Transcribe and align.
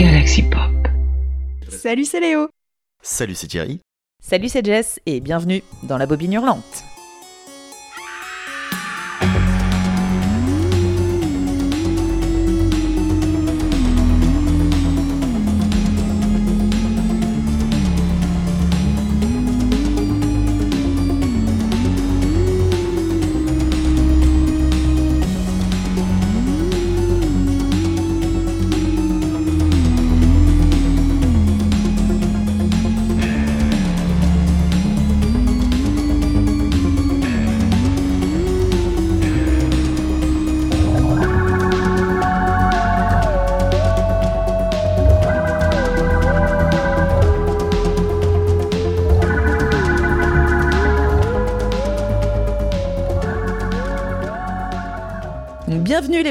Galaxy 0.00 0.42
Pop. 0.44 0.88
Salut, 1.68 2.06
c'est 2.06 2.20
Léo. 2.20 2.48
Salut, 3.02 3.34
c'est 3.34 3.48
Thierry. 3.48 3.80
Salut, 4.22 4.48
c'est 4.48 4.64
Jess 4.64 4.98
et 5.04 5.20
bienvenue 5.20 5.62
dans 5.82 5.98
la 5.98 6.06
bobine 6.06 6.32
hurlante. 6.32 6.84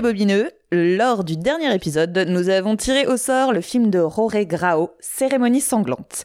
Bobineux. 0.01 0.51
Lors 0.71 1.23
du 1.23 1.37
dernier 1.37 1.73
épisode, 1.73 2.17
nous 2.27 2.49
avons 2.49 2.75
tiré 2.75 3.07
au 3.07 3.17
sort 3.17 3.53
le 3.53 3.61
film 3.61 3.89
de 3.89 3.99
Roré 3.99 4.45
Grao, 4.45 4.91
Cérémonie 4.99 5.61
sanglante. 5.61 6.23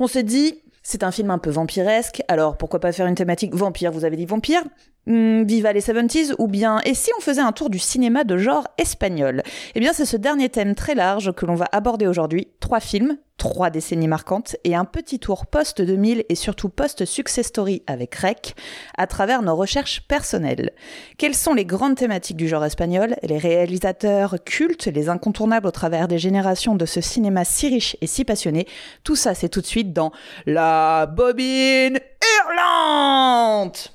On 0.00 0.06
s'est 0.06 0.22
dit, 0.22 0.60
c'est 0.82 1.02
un 1.02 1.10
film 1.10 1.30
un 1.30 1.38
peu 1.38 1.50
vampiresque, 1.50 2.22
alors 2.28 2.56
pourquoi 2.56 2.80
pas 2.80 2.92
faire 2.92 3.06
une 3.06 3.14
thématique 3.14 3.54
vampire? 3.54 3.92
Vous 3.92 4.04
avez 4.04 4.16
dit 4.16 4.26
vampire? 4.26 4.62
Hmm, 5.06 5.42
Viva 5.42 5.74
les 5.74 5.82
70s 5.82 6.34
ou 6.38 6.48
bien 6.48 6.80
et 6.86 6.94
si 6.94 7.10
on 7.18 7.20
faisait 7.20 7.42
un 7.42 7.52
tour 7.52 7.68
du 7.68 7.78
cinéma 7.78 8.24
de 8.24 8.38
genre 8.38 8.66
espagnol? 8.78 9.42
Eh 9.74 9.80
bien 9.80 9.92
c'est 9.92 10.06
ce 10.06 10.16
dernier 10.16 10.48
thème 10.48 10.74
très 10.74 10.94
large 10.94 11.32
que 11.32 11.44
l'on 11.44 11.56
va 11.56 11.68
aborder 11.72 12.06
aujourd'hui. 12.06 12.48
Trois 12.58 12.80
films, 12.80 13.18
trois 13.36 13.68
décennies 13.68 14.08
marquantes 14.08 14.56
et 14.64 14.74
un 14.74 14.86
petit 14.86 15.18
tour 15.18 15.44
post-2000 15.44 16.24
et 16.26 16.34
surtout 16.34 16.70
post-success 16.70 17.48
story 17.48 17.82
avec 17.86 18.14
Rec 18.14 18.54
à 18.96 19.06
travers 19.06 19.42
nos 19.42 19.54
recherches 19.54 20.00
personnelles. 20.08 20.70
Quelles 21.18 21.34
sont 21.34 21.52
les 21.52 21.66
grandes 21.66 21.96
thématiques 21.96 22.38
du 22.38 22.48
genre 22.48 22.64
espagnol, 22.64 23.16
les 23.22 23.36
réalisateurs 23.36 24.36
cultes, 24.42 24.86
les 24.86 25.10
incontournables 25.10 25.66
au 25.66 25.70
travers 25.70 26.08
des 26.08 26.18
générations 26.18 26.76
de 26.76 26.86
ce 26.86 27.02
cinéma 27.02 27.44
si 27.44 27.68
riche 27.68 27.98
et 28.00 28.06
si 28.06 28.24
passionné? 28.24 28.66
Tout 29.02 29.16
ça 29.16 29.34
c'est 29.34 29.50
tout 29.50 29.60
de 29.60 29.66
suite 29.66 29.92
dans 29.92 30.12
La 30.46 31.04
Bobine 31.14 31.98
Hurlante 32.46 33.94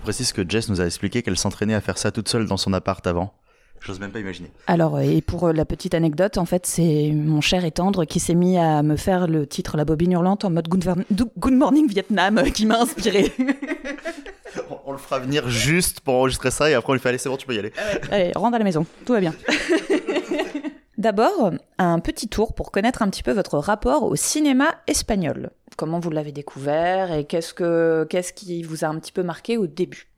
Je 0.00 0.02
précise 0.02 0.32
que 0.32 0.48
Jess 0.48 0.70
nous 0.70 0.80
a 0.80 0.86
expliqué 0.86 1.22
qu'elle 1.22 1.36
s'entraînait 1.36 1.74
à 1.74 1.82
faire 1.82 1.98
ça 1.98 2.10
toute 2.10 2.26
seule 2.26 2.46
dans 2.46 2.56
son 2.56 2.72
appart 2.72 3.06
avant. 3.06 3.34
J'ose 3.80 4.00
même 4.00 4.10
pas 4.10 4.18
imaginer. 4.18 4.50
Alors, 4.66 4.96
euh, 4.96 5.00
et 5.00 5.20
pour 5.20 5.48
euh, 5.48 5.52
la 5.52 5.66
petite 5.66 5.92
anecdote, 5.92 6.38
en 6.38 6.46
fait, 6.46 6.64
c'est 6.64 7.12
mon 7.14 7.42
cher 7.42 7.66
et 7.66 7.70
tendre 7.70 8.06
qui 8.06 8.18
s'est 8.18 8.34
mis 8.34 8.56
à 8.56 8.82
me 8.82 8.96
faire 8.96 9.28
le 9.28 9.46
titre 9.46 9.76
La 9.76 9.84
bobine 9.84 10.12
hurlante 10.12 10.46
en 10.46 10.50
mode 10.50 10.68
Good, 10.68 11.52
Morning 11.52 11.86
Vietnam 11.86 12.38
euh, 12.38 12.48
qui 12.48 12.64
m'a 12.64 12.80
inspiré. 12.80 13.30
On, 14.70 14.78
on 14.86 14.92
le 14.92 14.98
fera 14.98 15.18
venir 15.18 15.48
juste 15.50 16.00
pour 16.00 16.14
enregistrer 16.14 16.50
ça 16.50 16.70
et 16.70 16.74
après 16.74 16.90
on 16.90 16.94
lui 16.94 17.00
fait 17.00 17.10
allez 17.10 17.18
c'est 17.18 17.28
bon 17.28 17.36
tu 17.36 17.46
peux 17.46 17.54
y 17.54 17.58
aller. 17.60 17.72
Allez, 18.10 18.32
rentre 18.34 18.56
à 18.56 18.58
la 18.58 18.64
maison, 18.64 18.84
tout 19.06 19.12
va 19.12 19.20
bien. 19.20 19.32
D'abord, 20.98 21.52
un 21.78 22.00
petit 22.00 22.26
tour 22.28 22.52
pour 22.54 22.72
connaître 22.72 23.00
un 23.02 23.08
petit 23.08 23.22
peu 23.22 23.30
votre 23.32 23.58
rapport 23.58 24.02
au 24.02 24.16
cinéma 24.16 24.74
espagnol. 24.88 25.50
Comment 25.80 25.98
vous 25.98 26.10
l'avez 26.10 26.30
découvert 26.30 27.10
et 27.10 27.24
qu'est-ce 27.24 27.54
que 27.54 28.06
qu'est-ce 28.10 28.34
qui 28.34 28.62
vous 28.64 28.84
a 28.84 28.88
un 28.88 28.98
petit 28.98 29.12
peu 29.12 29.22
marqué 29.22 29.56
au 29.56 29.66
début? 29.66 30.08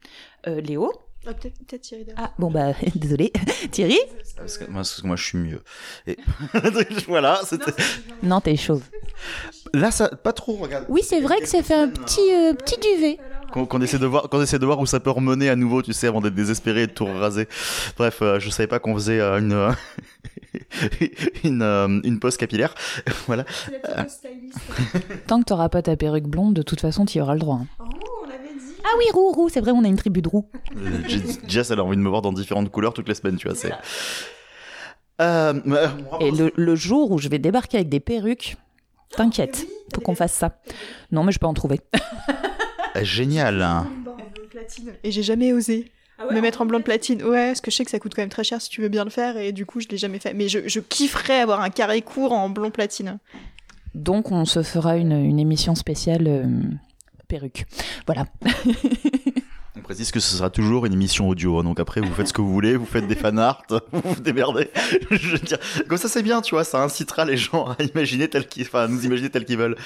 Euh, 0.49 0.61
Léo? 0.61 0.93
Ah, 1.25 1.35
peut-être 1.35 1.55
peut 1.69 1.79
Thierry 1.79 2.05
d'abord. 2.05 2.25
Ah 2.25 2.33
bon 2.37 2.51
bah 2.51 2.73
désolé. 2.97 3.33
Thierry? 3.71 4.01
Parce 4.37 4.59
que, 4.59 4.65
moi, 4.65 4.81
parce 4.81 5.01
que 5.01 5.07
moi 5.07 5.15
je 5.15 5.25
suis 5.25 5.39
mieux. 5.39 5.63
Et 6.09 6.19
voilà, 7.07 7.41
c'était. 7.45 7.81
Non, 8.25 8.41
t'es 8.41 8.57
chauve. 8.57 8.83
Là 9.73 9.93
ça 9.93 10.09
pas 10.09 10.33
trop 10.33 10.55
regarde. 10.55 10.87
Oui, 10.89 11.03
c'est 11.05 11.21
vrai 11.21 11.39
que 11.39 11.47
ça 11.47 11.63
fait 11.63 11.75
un 11.75 11.91
petit, 11.91 12.35
euh, 12.35 12.55
petit 12.55 12.81
duvet. 12.81 13.19
Qu'on 13.53 13.67
qu'on 13.67 13.81
essaie 13.83 13.99
de 13.99 14.07
voir, 14.07 14.29
qu'on 14.29 14.41
essaie 14.43 14.59
de 14.59 14.65
voir 14.67 14.79
où 14.81 14.87
ça 14.87 14.99
peut 15.01 15.11
remener 15.11 15.49
à 15.51 15.57
nouveau, 15.57 15.83
tu 15.83 15.93
sais, 15.93 16.07
avant 16.07 16.21
d'être 16.21 16.35
désespéré 16.35 16.83
et 16.85 16.87
de 16.87 16.93
tout 16.93 17.05
raser. 17.05 17.49
Bref, 17.99 18.19
euh, 18.23 18.41
je 18.41 18.49
savais 18.51 18.67
pas 18.67 18.79
qu'on 18.79 18.95
faisait 18.95 19.21
euh, 19.21 19.39
une 19.39 19.53
euh, 19.53 19.71
une 21.45 21.63
euh, 21.63 22.01
une 22.05 22.19
pause 22.19 22.37
capillaire. 22.37 22.75
voilà. 23.27 23.45
Tant 25.27 25.41
que 25.41 25.45
t'auras 25.45 25.69
pas 25.69 25.83
ta 25.83 25.97
perruque 25.97 26.25
blonde, 26.27 26.55
de 26.55 26.63
toute 26.63 26.81
façon, 26.81 27.05
tu 27.05 27.19
y 27.19 27.21
auras 27.21 27.35
le 27.35 27.41
droit. 27.41 27.57
hein. 27.63 27.67
Oh, 27.81 27.85
on 28.25 28.27
l'avait 28.29 28.49
dit. 28.59 28.73
Ah 28.85 28.89
oui, 28.99 29.05
roux, 29.13 29.33
roux, 29.33 29.49
c'est 29.49 29.61
vrai, 29.61 29.71
on 29.73 29.85
a 29.85 29.89
une 29.89 29.97
tribu 29.97 30.23
de 30.23 30.29
roux. 30.29 30.49
Jess, 31.47 31.71
elle 31.71 31.79
a 31.81 31.85
envie 31.85 31.97
de 31.97 32.03
me 32.03 32.09
voir 32.09 32.23
dans 32.23 32.33
différentes 32.33 32.71
couleurs 32.71 32.95
toutes 32.95 33.09
les 33.09 33.15
semaines, 33.15 33.37
tu 33.37 33.49
vois. 33.49 33.57
C'est. 33.57 33.73
Euh, 35.21 35.55
euh, 35.67 35.89
Et 36.21 36.31
le, 36.31 36.53
le 36.57 36.75
jour 36.75 37.11
où 37.13 37.19
je 37.19 37.29
vais 37.29 37.39
débarquer 37.39 37.77
avec 37.77 37.89
des 37.89 38.01
perruques, 38.01 38.57
t'inquiète, 39.11 39.67
faut 39.95 40.01
qu'on 40.01 40.15
fasse 40.15 40.33
ça. 40.33 40.59
Non, 41.13 41.23
mais 41.23 41.33
je 41.33 41.39
peux 41.39 41.47
en 41.47 41.55
trouver. 41.55 41.81
Génial. 43.01 43.87
platine. 44.51 44.93
Et 45.03 45.11
j'ai 45.11 45.23
jamais 45.23 45.53
osé 45.53 45.91
me 46.31 46.41
mettre 46.41 46.61
en 46.61 46.67
blanc 46.67 46.79
de 46.79 46.85
platine. 46.85 47.23
Ouais, 47.23 47.49
parce 47.49 47.61
que 47.61 47.71
je 47.71 47.77
sais 47.77 47.85
que 47.85 47.91
ça 47.91 47.99
coûte 47.99 48.15
quand 48.15 48.23
même 48.23 48.29
très 48.29 48.45
cher 48.45 48.61
si 48.61 48.69
tu 48.69 48.81
veux 48.81 48.89
bien 48.89 49.05
le 49.05 49.11
faire 49.11 49.37
et 49.37 49.53
du 49.53 49.67
coup 49.67 49.81
je 49.81 49.89
l'ai 49.89 49.97
jamais 49.97 50.19
fait. 50.19 50.35
Mais 50.35 50.49
je, 50.49 50.61
je 50.67 50.81
kifferais 50.81 51.41
avoir 51.41 51.61
un 51.61 51.71
carré 51.71 52.03
court 52.03 52.33
en 52.33 52.49
blond 52.49 52.71
platine. 52.71 53.19
Donc, 53.95 54.33
on 54.33 54.45
se 54.47 54.63
fera 54.63 54.97
une, 54.97 55.13
une 55.13 55.39
émission 55.39 55.75
spéciale 55.75 56.27
euh, 56.27 56.47
perruque. 57.29 57.67
Voilà. 58.07 58.27
On 59.75 59.81
précise 59.81 60.11
que 60.11 60.21
ce 60.21 60.37
sera 60.37 60.49
toujours 60.51 60.87
une 60.87 60.93
émission 60.93 61.29
audio, 61.29 61.59
hein, 61.59 61.65
donc 61.65 61.81
après 61.81 62.01
vous 62.01 62.13
faites 62.13 62.29
ce 62.29 62.33
que 62.33 62.43
vous 62.43 62.53
voulez, 62.53 62.77
vous 62.77 62.87
faites 62.87 63.09
des 63.09 63.15
fanarts, 63.15 63.63
vous 63.93 64.01
vous 64.05 64.21
démerdez. 64.21 64.71
Je 65.11 65.33
veux 65.33 65.39
dire, 65.39 65.59
comme 65.89 65.99
ça 65.99 66.09
c'est 66.09 66.23
bien, 66.23 66.41
tu 66.43 66.55
vois, 66.55 66.63
ça 66.65 66.83
incitera 66.83 67.25
les 67.25 67.37
gens 67.39 67.65
à 67.65 67.83
imaginer 67.83 68.29
tel 68.29 68.47
qu'ils, 68.47 68.65
enfin, 68.65 68.85
à 68.85 68.89
nous 68.89 69.05
imaginer 69.05 69.31
tel 69.31 69.45
qu'ils 69.45 69.57
veulent. 69.57 69.77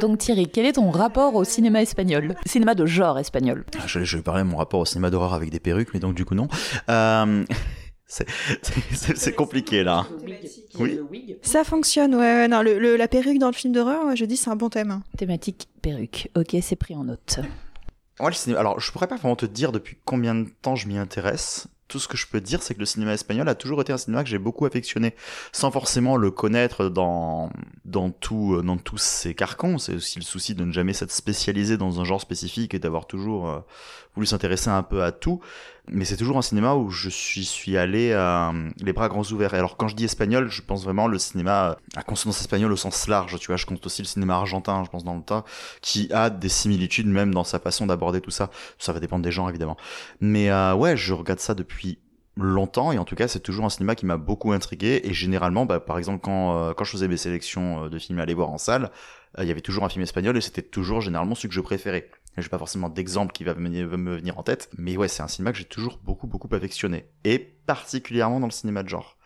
Donc, 0.00 0.18
Thierry, 0.18 0.48
quel 0.48 0.66
est 0.66 0.72
ton 0.72 0.90
rapport 0.90 1.34
au 1.34 1.44
cinéma 1.44 1.82
espagnol? 1.82 2.34
Cinéma 2.46 2.74
de 2.74 2.86
genre 2.86 3.18
espagnol. 3.18 3.64
Ah, 3.78 3.82
Je, 3.86 4.04
je 4.04 4.16
vais 4.16 4.22
parler 4.22 4.42
de 4.42 4.48
mon 4.48 4.56
rapport 4.56 4.80
au 4.80 4.84
cinéma 4.84 5.10
d'horreur 5.10 5.34
avec 5.34 5.50
des 5.50 5.60
perruques, 5.60 5.90
mais 5.94 6.00
donc 6.00 6.14
du 6.14 6.24
coup 6.24 6.34
non. 6.34 6.48
Euh, 6.88 7.44
c'est, 8.06 9.32
compliqué 9.34 9.82
là. 9.84 10.06
Oui. 10.78 10.98
Ça 11.42 11.64
fonctionne, 11.64 12.14
ouais. 12.14 12.20
ouais, 12.20 12.48
non, 12.48 12.62
le, 12.62 12.78
le- 12.78 12.96
la 12.96 13.08
perruque 13.08 13.38
dans 13.38 13.48
le 13.48 13.54
film 13.54 13.72
d'horreur, 13.72 14.06
ouais, 14.06 14.16
je 14.16 14.24
dis 14.24 14.36
c'est 14.36 14.50
un 14.50 14.56
bon 14.56 14.68
thème. 14.68 15.00
Thématique 15.16 15.68
perruque. 15.82 16.30
Ok, 16.36 16.56
c'est 16.62 16.76
pris 16.76 16.94
en 16.94 17.04
note. 17.04 17.40
Moi, 18.20 18.28
le 18.30 18.34
cinéma, 18.34 18.60
alors 18.60 18.78
je 18.80 18.92
pourrais 18.92 19.06
pas 19.08 19.16
vraiment 19.16 19.36
te 19.36 19.46
dire 19.46 19.72
depuis 19.72 19.96
combien 20.04 20.34
de 20.34 20.48
temps 20.62 20.76
je 20.76 20.86
m'y 20.88 20.98
intéresse. 20.98 21.66
Tout 21.92 21.98
ce 21.98 22.08
que 22.08 22.16
je 22.16 22.26
peux 22.26 22.40
dire, 22.40 22.62
c'est 22.62 22.72
que 22.72 22.80
le 22.80 22.86
cinéma 22.86 23.12
espagnol 23.12 23.46
a 23.50 23.54
toujours 23.54 23.82
été 23.82 23.92
un 23.92 23.98
cinéma 23.98 24.24
que 24.24 24.30
j'ai 24.30 24.38
beaucoup 24.38 24.64
affectionné, 24.64 25.14
sans 25.52 25.70
forcément 25.70 26.16
le 26.16 26.30
connaître 26.30 26.88
dans 26.88 27.50
euh, 27.94 28.08
tous 28.22 28.96
ses 28.96 29.34
carcans. 29.34 29.76
C'est 29.76 29.96
aussi 29.96 30.18
le 30.18 30.24
souci 30.24 30.54
de 30.54 30.64
ne 30.64 30.72
jamais 30.72 30.94
s'être 30.94 31.12
spécialisé 31.12 31.76
dans 31.76 32.00
un 32.00 32.04
genre 32.04 32.22
spécifique 32.22 32.72
et 32.72 32.78
d'avoir 32.78 33.06
toujours 33.06 33.46
euh, 33.46 33.58
voulu 34.14 34.26
s'intéresser 34.26 34.70
un 34.70 34.82
peu 34.82 35.02
à 35.02 35.12
tout. 35.12 35.42
Mais 35.88 36.04
c'est 36.04 36.16
toujours 36.16 36.38
un 36.38 36.42
cinéma 36.42 36.74
où 36.74 36.90
je 36.90 37.08
suis 37.08 37.44
suis 37.44 37.76
allé 37.76 38.12
euh, 38.12 38.70
les 38.80 38.92
bras 38.92 39.08
grands 39.08 39.24
ouverts. 39.24 39.52
Et 39.54 39.58
alors 39.58 39.76
quand 39.76 39.88
je 39.88 39.96
dis 39.96 40.04
espagnol, 40.04 40.48
je 40.48 40.62
pense 40.62 40.84
vraiment 40.84 41.08
le 41.08 41.18
cinéma 41.18 41.76
à 41.96 42.02
consonance 42.02 42.40
espagnole 42.40 42.72
au 42.72 42.76
sens 42.76 43.08
large. 43.08 43.38
Tu 43.40 43.48
vois, 43.48 43.56
je 43.56 43.66
compte 43.66 43.84
aussi 43.84 44.00
le 44.00 44.06
cinéma 44.06 44.36
argentin, 44.36 44.84
je 44.84 44.90
pense 44.90 45.02
dans 45.02 45.16
le 45.16 45.22
tas, 45.22 45.44
qui 45.80 46.08
a 46.12 46.30
des 46.30 46.48
similitudes 46.48 47.08
même 47.08 47.34
dans 47.34 47.44
sa 47.44 47.58
façon 47.58 47.86
d'aborder 47.86 48.20
tout 48.20 48.30
ça. 48.30 48.50
Ça 48.78 48.92
va 48.92 49.00
dépendre 49.00 49.24
des 49.24 49.32
gens 49.32 49.48
évidemment. 49.48 49.76
Mais 50.20 50.50
euh, 50.50 50.74
ouais, 50.74 50.96
je 50.96 51.14
regarde 51.14 51.40
ça 51.40 51.54
depuis 51.54 51.98
longtemps 52.36 52.92
et 52.92 52.98
en 52.98 53.04
tout 53.04 53.14
cas 53.14 53.28
c'est 53.28 53.40
toujours 53.40 53.64
un 53.66 53.70
cinéma 53.70 53.94
qui 53.94 54.06
m'a 54.06 54.16
beaucoup 54.16 54.52
intrigué 54.52 55.02
et 55.04 55.12
généralement 55.12 55.66
bah, 55.66 55.80
par 55.80 55.98
exemple 55.98 56.20
quand 56.22 56.56
euh, 56.56 56.72
quand 56.72 56.84
je 56.84 56.92
faisais 56.92 57.08
mes 57.08 57.18
sélections 57.18 57.84
euh, 57.84 57.88
de 57.90 57.98
films 57.98 58.18
à 58.20 58.22
aller 58.22 58.34
voir 58.34 58.48
en 58.48 58.58
salle 58.58 58.90
euh, 59.38 59.42
il 59.42 59.48
y 59.48 59.50
avait 59.50 59.60
toujours 59.60 59.84
un 59.84 59.90
film 59.90 60.02
espagnol 60.02 60.36
et 60.36 60.40
c'était 60.40 60.62
toujours 60.62 61.02
généralement 61.02 61.34
celui 61.34 61.48
que 61.48 61.54
je 61.54 61.60
préférais 61.60 62.10
j'ai 62.38 62.48
pas 62.48 62.58
forcément 62.58 62.88
d'exemple 62.88 63.32
qui 63.32 63.44
va 63.44 63.54
me, 63.54 63.84
venir 63.84 64.38
en 64.38 64.42
tête 64.42 64.70
mais 64.78 64.96
ouais 64.96 65.08
c'est 65.08 65.22
un 65.22 65.28
cinéma 65.28 65.52
que 65.52 65.58
j'ai 65.58 65.64
toujours 65.64 65.98
beaucoup 66.02 66.26
beaucoup 66.26 66.48
affectionné. 66.52 67.06
Et 67.24 67.38
particulièrement 67.38 68.40
dans 68.40 68.46
le 68.46 68.52
cinéma 68.52 68.82
de 68.82 68.88
genre. 68.88 69.16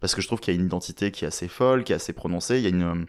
Parce 0.00 0.14
que 0.14 0.22
je 0.22 0.26
trouve 0.26 0.40
qu'il 0.40 0.54
y 0.54 0.56
a 0.56 0.60
une 0.60 0.66
identité 0.66 1.10
qui 1.10 1.24
est 1.24 1.28
assez 1.28 1.48
folle 1.48 1.84
qui 1.84 1.92
est 1.92 1.96
assez 1.96 2.12
prononcée. 2.12 2.58
Il 2.58 2.62
y 2.62 2.66
a 2.66 2.70
une 2.70 3.06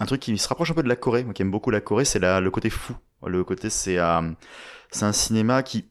un 0.00 0.06
truc 0.06 0.20
qui 0.20 0.36
se 0.38 0.48
rapproche 0.48 0.70
un 0.70 0.74
peu 0.74 0.82
de 0.82 0.88
la 0.88 0.96
Corée. 0.96 1.24
Moi 1.24 1.34
qui 1.34 1.42
aime 1.42 1.50
beaucoup 1.50 1.70
la 1.70 1.80
Corée 1.80 2.04
c'est 2.04 2.18
le 2.18 2.50
côté 2.50 2.70
fou. 2.70 2.96
Le 3.26 3.44
côté 3.44 3.70
c'est 3.70 3.98
euh, 3.98 4.30
c'est 4.90 5.04
un 5.04 5.12
cinéma 5.12 5.62
qui 5.62 5.88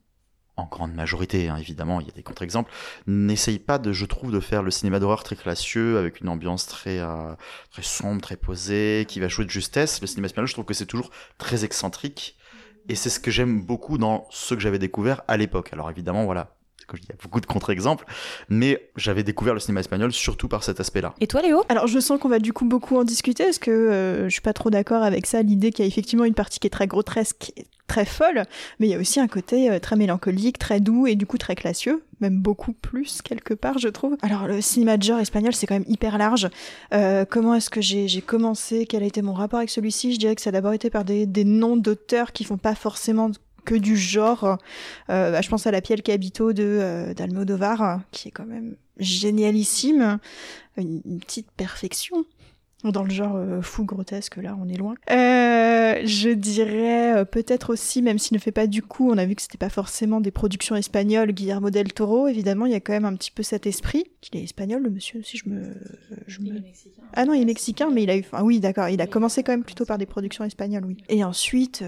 en 0.57 0.65
grande 0.65 0.93
majorité, 0.93 1.49
hein, 1.49 1.57
évidemment, 1.57 2.01
il 2.01 2.07
y 2.07 2.09
a 2.09 2.13
des 2.13 2.23
contre-exemples, 2.23 2.71
n'essaye 3.05 3.59
pas 3.59 3.77
de, 3.77 3.93
je 3.93 4.05
trouve, 4.05 4.31
de 4.31 4.39
faire 4.39 4.63
le 4.63 4.71
cinéma 4.71 4.99
d'horreur 4.99 5.23
très 5.23 5.35
classieux, 5.35 5.99
avec 5.99 6.19
une 6.19 6.29
ambiance 6.29 6.65
très, 6.65 6.99
euh, 6.99 7.35
très 7.71 7.83
sombre, 7.83 8.21
très 8.21 8.37
posée, 8.37 9.05
qui 9.07 9.19
va 9.19 9.27
jouer 9.27 9.45
de 9.45 9.51
justesse. 9.51 10.01
Le 10.01 10.07
cinéma 10.07 10.25
espagnol, 10.25 10.47
je 10.47 10.53
trouve 10.53 10.65
que 10.65 10.73
c'est 10.73 10.87
toujours 10.87 11.11
très 11.37 11.63
excentrique, 11.63 12.36
et 12.89 12.95
c'est 12.95 13.09
ce 13.09 13.19
que 13.19 13.31
j'aime 13.31 13.61
beaucoup 13.61 13.97
dans 13.97 14.27
ce 14.29 14.53
que 14.55 14.61
j'avais 14.61 14.79
découvert 14.79 15.21
à 15.27 15.37
l'époque. 15.37 15.69
Alors 15.73 15.89
évidemment, 15.89 16.25
voilà, 16.25 16.56
il 16.93 17.09
y 17.09 17.11
a 17.11 17.15
beaucoup 17.21 17.41
de 17.41 17.45
contre-exemples, 17.45 18.05
mais 18.49 18.89
j'avais 18.95 19.23
découvert 19.23 19.53
le 19.53 19.59
cinéma 19.59 19.81
espagnol 19.81 20.13
surtout 20.13 20.47
par 20.47 20.63
cet 20.63 20.79
aspect-là. 20.79 21.13
Et 21.19 21.27
toi, 21.27 21.41
Léo? 21.41 21.63
Alors, 21.69 21.87
je 21.87 21.99
sens 21.99 22.19
qu'on 22.19 22.29
va 22.29 22.39
du 22.39 22.53
coup 22.53 22.65
beaucoup 22.65 22.97
en 22.97 23.03
discuter, 23.03 23.43
parce 23.43 23.59
que 23.59 23.71
euh, 23.71 24.23
je 24.25 24.29
suis 24.29 24.41
pas 24.41 24.53
trop 24.53 24.69
d'accord 24.69 25.03
avec 25.03 25.25
ça, 25.25 25.41
l'idée 25.41 25.71
qu'il 25.71 25.83
y 25.83 25.87
a 25.87 25.89
effectivement 25.89 26.25
une 26.25 26.33
partie 26.33 26.59
qui 26.59 26.67
est 26.67 26.71
très 26.71 26.87
grotesque, 26.87 27.53
très 27.87 28.05
folle, 28.05 28.43
mais 28.79 28.87
il 28.87 28.89
y 28.89 28.95
a 28.95 28.99
aussi 28.99 29.19
un 29.19 29.27
côté 29.27 29.69
euh, 29.69 29.79
très 29.79 29.95
mélancolique, 29.95 30.59
très 30.59 30.79
doux 30.79 31.07
et 31.07 31.15
du 31.15 31.25
coup 31.25 31.37
très 31.37 31.55
classieux, 31.55 32.03
même 32.19 32.39
beaucoup 32.39 32.73
plus 32.73 33.21
quelque 33.21 33.53
part, 33.53 33.77
je 33.77 33.87
trouve. 33.87 34.17
Alors, 34.21 34.47
le 34.47 34.61
cinéma 34.61 34.97
de 34.97 35.03
genre 35.03 35.19
espagnol, 35.19 35.53
c'est 35.53 35.67
quand 35.67 35.75
même 35.75 35.85
hyper 35.87 36.17
large. 36.17 36.49
Euh, 36.93 37.25
comment 37.29 37.53
est-ce 37.53 37.69
que 37.69 37.81
j'ai 37.81 38.21
commencé? 38.21 38.85
Quel 38.85 39.03
a 39.03 39.05
été 39.05 39.21
mon 39.21 39.33
rapport 39.33 39.59
avec 39.59 39.69
celui-ci? 39.69 40.13
Je 40.13 40.19
dirais 40.19 40.35
que 40.35 40.41
ça 40.41 40.49
a 40.49 40.53
d'abord 40.53 40.73
été 40.73 40.89
par 40.89 41.05
des, 41.05 41.25
des 41.25 41.45
noms 41.45 41.77
d'auteurs 41.77 42.33
qui 42.33 42.43
font 42.43 42.57
pas 42.57 42.75
forcément 42.75 43.31
que 43.67 43.75
du 43.75 43.97
genre. 43.97 44.57
Euh, 45.09 45.31
bah, 45.31 45.41
je 45.41 45.49
pense 45.49 45.67
à 45.67 45.71
La 45.71 45.81
Piel 45.81 46.01
Cabito 46.01 46.53
de 46.53 46.63
euh, 46.63 47.13
d'Almodovar, 47.13 47.99
qui 48.11 48.29
est 48.29 48.31
quand 48.31 48.45
même 48.45 48.75
génialissime, 48.97 50.17
une 50.77 51.19
petite 51.19 51.51
perfection 51.51 52.25
dans 52.83 53.03
le 53.03 53.09
genre 53.09 53.35
euh, 53.35 53.61
fou 53.61 53.85
grotesque 53.85 54.37
là 54.37 54.55
on 54.61 54.69
est 54.69 54.77
loin. 54.77 54.93
Euh, 55.09 55.99
je 56.05 56.29
dirais 56.29 57.17
euh, 57.17 57.25
peut-être 57.25 57.71
aussi 57.71 58.03
même 58.03 58.19
s'il 58.19 58.35
ne 58.35 58.39
fait 58.39 58.51
pas 58.51 58.67
du 58.67 58.83
coup 58.83 59.09
on 59.09 59.17
a 59.17 59.25
vu 59.25 59.33
que 59.35 59.41
c'était 59.41 59.57
pas 59.57 59.69
forcément 59.69 60.21
des 60.21 60.29
productions 60.29 60.75
espagnoles 60.75 61.31
Guillermo 61.31 61.71
del 61.71 61.91
Toro 61.91 62.27
évidemment 62.27 62.67
il 62.67 62.73
y 62.73 62.75
a 62.75 62.79
quand 62.79 62.93
même 62.93 63.05
un 63.05 63.15
petit 63.15 63.31
peu 63.31 63.41
cet 63.41 63.65
esprit. 63.65 64.05
Qu'il 64.21 64.39
est 64.39 64.43
espagnol 64.43 64.83
le 64.83 64.89
monsieur 64.89 65.23
si 65.23 65.37
je 65.37 65.49
me, 65.49 65.73
je 66.27 66.41
me... 66.41 66.61
ah 67.13 67.25
non 67.25 67.33
il 67.33 67.41
est 67.41 67.45
mexicain 67.45 67.89
mais 67.91 68.03
il 68.03 68.09
a 68.09 68.17
eu 68.17 68.23
ah 68.31 68.43
oui 68.43 68.59
d'accord 68.59 68.89
il 68.89 69.01
a 69.01 69.07
commencé 69.07 69.41
quand 69.41 69.53
même 69.53 69.63
plutôt 69.63 69.85
par 69.85 69.97
des 69.97 70.05
productions 70.05 70.43
espagnoles 70.43 70.85
oui. 70.85 70.97
Et 71.09 71.23
ensuite 71.23 71.83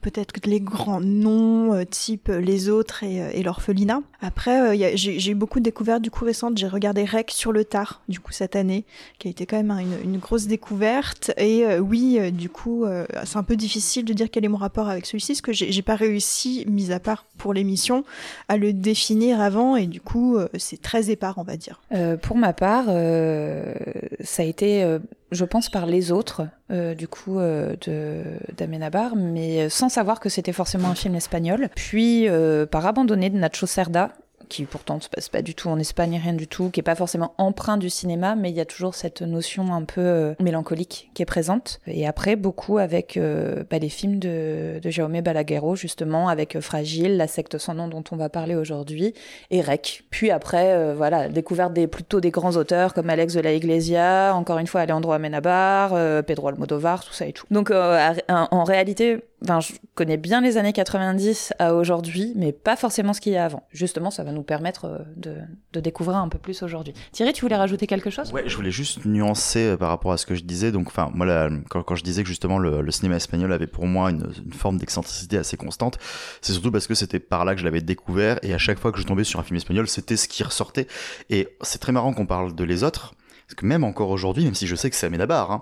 peut-être 0.00 0.32
que 0.32 0.48
les 0.48 0.60
grands 0.60 1.00
noms 1.00 1.84
type 1.84 2.28
les 2.28 2.68
autres 2.68 3.04
et, 3.04 3.38
et 3.38 3.42
l'orphelinat. 3.42 4.02
Après 4.20 4.76
j'ai 4.96 5.30
eu 5.30 5.34
beaucoup 5.34 5.60
de 5.60 5.64
découvertes 5.64 6.02
du 6.02 6.10
coup 6.10 6.24
récentes. 6.24 6.58
J'ai 6.58 6.68
regardé 6.68 7.04
Rec 7.04 7.30
sur 7.30 7.52
le 7.52 7.64
tard 7.64 8.02
du 8.08 8.18
coup 8.18 8.32
cette 8.32 8.56
année 8.56 8.84
qui 9.18 9.28
a 9.28 9.30
été 9.30 9.46
quand 9.46 9.56
même 9.56 9.70
une, 9.70 10.12
une 10.12 10.20
grosse 10.24 10.46
découverte. 10.46 11.30
Et 11.36 11.64
euh, 11.64 11.78
oui, 11.78 12.16
euh, 12.18 12.30
du 12.32 12.48
coup, 12.48 12.84
euh, 12.84 13.06
c'est 13.24 13.36
un 13.36 13.44
peu 13.44 13.54
difficile 13.54 14.04
de 14.04 14.12
dire 14.12 14.28
quel 14.32 14.44
est 14.44 14.48
mon 14.48 14.56
rapport 14.56 14.88
avec 14.88 15.06
celui-ci, 15.06 15.34
parce 15.34 15.40
que 15.42 15.52
j'ai 15.52 15.82
pas 15.82 15.94
réussi, 15.94 16.64
mis 16.66 16.90
à 16.90 16.98
part 16.98 17.26
pour 17.38 17.54
l'émission, 17.54 18.04
à 18.48 18.56
le 18.56 18.72
définir 18.72 19.40
avant. 19.40 19.76
Et 19.76 19.86
du 19.86 20.00
coup, 20.00 20.38
c'est 20.58 20.80
très 20.80 21.10
épars, 21.10 21.38
on 21.38 21.44
va 21.44 21.56
dire. 21.56 21.80
pour 22.22 22.36
ma 22.36 22.52
part, 22.52 22.86
ça 22.86 24.42
a 24.42 24.44
été 24.44 24.98
je 25.30 25.44
pense 25.44 25.68
par 25.68 25.86
les 25.86 26.12
autres, 26.12 26.42
du 26.70 27.08
coup, 27.08 27.38
de 27.38 28.22
d'Amenabar, 28.56 29.16
mais 29.16 29.68
sans 29.68 29.88
savoir 29.88 30.20
que 30.20 30.28
c'était 30.28 30.52
forcément 30.52 30.88
un 30.88 30.94
film 30.94 31.14
espagnol. 31.14 31.68
Puis 31.74 32.26
par 32.70 32.86
Abandonné 32.86 33.30
de 33.30 33.36
Nacho 33.36 33.66
Cerda, 33.66 34.12
qui 34.48 34.64
pourtant 34.64 34.96
ne 34.96 35.00
se 35.00 35.08
passe 35.08 35.28
pas 35.28 35.42
du 35.42 35.54
tout 35.54 35.68
en 35.68 35.78
Espagne, 35.78 36.20
rien 36.22 36.32
du 36.32 36.46
tout, 36.46 36.70
qui 36.70 36.80
est 36.80 36.84
pas 36.84 36.94
forcément 36.94 37.34
empreint 37.38 37.76
du 37.76 37.90
cinéma, 37.90 38.34
mais 38.34 38.50
il 38.50 38.56
y 38.56 38.60
a 38.60 38.64
toujours 38.64 38.94
cette 38.94 39.22
notion 39.22 39.72
un 39.74 39.82
peu 39.82 40.00
euh, 40.00 40.34
mélancolique 40.40 41.10
qui 41.14 41.22
est 41.22 41.26
présente. 41.26 41.80
Et 41.86 42.06
après, 42.06 42.36
beaucoup 42.36 42.78
avec 42.78 43.16
euh, 43.16 43.64
bah, 43.70 43.78
les 43.78 43.88
films 43.88 44.18
de, 44.18 44.80
de 44.82 44.90
Jaume 44.90 45.20
Balaguerro, 45.20 45.76
justement, 45.76 46.28
avec 46.28 46.56
euh, 46.56 46.60
Fragile, 46.60 47.16
La 47.16 47.26
secte 47.26 47.58
sans 47.58 47.74
nom 47.74 47.88
dont 47.88 48.04
on 48.10 48.16
va 48.16 48.28
parler 48.28 48.54
aujourd'hui, 48.54 49.14
et 49.50 49.60
Rec. 49.60 50.04
Puis 50.10 50.30
après, 50.30 50.94
voilà, 50.94 51.28
découverte 51.28 51.72
des, 51.72 51.86
plutôt 51.86 52.20
des 52.20 52.30
grands 52.30 52.56
auteurs 52.56 52.94
comme 52.94 53.10
Alex 53.10 53.34
de 53.34 53.40
la 53.40 53.52
Iglesia, 53.52 54.34
encore 54.34 54.58
une 54.58 54.66
fois 54.66 54.82
Alejandro 54.82 55.12
Amenabar, 55.12 56.24
Pedro 56.24 56.48
Almodovar, 56.48 57.04
tout 57.04 57.12
ça 57.12 57.26
et 57.26 57.32
tout. 57.32 57.46
Donc 57.50 57.70
en 57.70 58.64
réalité, 58.64 59.22
Enfin, 59.44 59.60
je 59.60 59.74
connais 59.94 60.16
bien 60.16 60.40
les 60.40 60.56
années 60.56 60.72
90 60.72 61.52
à 61.58 61.74
aujourd'hui, 61.74 62.32
mais 62.34 62.52
pas 62.52 62.76
forcément 62.76 63.12
ce 63.12 63.20
qu'il 63.20 63.34
y 63.34 63.36
a 63.36 63.44
avant. 63.44 63.66
Justement, 63.70 64.10
ça 64.10 64.24
va 64.24 64.32
nous 64.32 64.42
permettre 64.42 64.86
euh, 64.86 64.98
de, 65.16 65.36
de 65.74 65.80
découvrir 65.80 66.16
un 66.16 66.30
peu 66.30 66.38
plus 66.38 66.62
aujourd'hui. 66.62 66.94
Thierry, 67.12 67.34
tu 67.34 67.42
voulais 67.42 67.56
rajouter 67.56 67.86
quelque 67.86 68.08
chose? 68.08 68.32
Ouais, 68.32 68.44
je 68.46 68.56
voulais 68.56 68.70
juste 68.70 69.04
nuancer 69.04 69.66
euh, 69.66 69.76
par 69.76 69.90
rapport 69.90 70.12
à 70.12 70.16
ce 70.16 70.24
que 70.24 70.34
je 70.34 70.44
disais. 70.44 70.72
Donc, 70.72 70.86
enfin, 70.88 71.10
moi, 71.14 71.26
quand, 71.68 71.82
quand, 71.82 71.94
je 71.94 72.02
disais 72.02 72.22
que 72.22 72.28
justement 72.28 72.58
le, 72.58 72.90
cinéma 72.90 73.16
espagnol 73.16 73.52
avait 73.52 73.66
pour 73.66 73.86
moi 73.86 74.10
une, 74.10 74.32
forme 74.52 74.78
d'excentricité 74.78 75.36
assez 75.36 75.58
constante, 75.58 75.98
c'est 76.40 76.52
surtout 76.52 76.70
parce 76.70 76.86
que 76.86 76.94
c'était 76.94 77.20
par 77.20 77.44
là 77.44 77.54
que 77.54 77.60
je 77.60 77.64
l'avais 77.66 77.82
découvert 77.82 78.38
et 78.42 78.54
à 78.54 78.58
chaque 78.58 78.78
fois 78.78 78.92
que 78.92 78.98
je 78.98 79.04
tombais 79.04 79.24
sur 79.24 79.40
un 79.40 79.42
film 79.42 79.56
espagnol, 79.56 79.86
c'était 79.88 80.16
ce 80.16 80.26
qui 80.26 80.42
ressortait. 80.42 80.86
Et 81.28 81.48
c'est 81.60 81.80
très 81.80 81.92
marrant 81.92 82.14
qu'on 82.14 82.26
parle 82.26 82.54
de 82.54 82.64
les 82.64 82.82
autres, 82.82 83.14
parce 83.46 83.56
que 83.56 83.66
même 83.66 83.84
encore 83.84 84.08
aujourd'hui, 84.08 84.44
même 84.44 84.54
si 84.54 84.66
je 84.66 84.74
sais 84.74 84.88
que 84.88 84.96
c'est 84.96 85.06
Amenabar, 85.06 85.50
hein, 85.50 85.60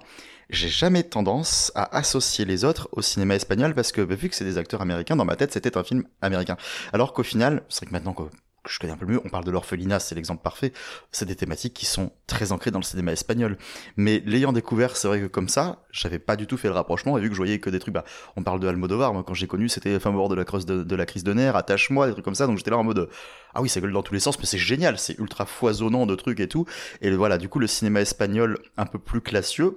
j'ai 0.52 0.68
jamais 0.68 1.02
tendance 1.02 1.72
à 1.74 1.96
associer 1.96 2.44
les 2.44 2.64
autres 2.64 2.88
au 2.92 3.02
cinéma 3.02 3.34
espagnol 3.34 3.74
parce 3.74 3.90
que 3.90 4.02
bah, 4.02 4.14
vu 4.14 4.28
que 4.28 4.36
c'est 4.36 4.44
des 4.44 4.58
acteurs 4.58 4.82
américains, 4.82 5.16
dans 5.16 5.24
ma 5.24 5.34
tête 5.34 5.52
c'était 5.52 5.76
un 5.76 5.82
film 5.82 6.04
américain. 6.20 6.56
Alors 6.92 7.12
qu'au 7.14 7.22
final, 7.22 7.64
c'est 7.68 7.80
vrai 7.80 7.86
que 7.86 7.92
maintenant 7.92 8.12
que 8.12 8.24
je 8.68 8.78
connais 8.78 8.92
un 8.92 8.96
peu 8.96 9.06
mieux, 9.06 9.20
on 9.24 9.28
parle 9.28 9.44
de 9.44 9.50
l'orphelinat, 9.50 9.98
c'est 9.98 10.14
l'exemple 10.14 10.42
parfait, 10.42 10.72
c'est 11.10 11.24
des 11.24 11.34
thématiques 11.34 11.74
qui 11.74 11.86
sont 11.86 12.12
très 12.28 12.52
ancrées 12.52 12.70
dans 12.70 12.78
le 12.78 12.84
cinéma 12.84 13.12
espagnol. 13.12 13.58
Mais 13.96 14.22
l'ayant 14.24 14.52
découvert, 14.52 14.96
c'est 14.96 15.08
vrai 15.08 15.20
que 15.20 15.26
comme 15.26 15.48
ça, 15.48 15.84
j'avais 15.90 16.20
pas 16.20 16.36
du 16.36 16.46
tout 16.46 16.56
fait 16.56 16.68
le 16.68 16.74
rapprochement, 16.74 17.18
et 17.18 17.20
vu 17.20 17.28
que 17.28 17.34
je 17.34 17.40
voyais 17.40 17.58
que 17.58 17.70
des 17.70 17.80
trucs, 17.80 17.94
bah, 17.94 18.04
on 18.36 18.44
parle 18.44 18.60
de 18.60 18.68
Almodovar, 18.68 19.14
moi 19.14 19.24
quand 19.26 19.34
j'ai 19.34 19.48
connu, 19.48 19.68
c'était 19.68 19.96
au 19.96 20.12
bord 20.12 20.28
de 20.28 20.36
la, 20.36 20.44
de, 20.44 20.96
la 20.96 21.06
crise 21.06 21.24
de 21.24 21.32
nerfs, 21.32 21.56
Attache-moi, 21.56 22.06
des 22.06 22.12
trucs 22.12 22.24
comme 22.24 22.36
ça, 22.36 22.46
donc 22.46 22.58
j'étais 22.58 22.70
là 22.70 22.78
en 22.78 22.84
mode, 22.84 23.08
ah 23.54 23.62
oui, 23.62 23.68
ça 23.68 23.80
gueule 23.80 23.92
dans 23.92 24.02
tous 24.02 24.14
les 24.14 24.20
sens, 24.20 24.38
mais 24.38 24.46
c'est 24.46 24.58
génial, 24.58 24.96
c'est 24.96 25.18
ultra 25.18 25.44
foisonnant 25.44 26.06
de 26.06 26.14
trucs 26.14 26.38
et 26.38 26.48
tout. 26.48 26.64
Et 27.00 27.10
voilà, 27.10 27.38
du 27.38 27.48
coup, 27.48 27.58
le 27.58 27.66
cinéma 27.66 28.00
espagnol 28.00 28.58
un 28.76 28.86
peu 28.86 28.98
plus 28.98 29.20
classieux, 29.20 29.76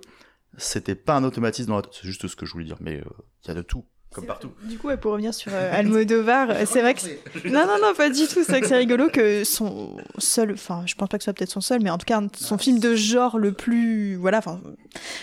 c'était 0.57 0.96
pas 0.96 1.16
un 1.16 1.24
automatisme 1.24 1.69
dans 1.69 1.78
la... 1.78 1.84
C'est 1.92 2.04
juste 2.04 2.28
ce 2.28 2.36
que 2.36 2.46
je 2.46 2.54
voulais 2.54 2.66
dire, 2.66 2.78
mais 2.80 2.94
il 2.94 3.00
euh, 3.00 3.48
y 3.48 3.52
a 3.52 3.54
de 3.54 3.62
tout. 3.62 3.86
Comme 4.13 4.25
partout. 4.25 4.52
Du 4.63 4.78
coup, 4.78 4.88
pour 4.96 5.12
revenir 5.12 5.34
sur 5.34 5.52
euh, 5.54 5.69
Almodovar, 5.78 6.48
c'est 6.66 6.80
vrai 6.80 6.94
que 6.94 7.06
non, 7.50 7.66
non, 7.68 7.78
non, 7.81 7.94
pas 7.94 8.10
du 8.10 8.28
tout. 8.28 8.44
C'est 8.44 8.52
vrai 8.52 8.62
que 8.62 8.68
c'est 8.68 8.78
rigolo 8.78 9.10
que 9.10 9.44
son 9.44 9.98
seul, 10.18 10.54
enfin, 10.54 10.84
je 10.86 10.96
pense 10.96 11.10
pas 11.10 11.18
que 11.18 11.24
ce 11.24 11.25
soit 11.25 11.34
peut-être 11.34 11.52
son 11.52 11.60
seul, 11.60 11.81
mais 11.84 11.90
en 11.90 11.98
tout 11.98 12.06
cas 12.06 12.22
son 12.34 12.57
film 12.57 12.80
de 12.80 12.96
genre 12.96 13.38
le 13.38 13.52
plus, 13.52 14.16
voilà, 14.16 14.38
enfin, 14.38 14.62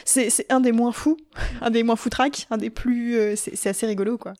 c'est 0.05 0.31
un 0.51 0.61
des 0.61 0.73
moins 0.73 0.93
fous, 0.93 1.17
un 1.63 1.71
des 1.71 1.83
moins 1.85 1.97
foutraques, 1.97 2.47
un 2.51 2.59
des 2.59 2.69
plus, 2.69 3.17
euh, 3.17 3.35
c'est 3.35 3.69
assez 3.69 3.87
rigolo, 3.87 4.19
quoi. 4.19 4.35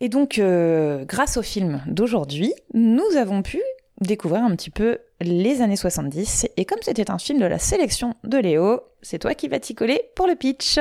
Et 0.00 0.08
donc, 0.08 0.40
grâce 0.40 1.36
au 1.36 1.42
film 1.42 1.80
d'aujourd'hui, 1.86 2.52
nous 2.74 3.16
avons 3.16 3.42
pu 3.42 3.62
découvrir 4.00 4.42
un 4.42 4.54
petit 4.56 4.70
peu 4.70 4.98
les 5.20 5.60
années 5.62 5.76
70. 5.76 6.48
Et 6.56 6.64
comme 6.64 6.80
c'était 6.82 7.10
un 7.10 7.18
film 7.18 7.38
de 7.38 7.46
la 7.46 7.58
sélection 7.58 8.14
de 8.24 8.38
Léo, 8.38 8.80
c'est 9.02 9.18
toi 9.18 9.34
qui 9.34 9.48
vas 9.48 9.60
t'y 9.60 9.74
coller 9.74 10.00
pour 10.16 10.26
le 10.26 10.34
pitch. 10.36 10.78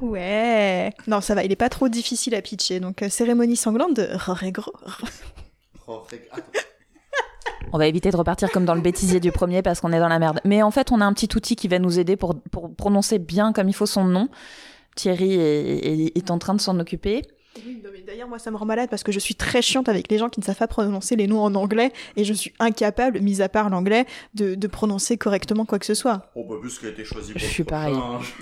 Ouais. 0.00 0.92
Non, 1.06 1.20
ça 1.20 1.34
va, 1.34 1.44
il 1.44 1.50
est 1.50 1.56
pas 1.56 1.68
trop 1.68 1.88
difficile 1.88 2.34
à 2.34 2.42
pitcher. 2.42 2.78
Donc, 2.80 3.02
euh, 3.02 3.08
cérémonie 3.08 3.56
sanglante 3.56 3.94
de 3.96 4.08
On 7.72 7.78
va 7.78 7.86
éviter 7.86 8.10
de 8.10 8.16
repartir 8.16 8.50
comme 8.50 8.64
dans 8.64 8.74
le 8.74 8.80
bêtisier 8.80 9.20
du 9.20 9.32
premier 9.32 9.62
parce 9.62 9.80
qu'on 9.80 9.92
est 9.92 9.98
dans 9.98 10.08
la 10.08 10.18
merde. 10.18 10.40
Mais 10.44 10.62
en 10.62 10.70
fait, 10.70 10.92
on 10.92 11.00
a 11.00 11.04
un 11.04 11.12
petit 11.12 11.28
outil 11.36 11.56
qui 11.56 11.68
va 11.68 11.78
nous 11.78 11.98
aider 11.98 12.16
pour, 12.16 12.40
pour 12.50 12.74
prononcer 12.74 13.18
bien 13.18 13.52
comme 13.52 13.68
il 13.68 13.74
faut 13.74 13.86
son 13.86 14.04
nom. 14.04 14.28
Thierry 14.94 15.34
est, 15.34 16.16
est 16.16 16.30
en 16.30 16.38
train 16.38 16.54
de 16.54 16.60
s'en 16.60 16.78
occuper. 16.78 17.22
Oui, 17.66 17.82
d'ailleurs, 18.06 18.28
moi, 18.28 18.38
ça 18.38 18.50
me 18.50 18.56
rend 18.56 18.64
malade 18.64 18.88
parce 18.90 19.02
que 19.02 19.12
je 19.12 19.18
suis 19.18 19.34
très 19.34 19.62
chiante 19.62 19.88
avec 19.88 20.10
les 20.10 20.18
gens 20.18 20.28
qui 20.28 20.40
ne 20.40 20.44
savent 20.44 20.56
pas 20.56 20.66
prononcer 20.66 21.16
les 21.16 21.26
noms 21.26 21.42
en 21.42 21.54
anglais 21.54 21.92
et 22.16 22.24
je 22.24 22.32
suis 22.32 22.52
incapable, 22.58 23.20
mis 23.20 23.42
à 23.42 23.48
part 23.48 23.70
l'anglais, 23.70 24.06
de, 24.34 24.54
de, 24.54 24.66
prononcer 24.66 25.16
correctement 25.16 25.64
quoi 25.64 25.78
que 25.78 25.86
ce 25.86 25.94
soit. 25.94 26.30
Oh, 26.34 26.44
bah, 26.44 26.56
vu 26.62 26.70
ce 26.70 26.80
qui 26.80 26.86
a 26.86 26.90
été 26.90 27.04
choisi 27.04 27.32
pour 27.32 27.40
je 27.40 27.46
suis 27.46 27.64
pareil. 27.64 27.96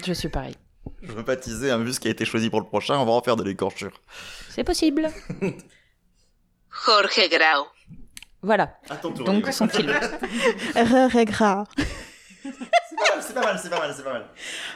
Je 0.05 0.13
suis 0.13 0.29
pareil. 0.29 0.55
Je 1.03 1.13
veux 1.13 1.25
pas 1.25 1.37
teaser, 1.37 1.71
hein, 1.71 1.79
vu 1.79 1.93
ce 1.93 2.01
qui 2.01 2.09
a 2.09 2.11
été 2.11 2.25
choisi 2.25 2.51
pour 2.51 2.61
le 2.61 2.67
prochain, 2.67 2.99
on 2.99 3.05
va 3.05 3.13
en 3.13 3.23
faire 3.23 3.37
de 3.37 3.43
l'écorchure. 3.43 4.01
C'est 4.51 4.65
possible. 4.65 5.11
Jorge 6.87 7.29
Grau. 7.31 7.67
Voilà. 8.43 8.79
Donc, 9.03 9.47
son 9.49 9.69
film. 9.69 9.93
Jorge 10.75 11.25
Grau 11.25 11.65
c'est 13.21 13.35
pas 13.35 13.43
mal, 13.43 13.59
c'est 13.61 13.71
pas 13.71 13.79
mal, 13.79 13.93
c'est 13.95 14.05
pas 14.05 14.13
mal. 14.13 14.27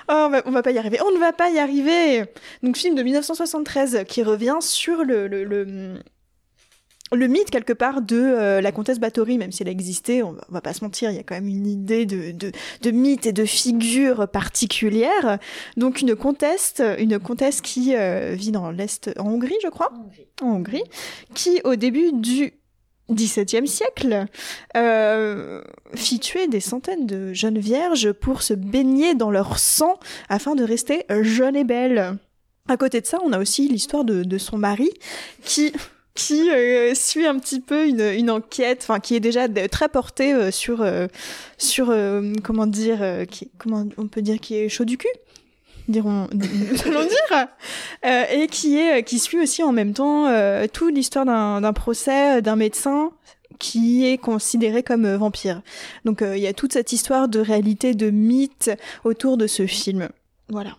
Oh, 0.09 0.12
on 0.12 0.29
va, 0.31 0.43
on 0.47 0.50
va 0.50 0.62
pas 0.62 0.71
y 0.71 0.79
arriver. 0.79 0.99
On 1.05 1.12
ne 1.12 1.19
va 1.19 1.33
pas 1.33 1.50
y 1.50 1.59
arriver. 1.59 2.25
Donc, 2.62 2.77
film 2.77 2.95
de 2.95 3.03
1973 3.03 4.05
qui 4.09 4.23
revient 4.23 4.59
sur 4.61 5.05
le, 5.05 5.27
le, 5.29 5.45
le, 5.45 7.27
mythe, 7.27 7.50
quelque 7.50 7.73
part, 7.73 8.03
de 8.03 8.17
euh, 8.17 8.61
la 8.61 8.73
comtesse 8.73 8.99
Bathory, 8.99 9.39
même 9.39 9.53
si 9.53 9.62
elle 9.62 9.69
existait, 9.69 10.23
on 10.23 10.33
va, 10.33 10.45
va 10.49 10.61
pas 10.61 10.73
se 10.73 10.85
mentir, 10.85 11.11
il 11.11 11.17
y 11.17 11.21
a 11.21 11.23
quand 11.23 11.35
même 11.35 11.49
une 11.49 11.67
idée 11.67 12.07
de, 12.07 12.33
de, 12.33 12.53
de 12.83 12.91
mythe 12.91 13.27
et 13.27 13.33
de 13.33 13.45
figure 13.45 14.29
particulière. 14.29 15.39
Donc, 15.77 16.00
une 16.00 16.17
comtesse, 16.17 16.81
une 16.99 17.19
comtesse 17.19 17.61
qui 17.61 17.95
euh, 17.97 18.35
vit 18.35 18.53
dans 18.53 18.71
l'Est, 18.71 19.11
en 19.19 19.27
Hongrie, 19.27 19.59
je 19.62 19.69
crois. 19.69 19.93
En 20.43 20.57
Hongrie. 20.57 20.85
Qui, 21.35 21.61
au 21.65 21.77
début 21.77 22.12
du 22.12 22.60
XVIIe 23.14 23.67
siècle, 23.67 24.26
euh, 24.76 25.62
fit 25.95 26.21
tuer 26.21 26.47
des 26.47 26.61
centaines 26.61 27.07
de 27.07 27.33
jeunes 27.33 27.59
vierges 27.59 28.12
pour 28.12 28.43
se 28.43 28.55
baigner 28.55 29.14
dans 29.14 29.31
leur 29.31 29.59
sang 29.59 29.99
afin 30.29 30.55
de 30.55 30.64
rester 30.64 31.05
jeune 31.23 31.57
et 31.57 31.64
belle. 31.64 32.17
À 32.69 32.76
côté 32.76 33.00
de 33.00 33.07
ça, 33.07 33.19
on 33.25 33.33
a 33.33 33.38
aussi 33.38 33.69
l'histoire 33.69 34.05
de, 34.05 34.23
de, 34.23 34.38
son 34.38 34.57
mari 34.57 34.90
qui 35.43 35.73
qui 36.14 36.50
euh, 36.50 36.95
suit 36.95 37.26
un 37.26 37.38
petit 37.38 37.61
peu 37.61 37.87
une, 37.87 38.00
une 38.00 38.31
enquête, 38.31 38.81
enfin 38.83 39.00
qui 39.00 39.14
est 39.14 39.21
déjà 39.21 39.49
très 39.69 39.88
portée 39.88 40.35
euh, 40.35 40.50
sur 40.50 40.83
euh, 40.83 41.07
sur 41.57 41.90
euh, 41.90 42.33
comment 42.43 42.67
dire, 42.67 43.00
qui, 43.31 43.50
comment 43.59 43.87
on 43.97 44.07
peut 44.07 44.23
dire 44.23 44.38
qui 44.40 44.57
est 44.57 44.69
chaud 44.69 44.85
du 44.85 44.99
cul 44.99 45.09
dirons, 45.90 46.26
allons 46.87 47.04
dire, 47.04 47.47
euh, 48.06 48.25
et 48.32 48.47
qui 48.47 48.78
est 48.78 49.02
qui 49.04 49.18
suit 49.18 49.40
aussi 49.40 49.62
en 49.62 49.73
même 49.73 49.92
temps 49.92 50.26
euh, 50.26 50.66
toute 50.73 50.94
l'histoire 50.94 51.25
d'un 51.25 51.73
procès 51.73 52.42
d'un 52.42 52.56
médecin 52.56 53.12
qui 53.61 54.06
est 54.06 54.18
considéré 54.18 54.82
comme 54.82 55.04
euh, 55.04 55.16
vampire. 55.16 55.62
Donc 56.04 56.23
euh, 56.23 56.37
il 56.37 56.42
y 56.42 56.49
a 56.49 56.52
toute 56.52 56.73
cette 56.73 56.92
histoire 56.92 57.28
de 57.28 57.38
réalité, 57.38 57.94
de 57.94 58.11
mythe 58.11 58.70
autour 59.04 59.37
de 59.37 59.47
ce 59.47 59.66
film. 59.66 60.09
Voilà. 60.49 60.76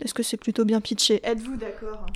Est-ce 0.00 0.14
que 0.14 0.22
c'est 0.22 0.38
plutôt 0.38 0.64
bien 0.64 0.80
pitché? 0.80 1.20
Êtes-vous 1.24 1.56
d'accord? 1.56 2.06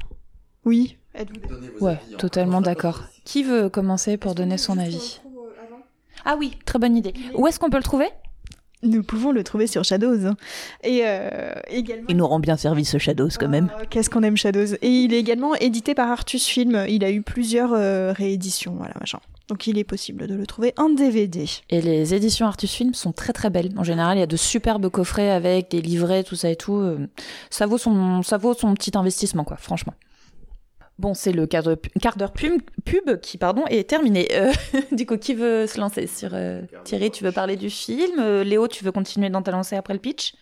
Oui 0.65 0.97
Êtes-vous 1.15 1.41
d'accord? 1.41 1.83
Ouais, 1.83 1.99
totalement 2.17 2.61
d'accord. 2.61 3.05
Qui 3.25 3.43
veut 3.43 3.69
commencer 3.69 4.17
pour 4.17 4.35
donner 4.35 4.57
son 4.57 4.79
avis? 4.79 5.21
Ah 6.25 6.37
oui, 6.39 6.57
très 6.65 6.79
bonne 6.79 6.97
idée. 6.97 7.15
Où 7.35 7.47
est-ce 7.47 7.59
qu'on 7.59 7.71
peut 7.71 7.77
le 7.77 7.83
trouver? 7.83 8.09
Nous 8.83 9.03
pouvons 9.03 9.33
le 9.33 9.43
trouver 9.43 9.67
sur 9.67 9.83
Shadows. 9.85 10.35
Et 10.85 11.01
euh, 11.05 11.53
également... 11.69 12.07
Il 12.09 12.17
nous 12.17 12.27
rend 12.27 12.39
bien 12.39 12.57
service 12.57 12.91
ce 12.91 12.99
Shadows 12.99 13.31
quand 13.39 13.49
même. 13.49 13.71
Ah, 13.77 13.87
Qu'est-ce 13.87 14.09
qu'on 14.09 14.23
aime 14.23 14.37
Shadows 14.37 14.75
Et 14.83 14.89
il 14.89 15.13
est 15.13 15.19
également 15.19 15.55
édité 15.57 15.95
par 15.95 16.11
Artus 16.11 16.47
Film. 16.47 16.85
Il 16.89 17.03
a 17.05 17.11
eu 17.11 17.23
plusieurs 17.23 17.73
euh, 17.73 18.13
rééditions, 18.13 18.75
voilà, 18.77 18.95
machin. 19.01 19.19
Donc 19.49 19.67
il 19.67 19.79
est 19.79 19.85
possible 19.85 20.27
de 20.27 20.35
le 20.35 20.47
trouver 20.47 20.75
en 20.77 20.91
DVD. 20.91 21.47
Et 21.71 21.81
les 21.81 22.15
éditions 22.15 22.47
Artus 22.47 22.73
Film 22.73 22.95
sont 22.95 23.13
très 23.13 23.33
très 23.33 23.51
belles. 23.51 23.71
En 23.77 23.83
général, 23.83 24.17
il 24.17 24.21
y 24.21 24.23
a 24.23 24.27
de 24.27 24.37
superbes 24.37 24.89
coffrets 24.91 25.31
avec 25.31 25.71
des 25.71 25.81
livrets, 25.81 26.23
tout 26.23 26.37
ça 26.37 26.51
et 26.51 26.57
tout. 26.57 26.77
Euh, 26.77 27.09
Ça 27.51 27.67
vaut 27.67 27.79
son, 27.79 28.23
ça 28.23 28.37
vaut 28.37 28.55
son 28.55 28.75
petit 28.75 28.93
investissement, 28.97 29.45
quoi, 29.45 29.57
franchement. 29.57 29.95
Bon, 30.99 31.15
c'est 31.15 31.31
le 31.33 31.47
quart 31.47 31.63
d'heure 31.63 32.33
pub, 32.33 32.61
pub 32.85 33.21
qui 33.21 33.39
pardon, 33.39 33.65
est 33.67 33.89
terminé. 33.89 34.29
Euh, 34.33 34.53
du 34.93 35.07
coup, 35.07 35.17
qui 35.17 35.35
veut 35.35 35.67
se 35.69 35.79
lancer 35.79 36.07
sur 36.09 36.31
euh, 36.33 36.63
Thierry, 36.85 37.11
tu 37.13 37.23
veux 37.23 37.31
parler 37.33 37.57
du 37.57 37.71
film 37.71 38.19
Euh, 38.19 38.43
Léo, 38.43 38.67
tu 38.67 38.83
veux 38.85 38.91
continuer 38.93 39.31
dans 39.31 39.43
ta 39.43 39.53
lancée 39.53 39.77
après 39.77 39.95
le 39.95 40.01
pitch? 40.01 40.35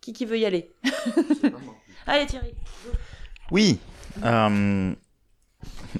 Qui 0.00 0.12
qui 0.12 0.24
veut 0.26 0.38
y 0.38 0.44
aller? 0.44 0.72
Allez 2.06 2.26
Thierry. 2.26 2.54
Oui. 3.50 3.78
euh, 4.24 4.92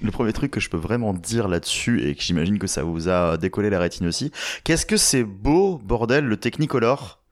le 0.02 0.10
premier 0.10 0.32
truc 0.32 0.50
que 0.50 0.60
je 0.60 0.68
peux 0.68 0.76
vraiment 0.76 1.14
dire 1.14 1.46
là-dessus, 1.48 2.06
et 2.06 2.14
que 2.16 2.22
j'imagine 2.22 2.58
que 2.58 2.66
ça 2.66 2.82
vous 2.82 3.08
a 3.08 3.36
décollé 3.36 3.70
la 3.70 3.78
rétine 3.78 4.06
aussi, 4.08 4.32
qu'est-ce 4.64 4.84
que 4.86 4.96
c'est 4.96 5.22
beau, 5.24 5.78
bordel, 5.78 6.24
le 6.24 6.36
Technicolor? 6.36 7.22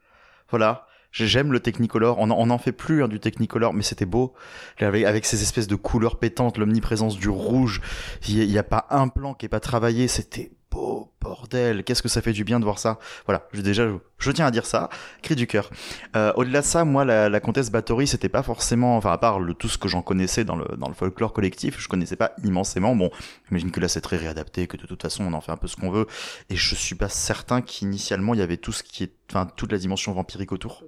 Voilà. 0.50 0.86
J'ai- 1.12 1.28
J'aime 1.28 1.52
le 1.52 1.60
Technicolor. 1.60 2.18
On 2.18 2.30
on 2.30 2.50
en 2.50 2.58
fait 2.58 2.72
plus 2.72 3.02
hein, 3.04 3.08
du 3.08 3.20
Technicolor, 3.20 3.74
mais 3.74 3.82
c'était 3.82 4.06
beau. 4.06 4.32
Avec, 4.80 5.24
ces 5.26 5.42
espèces 5.42 5.68
de 5.68 5.76
couleurs 5.76 6.18
pétantes, 6.18 6.58
l'omniprésence 6.58 7.16
du 7.16 7.28
rouge. 7.28 7.80
Il 8.28 8.48
n'y 8.48 8.58
a, 8.58 8.62
pas 8.64 8.86
un 8.90 9.08
plan 9.08 9.34
qui 9.34 9.46
est 9.46 9.50
pas 9.50 9.60
travaillé. 9.60 10.08
C'était 10.08 10.50
beau, 10.72 11.12
bordel. 11.20 11.84
Qu'est-ce 11.84 12.02
que 12.02 12.08
ça 12.08 12.22
fait 12.22 12.32
du 12.32 12.42
bien 12.42 12.58
de 12.58 12.64
voir 12.64 12.78
ça. 12.78 12.98
Voilà. 13.26 13.46
Je, 13.52 13.60
déjà, 13.60 13.86
je, 13.86 13.94
je 14.18 14.30
tiens 14.32 14.46
à 14.46 14.50
dire 14.50 14.66
ça. 14.66 14.88
Cri 15.22 15.36
du 15.36 15.46
cœur. 15.46 15.70
Euh, 16.16 16.32
Au-delà 16.36 16.62
de 16.62 16.66
ça, 16.66 16.84
moi, 16.84 17.04
la, 17.04 17.28
la 17.28 17.40
comtesse 17.40 17.70
Bathory, 17.70 18.06
c'était 18.06 18.28
pas 18.28 18.42
forcément, 18.42 18.96
enfin, 18.96 19.12
à 19.12 19.18
part 19.18 19.38
le, 19.38 19.54
tout 19.54 19.68
ce 19.68 19.78
que 19.78 19.88
j'en 19.88 20.02
connaissais 20.02 20.44
dans 20.44 20.56
le, 20.56 20.64
dans 20.76 20.88
le 20.88 20.94
folklore 20.94 21.32
collectif, 21.32 21.78
je 21.78 21.88
connaissais 21.88 22.16
pas 22.16 22.32
immensément. 22.42 22.96
Bon, 22.96 23.10
j'imagine 23.48 23.70
que 23.70 23.80
là, 23.80 23.88
c'est 23.88 24.00
très 24.00 24.16
réadapté, 24.16 24.66
que 24.66 24.76
de 24.76 24.86
toute 24.86 25.02
façon, 25.02 25.24
on 25.24 25.32
en 25.34 25.40
fait 25.40 25.52
un 25.52 25.56
peu 25.56 25.68
ce 25.68 25.76
qu'on 25.76 25.90
veut. 25.90 26.06
Et 26.50 26.56
je 26.56 26.74
suis 26.74 26.96
pas 26.96 27.08
certain 27.08 27.60
qu'initialement, 27.60 28.34
il 28.34 28.40
y 28.40 28.42
avait 28.42 28.56
tout 28.56 28.72
ce 28.72 28.82
qui 28.82 29.04
est, 29.04 29.12
enfin, 29.30 29.46
toute 29.56 29.70
la 29.70 29.78
dimension 29.78 30.12
vampirique 30.12 30.52
autour. 30.52 30.84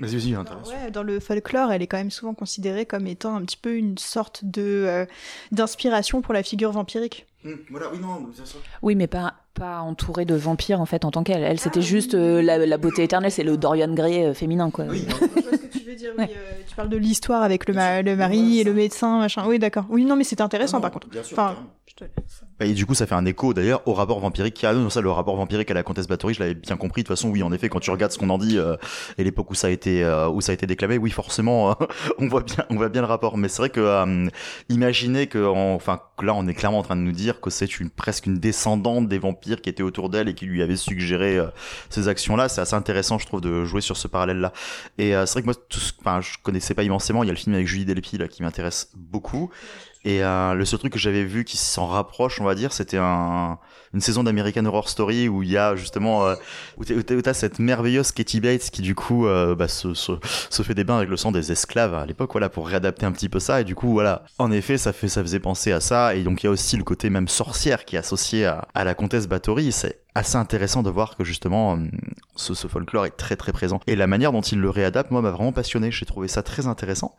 Vas-y, 0.00 0.16
vas-y, 0.16 0.34
intéressant. 0.34 0.70
Ouais, 0.72 0.90
dans 0.90 1.04
le 1.04 1.20
folklore, 1.20 1.70
elle 1.70 1.80
est 1.80 1.86
quand 1.86 1.98
même 1.98 2.10
souvent 2.10 2.34
considérée 2.34 2.84
comme 2.84 3.06
étant 3.06 3.36
un 3.36 3.42
petit 3.44 3.56
peu 3.56 3.76
une 3.76 3.96
sorte 3.96 4.44
de 4.44 4.84
euh, 4.88 5.06
d'inspiration 5.52 6.20
pour 6.20 6.34
la 6.34 6.42
figure 6.42 6.72
vampirique. 6.72 7.26
Voilà, 7.70 7.86
oui, 7.92 7.98
non, 8.00 8.20
mais 8.94 9.06
pas 9.06 9.34
pas 9.54 9.78
entourée 9.80 10.24
de 10.24 10.34
vampires 10.34 10.80
en 10.80 10.86
fait 10.86 11.04
en 11.04 11.10
tant 11.12 11.22
qu'elle. 11.22 11.42
Elle, 11.44 11.60
c'était 11.60 11.78
Ah, 11.78 11.82
juste 11.82 12.14
oui. 12.14 12.18
euh, 12.20 12.42
la, 12.42 12.58
la 12.66 12.76
beauté 12.76 13.04
éternelle, 13.04 13.30
c'est 13.30 13.44
le 13.44 13.56
Dorian 13.56 13.92
Gray 13.94 14.24
euh, 14.24 14.34
féminin 14.34 14.70
quoi. 14.70 14.86
Oui, 14.88 15.06
Je 15.08 15.26
vois 15.26 15.52
ce 15.52 15.56
que 15.58 15.78
tu 15.78 15.83
veux 15.94 15.98
dire. 15.98 16.12
oui, 16.18 16.24
Ouais. 16.24 16.30
euh, 16.36 16.52
tu 16.68 16.74
parles 16.74 16.88
de 16.88 16.96
l'histoire 16.96 17.42
avec 17.42 17.66
le, 17.68 17.74
ma- 17.74 18.02
le 18.02 18.16
mari 18.16 18.60
et 18.60 18.64
le 18.64 18.72
médecin, 18.74 19.18
machin. 19.18 19.44
Oui, 19.46 19.58
d'accord. 19.58 19.86
Oui, 19.88 20.04
non, 20.04 20.16
mais 20.16 20.24
c'est 20.24 20.40
intéressant 20.40 20.80
par 20.80 20.90
contre. 20.90 21.08
Bien 21.08 21.22
sûr, 21.22 21.38
Enfin, 21.38 21.56
je 21.86 21.94
te 21.94 22.04
laisse. 22.04 22.42
Et 22.60 22.72
du 22.72 22.86
coup, 22.86 22.94
ça 22.94 23.06
fait 23.06 23.14
un 23.16 23.26
écho 23.26 23.52
d'ailleurs 23.52 23.82
au 23.86 23.92
rapport 23.94 24.20
vampirique 24.20 24.54
qui 24.54 24.64
a. 24.66 24.72
Non, 24.72 24.88
ça, 24.90 25.00
le 25.00 25.10
rapport 25.10 25.36
vampirique 25.36 25.70
à 25.70 25.74
la 25.74 25.82
comtesse 25.82 26.06
Bathory, 26.06 26.34
je 26.34 26.40
l'avais 26.40 26.54
bien 26.54 26.76
compris. 26.76 27.02
De 27.02 27.08
toute 27.08 27.16
façon, 27.16 27.28
oui, 27.30 27.42
en 27.42 27.52
effet, 27.52 27.68
quand 27.68 27.80
tu 27.80 27.90
regardes 27.90 28.12
ce 28.12 28.18
qu'on 28.18 28.30
en 28.30 28.38
dit 28.38 28.58
euh, 28.58 28.76
et 29.18 29.24
l'époque 29.24 29.50
où 29.50 29.54
ça 29.54 29.66
a 29.66 29.70
été 29.70 30.04
euh, 30.04 30.28
où 30.28 30.40
ça 30.40 30.52
a 30.52 30.54
été 30.54 30.66
déclamé, 30.66 30.96
oui, 30.98 31.10
forcément, 31.10 31.70
euh, 31.70 31.74
on 32.18 32.28
voit 32.28 32.42
bien, 32.42 32.64
on 32.70 32.76
voit 32.76 32.88
bien 32.88 33.02
le 33.02 33.08
rapport. 33.08 33.36
Mais 33.36 33.48
c'est 33.48 33.58
vrai 33.58 33.70
que 33.70 33.80
euh, 33.80 34.26
imaginez 34.68 35.26
que, 35.26 35.44
en- 35.44 35.74
enfin, 35.74 36.00
là, 36.22 36.32
on 36.34 36.46
est 36.46 36.54
clairement 36.54 36.78
en 36.78 36.82
train 36.82 36.96
de 36.96 37.00
nous 37.02 37.12
dire 37.12 37.40
que 37.40 37.50
c'est 37.50 37.80
une 37.80 37.90
presque 37.90 38.26
une 38.26 38.38
descendante 38.38 39.08
des 39.08 39.18
vampires 39.18 39.60
qui 39.60 39.68
étaient 39.68 39.82
autour 39.82 40.08
d'elle 40.08 40.28
et 40.28 40.34
qui 40.34 40.46
lui 40.46 40.62
avait 40.62 40.76
suggéré 40.76 41.36
euh, 41.38 41.46
ces 41.90 42.08
actions-là. 42.08 42.48
C'est 42.48 42.60
assez 42.60 42.74
intéressant, 42.74 43.18
je 43.18 43.26
trouve, 43.26 43.40
de 43.40 43.64
jouer 43.64 43.80
sur 43.80 43.96
ce 43.96 44.08
parallèle-là. 44.08 44.52
Et 44.98 45.14
euh, 45.14 45.26
c'est 45.26 45.32
vrai 45.34 45.40
que 45.42 45.46
moi, 45.46 45.54
tout 45.68 45.80
je 46.20 46.38
connaissais 46.42 46.74
pas 46.74 46.82
immensément. 46.82 47.22
Il 47.22 47.26
y 47.26 47.30
a 47.30 47.32
le 47.32 47.38
film 47.38 47.54
avec 47.54 47.66
Julie 47.66 47.84
Delpy 47.84 48.18
là 48.18 48.28
qui 48.28 48.42
m'intéresse 48.42 48.90
beaucoup. 48.94 49.50
Et 50.04 50.22
euh, 50.22 50.54
le 50.54 50.64
seul 50.64 50.78
truc 50.78 50.92
que 50.92 50.98
j'avais 50.98 51.24
vu 51.24 51.44
qui 51.44 51.56
s'en 51.56 51.86
rapproche, 51.86 52.40
on 52.40 52.44
va 52.44 52.54
dire, 52.54 52.72
c'était 52.72 52.98
un, 52.98 53.58
une 53.94 54.00
saison 54.00 54.24
d'American 54.24 54.64
Horror 54.66 54.88
Story 54.88 55.28
où 55.28 55.42
il 55.42 55.50
y 55.50 55.56
a 55.56 55.76
justement 55.76 56.26
euh, 56.26 56.34
où 56.76 56.84
t'as 56.84 57.32
cette 57.32 57.58
merveilleuse 57.58 58.12
Katie 58.12 58.40
Bates 58.40 58.70
qui 58.70 58.82
du 58.82 58.94
coup 58.94 59.26
euh, 59.26 59.54
bah, 59.54 59.68
se, 59.68 59.94
fait 60.62 60.74
des 60.74 60.84
bains 60.84 60.98
avec 60.98 61.08
le 61.08 61.16
sang 61.16 61.32
des 61.32 61.52
esclaves 61.52 61.94
à 61.94 62.04
l'époque, 62.04 62.32
voilà, 62.32 62.48
pour 62.48 62.68
réadapter 62.68 63.06
un 63.06 63.12
petit 63.12 63.28
peu 63.28 63.38
ça. 63.38 63.60
Et 63.60 63.64
du 63.64 63.74
coup, 63.74 63.92
voilà, 63.92 64.24
en 64.38 64.50
effet, 64.50 64.76
ça 64.76 64.92
fait 64.92 65.08
ça 65.08 65.22
faisait 65.22 65.40
penser 65.40 65.72
à 65.72 65.80
ça. 65.80 66.14
Et 66.14 66.22
donc 66.22 66.42
il 66.42 66.46
y 66.46 66.48
a 66.48 66.52
aussi 66.52 66.76
le 66.76 66.84
côté 66.84 67.08
même 67.08 67.28
sorcière 67.28 67.84
qui 67.84 67.96
est 67.96 67.98
associé 68.00 68.46
à, 68.46 68.68
à 68.74 68.84
la 68.84 68.94
comtesse 68.94 69.28
Bathory. 69.28 69.72
C'est 69.72 70.00
assez 70.14 70.36
intéressant 70.36 70.82
de 70.82 70.90
voir 70.90 71.16
que 71.16 71.24
justement 71.24 71.72
hum, 71.72 71.90
ce, 72.36 72.54
ce 72.54 72.68
folklore 72.68 73.06
est 73.06 73.16
très 73.16 73.36
très 73.36 73.52
présent. 73.52 73.80
Et 73.86 73.96
la 73.96 74.06
manière 74.06 74.32
dont 74.32 74.40
il 74.40 74.58
le 74.58 74.70
réadapte, 74.70 75.10
moi, 75.10 75.22
m'a 75.22 75.30
vraiment 75.30 75.52
passionné. 75.52 75.90
J'ai 75.90 76.06
trouvé 76.06 76.28
ça 76.28 76.42
très 76.42 76.66
intéressant. 76.66 77.16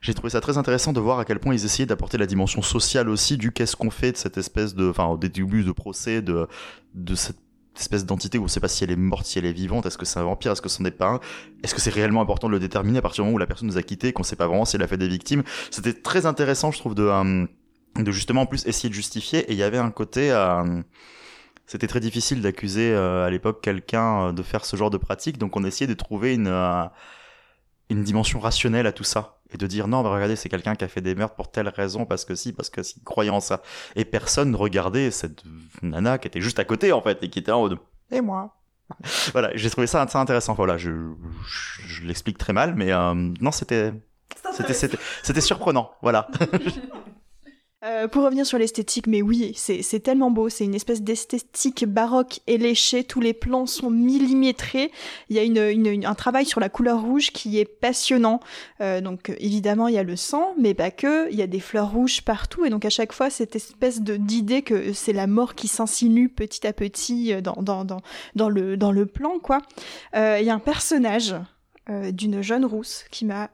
J'ai 0.00 0.14
trouvé 0.14 0.30
ça 0.30 0.40
très 0.40 0.56
intéressant 0.56 0.92
de 0.92 1.00
voir 1.00 1.18
à 1.18 1.24
quel 1.24 1.38
point 1.38 1.54
ils 1.54 1.64
essayaient 1.64 1.86
d'apporter 1.86 2.16
la 2.16 2.26
dimension 2.26 2.62
sociale 2.62 3.08
aussi 3.08 3.36
du 3.36 3.52
qu'est-ce 3.52 3.76
qu'on 3.76 3.90
fait 3.90 4.12
de 4.12 4.16
cette 4.16 4.38
espèce 4.38 4.74
de, 4.74 4.88
enfin, 4.88 5.06
au 5.06 5.18
début 5.18 5.62
de 5.62 5.72
procès, 5.72 6.22
de, 6.22 6.48
de 6.94 7.14
cette 7.14 7.36
espèce 7.76 8.06
d'entité 8.06 8.38
où 8.38 8.44
on 8.44 8.48
sait 8.48 8.60
pas 8.60 8.68
si 8.68 8.82
elle 8.82 8.90
est 8.90 8.96
morte, 8.96 9.26
si 9.26 9.38
elle 9.38 9.44
est 9.44 9.52
vivante, 9.52 9.86
est-ce 9.86 9.98
que 9.98 10.06
c'est 10.06 10.18
un 10.18 10.24
vampire, 10.24 10.52
est-ce 10.52 10.62
que 10.62 10.68
c'en 10.68 10.84
est 10.84 10.90
pas 10.90 11.08
un, 11.08 11.20
est-ce 11.62 11.74
que 11.74 11.80
c'est 11.80 11.90
réellement 11.90 12.22
important 12.22 12.48
de 12.48 12.52
le 12.52 12.58
déterminer 12.58 12.98
à 12.98 13.02
partir 13.02 13.22
du 13.22 13.26
moment 13.26 13.36
où 13.36 13.38
la 13.38 13.46
personne 13.46 13.68
nous 13.68 13.78
a 13.78 13.82
quittés, 13.82 14.12
qu'on 14.12 14.22
sait 14.22 14.36
pas 14.36 14.46
vraiment 14.46 14.64
si 14.64 14.76
elle 14.76 14.82
a 14.82 14.86
fait 14.88 14.96
des 14.98 15.08
victimes. 15.08 15.42
C'était 15.70 15.92
très 15.92 16.26
intéressant, 16.26 16.72
je 16.72 16.78
trouve, 16.78 16.94
de, 16.94 17.04
euh, 17.04 17.46
de 17.96 18.10
justement 18.10 18.42
en 18.42 18.46
plus 18.46 18.66
essayer 18.66 18.88
de 18.88 18.94
justifier, 18.94 19.40
et 19.40 19.52
il 19.52 19.58
y 19.58 19.62
avait 19.62 19.78
un 19.78 19.90
côté, 19.90 20.32
euh, 20.32 20.82
c'était 21.66 21.86
très 21.86 22.00
difficile 22.00 22.40
d'accuser 22.42 22.92
euh, 22.92 23.26
à 23.26 23.30
l'époque 23.30 23.60
quelqu'un 23.62 24.28
euh, 24.28 24.32
de 24.32 24.42
faire 24.42 24.64
ce 24.64 24.76
genre 24.76 24.90
de 24.90 24.98
pratique, 24.98 25.38
donc 25.38 25.56
on 25.56 25.64
essayait 25.64 25.88
de 25.88 25.94
trouver 25.94 26.34
une, 26.34 26.48
une 27.88 28.02
dimension 28.02 28.40
rationnelle 28.40 28.86
à 28.86 28.92
tout 28.92 29.04
ça. 29.04 29.39
Et 29.52 29.58
de 29.58 29.66
dire 29.66 29.88
non, 29.88 30.02
bah 30.02 30.10
regardez, 30.10 30.36
c'est 30.36 30.48
quelqu'un 30.48 30.74
qui 30.74 30.84
a 30.84 30.88
fait 30.88 31.00
des 31.00 31.14
meurtres 31.14 31.34
pour 31.34 31.50
telle 31.50 31.68
raison, 31.68 32.06
parce 32.06 32.24
que 32.24 32.34
si, 32.34 32.52
parce 32.52 32.70
que 32.70 32.82
si, 32.82 33.02
croyant 33.02 33.36
en 33.36 33.40
ça. 33.40 33.62
Et 33.96 34.04
personne 34.04 34.52
ne 34.52 34.56
regardait 34.56 35.10
cette 35.10 35.42
nana 35.82 36.18
qui 36.18 36.28
était 36.28 36.40
juste 36.40 36.58
à 36.58 36.64
côté, 36.64 36.92
en 36.92 37.00
fait, 37.00 37.22
et 37.22 37.30
qui 37.30 37.38
était 37.38 37.52
en 37.52 37.62
mode 37.62 37.78
Et 38.10 38.20
moi 38.20 38.56
Voilà, 39.32 39.50
j'ai 39.54 39.70
trouvé 39.70 39.86
ça, 39.86 40.06
ça 40.08 40.20
intéressant. 40.20 40.54
Voilà, 40.54 40.76
je, 40.78 40.90
je, 41.46 41.82
je 41.86 42.02
l'explique 42.04 42.38
très 42.38 42.52
mal, 42.52 42.74
mais 42.74 42.92
euh, 42.92 43.14
non, 43.14 43.50
c'était. 43.50 43.92
C'était, 44.52 44.74
c'était, 44.74 44.98
c'était 45.22 45.40
surprenant, 45.40 45.92
voilà. 46.02 46.28
Euh, 47.82 48.08
pour 48.08 48.24
revenir 48.24 48.44
sur 48.44 48.58
l'esthétique, 48.58 49.06
mais 49.06 49.22
oui, 49.22 49.54
c'est 49.56 50.00
tellement 50.00 50.30
beau, 50.30 50.50
c'est 50.50 50.64
une 50.66 50.74
espèce 50.74 51.00
d'esthétique 51.00 51.86
baroque 51.86 52.40
et 52.46 52.58
léchée, 52.58 53.04
tous 53.04 53.22
les 53.22 53.32
plans 53.32 53.64
sont 53.64 53.88
millimétrés, 53.88 54.92
il 55.30 55.36
y 55.36 55.38
a 55.38 55.44
une, 55.44 55.56
une- 55.56 56.04
un 56.04 56.14
travail 56.14 56.44
sur 56.44 56.60
la 56.60 56.68
couleur 56.68 57.00
rouge 57.00 57.30
qui 57.30 57.58
est 57.58 57.64
passionnant, 57.64 58.40
Euh, 58.82 59.00
donc 59.00 59.32
évidemment 59.38 59.88
il 59.88 59.94
y 59.94 59.98
a 59.98 60.02
le 60.02 60.16
sang, 60.16 60.52
mais 60.58 60.74
pas 60.74 60.90
que, 60.90 61.30
il 61.32 61.38
y 61.38 61.42
a 61.42 61.46
des 61.46 61.60
fleurs 61.60 61.90
rouges 61.90 62.20
partout, 62.20 62.66
et 62.66 62.70
donc 62.70 62.84
à 62.84 62.90
chaque 62.90 63.14
fois 63.14 63.30
cette 63.30 63.56
espèce 63.56 64.02
d'idée 64.02 64.60
que 64.60 64.92
c'est 64.92 65.14
la 65.14 65.26
mort 65.26 65.54
qui 65.54 65.66
s'insinue 65.68 66.28
petit 66.28 66.66
à 66.66 66.74
petit 66.74 67.32
euh, 67.32 67.40
dans, 67.40 67.62
dans, 67.62 67.86
dans, 67.86 68.02
dans, 68.34 68.50
le, 68.50 68.76
dans 68.76 68.92
le 68.92 69.06
plan, 69.06 69.38
quoi. 69.38 69.58
Euh, 70.16 70.36
Il 70.38 70.44
y 70.46 70.50
a 70.50 70.54
un 70.54 70.58
personnage 70.58 71.34
euh, 71.88 72.12
d'une 72.12 72.42
jeune 72.42 72.66
rousse 72.66 73.04
qui 73.10 73.24
m'a 73.24 73.48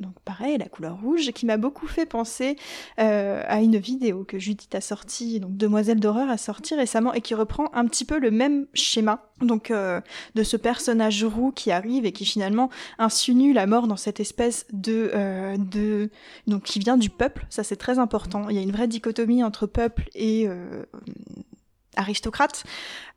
donc 0.00 0.14
pareil, 0.24 0.58
la 0.58 0.68
couleur 0.68 1.00
rouge, 1.00 1.30
qui 1.30 1.46
m'a 1.46 1.56
beaucoup 1.56 1.86
fait 1.86 2.04
penser 2.04 2.56
euh, 2.98 3.42
à 3.46 3.60
une 3.60 3.76
vidéo 3.76 4.24
que 4.24 4.38
Judith 4.40 4.74
a 4.74 4.80
sortie, 4.80 5.38
donc 5.38 5.56
Demoiselle 5.56 6.00
d'horreur 6.00 6.28
a 6.30 6.36
sorti 6.36 6.74
récemment 6.74 7.14
et 7.14 7.20
qui 7.20 7.34
reprend 7.34 7.70
un 7.72 7.86
petit 7.86 8.04
peu 8.04 8.18
le 8.18 8.32
même 8.32 8.66
schéma, 8.74 9.30
donc 9.40 9.70
euh, 9.70 10.00
de 10.34 10.42
ce 10.42 10.56
personnage 10.56 11.22
roux 11.22 11.52
qui 11.52 11.70
arrive 11.70 12.06
et 12.06 12.12
qui 12.12 12.24
finalement 12.24 12.70
insinue 12.98 13.52
la 13.52 13.66
mort 13.66 13.86
dans 13.86 13.96
cette 13.96 14.18
espèce 14.18 14.66
de 14.72 15.12
euh, 15.14 15.56
de 15.58 16.10
donc 16.48 16.64
qui 16.64 16.80
vient 16.80 16.96
du 16.96 17.10
peuple, 17.10 17.46
ça 17.48 17.62
c'est 17.62 17.76
très 17.76 18.00
important. 18.00 18.48
Il 18.48 18.56
y 18.56 18.58
a 18.58 18.62
une 18.62 18.72
vraie 18.72 18.88
dichotomie 18.88 19.44
entre 19.44 19.66
peuple 19.66 20.08
et 20.14 20.48
euh, 20.48 20.84
aristocrate. 21.96 22.64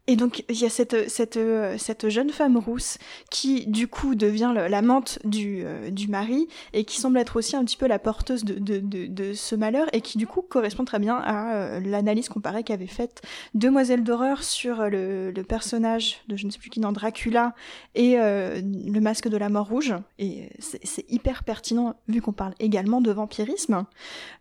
Et 0.08 0.16
donc 0.16 0.44
il 0.50 0.60
y 0.60 0.66
a 0.66 0.70
cette, 0.70 1.10
cette, 1.10 1.38
cette 1.78 2.10
jeune 2.10 2.30
femme 2.30 2.58
rousse 2.58 2.98
qui 3.30 3.68
du 3.68 3.88
coup 3.88 4.16
devient 4.16 4.54
l'amante 4.70 5.20
du, 5.24 5.62
euh, 5.64 5.90
du 5.90 6.08
mari 6.08 6.48
et 6.74 6.86
qui 6.86 7.00
semble 7.00 7.18
être 7.18 7.38
aussi 7.38 7.56
un 7.56 7.66
petit 7.66 7.78
peu 7.78 7.88
la 7.88 8.00
porteuse 8.00 8.46
de, 8.46 8.56
de, 8.56 8.80
de, 9.08 9.34
ce 9.34 9.56
malheur 9.56 9.88
et 9.94 10.02
qui 10.02 10.18
du 10.18 10.28
coup 10.28 10.42
correspond 10.42 10.86
très 10.86 11.00
bien 11.00 11.16
à 11.18 11.56
euh, 11.56 11.80
l'analyse 11.80 12.30
comparée 12.30 12.64
qu'avait 12.64 12.88
faite 12.88 13.22
Demoiselle 13.54 14.04
d'horreur 14.04 14.44
sur 14.44 14.90
le, 14.90 15.32
le, 15.32 15.44
personnage 15.44 16.22
de 16.28 16.38
je 16.38 16.46
ne 16.46 16.52
sais 16.52 16.60
plus 16.60 16.70
qui 16.70 16.80
dans 16.80 16.92
Dracula 16.92 17.54
et 17.96 18.20
euh, 18.20 18.62
le 18.62 19.00
masque 19.02 19.28
de 19.28 19.38
la 19.38 19.50
mort 19.50 19.68
rouge. 19.68 19.94
Et 20.20 20.50
c'est 20.60 21.10
hyper 21.10 21.44
pertinent 21.44 21.96
vu 22.08 22.22
qu'on 22.22 22.34
parle 22.34 22.54
également 22.60 23.02
de 23.02 23.12
vampirisme. 23.12 23.86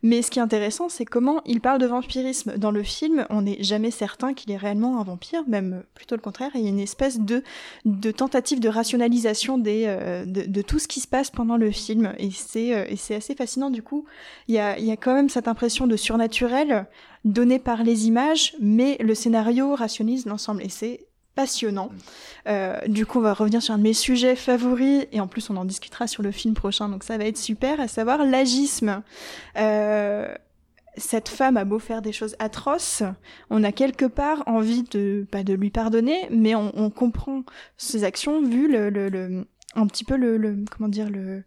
Mais 0.02 0.22
ce 0.22 0.30
qui 0.30 0.38
est 0.38 0.42
intéressant 0.42 0.88
c'est 0.88 1.04
comment 1.04 1.40
il 1.44 1.60
parle 1.60 1.80
de 1.80 1.86
vampirisme. 1.86 2.56
Dans 2.56 2.70
le 2.70 2.82
film 2.82 3.26
on 3.30 3.42
n'est 3.42 3.62
jamais 3.62 3.90
certain 3.90 4.34
qu'il 4.34 4.52
est 4.52 4.56
réellement 4.56 5.00
un 5.00 5.04
vampire 5.04 5.42
même 5.60 5.82
plutôt 5.94 6.14
le 6.14 6.20
contraire, 6.20 6.50
il 6.54 6.62
y 6.62 6.66
a 6.66 6.70
une 6.70 6.78
espèce 6.78 7.20
de, 7.20 7.42
de 7.84 8.10
tentative 8.10 8.60
de 8.60 8.68
rationalisation 8.68 9.58
des, 9.58 9.84
euh, 9.86 10.24
de, 10.24 10.42
de, 10.42 10.62
tout 10.62 10.78
ce 10.78 10.88
qui 10.88 11.00
se 11.00 11.08
passe 11.08 11.30
pendant 11.30 11.56
le 11.56 11.70
film. 11.70 12.14
Et 12.18 12.30
c'est, 12.30 12.74
euh, 12.74 12.84
et 12.88 12.96
c'est 12.96 13.14
assez 13.14 13.34
fascinant 13.34 13.70
du 13.70 13.82
coup. 13.82 14.04
Il 14.48 14.54
y 14.54 14.58
a, 14.58 14.78
il 14.78 14.84
y 14.84 14.92
a 14.92 14.96
quand 14.96 15.14
même 15.14 15.28
cette 15.28 15.48
impression 15.48 15.86
de 15.86 15.96
surnaturel 15.96 16.86
donnée 17.24 17.58
par 17.58 17.82
les 17.82 18.06
images, 18.06 18.54
mais 18.60 18.96
le 19.00 19.14
scénario 19.14 19.74
rationalise 19.74 20.26
l'ensemble. 20.26 20.62
Et 20.62 20.68
c'est 20.68 21.06
passionnant. 21.36 21.90
Euh, 22.48 22.76
du 22.88 23.06
coup, 23.06 23.18
on 23.18 23.22
va 23.22 23.34
revenir 23.34 23.62
sur 23.62 23.74
un 23.74 23.78
de 23.78 23.82
mes 23.84 23.92
sujets 23.92 24.34
favoris, 24.34 25.06
et 25.12 25.20
en 25.20 25.28
plus, 25.28 25.48
on 25.50 25.56
en 25.56 25.64
discutera 25.64 26.08
sur 26.08 26.22
le 26.22 26.32
film 26.32 26.54
prochain, 26.54 26.88
donc 26.88 27.04
ça 27.04 27.16
va 27.18 27.26
être 27.26 27.36
super, 27.36 27.78
à 27.78 27.86
savoir 27.86 28.24
l'agisme. 28.24 29.02
Euh, 29.56 30.34
cette 30.96 31.28
femme 31.28 31.56
a 31.56 31.64
beau 31.64 31.78
faire 31.78 32.02
des 32.02 32.12
choses 32.12 32.36
atroces, 32.38 33.02
on 33.50 33.64
a 33.64 33.72
quelque 33.72 34.06
part 34.06 34.42
envie 34.46 34.82
de 34.84 35.26
pas 35.30 35.42
de 35.42 35.54
lui 35.54 35.70
pardonner, 35.70 36.28
mais 36.30 36.54
on, 36.54 36.90
comprend 36.90 37.42
ses 37.76 38.04
actions 38.04 38.42
vu 38.42 38.70
le, 38.70 38.90
le, 38.90 39.46
un 39.74 39.86
petit 39.86 40.04
peu 40.04 40.16
le 40.16 40.64
comment 40.70 40.88
dire 40.88 41.10
le 41.10 41.44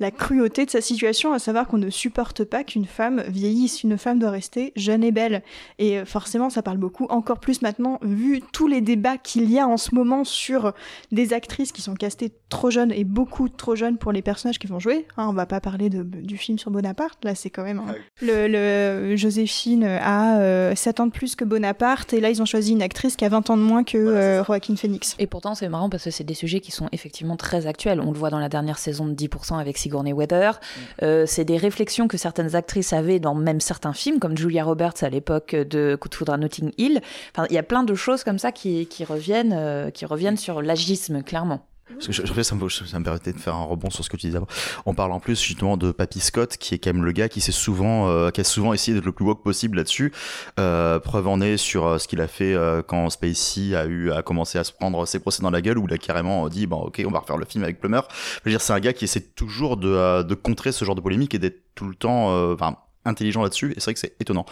la 0.00 0.10
cruauté 0.10 0.64
de 0.64 0.70
sa 0.70 0.80
situation, 0.80 1.32
à 1.32 1.38
savoir 1.38 1.66
qu'on 1.66 1.78
ne 1.78 1.90
supporte 1.90 2.44
pas 2.44 2.64
qu'une 2.64 2.86
femme 2.86 3.22
vieillisse. 3.28 3.82
Une 3.82 3.98
femme 3.98 4.18
doit 4.18 4.30
rester 4.30 4.72
jeune 4.76 5.04
et 5.04 5.12
belle. 5.12 5.42
Et 5.78 5.98
euh, 5.98 6.04
forcément, 6.04 6.50
ça 6.50 6.62
parle 6.62 6.78
beaucoup, 6.78 7.06
encore 7.06 7.38
plus 7.38 7.62
maintenant, 7.62 7.98
vu 8.02 8.42
tous 8.52 8.66
les 8.66 8.80
débats 8.80 9.18
qu'il 9.18 9.50
y 9.50 9.58
a 9.58 9.66
en 9.66 9.76
ce 9.76 9.94
moment 9.94 10.24
sur 10.24 10.72
des 11.12 11.32
actrices 11.32 11.72
qui 11.72 11.82
sont 11.82 11.94
castées 11.94 12.32
trop 12.48 12.70
jeunes 12.70 12.92
et 12.92 13.04
beaucoup 13.04 13.48
trop 13.48 13.74
jeunes 13.74 13.98
pour 13.98 14.12
les 14.12 14.22
personnages 14.22 14.58
qui 14.58 14.66
vont 14.66 14.78
jouer. 14.78 15.06
Hein, 15.16 15.26
on 15.28 15.32
va 15.32 15.46
pas 15.46 15.60
parler 15.60 15.90
de, 15.90 16.02
du 16.02 16.36
film 16.36 16.58
sur 16.58 16.70
Bonaparte, 16.70 17.24
là 17.24 17.34
c'est 17.34 17.50
quand 17.50 17.64
même... 17.64 17.80
Hein. 17.80 17.94
Le, 18.22 18.46
le, 18.48 19.16
Joséphine 19.16 19.84
a 19.84 20.38
euh, 20.38 20.74
7 20.74 21.00
ans 21.00 21.06
de 21.06 21.12
plus 21.12 21.36
que 21.36 21.44
Bonaparte, 21.44 22.12
et 22.12 22.20
là 22.20 22.30
ils 22.30 22.40
ont 22.42 22.46
choisi 22.46 22.72
une 22.72 22.82
actrice 22.82 23.16
qui 23.16 23.24
a 23.24 23.28
20 23.28 23.50
ans 23.50 23.56
de 23.56 23.62
moins 23.62 23.84
que 23.84 23.98
euh, 23.98 24.44
Joaquin 24.44 24.76
Phoenix. 24.76 25.16
Et 25.18 25.26
pourtant 25.26 25.54
c'est 25.54 25.68
marrant 25.68 25.90
parce 25.90 26.04
que 26.04 26.10
c'est 26.10 26.24
des 26.24 26.34
sujets 26.34 26.60
qui 26.60 26.70
sont 26.70 26.88
effectivement 26.92 27.36
très 27.36 27.66
actuels. 27.66 28.00
On 28.00 28.12
le 28.12 28.18
voit 28.18 28.30
dans 28.30 28.38
la 28.38 28.48
dernière 28.48 28.78
saison 28.78 29.06
de 29.06 29.14
10% 29.14 29.58
avec 29.58 29.78
Sigourney 29.84 30.12
Weather. 30.12 30.52
Mm. 30.52 30.80
Euh, 31.02 31.26
c'est 31.26 31.44
des 31.44 31.56
réflexions 31.56 32.08
que 32.08 32.16
certaines 32.16 32.56
actrices 32.56 32.92
avaient 32.92 33.20
dans 33.20 33.34
même 33.34 33.60
certains 33.60 33.92
films, 33.92 34.18
comme 34.18 34.36
Julia 34.36 34.64
Roberts 34.64 35.02
à 35.02 35.10
l'époque 35.10 35.54
de 35.54 35.96
Coup 36.00 36.08
de 36.08 36.14
foudre 36.14 36.32
à 36.32 36.38
Notting 36.38 36.72
Hill. 36.78 37.00
Enfin, 37.34 37.46
il 37.50 37.54
y 37.54 37.58
a 37.58 37.62
plein 37.62 37.84
de 37.84 37.94
choses 37.94 38.24
comme 38.24 38.38
ça 38.38 38.52
qui, 38.52 38.86
qui 38.86 39.04
reviennent, 39.04 39.54
euh, 39.54 39.90
qui 39.90 40.06
reviennent 40.06 40.36
sur 40.36 40.62
l'agisme, 40.62 41.22
clairement. 41.22 41.66
Parce 41.92 42.06
que 42.06 42.12
je, 42.12 42.24
je, 42.24 42.42
ça, 42.42 42.54
me, 42.54 42.68
ça 42.68 42.98
me 42.98 43.04
permettait 43.04 43.32
de 43.32 43.38
faire 43.38 43.54
un 43.54 43.64
rebond 43.64 43.90
sur 43.90 44.04
ce 44.04 44.10
que 44.10 44.16
tu 44.16 44.26
disais 44.26 44.36
avant. 44.36 44.46
On 44.86 44.94
parle 44.94 45.12
en 45.12 45.20
plus 45.20 45.40
justement 45.40 45.76
de 45.76 45.92
Papy 45.92 46.20
Scott, 46.20 46.56
qui 46.56 46.74
est 46.74 46.78
quand 46.78 46.92
même 46.92 47.04
le 47.04 47.12
gars 47.12 47.28
qui 47.28 47.40
s'est 47.40 47.52
souvent, 47.52 48.08
euh, 48.08 48.30
qui 48.30 48.40
a 48.40 48.44
souvent 48.44 48.72
essayé 48.72 48.94
d'être 48.94 49.04
le 49.04 49.12
plus 49.12 49.24
woke 49.24 49.42
possible 49.42 49.76
là-dessus. 49.76 50.12
Euh, 50.58 50.98
preuve 50.98 51.28
en 51.28 51.40
est 51.40 51.56
sur 51.56 51.86
euh, 51.86 51.98
ce 51.98 52.08
qu'il 52.08 52.20
a 52.20 52.28
fait 52.28 52.54
euh, 52.54 52.82
quand 52.82 53.10
Spacey 53.10 53.74
a 53.74 53.84
eu, 53.86 54.10
a 54.10 54.22
commencé 54.22 54.58
à 54.58 54.64
se 54.64 54.72
prendre 54.72 55.06
ses 55.06 55.20
procès 55.20 55.42
dans 55.42 55.50
la 55.50 55.60
gueule, 55.60 55.78
où 55.78 55.86
il 55.86 55.92
a 55.92 55.98
carrément 55.98 56.48
dit, 56.48 56.66
bon, 56.66 56.78
ok, 56.78 57.02
on 57.06 57.10
va 57.10 57.20
refaire 57.20 57.36
le 57.36 57.44
film 57.44 57.64
avec 57.64 57.80
Plummer. 57.80 58.00
Je 58.10 58.40
veux 58.44 58.50
dire, 58.50 58.60
c'est 58.60 58.72
un 58.72 58.80
gars 58.80 58.92
qui 58.92 59.04
essaie 59.04 59.20
toujours 59.20 59.76
de, 59.76 59.88
euh, 59.88 60.22
de 60.22 60.34
contrer 60.34 60.72
ce 60.72 60.84
genre 60.84 60.94
de 60.94 61.00
polémique 61.00 61.34
et 61.34 61.38
d'être 61.38 61.62
tout 61.74 61.88
le 61.88 61.94
temps, 61.96 62.28
enfin, 62.52 62.76
intelligent 63.04 63.42
là-dessus 63.42 63.72
et 63.72 63.74
c'est 63.76 63.84
vrai 63.84 63.94
que 63.94 64.00
c'est 64.00 64.14
étonnant. 64.20 64.46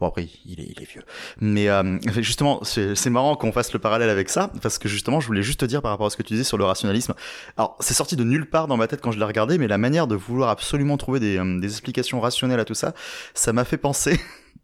Bon 0.00 0.06
après 0.06 0.28
il 0.46 0.60
est, 0.60 0.72
il 0.76 0.82
est 0.82 0.90
vieux. 0.90 1.02
Mais 1.40 1.68
euh, 1.68 1.98
justement 2.18 2.62
c'est 2.64 3.10
marrant 3.10 3.36
qu'on 3.36 3.52
fasse 3.52 3.72
le 3.72 3.78
parallèle 3.78 4.10
avec 4.10 4.28
ça 4.28 4.50
parce 4.62 4.78
que 4.78 4.88
justement 4.88 5.20
je 5.20 5.26
voulais 5.26 5.42
juste 5.42 5.60
te 5.60 5.64
dire 5.64 5.82
par 5.82 5.90
rapport 5.90 6.06
à 6.06 6.10
ce 6.10 6.16
que 6.16 6.22
tu 6.22 6.34
disais 6.34 6.44
sur 6.44 6.58
le 6.58 6.64
rationalisme. 6.64 7.14
Alors 7.56 7.76
c'est 7.80 7.94
sorti 7.94 8.16
de 8.16 8.24
nulle 8.24 8.48
part 8.48 8.66
dans 8.66 8.76
ma 8.76 8.86
tête 8.86 9.00
quand 9.00 9.12
je 9.12 9.18
l'ai 9.18 9.24
regardé 9.24 9.58
mais 9.58 9.68
la 9.68 9.78
manière 9.78 10.06
de 10.06 10.14
vouloir 10.14 10.50
absolument 10.50 10.96
trouver 10.96 11.20
des, 11.20 11.38
euh, 11.38 11.60
des 11.60 11.68
explications 11.68 12.20
rationnelles 12.20 12.60
à 12.60 12.64
tout 12.64 12.74
ça 12.74 12.94
ça 13.34 13.52
m'a 13.52 13.64
fait 13.64 13.78
penser 13.78 14.20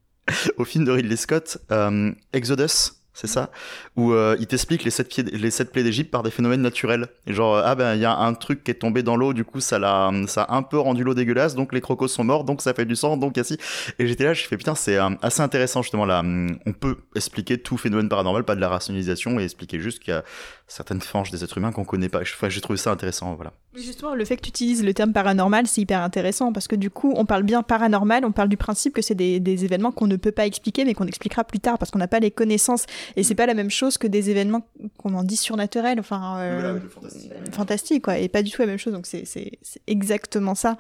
au 0.57 0.65
film 0.65 0.85
de 0.85 0.91
Ridley 0.91 1.17
Scott 1.17 1.59
euh, 1.71 2.13
Exodus 2.33 2.93
c'est 3.15 3.29
ça? 3.29 3.51
Où 3.97 4.13
euh, 4.13 4.37
il 4.41 4.47
t'explique 4.47 4.83
les 4.83 4.91
sept 4.91 5.09
pieds 5.09 5.23
les 5.23 5.51
sept 5.51 5.71
plaies 5.71 5.85
d'Égypte 5.85 6.11
par 6.11 6.23
des 6.23 6.31
phénomènes 6.31 6.63
naturels. 6.63 7.07
Et 7.27 7.33
genre 7.33 7.57
ah 7.57 7.75
ben 7.75 7.95
il 7.95 8.01
y 8.01 8.05
a 8.05 8.17
un 8.17 8.35
truc 8.35 8.65
qui 8.65 8.71
est 8.71 8.75
tombé 8.75 9.03
dans 9.03 9.17
l'eau 9.17 9.33
du 9.33 9.45
coup 9.45 9.61
ça 9.61 9.79
l'a 9.79 10.11
ça 10.27 10.43
a 10.43 10.57
un 10.57 10.63
peu 10.63 10.79
rendu 10.79 11.05
l'eau 11.05 11.15
dégueulasse 11.15 11.55
donc 11.55 11.73
les 11.73 11.81
crocos 11.81 12.09
sont 12.09 12.25
morts 12.25 12.45
donc 12.45 12.61
ça 12.61 12.75
fait 12.75 12.87
du 12.87 12.97
sang 12.97 13.17
donc 13.17 13.39
assis 13.39 13.57
et 13.99 14.07
j'étais 14.07 14.25
là 14.25 14.35
je 14.35 14.45
fais 14.45 14.57
putain 14.57 14.75
c'est 14.75 14.97
euh, 14.97 15.11
assez 15.23 15.43
intéressant 15.43 15.83
justement 15.83 16.07
là. 16.07 16.23
On 16.25 16.73
peut 16.73 16.97
expliquer 17.15 17.59
tout 17.59 17.77
phénomène 17.77 18.09
paranormal 18.09 18.45
pas 18.45 18.57
de 18.57 18.61
la 18.61 18.69
rationalisation 18.69 19.39
et 19.39 19.45
expliquer 19.45 19.79
juste 19.79 20.01
qu'il 20.01 20.13
y 20.13 20.17
a 20.17 20.25
certaines 20.67 21.01
franges 21.01 21.31
des 21.31 21.45
êtres 21.45 21.59
humains 21.59 21.71
qu'on 21.71 21.85
connaît 21.85 22.09
pas. 22.09 22.21
Enfin 22.21 22.49
j'ai 22.49 22.61
trouvé 22.61 22.79
ça 22.79 22.91
intéressant 22.91 23.35
voilà. 23.35 23.53
Justement 23.77 24.15
le 24.15 24.25
fait 24.25 24.37
que 24.37 24.43
tu 24.43 24.49
utilises 24.49 24.85
le 24.85 24.93
terme 24.93 25.13
paranormal 25.13 25.69
c'est 25.69 25.81
hyper 25.81 26.03
intéressant 26.03 26.53
parce 26.53 26.67
que 26.67 26.77
du 26.77 26.91
coup 26.91 27.15
on 27.17 27.27
parle 27.27 27.45
bien 27.45 27.63
paranormal 27.63 28.25
on 28.25 28.33
parle 28.33 28.49
du 28.49 28.57
principe 28.57 28.95
que 28.95 29.03
c'est 29.03 29.15
des, 29.15 29.39
des 29.39 29.65
événements 29.65 29.93
qu'on 29.93 30.09
ne 30.09 30.17
peut 30.17 30.33
pas 30.33 30.47
expliquer 30.47 30.85
mais 30.85 30.95
qu'on 30.95 31.07
expliquera 31.07 31.45
plus 31.45 31.61
tard 31.61 31.79
parce 31.79 31.93
qu'on 31.93 32.01
n'a 32.01 32.09
pas 32.09 32.19
les 32.19 32.33
connaissances. 32.33 32.87
Et 33.17 33.23
c'est 33.23 33.35
pas 33.35 33.47
la 33.47 33.55
même 33.55 33.71
chose 33.71 33.84
que 33.91 34.07
des 34.07 34.31
événements 34.31 34.67
qu'on 34.99 35.15
en 35.15 35.23
dit 35.23 35.37
surnaturels, 35.37 36.01
enfin 36.01 36.39
euh, 36.39 36.81
fantastique. 36.89 37.33
fantastique. 37.53 38.05
quoi, 38.05 38.19
et 38.19 38.29
pas 38.29 38.43
du 38.43 38.51
tout 38.51 38.61
la 38.63 38.67
même 38.67 38.79
chose. 38.79 38.93
Donc 38.93 39.07
c'est 39.07 39.25
c'est 39.25 39.59
exactement 39.87 40.55
ça. 40.55 40.77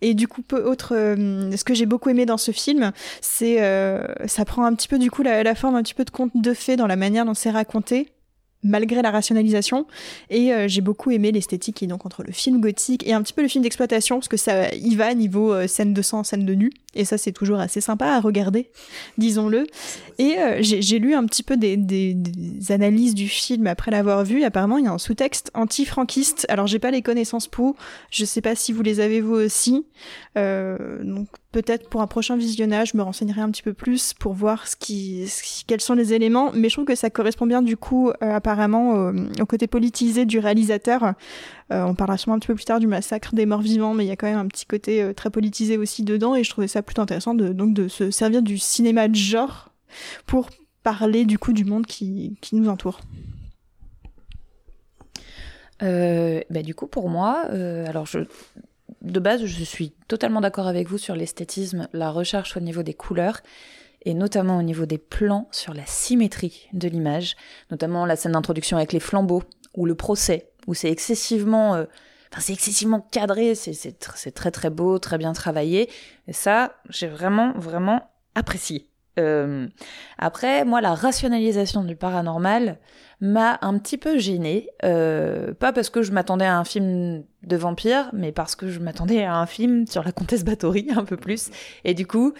Et 0.00 0.14
du 0.14 0.28
coup, 0.28 0.42
peu 0.42 0.62
autre, 0.64 0.94
euh, 0.94 1.56
ce 1.56 1.64
que 1.64 1.74
j'ai 1.74 1.86
beaucoup 1.86 2.08
aimé 2.08 2.26
dans 2.26 2.38
ce 2.38 2.52
film, 2.52 2.92
c'est 3.20 3.62
euh, 3.62 4.06
ça 4.26 4.44
prend 4.44 4.64
un 4.64 4.74
petit 4.74 4.88
peu 4.88 4.98
du 4.98 5.10
coup 5.10 5.22
la, 5.22 5.42
la 5.42 5.54
forme 5.54 5.74
un 5.74 5.82
petit 5.82 5.94
peu 5.94 6.04
de 6.04 6.10
conte 6.10 6.32
de 6.34 6.54
fées 6.54 6.76
dans 6.76 6.86
la 6.86 6.96
manière 6.96 7.24
dont 7.24 7.34
c'est 7.34 7.50
raconté 7.50 8.12
malgré 8.66 9.02
la 9.02 9.10
rationalisation. 9.10 9.86
Et 10.30 10.52
euh, 10.52 10.68
j'ai 10.68 10.80
beaucoup 10.80 11.10
aimé 11.10 11.32
l'esthétique 11.32 11.76
qui 11.76 11.84
est 11.84 11.88
donc 11.88 12.04
entre 12.04 12.22
le 12.22 12.32
film 12.32 12.60
gothique 12.60 13.06
et 13.06 13.12
un 13.12 13.22
petit 13.22 13.32
peu 13.32 13.42
le 13.42 13.48
film 13.48 13.62
d'exploitation, 13.62 14.16
parce 14.16 14.28
que 14.28 14.36
ça 14.36 14.74
y 14.74 14.94
va 14.94 15.14
niveau 15.14 15.52
euh, 15.52 15.66
scène 15.66 15.94
de 15.94 16.02
sang, 16.02 16.24
scène 16.24 16.44
de 16.44 16.54
nu. 16.54 16.72
Et 16.94 17.04
ça, 17.04 17.18
c'est 17.18 17.32
toujours 17.32 17.58
assez 17.58 17.80
sympa 17.80 18.06
à 18.06 18.20
regarder, 18.20 18.70
disons-le. 19.18 19.66
Et 20.18 20.38
euh, 20.38 20.58
j'ai 20.60 20.98
lu 20.98 21.14
un 21.14 21.26
petit 21.26 21.42
peu 21.42 21.56
des, 21.58 22.16
analyses 22.70 23.14
du 23.14 23.28
film 23.28 23.66
après 23.66 23.90
l'avoir 23.90 24.24
vu. 24.24 24.44
Apparemment, 24.44 24.78
il 24.78 24.86
y 24.86 24.88
a 24.88 24.92
un 24.92 24.98
sous-texte 24.98 25.50
anti-franquiste. 25.54 26.46
Alors, 26.48 26.66
j'ai 26.66 26.78
pas 26.78 26.90
les 26.90 27.02
connaissances 27.02 27.48
pour. 27.48 27.76
Je 28.10 28.24
sais 28.24 28.40
pas 28.40 28.54
si 28.54 28.72
vous 28.72 28.82
les 28.82 29.00
avez 29.00 29.20
vous 29.20 29.34
aussi. 29.34 29.84
donc, 30.34 31.28
peut-être 31.52 31.88
pour 31.88 32.00
un 32.00 32.06
prochain 32.06 32.36
visionnage, 32.36 32.90
je 32.92 32.96
me 32.96 33.02
renseignerai 33.02 33.40
un 33.40 33.50
petit 33.50 33.62
peu 33.62 33.72
plus 33.72 34.12
pour 34.14 34.32
voir 34.32 34.66
ce 34.66 34.76
qui, 34.76 35.26
quels 35.66 35.80
sont 35.80 35.94
les 35.94 36.12
éléments. 36.12 36.50
Mais 36.52 36.68
je 36.68 36.74
trouve 36.74 36.84
que 36.84 36.94
ça 36.94 37.10
correspond 37.10 37.46
bien 37.46 37.62
du 37.62 37.76
coup, 37.76 38.10
euh, 38.10 38.14
apparemment, 38.20 38.92
au, 38.92 39.12
au, 39.40 39.46
côté 39.46 39.66
politisé 39.66 40.26
du 40.26 40.38
réalisateur. 40.38 41.14
Euh, 41.72 41.82
on 41.84 41.94
parlera 41.94 42.16
sûrement 42.16 42.36
un 42.36 42.38
petit 42.38 42.48
peu 42.48 42.54
plus 42.54 42.64
tard 42.64 42.78
du 42.78 42.86
massacre 42.86 43.34
des 43.34 43.46
morts 43.46 43.60
vivants, 43.60 43.94
mais 43.94 44.04
il 44.04 44.08
y 44.08 44.12
a 44.12 44.16
quand 44.16 44.26
même 44.26 44.38
un 44.38 44.46
petit 44.46 44.66
côté 44.66 45.02
euh, 45.02 45.12
très 45.12 45.30
politisé 45.30 45.76
aussi 45.78 46.04
dedans. 46.04 46.34
Et 46.34 46.44
je 46.44 46.50
trouvais 46.50 46.68
ça 46.68 46.82
plutôt 46.82 47.02
intéressant 47.02 47.34
de, 47.34 47.48
donc 47.52 47.74
de 47.74 47.88
se 47.88 48.10
servir 48.10 48.42
du 48.42 48.58
cinéma 48.58 49.08
de 49.08 49.14
genre 49.14 49.70
pour 50.26 50.50
parler 50.82 51.24
du 51.24 51.38
coup 51.38 51.52
du 51.52 51.64
monde 51.64 51.86
qui, 51.86 52.36
qui 52.40 52.54
nous 52.54 52.68
entoure. 52.68 53.00
Euh, 55.82 56.40
bah, 56.50 56.62
du 56.62 56.74
coup, 56.74 56.86
pour 56.86 57.08
moi, 57.08 57.40
alors 57.86 58.06
je, 58.06 58.20
de 59.12 59.20
base, 59.20 59.44
je 59.44 59.64
suis 59.64 59.92
totalement 60.08 60.40
d'accord 60.40 60.66
avec 60.66 60.88
vous 60.88 60.98
sur 60.98 61.14
l'esthétisme, 61.14 61.88
la 61.92 62.10
recherche 62.10 62.56
au 62.56 62.60
niveau 62.60 62.82
des 62.82 62.94
couleurs 62.94 63.40
et 64.02 64.14
notamment 64.14 64.58
au 64.58 64.62
niveau 64.62 64.86
des 64.86 64.98
plans 64.98 65.48
sur 65.50 65.74
la 65.74 65.84
symétrie 65.86 66.68
de 66.72 66.88
l'image, 66.88 67.36
notamment 67.70 68.06
la 68.06 68.16
scène 68.16 68.32
d'introduction 68.32 68.76
avec 68.76 68.92
les 68.92 69.00
flambeaux 69.00 69.42
ou 69.74 69.86
le 69.86 69.94
procès 69.94 70.50
où 70.66 70.74
c'est 70.74 70.90
excessivement 70.90 71.74
euh, 71.74 71.84
Enfin, 72.32 72.40
c'est 72.40 72.52
excessivement 72.52 73.00
cadré, 73.00 73.54
c'est 73.54 73.98
très 74.34 74.50
très 74.50 74.68
beau, 74.68 74.98
très 74.98 75.16
bien 75.16 75.32
travaillé. 75.32 75.88
Et 76.26 76.32
ça, 76.32 76.74
j'ai 76.90 77.06
vraiment, 77.06 77.52
vraiment 77.52 78.10
apprécié. 78.34 78.90
Euh, 79.18 79.68
après, 80.18 80.64
moi, 80.64 80.80
la 80.80 80.94
rationalisation 80.94 81.84
du 81.84 81.96
paranormal 81.96 82.78
m'a 83.20 83.58
un 83.62 83.78
petit 83.78 83.98
peu 83.98 84.18
gênée. 84.18 84.68
Euh, 84.84 85.54
pas 85.54 85.72
parce 85.72 85.90
que 85.90 86.02
je 86.02 86.12
m'attendais 86.12 86.44
à 86.44 86.58
un 86.58 86.64
film 86.64 87.24
de 87.42 87.56
vampire, 87.56 88.10
mais 88.12 88.32
parce 88.32 88.54
que 88.54 88.68
je 88.68 88.80
m'attendais 88.80 89.24
à 89.24 89.36
un 89.36 89.46
film 89.46 89.86
sur 89.86 90.02
la 90.02 90.12
comtesse 90.12 90.44
Bathory 90.44 90.88
un 90.96 91.04
peu 91.04 91.16
plus. 91.16 91.50
Et 91.84 91.94
du 91.94 92.06
coup, 92.06 92.34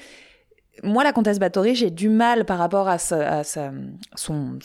moi, 0.83 1.05
la 1.05 1.13
comtesse 1.13 1.39
Bathory, 1.39 1.75
j'ai 1.75 1.91
du 1.91 2.09
mal 2.09 2.45
par 2.45 2.59
rapport 2.59 2.89
à, 2.89 2.99
son, 2.99 4.59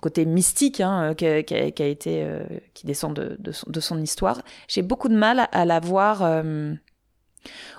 côté 0.00 0.24
mystique 0.24 0.82
qui, 1.16 2.86
descend 2.86 3.16
de, 3.16 3.36
de, 3.38 3.52
son, 3.52 3.70
de 3.70 3.80
son 3.80 4.00
histoire. 4.00 4.42
J'ai 4.68 4.82
beaucoup 4.82 5.08
de 5.08 5.16
mal 5.16 5.48
à, 5.50 5.64
la 5.64 5.80
voir. 5.80 6.22
Euh, 6.22 6.74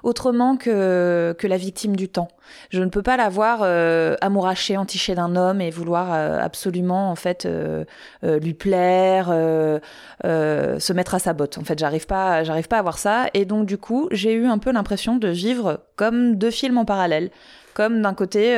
autrement 0.03 0.57
que, 0.57 1.35
que 1.37 1.47
la 1.47 1.57
victime 1.57 1.95
du 1.95 2.09
temps. 2.09 2.29
Je 2.69 2.81
ne 2.83 2.89
peux 2.89 3.01
pas 3.01 3.17
la 3.17 3.29
voir 3.29 3.59
euh, 3.61 4.15
amourachée, 4.21 4.77
entichée 4.77 5.15
d'un 5.15 5.35
homme 5.35 5.61
et 5.61 5.69
vouloir 5.69 6.13
euh, 6.13 6.39
absolument 6.39 7.11
en 7.11 7.15
fait 7.15 7.45
euh, 7.45 7.85
euh, 8.23 8.39
lui 8.39 8.53
plaire, 8.53 9.27
se 9.27 10.93
mettre 10.93 11.15
à 11.15 11.19
sa 11.19 11.33
botte. 11.33 11.57
En 11.57 11.63
fait, 11.63 11.77
j'arrive 11.79 12.07
pas, 12.07 12.43
j'arrive 12.43 12.67
pas 12.67 12.79
à 12.79 12.81
voir 12.81 12.97
ça. 12.97 13.27
Et 13.33 13.45
donc 13.45 13.65
du 13.65 13.77
coup, 13.77 14.07
j'ai 14.11 14.33
eu 14.33 14.45
un 14.45 14.57
peu 14.57 14.71
l'impression 14.71 15.17
de 15.17 15.27
vivre 15.27 15.81
comme 15.95 16.35
deux 16.35 16.51
films 16.51 16.77
en 16.77 16.85
parallèle, 16.85 17.29
comme 17.73 18.01
d'un 18.01 18.13
côté. 18.13 18.57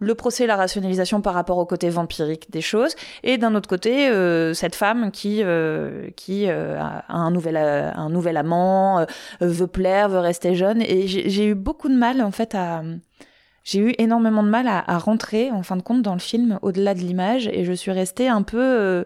Le 0.00 0.14
procès 0.14 0.46
la 0.46 0.56
rationalisation 0.56 1.20
par 1.20 1.34
rapport 1.34 1.58
au 1.58 1.66
côté 1.66 1.88
vampirique 1.88 2.50
des 2.50 2.60
choses, 2.60 2.94
et 3.22 3.38
d'un 3.38 3.54
autre 3.54 3.68
côté, 3.68 4.08
euh, 4.08 4.52
cette 4.52 4.74
femme 4.74 5.10
qui, 5.12 5.42
euh, 5.42 6.10
euh, 6.28 6.80
a 6.80 7.14
un 7.14 7.30
nouvel, 7.30 8.36
amant, 8.36 9.06
veut 9.40 9.66
plaire, 9.66 10.08
veut 10.08 10.18
rester 10.18 10.54
jeune, 10.56 10.82
et 10.82 11.06
j'ai 11.06 11.46
eu 11.46 11.54
beaucoup 11.54 11.88
de 11.88 11.96
mal 11.96 12.22
en 12.22 12.30
fait 12.30 12.54
à... 12.54 12.82
J'ai 13.62 13.78
eu 13.78 13.94
énormément 13.96 14.42
de 14.42 14.50
mal 14.50 14.66
à, 14.68 14.98
rentrer 14.98 15.50
en 15.50 15.62
fin 15.62 15.76
de 15.76 15.82
compte 15.82 16.02
dans 16.02 16.12
le 16.12 16.20
film 16.20 16.58
au-delà 16.60 16.92
de 16.94 17.00
l'image, 17.00 17.48
et 17.48 17.64
je 17.64 17.72
suis 17.72 17.92
restée 17.92 18.28
un 18.28 18.42
peu... 18.42 19.04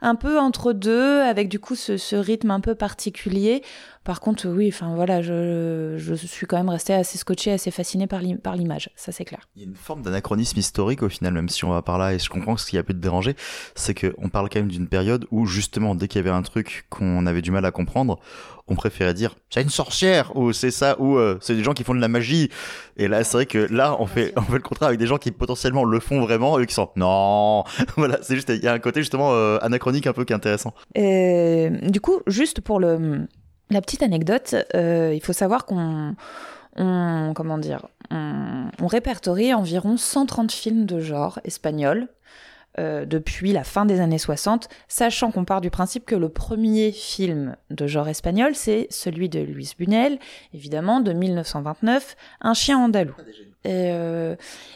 un 0.00 0.14
peu 0.14 0.40
entre 0.40 0.72
deux, 0.72 1.20
avec 1.20 1.48
du 1.48 1.60
coup 1.60 1.76
ce 1.76 2.16
rythme 2.16 2.50
un 2.50 2.60
peu 2.60 2.74
particulier. 2.74 3.62
Par 4.04 4.20
contre, 4.20 4.48
oui, 4.48 4.68
enfin 4.68 4.94
voilà, 4.96 5.22
je, 5.22 5.94
je 5.96 6.14
suis 6.14 6.46
quand 6.46 6.56
même 6.56 6.68
restée 6.68 6.92
assez 6.92 7.18
scotchée, 7.18 7.52
assez 7.52 7.70
fascinée 7.70 8.06
par 8.06 8.20
l'im- 8.20 8.36
par 8.36 8.56
l'image, 8.56 8.90
ça 8.96 9.12
c'est 9.12 9.24
clair. 9.24 9.48
Il 9.54 9.62
y 9.62 9.64
a 9.64 9.68
une 9.68 9.76
forme 9.76 10.02
d'anachronisme 10.02 10.58
historique 10.58 11.02
au 11.02 11.08
final, 11.08 11.32
même 11.34 11.48
si 11.48 11.64
on 11.64 11.70
va 11.70 11.82
par 11.82 11.98
là, 11.98 12.12
et 12.12 12.18
je 12.18 12.28
comprends 12.28 12.56
que 12.56 12.60
ce 12.60 12.66
qui 12.66 12.78
a 12.78 12.82
pu 12.82 12.94
te 12.94 12.98
déranger, 12.98 13.36
c'est 13.76 13.94
qu'on 13.94 14.28
parle 14.28 14.48
quand 14.48 14.58
même 14.58 14.68
d'une 14.68 14.88
période 14.88 15.26
où 15.30 15.46
justement, 15.46 15.94
dès 15.94 16.08
qu'il 16.08 16.18
y 16.18 16.24
avait 16.26 16.36
un 16.36 16.42
truc 16.42 16.86
qu'on 16.90 17.26
avait 17.26 17.42
du 17.42 17.52
mal 17.52 17.64
à 17.64 17.70
comprendre, 17.70 18.18
on 18.68 18.74
préférait 18.74 19.14
dire 19.14 19.34
c'est 19.50 19.62
une 19.62 19.68
sorcière 19.70 20.36
ou 20.36 20.52
c'est 20.52 20.70
ça 20.70 20.96
ou 21.00 21.16
euh, 21.16 21.36
c'est 21.40 21.54
des 21.54 21.62
gens 21.62 21.72
qui 21.74 21.84
font 21.84 21.94
de 21.94 22.00
la 22.00 22.08
magie. 22.08 22.48
Et 22.96 23.06
là, 23.08 23.22
c'est 23.24 23.36
vrai 23.36 23.46
que 23.46 23.58
là, 23.72 23.96
on 24.00 24.06
fait 24.06 24.32
on 24.36 24.42
fait 24.42 24.54
le 24.54 24.60
contraire 24.60 24.88
avec 24.88 24.98
des 24.98 25.06
gens 25.06 25.18
qui 25.18 25.30
potentiellement 25.30 25.84
le 25.84 26.00
font 26.00 26.20
vraiment 26.20 26.58
et 26.58 26.66
qui 26.66 26.74
sont 26.74 26.90
non. 26.96 27.64
voilà, 27.96 28.18
c'est 28.22 28.34
juste 28.34 28.48
il 28.48 28.62
y 28.62 28.68
a 28.68 28.72
un 28.72 28.78
côté 28.78 29.00
justement 29.00 29.32
euh, 29.32 29.58
anachronique 29.62 30.06
un 30.06 30.12
peu 30.12 30.24
qui 30.24 30.32
est 30.32 30.36
intéressant. 30.36 30.74
Et, 30.94 31.70
du 31.88 32.00
coup, 32.00 32.20
juste 32.26 32.60
pour 32.60 32.80
le, 32.80 33.26
la 33.70 33.80
petite 33.80 34.02
anecdote, 34.02 34.54
euh, 34.74 35.12
il 35.14 35.22
faut 35.22 35.32
savoir 35.32 35.66
qu'on, 35.66 36.14
dire, 37.58 37.86
on, 38.10 38.86
répertorie 38.86 39.54
environ 39.54 39.96
130 39.96 40.52
films 40.52 40.86
de 40.86 41.00
genre 41.00 41.40
espagnol. 41.44 42.08
euh, 42.78 43.04
depuis 43.04 43.52
la 43.52 43.64
fin 43.64 43.84
des 43.84 44.00
années 44.00 44.16
60, 44.16 44.68
sachant 44.88 45.30
qu'on 45.30 45.44
part 45.44 45.60
du 45.60 45.68
principe 45.68 46.06
que 46.06 46.14
le 46.14 46.30
premier 46.30 46.90
film 46.90 47.54
de 47.68 47.86
genre 47.86 48.08
espagnol, 48.08 48.54
c'est 48.54 48.86
celui 48.88 49.28
de 49.28 49.40
Luis 49.40 49.74
Bunel, 49.78 50.18
évidemment, 50.54 51.00
de 51.00 51.12
1929, 51.12 52.16
Un 52.40 52.54
chien 52.54 52.78
andalou. 52.78 53.14
Et, 53.64 53.90
euh, 53.92 54.34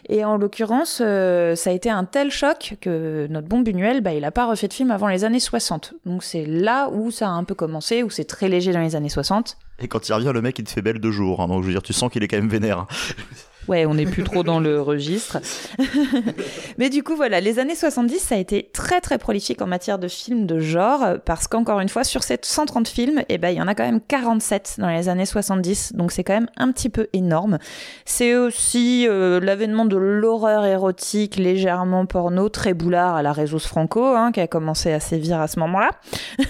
et 0.09 0.25
en 0.25 0.37
l'occurrence, 0.37 1.01
euh, 1.05 1.57
ça 1.57 1.71
a 1.71 1.73
été 1.73 1.91
un 1.91 2.05
tel 2.05 2.31
choc 2.31 2.77
que 2.81 3.27
notre 3.29 3.49
bon 3.49 3.61
Buñuel, 3.61 4.01
bah, 4.01 4.13
il 4.15 4.25
a 4.25 4.31
pas 4.31 4.47
refait 4.47 4.69
de 4.69 4.73
film 4.73 4.93
avant 4.93 5.09
les 5.09 5.25
années 5.25 5.41
60. 5.41 5.95
Donc 6.05 6.23
c'est 6.23 6.47
là 6.47 6.89
où 6.91 7.11
ça 7.11 7.27
a 7.27 7.31
un 7.31 7.43
peu 7.43 7.55
commencé, 7.55 8.03
où 8.05 8.11
c'est 8.11 8.25
très 8.25 8.49
léger 8.49 8.73
dans 8.73 8.81
les 8.81 8.95
années 8.95 9.09
60. 9.09 9.57
Et 9.81 9.89
quand 9.89 10.09
il 10.09 10.13
revient, 10.13 10.31
le 10.33 10.41
mec 10.41 10.59
il 10.59 10.65
te 10.65 10.71
fait 10.71 10.83
belle 10.83 11.01
deux 11.01 11.11
jours. 11.11 11.41
hein. 11.41 11.49
donc 11.49 11.63
je 11.63 11.67
veux 11.67 11.73
dire, 11.73 11.83
tu 11.83 11.93
sens 11.93 12.11
qu'il 12.13 12.23
est 12.23 12.29
quand 12.29 12.37
même 12.37 12.49
vénère. 12.49 12.87
Ouais, 13.69 13.87
on 13.87 13.95
n'est 13.95 14.07
plus 14.07 14.23
trop 14.23 14.43
dans 14.43 14.61
le 14.61 14.81
registre. 14.81 15.39
Mais 16.79 16.91
du 16.91 17.03
coup, 17.03 17.17
voilà, 17.17 17.41
les 17.41 17.59
années 17.59 17.75
70, 17.75 18.19
ça 18.19 18.35
a 18.37 18.39
été 18.39 18.71
très 18.73 19.01
très 19.01 19.19
prolifique 19.19 19.61
en 19.63 19.67
matière 19.67 19.99
de 19.99 20.09
films 20.09 20.47
de 20.47 20.59
genre, 20.59 21.05
parce 21.25 21.49
qu'encore 21.49 21.81
une 21.81 21.89
fois, 21.89 22.05
sur 22.05 22.23
ces 22.23 22.39
130 22.41 22.89
films, 22.89 23.23
eh 23.29 23.39
ben, 23.39 23.51
il 23.51 23.57
y 23.57 23.63
en 23.63 23.69
a 23.69 23.75
quand 23.75 23.85
même 23.85 24.01
47 24.01 24.77
dans 24.79 24.89
les 24.89 25.09
années 25.09 25.27
70, 25.27 25.95
donc 25.95 26.13
c'est 26.13 26.25
quand 26.25 26.35
même 26.35 26.49
un 26.57 26.71
petit 26.71 26.89
peu 26.89 27.09
énorme. 27.13 27.59
C'est 28.05 28.37
aussi 28.37 29.07
euh, 29.09 29.41
l'avènement 29.41 29.85
de 29.85 29.97
l'horreur 29.97 30.65
érotique 30.65 31.37
légèrement 31.37 32.07
porno, 32.07 32.49
très 32.49 32.75
boulard 32.75 33.17
à 33.17 33.23
la 33.23 33.33
Résus 33.33 33.59
Franco, 33.61 34.05
hein, 34.05 34.33
qui 34.33 34.41
a 34.41 34.47
commencé 34.47 34.93
à 34.93 35.01
sévir 35.01 35.41
à 35.41 35.49
ce 35.49 35.59
moment-là. 35.61 35.91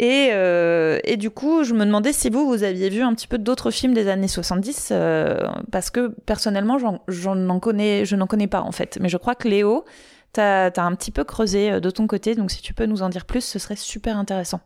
et, 0.00 0.30
euh, 0.32 0.98
et 1.04 1.16
du 1.16 1.30
coup, 1.30 1.64
je 1.64 1.74
me 1.74 1.84
demandais 1.84 2.12
si 2.12 2.30
vous, 2.30 2.46
vous 2.46 2.62
aviez 2.62 2.90
vu 2.90 3.02
un 3.02 3.14
petit 3.14 3.26
peu 3.26 3.38
d'autres 3.38 3.70
films 3.70 3.94
des 3.94 4.08
années 4.08 4.28
70, 4.28 4.88
euh, 4.90 5.38
parce 5.70 5.90
que 5.90 5.93
personnellement, 6.26 6.78
j'en, 6.78 7.02
j'en 7.08 7.48
en 7.48 7.60
connais, 7.60 8.04
je 8.04 8.16
n'en 8.16 8.26
connais 8.26 8.46
pas 8.48 8.60
en 8.62 8.72
fait. 8.72 8.98
Mais 9.00 9.08
je 9.08 9.16
crois 9.16 9.34
que 9.34 9.48
Léo, 9.48 9.84
t'as, 10.32 10.70
t'as 10.70 10.82
un 10.84 10.94
petit 10.94 11.10
peu 11.10 11.24
creusé 11.24 11.72
euh, 11.72 11.80
de 11.80 11.90
ton 11.90 12.06
côté, 12.06 12.34
donc 12.34 12.50
si 12.50 12.62
tu 12.62 12.74
peux 12.74 12.86
nous 12.86 13.02
en 13.02 13.08
dire 13.08 13.24
plus, 13.26 13.42
ce 13.44 13.58
serait 13.58 13.76
super 13.76 14.16
intéressant. 14.16 14.60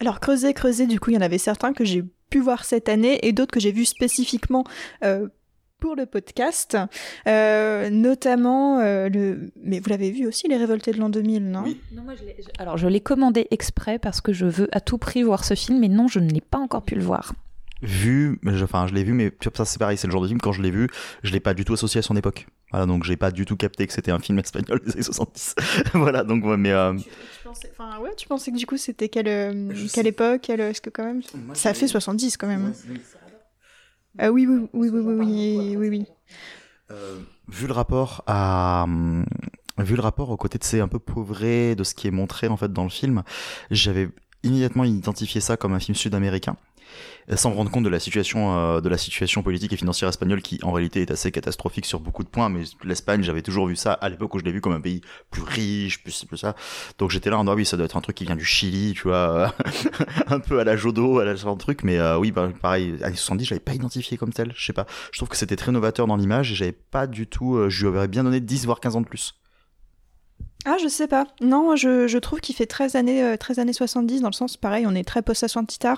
Alors 0.00 0.20
creuser, 0.20 0.54
creuser, 0.54 0.86
du 0.86 1.00
coup, 1.00 1.10
il 1.10 1.14
y 1.14 1.18
en 1.18 1.22
avait 1.22 1.38
certains 1.38 1.72
que 1.72 1.84
j'ai 1.84 2.04
pu 2.30 2.40
voir 2.40 2.64
cette 2.64 2.88
année 2.88 3.18
et 3.26 3.32
d'autres 3.32 3.50
que 3.52 3.60
j'ai 3.60 3.72
vus 3.72 3.86
spécifiquement 3.86 4.62
euh, 5.04 5.28
pour 5.80 5.94
le 5.96 6.06
podcast, 6.06 6.76
Euh, 7.26 7.88
notamment 7.90 8.80
euh, 8.80 9.08
le. 9.08 9.50
Mais 9.62 9.78
vous 9.80 9.88
l'avez 9.90 10.10
vu 10.10 10.26
aussi, 10.26 10.48
Les 10.48 10.56
Révoltés 10.56 10.90
de 10.92 10.98
l'an 10.98 11.08
2000, 11.08 11.50
non? 11.50 11.62
Non, 11.92 12.02
moi, 12.02 12.14
je 12.18 12.24
l'ai- 12.24 12.36
je- 12.38 12.48
Alors, 12.62 12.76
je 12.76 12.86
l'ai 12.88 13.00
commandé 13.00 13.46
exprès 13.52 13.98
parce 13.98 14.20
que 14.20 14.32
je 14.32 14.44
veux 14.46 14.68
à 14.72 14.80
tout 14.80 14.98
prix 14.98 15.22
voir 15.22 15.44
ce 15.44 15.54
film, 15.54 15.78
mais 15.80 15.88
non, 15.88 16.08
je 16.08 16.18
ne 16.20 16.28
l'ai 16.30 16.40
pas 16.40 16.58
encore 16.58 16.82
pu 16.82 16.94
le 16.96 17.02
voir. 17.02 17.32
Vu, 17.80 18.38
mais 18.42 18.56
je- 18.56 18.64
enfin 18.64 18.86
je 18.88 18.94
l'ai 18.94 19.04
vu, 19.04 19.12
mais 19.12 19.32
ça 19.54 19.64
c'est 19.64 19.78
pareil, 19.78 19.96
c'est 19.96 20.08
le 20.08 20.12
genre 20.12 20.22
de 20.22 20.26
film 20.28 20.40
quand 20.40 20.52
je 20.52 20.62
l'ai 20.62 20.70
vu, 20.70 20.88
je 21.22 21.32
l'ai 21.32 21.38
pas 21.40 21.54
du 21.54 21.64
tout 21.64 21.74
associé 21.74 22.00
à 22.00 22.02
son 22.02 22.16
époque. 22.16 22.46
Voilà, 22.72 22.86
donc 22.86 23.04
j'ai 23.04 23.16
pas 23.16 23.30
du 23.30 23.44
tout 23.44 23.56
capté 23.56 23.86
que 23.86 23.92
c'était 23.92 24.10
un 24.10 24.18
film 24.18 24.38
espagnol 24.40 24.80
des 24.84 24.92
années 24.92 25.02
70. 25.02 25.54
voilà, 25.94 26.24
donc 26.24 26.44
ouais, 26.44 26.56
mais 26.56 26.72
euh, 26.72 26.94
Tu 26.94 27.04
pensais, 27.44 27.70
enfin, 27.72 27.98
ouais, 28.00 28.14
tu 28.16 28.26
pensais 28.26 28.50
que 28.50 28.56
du 28.56 28.66
coup 28.66 28.76
c'était 28.76 29.08
quelle, 29.08 29.28
euh, 29.28 29.72
quelle 29.94 30.06
époque 30.08 30.40
quelle, 30.42 30.60
Est-ce 30.60 30.80
que 30.80 30.90
quand 30.90 31.04
même. 31.04 31.22
Ça 31.54 31.72
fait 31.72 31.86
70 31.88 32.36
quand 32.36 32.48
même. 32.48 32.72
Ah 34.18 34.30
oui, 34.32 34.46
oui, 34.48 34.68
oui, 34.72 34.88
oui, 34.90 35.00
oui, 35.00 35.14
oui, 35.14 35.76
oui, 35.76 35.88
oui. 35.88 36.06
Euh, 36.90 37.20
vu 37.48 37.66
le 37.66 37.72
rapport 37.72 38.24
à 38.26 38.82
hum, 38.84 39.24
vu 39.78 39.94
le 39.94 40.00
rapport 40.02 40.30
au 40.30 40.36
côté 40.36 40.58
de 40.58 40.64
ces 40.64 40.80
un 40.80 40.88
peu 40.88 40.98
pauvré 40.98 41.74
de 41.76 41.84
ce 41.84 41.94
qui 41.94 42.08
est 42.08 42.10
montré 42.10 42.48
en 42.48 42.56
fait 42.56 42.72
dans 42.72 42.82
le 42.84 42.90
film, 42.90 43.22
j'avais 43.70 44.08
immédiatement 44.42 44.84
identifié 44.84 45.40
ça 45.40 45.56
comme 45.56 45.74
un 45.74 45.80
film 45.80 45.94
sud-américain 45.94 46.56
euh, 46.56 46.67
sans 47.36 47.52
rendre 47.52 47.70
compte 47.70 47.84
de 47.84 47.88
la 47.88 48.00
situation 48.00 48.56
euh, 48.56 48.80
de 48.80 48.88
la 48.88 48.98
situation 48.98 49.42
politique 49.42 49.72
et 49.72 49.76
financière 49.76 50.08
espagnole 50.08 50.40
qui 50.42 50.58
en 50.62 50.72
réalité 50.72 51.02
est 51.02 51.10
assez 51.10 51.30
catastrophique 51.30 51.86
sur 51.86 52.00
beaucoup 52.00 52.24
de 52.24 52.28
points 52.28 52.48
mais 52.48 52.62
l'Espagne 52.84 53.22
j'avais 53.22 53.42
toujours 53.42 53.66
vu 53.66 53.76
ça 53.76 53.92
à 53.92 54.08
l'époque 54.08 54.34
où 54.34 54.38
je 54.38 54.44
l'ai 54.44 54.52
vu 54.52 54.60
comme 54.60 54.72
un 54.72 54.80
pays 54.80 55.02
plus 55.30 55.42
riche 55.42 56.02
plus 56.02 56.24
plus 56.24 56.38
ça. 56.38 56.54
Donc 56.98 57.10
j'étais 57.10 57.30
là 57.30 57.38
en 57.38 57.44
disant 57.44 57.54
oui 57.54 57.66
ça 57.66 57.76
doit 57.76 57.86
être 57.86 57.96
un 57.96 58.00
truc 58.00 58.16
qui 58.16 58.24
vient 58.24 58.36
du 58.36 58.44
Chili 58.44 58.94
tu 58.94 59.08
vois 59.08 59.54
un 60.28 60.40
peu 60.40 60.58
à 60.60 60.64
la 60.64 60.76
Jodo 60.76 61.18
à 61.18 61.24
la 61.24 61.34
genre 61.34 61.56
de 61.56 61.60
truc 61.60 61.84
mais 61.84 61.98
euh, 61.98 62.18
oui 62.18 62.32
bah, 62.32 62.50
pareil 62.60 62.96
années 63.02 63.16
70 63.16 63.44
j'avais 63.44 63.60
pas 63.60 63.74
identifié 63.74 64.16
comme 64.16 64.32
tel 64.32 64.52
je 64.56 64.64
sais 64.64 64.72
pas. 64.72 64.86
Je 65.12 65.18
trouve 65.18 65.28
que 65.28 65.36
c'était 65.36 65.56
très 65.56 65.72
novateur 65.72 66.06
dans 66.06 66.16
l'image 66.16 66.52
et 66.52 66.54
j'avais 66.54 66.72
pas 66.72 67.06
du 67.06 67.26
tout 67.26 67.56
euh, 67.56 67.68
je 67.68 67.86
lui 67.86 67.96
aurais 67.96 68.08
bien 68.08 68.24
donné 68.24 68.40
10 68.40 68.64
voire 68.66 68.80
15 68.80 68.96
ans 68.96 69.00
de 69.00 69.06
plus 69.06 69.34
Ah, 70.64 70.76
je 70.82 70.88
sais 70.88 71.06
pas. 71.06 71.26
Non, 71.40 71.76
je, 71.76 72.08
je 72.08 72.18
trouve 72.18 72.40
qu'il 72.40 72.54
fait 72.54 72.66
13 72.66 72.96
années, 72.96 73.22
euh, 73.22 73.36
13 73.36 73.58
années 73.60 73.72
70, 73.72 74.20
dans 74.20 74.28
le 74.28 74.32
sens, 74.34 74.56
pareil, 74.56 74.86
on 74.86 74.94
est 74.94 75.04
très 75.04 75.22
post-60 75.22 75.96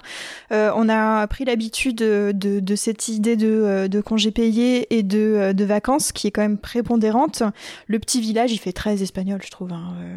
euh, 0.52 0.70
On 0.76 0.88
a 0.88 1.26
pris 1.26 1.44
l'habitude 1.44 1.96
de, 1.96 2.32
de, 2.34 2.60
de 2.60 2.76
cette 2.76 3.08
idée 3.08 3.36
de, 3.36 3.48
euh, 3.48 3.88
de 3.88 4.00
congés 4.00 4.30
payés 4.30 4.86
et 4.96 5.02
de, 5.02 5.18
euh, 5.18 5.52
de 5.54 5.64
vacances 5.64 6.12
qui 6.12 6.26
est 6.26 6.30
quand 6.30 6.42
même 6.42 6.58
prépondérante. 6.58 7.42
Le 7.86 7.98
petit 7.98 8.20
village, 8.20 8.52
il 8.52 8.58
fait 8.58 8.72
très 8.72 9.02
espagnol, 9.02 9.40
je 9.42 9.50
trouve. 9.50 9.72
hein, 9.72 9.94
euh, 10.02 10.16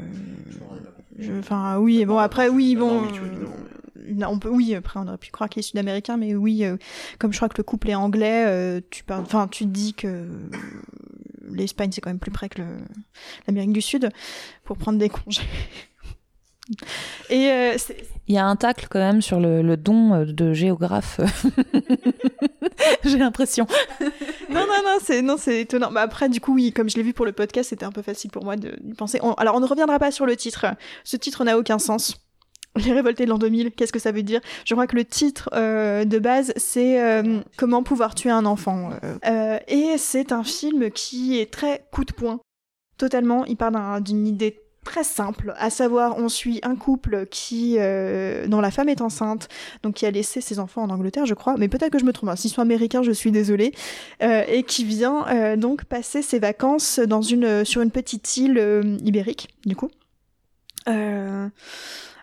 je- 1.20 1.32
Enfin, 1.40 1.78
oui, 1.78 2.04
bon, 2.06 2.18
après, 2.18 2.50
oui, 2.50 2.76
bon. 2.76 3.04
Non, 4.16 4.28
on 4.32 4.40
peut, 4.40 4.50
oui, 4.50 4.76
après 4.76 5.00
on 5.00 5.08
aurait 5.08 5.18
pu 5.18 5.32
croire 5.32 5.50
qu'il 5.50 5.62
est 5.62 5.64
sud-américain, 5.64 6.18
mais 6.18 6.36
oui, 6.36 6.66
euh, 6.66 6.76
comme 7.20 7.32
je 7.32 7.38
crois 7.38 7.48
que 7.48 7.58
le 7.58 7.64
couple 7.64 7.90
est 7.90 7.96
anglais, 7.96 8.44
euh, 8.48 8.82
tu 8.92 9.04
parles, 9.06 9.22
enfin, 9.22 9.48
tu 9.48 9.64
te 9.64 9.70
dis 9.70 9.94
que 9.94 10.08
euh, 10.08 10.28
l'Espagne 11.50 11.92
c'est 11.92 12.02
quand 12.02 12.10
même 12.10 12.20
plus 12.20 12.32
près 12.32 12.50
que 12.50 12.62
le- 12.62 12.78
l'Amérique 13.48 13.74
du 13.74 13.82
Sud 13.82 14.10
pour 14.64 14.78
prendre 14.78 15.00
des 15.00 15.10
congés. 15.10 15.42
Et 17.30 17.50
euh, 17.52 17.76
Il 18.28 18.36
y 18.36 18.38
a 18.38 18.46
un 18.46 18.56
tacle 18.56 18.88
quand 18.90 19.00
même 19.00 19.22
sur 19.22 19.42
le, 19.42 19.62
le 19.62 19.76
don 19.76 20.14
euh, 20.14 20.26
de 20.26 20.54
géographe. 20.54 21.20
J'ai 23.04 23.18
l'impression. 23.18 23.68
non, 24.50 24.62
non, 24.62 24.82
non, 24.86 24.98
c'est 25.04 25.22
non, 25.22 25.36
c'est 25.38 25.62
étonnant. 25.62 25.92
Bah 25.92 26.02
après, 26.02 26.30
du 26.30 26.40
coup, 26.40 26.54
oui, 26.56 26.72
comme 26.72 26.90
je 26.90 26.96
l'ai 26.96 27.04
vu 27.04 27.14
pour 27.14 27.26
le 27.26 27.34
podcast, 27.34 27.70
c'était 27.72 27.86
un 27.86 27.92
peu 27.92 28.02
facile 28.02 28.32
pour 28.32 28.46
moi 28.46 28.56
de 28.56 28.78
penser. 28.98 29.20
On- 29.22 29.34
alors, 29.34 29.56
on 29.56 29.60
ne 29.60 29.66
reviendra 29.66 30.00
pas 30.00 30.12
sur 30.12 30.26
le 30.26 30.36
titre. 30.38 30.66
Ce 31.04 31.18
titre 31.18 31.44
n'a 31.44 31.58
aucun 31.58 31.80
sens. 31.80 32.16
Les 32.86 32.92
révoltés 32.92 33.26
de 33.26 33.30
l'an 33.30 33.38
2000, 33.38 33.72
qu'est-ce 33.72 33.94
que 33.94 34.00
ça 34.00 34.12
veut 34.12 34.24
dire? 34.24 34.42
Je 34.66 34.74
crois 34.74 34.88
que 34.88 34.96
le 34.96 35.06
titre 35.06 35.50
euh, 35.54 36.06
de 36.06 36.18
base, 36.20 36.54
c'est 36.58 37.02
euh, 37.02 37.40
Comment 37.58 37.84
pouvoir 37.84 38.16
tuer 38.16 38.32
un 38.32 38.46
enfant. 38.46 38.90
euh. 39.04 39.16
Euh, 39.28 39.60
et 39.68 39.98
c'est 39.98 40.32
un 40.32 40.44
film 40.44 40.90
qui 40.90 41.40
est 41.40 41.52
très 41.52 41.86
coup 41.92 42.04
de 42.04 42.14
poing. 42.14 42.40
Totalement. 42.98 43.46
Il 43.46 43.58
part 43.58 43.72
d'un- 43.72 44.02
d'une 44.02 44.26
idée 44.28 44.60
très 44.84 45.04
simple, 45.06 45.54
à 45.58 45.70
savoir, 45.70 46.18
on 46.18 46.28
suit 46.28 46.60
un 46.64 46.76
couple 46.76 47.26
qui, 47.32 47.76
euh, 47.80 48.48
dont 48.48 48.60
la 48.60 48.70
femme 48.70 48.90
est 48.90 49.00
enceinte, 49.00 49.48
donc 49.82 49.94
qui 49.96 50.06
a 50.06 50.12
laissé 50.12 50.42
ses 50.42 50.60
enfants 50.60 50.82
en 50.84 50.90
Angleterre, 50.90 51.26
je 51.26 51.34
crois, 51.36 51.56
mais 51.58 51.70
peut-être 51.70 51.92
que 51.94 52.00
je 52.00 52.04
me 52.04 52.12
trompe. 52.12 52.30
hein. 52.30 52.36
S'ils 52.36 52.52
sont 52.52 52.62
américains, 52.62 53.02
je 53.02 53.12
suis 53.14 53.32
désolée, 53.32 53.72
euh, 54.22 54.44
et 54.46 54.64
qui 54.64 54.84
vient 54.84 55.26
euh, 55.30 55.56
donc 55.56 55.86
passer 55.86 56.22
ses 56.22 56.38
vacances 56.38 57.00
dans 57.00 57.22
une 57.22 57.64
sur 57.64 57.82
une 57.82 57.92
petite 57.92 58.36
île 58.36 58.58
euh, 58.58 58.98
ibérique, 59.06 59.56
du 59.66 59.76
coup. 59.78 59.90
Euh, 60.90 61.48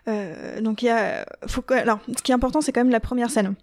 euh, 0.08 0.60
donc 0.60 0.82
il 0.82 0.86
y 0.86 0.90
a, 0.90 1.24
faut 1.46 1.62
alors 1.70 1.98
ce 2.16 2.22
qui 2.22 2.32
est 2.32 2.34
important 2.34 2.60
c'est 2.60 2.72
quand 2.72 2.80
même 2.80 2.90
la 2.90 3.00
première 3.00 3.30
scène, 3.30 3.54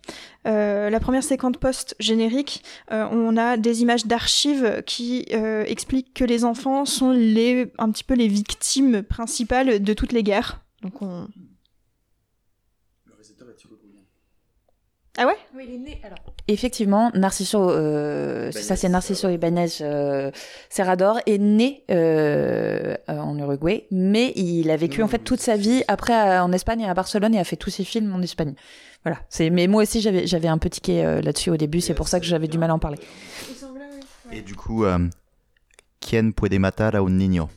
euh, 0.47 0.89
la 0.89 1.00
première 1.00 1.23
séquence 1.23 1.58
post 1.60 1.95
générique. 2.00 2.63
Euh, 2.91 3.08
on 3.12 3.38
a 3.38 3.58
des 3.58 3.82
images 3.82 4.06
d'archives 4.06 4.84
qui 4.86 5.26
euh, 5.34 5.63
expliquent 5.65 6.13
que 6.13 6.23
les 6.23 6.45
enfants 6.45 6.86
sont 6.86 7.12
les 7.12 7.71
un 7.78 7.91
petit 7.91 8.04
peu 8.04 8.13
les 8.13 8.28
victimes 8.28 9.04
principales 9.04 9.82
de 9.82 9.93
toutes 9.93 10.12
les 10.12 10.23
guerres. 10.23 10.62
Donc 10.82 11.02
on. 11.02 11.28
Ah 15.20 15.26
ouais? 15.26 15.36
Oui, 15.56 15.66
il 15.68 15.76
est 15.76 15.78
né. 15.80 16.02
Alors. 16.04 16.20
Effectivement, 16.48 17.12
Narciso, 17.14 17.70
euh, 17.72 18.52
ça 18.52 18.76
c'est 18.76 18.88
Narciso 18.88 19.28
Ibanez 19.30 19.68
euh, 19.82 20.32
Serrador 20.70 21.20
est 21.26 21.40
né 21.40 21.84
euh, 21.92 22.96
en 23.08 23.38
Uruguay, 23.38 23.88
mais 23.92 24.32
il 24.36 24.70
a 24.72 24.78
vécu 24.78 25.02
en 25.04 25.08
fait 25.08 25.20
toute 25.20 25.40
sa 25.42 25.58
vie 25.58 25.84
après 25.88 26.14
à- 26.14 26.46
en 26.46 26.52
Espagne 26.54 26.82
et 26.82 26.88
à 26.90 26.94
Barcelone 26.94 27.34
et 27.36 27.40
a 27.40 27.44
fait 27.44 27.56
tous 27.58 27.70
ses 27.72 27.84
films 27.84 28.14
en 28.16 28.22
Espagne. 28.22 28.54
Voilà. 29.04 29.20
C'est. 29.30 29.50
Mais 29.50 29.68
moi 29.68 29.84
aussi 29.84 30.02
j'avais 30.02 30.26
j'avais 30.28 30.48
un 30.48 30.58
peu 30.58 30.70
tiqué 30.70 31.04
euh, 31.04 31.20
là-dessus 31.22 31.50
au 31.50 31.58
début, 31.58 31.82
c'est 31.82 31.94
pour 31.96 32.08
ça 32.08 32.20
que 32.20 32.26
j'avais 32.26 32.48
du 32.48 32.58
mal 32.58 32.70
à 32.70 32.76
en 32.76 32.80
parler. 32.80 32.98
Et 34.32 34.42
du 34.42 34.56
coup, 34.56 34.86
euh, 34.86 35.00
Quien 36.00 36.32
puede 36.32 36.60
matar 36.60 36.96
un 36.96 37.10
niño 37.10 37.50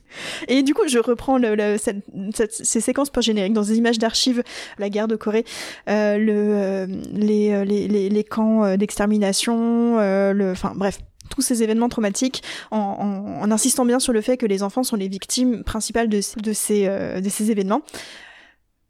Et 0.48 0.62
du 0.62 0.74
coup, 0.74 0.88
je 0.88 0.98
reprends 0.98 1.38
ces 1.78 2.80
séquences 2.80 3.10
post-génériques 3.10 3.52
dans 3.52 3.62
des 3.62 3.76
images 3.76 3.98
d'archives, 3.98 4.42
la 4.78 4.88
guerre 4.88 5.08
de 5.08 5.16
Corée, 5.16 5.44
euh, 5.88 6.16
euh, 6.18 6.86
les, 7.12 7.52
euh, 7.52 7.64
les, 7.64 8.24
camps 8.24 8.76
d'extermination, 8.76 9.96
enfin 9.96 10.72
bref, 10.74 10.98
tous 11.28 11.42
ces 11.42 11.62
événements 11.62 11.88
traumatiques, 11.88 12.42
en, 12.70 13.50
insistant 13.50 13.84
bien 13.84 14.00
sur 14.00 14.12
le 14.12 14.20
fait 14.20 14.36
que 14.36 14.46
les 14.46 14.62
enfants 14.62 14.82
sont 14.82 14.96
les 14.96 15.08
victimes 15.08 15.62
principales 15.62 16.08
de, 16.08 16.20
ces- 16.20 17.50
événements. 17.50 17.82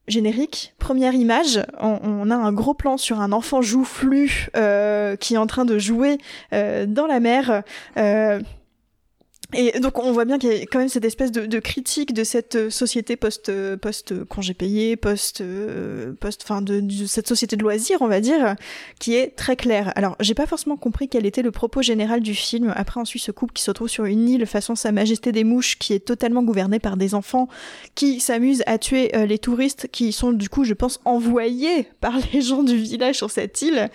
Générique, 0.09 0.75
première 0.79 1.15
image, 1.15 1.61
on, 1.81 2.31
a 2.31 2.35
un 2.35 2.53
gros 2.53 2.75
plan 2.75 2.97
sur 2.97 3.21
un 3.21 3.33
enfant 3.33 3.63
joufflu 3.63 4.49
euh, 4.57 5.17
qui 5.17 5.35
est 5.35 5.39
en 5.39 5.47
train 5.47 5.65
de 5.65 5.79
jouer 5.79 6.19
dans 6.53 7.07
la 7.07 7.21
mer. 7.21 7.63
Et 9.53 9.81
donc 9.81 9.99
on 9.99 10.13
voit 10.13 10.25
bien 10.25 10.39
qu'il 10.39 10.53
y 10.53 10.63
a 10.63 10.67
quand 10.67 10.79
même 10.79 10.89
cette 10.89 11.05
espèce 11.05 11.33
de, 11.33 11.59
critique 11.59 12.13
de 12.13 12.25
cette 12.25 12.55
euh, 12.55 12.71
société 12.71 13.17
post 13.17 13.49
euh, 13.49 13.77
post 13.77 14.25
congé 14.25 14.55
payé, 14.55 14.97
post 14.97 15.41
euh, 15.41 16.13
post 16.19 16.43
enfin 16.45 16.63
de, 16.63 16.83
cette 17.07 17.29
société 17.29 17.57
de 17.57 17.63
loisirs 17.63 17.99
on 18.01 18.09
va 18.09 18.21
dire 18.21 18.55
qui 18.99 19.15
est 19.15 19.37
très 19.37 19.57
claire. 19.57 19.93
Alors 19.97 20.17
j'ai 20.21 20.35
pas 20.35 20.47
forcément 20.47 20.77
compris 20.77 21.09
quel 21.09 21.27
était 21.27 21.43
le 21.43 21.51
propos 21.51 21.83
général 21.83 22.21
du 22.21 22.35
film. 22.35 22.73
Après 22.77 23.01
on 23.01 23.05
suit 23.05 23.19
ce 23.19 23.33
couple 23.33 23.53
qui 23.53 23.63
se 23.63 23.71
retrouve 23.71 23.89
sur 23.89 24.05
une 24.05 24.29
île 24.29 24.47
façon 24.47 24.75
Sa 24.75 24.93
Majesté 24.93 25.33
des 25.33 25.45
mouches 25.45 25.79
qui 25.79 25.95
est 25.95 26.05
totalement 26.05 26.43
gouvernée 26.43 26.79
par 26.79 26.97
des 26.97 27.15
enfants 27.15 27.49
qui 27.95 28.21
s'amusent 28.21 28.63
à 28.67 28.79
tuer 28.79 29.15
euh, 29.17 29.27
les 29.27 29.39
touristes 29.39 29.89
qui 29.91 30.13
sont 30.13 30.33
du 30.33 30.49
coup 30.49 30.65
je 30.65 30.75
pense 30.75 31.01
envoyés 31.05 31.89
par 32.01 32.15
les 32.33 32.41
gens 32.41 32.63
du 32.63 32.77
village 32.77 33.17
sur 33.17 33.31
cette 33.31 33.63
île. 33.63 33.91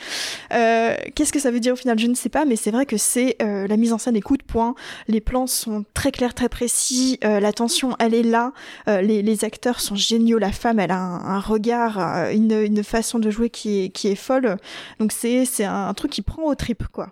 Euh, 0.53 0.95
Qu'est-ce 1.15 1.33
que 1.33 1.39
ça 1.39 1.51
veut 1.51 1.59
dire 1.59 1.73
au 1.73 1.77
final? 1.77 1.97
Je 1.99 2.07
ne 2.07 2.15
sais 2.15 2.29
pas, 2.29 2.45
mais 2.45 2.55
c'est 2.55 2.71
vrai 2.71 2.85
que 2.85 2.97
c'est 2.97 3.37
euh, 3.41 3.67
la 3.67 3.77
mise 3.77 3.93
en 3.93 3.97
scène 3.97 4.13
des 4.13 4.21
coups 4.21 4.39
de 4.39 4.45
poing 4.45 4.75
les 5.07 5.21
plans 5.21 5.44
sont 5.47 5.85
très 5.93 6.11
clairs, 6.11 6.33
très 6.33 6.49
précis. 6.49 7.19
euh, 7.23 7.39
la 7.39 7.53
tension, 7.53 7.95
elle 7.99 8.13
est 8.13 8.23
là. 8.23 8.51
euh, 8.87 9.01
les, 9.01 9.45
acteurs 9.45 9.79
sont 9.79 9.95
géniaux. 9.95 10.37
La 10.37 10.51
femme, 10.51 10.79
elle 10.79 10.91
a 10.91 10.99
un, 10.99 11.35
un 11.35 11.39
regard, 11.39 11.99
euh, 11.99 12.31
une, 12.31 12.83
façon 12.83 13.19
de 13.19 13.29
jouer 13.29 13.49
qui 13.49 13.91
est, 14.03 14.15
folle. 14.15 14.57
Donc 14.99 15.11
c'est 15.11 15.45
c'est 15.45 15.65
un, 15.65 15.93
truc 15.93 16.11
qui 16.11 16.21
prend 16.21 16.43
aux 16.43 16.55
tripes, 16.55 16.87
quoi. 16.91 17.09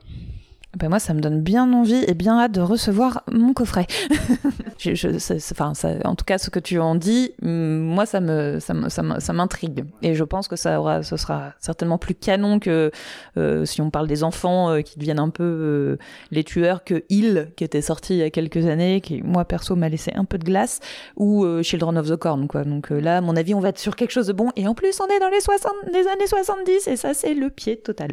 Ben 0.75 0.89
moi, 0.89 0.97
ça 0.97 1.13
me 1.13 1.19
donne 1.21 1.41
bien 1.41 1.71
envie 1.71 2.03
et 2.07 2.15
bien 2.15 2.39
hâte 2.39 2.53
de 2.53 2.59
recevoir 2.61 3.21
mon 3.31 3.53
coffret. 3.53 3.85
je, 4.79 4.95
je- 4.95 5.19
c'est- 5.19 5.51
enfin, 5.51 5.75
ça- 5.75 5.97
en 6.03 6.15
tout 6.15 6.25
cas, 6.25 6.39
ce 6.39 6.49
que 6.49 6.57
tu 6.57 6.79
en 6.79 6.95
dis, 6.95 7.31
hum, 7.43 7.77
moi, 7.79 8.07
ça 8.07 8.19
me, 8.19 8.59
ça 8.59 8.73
me- 8.73 8.89
ça 8.89 9.03
me- 9.03 9.19
ça 9.19 9.33
m'intrigue. 9.33 9.85
Et 10.01 10.15
je 10.15 10.23
pense 10.23 10.47
que 10.47 10.55
ça 10.55 10.79
aura, 10.79 11.03
ce 11.03 11.15
sera 11.15 11.53
certainement 11.59 11.99
plus 11.99 12.15
canon 12.15 12.57
que 12.57 12.89
euh, 13.37 13.65
si 13.65 13.81
on 13.81 13.91
parle 13.91 14.07
des 14.07 14.23
enfants 14.23 14.71
euh, 14.71 14.81
qui 14.81 14.97
deviennent 14.97 15.19
un 15.19 15.29
peu 15.29 15.43
euh, 15.43 15.97
les 16.31 16.43
tueurs 16.43 16.83
que 16.83 17.03
Il, 17.09 17.49
qui 17.55 17.63
était 17.63 17.81
sorti 17.83 18.15
il 18.15 18.17
y 18.19 18.23
a 18.23 18.31
quelques 18.31 18.65
années, 18.65 18.99
qui 19.01 19.21
moi 19.21 19.45
perso 19.45 19.75
m'a 19.75 19.89
laissé 19.89 20.11
un 20.15 20.25
peu 20.25 20.39
de 20.39 20.43
glace, 20.43 20.79
ou 21.17 21.45
euh, 21.45 21.61
Children 21.61 21.99
of 21.99 22.07
the 22.09 22.15
Corn, 22.15 22.47
quoi. 22.47 22.63
Donc 22.63 22.91
euh, 22.91 22.99
là, 22.99 23.17
à 23.17 23.21
mon 23.21 23.35
avis, 23.35 23.53
on 23.53 23.59
va 23.59 23.69
être 23.69 23.79
sur 23.79 23.95
quelque 23.95 24.11
chose 24.11 24.25
de 24.25 24.33
bon. 24.33 24.49
Et 24.55 24.67
en 24.67 24.73
plus, 24.73 24.99
on 24.99 25.05
est 25.05 25.19
dans 25.19 25.29
les 25.29 25.39
60, 25.41 25.71
les 25.93 26.07
années 26.07 26.25
70, 26.27 26.87
et 26.87 26.95
ça, 26.95 27.13
c'est 27.13 27.35
le 27.35 27.51
pied 27.51 27.77
total. 27.77 28.09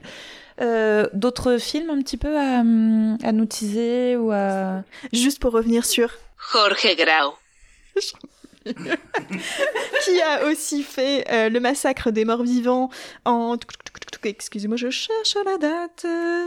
Euh, 0.60 1.06
D'autres 1.12 1.58
films 1.58 1.90
un 1.90 1.98
petit 2.02 2.16
peu 2.16 2.36
à, 2.38 2.60
hum, 2.60 3.16
à 3.22 3.32
nous 3.32 3.46
teaser 3.46 4.16
ou 4.16 4.30
à... 4.30 4.82
Juste 5.12 5.38
pour 5.40 5.52
revenir 5.52 5.84
sur 5.84 6.10
Jorge 6.52 6.96
Grau. 6.96 7.34
qui 10.04 10.20
a 10.20 10.46
aussi 10.46 10.82
fait 10.82 11.24
euh, 11.30 11.48
le 11.48 11.60
massacre 11.60 12.10
des 12.10 12.24
morts 12.24 12.42
vivants 12.42 12.90
en 13.24 13.56
excusez-moi 14.22 14.76
je 14.76 14.90
cherche 14.90 15.36
la 15.46 15.56
date 15.56 16.04
euh, 16.04 16.46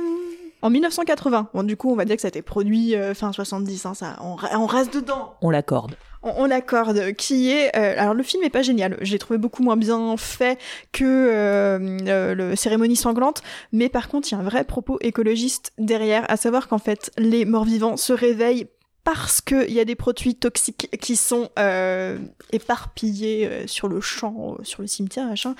en 0.61 0.69
1980 0.69 1.49
bon 1.53 1.63
du 1.63 1.75
coup 1.75 1.91
on 1.91 1.95
va 1.95 2.05
dire 2.05 2.15
que 2.15 2.21
ça 2.21 2.27
a 2.27 2.29
été 2.29 2.43
produit 2.43 2.95
euh, 2.95 3.15
fin 3.15 3.33
70 3.33 3.85
hein, 3.87 3.93
ça 3.95 4.17
on 4.21 4.65
reste 4.67 4.93
dedans 4.93 5.35
On 5.41 5.49
l'accorde. 5.49 5.95
On, 6.23 6.45
l'accorde, 6.45 7.13
qui 7.13 7.51
est... 7.51 7.75
euh, 7.75 7.95
alors 7.97 8.13
le 8.13 8.23
film 8.23 8.43
est 8.43 8.49
pas 8.49 8.61
génial, 8.61 8.97
j'ai 9.01 9.19
trouvé 9.19 9.37
beaucoup 9.37 9.63
moins 9.63 9.77
bien 9.77 10.15
fait 10.17 10.57
que 10.91 11.03
euh, 11.03 11.97
euh, 12.07 12.33
le 12.33 12.55
Cérémonie 12.55 12.95
sanglante, 12.95 13.41
mais 13.71 13.89
par 13.89 14.07
contre 14.07 14.29
il 14.29 14.31
y 14.31 14.35
a 14.35 14.39
un 14.39 14.43
vrai 14.43 14.63
propos 14.63 14.97
écologiste 15.01 15.73
derrière, 15.77 16.25
à 16.29 16.37
savoir 16.37 16.67
qu'en 16.67 16.77
fait 16.77 17.11
les 17.17 17.45
morts-vivants 17.45 17.97
se 17.97 18.13
réveillent 18.13 18.67
parce 19.03 19.41
qu'il 19.41 19.71
y 19.71 19.81
a 19.81 19.85
des 19.85 19.95
produits 19.95 20.35
toxiques 20.35 20.89
qui 21.01 21.17
sont 21.17 21.49
euh, 21.59 22.17
éparpillés 22.53 23.67
sur 23.67 23.89
le 23.89 23.99
champ, 23.99 24.55
sur 24.63 24.81
le 24.81 24.87
cimetière, 24.87 25.27
machin. 25.27 25.55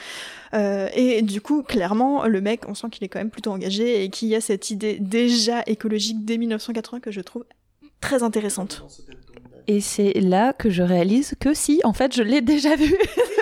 Et 0.54 1.22
du 1.24 1.42
coup, 1.42 1.62
clairement, 1.62 2.26
le 2.26 2.40
mec, 2.40 2.62
on 2.70 2.74
sent 2.74 2.88
qu'il 2.90 3.04
est 3.04 3.10
quand 3.10 3.20
même 3.20 3.32
plutôt 3.32 3.52
engagé 3.52 4.02
et 4.02 4.10
qu'il 4.10 4.30
y 4.30 4.36
a 4.36 4.40
cette 4.40 4.70
idée 4.70 4.98
déjà 4.98 5.62
écologique 5.68 6.24
dès 6.24 6.38
1980 6.38 7.02
que 7.02 7.12
je 7.12 7.20
trouve 7.20 7.44
très 8.00 8.24
intéressante. 8.24 8.86
Et 9.68 9.80
c'est 9.82 10.14
là 10.20 10.54
que 10.54 10.70
je 10.70 10.84
réalise 10.84 11.36
que 11.40 11.54
si, 11.54 11.80
en 11.84 11.94
fait, 11.94 12.14
je 12.16 12.22
l'ai 12.24 12.42
déjà 12.54 12.76
vu, 12.76 12.94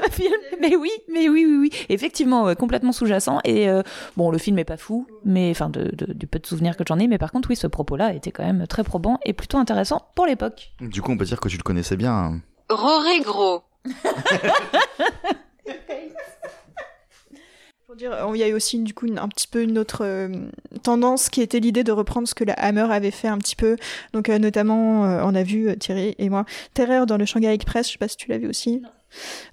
le 0.06 0.12
film. 0.12 0.34
Mais 0.60 0.76
oui, 0.76 0.92
mais 1.12 1.28
oui, 1.30 1.46
oui, 1.48 1.58
oui. 1.58 1.70
Effectivement, 1.90 2.44
ouais, 2.44 2.56
complètement 2.56 2.92
sous-jacent. 2.92 3.40
Et 3.44 3.68
euh, 3.70 3.82
bon, 4.18 4.30
le 4.32 4.38
film 4.38 4.60
est 4.60 4.64
pas 4.66 4.78
fou, 4.78 5.08
mais 5.26 5.50
enfin, 5.52 5.70
de, 5.70 5.90
de- 5.94 6.14
du 6.14 6.28
peu 6.28 6.40
de 6.40 6.46
souvenirs 6.46 6.78
que 6.78 6.84
j'en 6.88 7.00
ai. 7.00 7.08
Mais 7.08 7.18
par 7.18 7.32
contre, 7.32 7.50
oui, 7.50 7.56
ce 7.56 7.68
propos-là 7.68 8.14
était 8.14 8.32
quand 8.32 8.46
même 8.46 8.68
très 8.68 8.84
probant 8.84 9.20
et 9.26 9.34
plutôt 9.34 9.58
intéressant 9.58 10.08
pour 10.16 10.26
l'époque. 10.26 10.74
Du 10.80 11.02
coup, 11.02 11.12
on 11.12 11.18
peut 11.18 11.26
dire 11.26 11.40
que 11.40 11.50
tu 11.50 11.58
le 11.58 11.64
connaissais 11.64 11.98
bien. 11.98 12.14
hein. 12.14 12.40
Roré 12.70 13.20
Gros. 13.22 13.62
Pour 17.92 17.98
dire, 17.98 18.18
il 18.34 18.40
y 18.40 18.44
a 18.44 18.48
eu 18.48 18.54
aussi 18.54 18.80
du 18.80 18.94
coup 18.94 19.06
une- 19.06 19.20
un 19.20 19.28
petit 19.28 19.50
peu 19.50 19.62
une 19.64 19.78
autre 19.78 20.06
euh, 20.06 20.30
tendance 20.82 21.28
qui 21.28 21.42
était 21.42 21.60
l'idée 21.60 21.84
de 21.84 21.92
reprendre 21.92 22.26
ce 22.26 22.34
que 22.34 22.46
la 22.46 22.54
Hammer 22.54 22.88
avait 22.90 23.12
fait 23.12 23.28
un 23.28 23.38
petit 23.38 23.58
peu. 23.58 23.76
Donc 24.14 24.30
euh, 24.30 24.40
notamment, 24.40 25.04
euh, 25.06 25.22
on 25.26 25.36
a 25.36 25.44
vu 25.44 25.76
Thierry 25.78 26.16
et 26.18 26.30
moi, 26.30 26.46
Terreur 26.74 27.06
dans 27.06 27.18
le 27.18 27.26
Shanghai 27.26 27.50
Express, 27.52 27.88
je 27.88 27.92
sais 27.92 27.98
pas 27.98 28.08
si 28.08 28.16
tu 28.16 28.30
l'as 28.30 28.38
vu 28.38 28.48
aussi, 28.48 28.82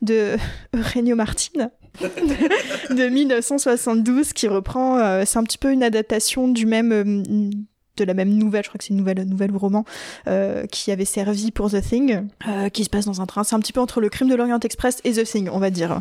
de 0.02 0.36
Eugenio 0.76 1.16
Martin. 1.16 1.70
de, 2.00 2.94
de 2.94 3.08
1972 3.08 4.32
qui 4.32 4.46
reprend 4.46 4.98
euh, 4.98 5.24
c'est 5.26 5.40
un 5.40 5.42
petit 5.42 5.58
peu 5.58 5.72
une 5.72 5.82
adaptation 5.82 6.46
du 6.46 6.64
même 6.64 6.92
euh, 6.92 7.50
de 7.98 8.08
la 8.08 8.14
même 8.14 8.30
nouvelle, 8.30 8.62
je 8.64 8.68
crois 8.68 8.78
que 8.78 8.84
c'est 8.84 8.90
une 8.90 8.98
nouvelle, 8.98 9.22
nouvelle 9.24 9.52
ou 9.52 9.58
roman, 9.58 9.84
euh, 10.26 10.66
qui 10.66 10.90
avait 10.90 11.04
servi 11.04 11.50
pour 11.50 11.70
The 11.70 11.80
Thing, 11.80 12.28
euh, 12.46 12.68
qui 12.68 12.84
se 12.84 12.90
passe 12.90 13.04
dans 13.04 13.20
un 13.20 13.26
train. 13.26 13.44
C'est 13.44 13.54
un 13.54 13.60
petit 13.60 13.72
peu 13.72 13.80
entre 13.80 14.00
le 14.00 14.08
crime 14.08 14.28
de 14.28 14.34
l'Orient 14.34 14.60
Express 14.60 15.00
et 15.04 15.12
The 15.12 15.24
Thing, 15.24 15.48
on 15.52 15.58
va 15.58 15.70
dire. 15.70 16.00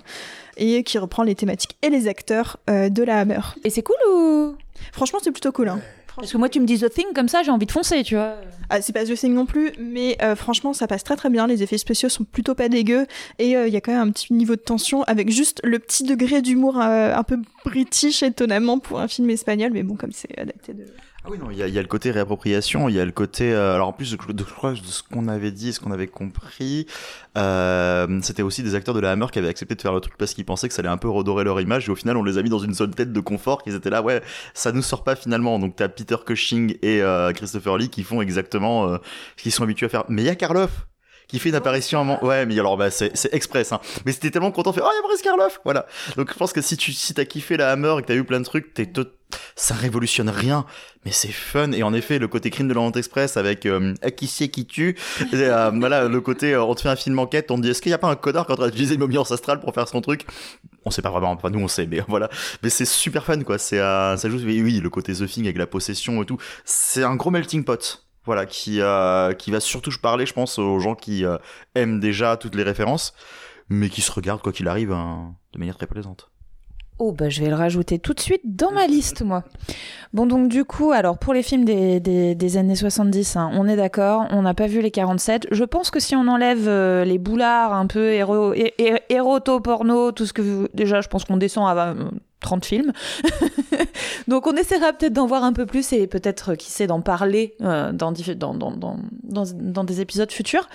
Et 0.57 0.83
qui 0.83 0.97
reprend 0.97 1.23
les 1.23 1.35
thématiques 1.35 1.77
et 1.81 1.89
les 1.89 2.07
acteurs 2.07 2.57
euh, 2.69 2.89
de 2.89 3.03
la 3.03 3.19
Hammer. 3.19 3.39
Et 3.63 3.69
c'est 3.69 3.83
cool 3.83 3.95
ou? 4.11 4.55
Franchement, 4.91 5.19
c'est 5.21 5.31
plutôt 5.31 5.51
cool. 5.51 5.69
Hein. 5.69 5.79
Parce 6.17 6.31
que 6.31 6.37
moi, 6.37 6.49
tu 6.49 6.59
me 6.59 6.65
dis 6.65 6.79
The 6.79 6.89
Thing 6.89 7.05
comme 7.13 7.27
ça, 7.27 7.43
j'ai 7.43 7.51
envie 7.51 7.67
de 7.67 7.71
foncer, 7.71 8.03
tu 8.03 8.15
vois. 8.15 8.37
Ah, 8.71 8.81
c'est 8.81 8.91
pas 8.91 9.05
The 9.05 9.13
Thing 9.13 9.33
non 9.33 9.45
plus, 9.45 9.71
mais 9.79 10.17
euh, 10.23 10.35
franchement, 10.35 10.73
ça 10.73 10.87
passe 10.87 11.03
très 11.03 11.15
très 11.15 11.29
bien. 11.29 11.45
Les 11.45 11.61
effets 11.61 11.77
spéciaux 11.77 12.09
sont 12.09 12.23
plutôt 12.23 12.55
pas 12.55 12.69
dégueux. 12.69 13.05
Et 13.37 13.55
euh, 13.55 13.67
il 13.67 13.73
y 13.73 13.77
a 13.77 13.81
quand 13.81 13.91
même 13.91 14.07
un 14.07 14.11
petit 14.11 14.33
niveau 14.33 14.55
de 14.55 14.61
tension 14.61 15.03
avec 15.03 15.29
juste 15.29 15.61
le 15.63 15.77
petit 15.77 16.03
degré 16.03 16.41
d'humour 16.41 16.81
euh, 16.81 17.15
un 17.15 17.21
peu 17.21 17.37
british 17.63 18.23
étonnamment 18.23 18.79
pour 18.79 18.99
un 18.99 19.07
film 19.07 19.29
espagnol. 19.29 19.69
Mais 19.71 19.83
bon, 19.83 19.95
comme 19.95 20.11
c'est 20.11 20.37
adapté 20.39 20.73
de... 20.73 20.85
Ah 21.27 21.29
oui, 21.29 21.39
non, 21.39 21.51
il 21.51 21.57
y, 21.57 21.69
y 21.69 21.77
a 21.77 21.81
le 21.81 21.89
côté 21.89 22.09
réappropriation, 22.09 22.87
il 22.87 22.95
y 22.95 23.01
a 23.01 23.05
le 23.05 23.11
côté. 23.11 23.51
euh, 23.53 23.75
alors 23.75 23.89
en 23.89 23.91
plus, 23.91 24.05
je, 24.05 24.15
crois 24.15 24.33
de 24.33 24.77
ce 24.85 25.03
qu'on 25.03 25.27
avait 25.27 25.51
dit, 25.51 25.73
ce 25.73 25.81
qu'on 25.81 25.91
avait 25.91 26.07
compris, 26.07 26.87
euh, 27.37 28.21
c'était 28.21 28.43
aussi 28.43 28.63
des 28.63 28.75
acteurs 28.75 28.93
de 28.93 29.01
la 29.01 29.11
Hammer 29.11 29.25
qui 29.29 29.37
avaient 29.37 29.49
accepté 29.49 29.75
de 29.75 29.81
faire 29.81 29.91
le 29.91 29.99
truc 29.99 30.15
parce 30.17 30.33
qu'ils 30.33 30.45
pensaient 30.45 30.69
que 30.69 30.73
ça 30.73 30.79
allait 30.79 30.87
un 30.87 30.95
peu 30.95 31.09
redorer 31.09 31.43
leur 31.43 31.59
image. 31.59 31.89
Et 31.89 31.91
au 31.91 31.95
final, 31.95 32.15
on 32.15 32.23
les 32.23 32.37
a 32.37 32.43
mis 32.43 32.49
dans 32.49 32.59
une 32.59 32.73
seule 32.73 32.91
tête 32.91 33.11
de 33.11 33.19
confort, 33.19 33.61
qu'ils 33.61 33.75
étaient 33.75 33.89
là, 33.89 34.01
ouais, 34.01 34.21
ça 34.53 34.71
nous 34.71 34.81
sort 34.81 35.03
pas 35.03 35.17
finalement. 35.17 35.59
Donc 35.59 35.75
t'as 35.75 35.89
Peter 35.89 36.15
Cushing 36.25 36.77
et 36.81 37.01
euh, 37.01 37.33
Christopher 37.33 37.77
Lee 37.77 37.89
qui 37.89 38.03
font 38.03 38.21
exactement 38.21 38.87
euh, 38.87 38.97
ce 39.35 39.43
qu'ils 39.43 39.51
sont 39.51 39.63
habitués 39.63 39.87
à 39.87 39.89
faire. 39.89 40.05
Mais 40.07 40.21
il 40.21 40.27
y 40.27 40.29
a 40.29 40.35
Karloff 40.35 40.87
qui 41.27 41.39
fait 41.39 41.49
une 41.49 41.55
apparition 41.55 42.09
à. 42.09 42.23
Ouais, 42.23 42.45
mais 42.45 42.57
alors 42.57 42.77
bah 42.77 42.89
c'est 42.89 43.11
express. 43.33 43.73
Hein. 43.73 43.81
Mais 44.05 44.13
c'était 44.13 44.31
tellement 44.31 44.51
content 44.51 44.71
faire. 44.71 44.83
Oh, 44.85 44.89
il 44.93 44.95
y 44.95 44.99
a 44.99 45.01
Boris 45.01 45.21
Karloff. 45.21 45.59
Voilà. 45.65 45.87
Donc 46.15 46.31
je 46.31 46.37
pense 46.37 46.53
que 46.53 46.61
si 46.61 46.77
tu 46.77 46.93
si 46.93 47.13
t'as 47.13 47.25
kiffé 47.25 47.57
la 47.57 47.69
Hammer 47.73 47.95
et 47.97 48.01
que 48.03 48.07
t'as 48.07 48.15
eu 48.15 48.23
plein 48.23 48.39
de 48.39 48.45
trucs, 48.45 48.73
t'es 48.73 48.85
ça 49.55 49.75
révolutionne 49.75 50.29
rien, 50.29 50.65
mais 51.05 51.11
c'est 51.11 51.31
fun. 51.31 51.71
Et 51.71 51.83
en 51.83 51.93
effet, 51.93 52.19
le 52.19 52.27
côté 52.27 52.49
crime 52.49 52.67
de 52.67 52.73
l'Orient 52.73 52.91
Express 52.91 53.37
avec 53.37 53.65
euh, 53.65 53.93
qui 54.15 54.27
c'est 54.27 54.49
qui 54.49 54.65
tue, 54.65 54.95
euh, 55.33 55.71
voilà, 55.75 56.07
le 56.07 56.21
côté 56.21 56.53
euh, 56.53 56.63
on 56.63 56.75
te 56.75 56.81
fait 56.81 56.89
un 56.89 56.95
film 56.95 57.19
enquête, 57.19 57.51
on 57.51 57.57
te 57.57 57.61
dit 57.61 57.69
est-ce 57.69 57.81
qu'il 57.81 57.89
n'y 57.89 57.95
a 57.95 57.99
pas 57.99 58.09
un 58.09 58.15
connard 58.15 58.45
qui 58.45 58.51
est 58.51 58.53
en 58.53 58.57
train 58.57 58.67
d'utiliser 58.67 58.97
momie 58.97 59.17
ancestrale 59.17 59.59
pour 59.59 59.73
faire 59.73 59.87
son 59.87 60.01
truc? 60.01 60.25
On 60.85 60.91
sait 60.91 61.01
pas 61.01 61.09
vraiment, 61.09 61.35
pas 61.35 61.49
nous 61.49 61.59
on 61.59 61.67
sait, 61.67 61.87
mais 61.87 62.01
voilà. 62.07 62.29
Mais 62.63 62.69
c'est 62.69 62.85
super 62.85 63.25
fun 63.25 63.41
quoi. 63.43 63.57
C'est 63.57 63.79
euh, 63.79 64.15
ça 64.17 64.29
joue, 64.29 64.37
oui, 64.37 64.61
oui, 64.61 64.79
le 64.79 64.89
côté 64.89 65.13
The 65.13 65.25
Thing 65.27 65.45
avec 65.45 65.57
la 65.57 65.67
possession 65.67 66.21
et 66.21 66.25
tout. 66.25 66.37
C'est 66.65 67.03
un 67.03 67.15
gros 67.15 67.31
melting 67.31 67.63
pot. 67.63 68.03
Voilà, 68.27 68.45
qui, 68.45 68.81
euh, 68.81 69.31
qui 69.33 69.51
va 69.51 69.61
surtout 69.61 69.89
parler, 70.01 70.25
je 70.25 70.33
pense, 70.33 70.59
aux 70.59 70.79
gens 70.79 70.95
qui 70.95 71.23
euh, 71.23 71.37
aiment 71.75 72.01
déjà 72.01 72.35
toutes 72.35 72.55
les 72.55 72.63
références, 72.63 73.13
mais 73.69 73.87
qui 73.87 74.01
se 74.01 74.11
regardent, 74.11 74.41
quoi 74.41 74.51
qu'il 74.51 74.67
arrive, 74.67 74.91
hein, 74.91 75.33
de 75.53 75.59
manière 75.59 75.77
très 75.77 75.87
plaisante. 75.87 76.29
Oh 76.99 77.11
bah 77.11 77.29
je 77.29 77.41
vais 77.41 77.49
le 77.49 77.55
rajouter 77.55 77.99
tout 77.99 78.13
de 78.15 78.19
suite 78.19 78.41
dans 78.43 78.71
ma 78.71 78.87
liste 78.87 79.21
moi. 79.21 79.43
Bon 80.13 80.25
donc 80.25 80.47
du 80.49 80.65
coup 80.65 80.91
alors 80.91 81.19
pour 81.19 81.33
les 81.33 81.43
films 81.43 81.63
des, 81.63 81.99
des, 81.99 82.57
années 82.57 82.75
70 82.75 83.35
hein, 83.35 83.51
on 83.53 83.67
est 83.67 83.75
d'accord 83.75 84.25
on 84.31 84.41
n'a 84.41 84.55
pas 84.55 84.65
vu 84.65 84.81
les 84.81 84.89
47 84.89 85.47
je 85.51 85.63
pense 85.63 85.91
que 85.91 85.99
si 85.99 86.15
on 86.15 86.27
enlève 86.27 86.67
euh, 86.67 87.05
les 87.05 87.19
boulards 87.19 87.73
un 87.73 87.85
peu 87.85 88.13
héro, 88.13 88.53
hé- 88.53 88.73
hé- 88.79 89.01
éroto 89.09 89.59
porno 89.59 90.11
tout 90.11 90.25
ce 90.25 90.33
que 90.33 90.41
vous- 90.41 90.67
déjà 90.73 91.01
je 91.01 91.07
pense 91.07 91.23
qu'on 91.23 91.37
descend 91.37 91.67
à 91.67 91.89
euh, 91.89 92.09
30 92.39 92.65
films. 92.65 92.91
Donc 94.27 94.47
on 94.47 94.53
essaiera 94.55 94.93
peut-être 94.93 95.13
d'en 95.13 95.25
voir 95.27 95.43
un 95.43 95.53
peu 95.53 95.65
plus 95.65 95.91
et 95.93 96.07
peut-être 96.07 96.51
euh, 96.51 96.55
qui 96.55 96.71
sait 96.71 96.87
d'en 96.87 97.01
parler 97.01 97.55
euh, 97.61 97.91
dans, 97.91 98.11
dans, 98.11 98.53
dans, 98.53 98.97
dans, 99.23 99.83
des 99.83 100.01
épisodes 100.01 100.31
futurs. 100.31 100.67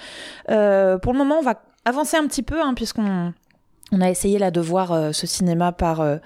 Pour 0.46 1.12
le 1.12 1.18
moment 1.18 1.38
on 1.38 1.42
va 1.42 1.60
avancer 1.84 2.16
un 2.16 2.26
petit 2.26 2.42
peu 2.42 2.60
hein, 2.62 2.74
puisqu'on 2.74 3.32
on 3.92 4.00
a 4.00 4.10
essayé 4.10 4.38
là 4.38 4.50
de 4.50 4.60
voir 4.60 4.92
euh, 4.92 5.12
ce 5.12 5.26
cinéma 5.26 5.70
par, 5.70 6.00
euh, 6.00 6.16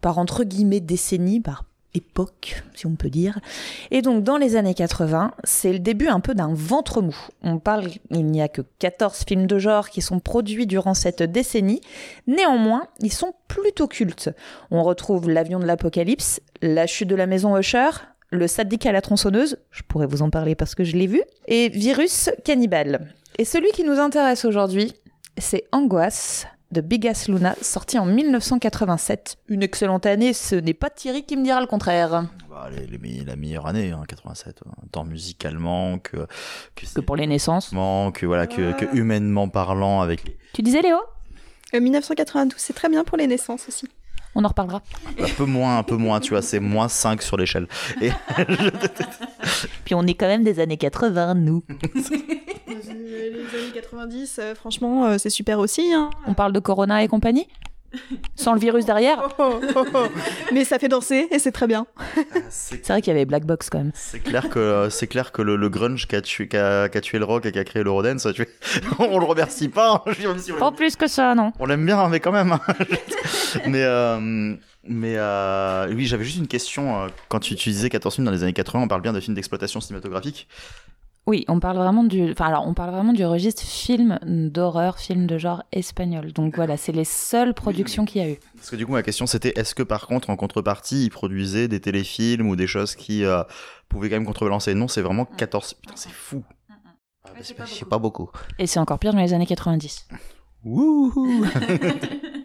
par 0.00 0.18
entre 0.18 0.44
guillemets 0.44 0.80
décennie, 0.80 1.40
par 1.40 1.64
époque, 1.94 2.62
si 2.74 2.86
on 2.86 2.94
peut 2.94 3.08
dire. 3.08 3.40
Et 3.90 4.02
donc 4.02 4.22
dans 4.22 4.36
les 4.36 4.56
années 4.56 4.74
80, 4.74 5.32
c'est 5.42 5.72
le 5.72 5.78
début 5.78 6.08
un 6.08 6.20
peu 6.20 6.34
d'un 6.34 6.52
ventre 6.52 7.00
mou. 7.00 7.16
On 7.42 7.58
parle, 7.58 7.88
il 8.10 8.26
n'y 8.26 8.42
a 8.42 8.48
que 8.48 8.62
14 8.78 9.24
films 9.26 9.46
de 9.46 9.58
genre 9.58 9.88
qui 9.88 10.02
sont 10.02 10.20
produits 10.20 10.66
durant 10.66 10.94
cette 10.94 11.22
décennie. 11.22 11.80
Néanmoins, 12.26 12.86
ils 13.00 13.12
sont 13.12 13.34
plutôt 13.48 13.88
cultes. 13.88 14.30
On 14.70 14.82
retrouve 14.82 15.30
L'avion 15.30 15.58
de 15.58 15.64
l'apocalypse, 15.64 16.40
La 16.60 16.86
chute 16.86 17.08
de 17.08 17.16
la 17.16 17.26
maison 17.26 17.56
Usher, 17.56 17.90
Le 18.30 18.46
sadique 18.46 18.84
à 18.84 18.92
la 18.92 19.00
tronçonneuse, 19.00 19.58
je 19.70 19.82
pourrais 19.82 20.06
vous 20.06 20.22
en 20.22 20.30
parler 20.30 20.54
parce 20.54 20.74
que 20.74 20.84
je 20.84 20.96
l'ai 20.96 21.06
vu, 21.06 21.22
et 21.46 21.70
Virus 21.70 22.30
cannibale. 22.44 23.14
Et 23.38 23.46
celui 23.46 23.70
qui 23.70 23.84
nous 23.84 23.98
intéresse 23.98 24.44
aujourd'hui, 24.44 24.92
c'est 25.38 25.64
Angoisse 25.72 26.46
de 26.70 26.80
Bigas 26.80 27.26
Luna, 27.28 27.54
sorti 27.62 27.98
en 27.98 28.04
1987. 28.06 29.38
Une 29.48 29.62
excellente 29.62 30.06
année, 30.06 30.32
ce 30.32 30.54
n'est 30.54 30.74
pas 30.74 30.90
Thierry 30.90 31.24
qui 31.24 31.36
me 31.36 31.44
dira 31.44 31.60
le 31.60 31.66
contraire. 31.66 32.26
Bah, 32.50 32.68
les, 32.70 33.24
la 33.24 33.36
meilleure 33.36 33.66
année, 33.66 33.90
hein, 33.92 34.02
87, 34.06 34.60
hein, 34.66 34.70
tant 34.92 35.04
musicalement 35.04 35.98
que 35.98 36.26
que, 36.74 36.86
Que 36.94 37.00
pour 37.00 37.16
les 37.16 37.26
naissances. 37.26 37.70
que 37.70 38.26
voilà, 38.26 38.46
que, 38.46 38.72
que 38.72 38.96
humainement 38.96 39.48
parlant, 39.48 40.00
avec 40.00 40.38
Tu 40.52 40.62
disais 40.62 40.82
Léo? 40.82 40.98
Euh, 41.74 41.80
1992, 41.80 42.58
c'est 42.58 42.72
très 42.72 42.88
bien 42.88 43.04
pour 43.04 43.16
les 43.18 43.26
naissances 43.26 43.68
aussi. 43.68 43.86
On 44.34 44.44
en 44.44 44.48
reparlera. 44.48 44.82
un 45.18 45.28
peu 45.36 45.44
moins, 45.46 45.78
un 45.78 45.82
peu 45.82 45.96
moins, 45.96 46.20
tu 46.20 46.30
vois, 46.30 46.42
c'est 46.42 46.60
moins 46.60 46.88
5 46.88 47.22
sur 47.22 47.36
l'échelle. 47.36 47.66
Et 48.00 48.10
Puis 49.84 49.94
on 49.94 50.06
est 50.06 50.14
quand 50.14 50.28
même 50.28 50.44
des 50.44 50.60
années 50.60 50.76
80, 50.76 51.34
nous. 51.34 51.64
Les 52.68 53.58
années 53.58 53.72
90, 53.74 54.38
euh, 54.38 54.54
franchement, 54.54 55.06
euh, 55.06 55.18
c'est 55.18 55.30
super 55.30 55.58
aussi. 55.58 55.92
Hein. 55.92 56.10
On 56.26 56.34
parle 56.34 56.52
de 56.52 56.60
Corona 56.60 57.02
et 57.02 57.08
compagnie 57.08 57.48
Sans 58.36 58.52
le 58.52 58.60
virus 58.60 58.84
derrière 58.84 59.28
Oh, 59.38 59.60
oh, 59.74 59.84
oh. 59.94 60.06
Mais 60.52 60.64
ça 60.66 60.78
fait 60.78 60.88
danser 60.88 61.26
et 61.30 61.38
c'est 61.38 61.52
très 61.52 61.66
bien. 61.66 61.86
c'est 62.50 62.84
C'est 62.84 62.92
vrai 62.92 63.00
qu'il 63.00 63.10
y 63.14 63.16
avait 63.16 63.24
Black 63.24 63.46
Box 63.46 63.70
quand 63.70 63.78
même. 63.78 63.92
c'est 63.94 64.18
clair 64.20 64.50
que 64.50 64.88
c'est 64.90 65.06
clair 65.06 65.32
que 65.32 65.40
le, 65.40 65.56
le 65.56 65.68
grunge 65.70 66.06
qui 66.06 66.14
a 66.14 66.20
tué 66.20 66.48
qui 66.48 66.58
a, 66.58 66.90
qui 66.90 66.98
a 66.98 67.00
tué 67.00 67.18
le 67.18 67.24
rock 67.24 67.46
et 67.46 67.52
qui 67.52 67.58
a 67.58 67.64
créé 67.64 67.82
l'eurodance, 67.82 68.28
tu 68.34 68.46
on 68.98 69.18
le 69.18 69.24
remercie 69.24 69.68
pas. 69.68 70.02
hein, 70.06 70.12
je 70.12 70.20
dis, 70.20 70.26
même 70.26 70.38
si 70.38 70.52
on 70.52 70.58
Pas 70.58 70.70
plus 70.70 70.96
que 70.96 71.06
ça, 71.06 71.34
non. 71.34 71.52
on 71.58 71.64
l'aime 71.64 71.86
bien, 71.86 72.06
mais 72.10 72.20
quand 72.20 72.32
même. 72.32 72.52
hein. 72.52 72.60
mais 73.66 73.82
euh, 73.84 74.54
mais 74.84 75.14
euh, 75.16 75.90
oui, 75.94 76.04
j'avais 76.04 76.24
juste 76.24 76.36
une 76.38 76.46
question. 76.46 77.04
euh, 77.04 77.08
Quand 77.30 77.40
tu, 77.40 77.54
tu 77.54 77.70
disais 77.70 77.88
14 77.88 78.14
films 78.16 78.26
dans 78.26 78.32
les 78.32 78.42
années 78.42 78.52
80, 78.52 78.84
on 78.84 78.88
parle 78.88 79.00
bien 79.00 79.14
de 79.14 79.20
films 79.20 79.34
d'exploitation 79.34 79.80
cinématographique. 79.80 80.46
Oui, 81.28 81.44
on 81.46 81.60
parle 81.60 81.76
vraiment 81.76 82.04
du, 82.04 82.30
enfin 82.30 82.46
alors 82.46 82.66
on 82.66 82.72
parle 82.72 82.90
vraiment 82.90 83.12
du 83.12 83.22
registre 83.22 83.62
film 83.62 84.18
d'horreur, 84.22 84.98
film 84.98 85.26
de 85.26 85.36
genre 85.36 85.62
espagnol. 85.72 86.32
Donc 86.32 86.56
voilà, 86.56 86.78
c'est 86.78 86.90
les 86.90 87.04
seules 87.04 87.52
productions 87.52 88.06
qu'il 88.06 88.22
y 88.22 88.24
a 88.24 88.30
eu. 88.30 88.38
Parce 88.56 88.70
que 88.70 88.76
du 88.76 88.86
coup, 88.86 88.92
ma 88.92 89.02
question 89.02 89.26
c'était 89.26 89.52
est-ce 89.54 89.74
que 89.74 89.82
par 89.82 90.06
contre, 90.06 90.30
en 90.30 90.36
contrepartie, 90.36 91.04
ils 91.04 91.10
produisaient 91.10 91.68
des 91.68 91.80
téléfilms 91.80 92.48
ou 92.48 92.56
des 92.56 92.66
choses 92.66 92.94
qui 92.94 93.26
euh, 93.26 93.42
pouvaient 93.90 94.08
quand 94.08 94.16
même 94.16 94.24
contrebalancer? 94.24 94.72
Non, 94.72 94.88
c'est 94.88 95.02
vraiment 95.02 95.26
14. 95.26 95.74
Putain, 95.74 95.92
c'est 95.96 96.10
fou. 96.10 96.42
Ah, 96.70 96.76
bah, 97.24 97.30
c'est 97.42 97.54
c'est 97.66 97.88
pas 97.90 97.98
beaucoup. 97.98 98.30
Et 98.58 98.66
c'est 98.66 98.80
encore 98.80 98.98
pire 98.98 99.12
dans 99.12 99.20
les 99.20 99.34
années 99.34 99.44
90. 99.44 100.08
Wouhou 100.64 101.44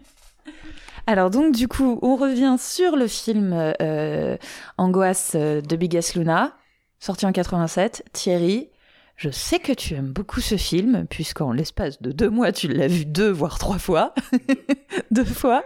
Alors 1.08 1.30
donc 1.30 1.56
du 1.56 1.70
coup, 1.70 2.00
on 2.02 2.18
revient 2.18 2.58
sur 2.60 2.98
le 2.98 3.08
film 3.08 3.54
euh, 3.54 4.36
Angoisse 4.78 5.38
de 5.38 5.76
Bigas 5.78 6.12
Luna, 6.18 6.58
sorti 7.00 7.26
en 7.26 7.32
87. 7.32 8.04
Thierry, 8.12 8.73
je 9.24 9.30
sais 9.30 9.60
que 9.60 9.72
tu 9.72 9.94
aimes 9.94 10.12
beaucoup 10.12 10.42
ce 10.42 10.58
film, 10.58 11.06
puisqu'en 11.10 11.54
l'espace 11.54 12.02
de 12.02 12.12
deux 12.12 12.30
mois, 12.30 12.52
tu 12.52 12.68
l'as 12.68 12.88
vu 12.88 13.06
deux, 13.06 13.32
voire 13.32 13.58
trois 13.58 13.78
fois. 13.78 14.14
deux 15.12 15.24
fois. 15.24 15.64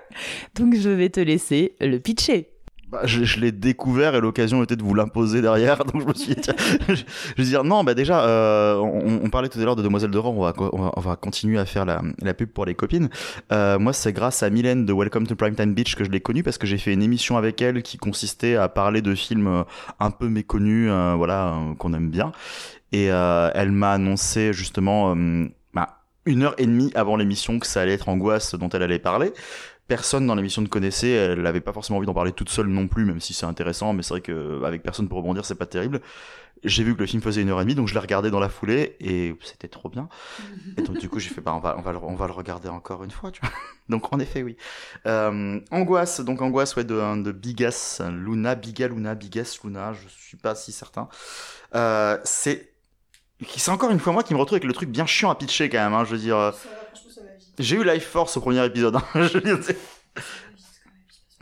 Donc 0.53 0.75
je 0.75 0.89
vais 0.89 1.09
te 1.09 1.19
laisser 1.19 1.73
le 1.81 1.97
pitcher. 1.97 2.51
Bah, 2.89 3.01
je, 3.03 3.39
l'ai 3.41 3.51
découvert 3.51 4.15
et 4.15 4.21
l'occasion 4.21 4.63
était 4.63 4.77
de 4.77 4.83
vous 4.83 4.93
l'imposer 4.93 5.41
derrière, 5.41 5.83
donc 5.85 6.01
je 6.03 6.07
me 6.07 6.13
suis 6.13 6.35
dit, 6.35 6.49
je, 6.87 6.93
je 6.95 7.03
veux 7.37 7.43
dire, 7.43 7.65
non, 7.65 7.83
bah 7.83 7.93
déjà, 7.93 8.23
euh, 8.25 8.77
on, 8.77 9.29
parlait 9.29 9.49
tout 9.49 9.59
à 9.59 9.63
l'heure 9.63 9.75
de 9.75 9.83
Demoiselle 9.83 10.09
d'Aurore, 10.09 10.37
on 10.37 10.41
va, 10.41 10.53
on, 10.57 10.81
va, 10.83 10.91
on 10.95 11.01
va 11.01 11.17
continuer 11.17 11.59
à 11.59 11.65
faire 11.65 11.83
la, 11.83 12.01
la 12.21 12.33
pub 12.33 12.49
pour 12.49 12.65
les 12.65 12.75
copines. 12.75 13.09
Euh, 13.51 13.77
moi, 13.77 13.91
c'est 13.91 14.13
grâce 14.13 14.41
à 14.41 14.49
Mylène 14.49 14.85
de 14.85 14.93
Welcome 14.93 15.27
to 15.27 15.35
Primetime 15.35 15.73
Beach 15.73 15.95
que 15.95 16.05
je 16.05 16.09
l'ai 16.09 16.21
connue 16.21 16.43
parce 16.43 16.57
que 16.57 16.65
j'ai 16.65 16.77
fait 16.77 16.93
une 16.93 17.03
émission 17.03 17.35
avec 17.35 17.61
elle 17.61 17.83
qui 17.83 17.97
consistait 17.97 18.55
à 18.55 18.69
parler 18.69 19.01
de 19.01 19.15
films 19.15 19.47
euh, 19.47 19.63
un 19.99 20.11
peu 20.11 20.29
méconnus, 20.29 20.89
voilà, 21.17 21.59
qu'on 21.79 21.93
aime 21.93 22.09
bien. 22.09 22.31
Et 22.91 23.11
euh, 23.11 23.49
elle 23.53 23.71
m'a 23.71 23.91
annoncé 23.93 24.53
justement, 24.53 25.15
euh, 25.15 25.47
bah, 25.73 26.01
une 26.25 26.43
heure 26.43 26.55
et 26.57 26.65
demie 26.65 26.91
avant 26.95 27.15
l'émission 27.15 27.59
que 27.59 27.67
ça 27.67 27.81
allait 27.81 27.93
être 27.93 28.09
Angoisse 28.09 28.55
dont 28.55 28.69
elle 28.69 28.83
allait 28.83 28.99
parler 28.99 29.33
personne 29.87 30.27
dans 30.27 30.35
l'émission 30.35 30.61
ne 30.61 30.67
connaissait, 30.67 31.11
elle 31.11 31.41
n'avait 31.41 31.61
pas 31.61 31.73
forcément 31.73 31.97
envie 31.97 32.05
d'en 32.05 32.13
parler 32.13 32.33
toute 32.33 32.49
seule 32.49 32.67
non 32.67 32.87
plus, 32.87 33.05
même 33.05 33.19
si 33.19 33.33
c'est 33.33 33.45
intéressant, 33.45 33.93
mais 33.93 34.03
c'est 34.03 34.13
vrai 34.13 34.21
que 34.21 34.63
avec 34.63 34.83
personne 34.83 35.07
pour 35.07 35.17
rebondir, 35.17 35.45
c'est 35.45 35.55
pas 35.55 35.65
terrible. 35.65 36.01
J'ai 36.63 36.83
vu 36.83 36.95
que 36.95 36.99
le 36.99 37.05
film 37.05 37.21
faisait 37.21 37.43
une 37.43 37.49
heure 37.49 37.61
et 37.61 37.63
demie, 37.63 37.75
donc 37.75 37.87
je 37.87 37.93
l'ai 37.93 37.99
regardé 37.99 38.31
dans 38.31 38.39
la 38.39 38.49
foulée 38.49 38.95
et 38.99 39.35
c'était 39.43 39.67
trop 39.67 39.89
bien. 39.89 40.09
Et 40.75 40.81
donc 40.81 40.97
du 40.97 41.07
coup 41.07 41.19
j'ai 41.19 41.29
fait 41.29 41.39
bah 41.39 41.53
on 41.55 41.59
va 41.59 41.75
on 41.77 41.81
va 41.81 41.91
le, 41.91 41.99
on 42.01 42.15
va 42.15 42.25
le 42.25 42.33
regarder 42.33 42.67
encore 42.67 43.03
une 43.03 43.11
fois, 43.11 43.31
tu 43.31 43.41
vois. 43.41 43.51
Donc 43.89 44.11
en 44.11 44.19
effet 44.19 44.43
oui. 44.43 44.57
Euh, 45.05 45.61
Angoisse, 45.71 46.19
donc 46.19 46.41
Angoisse 46.41 46.75
ouais 46.75 46.83
de 46.83 47.23
de 47.23 47.31
Bigas 47.31 48.01
Luna, 48.11 48.55
Biga 48.55 48.87
Luna, 48.87 49.15
Bigas 49.15 49.59
Luna, 49.63 49.93
je 49.93 50.09
suis 50.09 50.35
pas 50.35 50.55
si 50.55 50.71
certain. 50.73 51.07
Euh, 51.75 52.17
c'est 52.25 52.66
c'est 53.57 53.71
encore 53.71 53.91
une 53.91 53.99
fois 53.99 54.13
moi 54.13 54.23
qui 54.23 54.33
me 54.33 54.39
retrouve 54.39 54.55
avec 54.55 54.65
le 54.65 54.73
truc 54.73 54.89
bien 54.89 55.05
chiant 55.05 55.29
à 55.29 55.35
pitcher 55.35 55.69
quand 55.69 55.77
même. 55.77 55.93
Hein, 55.93 56.05
je 56.05 56.11
veux 56.11 56.17
dire, 56.17 56.37
euh, 56.37 56.51
j'ai 57.59 57.75
eu 57.75 57.83
Life 57.83 58.07
Force 58.07 58.37
au 58.37 58.41
premier 58.41 58.63
épisode. 58.65 58.95
hein, 58.95 59.03
je 59.15 59.33
veux 59.33 59.41
dire, 59.41 59.57
c'est- 59.61 59.77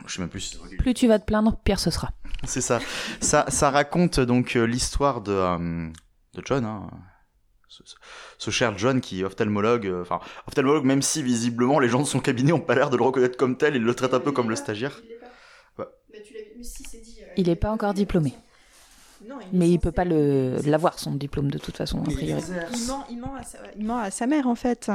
je 0.08 0.14
sais 0.14 0.22
même 0.22 0.30
plus. 0.30 0.60
Plus 0.78 0.94
tu 0.94 1.08
vas 1.08 1.18
te 1.20 1.26
plaindre, 1.26 1.58
pire 1.64 1.80
ce 1.80 1.90
sera. 1.90 2.12
C'est 2.44 2.62
ça. 2.62 2.80
ça. 3.22 3.46
Ça 3.50 3.72
raconte 3.72 4.20
donc 4.20 4.56
euh, 4.56 4.66
l'histoire 4.66 5.22
de, 5.22 5.32
euh, 5.32 5.88
de 6.34 6.42
John. 6.46 6.64
Hein. 6.66 6.90
Ce, 7.68 7.82
ce- 7.86 7.96
ce 8.38 8.52
cher 8.52 8.78
John 8.78 9.02
qui 9.02 9.22
est 9.22 9.24
ophtalmologue. 9.24 9.88
euh, 9.88 10.02
Enfin, 10.04 10.20
ophtalmologue, 10.48 10.84
même 10.86 11.02
si 11.02 11.24
visiblement 11.24 11.80
les 11.80 11.90
gens 11.90 12.02
de 12.02 12.06
son 12.06 12.20
cabinet 12.20 12.52
ont 12.52 12.60
pas 12.60 12.76
l'air 12.76 12.90
de 12.92 12.98
le 12.98 13.04
reconnaître 13.04 13.36
comme 13.38 13.58
tel, 13.58 13.76
ils 13.76 13.82
le 13.82 13.96
traitent 13.96 14.14
un 14.14 14.20
peu 14.20 14.32
comme 14.32 14.50
le 14.50 14.56
stagiaire. 14.56 15.02
Il 17.38 17.50
est 17.50 17.56
pas 17.56 17.70
encore 17.72 17.94
diplômé. 17.94 18.34
Mais 19.54 19.70
il 19.70 19.80
peut 19.80 19.92
pas 19.92 20.06
le 20.06 20.58
l'avoir 20.66 21.00
son 21.00 21.14
diplôme 21.16 21.52
de 21.52 21.58
toute 21.58 21.78
façon 21.78 22.00
a 22.00 22.04
priori. 22.04 22.42
Il 22.74 22.88
ment, 22.88 23.04
il, 23.10 23.18
ment 23.20 23.36
à 23.36 23.44
sa, 23.44 23.58
il 23.78 23.86
ment 23.86 23.98
à 23.98 24.12
sa 24.12 24.28
mère 24.28 24.48
en 24.48 24.56
fait. 24.56 24.92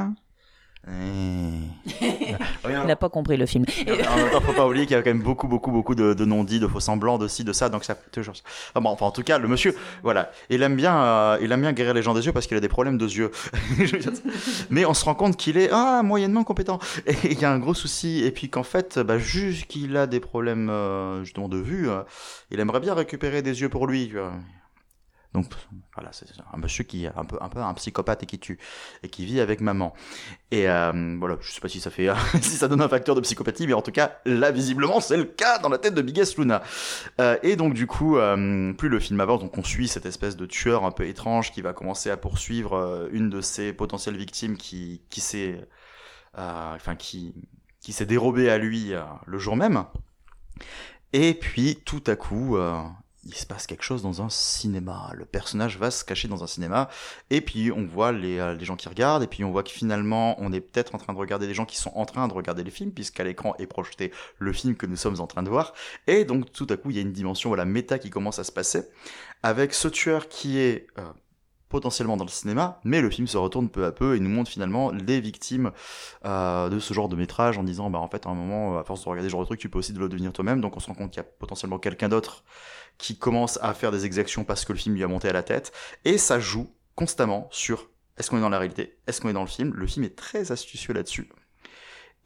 Eh. 0.87 2.01
Il 2.01 2.87
n'a 2.87 2.95
pas 2.95 3.09
compris 3.09 3.37
le 3.37 3.45
film. 3.45 3.65
En 3.87 4.15
même 4.15 4.31
temps, 4.31 4.41
faut 4.41 4.53
pas 4.53 4.67
oublier 4.67 4.85
qu'il 4.85 4.95
y 4.95 4.99
a 4.99 5.03
quand 5.03 5.11
même 5.11 5.21
beaucoup, 5.21 5.47
beaucoup, 5.47 5.71
beaucoup 5.71 5.93
de, 5.93 6.13
de 6.13 6.25
non-dits, 6.25 6.59
de 6.59 6.67
faux 6.67 6.79
semblants, 6.79 7.19
de 7.19 7.27
ci, 7.27 7.43
de 7.43 7.53
ça, 7.53 7.69
donc 7.69 7.83
ça 7.83 7.95
toujours. 7.95 8.33
Ah 8.73 8.79
bon, 8.79 8.89
enfin, 8.89 9.05
en 9.05 9.11
tout 9.11 9.23
cas, 9.23 9.37
le 9.37 9.47
monsieur, 9.47 9.75
voilà, 10.01 10.31
il 10.49 10.63
aime 10.63 10.75
bien, 10.75 10.95
euh, 10.97 11.37
il 11.41 11.51
aime 11.51 11.61
bien 11.61 11.73
guérir 11.73 11.93
les 11.93 12.01
gens 12.01 12.13
des 12.13 12.25
yeux 12.25 12.31
parce 12.31 12.47
qu'il 12.47 12.57
a 12.57 12.59
des 12.59 12.69
problèmes 12.69 12.97
de 12.97 13.05
yeux. 13.05 13.31
Mais 14.69 14.85
on 14.85 14.93
se 14.93 15.05
rend 15.05 15.15
compte 15.15 15.37
qu'il 15.37 15.57
est 15.57 15.69
ah 15.71 16.01
moyennement 16.03 16.43
compétent. 16.43 16.79
Et 17.05 17.15
il 17.25 17.39
y 17.39 17.45
a 17.45 17.51
un 17.51 17.59
gros 17.59 17.75
souci, 17.75 18.23
et 18.23 18.31
puis 18.31 18.49
qu'en 18.49 18.63
fait, 18.63 18.97
bah, 18.99 19.19
juste 19.19 19.67
qu'il 19.67 19.95
a 19.97 20.07
des 20.07 20.19
problèmes 20.19 20.69
euh, 20.69 21.23
justement 21.23 21.47
de 21.47 21.57
vue, 21.57 21.89
euh, 21.89 22.01
il 22.49 22.59
aimerait 22.59 22.79
bien 22.79 22.95
récupérer 22.95 23.41
des 23.41 23.61
yeux 23.61 23.69
pour 23.69 23.85
lui. 23.85 24.07
Tu 24.09 24.17
vois. 24.17 24.33
Donc 25.33 25.45
voilà, 25.95 26.11
c'est 26.11 26.25
un 26.51 26.57
monsieur 26.57 26.83
qui 26.83 27.05
est 27.05 27.11
un 27.15 27.23
peu, 27.23 27.37
un 27.39 27.47
peu 27.47 27.59
un 27.59 27.73
psychopathe 27.73 28.23
et 28.23 28.25
qui 28.25 28.37
tue 28.37 28.59
et 29.01 29.09
qui 29.09 29.25
vit 29.25 29.39
avec 29.39 29.61
maman. 29.61 29.93
Et 30.51 30.69
euh, 30.69 31.15
voilà, 31.19 31.37
je 31.39 31.51
sais 31.51 31.61
pas 31.61 31.69
si 31.69 31.79
ça 31.79 31.89
fait, 31.89 32.09
si 32.41 32.57
ça 32.57 32.67
donne 32.67 32.81
un 32.81 32.89
facteur 32.89 33.15
de 33.15 33.21
psychopathie, 33.21 33.65
mais 33.65 33.73
en 33.73 33.81
tout 33.81 33.93
cas 33.93 34.19
là 34.25 34.51
visiblement 34.51 34.99
c'est 34.99 35.17
le 35.17 35.23
cas 35.23 35.59
dans 35.59 35.69
la 35.69 35.77
tête 35.77 35.93
de 35.93 36.01
Biggest 36.01 36.37
Luna. 36.37 36.61
Euh, 37.21 37.37
et 37.43 37.55
donc 37.55 37.73
du 37.73 37.87
coup, 37.87 38.17
euh, 38.17 38.73
plus 38.73 38.89
le 38.89 38.99
film 38.99 39.19
avance, 39.21 39.39
donc 39.39 39.57
on 39.57 39.63
suit 39.63 39.87
cette 39.87 40.05
espèce 40.05 40.35
de 40.35 40.45
tueur 40.45 40.83
un 40.83 40.91
peu 40.91 41.07
étrange 41.07 41.51
qui 41.51 41.61
va 41.61 41.73
commencer 41.73 42.09
à 42.09 42.17
poursuivre 42.17 42.73
euh, 42.73 43.09
une 43.11 43.29
de 43.29 43.39
ses 43.41 43.71
potentielles 43.71 44.17
victimes 44.17 44.57
qui, 44.57 45.01
qui 45.09 45.21
s'est, 45.21 45.65
euh, 46.37 46.75
enfin 46.75 46.95
qui, 46.95 47.33
qui 47.79 47.93
s'est 47.93 48.05
dérobée 48.05 48.49
à 48.49 48.57
lui 48.57 48.93
euh, 48.93 49.01
le 49.25 49.37
jour 49.37 49.55
même. 49.55 49.85
Et 51.13 51.33
puis 51.33 51.77
tout 51.83 52.03
à 52.07 52.15
coup, 52.15 52.55
euh, 52.57 52.81
il 53.23 53.35
se 53.35 53.45
passe 53.45 53.67
quelque 53.67 53.83
chose 53.83 54.01
dans 54.01 54.21
un 54.21 54.29
cinéma. 54.29 55.11
Le 55.13 55.25
personnage 55.25 55.77
va 55.77 55.91
se 55.91 56.03
cacher 56.03 56.27
dans 56.27 56.43
un 56.43 56.47
cinéma, 56.47 56.89
et 57.29 57.41
puis 57.41 57.71
on 57.71 57.85
voit 57.85 58.11
les, 58.11 58.39
euh, 58.39 58.55
les 58.55 58.65
gens 58.65 58.75
qui 58.75 58.89
regardent, 58.89 59.23
et 59.23 59.27
puis 59.27 59.43
on 59.43 59.51
voit 59.51 59.63
que 59.63 59.69
finalement 59.69 60.35
on 60.39 60.51
est 60.51 60.61
peut-être 60.61 60.95
en 60.95 60.97
train 60.97 61.13
de 61.13 61.17
regarder 61.17 61.47
les 61.47 61.53
gens 61.53 61.65
qui 61.65 61.77
sont 61.77 61.91
en 61.95 62.05
train 62.05 62.27
de 62.27 62.33
regarder 62.33 62.63
les 62.63 62.71
films, 62.71 62.91
puisqu'à 62.91 63.23
l'écran 63.23 63.55
est 63.59 63.67
projeté 63.67 64.11
le 64.39 64.53
film 64.53 64.75
que 64.75 64.85
nous 64.85 64.95
sommes 64.95 65.19
en 65.19 65.27
train 65.27 65.43
de 65.43 65.49
voir. 65.49 65.73
Et 66.07 66.25
donc 66.25 66.51
tout 66.51 66.67
à 66.69 66.77
coup 66.77 66.89
il 66.89 66.95
y 66.95 66.99
a 66.99 67.03
une 67.03 67.13
dimension 67.13 67.49
voilà 67.49 67.65
méta 67.65 67.99
qui 67.99 68.09
commence 68.09 68.39
à 68.39 68.43
se 68.43 68.51
passer, 68.51 68.83
avec 69.43 69.73
ce 69.73 69.87
tueur 69.87 70.27
qui 70.27 70.57
est 70.57 70.87
euh, 70.97 71.03
potentiellement 71.71 72.17
dans 72.17 72.25
le 72.25 72.29
cinéma, 72.29 72.79
mais 72.83 73.01
le 73.01 73.09
film 73.09 73.27
se 73.27 73.37
retourne 73.37 73.69
peu 73.69 73.85
à 73.85 73.91
peu 73.91 74.15
et 74.15 74.19
nous 74.19 74.29
montre 74.29 74.51
finalement 74.51 74.91
les 74.91 75.21
victimes 75.21 75.71
euh, 76.25 76.69
de 76.69 76.79
ce 76.79 76.93
genre 76.93 77.07
de 77.07 77.15
métrage 77.15 77.57
en 77.57 77.63
disant 77.63 77.89
bah 77.89 77.99
en 77.99 78.07
fait 78.07 78.25
à 78.25 78.29
un 78.29 78.35
moment 78.35 78.77
à 78.77 78.83
force 78.83 79.03
de 79.03 79.09
regarder 79.09 79.29
ce 79.29 79.31
genre 79.31 79.41
de 79.41 79.45
truc 79.45 79.59
tu 79.59 79.69
peux 79.69 79.79
aussi 79.79 79.93
le 79.93 80.09
devenir 80.09 80.33
toi-même 80.33 80.59
donc 80.59 80.75
on 80.75 80.79
se 80.79 80.87
rend 80.87 80.93
compte 80.93 81.11
qu'il 81.11 81.23
y 81.23 81.25
a 81.25 81.29
potentiellement 81.39 81.79
quelqu'un 81.79 82.09
d'autre 82.09 82.43
qui 83.01 83.17
commence 83.17 83.59
à 83.61 83.73
faire 83.73 83.91
des 83.91 84.05
exactions 84.05 84.43
parce 84.43 84.63
que 84.63 84.73
le 84.73 84.79
film 84.79 84.95
lui 84.95 85.03
a 85.03 85.07
monté 85.07 85.27
à 85.27 85.33
la 85.33 85.43
tête 85.43 85.71
et 86.05 86.17
ça 86.17 86.39
joue 86.39 86.71
constamment 86.95 87.47
sur 87.51 87.89
est-ce 88.17 88.29
qu'on 88.29 88.37
est 88.37 88.41
dans 88.41 88.49
la 88.49 88.59
réalité 88.59 88.97
est-ce 89.07 89.19
qu'on 89.21 89.29
est 89.29 89.33
dans 89.33 89.41
le 89.41 89.47
film 89.47 89.73
le 89.73 89.87
film 89.87 90.05
est 90.05 90.15
très 90.15 90.51
astucieux 90.51 90.93
là-dessus 90.93 91.29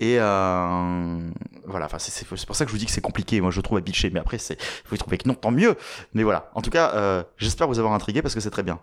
et 0.01 0.17
euh, 0.19 1.19
voilà, 1.63 1.85
enfin 1.85 1.99
c'est 1.99 2.11
c'est 2.11 2.45
pour 2.45 2.55
ça 2.55 2.65
que 2.65 2.69
je 2.69 2.75
vous 2.75 2.79
dis 2.79 2.85
que 2.85 2.91
c'est 2.91 2.99
compliqué. 2.99 3.39
Moi, 3.39 3.49
je 3.49 3.61
trouve 3.61 3.77
à 3.77 3.81
pitcher, 3.81 4.09
mais 4.09 4.19
après, 4.19 4.37
c'est 4.37 4.57
vous 4.89 4.97
trouvez 4.97 5.17
que 5.17 5.25
non, 5.25 5.35
tant 5.35 5.51
mieux. 5.51 5.77
Mais 6.13 6.23
voilà, 6.23 6.51
en 6.53 6.61
tout 6.61 6.69
cas, 6.69 6.91
euh, 6.95 7.23
j'espère 7.37 7.69
vous 7.69 7.79
avoir 7.79 7.93
intrigué 7.93 8.21
parce 8.21 8.33
que 8.35 8.41
c'est 8.41 8.49
très 8.49 8.63
bien. 8.63 8.81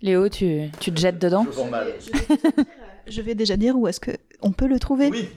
Léo, 0.00 0.28
tu, 0.28 0.70
tu 0.80 0.92
te 0.92 0.98
jettes 0.98 1.20
dedans? 1.20 1.46
Je 3.06 3.20
vais 3.22 3.36
déjà 3.36 3.56
dire 3.56 3.76
où 3.76 3.86
est-ce 3.86 4.00
que 4.00 4.10
on 4.40 4.50
peut 4.50 4.66
le 4.66 4.80
trouver. 4.80 5.08
Oui. 5.08 5.28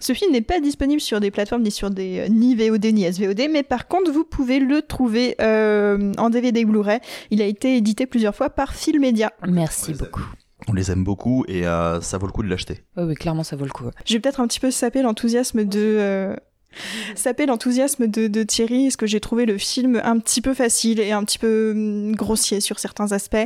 Ce 0.00 0.12
film 0.12 0.32
n'est 0.32 0.40
pas 0.40 0.60
disponible 0.60 1.00
sur 1.00 1.20
des 1.20 1.30
plateformes 1.30 1.62
ni 1.62 1.70
sur 1.70 1.90
des 1.90 2.20
euh, 2.20 2.28
ni 2.28 2.54
VOD 2.54 2.84
ni 2.86 3.10
SVOD, 3.12 3.42
mais 3.50 3.62
par 3.62 3.88
contre 3.88 4.10
vous 4.10 4.24
pouvez 4.24 4.58
le 4.58 4.82
trouver 4.82 5.34
euh, 5.40 6.12
en 6.18 6.30
DVD 6.30 6.64
Blu-ray. 6.64 7.00
Il 7.30 7.42
a 7.42 7.46
été 7.46 7.76
édité 7.76 8.06
plusieurs 8.06 8.34
fois 8.34 8.50
par 8.50 8.74
Filmedia. 8.74 9.32
Merci 9.46 9.92
Ouais, 9.92 9.98
beaucoup. 9.98 10.22
On 10.68 10.72
les 10.72 10.90
aime 10.90 11.04
beaucoup 11.04 11.44
et 11.46 11.66
euh, 11.66 12.00
ça 12.00 12.16
vaut 12.16 12.26
le 12.26 12.32
coup 12.32 12.42
de 12.42 12.48
l'acheter. 12.48 12.84
Oui, 12.96 13.04
oui, 13.08 13.14
clairement, 13.14 13.42
ça 13.44 13.54
vaut 13.56 13.66
le 13.66 13.70
coup. 13.70 13.84
Je 14.06 14.14
vais 14.14 14.20
peut-être 14.20 14.40
un 14.40 14.46
petit 14.46 14.60
peu 14.60 14.70
saper 14.70 15.02
l'enthousiasme 15.02 15.64
de 15.64 15.78
euh, 15.98 16.36
saper 17.14 17.46
l'enthousiasme 17.46 18.06
de, 18.06 18.42
Thierry, 18.42 18.84
parce 18.84 18.96
que 18.96 19.06
j'ai 19.06 19.20
trouvé 19.20 19.46
le 19.46 19.58
film 19.58 20.00
un 20.04 20.18
petit 20.18 20.40
peu 20.40 20.54
facile 20.54 21.00
et 21.00 21.12
un 21.12 21.24
petit 21.24 21.38
peu 21.38 21.72
hum, 21.72 22.14
grossier 22.14 22.60
sur 22.60 22.78
certains 22.78 23.12
aspects. 23.12 23.36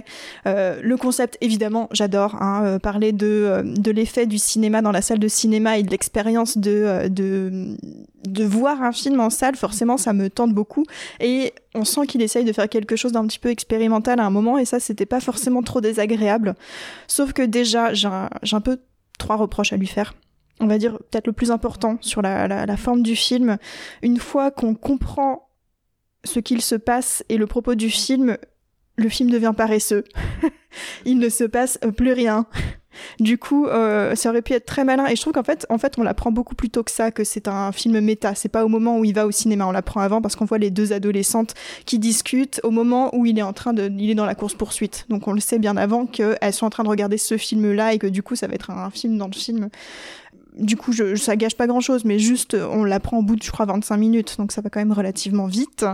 Euh, 0.46 0.80
le 0.82 0.96
concept, 0.96 1.38
évidemment, 1.40 1.88
j'adore. 1.92 2.36
Hein, 2.40 2.62
euh, 2.64 2.78
parler 2.78 3.12
de, 3.12 3.26
euh, 3.26 3.62
de 3.62 3.90
l'effet 3.90 4.26
du 4.26 4.38
cinéma 4.38 4.82
dans 4.82 4.92
la 4.92 5.02
salle 5.02 5.18
de 5.18 5.28
cinéma 5.28 5.78
et 5.78 5.82
de 5.82 5.90
l'expérience 5.90 6.58
de, 6.58 7.08
de, 7.08 7.76
de 8.26 8.44
voir 8.44 8.82
un 8.82 8.92
film 8.92 9.20
en 9.20 9.30
salle, 9.30 9.56
forcément, 9.56 9.96
ça 9.96 10.12
me 10.12 10.30
tente 10.30 10.52
beaucoup. 10.52 10.84
Et 11.20 11.52
on 11.74 11.84
sent 11.84 12.06
qu'il 12.06 12.22
essaye 12.22 12.44
de 12.44 12.52
faire 12.52 12.68
quelque 12.68 12.96
chose 12.96 13.12
d'un 13.12 13.26
petit 13.26 13.38
peu 13.38 13.50
expérimental 13.50 14.20
à 14.20 14.24
un 14.24 14.30
moment, 14.30 14.58
et 14.58 14.64
ça, 14.64 14.80
c'était 14.80 15.06
pas 15.06 15.20
forcément 15.20 15.62
trop 15.62 15.80
désagréable. 15.80 16.54
Sauf 17.06 17.32
que 17.32 17.42
déjà, 17.42 17.94
j'ai 17.94 18.08
un 18.08 18.60
peu 18.60 18.78
trois 19.18 19.36
reproches 19.36 19.72
à 19.72 19.76
lui 19.76 19.86
faire 19.86 20.14
on 20.60 20.66
va 20.66 20.78
dire 20.78 20.98
peut-être 21.10 21.26
le 21.26 21.32
plus 21.32 21.50
important 21.50 21.98
sur 22.00 22.22
la, 22.22 22.48
la, 22.48 22.66
la 22.66 22.76
forme 22.76 23.02
du 23.02 23.16
film. 23.16 23.58
Une 24.02 24.18
fois 24.18 24.50
qu'on 24.50 24.74
comprend 24.74 25.48
ce 26.24 26.40
qu'il 26.40 26.60
se 26.62 26.74
passe 26.74 27.24
et 27.28 27.36
le 27.36 27.46
propos 27.46 27.74
du 27.74 27.90
film, 27.90 28.36
le 28.96 29.08
film 29.08 29.30
devient 29.30 29.54
paresseux. 29.56 30.04
Il 31.04 31.18
ne 31.18 31.28
se 31.28 31.44
passe 31.44 31.78
plus 31.96 32.12
rien. 32.12 32.46
Du 33.20 33.38
coup, 33.38 33.66
euh, 33.66 34.14
ça 34.14 34.30
aurait 34.30 34.42
pu 34.42 34.52
être 34.52 34.66
très 34.66 34.84
malin. 34.84 35.06
Et 35.06 35.16
je 35.16 35.20
trouve 35.20 35.32
qu'en 35.32 35.42
fait, 35.42 35.66
en 35.70 35.78
fait, 35.78 35.98
on 35.98 36.02
l'apprend 36.02 36.32
beaucoup 36.32 36.54
plus 36.54 36.70
tôt 36.70 36.82
que 36.82 36.90
ça, 36.90 37.10
que 37.10 37.24
c'est 37.24 37.48
un 37.48 37.72
film 37.72 38.00
méta. 38.00 38.34
C'est 38.34 38.48
pas 38.48 38.64
au 38.64 38.68
moment 38.68 38.98
où 38.98 39.04
il 39.04 39.14
va 39.14 39.26
au 39.26 39.30
cinéma, 39.30 39.66
on 39.66 39.72
l'apprend 39.72 40.00
avant 40.00 40.20
parce 40.20 40.36
qu'on 40.36 40.44
voit 40.44 40.58
les 40.58 40.70
deux 40.70 40.92
adolescentes 40.92 41.54
qui 41.86 41.98
discutent 41.98 42.60
au 42.64 42.70
moment 42.70 43.14
où 43.14 43.26
il 43.26 43.38
est 43.38 43.42
en 43.42 43.52
train 43.52 43.72
de, 43.72 43.90
il 43.98 44.10
est 44.10 44.14
dans 44.14 44.26
la 44.26 44.34
course 44.34 44.54
poursuite. 44.54 45.06
Donc 45.08 45.28
on 45.28 45.32
le 45.32 45.40
sait 45.40 45.58
bien 45.58 45.76
avant 45.76 46.06
qu'elles 46.06 46.52
sont 46.52 46.66
en 46.66 46.70
train 46.70 46.84
de 46.84 46.88
regarder 46.88 47.18
ce 47.18 47.36
film-là 47.36 47.94
et 47.94 47.98
que 47.98 48.06
du 48.06 48.22
coup, 48.22 48.36
ça 48.36 48.46
va 48.46 48.54
être 48.54 48.70
un 48.70 48.90
film 48.90 49.16
dans 49.16 49.28
le 49.28 49.34
film 49.34 49.68
du 50.58 50.76
coup, 50.76 50.92
je, 50.92 51.14
ça 51.14 51.36
gâche 51.36 51.54
pas 51.56 51.66
grand 51.66 51.80
chose, 51.80 52.04
mais 52.04 52.18
juste, 52.18 52.54
on 52.54 52.84
l'apprend 52.84 53.18
au 53.18 53.22
bout 53.22 53.36
de, 53.36 53.42
je 53.42 53.50
crois, 53.50 53.64
25 53.66 53.96
minutes, 53.96 54.36
donc 54.38 54.52
ça 54.52 54.60
va 54.60 54.70
quand 54.70 54.80
même 54.80 54.92
relativement 54.92 55.46
vite. 55.46 55.84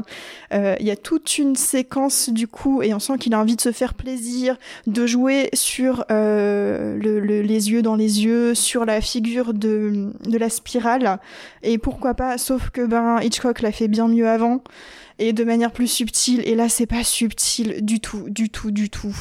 Euh, 0.53 0.75
Il 0.81 0.87
y 0.87 0.91
a 0.91 0.97
toute 0.97 1.39
une 1.39 1.55
séquence, 1.55 2.31
du 2.31 2.49
coup, 2.49 2.83
et 2.83 2.95
on 2.95 2.99
sent 2.99 3.19
qu'il 3.19 3.35
a 3.35 3.41
envie 3.41 3.57
de 3.57 3.61
se 3.61 3.73
faire 3.73 3.95
plaisir, 3.95 4.57
de 4.87 5.07
jouer 5.07 5.51
sur 5.53 6.05
euh, 6.11 6.97
le, 6.97 7.21
le- 7.21 7.43
les 7.43 7.71
yeux 7.71 7.83
dans 7.83 7.97
les 7.97 8.25
yeux, 8.25 8.55
sur 8.55 8.85
la 8.85 9.01
figure 9.01 9.55
de, 9.55 10.11
la 10.31 10.49
spirale, 10.49 11.19
et 11.63 11.79
pourquoi 11.79 12.15
pas, 12.15 12.39
sauf 12.39 12.71
que, 12.71 12.87
ben, 12.87 13.21
Hitchcock 13.21 13.61
l'a 13.61 13.73
fait 13.73 13.89
bien 13.89 14.09
mieux 14.09 14.29
avant, 14.29 14.63
et 15.19 15.33
de 15.33 15.45
manière 15.45 15.71
plus 15.73 15.87
subtile, 15.87 16.43
et 16.45 16.55
là, 16.55 16.69
c'est 16.69 16.87
pas 16.87 17.05
subtil 17.05 17.85
du 17.85 18.01
tout, 18.01 18.29
du 18.29 18.51
tout, 18.51 18.71
du 18.71 18.91
tout. 18.91 19.15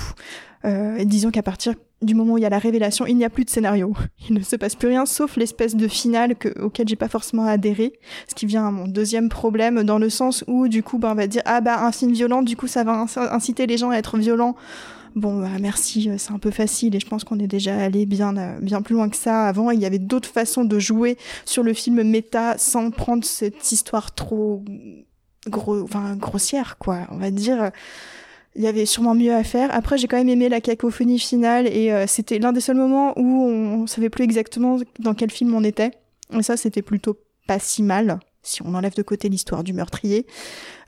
Euh, 0.65 1.03
disons 1.03 1.29
qu'à 1.29 1.43
partir 1.43 1.73
du 2.03 2.15
moment 2.15 2.33
où 2.33 2.37
il 2.37 2.41
y 2.41 2.45
a 2.45 2.49
la 2.49 2.59
révélation, 2.59 3.05
il 3.05 3.15
n'y 3.15 3.25
a 3.25 3.29
plus 3.29 3.45
de 3.45 3.49
scénario. 3.49 3.93
Il 4.29 4.35
ne 4.35 4.41
se 4.41 4.55
passe 4.55 4.75
plus 4.75 4.87
rien 4.87 5.05
sauf 5.05 5.35
l'espèce 5.37 5.75
de 5.75 5.87
finale 5.87 6.35
que, 6.35 6.49
auquel 6.61 6.87
j'ai 6.87 6.95
pas 6.95 7.07
forcément 7.09 7.45
adhéré. 7.45 7.93
Ce 8.29 8.35
qui 8.35 8.45
vient 8.45 8.67
à 8.67 8.71
mon 8.71 8.87
deuxième 8.87 9.29
problème 9.29 9.83
dans 9.83 9.97
le 9.97 10.09
sens 10.09 10.43
où 10.47 10.67
du 10.67 10.83
coup, 10.83 10.97
ben, 10.99 11.11
on 11.11 11.15
va 11.15 11.27
dire 11.27 11.41
ah 11.45 11.61
bah 11.61 11.83
un 11.83 11.91
film 11.91 12.11
violent, 12.11 12.41
du 12.43 12.55
coup 12.55 12.67
ça 12.67 12.83
va 12.83 13.05
inc- 13.05 13.31
inciter 13.31 13.67
les 13.67 13.77
gens 13.77 13.89
à 13.89 13.97
être 13.97 14.17
violents. 14.17 14.55
Bon 15.15 15.39
bah 15.41 15.49
merci, 15.61 16.09
euh, 16.09 16.15
c'est 16.17 16.31
un 16.31 16.39
peu 16.39 16.49
facile 16.49 16.95
et 16.95 16.99
je 16.99 17.07
pense 17.07 17.23
qu'on 17.23 17.37
est 17.39 17.47
déjà 17.47 17.77
allé 17.77 18.07
bien 18.07 18.35
euh, 18.35 18.59
bien 18.59 18.81
plus 18.81 18.95
loin 18.95 19.09
que 19.09 19.15
ça 19.15 19.45
avant. 19.47 19.69
Il 19.69 19.79
y 19.79 19.85
avait 19.85 19.99
d'autres 19.99 20.29
façons 20.29 20.63
de 20.65 20.79
jouer 20.79 21.17
sur 21.45 21.61
le 21.61 21.73
film 21.73 22.01
méta 22.01 22.57
sans 22.57 22.89
prendre 22.89 23.23
cette 23.23 23.71
histoire 23.71 24.15
trop 24.15 24.63
enfin 25.51 26.15
grossière 26.15 26.77
quoi. 26.79 27.01
On 27.11 27.17
va 27.17 27.29
dire 27.29 27.71
il 28.55 28.61
y 28.61 28.67
avait 28.67 28.85
sûrement 28.85 29.15
mieux 29.15 29.33
à 29.33 29.43
faire. 29.43 29.73
Après, 29.73 29.97
j'ai 29.97 30.07
quand 30.07 30.17
même 30.17 30.29
aimé 30.29 30.49
la 30.49 30.61
cacophonie 30.61 31.19
finale 31.19 31.67
et 31.67 31.91
euh, 31.91 32.05
c'était 32.07 32.39
l'un 32.39 32.51
des 32.51 32.61
seuls 32.61 32.77
moments 32.77 33.17
où 33.17 33.43
on 33.43 33.87
savait 33.87 34.09
plus 34.09 34.23
exactement 34.23 34.79
dans 34.99 35.13
quel 35.13 35.31
film 35.31 35.53
on 35.55 35.63
était. 35.63 35.91
Et 36.37 36.43
ça, 36.43 36.57
c'était 36.57 36.81
plutôt 36.81 37.17
pas 37.47 37.59
si 37.59 37.83
mal 37.83 38.19
si 38.43 38.61
on 38.61 38.75
enlève 38.75 38.93
de 38.93 39.01
côté 39.01 39.29
l'histoire 39.29 39.63
du 39.63 39.73
meurtrier. 39.73 40.27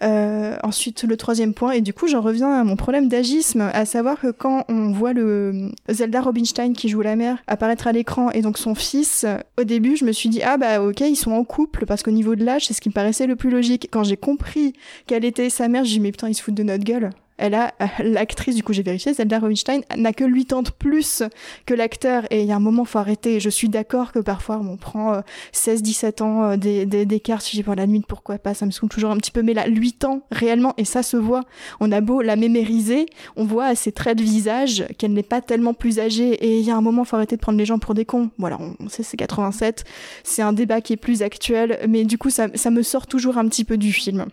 Euh, 0.03 0.57
ensuite, 0.61 1.03
le 1.03 1.15
troisième 1.15 1.53
point, 1.53 1.71
et 1.71 1.81
du 1.81 1.93
coup, 1.93 2.07
j'en 2.07 2.21
reviens 2.21 2.51
à 2.51 2.63
mon 2.63 2.75
problème 2.75 3.07
d'agisme, 3.07 3.61
à 3.73 3.85
savoir 3.85 4.19
que 4.19 4.29
quand 4.31 4.65
on 4.67 4.91
voit 4.91 5.13
le 5.13 5.71
Zelda 5.89 6.21
Robinstein 6.21 6.73
qui 6.73 6.89
joue 6.89 7.01
la 7.01 7.15
mère 7.15 7.37
apparaître 7.47 7.87
à 7.87 7.93
l'écran 7.93 8.29
et 8.31 8.41
donc 8.41 8.57
son 8.57 8.75
fils, 8.75 9.25
au 9.57 9.63
début, 9.63 9.95
je 9.95 10.03
me 10.03 10.11
suis 10.11 10.29
dit 10.29 10.43
ah 10.43 10.57
bah 10.57 10.81
ok, 10.81 10.99
ils 10.99 11.15
sont 11.15 11.31
en 11.31 11.45
couple 11.45 11.85
parce 11.85 12.03
qu'au 12.03 12.11
niveau 12.11 12.35
de 12.35 12.43
l'âge, 12.43 12.67
c'est 12.67 12.73
ce 12.73 12.81
qui 12.81 12.89
me 12.89 12.93
paraissait 12.93 13.25
le 13.25 13.37
plus 13.37 13.49
logique. 13.49 13.87
Quand 13.89 14.03
j'ai 14.03 14.17
compris 14.17 14.73
quelle 15.07 15.23
était 15.23 15.49
sa 15.49 15.69
mère, 15.69 15.85
j'ai 15.85 15.93
dit 15.93 15.99
mais 16.01 16.11
putain, 16.11 16.27
ils 16.27 16.35
se 16.35 16.43
foutent 16.43 16.55
de 16.55 16.63
notre 16.63 16.83
gueule. 16.83 17.11
Elle 17.37 17.53
a 17.53 17.73
l'actrice, 17.99 18.55
du 18.55 18.63
coup 18.63 18.71
j'ai 18.71 18.81
vérifié, 18.83 19.13
Zelda 19.13 19.39
Rubinstein 19.39 19.81
n'a 19.97 20.13
que 20.13 20.23
8 20.23 20.53
ans 20.53 20.61
de 20.61 20.69
plus 20.69 21.21
que 21.65 21.73
l'acteur 21.73 22.23
et 22.31 22.41
il 22.41 22.47
y 22.47 22.51
a 22.51 22.55
un 22.55 22.59
moment 22.61 22.85
faut 22.85 22.99
arrêter. 22.99 23.39
Je 23.41 23.49
suis 23.49 23.67
d'accord 23.67 24.11
que 24.13 24.19
parfois 24.19 24.57
on 24.63 24.77
prend 24.77 25.13
euh, 25.15 25.21
16-17 25.53 26.23
ans 26.23 26.43
euh, 26.43 26.55
des- 26.57 26.85
des- 26.85 27.05
d'écart. 27.05 27.41
Si 27.41 27.57
j'ai 27.57 27.63
pour 27.63 27.75
la 27.75 27.87
nuit, 27.87 28.01
pourquoi 28.07 28.37
pas 28.37 28.53
Ça 28.53 28.65
me 28.65 28.71
saoule 28.71 28.89
toujours 28.89 29.11
un 29.11 29.17
petit 29.17 29.31
peu, 29.31 29.41
mais 29.41 29.53
là 29.53 29.67
8 29.67 30.05
ans 30.05 30.21
réellement 30.31 30.73
et 30.77 30.85
ça 30.85 31.03
se 31.03 31.17
voit. 31.17 31.43
On 31.79 31.91
a 31.91 31.99
beau 32.01 32.21
la 32.21 32.35
mémériser, 32.37 33.05
on 33.35 33.43
voit 33.45 33.65
à 33.65 33.75
ses 33.75 33.91
traits 33.91 34.17
de 34.17 34.23
visage 34.23 34.85
qu'elle 34.97 35.13
n'est 35.13 35.23
pas 35.23 35.41
tellement 35.41 35.73
plus 35.73 35.99
âgée 35.99 36.33
et 36.33 36.59
il 36.59 36.65
y 36.65 36.71
a 36.71 36.75
un 36.77 36.81
moment 36.81 37.03
faut 37.03 37.17
arrêter 37.17 37.35
de 37.35 37.41
prendre 37.41 37.57
les 37.57 37.65
gens 37.65 37.79
pour 37.79 37.93
des 37.95 38.05
cons. 38.05 38.29
Voilà, 38.37 38.57
on, 38.61 38.75
on 38.79 38.87
sait 38.89 39.03
c'est 39.03 39.17
87, 39.17 39.83
c'est 40.23 40.41
un 40.41 40.53
débat 40.53 40.79
qui 40.81 40.93
est 40.93 40.97
plus 40.97 41.21
actuel, 41.21 41.79
mais 41.89 42.05
du 42.05 42.17
coup 42.17 42.29
ça, 42.29 42.47
ça 42.55 42.69
me 42.71 42.81
sort 42.81 43.07
toujours 43.07 43.37
un 43.37 43.47
petit 43.47 43.65
peu 43.65 43.77
du 43.77 43.91
film. 43.91 44.25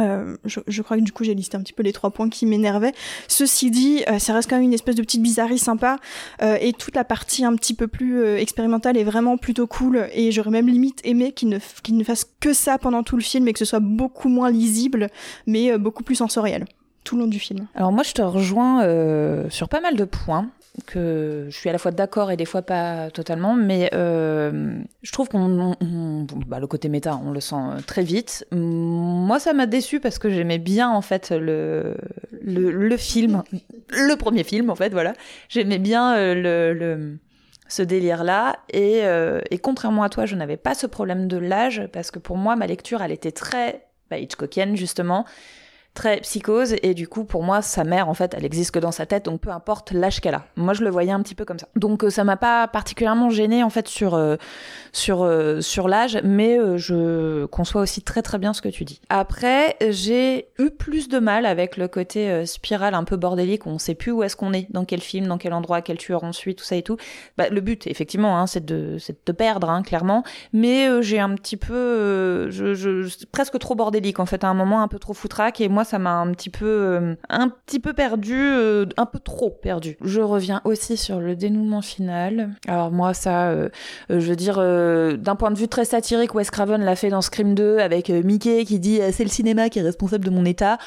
Euh, 0.00 0.36
je, 0.44 0.60
je 0.66 0.82
crois 0.82 0.96
que 0.96 1.02
du 1.02 1.12
coup 1.12 1.24
j'ai 1.24 1.34
listé 1.34 1.56
un 1.56 1.60
petit 1.60 1.72
peu 1.72 1.82
les 1.82 1.92
trois 1.92 2.10
points 2.10 2.28
qui 2.28 2.46
m'énervaient. 2.46 2.92
Ceci 3.28 3.70
dit, 3.70 4.02
euh, 4.08 4.18
ça 4.18 4.34
reste 4.34 4.48
quand 4.48 4.56
même 4.56 4.64
une 4.64 4.74
espèce 4.74 4.94
de 4.94 5.02
petite 5.02 5.22
bizarrerie 5.22 5.58
sympa 5.58 5.98
euh, 6.42 6.56
et 6.60 6.72
toute 6.72 6.94
la 6.94 7.04
partie 7.04 7.44
un 7.44 7.54
petit 7.56 7.74
peu 7.74 7.88
plus 7.88 8.18
euh, 8.18 8.38
expérimentale 8.38 8.96
est 8.96 9.04
vraiment 9.04 9.36
plutôt 9.36 9.66
cool 9.66 10.08
et 10.12 10.32
j'aurais 10.32 10.50
même 10.50 10.68
limite 10.68 11.00
aimé 11.04 11.32
qu'il 11.32 11.48
ne, 11.48 11.58
qu'il 11.82 11.96
ne 11.96 12.04
fasse 12.04 12.26
que 12.40 12.52
ça 12.52 12.78
pendant 12.78 13.02
tout 13.02 13.16
le 13.16 13.22
film 13.22 13.48
et 13.48 13.52
que 13.52 13.58
ce 13.58 13.64
soit 13.64 13.80
beaucoup 13.80 14.28
moins 14.28 14.50
lisible 14.50 15.08
mais 15.46 15.72
euh, 15.72 15.78
beaucoup 15.78 16.02
plus 16.02 16.16
sensoriel 16.16 16.66
tout 17.04 17.14
le 17.14 17.22
long 17.22 17.28
du 17.28 17.38
film. 17.38 17.68
Alors 17.76 17.92
moi, 17.92 18.02
je 18.02 18.10
te 18.10 18.20
rejoins 18.20 18.80
sur 19.48 19.68
pas 19.68 19.80
mal 19.80 19.94
de 19.94 20.02
points. 20.02 20.48
Que 20.86 21.46
je 21.48 21.56
suis 21.56 21.68
à 21.68 21.72
la 21.72 21.78
fois 21.78 21.90
d'accord 21.90 22.30
et 22.30 22.36
des 22.36 22.44
fois 22.44 22.62
pas 22.62 23.10
totalement, 23.10 23.54
mais 23.54 23.90
euh, 23.94 24.78
je 25.02 25.12
trouve 25.12 25.28
qu'on, 25.28 25.74
on- 25.80 26.26
bah, 26.46 26.60
le 26.60 26.66
côté 26.66 26.88
méta, 26.88 27.18
on 27.24 27.30
le 27.30 27.40
sent 27.40 27.56
euh, 27.56 27.80
très 27.86 28.02
vite. 28.02 28.46
Moi, 28.52 29.38
ça 29.38 29.52
m'a 29.52 29.66
déçu 29.66 30.00
parce 30.00 30.18
que 30.18 30.28
j'aimais 30.30 30.58
bien 30.58 30.90
en 30.90 31.00
fait 31.00 31.30
le, 31.30 31.96
le, 32.42 32.96
film, 32.96 33.42
le 33.90 34.14
premier 34.16 34.44
film 34.44 34.70
en 34.70 34.74
fait, 34.74 34.90
voilà. 34.92 35.14
J'aimais 35.48 35.78
bien 35.78 36.14
euh, 36.16 36.34
le, 36.34 36.78
le- 36.78 37.18
ce 37.68 37.82
délire-là 37.82 38.56
et, 38.72 39.00
et 39.50 39.58
contrairement 39.58 40.04
à 40.04 40.08
toi, 40.08 40.24
je 40.24 40.36
n'avais 40.36 40.56
pas 40.56 40.74
ce 40.74 40.86
problème 40.86 41.26
de 41.26 41.36
l'âge 41.36 41.82
parce 41.92 42.12
que 42.12 42.20
pour 42.20 42.36
moi, 42.36 42.54
ma 42.54 42.68
lecture, 42.68 43.02
elle 43.02 43.10
était 43.10 43.32
très 43.32 43.86
bah, 44.08 44.18
Hitchcockienne 44.18 44.76
justement 44.76 45.24
très 45.96 46.20
psychose 46.20 46.76
et 46.82 46.94
du 46.94 47.08
coup 47.08 47.24
pour 47.24 47.42
moi 47.42 47.62
sa 47.62 47.82
mère 47.82 48.08
en 48.08 48.14
fait 48.14 48.34
elle 48.36 48.44
existe 48.44 48.70
que 48.70 48.78
dans 48.78 48.92
sa 48.92 49.06
tête 49.06 49.24
donc 49.24 49.40
peu 49.40 49.50
importe 49.50 49.90
l'âge 49.90 50.20
qu'elle 50.20 50.34
a. 50.34 50.44
Moi 50.54 50.74
je 50.74 50.84
le 50.84 50.90
voyais 50.90 51.10
un 51.10 51.20
petit 51.22 51.34
peu 51.34 51.44
comme 51.44 51.58
ça. 51.58 51.66
Donc 51.74 52.04
euh, 52.04 52.10
ça 52.10 52.22
m'a 52.22 52.36
pas 52.36 52.68
particulièrement 52.68 53.30
gêné 53.30 53.64
en 53.64 53.70
fait 53.70 53.88
sur 53.88 54.14
euh, 54.14 54.36
sur 54.92 55.22
euh, 55.22 55.60
sur 55.60 55.88
l'âge 55.88 56.20
mais 56.22 56.58
je 56.76 57.46
conçois 57.46 57.80
aussi 57.80 58.02
très 58.02 58.22
très 58.22 58.38
bien 58.38 58.52
ce 58.52 58.62
que 58.62 58.68
tu 58.68 58.84
dis. 58.84 59.00
Après 59.08 59.76
j'ai 59.88 60.48
eu 60.58 60.70
plus 60.70 61.08
de 61.08 61.18
mal 61.18 61.46
avec 61.46 61.76
le 61.76 61.88
côté 61.88 62.44
spirale 62.46 62.94
un 62.94 63.04
peu 63.04 63.16
bordélique 63.16 63.66
on 63.66 63.78
sait 63.78 63.94
plus 63.94 64.12
où 64.12 64.22
est-ce 64.22 64.36
qu'on 64.36 64.52
est 64.52 64.66
dans 64.70 64.84
quel 64.84 65.00
film 65.00 65.26
dans 65.26 65.38
quel 65.38 65.54
endroit 65.54 65.80
quel 65.80 65.96
tueur 65.96 66.22
on 66.22 66.32
suit 66.32 66.54
tout 66.54 66.64
ça 66.64 66.76
et 66.76 66.82
tout. 66.82 66.98
Bah, 67.38 67.48
le 67.48 67.60
but 67.62 67.86
effectivement 67.86 68.38
hein, 68.38 68.46
c'est 68.46 68.64
de 68.64 68.98
c'est 68.98 69.14
de 69.14 69.20
te 69.24 69.32
perdre 69.32 69.70
hein, 69.70 69.82
clairement. 69.82 70.22
Mais 70.52 71.02
j'ai 71.02 71.18
un 71.18 71.34
petit 71.34 71.56
peu 71.56 72.50
je, 72.50 73.24
presque 73.32 73.58
trop 73.58 73.74
bordélique 73.74 74.20
en 74.20 74.26
fait 74.26 74.44
à 74.44 74.48
un 74.48 74.54
moment 74.54 74.82
un 74.82 74.88
peu 74.88 74.98
trop 74.98 75.14
foutraque 75.14 75.62
et 75.62 75.68
moi 75.68 75.84
ça 75.86 75.98
m'a 75.98 76.14
un 76.18 76.32
petit 76.32 76.50
peu 76.50 76.66
euh, 76.66 77.14
un 77.28 77.48
petit 77.48 77.80
peu 77.80 77.94
perdu 77.94 78.36
euh, 78.36 78.84
un 78.98 79.06
peu 79.06 79.18
trop 79.18 79.50
perdu. 79.50 79.96
Je 80.02 80.20
reviens 80.20 80.60
aussi 80.64 80.96
sur 80.96 81.20
le 81.20 81.34
dénouement 81.34 81.80
final. 81.80 82.50
Alors 82.68 82.90
moi 82.90 83.14
ça 83.14 83.48
euh, 83.48 83.70
je 84.10 84.16
veux 84.16 84.36
dire 84.36 84.56
d'un 84.56 85.36
point 85.36 85.50
de 85.50 85.58
vue 85.58 85.68
très 85.68 85.84
satirique 85.84 86.34
Wes 86.34 86.50
Craven 86.50 86.82
l'a 86.82 86.96
fait 86.96 87.08
dans 87.08 87.22
Scream 87.22 87.54
2 87.54 87.78
avec 87.78 88.10
Mickey 88.10 88.64
qui 88.64 88.78
dit 88.78 89.00
c'est 89.12 89.24
le 89.24 89.30
cinéma 89.30 89.70
qui 89.70 89.78
est 89.78 89.82
responsable 89.82 90.24
de 90.24 90.30
mon 90.30 90.44
état. 90.44 90.78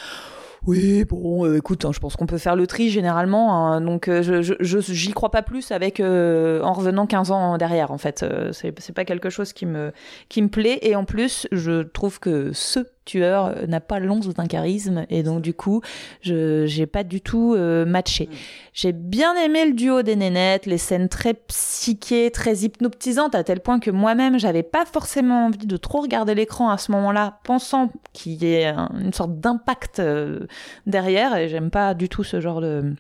Oui, 0.68 1.06
bon, 1.06 1.56
écoute, 1.56 1.86
hein, 1.86 1.92
je 1.94 2.00
pense 2.00 2.18
qu'on 2.18 2.26
peut 2.26 2.38
faire 2.38 2.58
le 2.58 2.68
tri 2.68 2.90
généralement, 2.90 3.56
hein, 3.56 3.80
donc 3.80 4.08
je, 4.08 4.42
je, 4.42 4.80
j'y 4.82 5.14
crois 5.14 5.32
pas 5.32 5.42
plus 5.42 5.72
avec 5.72 6.02
en 6.02 6.74
revenant 6.74 7.08
15 7.08 7.32
ans 7.32 7.58
derrière. 7.58 7.92
En 7.92 7.98
fait, 7.98 8.26
c'est 8.52 8.78
c'est 8.78 8.94
pas 8.94 9.06
quelque 9.06 9.30
chose 9.30 9.54
qui 9.54 9.66
me 9.66 9.94
qui 10.28 10.42
me 10.42 10.50
plaît, 10.50 10.80
et 10.82 10.98
en 10.98 11.06
plus, 11.06 11.48
je 11.54 11.84
trouve 11.84 12.20
que 12.20 12.52
ce 12.52 12.82
tueur 13.10 13.46
euh, 13.46 13.66
n'a 13.68 13.80
pas 13.80 14.00
l'once 14.00 14.28
d'un 14.28 14.46
charisme, 14.46 15.06
et 15.10 15.24
donc 15.24 15.42
du 15.42 15.54
coup, 15.54 15.82
je 16.22 16.66
j'ai 16.68 16.86
pas 16.86 17.04
du 17.04 17.22
tout 17.22 17.56
euh, 17.56 17.86
matché. 17.86 18.30
J'ai 18.74 18.92
bien 18.94 19.34
aimé 19.36 19.66
le 19.66 19.74
duo 19.74 20.02
des 20.04 20.16
nénettes, 20.16 20.66
les 20.66 20.78
scènes 20.78 21.10
très 21.10 21.34
psychées, 21.34 22.30
très 22.32 22.56
hypnotisantes, 22.66 23.36
à 23.36 23.44
tel 23.44 23.60
point 23.62 23.80
que 23.80 23.92
moi-même, 23.92 24.38
j'avais 24.40 24.64
pas 24.64 24.86
forcément 24.86 25.48
envie 25.48 25.66
de 25.66 25.78
trop 25.78 26.02
regarder 26.02 26.36
l'écran 26.36 26.70
à 26.70 26.78
ce 26.78 26.92
moment-là, 26.92 27.40
pensant 27.44 27.92
qu'il 28.14 28.44
y 28.44 28.54
ait 28.54 28.68
un- 28.68 28.92
une 29.00 29.14
sorte 29.14 29.40
d'impact 29.40 30.00
euh, 30.00 30.46
derrière, 30.86 31.36
et 31.36 31.50
j'aime 31.50 31.72
pas 31.72 31.94
du 31.94 32.10
tout 32.10 32.24
ce 32.24 32.40
genre 32.40 32.62
de 32.62 32.94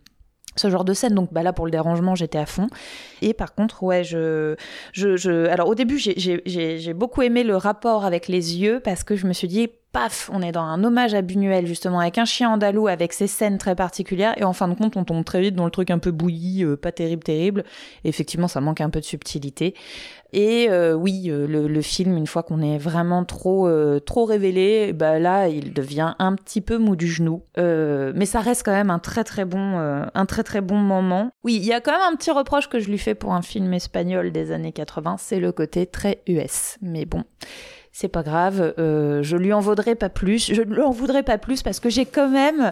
ce 0.55 0.69
genre 0.69 0.83
de 0.85 0.93
scène. 0.93 1.15
Donc 1.15 1.31
bah 1.31 1.43
là 1.43 1.53
pour 1.53 1.65
le 1.65 1.71
dérangement 1.71 2.15
j'étais 2.15 2.37
à 2.37 2.45
fond. 2.45 2.67
Et 3.21 3.33
par 3.33 3.53
contre 3.55 3.83
ouais 3.83 4.03
je 4.03 4.55
je, 4.93 5.15
je... 5.17 5.47
alors 5.47 5.67
au 5.69 5.75
début 5.75 5.97
j'ai- 5.97 6.15
j'ai- 6.17 6.41
j'ai 6.45 6.93
beaucoup 6.93 7.21
aimé 7.21 7.43
le 7.43 7.55
rapport 7.55 8.05
avec 8.05 8.27
les 8.27 8.57
yeux 8.57 8.79
parce 8.83 9.03
que 9.03 9.15
je 9.15 9.27
me 9.27 9.33
suis 9.33 9.47
dit 9.47 9.69
paf 9.91 10.29
on 10.31 10.41
est 10.43 10.51
dans 10.51 10.61
un 10.61 10.83
hommage 10.83 11.15
à 11.15 11.21
Buñuel 11.23 11.65
justement 11.65 11.99
avec 11.99 12.19
un 12.19 12.25
chien 12.25 12.51
andalou 12.51 12.87
avec 12.87 13.11
ses 13.13 13.25
scènes 13.27 13.57
très 13.57 13.73
particulières. 13.75 14.33
Et 14.37 14.43
en 14.43 14.53
fin 14.53 14.67
de 14.67 14.75
compte 14.75 14.95
on 14.97 15.03
tombe 15.03 15.25
très 15.25 15.41
vite 15.41 15.55
dans 15.55 15.65
le 15.65 15.71
truc 15.71 15.89
un 15.91 15.97
peu 15.99 16.11
bouilli 16.11 16.63
euh, 16.63 16.75
pas 16.77 16.91
terrible 16.91 17.23
terrible. 17.23 17.63
Et 18.03 18.09
effectivement 18.09 18.47
ça 18.47 18.61
manque 18.61 18.81
un 18.81 18.89
peu 18.89 18.99
de 18.99 19.05
subtilité 19.05 19.73
et 20.31 20.67
euh, 20.69 20.93
oui, 20.93 21.25
euh, 21.27 21.47
le, 21.47 21.81
film, 21.81 22.15
une 22.15 22.27
fois 22.27 22.43
qu'on 22.43 22.61
est 22.61 22.77
vraiment 22.77 23.25
trop 23.25 23.67
euh, 23.67 23.99
trop 23.99 24.25
révélé, 24.25 24.93
bah 24.93 25.17
là, 25.17 25.47
il 25.47 25.73
devient 25.73 26.13
un 26.19 26.35
petit 26.35 26.61
peu 26.61 26.77
mou 26.77 26.95
du 26.95 27.07
genou. 27.07 27.43
Euh, 27.57 28.13
mais 28.15 28.25
ça 28.25 28.39
reste 28.39 28.63
quand 28.63 28.71
même 28.71 28.91
un 28.91 28.99
très 28.99 29.23
très 29.23 29.45
bon 29.45 29.59
un 30.13 30.25
très 30.25 30.43
très 30.43 30.61
bon 30.61 30.77
moment. 30.77 31.31
Oui, 31.43 31.55
il 31.55 31.65
y 31.65 31.73
a 31.73 31.81
quand 31.81 31.91
même 31.91 32.13
un 32.13 32.15
petit 32.15 32.31
reproche 32.31 32.69
que 32.69 32.79
je 32.79 32.89
lui 32.89 32.97
fais 32.97 33.15
pour 33.15 33.33
un 33.33 33.41
film 33.41 33.73
espagnol 33.73 34.31
des 34.31 34.51
années 34.51 34.71
80, 34.71 35.15
c'est 35.17 35.39
le 35.39 35.51
côté 35.51 35.85
très 35.85 36.21
US. 36.27 36.77
Mais 36.81 37.05
bon. 37.05 37.23
C'est 37.91 38.07
pas 38.07 38.23
grave, 38.23 38.75
euh, 38.77 39.23
je 39.23 39.35
lui 39.35 39.51
en 39.51 39.59
vaudrais 39.59 39.95
pas 39.95 40.09
plus. 40.09 40.53
Je 40.53 40.61
ne 40.61 40.73
lui 40.73 40.81
en 40.81 40.91
voudrais 40.91 41.23
pas 41.23 41.37
plus 41.37 41.63
parce 41.63 41.79
que 41.79 41.89
j'ai 41.89 42.05
quand 42.05 42.29
même 42.29 42.71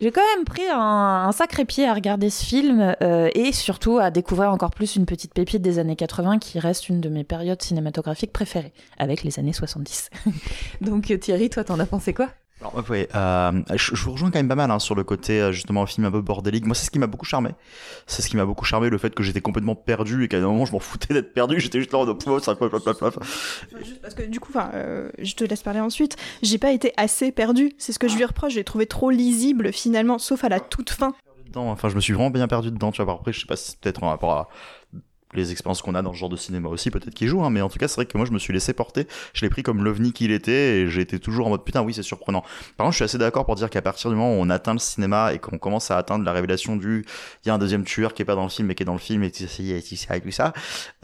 j'ai 0.00 0.12
quand 0.12 0.22
même 0.36 0.44
pris 0.44 0.66
un, 0.70 1.30
sacré 1.32 1.64
pied 1.64 1.86
à 1.86 1.94
regarder 1.94 2.28
ce 2.28 2.44
film 2.44 2.94
euh, 3.02 3.30
et 3.34 3.52
surtout 3.52 3.98
à 3.98 4.10
découvrir 4.10 4.50
encore 4.50 4.70
plus 4.70 4.96
une 4.96 5.06
petite 5.06 5.32
pépite 5.32 5.62
des 5.62 5.78
années 5.78 5.96
80 5.96 6.38
qui 6.38 6.58
reste 6.58 6.88
une 6.88 7.00
de 7.00 7.08
mes 7.08 7.24
périodes 7.24 7.62
cinématographiques 7.62 8.32
préférées, 8.32 8.72
avec 8.98 9.22
les 9.22 9.38
années 9.38 9.54
70. 9.54 10.10
Donc 10.82 11.10
euh, 11.10 11.18
Thierry, 11.18 11.48
toi 11.48 11.64
t'en 11.64 11.78
as 11.78 11.86
pensé 11.86 12.12
quoi? 12.12 12.28
Alors, 12.60 12.74
ouais, 12.88 13.06
euh, 13.14 13.52
je, 13.74 13.94
je 13.94 14.02
vous 14.04 14.12
rejoins 14.12 14.30
quand 14.30 14.38
même 14.38 14.48
pas 14.48 14.54
mal 14.54 14.70
hein, 14.70 14.78
sur 14.78 14.94
le 14.94 15.04
côté 15.04 15.40
euh, 15.40 15.52
justement 15.52 15.84
film 15.84 16.06
un 16.06 16.10
peu 16.10 16.22
bordélique. 16.22 16.64
Moi, 16.64 16.74
c'est 16.74 16.86
ce 16.86 16.90
qui 16.90 16.98
m'a 16.98 17.06
beaucoup 17.06 17.26
charmé. 17.26 17.50
C'est 18.06 18.22
ce 18.22 18.28
qui 18.30 18.36
m'a 18.36 18.46
beaucoup 18.46 18.64
charmé, 18.64 18.88
le 18.88 18.96
fait 18.96 19.14
que 19.14 19.22
j'étais 19.22 19.42
complètement 19.42 19.74
perdu 19.74 20.24
et 20.24 20.28
qu'à 20.28 20.38
un 20.38 20.40
moment 20.40 20.64
je 20.64 20.72
m'en 20.72 20.78
foutais 20.78 21.12
d'être 21.12 21.34
perdu. 21.34 21.60
J'étais 21.66 21.80
juste 21.80 21.92
là 21.92 21.98
en 21.98 22.06
mode, 22.06 22.22
pouf, 22.22 22.42
ça. 22.42 22.52
Enfin, 22.52 23.10
juste 23.84 24.00
parce 24.00 24.14
que 24.14 24.22
du 24.22 24.40
coup, 24.40 24.50
enfin, 24.54 24.70
euh, 24.74 25.10
je 25.18 25.34
te 25.34 25.44
laisse 25.44 25.62
parler 25.62 25.80
ensuite. 25.80 26.16
J'ai 26.42 26.58
pas 26.58 26.72
été 26.72 26.92
assez 26.96 27.30
perdue. 27.30 27.72
C'est 27.78 27.92
ce 27.92 27.98
que 27.98 28.08
je 28.08 28.16
lui 28.16 28.24
reproche. 28.24 28.54
J'ai 28.54 28.64
trouvé 28.64 28.86
trop 28.86 29.10
lisible 29.10 29.72
finalement, 29.72 30.18
sauf 30.18 30.42
à 30.44 30.48
la 30.48 30.60
toute 30.60 30.90
fin. 30.90 31.12
dedans. 31.46 31.70
Enfin, 31.70 31.90
je 31.90 31.94
me 31.94 32.00
suis 32.00 32.14
vraiment 32.14 32.30
bien 32.30 32.48
perdu 32.48 32.70
dedans. 32.70 32.90
Tu 32.90 33.02
vois, 33.02 33.12
après, 33.14 33.32
je 33.34 33.40
sais 33.40 33.46
pas 33.46 33.56
si 33.56 33.72
c'est 33.72 33.80
peut-être 33.80 34.02
en 34.02 34.08
rapport 34.08 34.32
à 34.32 34.48
les 35.36 35.52
expériences 35.52 35.82
qu'on 35.82 35.94
a 35.94 36.02
dans 36.02 36.12
ce 36.12 36.18
genre 36.18 36.28
de 36.28 36.36
cinéma 36.36 36.68
aussi, 36.68 36.90
peut-être 36.90 37.14
qui 37.14 37.28
jouent, 37.28 37.44
hein, 37.44 37.50
mais 37.50 37.60
en 37.60 37.68
tout 37.68 37.78
cas, 37.78 37.88
c'est 37.88 37.96
vrai 37.96 38.06
que 38.06 38.16
moi, 38.16 38.26
je 38.26 38.32
me 38.32 38.38
suis 38.38 38.52
laissé 38.52 38.72
porter. 38.72 39.06
Je 39.34 39.42
l'ai 39.42 39.50
pris 39.50 39.62
comme 39.62 39.84
l'ovni 39.84 40.12
qu'il 40.12 40.30
était 40.30 40.80
et 40.80 40.88
j'ai 40.88 41.02
été 41.02 41.18
toujours 41.18 41.46
en 41.46 41.50
mode 41.50 41.64
putain, 41.64 41.82
oui, 41.82 41.94
c'est 41.94 42.02
surprenant. 42.02 42.42
Par 42.76 42.84
contre, 42.84 42.92
je 42.92 42.96
suis 42.96 43.04
assez 43.04 43.18
d'accord 43.18 43.46
pour 43.46 43.54
dire 43.54 43.70
qu'à 43.70 43.82
partir 43.82 44.10
du 44.10 44.16
moment 44.16 44.36
où 44.36 44.40
on 44.40 44.50
atteint 44.50 44.72
le 44.72 44.78
cinéma 44.78 45.32
et 45.32 45.38
qu'on 45.38 45.58
commence 45.58 45.90
à 45.90 45.98
atteindre 45.98 46.24
la 46.24 46.32
révélation 46.32 46.76
du 46.76 47.04
il 47.44 47.48
y 47.48 47.50
a 47.50 47.54
un 47.54 47.58
deuxième 47.58 47.84
tueur 47.84 48.14
qui 48.14 48.22
est 48.22 48.24
pas 48.24 48.34
dans 48.34 48.44
le 48.44 48.48
film 48.48 48.68
mais 48.68 48.74
qui 48.74 48.82
est 48.82 48.86
dans 48.86 48.92
le 48.92 48.98
film 48.98 49.22
et 49.22 49.30
qui 49.30 49.72
et 49.72 49.82
qui 49.82 49.96
ça 49.96 50.16
et 50.16 50.20
tout 50.20 50.30
ça, 50.30 50.52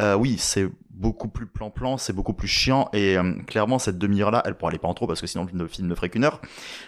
euh, 0.01 0.15
oui, 0.15 0.37
c'est 0.39 0.69
beaucoup 1.03 1.27
plus 1.27 1.47
plan-plan, 1.47 1.99
c'est 1.99 2.13
beaucoup 2.13 2.33
plus 2.33 2.47
chiant 2.47 2.89
et 2.93 3.19
euh, 3.19 3.35
clairement 3.47 3.81
cette 3.81 3.99
demi-heure-là, 3.99 4.43
elle 4.47 4.55
pourrait 4.55 4.71
aller 4.71 4.79
pas 4.79 4.87
en 4.87 4.95
trop 4.95 5.09
parce 5.09 5.21
que 5.21 5.27
sinon 5.27 5.47
le 5.53 5.67
film, 5.67 5.89
ne 5.89 5.95
ferait 5.97 6.09
qu'une 6.09 6.23
heure, 6.23 6.41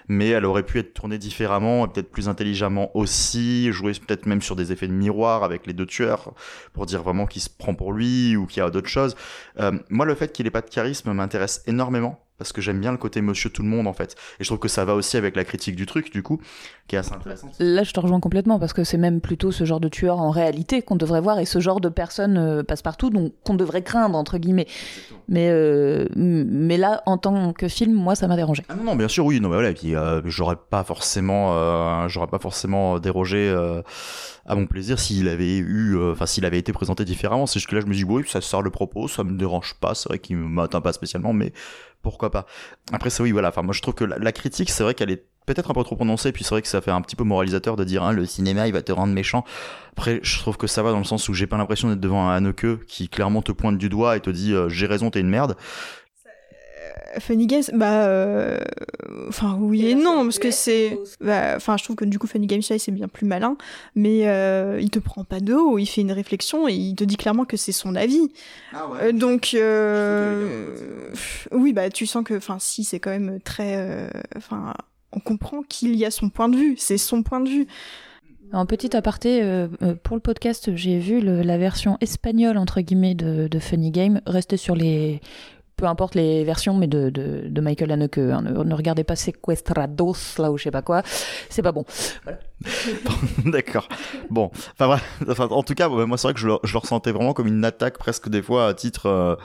mais 0.07 0.29
elle 0.29 0.45
aurait 0.45 0.63
pu 0.63 0.79
être 0.79 0.95
tournée 0.95 1.19
différemment, 1.19 1.85
et 1.85 1.89
peut-être 1.89 2.11
plus 2.11 2.29
intelligemment 2.29 2.97
aussi, 2.97 3.73
jouer 3.73 3.93
peut-être 3.93 4.27
même 4.27 4.41
sur 4.41 4.55
des 4.55 4.71
effets 4.71 4.87
de 4.87 4.93
miroir 4.93 5.43
avec 5.43 5.67
les 5.67 5.73
deux 5.73 5.87
tueurs 5.87 6.33
pour 6.73 6.87
dire 6.87 7.03
vraiment 7.03 7.27
qu'il 7.27 7.43
se 7.43 7.51
prend 7.51 7.75
pour 7.75 7.93
lui 7.93 8.37
ou 8.37 8.47
qu'il 8.47 8.63
y 8.63 8.65
a 8.65 8.71
d'autres 8.71 8.89
choses. 8.89 9.17
Euh, 9.59 9.73
moi, 9.91 10.07
le 10.07 10.15
fait 10.15 10.33
qu'il 10.33 10.47
ait 10.47 10.53
pas 10.53 10.63
de 10.63 10.71
charisme 10.71 11.13
m'intéresse 11.13 11.65
énormément 11.67 12.25
parce 12.39 12.53
que 12.53 12.61
j'aime 12.61 12.81
bien 12.81 12.93
le 12.93 12.99
côté 12.99 13.21
monsieur 13.21 13.51
tout 13.51 13.63
le 13.63 13.69
monde 13.69 13.87
en 13.87 13.93
fait 13.93 14.17
et 14.41 14.45
je 14.45 14.49
trouve 14.49 14.59
que 14.59 14.69
ça 14.69 14.85
va 14.85 14.95
aussi 14.95 15.17
avec 15.17 15.37
la 15.37 15.45
critique 15.45 15.77
du 15.77 15.87
truc 15.87 16.13
du 16.13 16.23
coup 16.23 16.41
qui 16.87 16.97
est 16.97 16.99
assez 16.99 17.15
intéressante. 17.15 17.55
Là, 17.59 17.83
je 17.83 17.93
te 17.93 18.01
rejoins 18.01 18.21
complètement 18.21 18.59
parce 18.59 18.73
que 18.73 18.85
c'est 18.85 18.99
même 18.99 19.21
plutôt 19.21 19.53
ce 19.53 19.65
genre 19.65 19.81
de 19.81 19.89
tueur 19.89 20.19
en 20.19 20.31
réalité 20.31 20.83
qu'on 20.83 20.97
devrait 20.97 21.21
voir 21.21 21.39
et 21.39 21.47
ce 21.47 21.59
genre 21.59 21.81
de 21.81 21.89
personne 21.89 22.37
euh, 22.37 22.63
passe-partout 22.63 23.11
donc 23.11 23.33
qu'on 23.45 23.55
devrait 23.55 23.83
craindre 23.83 24.19
entre 24.19 24.39
guillemets. 24.39 24.67
Mais 25.29 25.49
euh, 25.51 26.07
mais 26.15 26.77
là, 26.77 27.03
en 27.07 27.17
tant 27.17 27.55
que 27.55 27.69
film, 27.69 27.95
moi, 27.95 28.15
ça 28.15 28.29
m'a 28.29 28.37
dérangé. 28.37 28.63
Ah 28.69 28.75
non, 28.75 28.85
non, 28.85 28.97
bien 28.97 29.09
sûr, 29.09 29.25
oui, 29.25 29.41
non, 29.41 29.49
mais 29.49 29.55
voilà, 29.55 29.71
et 29.71 29.75
puis 29.75 29.95
euh, 29.95 30.21
j'aurais 30.27 30.57
pas 30.57 30.85
forcément, 30.85 32.09
j'aurais 32.09 32.27
pas 32.27 32.39
forcément 32.39 32.99
dérogé 32.99 33.55
à 34.47 34.55
mon 34.55 34.67
plaisir 34.67 34.99
s'il 34.99 35.29
avait 35.29 35.57
eu, 35.57 35.99
enfin 36.11 36.27
s'il 36.27 36.45
avait 36.45 36.59
été 36.59 36.73
présenté 36.73 37.07
différemment. 37.07 37.47
C'est 37.47 37.59
juste 37.59 37.71
que 37.71 37.77
là, 37.77 37.81
je 37.81 37.87
me 37.87 37.95
dis 37.95 38.05
oui, 38.05 38.25
ça 38.27 38.43
sort 38.43 38.61
le 38.61 38.71
propos, 38.71 39.09
ça 39.09 39.25
me 39.25 39.39
dérange 39.39 39.75
pas, 39.81 39.95
c'est 39.95 40.11
vrai 40.11 40.19
qu'il 40.19 40.37
m'atteint 40.37 40.83
pas 40.83 40.93
spécialement, 40.93 41.33
mais 41.33 41.53
pourquoi 42.05 42.31
pas. 42.31 42.47
Après, 42.93 43.11
c'est 43.11 43.23
oui, 43.23 43.33
voilà, 43.33 43.49
enfin 43.49 43.63
moi 43.63 43.75
je 43.75 43.83
trouve 43.83 43.95
que 43.95 44.05
la, 44.05 44.19
la 44.19 44.33
critique, 44.33 44.71
c'est 44.71 44.85
vrai 44.85 44.95
qu'elle 44.95 45.11
est 45.11 45.27
peut-être 45.47 45.71
un 45.71 45.75
peu 45.75 45.83
trop 45.83 45.97
prononcée, 45.97 46.33
puis 46.33 46.45
c'est 46.45 46.51
vrai 46.51 46.63
que 46.63 46.69
ça 46.69 46.81
fait 46.81 46.91
un 46.91 47.01
petit 47.01 47.17
peu 47.17 47.25
moralisateur 47.25 47.77
de 47.77 47.85
dire 47.85 48.03
hein, 48.03 48.13
le 48.13 48.25
cinéma, 48.27 48.67
il 48.67 48.73
va 48.73 48.83
te 48.83 48.93
rendre 48.93 49.13
méchant. 49.13 49.45
Après, 49.93 50.21
je 50.23 50.39
trouve 50.39 50.57
que 50.57 50.67
ça 50.67 50.83
va 50.83 50.91
dans 50.93 50.99
le 50.99 51.05
sens 51.05 51.29
où 51.29 51.35
j'ai 51.35 51.47
pas 51.47 51.57
l'impression 51.57 51.89
d'être 51.89 52.01
devant 52.01 52.29
un 52.29 52.37
Haneke 52.37 52.85
qui 52.87 53.09
clairement 53.09 53.43
te 53.43 53.53
pointe 53.53 53.79
du 53.79 53.89
doigt 53.89 54.17
et 54.17 54.21
te 54.21 54.31
dit 54.31 54.53
euh, 54.53 54.69
j'ai 54.69 54.87
raison, 54.87 55.11
t'es 55.11 55.21
une 55.21 55.29
merde. 55.29 55.57
Funny 57.19 57.47
Games, 57.47 57.63
bah, 57.75 58.07
euh, 58.07 58.59
enfin 59.29 59.57
oui 59.61 59.87
et 59.87 59.95
non, 59.95 60.25
parce 60.25 60.39
que 60.39 60.51
c'est, 60.51 60.99
bah, 61.21 61.55
enfin, 61.57 61.77
je 61.77 61.85
trouve 61.85 61.97
que 61.97 62.05
du 62.05 62.19
coup 62.19 62.27
Funny 62.27 62.47
Games 62.47 62.63
c'est 62.63 62.91
bien 62.91 63.09
plus 63.09 63.27
malin, 63.27 63.57
mais 63.95 64.29
euh, 64.29 64.79
il 64.81 64.91
te 64.91 64.99
prend 64.99 65.25
pas 65.25 65.41
de 65.41 65.55
haut, 65.55 65.79
il 65.79 65.87
fait 65.87 66.01
une 66.01 66.13
réflexion 66.13 66.69
et 66.69 66.73
il 66.73 66.95
te 66.97 67.05
dit 67.05 67.17
clairement 67.17 67.45
que 67.45 67.57
c'est 67.57 67.73
son 67.73 67.95
avis. 67.95 68.29
Euh, 69.01 69.13
donc, 69.13 69.55
euh, 69.55 70.69
oui, 71.53 71.73
bah, 71.73 71.91
tu 71.91 72.07
sens 72.07 72.25
que, 72.25 72.35
enfin, 72.35 72.59
si, 72.59 72.85
c'est 72.85 72.99
quand 73.01 73.11
même 73.11 73.39
très, 73.41 73.77
euh, 73.77 74.09
enfin, 74.37 74.75
on 75.13 75.21
comprend 75.21 75.63
qu'il 75.63 75.95
y 75.95 76.05
a 76.05 76.11
son 76.11 76.29
point 76.31 76.49
de 76.49 76.57
vue, 76.57 76.75
c'est 76.79 76.99
son 76.99 77.23
point 77.23 77.41
de 77.41 77.49
vue. 77.49 77.67
En 78.53 78.67
petit 78.67 78.95
aparté, 78.97 79.41
euh, 79.43 79.67
pour 80.05 80.17
le 80.17 80.21
podcast, 80.21 80.77
j'ai 80.77 80.99
vu 80.99 81.21
le- 81.21 81.43
la 81.43 81.59
version 81.59 81.97
espagnole 82.01 82.57
entre 82.57 82.81
guillemets 82.83 83.15
de, 83.17 83.49
de 83.49 83.59
Funny 83.59 83.91
Game. 83.91 84.21
Restez 84.27 84.57
sur 84.59 84.77
les 84.77 85.21
peu 85.77 85.87
importe 85.87 86.15
les 86.15 86.45
versions, 86.45 86.75
mais 86.75 86.87
de, 86.87 87.11
de, 87.11 87.61
Michael 87.61 87.93
Haneke. 87.93 88.19
hein. 88.19 88.43
Ne, 88.43 88.63
ne 88.63 88.75
regardez 88.75 89.05
pas 89.05 89.17
Sequestrados, 89.17 90.39
là 90.39 90.51
ou 90.51 90.59
je 90.59 90.65
sais 90.65 90.71
pas 90.71 90.83
quoi. 90.83 91.03
C'est 91.51 91.63
pas 91.63 91.73
bon. 91.73 91.85
D'accord. 93.45 93.89
Bon, 94.31 94.51
enfin, 94.73 94.87
voilà. 94.87 95.03
enfin 95.29 95.49
en 95.51 95.63
tout 95.63 95.75
cas, 95.75 95.89
moi 95.89 96.17
c'est 96.17 96.29
vrai 96.29 96.35
que 96.35 96.41
je 96.41 96.49
le, 96.49 96.59
je 96.65 96.73
le 96.73 96.79
ressentais 96.79 97.13
vraiment 97.13 97.33
comme 97.33 97.47
une 97.47 97.65
attaque 97.65 97.99
presque 97.99 98.29
des 98.29 98.43
fois 98.43 98.69
à 98.69 98.75
titre 98.75 99.07
euh, 99.07 99.37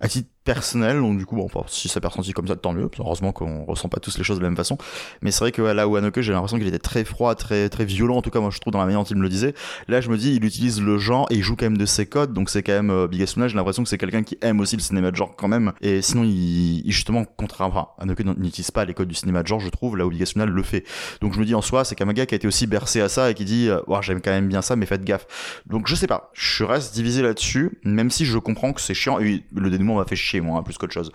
à 0.00 0.08
titre 0.08 0.30
personnel. 0.44 0.98
Donc 1.00 1.18
du 1.18 1.26
coup, 1.26 1.36
bon, 1.36 1.44
enfin, 1.44 1.64
si 1.68 1.88
ça 1.88 2.00
peut 2.00 2.08
ressenti 2.08 2.32
comme 2.32 2.48
ça, 2.48 2.56
tant 2.56 2.72
mieux. 2.72 2.90
Heureusement 2.98 3.32
qu'on 3.32 3.64
ressent 3.64 3.88
pas 3.88 4.00
tous 4.00 4.18
les 4.18 4.24
choses 4.24 4.38
de 4.38 4.42
la 4.42 4.48
même 4.48 4.56
façon. 4.56 4.78
Mais 5.22 5.30
c'est 5.30 5.40
vrai 5.40 5.52
que 5.52 5.62
ouais, 5.62 5.74
là 5.74 5.86
où 5.88 5.96
Haneke, 5.96 6.20
j'ai 6.20 6.32
l'impression 6.32 6.58
qu'il 6.58 6.66
était 6.66 6.78
très 6.78 7.04
froid, 7.04 7.34
très 7.34 7.68
très 7.68 7.84
violent. 7.84 8.16
En 8.16 8.22
tout 8.22 8.30
cas, 8.30 8.40
moi 8.40 8.50
je 8.50 8.58
trouve 8.58 8.72
dans 8.72 8.78
la 8.78 8.86
manière 8.86 9.00
dont 9.00 9.08
il 9.08 9.16
me 9.16 9.22
le 9.22 9.28
disait. 9.28 9.54
Là, 9.88 10.00
je 10.00 10.08
me 10.10 10.16
dis, 10.16 10.34
il 10.34 10.44
utilise 10.44 10.80
le 10.80 10.98
genre 10.98 11.26
et 11.30 11.36
il 11.36 11.42
joue 11.42 11.56
quand 11.56 11.66
même 11.66 11.78
de 11.78 11.86
ses 11.86 12.06
codes. 12.06 12.32
Donc 12.32 12.50
c'est 12.50 12.62
quand 12.62 12.72
même 12.72 12.90
euh, 12.90 13.08
Luna, 13.10 13.48
J'ai 13.48 13.56
l'impression 13.56 13.82
que 13.82 13.88
c'est 13.88 13.98
quelqu'un 13.98 14.22
qui 14.22 14.38
aime 14.42 14.60
aussi 14.60 14.76
le 14.76 14.82
cinéma 14.82 15.10
de 15.10 15.16
genre 15.16 15.34
quand 15.36 15.48
même. 15.48 15.72
Et 15.80 16.02
sinon, 16.02 16.24
il, 16.24 16.86
il 16.86 16.92
justement 16.92 17.24
contrairement, 17.36 17.74
enfin, 17.74 17.88
Haneke 17.98 18.24
n'utilise 18.24 18.70
pas 18.70 18.84
les 18.84 18.94
codes 18.94 19.08
du 19.08 19.14
cinéma 19.14 19.42
de 19.42 19.48
genre, 19.48 19.60
je 19.60 19.68
trouve. 19.68 19.96
Là 19.96 20.06
où 20.06 20.10
Luna 20.10 20.46
le 20.46 20.62
fait. 20.62 20.84
Donc 21.20 21.34
je 21.34 21.40
me 21.40 21.44
dis 21.44 21.54
en 21.54 21.62
soi, 21.62 21.84
c'est 21.84 21.94
qu'un 21.94 22.10
gars 22.12 22.26
qui 22.26 22.34
a 22.34 22.36
été 22.36 22.46
aussi 22.46 22.66
bercé 22.66 23.00
à 23.00 23.08
ça 23.08 23.30
et 23.30 23.34
qui 23.34 23.44
dit, 23.44 23.68
euh, 23.68 23.80
Ouah, 23.86 24.00
j'aime 24.00 24.20
quand 24.20 24.30
même 24.30 24.48
bien 24.48 24.62
ça, 24.62 24.76
mais 24.76 24.86
faites 24.86 25.04
gaffe. 25.04 25.26
Donc 25.66 25.86
je 25.86 25.94
sais 25.94 26.06
pas, 26.06 26.30
je 26.34 26.64
reste 26.64 26.94
divisé 26.94 27.22
là-dessus, 27.22 27.78
même 27.84 28.10
si 28.10 28.24
je 28.24 28.38
comprends 28.38 28.72
que 28.72 28.80
c'est 28.80 28.94
chiant. 28.94 29.18
Et 29.20 29.44
le 29.54 29.70
dénouement 29.70 29.96
m'a 29.96 30.04
fait 30.04 30.16
chier 30.16 30.39
plus 30.64 30.78
qu'autre 30.78 30.92
chose. 30.92 31.12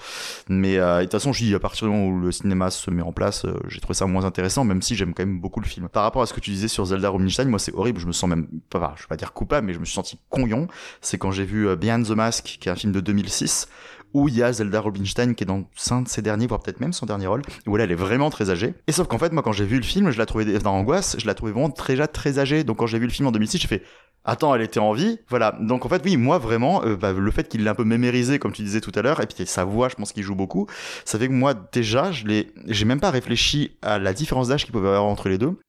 Mais 0.49 0.78
euh, 0.78 0.99
de 0.99 1.03
toute 1.03 1.11
façon, 1.13 1.34
je 1.34 1.43
dis 1.43 1.55
à 1.55 1.59
partir 1.59 1.88
du 1.88 1.93
moment 1.93 2.07
où 2.07 2.19
le 2.19 2.32
cinéma 2.32 2.69
se 2.69 2.89
met 2.91 3.01
en 3.01 3.11
place, 3.11 3.45
euh, 3.45 3.53
j'ai 3.67 3.80
trouvé 3.80 3.95
ça 3.95 4.05
moins 4.05 4.26
intéressant, 4.26 4.63
même 4.63 4.82
si 4.82 4.95
j'aime 4.95 5.13
quand 5.13 5.26
même 5.26 5.39
beaucoup 5.39 5.59
le 5.59 5.67
film. 5.67 5.88
Par 5.89 6.03
rapport 6.03 6.21
à 6.21 6.26
ce 6.26 6.34
que 6.34 6.39
tu 6.39 6.51
disais 6.51 6.67
sur 6.67 6.86
Zelda 6.86 7.09
Rubinstein, 7.09 7.47
moi 7.49 7.59
c'est 7.59 7.73
horrible. 7.73 7.99
Je 7.99 8.07
me 8.07 8.11
sens 8.11 8.30
même, 8.30 8.47
pas, 8.69 8.93
je 8.97 9.03
vais 9.03 9.07
pas 9.07 9.17
dire 9.17 9.34
coupable, 9.34 9.67
mais 9.67 9.73
je 9.73 9.80
me 9.80 9.86
suis 9.86 9.95
senti 9.95 10.19
conyon. 10.30 10.67
C'est 11.01 11.17
quand 11.17 11.32
j'ai 11.32 11.45
vu 11.45 11.67
euh, 11.67 11.76
Behind 11.76 12.05
the 12.05 12.11
Mask, 12.11 12.57
qui 12.59 12.69
est 12.69 12.71
un 12.71 12.76
film 12.76 12.91
de 12.91 12.99
2006 12.99 13.67
où 14.15 14.30
il 14.30 14.38
y 14.38 14.43
a 14.43 14.53
Zelda 14.53 14.80
Rubinstein 14.80 15.36
qui 15.36 15.43
est 15.43 15.45
dans 15.45 15.65
un 15.91 16.01
de 16.01 16.07
ses 16.07 16.21
derniers, 16.21 16.47
voire 16.47 16.61
peut-être 16.61 16.80
même 16.80 16.93
son 16.93 17.05
dernier 17.05 17.28
rôle, 17.28 17.41
où 17.67 17.76
là 17.76 17.84
elle 17.84 17.91
est 17.91 17.95
vraiment 17.95 18.30
très 18.30 18.49
âgée. 18.49 18.73
Et 18.88 18.93
sauf 18.93 19.07
qu'en 19.07 19.17
fait, 19.17 19.34
moi 19.34 19.43
quand 19.43 19.51
j'ai 19.51 19.65
vu 19.65 19.76
le 19.76 19.84
film, 19.84 20.09
je 20.09 20.17
la 20.17 20.26
trouvais 20.26 20.45
dans 20.59 20.73
Angoisse, 20.73 21.17
je 21.19 21.28
la 21.28 21.34
trouvais 21.34 21.51
vraiment 21.51 21.73
déjà 21.86 22.07
très 22.07 22.39
âgée. 22.39 22.63
Donc 22.63 22.78
quand 22.78 22.88
j'ai 22.88 22.97
vu 22.97 23.07
le 23.07 23.11
film 23.11 23.28
en 23.28 23.34
2006, 23.34 23.57
j'ai 23.57 23.67
fait 23.67 23.84
Attends, 24.28 24.55
elle 24.55 24.61
était 24.61 24.80
en 24.80 24.91
vie, 24.91 25.19
voilà. 25.30 25.55
Donc 25.61 25.86
en 25.86 25.89
fait, 25.89 26.01
oui, 26.03 26.17
moi 26.17 26.39
vraiment, 26.39 26.84
euh, 26.84 26.95
bah, 26.95 27.13
le 27.13 27.32
fait 27.32 27.47
qu'il 27.47 27.63
l'ait 27.63 27.69
un 27.69 27.76
peu 27.76 27.84
mémérisé, 27.84 28.39
comme 28.39 28.51
tu 28.53 28.63
disais 28.63 28.82
tout 28.82 28.91
à 28.95 29.03
l'heure, 29.03 29.21
et 29.21 29.28
puis 29.28 29.45
sa 29.45 29.63
voix, 29.63 29.88
je 29.88 29.95
pense 29.95 30.13
qu'il 30.13 30.23
joue 30.23 30.34
beaucoup, 30.34 30.67
ça 31.05 31.19
fait 31.19 31.28
que 31.28 31.34
moi 31.34 31.53
déjà, 31.71 32.11
je 32.11 32.26
l'ai, 32.26 32.51
j'ai 32.65 32.86
même 32.86 32.99
pas 32.99 33.11
réfléchi 33.11 33.78
à 33.84 33.99
la 33.99 34.13
différence 34.13 34.47
d'âge 34.47 34.65
qu'il 34.65 34.73
pouvait 34.73 34.88
y 34.88 34.89
avoir 34.89 35.05
entre 35.05 35.30
les 35.30 35.38
deux. 35.38 35.59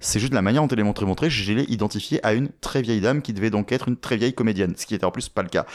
C'est 0.00 0.18
juste 0.18 0.32
la 0.32 0.40
manière 0.40 0.62
dont 0.62 0.68
elle 0.68 0.80
est 0.80 0.84
montrée, 0.84 1.04
montrée, 1.04 1.28
je 1.28 1.52
l'ai 1.52 1.64
identifié 1.64 2.24
à 2.24 2.32
une 2.32 2.48
très 2.62 2.80
vieille 2.80 3.02
dame 3.02 3.20
qui 3.20 3.34
devait 3.34 3.50
donc 3.50 3.70
être 3.70 3.88
une 3.88 3.98
très 3.98 4.16
vieille 4.16 4.32
comédienne, 4.32 4.74
ce 4.76 4.86
qui 4.86 4.94
était 4.94 5.04
en 5.04 5.10
plus 5.10 5.28
pas 5.28 5.42
le 5.42 5.50
cas. 5.50 5.66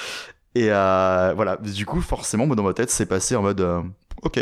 Et 0.55 0.71
euh, 0.71 1.33
voilà, 1.35 1.57
du 1.57 1.85
coup, 1.85 2.01
forcément, 2.01 2.47
dans 2.47 2.63
ma 2.63 2.73
tête, 2.73 2.89
c'est 2.89 3.05
passé 3.05 3.35
en 3.35 3.43
mode, 3.43 3.61
euh, 3.61 3.83
ok. 4.23 4.39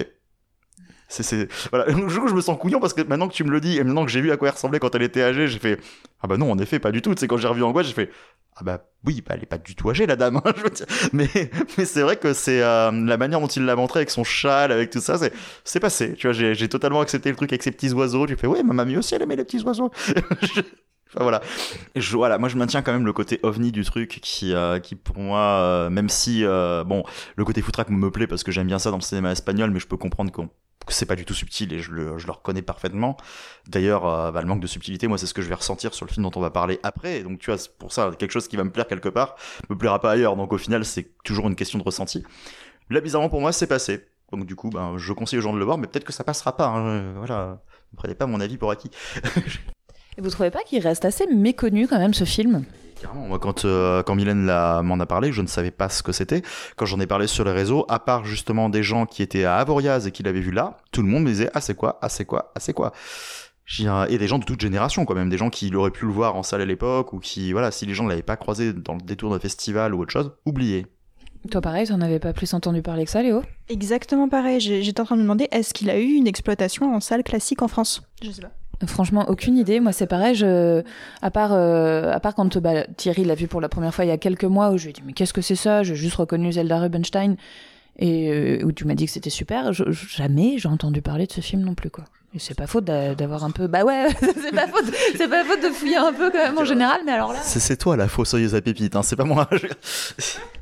C'est, 1.14 1.22
c'est, 1.24 1.48
voilà. 1.70 1.86
Du 1.94 2.10
je 2.10 2.34
me 2.34 2.42
sens 2.42 2.58
couillon 2.58 2.80
parce 2.80 2.94
que 2.94 3.02
maintenant 3.04 3.28
que 3.28 3.34
tu 3.34 3.44
me 3.44 3.52
le 3.52 3.62
dis 3.62 3.78
et 3.78 3.84
maintenant 3.84 4.04
que 4.06 4.12
j'ai 4.12 4.22
vu 4.22 4.32
à 4.32 4.38
quoi 4.38 4.48
elle 4.48 4.56
ressemblait 4.56 4.80
quand 4.80 4.96
elle 4.96 5.04
était 5.04 5.22
âgée, 5.22 5.48
j'ai 5.48 5.60
fait, 5.60 5.80
ah 6.22 6.28
bah 6.28 6.38
non, 6.38 6.52
en 6.52 6.58
effet, 6.58 6.80
pas 6.80 6.92
du 6.92 7.02
tout. 7.04 7.14
Tu 7.14 7.20
sais, 7.20 7.28
quand 7.28 7.38
j'ai 7.38 7.48
revu 7.48 7.64
Angoisse, 7.64 7.86
j'ai 7.86 7.94
fait, 7.94 8.10
ah 8.56 8.64
bah 8.64 8.84
oui, 9.06 9.22
bah 9.22 9.36
elle 9.36 9.44
est 9.44 9.48
pas 9.48 9.60
du 9.60 9.76
tout 9.76 9.90
âgée, 9.92 10.08
la 10.08 10.16
dame. 10.16 10.38
hein. 10.38 10.54
Mais, 11.14 11.30
mais 11.78 11.86
c'est 11.86 12.02
vrai 12.02 12.18
que 12.18 12.34
c'est 12.34 12.64
euh, 12.64 12.92
la 12.92 13.18
manière 13.18 13.40
dont 13.40 13.48
il 13.48 13.64
l'a 13.66 13.76
montré 13.76 14.00
avec 14.00 14.10
son 14.10 14.24
châle, 14.24 14.72
avec 14.72 14.90
tout 14.90 15.02
ça, 15.02 15.18
c'est, 15.20 15.34
c'est 15.64 15.80
passé. 15.80 16.16
Tu 16.16 16.28
vois, 16.28 16.34
j'ai, 16.34 16.68
totalement 16.68 17.02
accepté 17.02 17.30
le 17.30 17.36
truc 17.36 17.52
avec 17.54 17.62
ses 17.62 17.72
petits 17.72 17.92
oiseaux. 17.94 18.26
J'ai 18.28 18.36
fait, 18.36 18.48
ouais, 18.48 18.64
ma 18.64 18.74
mamie 18.74 18.98
aussi, 18.98 19.14
elle 19.14 19.22
aimait 19.22 19.36
les 19.36 19.44
petits 19.46 19.62
oiseaux. 19.64 19.92
Enfin, 21.16 21.26
voilà. 21.26 21.42
Je, 21.96 22.18
voilà, 22.18 22.40
moi 22.40 22.50
je 22.50 22.58
maintiens 22.58 22.82
quand 22.82 22.92
même 22.92 23.06
le 23.06 23.14
côté 23.14 23.40
ovni 23.44 23.72
du 23.72 23.84
truc 23.84 24.18
qui, 24.24 24.52
euh, 24.52 24.80
qui 24.80 24.96
pour 24.96 25.20
moi, 25.20 25.42
euh, 25.42 25.90
même 25.92 26.10
si 26.10 26.44
bon, 26.44 27.04
le 27.36 27.46
côté 27.46 27.62
foutraque 27.62 27.92
me 27.92 28.10
plaît 28.10 28.26
parce 28.26 28.42
que 28.44 28.52
j'aime 28.52 28.66
bien 28.66 28.80
ça 28.80 28.90
dans 28.90 28.98
le 28.98 29.04
cinéma 29.04 29.32
espagnol, 29.32 29.70
mais 29.70 29.80
je 29.80 29.86
peux 29.86 29.96
comprendre 29.98 30.32
qu'on 30.32 30.50
c'est 30.88 31.06
pas 31.06 31.16
du 31.16 31.26
tout 31.26 31.34
subtil 31.34 31.72
et 31.74 31.80
je 31.80 31.92
le, 31.92 32.18
je 32.18 32.26
le 32.26 32.32
reconnais 32.32 32.62
parfaitement. 32.62 33.18
D'ailleurs, 33.68 34.06
euh, 34.08 34.32
bah, 34.32 34.42
le 34.42 34.48
manque 34.48 34.60
de 34.60 34.68
subtilité, 34.68 35.08
moi, 35.08 35.18
c'est 35.18 35.26
ce 35.28 35.34
que 35.34 35.42
je 35.42 35.48
vais 35.50 35.56
ressentir 35.56 35.94
sur 35.94 36.06
le 36.06 36.12
film 36.12 36.24
dont 36.24 36.32
on 36.36 36.42
va 36.42 36.50
parler 36.50 36.80
après. 36.84 37.24
Donc, 37.24 37.40
tu 37.40 37.52
vois, 37.52 37.60
pour 37.80 37.94
ça, 37.94 38.12
quelque 38.18 38.32
chose 38.32 38.48
qui 38.48 38.58
va 38.58 38.64
me 38.64 38.72
plaire 38.72 38.88
quelque 38.88 39.10
part 39.10 39.36
me 39.70 39.78
plaira 39.78 40.00
pas 40.00 40.12
ailleurs. 40.12 40.36
Donc, 40.36 40.54
au 40.54 40.58
final, 40.58 40.86
c'est 40.86 41.12
toujours 41.24 41.48
une 41.48 41.56
question 41.56 41.80
de 41.80 41.84
ressenti. 41.84 42.24
Là, 42.90 43.02
bizarrement, 43.02 43.30
pour 43.30 43.42
moi, 43.42 43.52
c'est 43.52 43.68
passé. 43.68 44.06
Donc, 44.32 44.46
du 44.46 44.56
coup, 44.56 44.70
ben, 44.70 44.98
je 44.98 45.14
conseille 45.14 45.40
aux 45.40 45.44
gens 45.44 45.54
de 45.54 45.60
le 45.60 45.66
voir, 45.66 45.78
mais 45.78 45.88
peut-être 45.88 46.06
que 46.06 46.14
ça 46.14 46.24
passera 46.24 46.58
pas. 46.58 46.68
hein. 46.68 47.14
Voilà. 47.18 47.62
Ne 47.94 47.98
prenez 47.98 48.16
pas 48.16 48.26
mon 48.26 48.40
avis 48.42 48.58
pour 48.58 48.72
acquis. 48.72 48.90
Et 50.18 50.22
vous 50.22 50.30
trouvez 50.30 50.52
pas 50.52 50.62
qu'il 50.64 50.82
reste 50.82 51.06
assez 51.06 51.26
méconnu 51.28 51.88
quand 51.88 51.98
même 52.00 52.14
ce 52.14 52.24
film? 52.24 52.66
Carrément, 53.04 53.28
moi 53.28 53.38
quand, 53.40 53.66
euh, 53.66 54.02
quand 54.02 54.16
Mylène 54.16 54.46
m'en 54.46 55.00
a 55.00 55.06
parlé, 55.06 55.32
je 55.34 55.42
ne 55.42 55.48
savais 55.48 55.72
pas 55.72 55.90
ce 55.90 56.02
que 56.04 56.12
c'était. 56.14 56.42
Quand 56.78 56.86
j'en 56.86 57.00
ai 57.02 57.06
parlé 57.08 57.28
sur 57.28 57.44
les 57.44 57.52
réseaux, 57.52 57.86
à 57.90 58.00
part 58.00 58.24
justement 58.26 58.70
des 58.70 58.82
gens 58.82 59.06
qui 59.06 59.22
étaient 59.22 59.44
à 59.44 59.58
Avoriaz 59.58 60.08
et 60.08 60.12
qui 60.12 60.24
l'avaient 60.24 60.40
vu 60.40 60.52
là, 60.52 60.78
tout 60.92 61.02
le 61.02 61.08
monde 61.10 61.24
me 61.24 61.30
disait 61.30 61.50
Ah, 61.54 61.60
c'est 61.62 61.76
quoi 61.76 62.00
Ah, 62.02 62.08
c'est 62.10 62.24
quoi 62.26 62.52
Ah, 62.56 62.60
c'est 62.62 62.74
quoi 62.74 62.94
un- 63.86 64.06
Et 64.08 64.18
des 64.18 64.28
gens 64.28 64.40
de 64.40 64.46
toute 64.46 64.62
génération, 64.62 65.04
quand 65.06 65.16
même, 65.16 65.30
des 65.30 65.38
gens 65.38 65.50
qui 65.50 65.74
auraient 65.76 65.92
pu 65.92 66.06
le 66.06 66.12
voir 66.12 66.36
en 66.36 66.44
salle 66.44 66.62
à 66.62 66.66
l'époque, 66.66 67.12
ou 67.14 67.20
qui, 67.20 67.52
voilà, 67.52 67.72
si 67.72 67.86
les 67.86 67.94
gens 67.94 68.04
ne 68.06 68.10
l'avaient 68.10 68.22
pas 68.22 68.38
croisé 68.38 68.72
dans 68.74 68.94
le 68.94 69.02
détour 69.02 69.32
d'un 69.32 69.40
festival 69.40 69.94
ou 69.94 70.02
autre 70.02 70.12
chose, 70.12 70.32
oubliez. 70.46 70.86
Toi 71.52 71.60
pareil, 71.60 71.86
t'en 71.88 72.00
avais 72.00 72.20
pas 72.20 72.32
plus 72.32 72.54
entendu 72.54 72.82
parler 72.82 73.04
que 73.04 73.12
ça, 73.12 73.22
Léo? 73.22 73.42
Exactement 73.68 74.30
pareil. 74.30 74.62
J'étais 74.62 75.02
en 75.02 75.06
train 75.06 75.16
de 75.16 75.20
me 75.22 75.26
demander 75.26 75.50
est-ce 75.52 75.74
qu'il 75.74 75.90
a 75.90 76.00
eu 76.00 76.14
une 76.14 76.28
exploitation 76.28 76.96
en 76.96 77.02
salle 77.02 77.24
classique 77.24 77.62
en 77.62 77.68
France? 77.68 78.02
Je 78.22 78.32
sais 78.32 78.42
pas. 78.42 78.52
Franchement, 78.88 79.26
aucune 79.30 79.58
idée. 79.58 79.80
Moi, 79.80 79.92
c'est 79.92 80.08
pareil. 80.08 80.36
Je, 80.36 80.82
à 81.22 81.32
part, 81.32 81.52
euh, 81.54 82.12
à 82.12 82.20
part 82.20 82.36
quand 82.36 82.58
bah, 82.58 82.84
Thierry 82.98 83.24
l'a 83.26 83.36
vu 83.36 83.48
pour 83.48 83.62
la 83.62 83.70
première 83.70 83.94
fois 83.94 84.06
il 84.06 84.10
y 84.10 84.12
a 84.12 84.18
quelques 84.18 84.44
mois, 84.46 84.72
où 84.72 84.78
je 84.78 84.84
lui 84.86 84.90
ai 84.92 84.94
dit 84.94 85.04
mais 85.06 85.14
qu'est-ce 85.14 85.34
que 85.34 85.42
c'est 85.42 85.56
ça? 85.56 85.84
J'ai 85.84 85.96
juste 85.96 86.16
reconnu 86.16 86.52
Zelda 86.52 86.80
Rubinstein 86.80 87.36
et 88.00 88.32
euh, 88.32 88.64
où 88.66 88.72
tu 88.72 88.86
m'as 88.86 88.96
dit 88.96 89.06
que 89.06 89.12
c'était 89.12 89.30
super. 89.30 89.72
Je- 89.74 89.92
jamais 89.92 90.58
j'ai 90.58 90.68
entendu 90.70 91.02
parler 91.02 91.28
de 91.28 91.32
ce 91.32 91.42
film 91.42 91.62
non 91.62 91.76
plus 91.76 91.90
quoi. 91.90 92.06
Et 92.36 92.40
c'est 92.40 92.56
pas 92.56 92.66
faute 92.66 92.86
d'a- 92.86 93.14
d'avoir 93.14 93.44
un 93.44 93.52
peu. 93.52 93.68
Bah 93.68 93.84
ouais, 93.86 94.08
c'est 94.20 94.56
pas 94.56 94.66
faute. 94.68 94.86
C'est 95.16 95.28
pas 95.30 95.44
faute 95.44 95.62
de 95.62 95.70
fouiller 95.70 95.98
un 95.98 96.12
peu 96.12 96.32
quand 96.32 96.40
même 96.44 96.58
en 96.58 96.66
général. 96.66 97.02
Mais 97.06 97.12
alors 97.12 97.32
là. 97.32 97.40
C'est 97.44 97.60
c'est 97.60 97.78
toi 97.78 97.96
la 97.96 98.08
fossoyeuse 98.08 98.56
à 98.56 98.62
pépites, 98.62 98.96
hein, 98.96 99.04
c'est 99.04 99.16
pas 99.16 99.24
moi. 99.24 99.48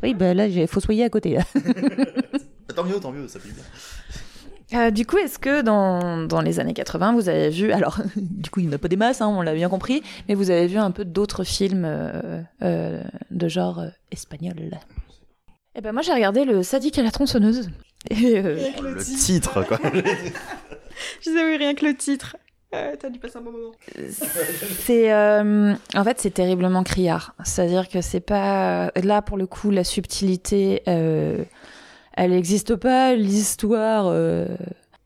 Oui, 0.03 0.13
bah 0.13 0.33
là, 0.33 0.49
j'ai 0.49 0.67
fossoyé 0.67 1.05
à 1.05 1.09
côté. 1.09 1.35
là. 1.35 1.43
tant 2.75 2.83
mieux, 2.83 2.99
tant 2.99 3.11
mieux, 3.13 3.27
ça 3.29 3.39
fait 3.39 3.49
bien. 3.53 3.63
Euh, 4.73 4.89
du 4.91 5.05
coup, 5.05 5.17
est-ce 5.17 5.37
que 5.37 5.61
dans, 5.61 6.25
dans 6.25 6.41
les 6.41 6.59
années 6.59 6.73
80, 6.73 7.13
vous 7.13 7.27
avez 7.29 7.49
vu, 7.49 7.71
alors 7.71 7.99
du 8.15 8.49
coup 8.49 8.59
il 8.61 8.67
n'y 8.67 8.71
en 8.71 8.75
a 8.75 8.77
pas 8.77 8.87
des 8.87 8.95
masses, 8.95 9.21
hein, 9.21 9.27
on 9.27 9.41
l'a 9.41 9.53
bien 9.53 9.69
compris, 9.69 10.01
mais 10.29 10.35
vous 10.35 10.49
avez 10.49 10.67
vu 10.67 10.77
un 10.77 10.91
peu 10.91 11.03
d'autres 11.03 11.43
films 11.43 11.83
euh, 11.85 12.41
euh, 12.63 13.01
de 13.31 13.47
genre 13.47 13.79
euh, 13.79 13.89
espagnol? 14.11 14.55
Eh 15.75 15.81
ben 15.81 15.91
moi 15.91 16.01
j'ai 16.01 16.13
regardé 16.13 16.45
le 16.45 16.63
Sadique 16.63 16.99
à 16.99 17.03
la 17.03 17.11
tronçonneuse. 17.11 17.69
Et, 18.09 18.37
euh, 18.39 18.57
Le 18.81 19.03
titre, 19.03 19.63
quoi. 19.63 19.77
Je 21.21 21.29
sais, 21.29 21.43
oui, 21.45 21.57
rien 21.57 21.73
que 21.75 21.85
le 21.85 21.95
titre. 21.95 22.35
Euh, 22.73 22.95
T'as 22.97 23.09
dû 23.09 23.19
passer 23.19 23.37
un 23.37 23.41
bon 23.41 23.51
moment. 23.51 23.71
c'est 24.79 25.11
euh, 25.11 25.73
en 25.93 26.03
fait 26.05 26.19
c'est 26.21 26.31
terriblement 26.31 26.83
criard. 26.83 27.35
C'est-à-dire 27.43 27.89
que 27.89 27.99
c'est 28.01 28.21
pas 28.21 28.91
là 29.03 29.21
pour 29.21 29.37
le 29.37 29.45
coup 29.45 29.71
la 29.71 29.83
subtilité, 29.83 30.81
euh, 30.87 31.43
elle 32.17 32.31
n'existe 32.31 32.75
pas. 32.75 33.15
L'histoire, 33.15 34.05
euh, 34.07 34.47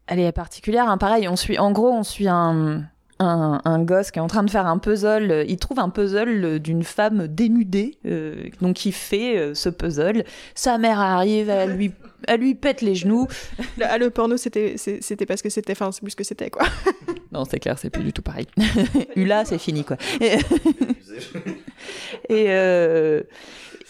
elle 0.07 0.19
est 0.19 0.31
particulière. 0.31 0.89
hein. 0.89 0.97
Pareil, 0.97 1.27
on 1.27 1.35
suit 1.35 1.57
en 1.59 1.71
gros 1.71 1.91
on 1.91 2.03
suit 2.03 2.27
un 2.27 2.83
un, 3.19 3.61
un 3.63 3.81
gosse 3.81 4.11
qui 4.11 4.19
est 4.19 4.21
en 4.21 4.27
train 4.27 4.43
de 4.43 4.49
faire 4.49 4.65
un 4.67 4.77
puzzle. 4.77 5.45
Il 5.47 5.55
trouve 5.57 5.79
un 5.79 5.89
puzzle 5.89 6.59
d'une 6.59 6.83
femme 6.83 7.27
dénudée, 7.27 7.97
euh, 8.05 8.49
donc 8.61 8.85
il 8.85 8.91
fait 8.91 9.37
euh, 9.37 9.53
ce 9.53 9.69
puzzle. 9.69 10.25
Sa 10.53 10.77
mère 10.77 10.99
arrive, 10.99 11.49
elle 11.49 11.77
lui, 11.77 11.93
elle 12.27 12.41
lui 12.41 12.55
pète 12.55 12.81
les 12.81 12.93
genoux. 12.93 13.27
Le, 13.77 13.85
ah, 13.87 13.97
le 13.97 14.09
porno, 14.09 14.35
c'était 14.35 14.75
parce 15.27 15.41
que 15.41 15.49
c'était. 15.49 15.71
Enfin, 15.71 15.93
c'est 15.93 16.01
plus 16.01 16.11
ce 16.11 16.15
que 16.17 16.23
c'était, 16.25 16.49
quoi. 16.49 16.65
Non, 17.31 17.43
c'est 17.43 17.59
clair, 17.59 17.77
c'est 17.77 17.89
plus 17.89 18.03
du 18.03 18.13
tout 18.13 18.21
pareil. 18.21 18.47
Ula, 19.17 19.43
c'est 19.45 19.57
fini, 19.57 19.83
quoi. 19.83 19.97
Et, 20.21 20.37
et, 22.29 22.45
euh, 22.49 23.23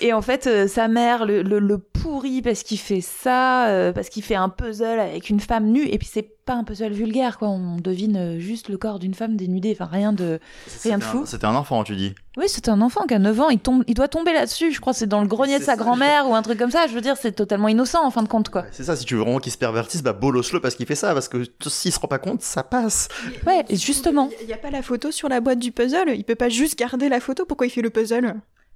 et 0.01 0.13
en 0.13 0.21
fait, 0.21 0.47
euh, 0.47 0.67
sa 0.67 0.87
mère 0.87 1.25
le, 1.25 1.41
le, 1.41 1.59
le 1.59 1.77
pourrit 1.77 2.41
parce 2.41 2.63
qu'il 2.63 2.79
fait 2.79 3.01
ça, 3.01 3.67
euh, 3.67 3.93
parce 3.93 4.09
qu'il 4.09 4.23
fait 4.23 4.35
un 4.35 4.49
puzzle 4.49 4.99
avec 4.99 5.29
une 5.29 5.39
femme 5.39 5.67
nue. 5.71 5.87
Et 5.87 5.97
puis, 5.97 6.07
c'est 6.11 6.35
pas 6.45 6.53
un 6.53 6.63
puzzle 6.63 6.91
vulgaire, 6.91 7.37
quoi. 7.39 7.47
On 7.49 7.77
devine 7.77 8.17
euh, 8.17 8.39
juste 8.39 8.69
le 8.69 8.77
corps 8.77 8.99
d'une 8.99 9.13
femme 9.13 9.35
dénudée. 9.35 9.71
Enfin, 9.71 9.89
rien 9.91 10.13
de. 10.13 10.39
Rien 10.83 10.97
de 10.97 11.03
C'était 11.03 11.11
fou. 11.11 11.25
C'était 11.25 11.45
un 11.45 11.55
enfant, 11.55 11.83
tu 11.83 11.95
dis. 11.95 12.13
Oui, 12.37 12.45
c'est 12.47 12.67
un 12.69 12.81
enfant 12.81 13.05
qui 13.07 13.13
a 13.13 13.19
9 13.19 13.39
ans. 13.39 13.49
Il, 13.49 13.59
tombe, 13.59 13.83
il 13.87 13.93
doit 13.93 14.07
tomber 14.09 14.33
là-dessus. 14.33 14.71
Je 14.71 14.81
crois 14.81 14.93
que 14.93 14.99
c'est 14.99 15.07
dans 15.07 15.21
le 15.21 15.27
grenier 15.27 15.57
de 15.57 15.63
sa 15.63 15.75
grand-mère 15.75 16.29
ou 16.29 16.35
un 16.35 16.41
truc 16.41 16.59
comme 16.59 16.71
ça. 16.71 16.87
Je 16.87 16.93
veux 16.93 17.01
dire, 17.01 17.15
c'est 17.17 17.31
totalement 17.31 17.69
innocent 17.69 18.05
en 18.05 18.11
fin 18.11 18.21
de 18.21 18.27
compte, 18.27 18.49
quoi. 18.49 18.65
C'est 18.71 18.83
ça, 18.83 18.95
si 18.95 19.05
tu 19.05 19.15
veux 19.15 19.21
vraiment 19.21 19.39
qu'il 19.39 19.51
se 19.51 19.57
pervertisse, 19.57 20.03
bah 20.03 20.13
bolos-le 20.13 20.59
parce 20.59 20.75
qu'il 20.75 20.85
fait 20.85 20.95
ça, 20.95 21.13
parce 21.13 21.29
que 21.29 21.43
s'il 21.65 21.93
se 21.93 21.99
rend 21.99 22.07
pas 22.09 22.19
compte, 22.19 22.41
ça 22.41 22.63
passe. 22.63 23.07
Ouais, 23.47 23.63
et 23.69 23.77
justement. 23.77 24.29
Il 24.41 24.47
n'y 24.47 24.53
a 24.53 24.57
pas 24.57 24.69
la 24.71 24.81
photo 24.81 25.11
sur 25.11 25.29
la 25.29 25.39
boîte 25.39 25.59
du 25.59 25.71
puzzle? 25.71 26.09
Il 26.13 26.25
peut 26.25 26.35
pas 26.35 26.49
juste 26.49 26.77
garder 26.77 27.07
la 27.07 27.21
photo? 27.21 27.45
Pourquoi 27.45 27.67
il 27.67 27.69
fait 27.69 27.81
le 27.81 27.89
puzzle? 27.89 28.35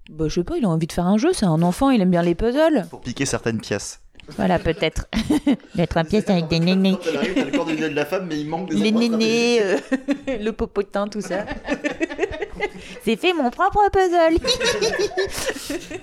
Bah, 0.09 0.25
je 0.27 0.35
sais 0.35 0.43
pas, 0.43 0.57
il 0.57 0.65
a 0.65 0.69
envie 0.69 0.87
de 0.87 0.91
faire 0.91 1.05
un 1.05 1.17
jeu. 1.17 1.33
C'est 1.33 1.45
un 1.45 1.61
enfant, 1.61 1.91
il 1.91 2.01
aime 2.01 2.09
bien 2.09 2.23
les 2.23 2.33
puzzles. 2.35 2.87
Pour 2.89 3.01
piquer 3.01 3.25
certaines 3.25 3.61
pièces. 3.61 4.01
Voilà, 4.37 4.59
peut-être. 4.59 5.07
D'être 5.75 5.97
un 5.97 6.03
pièce 6.03 6.29
avec 6.29 6.47
des 6.47 6.59
nénés. 6.59 6.93
Quand 6.93 7.09
elle 7.09 7.17
arrive, 7.17 7.33
t'as 7.35 7.45
le 7.45 7.51
corps 7.51 7.65
de 7.65 7.75
de 7.75 7.87
la 7.87 8.05
femme, 8.05 8.27
mais 8.27 8.39
il 8.39 8.47
manque 8.47 8.69
des 8.69 8.75
Les 8.75 8.91
nénés, 8.91 9.61
euh, 9.61 9.77
le 10.39 10.51
popotin, 10.51 11.07
tout 11.07 11.21
ça. 11.21 11.45
J'ai 13.05 13.15
fait 13.15 13.33
mon 13.33 13.49
propre 13.49 13.81
puzzle. 13.91 14.37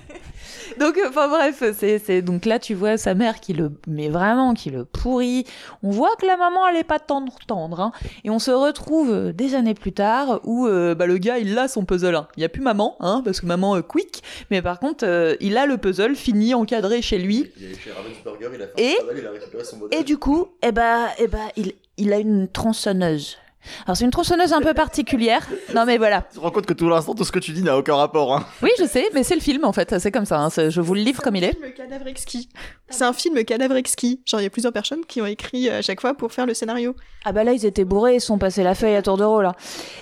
donc, 0.79 0.99
enfin 1.07 1.27
bref, 1.27 1.63
c'est, 1.77 1.99
c'est 1.99 2.21
donc 2.21 2.45
là 2.45 2.59
tu 2.59 2.73
vois 2.73 2.97
sa 2.97 3.13
mère 3.13 3.39
qui 3.39 3.53
le, 3.53 3.71
mais 3.87 4.09
vraiment 4.09 4.53
qui 4.53 4.69
le 4.69 4.85
pourrit. 4.85 5.45
On 5.83 5.91
voit 5.91 6.15
que 6.19 6.25
la 6.25 6.37
maman 6.37 6.67
elle 6.67 6.77
est 6.77 6.83
pas 6.83 6.99
tendre 6.99 7.33
tendre, 7.47 7.79
hein. 7.79 7.91
et 8.23 8.29
on 8.29 8.39
se 8.39 8.51
retrouve 8.51 9.11
euh, 9.11 9.31
des 9.33 9.55
années 9.55 9.73
plus 9.73 9.93
tard 9.93 10.41
où 10.43 10.67
euh, 10.67 10.95
bah, 10.95 11.05
le 11.05 11.17
gars 11.17 11.37
il 11.39 11.57
a 11.57 11.67
son 11.67 11.85
puzzle. 11.85 12.15
hein. 12.15 12.27
Il 12.37 12.41
y 12.41 12.45
a 12.45 12.49
plus 12.49 12.61
maman, 12.61 12.95
hein, 12.99 13.21
parce 13.23 13.41
que 13.41 13.45
maman 13.45 13.75
euh, 13.77 13.81
quick, 13.81 14.23
mais 14.51 14.61
par 14.61 14.79
contre 14.79 15.05
euh, 15.05 15.35
il 15.39 15.57
a 15.57 15.65
le 15.65 15.77
puzzle 15.77 16.15
fini 16.15 16.53
encadré 16.53 17.01
chez 17.01 17.17
lui. 17.17 17.51
Il 17.57 17.71
est 17.71 17.75
chez 17.79 17.91
Ravensburger, 17.91 18.49
il 18.55 18.61
a 18.61 18.65
Et- 18.77 18.93
un 18.93 19.03
travail, 19.03 19.15
il 19.19 19.27
a 19.27 19.31
récupéré 19.31 19.63
son 19.63 19.77
modèle. 19.77 19.99
Et 19.99 20.03
du 20.03 20.17
coup, 20.17 20.47
eh 20.61 20.71
ben, 20.71 21.07
eh 21.19 21.27
ben, 21.27 21.47
il, 21.55 21.73
il 21.97 22.13
a 22.13 22.19
une 22.19 22.47
tronçonneuse. 22.47 23.37
Alors 23.85 23.95
c'est 23.97 24.05
une 24.05 24.11
tronçonneuse 24.11 24.53
un 24.53 24.61
peu 24.61 24.73
particulière. 24.73 25.47
Non 25.75 25.85
mais 25.85 25.97
voilà. 25.97 26.23
Tu 26.31 26.37
te 26.37 26.39
rends 26.41 26.51
compte 26.51 26.65
que 26.65 26.73
tout 26.73 26.89
l'instant, 26.89 27.13
tout 27.15 27.23
ce 27.23 27.31
que 27.31 27.39
tu 27.39 27.51
dis 27.51 27.63
n'a 27.63 27.77
aucun 27.77 27.95
rapport. 27.95 28.35
Hein. 28.35 28.45
Oui, 28.61 28.69
je 28.79 28.85
sais, 28.85 29.05
mais 29.13 29.23
c'est 29.23 29.35
le 29.35 29.41
film 29.41 29.63
en 29.65 29.73
fait, 29.73 29.97
c'est 29.99 30.11
comme 30.11 30.25
ça. 30.25 30.39
hein, 30.39 30.49
c'est- 30.49 30.71
Je 30.71 30.81
vous 30.81 30.93
le 30.93 31.01
livre 31.01 31.21
comme 31.21 31.35
il 31.35 31.43
est. 31.43 31.51
C'est 31.53 31.63
un 31.63 31.69
film 31.71 31.73
cadavre 31.75 32.07
exquis. 32.07 32.49
C'est 32.89 33.03
un 33.05 33.13
film 33.13 33.43
cadavre 33.43 33.75
exquis. 33.75 34.21
Genre, 34.25 34.39
il 34.41 34.43
y 34.43 34.47
a 34.47 34.49
plusieurs 34.49 34.73
personnes 34.73 35.05
qui 35.07 35.21
ont 35.21 35.25
écrit 35.25 35.69
euh, 35.69 35.79
à 35.79 35.81
chaque 35.81 36.01
fois 36.01 36.13
pour 36.13 36.31
faire 36.31 36.45
le 36.45 36.53
scénario. 36.53 36.95
Ah 37.25 37.31
bah 37.31 37.43
là, 37.43 37.53
ils 37.53 37.65
étaient 37.65 37.83
bourrés, 37.85 38.15
ils 38.15 38.21
sont 38.21 38.37
passés 38.37 38.63
la 38.63 38.75
feuille 38.75 38.95
à 38.95 39.01
tour 39.01 39.17
de 39.17 39.23
rôle. 39.23 39.45
hein. 39.45 39.53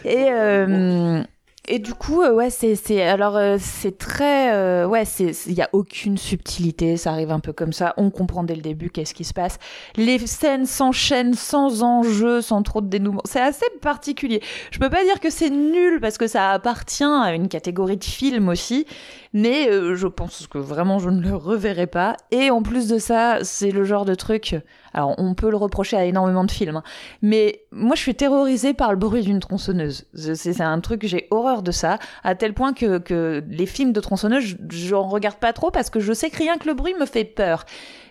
Et 0.04 0.28
euh, 0.30 1.22
et 1.68 1.80
du 1.80 1.94
coup, 1.94 2.22
euh, 2.22 2.34
ouais, 2.34 2.50
c'est 2.50 3.02
alors 3.02 3.38
euh, 3.38 3.58
c'est 3.60 3.98
très 3.98 4.54
euh, 4.54 4.88
ouais, 4.88 5.06
c'est 5.06 5.32
il 5.48 5.54
y 5.54 5.62
a 5.62 5.70
aucune 5.74 6.18
subtilité, 6.18 6.98
ça 6.98 7.12
arrive 7.12 7.32
un 7.32 7.40
peu 7.40 7.54
comme 7.54 7.74
ça. 7.74 7.94
On 7.98 8.10
comprend 8.10 8.44
dès 8.44 8.56
le 8.56 8.62
début 8.62 8.90
qu'est-ce 8.90 9.14
qui 9.14 9.24
se 9.24 9.34
passe. 9.34 9.58
Les 9.96 10.20
scènes 10.20 10.66
s'enchaînent 10.66 11.34
sans 11.34 11.84
enjeu, 11.84 12.42
sans 12.42 12.62
trop 12.62 12.82
de 12.82 12.88
dénouement. 12.88 13.22
C'est 13.26 13.42
assez 13.42 13.66
particulier. 13.82 14.42
Je 14.72 14.80
peux 14.80 14.90
pas 14.90 15.04
dire 15.04 15.20
que 15.20 15.30
c'est 15.30 15.50
nul 15.50 16.00
parce 16.00 16.18
que 16.18 16.28
ça 16.28 16.52
appartient 16.52 17.04
à 17.04 17.34
une 17.34 17.48
catégorie 17.48 17.98
de 17.98 18.04
film 18.04 18.50
aussi, 18.50 18.86
mais 19.34 19.70
euh, 19.70 19.96
je 19.96 20.08
pense 20.08 20.48
que 20.48 20.58
vraiment 20.58 21.00
je 21.00 21.10
ne 21.10 21.22
le 21.22 21.36
reverrai 21.36 21.88
pas. 21.88 22.16
Et 22.32 22.52
en 22.52 22.62
plus 22.62 22.88
de 22.88 22.98
ça, 22.98 23.40
c'est 23.44 23.72
le 23.72 23.84
genre 23.84 24.06
de 24.06 24.16
truc. 24.16 24.56
Alors, 24.96 25.14
on 25.18 25.34
peut 25.34 25.50
le 25.52 25.58
reprocher 25.58 25.98
à 25.98 26.06
énormément 26.06 26.46
de 26.46 26.52
films, 26.52 26.78
hein. 26.78 26.84
mais 27.22 27.64
moi, 27.72 27.96
je 27.96 28.02
suis 28.02 28.16
terrorisée 28.16 28.74
par 28.74 28.92
le 28.92 28.98
bruit 28.98 29.24
d'une 29.24 29.42
tronçonneuse. 29.42 30.06
C'est 30.14 30.62
un 30.62 30.80
truc, 30.80 31.06
j'ai 31.06 31.28
horreur 31.32 31.64
de 31.64 31.72
ça, 31.72 32.00
à 32.24 32.34
tel 32.34 32.54
point 32.54 32.72
que, 32.74 32.98
que 33.00 33.44
les 33.50 33.66
films 33.66 33.92
de 33.92 34.00
tronçonneuse, 34.00 34.44
je- 34.46 34.56
j'en 34.70 35.04
regarde 35.04 35.36
pas 35.36 35.52
trop 35.52 35.70
parce 35.70 35.90
que 35.90 36.00
je 36.00 36.14
sais 36.14 36.30
que 36.30 36.38
rien 36.38 36.58
que 36.58 36.68
le 36.70 36.76
bruit 36.76 36.94
me 36.98 37.06
fait 37.06 37.26
peur. 37.26 37.66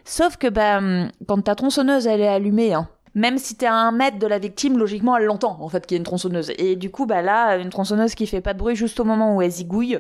Sauf 0.05 0.37
que, 0.37 0.47
bah, 0.47 0.77
hum, 0.79 1.09
quand 1.27 1.41
ta 1.43 1.55
tronçonneuse, 1.55 2.07
elle 2.07 2.21
est 2.21 2.29
allumée, 2.29 2.75
hein, 2.75 2.87
même 3.15 3.39
si 3.39 3.57
t'es 3.57 3.65
à 3.67 3.75
un 3.75 3.91
mètre 3.93 4.19
de 4.19 4.27
la 4.27 4.39
victime, 4.39 4.77
logiquement, 4.77 5.17
elle 5.17 5.25
l'entend, 5.25 5.57
en 5.61 5.69
fait, 5.71 5.87
qu'il 5.87 5.95
y 5.95 5.99
a 5.99 6.01
une 6.01 6.05
tronçonneuse. 6.05 6.53
Et 6.59 6.77
du 6.77 6.91
coup, 6.91 7.07
bah 7.07 7.23
là, 7.23 7.57
une 7.57 7.71
tronçonneuse 7.71 8.15
qui 8.15 8.27
fait 8.27 8.43
pas 8.43 8.53
de 8.53 8.59
bruit 8.59 8.77
juste 8.77 9.01
au 9.01 9.05
moment 9.05 9.35
où 9.35 9.41
elle 9.41 9.51
zigouille, 9.51 9.99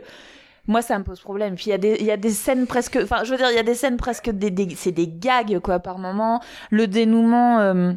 moi, 0.67 0.83
ça 0.83 0.99
me 0.99 1.05
pose 1.05 1.21
problème. 1.21 1.55
Puis 1.57 1.67
il 1.67 1.71
y 1.71 1.75
a 1.75 1.79
des, 1.79 1.97
il 2.01 2.07
y 2.07 2.11
a 2.11 2.17
des 2.17 2.31
scènes 2.31 2.67
presque, 2.67 2.99
enfin, 3.03 3.25
je 3.25 3.31
veux 3.31 3.37
dire, 3.37 3.49
il 3.51 3.57
y 3.57 3.59
a 3.59 3.62
des 3.62 3.75
scènes 3.75 3.97
presque 3.97 4.31
des, 4.31 4.51
des- 4.51 4.75
c'est 4.77 4.93
des 4.93 5.09
gags, 5.09 5.59
quoi, 5.61 5.79
par 5.79 5.99
moment. 5.99 6.41
Le 6.71 6.87
dénouement, 6.87 7.61
euh, 7.61 7.93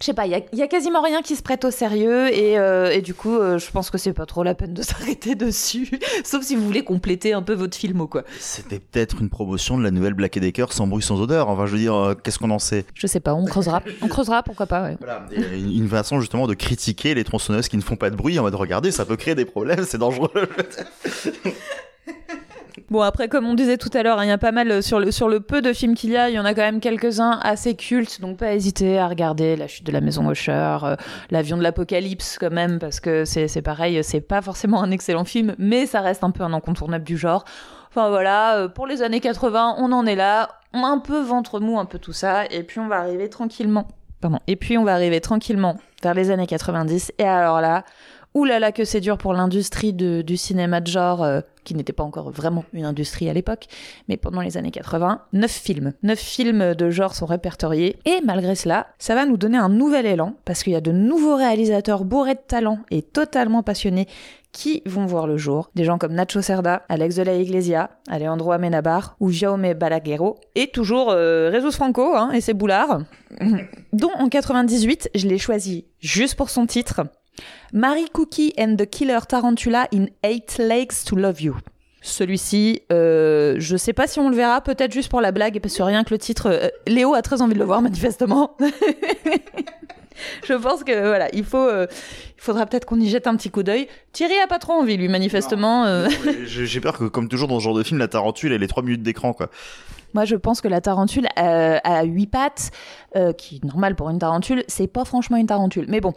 je 0.00 0.06
sais 0.06 0.12
pas, 0.12 0.26
il 0.26 0.32
y 0.32 0.34
a, 0.34 0.40
il 0.52 0.58
y 0.58 0.62
a 0.62 0.66
quasiment 0.66 1.00
rien 1.00 1.22
qui 1.22 1.34
se 1.36 1.42
prête 1.42 1.64
au 1.64 1.70
sérieux 1.70 2.26
et, 2.36 2.58
euh, 2.58 2.90
et 2.90 3.00
du 3.00 3.14
coup, 3.14 3.36
euh, 3.36 3.58
je 3.58 3.70
pense 3.70 3.90
que 3.90 3.96
c'est 3.96 4.12
pas 4.12 4.26
trop 4.26 4.42
la 4.42 4.54
peine 4.54 4.74
de 4.74 4.82
s'arrêter 4.82 5.34
dessus. 5.36 5.88
Sauf 6.24 6.42
si 6.42 6.56
vous 6.56 6.64
voulez 6.66 6.82
compléter 6.84 7.32
un 7.32 7.42
peu 7.42 7.54
votre 7.54 7.76
film, 7.76 8.06
quoi. 8.08 8.24
C'était 8.38 8.80
peut-être 8.80 9.22
une 9.22 9.30
promotion 9.30 9.78
de 9.78 9.84
la 9.84 9.90
nouvelle 9.92 10.14
Black 10.14 10.36
Decker 10.38 10.66
sans 10.72 10.86
bruit, 10.88 11.02
sans 11.02 11.20
odeur. 11.22 11.48
Enfin, 11.48 11.64
je 11.66 11.72
veux 11.72 11.78
dire, 11.78 11.94
euh, 11.94 12.14
qu'est-ce 12.14 12.38
qu'on 12.40 12.50
en 12.50 12.58
sait? 12.58 12.84
Je 12.92 13.06
sais 13.06 13.20
pas, 13.20 13.34
on 13.34 13.44
creusera. 13.46 13.82
On 14.02 14.08
creusera, 14.08 14.42
pourquoi 14.42 14.66
pas, 14.66 14.82
ouais. 14.82 14.96
Voilà, 15.00 15.26
une 15.54 15.88
façon 15.88 16.20
justement 16.20 16.48
de 16.48 16.54
critiquer 16.54 17.14
les 17.14 17.24
tronçonneuses 17.24 17.68
qui 17.68 17.76
ne 17.76 17.82
font 17.82 17.96
pas 17.96 18.10
de 18.10 18.16
bruit 18.16 18.38
en 18.38 18.42
mode 18.42 18.56
regardez, 18.56 18.90
ça 18.90 19.04
peut 19.06 19.16
créer 19.16 19.36
des 19.36 19.46
problèmes, 19.46 19.84
c'est 19.84 19.98
dangereux. 19.98 20.30
Bon, 22.90 23.00
après, 23.00 23.28
comme 23.28 23.46
on 23.46 23.54
disait 23.54 23.78
tout 23.78 23.90
à 23.94 24.02
l'heure, 24.02 24.18
hein, 24.18 24.24
il 24.24 24.28
y 24.28 24.32
a 24.32 24.38
pas 24.38 24.52
mal 24.52 24.70
euh, 24.70 24.82
sur 24.82 25.00
le, 25.00 25.10
sur 25.10 25.28
le 25.28 25.40
peu 25.40 25.62
de 25.62 25.72
films 25.72 25.94
qu'il 25.94 26.10
y 26.10 26.16
a, 26.18 26.28
il 26.28 26.34
y 26.34 26.38
en 26.38 26.44
a 26.44 26.52
quand 26.52 26.62
même 26.62 26.80
quelques-uns 26.80 27.40
assez 27.42 27.74
cultes, 27.76 28.20
donc 28.20 28.36
pas 28.36 28.52
hésiter 28.52 28.98
à 28.98 29.08
regarder 29.08 29.56
La 29.56 29.66
chute 29.66 29.86
de 29.86 29.92
la 29.92 30.02
maison 30.02 30.30
Usher, 30.30 30.76
euh, 30.82 30.96
L'avion 31.30 31.56
de 31.56 31.62
l'apocalypse 31.62 32.36
quand 32.38 32.52
même, 32.52 32.78
parce 32.78 33.00
que 33.00 33.24
c'est 33.24 33.62
pareil, 33.62 34.04
c'est 34.04 34.20
pas 34.20 34.42
forcément 34.42 34.82
un 34.82 34.90
excellent 34.90 35.24
film, 35.24 35.54
mais 35.58 35.86
ça 35.86 36.02
reste 36.02 36.24
un 36.24 36.30
peu 36.30 36.42
un 36.42 36.52
incontournable 36.52 37.04
du 37.04 37.16
genre. 37.16 37.44
Enfin 37.88 38.10
voilà, 38.10 38.58
euh, 38.58 38.68
pour 38.68 38.86
les 38.86 39.02
années 39.02 39.20
80, 39.20 39.76
on 39.78 39.90
en 39.92 40.04
est 40.04 40.16
là, 40.16 40.50
un 40.74 40.98
peu 40.98 41.20
ventre 41.22 41.60
mou, 41.60 41.78
un 41.78 41.86
peu 41.86 41.98
tout 41.98 42.12
ça, 42.12 42.44
et 42.50 42.64
puis 42.64 42.80
on 42.80 42.88
va 42.88 42.96
arriver 42.96 43.30
tranquillement. 43.30 43.88
Pardon. 44.20 44.40
Et 44.46 44.56
puis 44.56 44.76
on 44.76 44.84
va 44.84 44.92
arriver 44.92 45.20
tranquillement 45.20 45.76
vers 46.02 46.12
les 46.12 46.30
années 46.30 46.46
90, 46.46 47.12
et 47.18 47.24
alors 47.24 47.62
là, 47.62 47.84
oulala 48.34 48.72
que 48.72 48.84
c'est 48.84 49.00
dur 49.00 49.16
pour 49.16 49.32
l'industrie 49.32 49.92
du 49.94 50.36
cinéma 50.36 50.80
de 50.80 50.88
genre, 50.88 51.22
euh, 51.22 51.40
qui 51.64 51.74
n'était 51.74 51.92
pas 51.92 52.04
encore 52.04 52.30
vraiment 52.30 52.64
une 52.72 52.84
industrie 52.84 53.28
à 53.28 53.32
l'époque, 53.32 53.66
mais 54.08 54.16
pendant 54.16 54.40
les 54.40 54.56
années 54.56 54.70
80, 54.70 55.22
neuf 55.32 55.50
films. 55.50 55.92
Neuf 56.02 56.18
films 56.18 56.74
de 56.74 56.90
genre 56.90 57.14
sont 57.14 57.26
répertoriés, 57.26 57.96
et 58.04 58.20
malgré 58.24 58.54
cela, 58.54 58.86
ça 58.98 59.14
va 59.14 59.26
nous 59.26 59.36
donner 59.36 59.58
un 59.58 59.68
nouvel 59.68 60.06
élan, 60.06 60.34
parce 60.44 60.62
qu'il 60.62 60.72
y 60.72 60.76
a 60.76 60.80
de 60.80 60.92
nouveaux 60.92 61.36
réalisateurs 61.36 62.04
bourrés 62.04 62.34
de 62.34 62.40
talent 62.46 62.78
et 62.90 63.02
totalement 63.02 63.62
passionnés 63.62 64.06
qui 64.54 64.82
vont 64.86 65.04
voir 65.04 65.26
le 65.26 65.36
jour. 65.36 65.70
Des 65.74 65.84
gens 65.84 65.98
comme 65.98 66.14
Nacho 66.14 66.40
Cerda, 66.40 66.84
Alex 66.88 67.16
de 67.16 67.22
la 67.22 67.34
Iglesia, 67.34 67.90
Alejandro 68.08 68.52
Amenabar 68.52 69.16
ou 69.20 69.30
Jaume 69.30 69.74
Balaguerro. 69.74 70.38
Et 70.54 70.68
toujours 70.68 71.10
euh, 71.10 71.70
Franco 71.72 72.14
hein, 72.14 72.30
et 72.30 72.40
ses 72.40 72.54
boulards. 72.54 73.00
dont 73.92 74.12
en 74.16 74.28
98, 74.28 75.10
je 75.14 75.26
l'ai 75.26 75.38
choisi 75.38 75.86
juste 75.98 76.36
pour 76.36 76.50
son 76.50 76.66
titre. 76.66 77.02
Mary 77.72 78.06
Cookie 78.12 78.52
and 78.58 78.76
the 78.76 78.88
Killer 78.88 79.20
Tarantula 79.28 79.88
in 79.92 80.06
Eight 80.22 80.58
Legs 80.58 81.04
to 81.04 81.16
Love 81.16 81.40
You. 81.40 81.56
Celui-ci, 82.02 82.82
euh, 82.92 83.56
je 83.58 83.78
sais 83.78 83.94
pas 83.94 84.06
si 84.06 84.18
on 84.20 84.28
le 84.28 84.36
verra, 84.36 84.60
peut-être 84.60 84.92
juste 84.92 85.08
pour 85.08 85.22
la 85.22 85.32
blague, 85.32 85.58
parce 85.60 85.74
que 85.74 85.82
rien 85.82 86.04
que 86.04 86.12
le 86.12 86.18
titre, 86.18 86.50
euh, 86.50 86.68
Léo 86.86 87.14
a 87.14 87.22
très 87.22 87.40
envie 87.40 87.54
de 87.54 87.58
le 87.58 87.64
voir 87.64 87.80
manifestement. 87.80 88.58
je 90.44 90.52
pense 90.52 90.84
que 90.84 90.92
voilà, 90.92 91.28
il 91.32 91.44
faut, 91.44 91.56
euh, 91.66 91.86
il 92.36 92.42
faudra 92.42 92.66
peut-être 92.66 92.84
qu'on 92.84 93.00
y 93.00 93.08
jette 93.08 93.26
un 93.26 93.34
petit 93.36 93.48
coup 93.48 93.62
d'œil. 93.62 93.88
Thierry 94.12 94.38
a 94.38 94.46
pas 94.46 94.58
trop 94.58 94.74
envie, 94.74 94.98
lui, 94.98 95.08
manifestement. 95.08 95.86
euh. 95.86 96.08
J'ai 96.44 96.80
peur 96.80 96.98
que, 96.98 97.04
comme 97.04 97.28
toujours 97.28 97.48
dans 97.48 97.58
ce 97.58 97.64
genre 97.64 97.74
de 97.74 97.82
film, 97.82 97.98
la 97.98 98.08
tarentule 98.08 98.52
elle 98.52 98.62
est 98.62 98.68
3 98.68 98.82
minutes 98.82 99.02
d'écran 99.02 99.32
quoi. 99.32 99.48
Moi, 100.12 100.26
je 100.26 100.36
pense 100.36 100.60
que 100.60 100.68
la 100.68 100.82
tarentule 100.82 101.26
à 101.34 102.04
huit 102.04 102.28
pattes, 102.28 102.70
qui 103.36 103.56
est 103.56 103.64
normal 103.64 103.96
pour 103.96 104.10
une 104.10 104.20
tarentule, 104.20 104.62
c'est 104.68 104.86
pas 104.86 105.04
franchement 105.04 105.38
une 105.38 105.48
tarentule. 105.48 105.86
Mais 105.88 106.00
bon, 106.00 106.12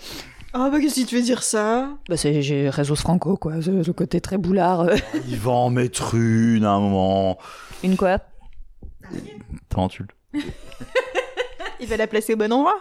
Oh, 0.53 0.69
bah, 0.71 0.79
qu'est-ce 0.79 1.01
que 1.01 1.05
tu 1.05 1.15
veux 1.17 1.21
dire 1.21 1.43
ça? 1.43 1.89
Bah, 2.09 2.17
c'est 2.17 2.41
j'ai 2.41 2.71
Jesus 2.71 2.95
Franco, 2.95 3.37
quoi, 3.37 3.61
ce, 3.61 3.83
ce 3.83 3.91
côté 3.91 4.21
très 4.21 4.37
boulard. 4.37 4.81
euh. 4.81 4.95
Il 5.27 5.37
va 5.37 5.51
en 5.51 5.69
mettre 5.69 6.15
une 6.15 6.63
à 6.65 6.71
un 6.71 6.79
moment. 6.79 7.37
Une 7.83 7.97
quoi? 7.97 8.19
Tarentule. 9.69 10.07
Il 11.79 11.87
va 11.87 11.95
la 11.95 12.07
placer 12.07 12.33
au 12.33 12.37
bon 12.37 12.51
endroit 12.51 12.79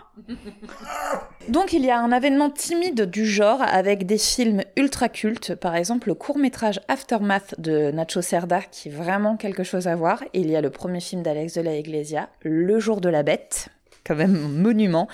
Donc 1.49 1.75
il 1.75 1.85
y 1.85 1.91
a 1.91 2.01
un 2.01 2.13
avènement 2.13 2.49
timide 2.49 3.03
du 3.03 3.27
genre 3.27 3.61
avec 3.61 4.07
des 4.07 4.17
films 4.17 4.63
ultra 4.75 5.11
cultes, 5.11 5.55
par 5.55 5.77
exemple 5.77 6.09
le 6.09 6.15
court-métrage 6.15 6.81
Aftermath 6.89 7.55
de 7.61 7.91
Nacho 7.91 8.23
Cerda 8.23 8.63
qui 8.63 8.89
est 8.89 8.91
vraiment 8.91 9.37
quelque 9.37 9.65
chose 9.65 9.87
à 9.87 9.95
voir. 9.97 10.23
Et 10.33 10.41
il 10.41 10.49
y 10.51 10.57
a 10.57 10.63
le 10.63 10.71
premier 10.71 11.01
film 11.01 11.23
d'Alex 11.23 11.53
de 11.55 11.61
la 11.61 11.77
Iglesia, 11.77 12.31
Le 12.41 12.81
jour 12.81 13.03
de 13.03 13.11
la 13.11 13.23
bête, 13.23 13.69
quand 14.07 14.15
même 14.17 14.35
un 14.35 14.49
monument. 14.49 15.09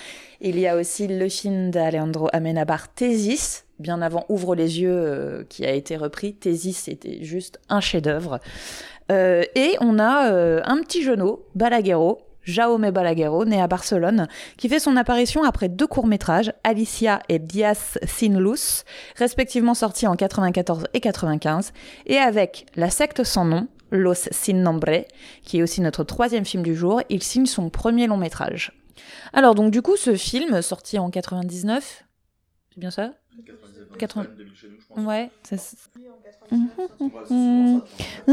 Il 0.45 0.59
y 0.59 0.67
a 0.67 0.75
aussi 0.75 1.07
le 1.07 1.29
film 1.29 1.71
d'Alejandro 1.71 2.29
Amenabar 2.33 2.93
Thésis, 2.93 3.65
bien 3.79 4.03
avant 4.03 4.27
Ouvre 4.29 4.57
les 4.57 4.81
yeux 4.81 4.91
euh, 4.93 5.45
qui 5.49 5.65
a 5.65 5.71
été 5.71 5.97
repris. 5.97 6.35
Thésis 6.35 6.77
c'était 6.77 7.23
juste 7.23 7.61
un 7.69 7.81
chef-d'œuvre. 7.81 8.41
Euh, 9.13 9.45
et 9.55 9.77
on 9.81 10.01
a 10.01 10.33
euh, 10.33 10.61
un 10.65 10.79
petit 10.79 11.05
genou, 11.05 11.39
Balaguerro, 11.55 12.23
Jaume 12.43 12.91
Balaguerro, 12.91 13.45
né 13.45 13.63
à 13.63 13.69
Barcelone, 13.69 14.27
qui 14.57 14.69
fait 14.69 14.81
son 14.81 14.97
apparition 14.97 15.45
après 15.45 15.69
deux 15.69 15.87
courts-métrages, 15.87 16.53
Alicia 16.65 17.21
et 17.29 17.39
Dias 17.39 17.97
Sin 18.05 18.41
Luz, 18.41 18.83
respectivement 19.15 19.75
sortis 19.75 20.09
en 20.09 20.17
94 20.17 20.87
et 20.93 20.99
95, 20.99 21.73
et 22.07 22.19
avec 22.19 22.67
La 22.75 22.91
secte 22.91 23.23
sans 23.23 23.45
nom, 23.45 23.69
Los 23.93 24.29
Sin 24.33 24.55
Nombre, 24.55 25.05
qui 25.45 25.59
est 25.59 25.63
aussi 25.63 25.83
notre 25.83 26.03
troisième 26.03 26.45
film 26.45 26.65
du 26.65 26.75
jour, 26.75 27.01
il 27.11 27.23
signe 27.23 27.47
son 27.47 27.71
premier 27.71 28.09
long-métrage. 28.09 28.73
Alors 29.33 29.55
donc 29.55 29.71
du 29.73 29.83
coup, 29.83 29.97
ce 29.97 30.15
film, 30.17 30.61
sorti 30.63 30.99
en 30.99 31.11
99, 31.11 32.05
c'est 32.73 32.81
bien 32.81 32.91
ça? 32.91 33.13
80. 33.99 34.27
Ouais, 34.97 35.31
c'est... 35.43 35.61
Mhm. 36.51 37.83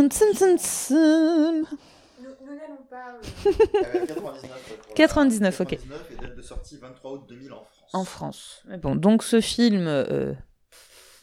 Tsum, 0.10 0.34
tsum, 0.34 0.58
tsum. 0.58 1.66
99, 4.96 5.62
ok. 5.62 5.74
et 5.74 5.80
date 6.22 6.36
de 6.36 6.42
sortie 6.42 6.78
23 6.78 7.12
août 7.12 7.22
2000 7.28 7.54
en 7.54 7.64
France. 7.64 7.90
En 7.94 8.04
France. 8.04 8.64
Bon, 8.82 8.96
donc 8.96 9.24
ce 9.24 9.42
film, 9.42 9.88
euh, 9.88 10.34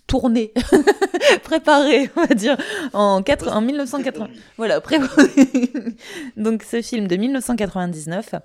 tourné, 0.06 0.52
préparé, 1.42 2.10
on 2.16 2.24
va 2.24 2.34
dire, 2.34 2.56
en, 2.92 3.22
4, 3.22 3.48
en 3.48 3.60
1980. 3.60 4.28
Voilà, 4.56 4.80
préparé. 4.80 5.28
Donc 6.36 6.62
ce 6.62 6.80
film 6.82 7.08
de 7.08 7.16
1999. 7.16 8.36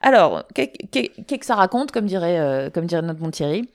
Alors, 0.00 0.44
qu'est-ce 0.54 1.34
que 1.34 1.46
ça 1.46 1.54
raconte, 1.54 1.92
comme 1.92 2.06
dirait, 2.06 2.38
euh, 2.38 2.70
comme 2.70 2.86
dirait 2.86 3.02
notre 3.02 3.20
bon 3.20 3.30
Thierry 3.30 3.68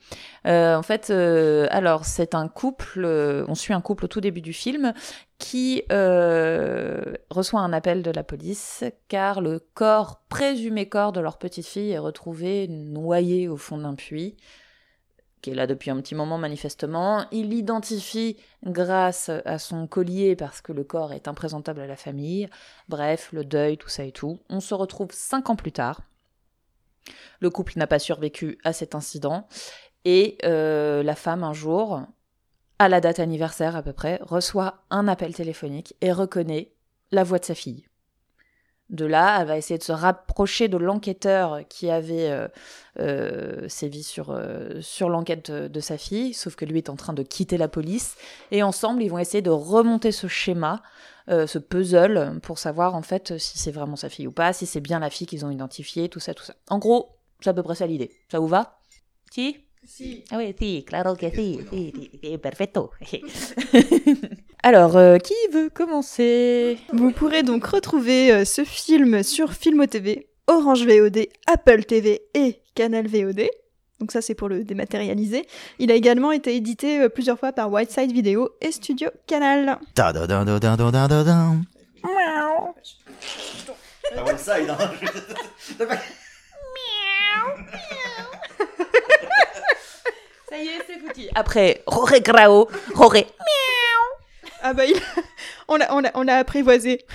euh, 0.47 0.75
En 0.75 0.83
fait, 0.83 1.09
euh, 1.09 1.67
alors 1.69 2.05
c'est 2.05 2.33
un 2.33 2.47
couple, 2.47 3.03
euh, 3.05 3.45
on 3.47 3.55
suit 3.55 3.73
un 3.73 3.81
couple 3.81 4.05
au 4.05 4.07
tout 4.07 4.21
début 4.21 4.41
du 4.41 4.53
film 4.53 4.93
qui 5.37 5.83
euh, 5.91 7.13
reçoit 7.29 7.61
un 7.61 7.71
appel 7.71 8.01
de 8.01 8.09
la 8.09 8.23
police 8.23 8.83
car 9.07 9.41
le 9.41 9.59
corps, 9.75 10.21
présumé 10.29 10.89
corps 10.89 11.11
de 11.11 11.19
leur 11.19 11.37
petite 11.37 11.67
fille 11.67 11.91
est 11.91 11.99
retrouvé 11.99 12.67
noyé 12.67 13.47
au 13.47 13.57
fond 13.57 13.77
d'un 13.77 13.93
puits 13.93 14.35
qui 15.41 15.51
est 15.51 15.55
là 15.55 15.67
depuis 15.67 15.91
un 15.91 15.97
petit 15.97 16.15
moment 16.15 16.37
manifestement. 16.37 17.25
Il 17.31 17.49
l'identifie 17.49 18.37
grâce 18.65 19.29
à 19.45 19.59
son 19.59 19.87
collier 19.87 20.35
parce 20.35 20.61
que 20.61 20.71
le 20.71 20.83
corps 20.83 21.13
est 21.13 21.27
imprésentable 21.27 21.81
à 21.81 21.87
la 21.87 21.95
famille. 21.95 22.49
Bref, 22.89 23.29
le 23.31 23.45
deuil, 23.45 23.77
tout 23.77 23.89
ça 23.89 24.03
et 24.03 24.11
tout. 24.11 24.39
On 24.49 24.59
se 24.59 24.73
retrouve 24.73 25.09
cinq 25.11 25.49
ans 25.49 25.55
plus 25.55 25.71
tard. 25.71 26.01
Le 27.39 27.49
couple 27.49 27.73
n'a 27.77 27.87
pas 27.87 27.99
survécu 27.99 28.57
à 28.63 28.73
cet 28.73 28.95
incident. 28.95 29.47
Et 30.05 30.37
euh, 30.45 31.03
la 31.03 31.15
femme, 31.15 31.43
un 31.43 31.53
jour, 31.53 32.01
à 32.79 32.89
la 32.89 33.01
date 33.01 33.19
anniversaire 33.19 33.75
à 33.75 33.83
peu 33.83 33.93
près, 33.93 34.19
reçoit 34.21 34.83
un 34.89 35.07
appel 35.07 35.33
téléphonique 35.33 35.95
et 36.01 36.11
reconnaît 36.11 36.71
la 37.11 37.23
voix 37.23 37.39
de 37.39 37.45
sa 37.45 37.55
fille. 37.55 37.85
De 38.89 39.05
là, 39.05 39.41
elle 39.41 39.47
va 39.47 39.57
essayer 39.57 39.77
de 39.77 39.83
se 39.83 39.91
rapprocher 39.91 40.69
de 40.69 40.77
l'enquêteur 40.77 41.59
qui 41.67 41.89
avait 41.89 42.31
euh, 42.31 42.47
euh, 42.99 43.67
sévi 43.67 44.01
sur, 44.01 44.31
euh, 44.31 44.79
sur 44.81 45.09
l'enquête 45.09 45.51
de, 45.51 45.79
sa 45.81 45.97
fille, 45.97 46.33
sauf 46.33 46.55
que 46.55 46.63
lui 46.63 46.77
est 46.77 46.89
en 46.89 46.95
train 46.95 47.13
de 47.13 47.23
quitter 47.23 47.57
la 47.57 47.67
police. 47.67 48.15
Et 48.51 48.63
ensemble, 48.63 49.03
ils 49.03 49.09
vont 49.09 49.19
essayer 49.19 49.41
de 49.41 49.49
remonter 49.49 50.11
ce 50.11 50.27
schéma, 50.27 50.81
ce 51.27 51.59
puzzle, 51.59 52.39
pour 52.41 52.57
savoir 52.57 52.95
en 52.95 53.01
fait 53.01 53.37
si 53.37 53.59
c'est 53.59 53.71
vraiment 53.71 53.97
sa 53.97 54.07
fille 54.07 54.27
ou 54.27 54.31
pas, 54.31 54.53
si 54.53 54.65
c'est 54.65 54.79
bien 54.79 54.99
la 54.99 55.09
fille 55.09 55.27
qu'ils 55.27 55.45
ont 55.45 55.51
identifiée, 55.51 56.07
tout 56.07 56.21
ça, 56.21 56.33
tout 56.33 56.45
ça. 56.45 56.55
En 56.69 56.79
gros, 56.79 57.17
c'est 57.41 57.49
à 57.49 57.53
peu 57.53 57.63
près 57.63 57.75
ça 57.75 57.85
l'idée. 57.85 58.11
Ça 58.31 58.39
vous 58.39 58.47
va? 58.47 58.79
Si 59.31 59.66
oui, 60.33 60.53
sí, 60.59 60.83
ah 60.83 60.85
claro 60.85 61.15
que 61.15 61.31
sí, 61.31 61.59
sí, 61.69 61.93
sí, 62.21 62.37
perfecto. 62.37 62.91
Alors, 64.63 64.97
euh, 64.97 65.17
qui 65.17 65.33
veut 65.53 65.69
commencer? 65.69 66.77
Vous 66.91 67.11
pourrez 67.11 67.43
donc 67.43 67.65
retrouver 67.65 68.31
euh, 68.31 68.43
ce 68.45 68.65
film 68.65 69.23
sur 69.23 69.53
Filmo 69.53 69.85
TV, 69.85 70.27
Orange 70.47 70.85
VOD, 70.85 71.27
Apple 71.47 71.85
TV 71.85 72.21
et 72.33 72.59
Canal 72.75 73.07
VOD. 73.07 73.47
Donc 73.99 74.11
ça, 74.11 74.21
c'est 74.21 74.35
pour 74.35 74.49
le 74.49 74.63
dématérialiser. 74.63 75.45
Il 75.79 75.89
a 75.91 75.95
également 75.95 76.33
été 76.33 76.55
édité 76.55 76.99
euh, 77.01 77.09
plusieurs 77.09 77.39
fois 77.39 77.53
par 77.53 77.71
Whiteside 77.71 78.11
Video 78.11 78.49
et 78.59 78.73
Studio 78.73 79.09
Canal. 79.25 79.79
Ça 90.49 90.57
y 90.57 90.67
est, 90.67 90.81
c'est 90.87 90.99
foutu. 90.99 91.27
Après, 91.35 91.83
Roré 91.87 92.21
Grao, 92.21 92.69
Roré. 92.95 93.27
Ah 94.61 94.73
bah 94.73 94.85
il... 94.85 94.95
on 95.67 95.75
l'a 95.75 95.93
on 95.93 95.99
l'a 95.99 96.11
on 96.15 96.23
l'a 96.23 96.37
apprivoisé. 96.37 97.05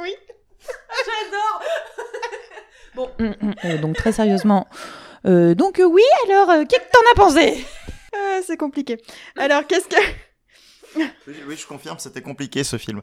oui. 0.00 0.14
J'adore. 1.04 1.62
Bon, 2.94 3.10
euh, 3.64 3.78
donc 3.78 3.96
très 3.96 4.12
sérieusement. 4.12 4.68
Euh, 5.26 5.54
donc 5.54 5.78
euh, 5.80 5.84
oui, 5.84 6.02
alors, 6.28 6.50
euh, 6.50 6.64
qu'est-ce 6.64 6.80
que 6.82 6.90
t'en 6.90 7.10
as 7.12 7.14
pensé? 7.14 7.64
Ah, 8.14 8.40
c'est 8.46 8.56
compliqué. 8.56 8.98
Alors 9.36 9.66
qu'est-ce 9.66 9.88
que 9.88 9.96
Oui, 10.96 11.36
oui, 11.46 11.56
je 11.56 11.66
confirme, 11.66 11.98
c'était 11.98 12.22
compliqué 12.22 12.64
ce 12.64 12.78
film. 12.78 13.02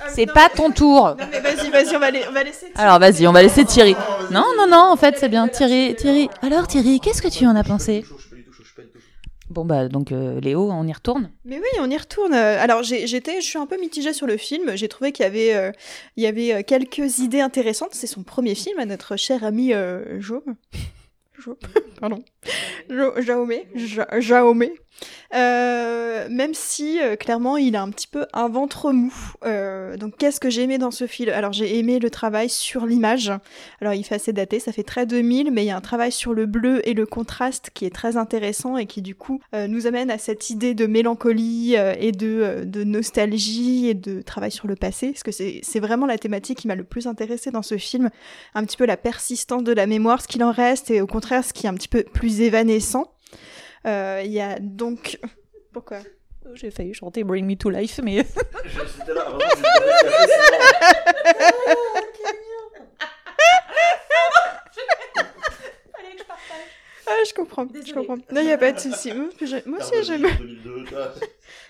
Ah, 0.00 0.08
C'est 0.14 0.26
pas 0.26 0.48
ton 0.48 0.70
tour. 0.70 1.16
Non 1.18 1.26
mais 1.30 1.40
vas-y, 1.40 1.70
vas-y, 1.70 1.96
on 1.96 1.98
va, 1.98 2.10
la- 2.10 2.28
on 2.28 2.32
va 2.32 2.44
laisser. 2.44 2.66
Alors 2.76 2.98
vas-y, 2.98 3.26
on 3.26 3.32
va 3.32 3.42
laisser 3.42 3.64
Thierry. 3.64 3.94
Non, 4.30 4.44
non, 4.56 4.66
non, 4.68 4.84
en 4.92 4.96
fait 4.96 5.16
c'est 5.18 5.28
bien. 5.28 5.48
Thierry, 5.48 5.94
Thierry. 5.96 6.28
Alors 6.42 6.66
Thierry, 6.68 7.00
qu'est-ce 7.00 7.20
que 7.22 7.28
tu 7.28 7.46
en 7.46 7.56
as 7.56 7.64
pensé 7.64 8.04
Bon 9.50 9.64
bah 9.64 9.88
donc 9.88 10.12
euh, 10.12 10.40
Léo, 10.40 10.70
on 10.70 10.86
y 10.86 10.92
retourne. 10.92 11.30
Mais 11.46 11.56
oui, 11.56 11.80
on 11.80 11.90
y 11.90 11.96
retourne. 11.96 12.34
Euh, 12.34 12.60
Alors 12.62 12.82
j'ai- 12.82 13.06
j'étais, 13.06 13.40
je 13.40 13.46
suis 13.46 13.58
un 13.58 13.66
peu 13.66 13.80
mitigée 13.80 14.12
sur 14.12 14.26
le 14.26 14.36
film. 14.36 14.76
J'ai 14.76 14.88
trouvé 14.88 15.10
qu'il 15.10 15.22
y 15.24 15.26
avait, 15.26 15.54
euh, 15.54 15.72
il 16.16 16.22
y 16.22 16.26
avait 16.26 16.62
quelques 16.64 17.18
idées 17.18 17.40
intéressantes. 17.40 17.90
C'est 17.92 18.06
son 18.06 18.22
premier 18.22 18.54
film 18.54 18.78
à 18.78 18.84
notre 18.84 19.16
cher 19.16 19.44
ami 19.44 19.72
euh, 19.72 20.20
Jaume. 20.20 20.56
Jaume, 21.38 21.56
pardon. 22.00 22.22
Jaume, 22.90 23.52
Ja- 23.74 24.20
Jaume. 24.20 24.64
Euh, 25.34 26.26
même 26.30 26.54
si 26.54 27.00
euh, 27.00 27.16
clairement 27.16 27.56
il 27.58 27.76
a 27.76 27.82
un 27.82 27.90
petit 27.90 28.06
peu 28.06 28.26
un 28.32 28.48
ventre 28.48 28.92
mou. 28.92 29.12
Euh, 29.44 29.96
donc 29.96 30.16
qu'est-ce 30.16 30.40
que 30.40 30.50
j'ai 30.50 30.62
aimé 30.62 30.78
dans 30.78 30.90
ce 30.90 31.06
film? 31.06 31.30
Alors 31.30 31.52
j'ai 31.52 31.78
aimé 31.78 31.98
le 31.98 32.10
travail 32.10 32.48
sur 32.48 32.86
l'image. 32.86 33.32
Alors 33.80 33.94
il 33.94 34.04
fait 34.04 34.16
assez 34.16 34.32
daté, 34.32 34.60
ça 34.60 34.72
fait 34.72 34.82
très 34.82 35.06
2000, 35.06 35.50
mais 35.50 35.64
il 35.64 35.66
y 35.66 35.70
a 35.70 35.76
un 35.76 35.82
travail 35.82 36.12
sur 36.12 36.32
le 36.34 36.46
bleu 36.46 36.86
et 36.88 36.94
le 36.94 37.06
contraste 37.06 37.70
qui 37.74 37.84
est 37.84 37.94
très 37.94 38.16
intéressant 38.16 38.76
et 38.76 38.86
qui 38.86 39.02
du 39.02 39.14
coup 39.14 39.40
euh, 39.54 39.66
nous 39.66 39.86
amène 39.86 40.10
à 40.10 40.18
cette 40.18 40.50
idée 40.50 40.74
de 40.74 40.86
mélancolie 40.86 41.74
et 41.74 42.12
de, 42.12 42.64
nostalgie 42.84 43.88
et 43.88 43.94
de 43.94 44.22
travail 44.22 44.50
sur 44.50 44.66
le 44.66 44.76
passé. 44.76 45.08
Parce 45.08 45.22
que 45.22 45.32
c'est 45.32 45.60
c'est 45.62 45.80
vraiment 45.80 46.06
la 46.06 46.18
thématique 46.18 46.58
qui 46.58 46.68
m'a 46.68 46.74
le 46.74 46.84
plus 46.84 47.06
intéressée 47.06 47.50
dans 47.50 47.62
ce 47.62 47.76
film. 47.76 48.10
Un 48.54 48.64
petit 48.64 48.76
peu 48.76 48.86
la 48.86 48.96
persistance 48.96 49.64
de 49.64 49.72
la 49.72 49.86
mémoire, 49.86 50.22
ce 50.22 50.28
qu'il 50.28 50.42
en 50.42 50.52
reste, 50.52 50.90
et 50.90 51.00
au 51.00 51.06
contraire 51.06 51.44
ce 51.44 51.52
qui 51.52 51.66
est 51.66 51.68
un 51.68 51.74
petit 51.74 51.88
peu 51.88 52.02
plus 52.02 52.40
évanescent. 52.40 53.12
Euh, 53.86 54.22
Il 54.24 54.32
y 54.32 54.40
a 54.40 54.58
donc... 54.58 55.18
Pourquoi 55.72 55.98
J'ai 56.54 56.70
failli 56.70 56.94
chanter 56.94 57.24
Bring 57.24 57.46
Me 57.46 57.54
to 57.56 57.70
Life, 57.70 58.00
mais 58.02 58.24
Ah, 67.06 67.12
je 67.26 67.32
comprends, 67.32 67.66
je 67.86 67.92
comprends. 67.94 68.16
Non, 68.16 68.40
il 68.42 68.46
n'y 68.46 68.52
a 68.52 68.58
pas 68.58 68.70
de 68.72 68.78
souci. 68.78 69.12
Moi, 69.14 69.28
j'ai- 69.40 69.62
moi 69.64 69.78
aussi, 69.78 70.02
j'aime. 70.02 70.26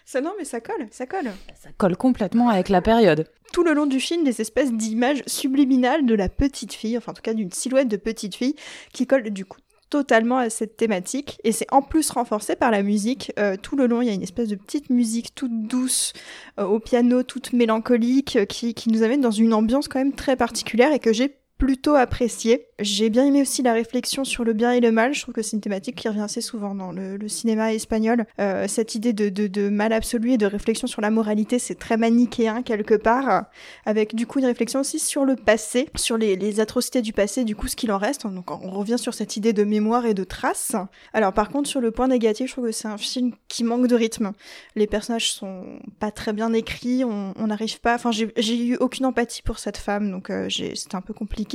Ça, 0.05 0.21
non, 0.21 0.33
mais 0.37 0.45
ça 0.45 0.61
colle, 0.61 0.89
ça 0.91 1.07
colle. 1.07 1.31
ça 1.55 1.69
colle 1.77 1.97
complètement 1.97 2.49
avec 2.49 2.69
la 2.69 2.83
période. 2.83 3.29
Tout 3.53 3.63
le 3.63 3.73
long 3.73 3.87
du 3.87 4.01
film, 4.01 4.25
des 4.25 4.41
espèces 4.41 4.73
d'images 4.73 5.23
subliminales 5.27 6.07
de 6.07 6.15
la 6.15 6.29
petite 6.29 6.73
fille, 6.75 6.99
enfin 6.99 7.13
en 7.13 7.15
tout 7.15 7.23
cas 7.23 7.35
d'une 7.35 7.53
silhouette 7.53 7.89
de 7.89 7.97
petite 7.97 8.35
fille, 8.35 8.57
qui 8.93 9.07
colle 9.07 9.31
du 9.31 9.45
coup 9.45 9.59
totalement 9.91 10.39
à 10.39 10.51
cette 10.51 10.77
thématique. 10.77 11.39
Et 11.45 11.53
c'est 11.53 11.67
en 11.73 11.83
plus 11.83 12.11
renforcé 12.11 12.57
par 12.57 12.71
la 12.71 12.83
musique. 12.83 13.33
Euh, 13.39 13.57
tout 13.61 13.77
le 13.77 13.87
long, 13.87 14.03
il 14.03 14.09
y 14.09 14.11
a 14.11 14.15
une 14.15 14.23
espèce 14.23 14.49
de 14.49 14.57
petite 14.57 14.91
musique 14.91 15.35
toute 15.35 15.67
douce, 15.67 16.13
euh, 16.59 16.65
au 16.65 16.79
piano, 16.81 17.23
toute 17.23 17.53
mélancolique, 17.53 18.37
euh, 18.37 18.45
qui, 18.45 18.75
qui 18.75 18.91
nous 18.91 19.03
amène 19.03 19.21
dans 19.21 19.31
une 19.31 19.55
ambiance 19.55 19.89
quand 19.89 19.99
même 19.99 20.15
très 20.15 20.37
particulière 20.37 20.93
et 20.93 20.99
que 20.99 21.13
j'ai 21.13 21.38
plutôt 21.59 21.97
apprécié. 21.97 22.69
J'ai 22.79 23.11
bien 23.11 23.27
aimé 23.27 23.43
aussi 23.43 23.63
la 23.63 23.73
réflexion 23.73 24.25
sur 24.25 24.45
le 24.45 24.53
bien 24.53 24.71
et 24.71 24.79
le 24.79 24.93
mal. 24.93 25.13
Je 25.13 25.23
trouve 25.23 25.35
que 25.35 25.43
c'est 25.43 25.57
une 25.57 25.61
thématique 25.61 25.97
qui 25.97 26.09
revient 26.09 26.21
assez 26.21 26.41
souvent 26.41 26.77
dans 26.77 26.93
le, 26.93 27.19
cinéma 27.27 27.75
espagnol. 27.75 28.25
Euh, 28.41 28.67
cette 28.69 28.95
idée 28.95 29.13
de, 29.13 29.69
mal 29.69 29.93
absolu 29.93 30.33
et 30.33 30.39
de 30.39 30.47
réflexion 30.47 30.87
sur 30.87 31.03
la 31.03 31.11
moralité, 31.11 31.59
c'est 31.59 31.75
très 31.75 31.97
manichéen 31.97 32.63
quelque 32.63 32.95
part, 32.95 33.47
avec 33.85 34.15
du 34.15 34.27
coup 34.27 34.39
une 34.39 34.47
réflexion 34.47 34.81
aussi 34.81 35.01
sur 35.01 35.25
le 35.25 35.35
passé, 35.35 35.89
sur 35.97 36.17
les, 36.17 36.61
atrocités 36.61 37.03
du 37.03 37.13
passé, 37.13 37.45
du 37.45 37.57
coup 37.57 37.67
ce 37.67 37.75
qu'il 37.75 37.91
en 37.91 37.99
reste. 37.99 38.27
Donc 38.27 38.51
on 38.53 38.71
revient 38.71 38.99
sur 38.99 39.13
cette 39.13 39.37
idée 39.37 39.53
de 39.53 39.65
mémoire 39.65 40.07
et 40.07 40.15
de 40.15 40.25
traces. 40.25 40.77
Alors 41.13 41.33
par 41.33 41.49
contre 41.49 41.69
sur 41.69 41.81
le 41.81 41.91
point 41.91 42.07
négatif, 42.07 42.47
je 42.47 42.53
trouve 42.53 42.67
que 42.67 42.73
c'est 42.73 42.89
un 42.89 42.99
film 42.99 43.33
qui 43.49 43.65
manque 43.65 43.89
de 43.89 43.97
rythme. 43.97 44.31
Les 44.77 44.87
personnages 44.87 45.33
sont 45.33 45.65
pas 45.99 46.13
très 46.13 46.33
bien 46.33 46.53
écrits, 46.53 47.03
on 47.05 47.47
n'arrive 47.49 47.81
pas. 47.81 47.97
Enfin 47.97 48.13
j'ai 48.13 48.65
eu 48.65 48.77
aucune 48.77 49.07
empathie 49.07 49.43
pour 49.43 49.59
cette 49.59 49.77
femme, 49.77 50.13
donc 50.13 50.31
euh, 50.31 50.49
c'était 50.49 50.95
un 50.95 51.01
peu 51.01 51.13
compliqué. 51.13 51.48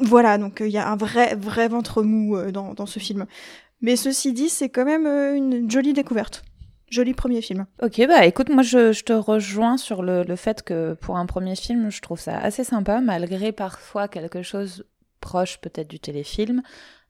Voilà, 0.00 0.38
donc 0.38 0.60
euh, 0.60 0.68
il 0.68 0.72
y 0.72 0.78
a 0.78 0.88
un 0.88 0.96
vrai, 0.96 1.34
vrai 1.34 1.68
ventre 1.68 2.02
mou 2.02 2.36
euh, 2.36 2.50
dans, 2.52 2.74
dans 2.74 2.86
ce 2.86 2.98
film. 2.98 3.26
Mais 3.80 3.96
ceci 3.96 4.32
dit, 4.32 4.48
c'est 4.48 4.68
quand 4.68 4.84
même 4.84 5.06
euh, 5.06 5.34
une 5.34 5.70
jolie 5.70 5.92
découverte. 5.92 6.44
Joli 6.90 7.14
premier 7.14 7.42
film. 7.42 7.66
Ok, 7.82 8.00
bah 8.06 8.24
écoute, 8.24 8.48
moi 8.48 8.62
je, 8.62 8.92
je 8.92 9.04
te 9.04 9.12
rejoins 9.12 9.76
sur 9.76 10.02
le, 10.02 10.22
le 10.22 10.36
fait 10.36 10.62
que 10.62 10.94
pour 10.94 11.16
un 11.16 11.26
premier 11.26 11.54
film, 11.54 11.90
je 11.90 12.00
trouve 12.00 12.18
ça 12.18 12.38
assez 12.38 12.64
sympa, 12.64 13.00
malgré 13.00 13.52
parfois 13.52 14.08
quelque 14.08 14.42
chose 14.42 14.84
proche 15.20 15.60
peut-être 15.60 15.88
du 15.88 16.00
téléfilm. 16.00 16.62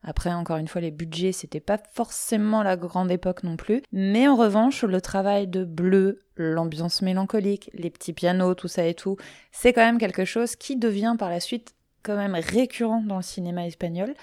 Après, 0.03 0.31
encore 0.31 0.57
une 0.57 0.67
fois, 0.67 0.81
les 0.81 0.91
budgets, 0.91 1.31
c'était 1.31 1.59
pas 1.59 1.77
forcément 1.93 2.63
la 2.63 2.77
grande 2.77 3.11
époque 3.11 3.43
non 3.43 3.57
plus. 3.57 3.81
Mais 3.91 4.27
en 4.27 4.35
revanche, 4.35 4.83
le 4.83 5.01
travail 5.01 5.47
de 5.47 5.63
bleu, 5.63 6.23
l'ambiance 6.35 7.01
mélancolique, 7.01 7.69
les 7.73 7.89
petits 7.89 8.13
pianos, 8.13 8.55
tout 8.55 8.69
ça 8.69 8.85
et 8.85 8.93
tout, 8.93 9.17
c'est 9.51 9.73
quand 9.73 9.81
même 9.81 9.97
quelque 9.97 10.25
chose 10.25 10.55
qui 10.55 10.77
devient 10.77 11.15
par 11.19 11.29
la 11.29 11.39
suite 11.39 11.73
quand 12.03 12.15
même 12.15 12.35
récurrent 12.35 13.01
dans 13.01 13.17
le 13.17 13.21
cinéma 13.21 13.65
espagnol. 13.65 14.13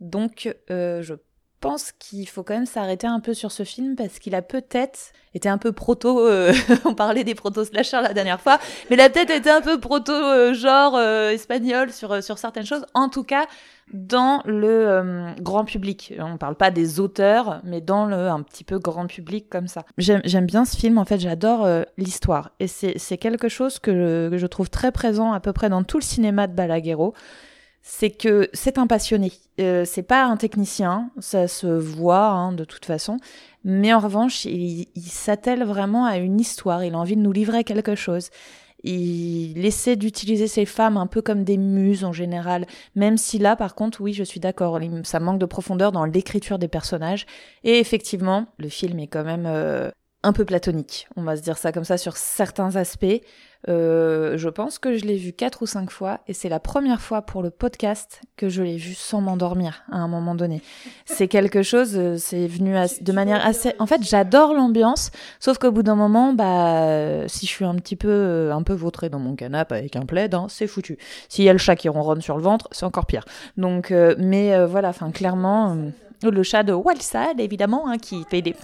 Donc, 0.00 0.54
euh, 0.70 1.02
je 1.02 1.14
pense 1.62 1.92
qu'il 1.92 2.28
faut 2.28 2.42
quand 2.42 2.54
même 2.54 2.66
s'arrêter 2.66 3.06
un 3.06 3.20
peu 3.20 3.32
sur 3.34 3.52
ce 3.52 3.62
film 3.62 3.94
parce 3.94 4.18
qu'il 4.18 4.34
a 4.34 4.42
peut-être 4.42 5.12
été 5.32 5.48
un 5.48 5.58
peu 5.58 5.72
proto. 5.72 6.26
euh, 6.26 6.52
on 6.84 6.94
parlait 6.94 7.24
des 7.24 7.36
proto 7.36 7.64
slashers 7.64 8.02
la 8.02 8.12
dernière 8.12 8.40
fois, 8.40 8.58
mais 8.90 8.96
il 8.96 9.00
a 9.00 9.08
peut-être 9.08 9.30
été 9.30 9.48
un 9.48 9.62
peu 9.62 9.78
proto 9.80 10.12
euh, 10.12 10.52
genre 10.52 10.96
euh, 10.96 11.30
espagnol 11.30 11.90
sur 11.92 12.12
euh, 12.12 12.20
sur 12.20 12.36
certaines 12.36 12.66
choses. 12.66 12.84
En 12.94 13.08
tout 13.08 13.22
cas, 13.22 13.46
dans 13.92 14.42
le 14.44 15.34
grand 15.40 15.64
public. 15.64 16.14
On 16.18 16.36
parle 16.36 16.56
pas 16.56 16.70
des 16.70 16.98
auteurs, 16.98 17.60
mais 17.64 17.80
dans 17.80 18.06
le 18.06 18.16
un 18.16 18.42
petit 18.42 18.64
peu 18.64 18.78
grand 18.78 19.06
public 19.06 19.48
comme 19.48 19.68
ça. 19.68 19.84
J'aime 19.98 20.46
bien 20.46 20.64
ce 20.64 20.76
film. 20.76 20.98
En 20.98 21.04
fait, 21.04 21.18
j'adore 21.18 21.68
l'histoire 21.96 22.50
et 22.58 22.66
c'est 22.66 22.94
c'est 22.96 23.18
quelque 23.18 23.48
chose 23.48 23.78
que 23.78 24.30
je 24.32 24.46
trouve 24.46 24.70
très 24.70 24.92
présent 24.92 25.32
à 25.32 25.40
peu 25.40 25.52
près 25.52 25.68
dans 25.68 25.84
tout 25.84 25.98
le 25.98 26.04
cinéma 26.04 26.46
de 26.46 26.54
Balaguerro 26.54 27.14
c'est 27.82 28.10
que 28.10 28.48
c'est 28.52 28.78
un 28.78 28.86
passionné. 28.86 29.32
Euh, 29.60 29.84
c'est 29.84 30.04
pas 30.04 30.24
un 30.24 30.36
technicien, 30.36 31.10
ça 31.18 31.48
se 31.48 31.66
voit 31.66 32.28
hein, 32.28 32.52
de 32.52 32.64
toute 32.64 32.84
façon. 32.84 33.18
Mais 33.64 33.92
en 33.92 33.98
revanche, 33.98 34.44
il, 34.44 34.86
s'attelle 34.96 35.64
vraiment 35.64 36.04
à 36.06 36.16
une 36.16 36.40
histoire. 36.40 36.84
Il 36.84 36.94
a 36.94 36.98
envie 36.98 37.16
de 37.16 37.20
nous 37.20 37.32
livrer 37.32 37.64
quelque 37.64 37.94
chose. 37.96 38.30
Il 38.84 39.64
essaie 39.64 39.94
d'utiliser 39.94 40.48
ces 40.48 40.64
femmes 40.64 40.96
un 40.96 41.06
peu 41.06 41.22
comme 41.22 41.44
des 41.44 41.56
muses 41.56 42.02
en 42.02 42.12
général, 42.12 42.66
même 42.96 43.16
si 43.16 43.38
là, 43.38 43.54
par 43.54 43.76
contre, 43.76 44.00
oui, 44.00 44.12
je 44.12 44.24
suis 44.24 44.40
d'accord, 44.40 44.80
ça 45.04 45.20
manque 45.20 45.38
de 45.38 45.46
profondeur 45.46 45.92
dans 45.92 46.04
l'écriture 46.04 46.58
des 46.58 46.66
personnages. 46.66 47.26
Et 47.62 47.78
effectivement, 47.78 48.46
le 48.58 48.68
film 48.68 48.98
est 48.98 49.06
quand 49.06 49.22
même 49.22 49.44
euh, 49.46 49.90
un 50.22 50.32
peu 50.32 50.44
platonique, 50.44 51.08
on 51.16 51.22
va 51.22 51.36
se 51.36 51.42
dire 51.42 51.58
ça 51.58 51.72
comme 51.72 51.84
ça, 51.84 51.98
sur 51.98 52.16
certains 52.16 52.76
aspects. 52.76 53.20
Euh, 53.68 54.36
je 54.36 54.48
pense 54.48 54.80
que 54.80 54.96
je 54.96 55.04
l'ai 55.04 55.16
vu 55.16 55.32
quatre 55.32 55.62
ou 55.62 55.66
cinq 55.66 55.90
fois 55.90 56.18
et 56.26 56.34
c'est 56.34 56.48
la 56.48 56.58
première 56.58 57.00
fois 57.00 57.22
pour 57.22 57.44
le 57.44 57.50
podcast 57.50 58.20
que 58.36 58.48
je 58.48 58.60
l'ai 58.60 58.76
vu 58.76 58.94
sans 58.94 59.20
m'endormir 59.20 59.84
à 59.92 59.98
un 59.98 60.08
moment 60.08 60.34
donné. 60.34 60.62
C'est 61.04 61.28
quelque 61.28 61.62
chose, 61.62 61.92
euh, 61.94 62.16
c'est 62.18 62.48
venu 62.48 62.74
de 63.00 63.12
manière 63.12 63.44
assez. 63.46 63.72
En 63.78 63.86
fait, 63.86 64.02
j'adore 64.02 64.52
l'ambiance, 64.52 65.12
sauf 65.38 65.58
qu'au 65.58 65.70
bout 65.70 65.84
d'un 65.84 65.94
moment, 65.94 66.32
bah, 66.32 66.86
euh, 66.86 67.28
si 67.28 67.46
je 67.46 67.52
suis 67.52 67.64
un 67.64 67.76
petit 67.76 67.94
peu, 67.94 68.08
euh, 68.08 68.52
un 68.52 68.64
peu 68.64 68.74
vautré 68.74 69.08
dans 69.08 69.20
mon 69.20 69.36
canapé 69.36 69.76
avec 69.76 69.94
un 69.94 70.06
plaid, 70.06 70.34
hein, 70.34 70.46
c'est 70.48 70.66
foutu. 70.66 70.98
S'il 71.28 71.44
y 71.44 71.48
a 71.48 71.52
le 71.52 71.58
chat 71.60 71.76
qui 71.76 71.88
ronronne 71.88 72.20
sur 72.20 72.36
le 72.36 72.42
ventre, 72.42 72.68
c'est 72.72 72.84
encore 72.84 73.06
pire. 73.06 73.24
Donc, 73.56 73.92
euh, 73.92 74.16
mais 74.18 74.54
euh, 74.54 74.66
voilà, 74.66 74.88
enfin, 74.88 75.12
clairement. 75.12 75.76
Le 76.30 76.42
chat 76.42 76.62
de 76.62 76.72
Walsad, 76.72 77.40
évidemment, 77.40 77.88
hein, 77.88 77.98
qui 77.98 78.24
fait 78.24 78.42
des 78.42 78.54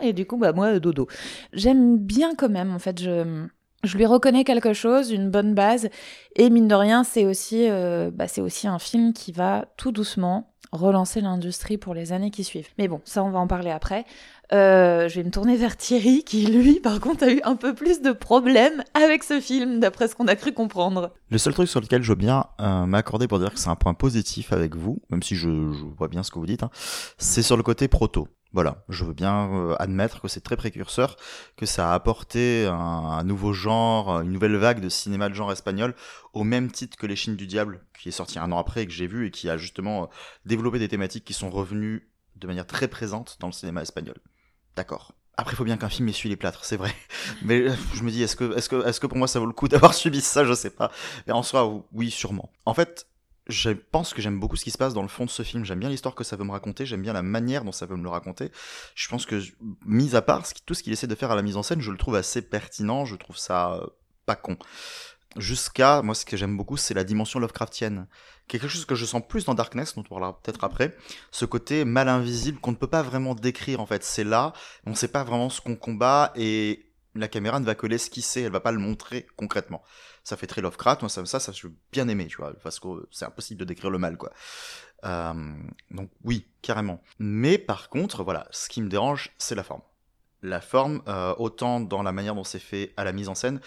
et 0.00 0.12
du 0.12 0.26
coup, 0.26 0.36
bah 0.36 0.52
moi, 0.52 0.78
dodo. 0.78 1.06
J'aime 1.52 1.98
bien 1.98 2.34
quand 2.34 2.48
même, 2.48 2.74
en 2.74 2.78
fait, 2.78 3.00
je, 3.00 3.46
je 3.82 3.96
lui 3.96 4.06
reconnais 4.06 4.44
quelque 4.44 4.72
chose, 4.72 5.10
une 5.10 5.30
bonne 5.30 5.54
base, 5.54 5.88
et 6.36 6.50
mine 6.50 6.68
de 6.68 6.74
rien, 6.74 7.04
c'est 7.04 7.26
aussi, 7.26 7.68
euh, 7.68 8.10
bah, 8.12 8.28
c'est 8.28 8.40
aussi 8.40 8.66
un 8.66 8.78
film 8.78 9.12
qui 9.12 9.32
va 9.32 9.66
tout 9.76 9.92
doucement 9.92 10.54
relancer 10.72 11.20
l'industrie 11.20 11.78
pour 11.78 11.94
les 11.94 12.12
années 12.12 12.30
qui 12.30 12.42
suivent. 12.42 12.68
Mais 12.78 12.88
bon, 12.88 13.00
ça, 13.04 13.22
on 13.22 13.30
va 13.30 13.38
en 13.38 13.46
parler 13.46 13.70
après. 13.70 14.04
Euh, 14.52 15.08
je 15.08 15.16
vais 15.16 15.24
me 15.24 15.30
tourner 15.30 15.56
vers 15.56 15.76
Thierry, 15.76 16.22
qui 16.22 16.46
lui, 16.46 16.80
par 16.80 17.00
contre, 17.00 17.24
a 17.24 17.32
eu 17.32 17.40
un 17.44 17.56
peu 17.56 17.74
plus 17.74 18.02
de 18.02 18.12
problèmes 18.12 18.84
avec 18.94 19.24
ce 19.24 19.40
film, 19.40 19.80
d'après 19.80 20.08
ce 20.08 20.14
qu'on 20.14 20.28
a 20.28 20.36
cru 20.36 20.52
comprendre. 20.52 21.12
Le 21.30 21.38
seul 21.38 21.54
truc 21.54 21.68
sur 21.68 21.80
lequel 21.80 22.02
je 22.02 22.10
veux 22.10 22.18
bien 22.18 22.46
euh, 22.60 22.84
m'accorder 22.84 23.26
pour 23.26 23.38
dire 23.38 23.52
que 23.52 23.58
c'est 23.58 23.70
un 23.70 23.76
point 23.76 23.94
positif 23.94 24.52
avec 24.52 24.76
vous, 24.76 25.00
même 25.10 25.22
si 25.22 25.34
je, 25.34 25.48
vois 25.48 26.08
bien 26.08 26.22
ce 26.22 26.30
que 26.30 26.38
vous 26.38 26.46
dites, 26.46 26.62
hein, 26.62 26.70
c'est 27.18 27.42
sur 27.42 27.56
le 27.56 27.62
côté 27.62 27.88
proto. 27.88 28.28
Voilà, 28.52 28.84
je 28.88 29.04
veux 29.04 29.14
bien 29.14 29.50
euh, 29.52 29.74
admettre 29.80 30.20
que 30.20 30.28
c'est 30.28 30.42
très 30.42 30.56
précurseur, 30.56 31.16
que 31.56 31.66
ça 31.66 31.90
a 31.90 31.94
apporté 31.94 32.66
un, 32.70 33.24
nouveau 33.24 33.52
genre, 33.52 34.20
une 34.20 34.30
nouvelle 34.30 34.54
vague 34.56 34.80
de 34.80 34.88
cinéma 34.88 35.28
de 35.28 35.34
genre 35.34 35.50
espagnol, 35.50 35.94
au 36.34 36.44
même 36.44 36.70
titre 36.70 36.96
que 36.96 37.06
Les 37.06 37.16
Chines 37.16 37.34
du 37.34 37.48
Diable, 37.48 37.84
qui 37.98 38.10
est 38.10 38.12
sorti 38.12 38.38
un 38.38 38.52
an 38.52 38.58
après 38.58 38.82
et 38.82 38.86
que 38.86 38.92
j'ai 38.92 39.08
vu 39.08 39.26
et 39.26 39.30
qui 39.32 39.50
a 39.50 39.56
justement 39.56 40.08
développé 40.44 40.78
des 40.78 40.88
thématiques 40.88 41.24
qui 41.24 41.32
sont 41.32 41.50
revenues 41.50 42.08
de 42.36 42.46
manière 42.46 42.66
très 42.66 42.86
présente 42.86 43.38
dans 43.40 43.48
le 43.48 43.52
cinéma 43.52 43.82
espagnol. 43.82 44.16
D'accord. 44.76 45.14
Après, 45.36 45.54
il 45.54 45.56
faut 45.56 45.64
bien 45.64 45.76
qu'un 45.76 45.88
film 45.88 46.08
essuie 46.08 46.28
les 46.28 46.36
plâtres, 46.36 46.64
c'est 46.64 46.76
vrai. 46.76 46.94
Mais 47.42 47.66
je 47.94 48.02
me 48.02 48.10
dis, 48.10 48.22
est-ce 48.22 48.36
que, 48.36 48.56
est-ce 48.56 48.68
que, 48.68 48.86
est-ce 48.86 49.00
que 49.00 49.06
pour 49.06 49.18
moi 49.18 49.26
ça 49.26 49.40
vaut 49.40 49.46
le 49.46 49.52
coup 49.52 49.68
d'avoir 49.68 49.94
subi 49.94 50.20
ça? 50.20 50.44
Je 50.44 50.52
sais 50.52 50.70
pas. 50.70 50.92
Mais 51.26 51.32
en 51.32 51.42
soi, 51.42 51.84
oui, 51.92 52.10
sûrement. 52.10 52.50
En 52.66 52.74
fait, 52.74 53.06
je 53.48 53.70
pense 53.70 54.14
que 54.14 54.22
j'aime 54.22 54.38
beaucoup 54.38 54.56
ce 54.56 54.64
qui 54.64 54.70
se 54.70 54.78
passe 54.78 54.94
dans 54.94 55.02
le 55.02 55.08
fond 55.08 55.24
de 55.24 55.30
ce 55.30 55.42
film. 55.42 55.64
J'aime 55.64 55.80
bien 55.80 55.88
l'histoire 55.88 56.14
que 56.14 56.24
ça 56.24 56.36
veut 56.36 56.44
me 56.44 56.52
raconter. 56.52 56.86
J'aime 56.86 57.02
bien 57.02 57.12
la 57.12 57.22
manière 57.22 57.64
dont 57.64 57.72
ça 57.72 57.86
veut 57.86 57.96
me 57.96 58.02
le 58.04 58.08
raconter. 58.08 58.52
Je 58.94 59.08
pense 59.08 59.26
que, 59.26 59.42
mis 59.84 60.14
à 60.14 60.22
part 60.22 60.44
tout 60.64 60.74
ce 60.74 60.82
qu'il 60.82 60.92
essaie 60.92 61.08
de 61.08 61.14
faire 61.14 61.30
à 61.30 61.36
la 61.36 61.42
mise 61.42 61.56
en 61.56 61.62
scène, 61.62 61.80
je 61.80 61.90
le 61.90 61.98
trouve 61.98 62.14
assez 62.14 62.40
pertinent. 62.40 63.04
Je 63.04 63.16
trouve 63.16 63.36
ça 63.36 63.80
pas 64.26 64.36
con. 64.36 64.56
Jusqu'à, 65.36 66.02
moi, 66.02 66.14
ce 66.14 66.24
que 66.24 66.36
j'aime 66.36 66.56
beaucoup, 66.56 66.76
c'est 66.76 66.94
la 66.94 67.04
dimension 67.04 67.40
Lovecraftienne. 67.40 68.06
Quelque 68.46 68.68
chose 68.68 68.84
que 68.84 68.94
je 68.94 69.04
sens 69.04 69.22
plus 69.26 69.44
dans 69.44 69.54
Darkness, 69.54 69.94
dont 69.94 70.02
on 70.02 70.08
parlera 70.08 70.40
peut-être 70.40 70.64
après. 70.64 70.96
Ce 71.30 71.44
côté 71.44 71.84
mal 71.84 72.08
invisible 72.08 72.60
qu'on 72.60 72.72
ne 72.72 72.76
peut 72.76 72.86
pas 72.86 73.02
vraiment 73.02 73.34
décrire, 73.34 73.80
en 73.80 73.86
fait. 73.86 74.04
C'est 74.04 74.24
là, 74.24 74.52
on 74.86 74.90
ne 74.90 74.94
sait 74.94 75.08
pas 75.08 75.24
vraiment 75.24 75.50
ce 75.50 75.60
qu'on 75.60 75.76
combat 75.76 76.32
et 76.36 76.86
la 77.14 77.28
caméra 77.28 77.60
ne 77.60 77.64
va 77.64 77.74
que 77.74 77.86
l'esquisser, 77.86 78.42
elle 78.42 78.52
va 78.52 78.60
pas 78.60 78.72
le 78.72 78.78
montrer 78.78 79.26
concrètement. 79.36 79.82
Ça 80.24 80.36
fait 80.36 80.46
très 80.46 80.60
Lovecraft, 80.60 81.02
moi 81.02 81.08
ça, 81.08 81.24
ça, 81.26 81.38
ça 81.38 81.52
je 81.52 81.68
bien 81.92 82.08
aimé, 82.08 82.26
tu 82.26 82.38
vois, 82.38 82.54
parce 82.62 82.80
que 82.80 82.88
c'est 83.10 83.24
impossible 83.24 83.60
de 83.60 83.64
décrire 83.64 83.90
le 83.90 83.98
mal, 83.98 84.16
quoi. 84.16 84.32
Euh, 85.04 85.54
donc 85.90 86.10
oui, 86.24 86.48
carrément. 86.62 87.02
Mais 87.18 87.58
par 87.58 87.88
contre, 87.88 88.24
voilà, 88.24 88.46
ce 88.50 88.68
qui 88.68 88.82
me 88.82 88.88
dérange, 88.88 89.32
c'est 89.38 89.54
la 89.54 89.62
forme. 89.62 89.82
La 90.44 90.60
forme, 90.60 91.00
euh, 91.08 91.34
autant 91.38 91.80
dans 91.80 92.02
la 92.02 92.12
manière 92.12 92.34
dont 92.34 92.44
c'est 92.44 92.58
fait 92.58 92.92
à 92.98 93.04
la 93.04 93.12
mise 93.12 93.30
en 93.30 93.34
scène, 93.34 93.60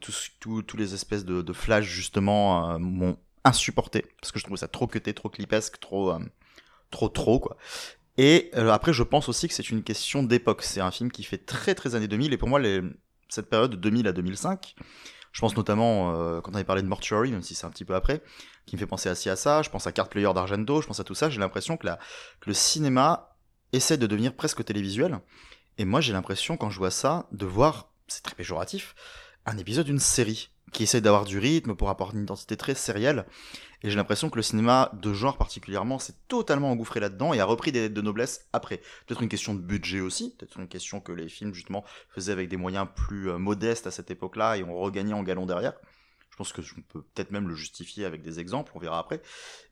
tous, 0.00 0.76
les 0.76 0.92
espèces 0.92 1.24
de, 1.24 1.40
de 1.40 1.52
flash 1.54 1.86
justement 1.86 2.72
euh, 2.72 2.78
m'ont 2.78 3.16
insupporté 3.44 4.04
parce 4.20 4.30
que 4.30 4.38
je 4.38 4.44
trouve 4.44 4.58
ça 4.58 4.68
trop 4.68 4.86
cuté, 4.86 5.14
trop 5.14 5.30
clipesque, 5.30 5.80
trop, 5.80 6.10
euh, 6.10 6.18
trop, 6.90 7.08
trop 7.08 7.40
quoi. 7.40 7.56
Et 8.18 8.50
après, 8.52 8.92
je 8.92 9.02
pense 9.02 9.30
aussi 9.30 9.48
que 9.48 9.54
c'est 9.54 9.70
une 9.70 9.82
question 9.82 10.22
d'époque. 10.22 10.62
C'est 10.62 10.82
un 10.82 10.90
film 10.90 11.10
qui 11.10 11.22
fait 11.22 11.38
très 11.38 11.74
très 11.74 11.94
années 11.94 12.08
2000 12.08 12.34
et 12.34 12.36
pour 12.36 12.48
moi, 12.48 12.60
cette 13.30 13.48
période 13.48 13.70
de 13.70 13.76
2000 13.76 14.06
à 14.06 14.12
2005, 14.12 14.74
je 15.32 15.40
pense 15.40 15.56
notamment 15.56 16.12
quand 16.42 16.50
on 16.50 16.54
avait 16.54 16.64
parlé 16.64 16.82
de 16.82 16.86
Mortuary, 16.86 17.30
même 17.30 17.40
si 17.40 17.54
c'est 17.54 17.64
un 17.64 17.70
petit 17.70 17.86
peu 17.86 17.94
après, 17.94 18.20
qui 18.66 18.76
me 18.76 18.78
fait 18.78 18.86
penser 18.86 19.08
aussi 19.08 19.30
à 19.30 19.36
ça. 19.36 19.62
Je 19.62 19.70
pense 19.70 19.86
à 19.86 19.92
Card 19.92 20.10
Player 20.10 20.30
d'Argento, 20.34 20.82
je 20.82 20.86
pense 20.86 21.00
à 21.00 21.04
tout 21.04 21.14
ça. 21.14 21.30
J'ai 21.30 21.40
l'impression 21.40 21.78
que 21.78 21.86
le 22.46 22.52
cinéma 22.52 23.30
essaie 23.72 23.96
de 23.96 24.06
devenir 24.06 24.34
presque 24.34 24.62
télévisuel. 24.66 25.18
Et 25.78 25.84
moi, 25.84 26.00
j'ai 26.00 26.12
l'impression, 26.12 26.56
quand 26.56 26.70
je 26.70 26.78
vois 26.78 26.90
ça, 26.90 27.26
de 27.32 27.46
voir, 27.46 27.92
c'est 28.06 28.22
très 28.22 28.34
péjoratif, 28.34 28.94
un 29.46 29.56
épisode 29.58 29.86
d'une 29.86 29.98
série 29.98 30.50
qui 30.72 30.84
essaie 30.84 31.00
d'avoir 31.00 31.24
du 31.24 31.38
rythme 31.38 31.74
pour 31.74 31.90
avoir 31.90 32.14
une 32.14 32.22
identité 32.22 32.56
très 32.56 32.74
sérielle. 32.74 33.26
Et 33.82 33.90
j'ai 33.90 33.96
l'impression 33.96 34.30
que 34.30 34.36
le 34.36 34.42
cinéma 34.42 34.90
de 34.94 35.12
genre 35.12 35.38
particulièrement 35.38 35.98
s'est 35.98 36.14
totalement 36.28 36.70
engouffré 36.70 37.00
là-dedans 37.00 37.32
et 37.32 37.40
a 37.40 37.44
repris 37.44 37.72
des 37.72 37.80
lettres 37.80 37.94
de 37.94 38.02
noblesse 38.02 38.46
après. 38.52 38.78
Peut-être 39.06 39.22
une 39.22 39.28
question 39.28 39.54
de 39.54 39.60
budget 39.60 40.00
aussi, 40.00 40.34
peut-être 40.36 40.58
une 40.58 40.68
question 40.68 41.00
que 41.00 41.12
les 41.12 41.28
films 41.28 41.54
justement 41.54 41.84
faisaient 42.10 42.32
avec 42.32 42.48
des 42.48 42.58
moyens 42.58 42.86
plus 42.94 43.30
euh, 43.30 43.38
modestes 43.38 43.86
à 43.86 43.90
cette 43.90 44.10
époque-là 44.10 44.58
et 44.58 44.62
ont 44.62 44.78
regagné 44.78 45.14
en 45.14 45.22
galon 45.22 45.46
derrière. 45.46 45.72
Je 46.40 46.44
pense 46.44 46.52
que 46.54 46.62
je 46.62 46.74
peux 46.88 47.02
peut-être 47.02 47.32
même 47.32 47.48
le 47.48 47.54
justifier 47.54 48.06
avec 48.06 48.22
des 48.22 48.40
exemples, 48.40 48.72
on 48.74 48.78
verra 48.78 48.98
après. 48.98 49.20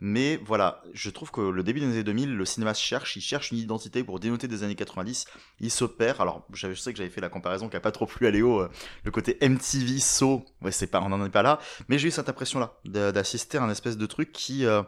Mais 0.00 0.36
voilà, 0.36 0.82
je 0.92 1.08
trouve 1.08 1.30
que 1.30 1.40
le 1.40 1.62
début 1.62 1.80
des 1.80 1.86
années 1.86 2.04
2000, 2.04 2.36
le 2.36 2.44
cinéma 2.44 2.74
cherche, 2.74 3.16
il 3.16 3.22
cherche 3.22 3.52
une 3.52 3.56
identité 3.56 4.04
pour 4.04 4.20
dénoter 4.20 4.48
des 4.48 4.64
années 4.64 4.74
90, 4.74 5.24
il 5.60 5.70
se 5.70 5.86
perd. 5.86 6.20
Alors, 6.20 6.46
je 6.52 6.74
sais 6.74 6.92
que 6.92 6.98
j'avais 6.98 7.08
fait 7.08 7.22
la 7.22 7.30
comparaison 7.30 7.70
qui 7.70 7.76
a 7.78 7.80
pas 7.80 7.90
trop 7.90 8.04
plu 8.04 8.26
à 8.26 8.30
Léo, 8.30 8.60
euh, 8.60 8.68
le 9.04 9.10
côté 9.10 9.38
MTV 9.40 9.98
So, 9.98 10.44
ouais, 10.60 10.70
c'est 10.70 10.88
pas, 10.88 11.00
on 11.00 11.08
n'en 11.08 11.24
est 11.24 11.30
pas 11.30 11.40
là, 11.40 11.58
mais 11.88 11.98
j'ai 11.98 12.08
eu 12.08 12.10
cette 12.10 12.28
impression-là, 12.28 12.78
d'assister 12.84 13.56
à 13.56 13.62
un 13.62 13.70
espèce 13.70 13.96
de 13.96 14.04
truc 14.04 14.30
qui 14.30 14.66
euh, 14.66 14.82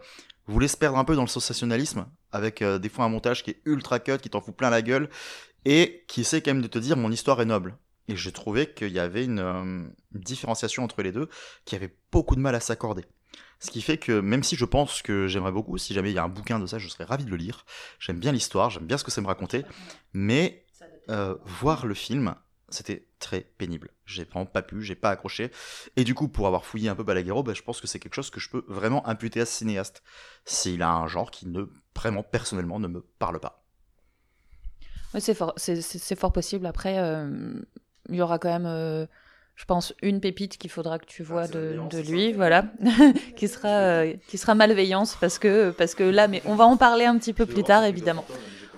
voulait 0.48 0.68
se 0.68 0.76
perdre 0.76 0.98
un 0.98 1.04
peu 1.04 1.16
dans 1.16 1.22
le 1.22 1.28
sensationnalisme, 1.28 2.04
avec 2.30 2.60
euh, 2.60 2.78
des 2.78 2.90
fois 2.90 3.06
un 3.06 3.08
montage 3.08 3.42
qui 3.42 3.52
est 3.52 3.62
ultra 3.64 4.00
cut, 4.00 4.18
qui 4.18 4.28
t'en 4.28 4.42
fout 4.42 4.54
plein 4.54 4.68
la 4.68 4.82
gueule, 4.82 5.08
et 5.64 6.04
qui 6.08 6.20
essaie 6.20 6.42
quand 6.42 6.52
même 6.52 6.62
de 6.62 6.68
te 6.68 6.78
dire 6.78 6.98
mon 6.98 7.10
histoire 7.10 7.40
est 7.40 7.46
noble. 7.46 7.74
Et 8.10 8.16
j'ai 8.16 8.32
trouvé 8.32 8.66
qu'il 8.66 8.90
y 8.90 8.98
avait 8.98 9.24
une, 9.24 9.38
euh, 9.38 9.62
une 9.62 9.94
différenciation 10.14 10.82
entre 10.82 11.00
les 11.02 11.12
deux 11.12 11.28
qui 11.64 11.76
avait 11.76 11.94
beaucoup 12.10 12.34
de 12.34 12.40
mal 12.40 12.56
à 12.56 12.60
s'accorder. 12.60 13.04
Ce 13.60 13.70
qui 13.70 13.82
fait 13.82 13.98
que 13.98 14.18
même 14.20 14.42
si 14.42 14.56
je 14.56 14.64
pense 14.64 15.00
que 15.00 15.28
j'aimerais 15.28 15.52
beaucoup, 15.52 15.78
si 15.78 15.94
jamais 15.94 16.10
il 16.10 16.14
y 16.14 16.18
a 16.18 16.24
un 16.24 16.28
bouquin 16.28 16.58
de 16.58 16.66
ça, 16.66 16.78
je 16.78 16.88
serais 16.88 17.04
ravi 17.04 17.24
de 17.24 17.30
le 17.30 17.36
lire. 17.36 17.64
J'aime 18.00 18.18
bien 18.18 18.32
l'histoire, 18.32 18.68
j'aime 18.68 18.86
bien 18.86 18.98
ce 18.98 19.04
que 19.04 19.12
ça 19.12 19.20
me 19.20 19.28
racontait, 19.28 19.64
mais 20.12 20.64
euh, 21.08 21.36
voir 21.44 21.86
le 21.86 21.94
film, 21.94 22.34
c'était 22.68 23.06
très 23.20 23.42
pénible. 23.42 23.90
J'ai 24.06 24.24
vraiment 24.24 24.46
pas 24.46 24.62
pu, 24.62 24.82
j'ai 24.82 24.96
pas 24.96 25.10
accroché. 25.10 25.52
Et 25.94 26.02
du 26.02 26.14
coup, 26.14 26.26
pour 26.26 26.48
avoir 26.48 26.64
fouillé 26.64 26.88
un 26.88 26.96
peu 26.96 27.04
Balaguerro, 27.04 27.44
bah, 27.44 27.54
je 27.54 27.62
pense 27.62 27.80
que 27.80 27.86
c'est 27.86 28.00
quelque 28.00 28.14
chose 28.14 28.30
que 28.30 28.40
je 28.40 28.50
peux 28.50 28.64
vraiment 28.66 29.06
imputer 29.06 29.40
à 29.40 29.46
ce 29.46 29.52
cinéaste. 29.52 30.02
S'il 30.46 30.82
a 30.82 30.90
un 30.90 31.06
genre 31.06 31.30
qui 31.30 31.46
ne, 31.46 31.64
vraiment 31.94 32.24
personnellement, 32.24 32.80
ne 32.80 32.88
me 32.88 33.02
parle 33.20 33.38
pas. 33.38 33.62
C'est 35.18 35.34
fort, 35.34 35.52
c'est 35.56 36.18
fort 36.18 36.32
possible. 36.32 36.66
Après, 36.66 36.98
euh, 36.98 37.60
il 38.10 38.16
y 38.16 38.22
aura 38.22 38.38
quand 38.38 38.48
même, 38.50 38.66
euh, 38.66 39.06
je 39.56 39.64
pense, 39.64 39.94
une 40.02 40.20
pépite 40.20 40.58
qu'il 40.58 40.70
faudra 40.70 40.98
que 40.98 41.06
tu 41.06 41.22
vois 41.22 41.46
c'est 41.46 41.52
de, 41.52 42.00
lui, 42.10 42.32
voilà, 42.32 42.64
qui 43.36 43.48
sera, 43.48 43.68
euh, 43.68 44.14
qui 44.28 44.38
sera 44.38 44.54
malveillance 44.54 45.16
parce 45.16 45.38
que, 45.38 45.70
parce 45.70 45.94
que 45.94 46.02
là, 46.04 46.28
mais 46.28 46.42
on 46.46 46.54
va 46.54 46.64
en 46.66 46.76
parler 46.76 47.04
un 47.06 47.18
petit 47.18 47.32
peu 47.34 47.46
plus 47.46 47.64
tard, 47.64 47.84
évidemment. 47.84 48.24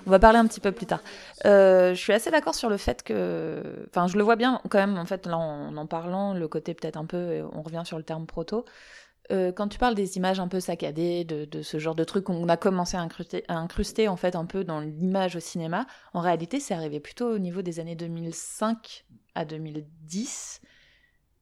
On 0.06 0.10
va 0.10 0.18
parler 0.18 0.38
un 0.38 0.46
petit 0.48 0.60
peu 0.60 0.72
plus 0.72 0.86
tard. 0.86 1.00
Euh, 1.46 1.94
je 1.94 2.00
suis 2.00 2.12
assez 2.12 2.30
d'accord 2.32 2.56
sur 2.56 2.68
le 2.68 2.76
fait 2.76 3.02
que, 3.04 3.86
enfin, 3.90 4.08
je 4.08 4.16
le 4.18 4.24
vois 4.24 4.36
bien 4.36 4.60
quand 4.68 4.78
même. 4.78 4.98
En 4.98 5.06
fait, 5.06 5.26
là, 5.26 5.38
en 5.38 5.76
en 5.76 5.86
parlant, 5.86 6.34
le 6.34 6.48
côté 6.48 6.74
peut-être 6.74 6.96
un 6.96 7.06
peu, 7.06 7.42
on 7.52 7.62
revient 7.62 7.82
sur 7.84 7.98
le 7.98 8.04
terme 8.04 8.26
proto. 8.26 8.64
euh, 9.30 9.52
quand 9.52 9.68
tu 9.68 9.78
parles 9.78 9.94
des 9.94 10.16
images 10.16 10.40
un 10.40 10.48
peu 10.48 10.60
saccadées, 10.60 11.24
de, 11.24 11.44
de 11.44 11.62
ce 11.62 11.78
genre 11.78 11.94
de 11.94 12.04
trucs 12.04 12.24
qu'on 12.24 12.48
a 12.48 12.56
commencé 12.56 12.96
à 12.96 13.00
incruster, 13.00 13.44
à 13.48 13.54
incruster 13.56 14.08
en 14.08 14.16
fait 14.16 14.34
un 14.36 14.44
peu 14.46 14.64
dans 14.64 14.80
l'image 14.80 15.36
au 15.36 15.40
cinéma, 15.40 15.86
en 16.12 16.20
réalité 16.20 16.60
c'est 16.60 16.74
arrivé 16.74 17.00
plutôt 17.00 17.30
au 17.32 17.38
niveau 17.38 17.62
des 17.62 17.80
années 17.80 17.94
2005 17.96 19.04
à 19.34 19.44
2010. 19.44 20.60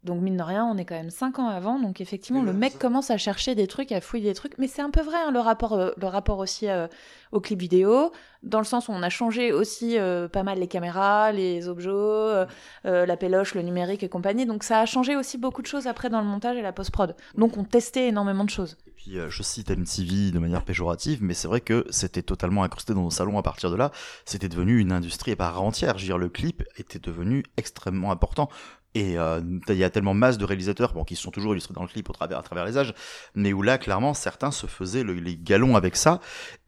Donc 0.02 0.22
mine 0.22 0.38
de 0.38 0.42
rien, 0.42 0.64
on 0.64 0.78
est 0.78 0.86
quand 0.86 0.94
même 0.94 1.10
5 1.10 1.38
ans 1.40 1.48
avant, 1.48 1.78
donc 1.78 2.00
effectivement 2.00 2.42
le 2.42 2.54
mec 2.54 2.78
commence 2.78 3.10
à 3.10 3.18
chercher 3.18 3.54
des 3.54 3.66
trucs, 3.66 3.92
à 3.92 4.00
fouiller 4.00 4.30
des 4.30 4.34
trucs, 4.34 4.56
mais 4.56 4.66
c'est 4.66 4.80
un 4.80 4.90
peu 4.90 5.02
vrai 5.02 5.18
hein, 5.18 5.30
le 5.30 5.40
rapport, 5.40 5.74
euh, 5.74 5.90
le 5.98 6.06
rapport 6.06 6.38
aussi 6.38 6.68
euh, 6.68 6.88
au 7.32 7.40
clip 7.40 7.60
vidéo, 7.60 8.10
dans 8.42 8.60
le 8.60 8.64
sens 8.64 8.88
où 8.88 8.92
on 8.92 9.02
a 9.02 9.10
changé 9.10 9.52
aussi 9.52 9.98
euh, 9.98 10.26
pas 10.26 10.42
mal 10.42 10.58
les 10.58 10.68
caméras, 10.68 11.32
les 11.32 11.68
objets, 11.68 12.46
la 12.84 13.16
péloche, 13.18 13.54
le 13.54 13.60
numérique 13.60 14.02
et 14.02 14.08
compagnie, 14.08 14.46
donc 14.46 14.62
ça 14.62 14.80
a 14.80 14.86
changé 14.86 15.16
aussi 15.16 15.36
beaucoup 15.36 15.60
de 15.60 15.66
choses 15.66 15.86
après 15.86 16.08
dans 16.08 16.20
le 16.20 16.26
montage 16.26 16.56
et 16.56 16.62
la 16.62 16.72
post-prod. 16.72 17.14
Donc 17.36 17.58
on 17.58 17.64
testait 17.64 18.08
énormément 18.08 18.44
de 18.44 18.50
choses. 18.50 18.78
Et 18.86 18.90
puis, 18.92 19.18
je 19.28 19.42
cite 19.42 19.70
MTV 19.70 20.30
de 20.30 20.38
manière 20.38 20.64
péjorative, 20.64 21.22
mais 21.22 21.34
c'est 21.34 21.48
vrai 21.48 21.60
que 21.60 21.86
c'était 21.90 22.22
totalement 22.22 22.62
incrusté 22.62 22.94
dans 22.94 23.02
nos 23.02 23.10
salons 23.10 23.38
à 23.38 23.42
partir 23.42 23.70
de 23.70 23.76
là. 23.76 23.90
C'était 24.24 24.48
devenu 24.48 24.78
une 24.78 24.92
industrie 24.92 25.32
à 25.32 25.36
part 25.36 25.62
entière. 25.62 25.98
Je 25.98 26.04
veux 26.04 26.08
dire, 26.08 26.18
le 26.18 26.28
clip 26.28 26.62
était 26.76 26.98
devenu 26.98 27.44
extrêmement 27.56 28.12
important. 28.12 28.48
Et 28.94 29.16
euh, 29.18 29.40
il 29.68 29.76
y 29.76 29.84
a 29.84 29.90
tellement 29.90 30.14
masse 30.14 30.36
de 30.36 30.44
réalisateurs 30.44 30.92
bon, 30.94 31.04
qui 31.04 31.14
sont 31.14 31.30
toujours 31.30 31.52
illustrés 31.52 31.74
dans 31.74 31.82
le 31.82 31.88
clip 31.88 32.10
au 32.10 32.12
travers, 32.12 32.38
à 32.38 32.42
travers 32.42 32.64
les 32.64 32.76
âges, 32.76 32.92
mais 33.36 33.52
où 33.52 33.62
là, 33.62 33.78
clairement, 33.78 34.14
certains 34.14 34.50
se 34.50 34.66
faisaient 34.66 35.04
le- 35.04 35.14
les 35.14 35.36
galons 35.36 35.76
avec 35.76 35.94
ça. 35.94 36.18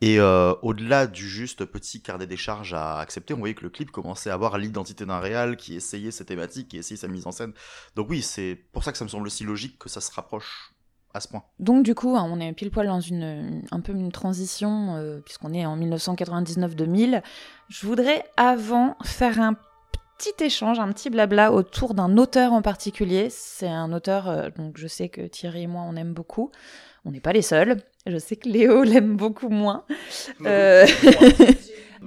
Et 0.00 0.20
euh, 0.20 0.54
au-delà 0.62 1.08
du 1.08 1.28
juste 1.28 1.64
petit 1.64 2.00
carnet 2.00 2.28
des 2.28 2.36
charges 2.36 2.74
à 2.74 2.98
accepter, 2.98 3.34
on 3.34 3.38
voyait 3.38 3.54
que 3.54 3.64
le 3.64 3.70
clip 3.70 3.90
commençait 3.90 4.30
à 4.30 4.34
avoir 4.34 4.56
l'identité 4.58 5.04
d'un 5.04 5.18
réal 5.18 5.56
qui 5.56 5.74
essayait 5.74 6.12
ses 6.12 6.24
thématiques, 6.24 6.68
qui 6.68 6.76
essayait 6.78 6.96
sa 7.00 7.08
mise 7.08 7.26
en 7.26 7.32
scène. 7.32 7.52
Donc 7.96 8.08
oui, 8.08 8.22
c'est 8.22 8.56
pour 8.72 8.84
ça 8.84 8.92
que 8.92 8.98
ça 8.98 9.04
me 9.04 9.10
semble 9.10 9.26
aussi 9.26 9.42
logique 9.42 9.78
que 9.80 9.88
ça 9.88 10.00
se 10.00 10.12
rapproche 10.12 10.72
à 11.14 11.20
ce 11.20 11.26
point. 11.28 11.42
Donc 11.58 11.82
du 11.84 11.94
coup, 11.96 12.16
hein, 12.16 12.24
on 12.30 12.38
est 12.40 12.52
pile 12.52 12.70
poil 12.70 12.86
dans 12.86 13.00
une- 13.00 13.64
un 13.72 13.80
peu 13.80 13.92
une 13.92 14.12
transition, 14.12 14.94
euh, 14.96 15.20
puisqu'on 15.20 15.52
est 15.52 15.66
en 15.66 15.76
1999-2000. 15.76 17.22
Je 17.68 17.86
voudrais 17.86 18.24
avant 18.36 18.96
faire 19.02 19.40
un 19.40 19.56
petit 20.22 20.44
échange, 20.44 20.78
un 20.78 20.92
petit 20.92 21.10
blabla 21.10 21.52
autour 21.52 21.94
d'un 21.94 22.16
auteur 22.16 22.52
en 22.52 22.62
particulier. 22.62 23.26
C'est 23.30 23.68
un 23.68 23.92
auteur, 23.92 24.28
euh, 24.28 24.50
donc 24.56 24.78
je 24.78 24.86
sais 24.86 25.08
que 25.08 25.22
Thierry 25.22 25.62
et 25.62 25.66
moi, 25.66 25.82
on 25.88 25.96
aime 25.96 26.12
beaucoup. 26.12 26.52
On 27.04 27.10
n'est 27.10 27.20
pas 27.20 27.32
les 27.32 27.42
seuls. 27.42 27.78
Je 28.06 28.18
sais 28.18 28.36
que 28.36 28.48
Léo 28.48 28.82
l'aime 28.84 29.16
beaucoup 29.16 29.48
moins. 29.48 29.84
Euh, 30.46 30.86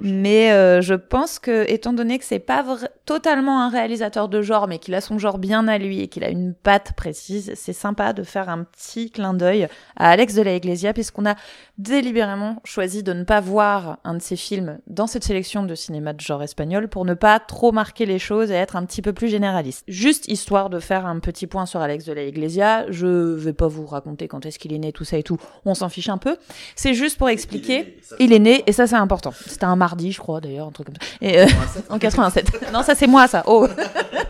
Mais 0.01 0.51
euh, 0.51 0.81
je 0.81 0.93
pense 0.93 1.39
que, 1.39 1.69
étant 1.69 1.93
donné 1.93 2.19
que 2.19 2.25
c'est 2.25 2.39
pas 2.39 2.63
totalement 3.05 3.61
un 3.61 3.69
réalisateur 3.69 4.29
de 4.29 4.41
genre, 4.41 4.67
mais 4.67 4.79
qu'il 4.79 4.93
a 4.93 5.01
son 5.01 5.17
genre 5.17 5.37
bien 5.37 5.67
à 5.67 5.77
lui 5.77 6.01
et 6.01 6.07
qu'il 6.07 6.23
a 6.23 6.29
une 6.29 6.53
patte 6.53 6.93
précise, 6.93 7.53
c'est 7.55 7.73
sympa 7.73 8.13
de 8.13 8.23
faire 8.23 8.49
un 8.49 8.63
petit 8.63 9.11
clin 9.11 9.33
d'œil 9.33 9.67
à 9.95 10.09
Alex 10.09 10.35
de 10.35 10.41
la 10.41 10.55
Iglesia, 10.55 10.93
puisqu'on 10.93 11.25
a 11.25 11.35
délibérément 11.77 12.61
choisi 12.63 13.03
de 13.03 13.13
ne 13.13 13.23
pas 13.23 13.41
voir 13.41 13.97
un 14.03 14.15
de 14.15 14.21
ses 14.21 14.35
films 14.35 14.79
dans 14.87 15.07
cette 15.07 15.23
sélection 15.23 15.63
de 15.63 15.75
cinéma 15.75 16.13
de 16.13 16.21
genre 16.21 16.43
espagnol 16.43 16.87
pour 16.87 17.05
ne 17.05 17.13
pas 17.13 17.39
trop 17.39 17.71
marquer 17.71 18.05
les 18.05 18.19
choses 18.19 18.51
et 18.51 18.55
être 18.55 18.75
un 18.75 18.85
petit 18.85 19.01
peu 19.01 19.13
plus 19.13 19.27
généraliste. 19.27 19.83
Juste 19.87 20.27
histoire 20.27 20.69
de 20.69 20.79
faire 20.79 21.05
un 21.05 21.19
petit 21.19 21.47
point 21.47 21.65
sur 21.65 21.81
Alex 21.81 22.05
de 22.05 22.13
la 22.13 22.23
Iglesia, 22.23 22.85
je 22.89 23.07
vais 23.07 23.53
pas 23.53 23.67
vous 23.67 23.85
raconter 23.85 24.27
quand 24.27 24.45
est-ce 24.45 24.59
qu'il 24.59 24.73
est 24.73 24.79
né, 24.79 24.91
tout 24.91 25.05
ça 25.05 25.17
et 25.17 25.23
tout, 25.23 25.37
on 25.65 25.73
s'en 25.73 25.89
fiche 25.89 26.09
un 26.09 26.17
peu. 26.17 26.37
C'est 26.75 26.93
juste 26.93 27.17
pour 27.17 27.29
expliquer. 27.29 27.97
Il 28.19 28.33
est 28.33 28.39
né, 28.39 28.63
et 28.67 28.71
ça 28.71 28.87
c'est 28.87 28.95
important. 28.95 29.33
C'était 29.47 29.65
un 29.65 29.75
mardi, 29.85 30.11
je 30.11 30.19
crois 30.19 30.41
d'ailleurs, 30.41 30.67
un 30.67 30.71
truc 30.71 30.87
comme 30.87 30.95
ça. 30.99 31.07
Et, 31.21 31.39
euh, 31.39 31.45
en 31.89 31.99
87. 31.99 32.71
non, 32.73 32.81
ça 32.81 32.95
c'est 32.95 33.05
moi 33.05 33.27
ça. 33.27 33.43
Oh. 33.45 33.67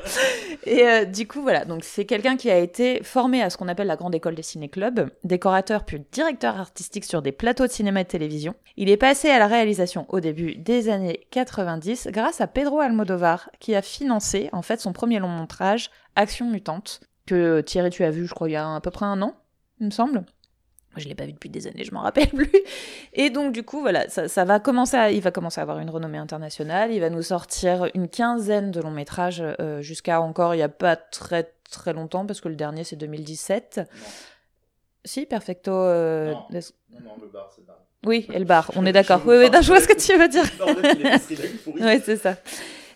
et 0.66 0.86
euh, 0.86 1.06
du 1.06 1.28
coup 1.28 1.41
voilà, 1.41 1.64
donc 1.64 1.86
c'est 1.86 2.03
quelqu'un 2.03 2.36
qui 2.36 2.51
a 2.51 2.58
été 2.58 3.01
formé 3.03 3.41
à 3.41 3.49
ce 3.49 3.56
qu'on 3.56 3.70
appelle 3.70 3.88
la 3.88 3.95
grande 3.95 4.14
école 4.14 4.36
des 4.36 4.43
ciné-clubs, 4.43 5.10
décorateur 5.24 5.86
puis 5.86 6.01
directeur 6.12 6.60
artistique 6.60 7.06
sur 7.06 7.22
des 7.22 7.32
plateaux 7.32 7.66
de 7.66 7.72
cinéma 7.72 8.01
et 8.01 8.03
de 8.03 8.10
télévision. 8.10 8.53
Il 8.76 8.89
est 8.89 8.97
passé 8.97 9.30
à 9.30 9.39
la 9.39 9.47
réalisation 9.47 10.06
au 10.10 10.20
début 10.20 10.56
des 10.56 10.89
années 10.89 11.22
90 11.32 12.10
grâce 12.12 12.41
à 12.41 12.47
Pedro 12.47 12.82
Almodovar 12.82 13.49
qui 13.62 13.76
a 13.76 13.82
financé 13.82 14.49
en 14.51 14.62
fait 14.62 14.82
son 14.82 14.91
premier 14.91 15.20
long 15.20 15.39
métrage 15.39 15.89
Action 16.18 16.49
mutante 16.49 16.99
que 17.26 17.62
Thierry 17.62 17.91
tu 17.91 18.03
as 18.03 18.12
vu 18.12 18.28
je 18.28 18.34
crois 18.34 18.49
il 18.49 18.53
y 18.53 18.58
a 18.58 18.76
à 18.76 18.82
peu 18.82 18.91
près 18.91 19.06
un 19.06 19.22
an, 19.22 19.36
il 19.80 19.86
me 19.86 19.91
semble. 19.91 20.26
Moi, 20.96 21.04
je 21.04 21.10
l'ai 21.10 21.16
pas 21.16 21.26
vu 21.26 21.34
depuis 21.34 21.50
des 21.50 21.68
années, 21.68 21.84
je 21.84 21.93
m'en 21.93 22.02
rappelle 22.02 22.30
plus. 22.30 22.50
Et 23.14 23.30
donc, 23.30 23.52
du 23.52 23.64
coup, 23.64 23.82
voilà, 23.82 24.08
ça, 24.08 24.28
ça 24.30 24.46
va 24.46 24.60
commencer 24.62 24.96
à, 24.96 25.12
il 25.12 25.22
va 25.22 25.32
commencer 25.32 25.60
à 25.60 25.64
avoir 25.64 25.80
une 25.80 25.89
renommée 25.89 26.18
internationale. 26.18 26.91
Il 26.93 27.02
va 27.02 27.10
nous 27.10 27.22
sortir 27.22 27.88
une 27.93 28.08
quinzaine 28.08 28.72
de 28.72 28.80
longs 28.82 28.91
métrages 28.91 29.43
euh, 29.60 29.82
jusqu'à 29.82 30.22
encore 30.22 30.56
il 30.56 30.60
y 30.60 30.64
a 30.64 30.70
pas 30.70 30.96
très 30.96 31.52
très 31.70 31.93
longtemps 31.93 32.26
parce 32.26 32.39
que 32.41 32.48
le 32.48 32.56
dernier 32.56 32.84
c'est 32.86 32.96
2017. 32.96 33.82
Si, 35.04 35.26
Perfecto. 35.26 35.72
euh, 35.72 36.32
Non. 36.32 36.46
Non, 36.52 37.00
non, 37.04 37.12
le 37.22 37.28
bar, 37.28 37.52
c'est 37.54 37.62
le 37.62 37.68
bar. 37.68 37.78
Oui, 38.06 38.28
et 38.32 38.39
le 38.39 38.46
bar, 38.46 38.72
on 38.76 38.86
est 38.86 38.91
d'accord. 38.91 39.22
Oui, 39.26 39.36
oui, 39.38 39.50
non, 39.50 39.62
je 39.62 39.68
vois 39.68 39.82
ce 39.82 39.88
que 39.88 40.00
tu 40.00 40.18
veux 40.18 40.28
dire. 40.28 40.46
Oui, 41.68 42.02
c'est 42.04 42.18
ça. 42.18 42.36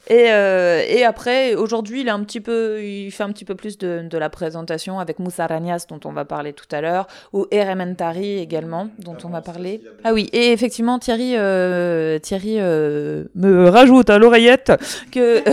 Et, 0.10 0.32
euh, 0.32 0.84
et 0.88 1.04
après, 1.06 1.54
aujourd'hui, 1.54 2.02
il 2.02 2.08
est 2.08 2.12
un 2.12 2.24
petit 2.24 2.42
peu, 2.42 2.84
il 2.84 3.12
fait 3.12 3.24
un 3.24 3.32
petit 3.32 3.46
peu 3.46 3.54
plus 3.54 3.78
de, 3.78 4.02
de 4.10 4.18
la 4.18 4.30
présentation 4.30 5.00
avec 5.00 5.20
Moussa 5.20 5.46
Ranias, 5.46 5.86
dont 5.88 6.00
on 6.04 6.12
va 6.12 6.26
parler 6.26 6.54
tout 6.54 6.66
à 6.72 6.82
l'heure, 6.82 7.08
ou 7.32 7.46
Erementari 7.52 8.40
également, 8.40 8.90
dont 8.98 9.18
on 9.24 9.30
va 9.30 9.42
parler. 9.42 9.84
Ah 10.04 10.14
oui, 10.14 10.28
et 10.34 10.52
effectivement, 10.52 10.98
Thierry, 10.98 11.38
euh, 11.38 12.18
Thierry 12.18 12.56
euh, 12.60 13.26
me 13.36 13.70
rajoute 13.70 14.10
à 14.10 14.18
l'oreillette 14.18 14.72
que 15.12 15.44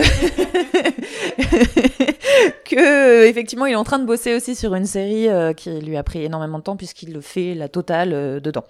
que 2.65 2.75
euh, 2.75 3.27
effectivement, 3.27 3.65
il 3.65 3.73
est 3.73 3.75
en 3.75 3.83
train 3.83 3.99
de 3.99 4.05
bosser 4.05 4.35
aussi 4.35 4.55
sur 4.55 4.75
une 4.75 4.85
série 4.85 5.29
euh, 5.29 5.53
qui 5.53 5.69
lui 5.81 5.97
a 5.97 6.03
pris 6.03 6.23
énormément 6.23 6.59
de 6.59 6.63
temps 6.63 6.77
puisqu'il 6.77 7.13
le 7.13 7.21
fait 7.21 7.53
la 7.53 7.69
totale 7.69 8.13
euh, 8.13 8.39
dedans. 8.39 8.63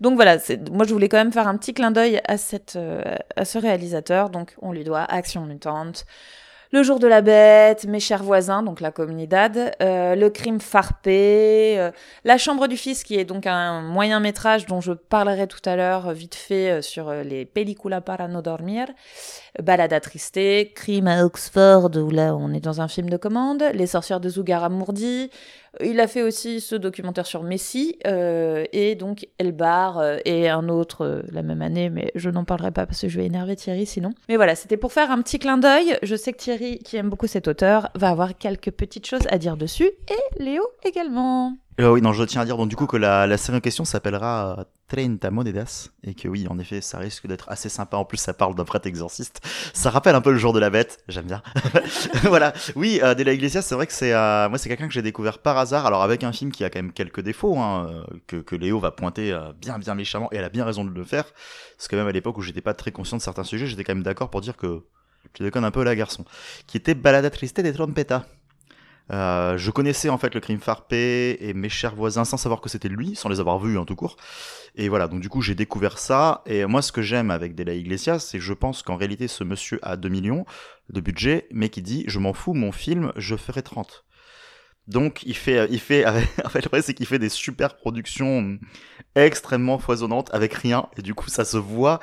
Donc 0.00 0.16
voilà, 0.16 0.36
moi 0.72 0.84
je 0.84 0.92
voulais 0.92 1.08
quand 1.08 1.16
même 1.16 1.32
faire 1.32 1.46
un 1.46 1.56
petit 1.56 1.74
clin 1.74 1.92
d'œil 1.92 2.20
à, 2.26 2.36
cette, 2.36 2.74
euh, 2.76 3.02
à 3.36 3.44
ce 3.44 3.58
réalisateur. 3.58 4.30
Donc 4.30 4.54
on 4.60 4.72
lui 4.72 4.84
doit 4.84 5.02
Action 5.02 5.46
Mutante, 5.46 6.04
Le 6.74 6.82
Jour 6.82 6.98
de 6.98 7.06
la 7.06 7.20
Bête, 7.20 7.84
Mes 7.84 8.00
chers 8.00 8.22
voisins, 8.22 8.62
donc 8.62 8.80
la 8.80 8.90
Comunidad, 8.90 9.74
euh, 9.82 10.14
Le 10.14 10.30
Crime 10.30 10.58
Farpé, 10.58 11.78
euh, 11.78 11.90
La 12.24 12.38
Chambre 12.38 12.66
du 12.66 12.78
Fils, 12.78 13.04
qui 13.04 13.18
est 13.18 13.26
donc 13.26 13.46
un 13.46 13.82
moyen 13.82 14.20
métrage 14.20 14.64
dont 14.64 14.80
je 14.80 14.94
parlerai 14.94 15.46
tout 15.46 15.60
à 15.66 15.76
l'heure 15.76 16.08
euh, 16.08 16.12
vite 16.14 16.34
fait 16.34 16.80
sur 16.80 17.12
les 17.12 17.44
Película 17.44 18.00
para 18.00 18.26
no 18.26 18.40
dormir, 18.40 18.86
Balade 19.62 19.92
attristé, 19.92 20.72
Crime 20.74 21.08
à 21.08 21.26
Oxford, 21.26 21.90
où 21.94 22.10
là 22.10 22.34
on 22.34 22.54
est 22.54 22.60
dans 22.60 22.80
un 22.80 22.88
film 22.88 23.10
de 23.10 23.18
commande, 23.18 23.62
Les 23.74 23.86
sorcières 23.86 24.20
de 24.20 24.30
Zugarramurdi, 24.30 25.28
il 25.80 26.00
a 26.00 26.06
fait 26.06 26.22
aussi 26.22 26.60
ce 26.60 26.74
documentaire 26.74 27.26
sur 27.26 27.42
Messi 27.42 27.98
euh, 28.06 28.64
et 28.72 28.94
donc 28.94 29.26
Elbar 29.38 29.98
euh, 29.98 30.18
et 30.24 30.48
un 30.48 30.68
autre 30.68 31.04
euh, 31.04 31.22
la 31.30 31.42
même 31.42 31.62
année, 31.62 31.88
mais 31.88 32.10
je 32.14 32.30
n'en 32.30 32.44
parlerai 32.44 32.70
pas 32.70 32.86
parce 32.86 33.00
que 33.00 33.08
je 33.08 33.18
vais 33.18 33.26
énerver 33.26 33.56
Thierry 33.56 33.86
sinon. 33.86 34.10
Mais 34.28 34.36
voilà, 34.36 34.54
c'était 34.54 34.76
pour 34.76 34.92
faire 34.92 35.10
un 35.10 35.22
petit 35.22 35.38
clin 35.38 35.58
d'œil. 35.58 35.96
Je 36.02 36.14
sais 36.14 36.32
que 36.32 36.38
Thierry, 36.38 36.78
qui 36.78 36.96
aime 36.96 37.08
beaucoup 37.08 37.26
cet 37.26 37.48
auteur, 37.48 37.90
va 37.94 38.10
avoir 38.10 38.36
quelques 38.36 38.70
petites 38.70 39.06
choses 39.06 39.26
à 39.30 39.38
dire 39.38 39.56
dessus 39.56 39.90
et 40.08 40.42
Léo 40.42 40.62
également. 40.84 41.56
Euh, 41.80 41.90
oui, 41.90 42.02
non, 42.02 42.12
je 42.12 42.22
tiens 42.24 42.42
à 42.42 42.44
dire 42.44 42.56
donc 42.56 42.68
du 42.68 42.76
coup 42.76 42.86
que 42.86 42.98
la, 42.98 43.26
la 43.26 43.38
série 43.38 43.56
en 43.56 43.60
question 43.60 43.84
s'appellera 43.84 44.58
euh, 44.60 44.64
30 44.92 45.24
Monedas 45.30 45.88
et 46.04 46.14
que 46.14 46.28
oui, 46.28 46.46
en 46.48 46.58
effet, 46.58 46.82
ça 46.82 46.98
risque 46.98 47.26
d'être 47.26 47.48
assez 47.48 47.70
sympa. 47.70 47.96
En 47.96 48.04
plus, 48.04 48.18
ça 48.18 48.34
parle 48.34 48.54
d'un 48.54 48.64
prêtre 48.64 48.86
exorciste. 48.86 49.40
Ça 49.72 49.88
rappelle 49.88 50.14
un 50.14 50.20
peu 50.20 50.30
le 50.30 50.36
jour 50.36 50.52
de 50.52 50.58
la 50.58 50.68
bête. 50.68 51.02
J'aime 51.08 51.26
bien. 51.26 51.42
voilà. 52.24 52.52
Oui, 52.76 53.00
euh, 53.02 53.14
De 53.14 53.22
La 53.22 53.32
Iglesia, 53.32 53.62
c'est 53.62 53.74
vrai 53.74 53.86
que 53.86 53.92
c'est 53.94 54.12
euh, 54.12 54.50
moi, 54.50 54.58
c'est 54.58 54.68
quelqu'un 54.68 54.86
que 54.86 54.92
j'ai 54.92 55.02
découvert 55.02 55.38
par 55.38 55.56
hasard. 55.56 55.86
Alors 55.86 56.02
avec 56.02 56.24
un 56.24 56.32
film 56.32 56.52
qui 56.52 56.62
a 56.64 56.68
quand 56.70 56.78
même 56.78 56.92
quelques 56.92 57.20
défauts, 57.20 57.58
hein, 57.58 57.88
euh, 57.90 58.16
que, 58.26 58.36
que 58.36 58.54
Léo 58.54 58.78
va 58.80 58.90
pointer 58.90 59.32
euh, 59.32 59.52
bien, 59.58 59.78
bien 59.78 59.94
méchamment, 59.94 60.28
et 60.30 60.36
elle 60.36 60.44
a 60.44 60.50
bien 60.50 60.66
raison 60.66 60.84
de 60.84 60.90
le 60.90 61.04
faire. 61.04 61.24
Parce 61.78 61.88
que 61.88 61.96
même 61.96 62.06
à 62.06 62.12
l'époque 62.12 62.36
où 62.36 62.42
j'étais 62.42 62.60
pas 62.60 62.74
très 62.74 62.92
conscient 62.92 63.16
de 63.16 63.22
certains 63.22 63.44
sujets, 63.44 63.66
j'étais 63.66 63.84
quand 63.84 63.94
même 63.94 64.04
d'accord 64.04 64.28
pour 64.28 64.42
dire 64.42 64.58
que 64.58 64.82
tu 65.32 65.42
déconnes 65.42 65.64
un 65.64 65.70
peu 65.70 65.82
là, 65.84 65.96
garçon. 65.96 66.24
Qui 66.66 66.76
était 66.76 66.94
Balada 66.94 67.30
Triste 67.30 67.60
des 67.60 67.72
Trompetta. 67.72 68.26
Euh, 69.10 69.58
je 69.58 69.70
connaissais 69.70 70.08
en 70.08 70.18
fait 70.18 70.34
le 70.34 70.40
crime 70.40 70.60
farpé 70.60 71.36
et 71.40 71.54
mes 71.54 71.68
chers 71.68 71.94
voisins 71.94 72.24
sans 72.24 72.36
savoir 72.36 72.60
que 72.60 72.68
c'était 72.68 72.88
lui, 72.88 73.14
sans 73.14 73.28
les 73.28 73.40
avoir 73.40 73.58
vus 73.58 73.76
en 73.78 73.84
tout 73.84 73.96
court. 73.96 74.16
Et 74.74 74.88
voilà, 74.88 75.08
donc 75.08 75.20
du 75.20 75.28
coup 75.28 75.42
j'ai 75.42 75.54
découvert 75.54 75.98
ça. 75.98 76.42
Et 76.46 76.64
moi 76.66 76.82
ce 76.82 76.92
que 76.92 77.02
j'aime 77.02 77.30
avec 77.30 77.54
De 77.54 77.64
La 77.64 77.74
Iglesia, 77.74 78.18
c'est 78.18 78.38
que 78.38 78.44
je 78.44 78.52
pense 78.54 78.82
qu'en 78.82 78.96
réalité 78.96 79.28
ce 79.28 79.44
monsieur 79.44 79.78
a 79.82 79.96
2 79.96 80.08
millions 80.08 80.46
de 80.90 81.00
budget, 81.00 81.46
mais 81.50 81.68
qui 81.68 81.82
dit 81.82 82.04
je 82.06 82.18
m'en 82.18 82.32
fous, 82.32 82.54
mon 82.54 82.72
film, 82.72 83.12
je 83.16 83.36
ferai 83.36 83.62
30. 83.62 84.04
Donc 84.88 85.22
il 85.24 85.36
fait, 85.36 85.68
il 85.70 85.80
fait, 85.80 86.06
en 86.44 86.48
fait 86.48 86.64
le 86.64 86.70
vrai 86.70 86.82
c'est 86.82 86.94
qu'il 86.94 87.06
fait 87.06 87.18
des 87.18 87.28
super 87.28 87.76
productions 87.76 88.58
extrêmement 89.14 89.78
foisonnantes 89.78 90.32
avec 90.32 90.54
rien, 90.54 90.88
et 90.96 91.02
du 91.02 91.14
coup 91.14 91.28
ça 91.28 91.44
se 91.44 91.58
voit 91.58 92.00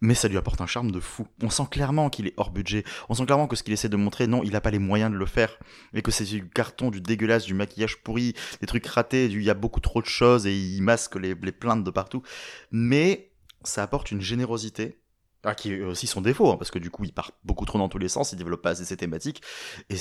mais 0.00 0.14
ça 0.14 0.28
lui 0.28 0.36
apporte 0.36 0.60
un 0.60 0.66
charme 0.66 0.90
de 0.90 1.00
fou. 1.00 1.26
On 1.42 1.50
sent 1.50 1.64
clairement 1.70 2.10
qu'il 2.10 2.26
est 2.26 2.34
hors 2.36 2.50
budget. 2.50 2.84
On 3.08 3.14
sent 3.14 3.26
clairement 3.26 3.46
que 3.46 3.56
ce 3.56 3.62
qu'il 3.62 3.72
essaie 3.72 3.88
de 3.88 3.96
montrer, 3.96 4.26
non, 4.26 4.42
il 4.42 4.52
n'a 4.52 4.60
pas 4.60 4.70
les 4.70 4.78
moyens 4.78 5.10
de 5.10 5.16
le 5.16 5.26
faire. 5.26 5.58
Et 5.94 6.02
que 6.02 6.10
c'est 6.10 6.24
du 6.24 6.48
carton, 6.48 6.90
du 6.90 7.00
dégueulasse, 7.00 7.44
du 7.44 7.54
maquillage 7.54 8.02
pourri, 8.02 8.34
des 8.60 8.66
trucs 8.66 8.86
ratés, 8.86 9.26
il 9.26 9.42
y 9.42 9.50
a 9.50 9.54
beaucoup 9.54 9.80
trop 9.80 10.00
de 10.00 10.06
choses 10.06 10.46
et 10.46 10.56
il 10.56 10.82
masque 10.82 11.16
les, 11.16 11.34
plaintes 11.34 11.84
de 11.84 11.90
partout. 11.90 12.22
Mais 12.70 13.32
ça 13.64 13.82
apporte 13.82 14.10
une 14.10 14.20
générosité. 14.20 15.00
Ah, 15.44 15.54
qui 15.54 15.72
est 15.72 15.82
aussi 15.82 16.08
son 16.08 16.20
défaut, 16.20 16.50
hein, 16.50 16.56
parce 16.56 16.72
que 16.72 16.80
du 16.80 16.90
coup, 16.90 17.04
il 17.04 17.12
part 17.12 17.30
beaucoup 17.44 17.64
trop 17.64 17.78
dans 17.78 17.88
tous 17.88 17.98
les 17.98 18.08
sens, 18.08 18.32
il 18.32 18.36
développe 18.36 18.60
pas 18.60 18.70
assez 18.70 18.84
ses 18.84 18.96
thématiques. 18.96 19.40
Et 19.88 19.96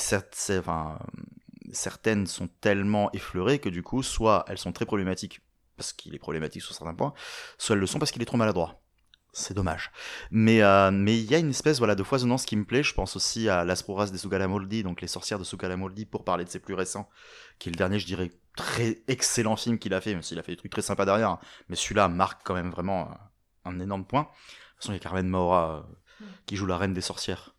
enfin, 0.57 0.97
certaines 1.71 2.25
sont 2.25 2.49
tellement 2.59 3.11
effleurées 3.13 3.59
que 3.59 3.69
du 3.69 3.83
coup, 3.83 4.01
soit 4.01 4.45
elles 4.47 4.57
sont 4.57 4.71
très 4.71 4.85
problématiques 4.85 5.41
parce 5.75 5.93
qu'il 5.93 6.15
est 6.15 6.19
problématique 6.19 6.63
sur 6.63 6.73
certains 6.73 6.95
points, 6.95 7.13
soit 7.59 7.75
elles 7.75 7.79
le 7.79 7.85
sont 7.85 7.99
parce 7.99 8.11
qu'il 8.11 8.21
est 8.21 8.25
trop 8.25 8.37
maladroit. 8.37 8.81
C'est 9.39 9.53
dommage. 9.53 9.91
Mais 10.31 10.63
euh, 10.63 10.89
mais 10.89 11.15
il 11.15 11.29
y 11.29 11.35
a 11.35 11.37
une 11.37 11.51
espèce 11.51 11.77
voilà 11.77 11.93
de 11.93 12.01
foisonnance 12.01 12.43
qui 12.43 12.55
me 12.55 12.65
plaît. 12.65 12.81
Je 12.81 12.95
pense 12.95 13.15
aussi 13.15 13.49
à 13.49 13.63
Las 13.65 13.83
Proras 13.83 14.07
de 14.07 14.17
Sugalamoldi, 14.17 14.81
donc 14.81 14.99
les 14.99 15.07
sorcières 15.07 15.37
de 15.37 15.43
Sugalamoldi, 15.43 16.05
pour 16.05 16.23
parler 16.23 16.43
de 16.43 16.49
ses 16.49 16.59
plus 16.59 16.73
récents, 16.73 17.07
qui 17.59 17.69
est 17.69 17.71
le 17.71 17.77
dernier, 17.77 17.99
je 17.99 18.07
dirais, 18.07 18.31
très 18.55 19.03
excellent 19.07 19.55
film 19.55 19.77
qu'il 19.77 19.93
a 19.93 20.01
fait, 20.01 20.13
même 20.13 20.23
s'il 20.23 20.39
a 20.39 20.43
fait 20.43 20.53
des 20.53 20.57
trucs 20.57 20.71
très 20.71 20.81
sympas 20.81 21.05
derrière. 21.05 21.29
hein. 21.29 21.39
Mais 21.69 21.75
celui-là 21.75 22.07
marque 22.07 22.41
quand 22.43 22.55
même 22.55 22.71
vraiment 22.71 23.11
euh, 23.11 23.69
un 23.69 23.79
énorme 23.79 24.05
point. 24.05 24.23
De 24.23 24.27
toute 24.27 24.81
façon, 24.81 24.93
il 24.93 24.95
y 24.95 24.99
a 24.99 25.03
Carmen 25.03 25.27
Maura 25.27 25.85
euh, 26.21 26.25
qui 26.47 26.55
joue 26.55 26.65
la 26.65 26.77
reine 26.79 26.95
des 26.95 27.01
sorcières. 27.01 27.53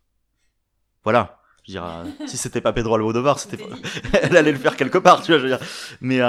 Voilà. 1.05 1.39
Je 1.65 1.71
veux 1.71 1.79
dire, 1.79 1.85
euh, 1.85 2.27
si 2.27 2.35
c'était 2.35 2.59
pas 2.59 2.73
Pedro 2.73 2.95
Almodovar, 2.95 3.39
c'était 3.39 3.55
pas... 3.55 3.73
elle 4.21 4.35
allait 4.35 4.51
le 4.51 4.59
faire 4.59 4.75
quelque 4.75 4.97
part, 4.97 5.21
tu 5.21 5.31
vois. 5.31 5.39
Je 5.39 5.47
veux 5.47 5.57
dire. 5.57 5.65
Mais 6.01 6.19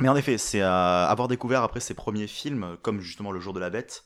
mais 0.00 0.08
en 0.08 0.14
effet, 0.14 0.38
c'est 0.38 0.60
avoir 0.60 1.26
découvert 1.26 1.64
après 1.64 1.80
ses 1.80 1.94
premiers 1.94 2.28
films, 2.28 2.76
comme 2.82 3.00
justement 3.00 3.32
Le 3.32 3.40
Jour 3.40 3.52
de 3.52 3.58
la 3.58 3.70
Bête, 3.70 4.04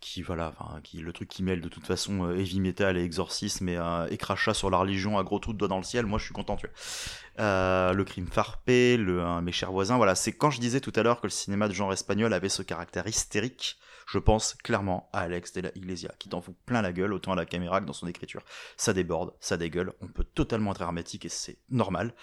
qui 0.00 0.22
voilà, 0.22 0.52
qui 0.84 0.98
le 0.98 1.12
truc 1.12 1.28
qui 1.28 1.42
mêle 1.42 1.60
de 1.60 1.68
toute 1.68 1.86
façon 1.86 2.24
euh, 2.24 2.36
heavy 2.36 2.60
metal 2.60 2.96
et 2.96 3.02
exorcisme 3.02 3.68
et, 3.68 3.76
euh, 3.76 4.14
crachat 4.16 4.54
sur 4.54 4.70
la 4.70 4.78
religion 4.78 5.18
à 5.18 5.24
gros 5.24 5.38
trous 5.38 5.52
de 5.52 5.58
doigts 5.58 5.68
dans 5.68 5.78
le 5.78 5.82
ciel. 5.82 6.06
Moi, 6.06 6.18
je 6.18 6.24
suis 6.24 6.34
content, 6.34 6.56
tu 6.56 6.66
vois. 6.66 7.44
Euh, 7.44 7.92
le 7.92 8.04
crime 8.04 8.26
farpé, 8.26 8.96
le 8.96 9.40
mes 9.40 9.52
chers 9.52 9.72
voisins, 9.72 9.96
voilà. 9.96 10.14
C'est 10.14 10.32
quand 10.32 10.50
je 10.50 10.60
disais 10.60 10.80
tout 10.80 10.92
à 10.96 11.02
l'heure 11.02 11.20
que 11.20 11.26
le 11.26 11.32
cinéma 11.32 11.68
de 11.68 11.72
genre 11.74 11.92
espagnol 11.92 12.32
avait 12.32 12.48
ce 12.48 12.62
caractère 12.62 13.06
hystérique. 13.06 13.78
Je 14.10 14.18
pense 14.18 14.54
clairement 14.54 15.10
à 15.12 15.20
Alex 15.20 15.52
de 15.52 15.60
la 15.60 15.70
Iglesia, 15.74 16.10
qui 16.18 16.30
t'en 16.30 16.40
fout 16.40 16.54
plein 16.64 16.80
la 16.80 16.92
gueule, 16.92 17.12
autant 17.12 17.32
à 17.32 17.36
la 17.36 17.44
caméra 17.44 17.80
que 17.80 17.84
dans 17.84 17.92
son 17.92 18.06
écriture. 18.06 18.40
Ça 18.78 18.94
déborde, 18.94 19.34
ça 19.38 19.58
dégueule, 19.58 19.92
on 20.00 20.06
peut 20.06 20.24
totalement 20.24 20.70
être 20.72 20.80
hermétique 20.80 21.26
et 21.26 21.28
c'est 21.28 21.58
normal. 21.68 22.14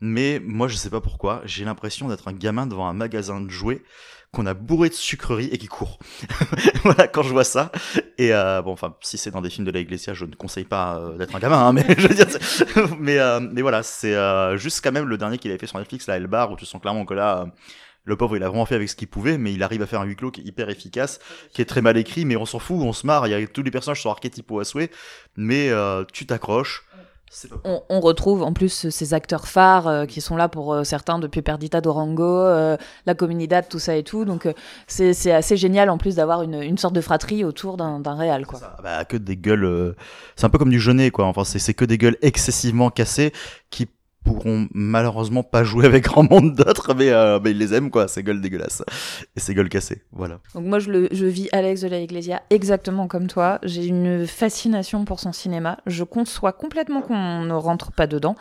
Mais 0.00 0.40
moi, 0.40 0.68
je 0.68 0.76
sais 0.76 0.90
pas 0.90 1.00
pourquoi, 1.00 1.42
j'ai 1.44 1.64
l'impression 1.64 2.08
d'être 2.08 2.28
un 2.28 2.32
gamin 2.32 2.68
devant 2.68 2.86
un 2.86 2.92
magasin 2.92 3.40
de 3.40 3.50
jouets 3.50 3.82
qu'on 4.32 4.46
a 4.46 4.54
bourré 4.54 4.88
de 4.88 4.94
sucreries 4.94 5.48
et 5.52 5.58
qui 5.58 5.66
court. 5.66 5.98
voilà, 6.84 7.08
quand 7.08 7.22
je 7.22 7.32
vois 7.32 7.44
ça. 7.44 7.72
Et 8.18 8.32
euh, 8.32 8.62
bon, 8.62 8.72
enfin, 8.72 8.96
si 9.00 9.18
c'est 9.18 9.32
dans 9.32 9.42
des 9.42 9.50
films 9.50 9.66
de 9.66 9.72
la 9.72 9.80
Iglesia, 9.80 10.14
je 10.14 10.24
ne 10.24 10.34
conseille 10.36 10.64
pas 10.64 10.96
euh, 10.96 11.18
d'être 11.18 11.34
un 11.34 11.40
gamin, 11.40 11.58
hein, 11.58 11.72
mais 11.72 11.84
je 11.98 12.06
veux 12.06 12.14
dire, 12.14 12.28
euh, 12.76 13.40
mais 13.40 13.62
voilà, 13.62 13.82
c'est 13.82 14.16
juste 14.56 14.80
quand 14.82 14.92
même 14.92 15.06
le 15.06 15.18
dernier 15.18 15.38
qu'il 15.38 15.50
avait 15.50 15.58
fait 15.58 15.66
sur 15.66 15.78
Netflix, 15.78 16.06
là, 16.06 16.16
El 16.16 16.28
Bar, 16.28 16.52
où 16.52 16.56
tu 16.56 16.64
sens 16.64 16.80
clairement 16.80 17.04
que 17.04 17.14
là, 17.14 17.46
le 18.04 18.16
pauvre, 18.16 18.36
il 18.36 18.42
a 18.42 18.48
vraiment 18.48 18.66
fait 18.66 18.74
avec 18.74 18.88
ce 18.88 18.96
qu'il 18.96 19.08
pouvait, 19.08 19.38
mais 19.38 19.52
il 19.52 19.62
arrive 19.62 19.82
à 19.82 19.86
faire 19.86 20.00
un 20.00 20.04
huis 20.04 20.16
clos 20.16 20.30
qui 20.30 20.40
est 20.40 20.44
hyper 20.44 20.68
efficace, 20.68 21.20
qui 21.52 21.62
est 21.62 21.66
très 21.66 21.82
mal 21.82 21.96
écrit, 21.96 22.24
mais 22.24 22.36
on 22.36 22.46
s'en 22.46 22.58
fout, 22.58 22.78
on 22.80 22.92
se 22.92 23.06
marre. 23.06 23.26
Il 23.26 23.30
y 23.30 23.34
a 23.34 23.46
tous 23.46 23.62
les 23.62 23.70
personnages 23.70 24.02
sont 24.02 24.10
archétypaux 24.10 24.60
à 24.60 24.64
souhait, 24.64 24.90
mais 25.36 25.68
euh, 25.70 26.04
tu 26.12 26.26
t'accroches. 26.26 26.84
On, 27.64 27.80
on 27.88 28.00
retrouve 28.00 28.42
en 28.42 28.52
plus 28.52 28.90
ces 28.90 29.14
acteurs 29.14 29.48
phares 29.48 29.88
euh, 29.88 30.04
qui 30.04 30.20
sont 30.20 30.36
là 30.36 30.50
pour 30.50 30.74
euh, 30.74 30.84
certains 30.84 31.18
depuis 31.18 31.40
Perdita 31.40 31.80
d'Orango, 31.80 32.24
euh, 32.24 32.76
la 33.06 33.14
Comunidad, 33.14 33.66
tout 33.70 33.78
ça 33.78 33.96
et 33.96 34.02
tout. 34.02 34.26
Donc 34.26 34.46
c'est 34.86 35.32
assez 35.32 35.56
génial 35.56 35.88
en 35.88 35.96
plus 35.96 36.16
d'avoir 36.16 36.42
une, 36.42 36.60
une 36.60 36.76
sorte 36.76 36.94
de 36.94 37.00
fratrie 37.00 37.42
autour 37.42 37.78
d'un 37.78 38.14
réal. 38.14 38.44
Quoi. 38.44 38.58
Ça, 38.58 38.76
bah, 38.82 39.06
que 39.06 39.16
des 39.16 39.38
gueules. 39.38 39.94
C'est 40.36 40.44
un 40.44 40.50
peu 40.50 40.58
comme 40.58 40.68
du 40.68 40.80
jeunet, 40.80 41.10
quoi. 41.10 41.24
Enfin, 41.24 41.44
c'est 41.44 41.72
que 41.72 41.86
des 41.86 41.96
gueules 41.96 42.18
excessivement 42.20 42.90
cassées 42.90 43.32
qui 43.70 43.88
pourront 44.24 44.68
malheureusement 44.72 45.42
pas 45.42 45.64
jouer 45.64 45.86
avec 45.86 46.04
grand 46.04 46.28
monde 46.28 46.54
d'autres, 46.54 46.94
mais, 46.94 47.10
euh, 47.10 47.40
mais 47.42 47.50
ils 47.50 47.58
les 47.58 47.74
aiment, 47.74 47.90
quoi. 47.90 48.08
Ces 48.08 48.22
gueules 48.22 48.40
dégueulasses 48.40 48.82
et 49.36 49.40
ces 49.40 49.54
gueules 49.54 49.68
cassées. 49.68 50.02
Voilà. 50.12 50.40
Donc 50.54 50.64
moi 50.64 50.78
je, 50.78 50.90
le, 50.90 51.08
je 51.12 51.26
vis 51.26 51.48
Alex 51.52 51.82
de 51.82 51.88
la 51.88 52.00
Iglesia 52.00 52.42
exactement 52.50 53.08
comme 53.08 53.26
toi. 53.26 53.58
J'ai 53.62 53.86
une 53.86 54.26
fascination 54.26 55.04
pour 55.04 55.20
son 55.20 55.32
cinéma. 55.32 55.78
Je 55.86 56.04
conçois 56.04 56.52
complètement 56.52 57.02
qu'on 57.02 57.42
ne 57.42 57.54
rentre 57.54 57.92
pas 57.92 58.06
dedans. 58.06 58.36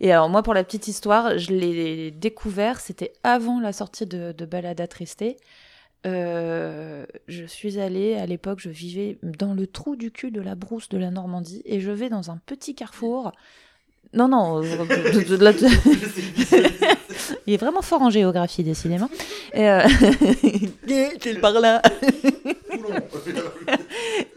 Et 0.00 0.12
alors 0.12 0.28
moi 0.28 0.42
pour 0.42 0.54
la 0.54 0.64
petite 0.64 0.88
histoire, 0.88 1.38
je 1.38 1.52
l'ai 1.52 2.10
découvert, 2.10 2.80
c'était 2.80 3.12
avant 3.22 3.60
la 3.60 3.72
sortie 3.72 4.06
de, 4.06 4.32
Balada 4.44 4.86
Triste. 4.86 5.24
Euh, 6.06 7.04
je 7.28 7.44
suis 7.44 7.78
allée, 7.78 8.14
à 8.14 8.24
l'époque, 8.24 8.58
je 8.60 8.70
vivais 8.70 9.18
dans 9.22 9.52
le 9.52 9.66
trou 9.66 9.96
du 9.96 10.10
cul 10.10 10.30
de 10.30 10.40
la 10.40 10.54
brousse 10.54 10.88
de 10.88 10.96
la 10.96 11.10
Normandie 11.10 11.62
et 11.66 11.80
je 11.80 11.90
vais 11.90 12.08
dans 12.08 12.30
un 12.30 12.38
petit 12.46 12.74
carrefour. 12.74 13.32
Non, 14.12 14.26
non, 14.26 14.60
il 17.46 17.54
est 17.54 17.56
vraiment 17.56 17.82
fort 17.82 18.02
en 18.02 18.10
géographie, 18.10 18.64
décidément. 18.64 19.08
Et 19.54 19.68
euh... 19.68 19.82
par 21.40 21.52
là. 21.60 21.80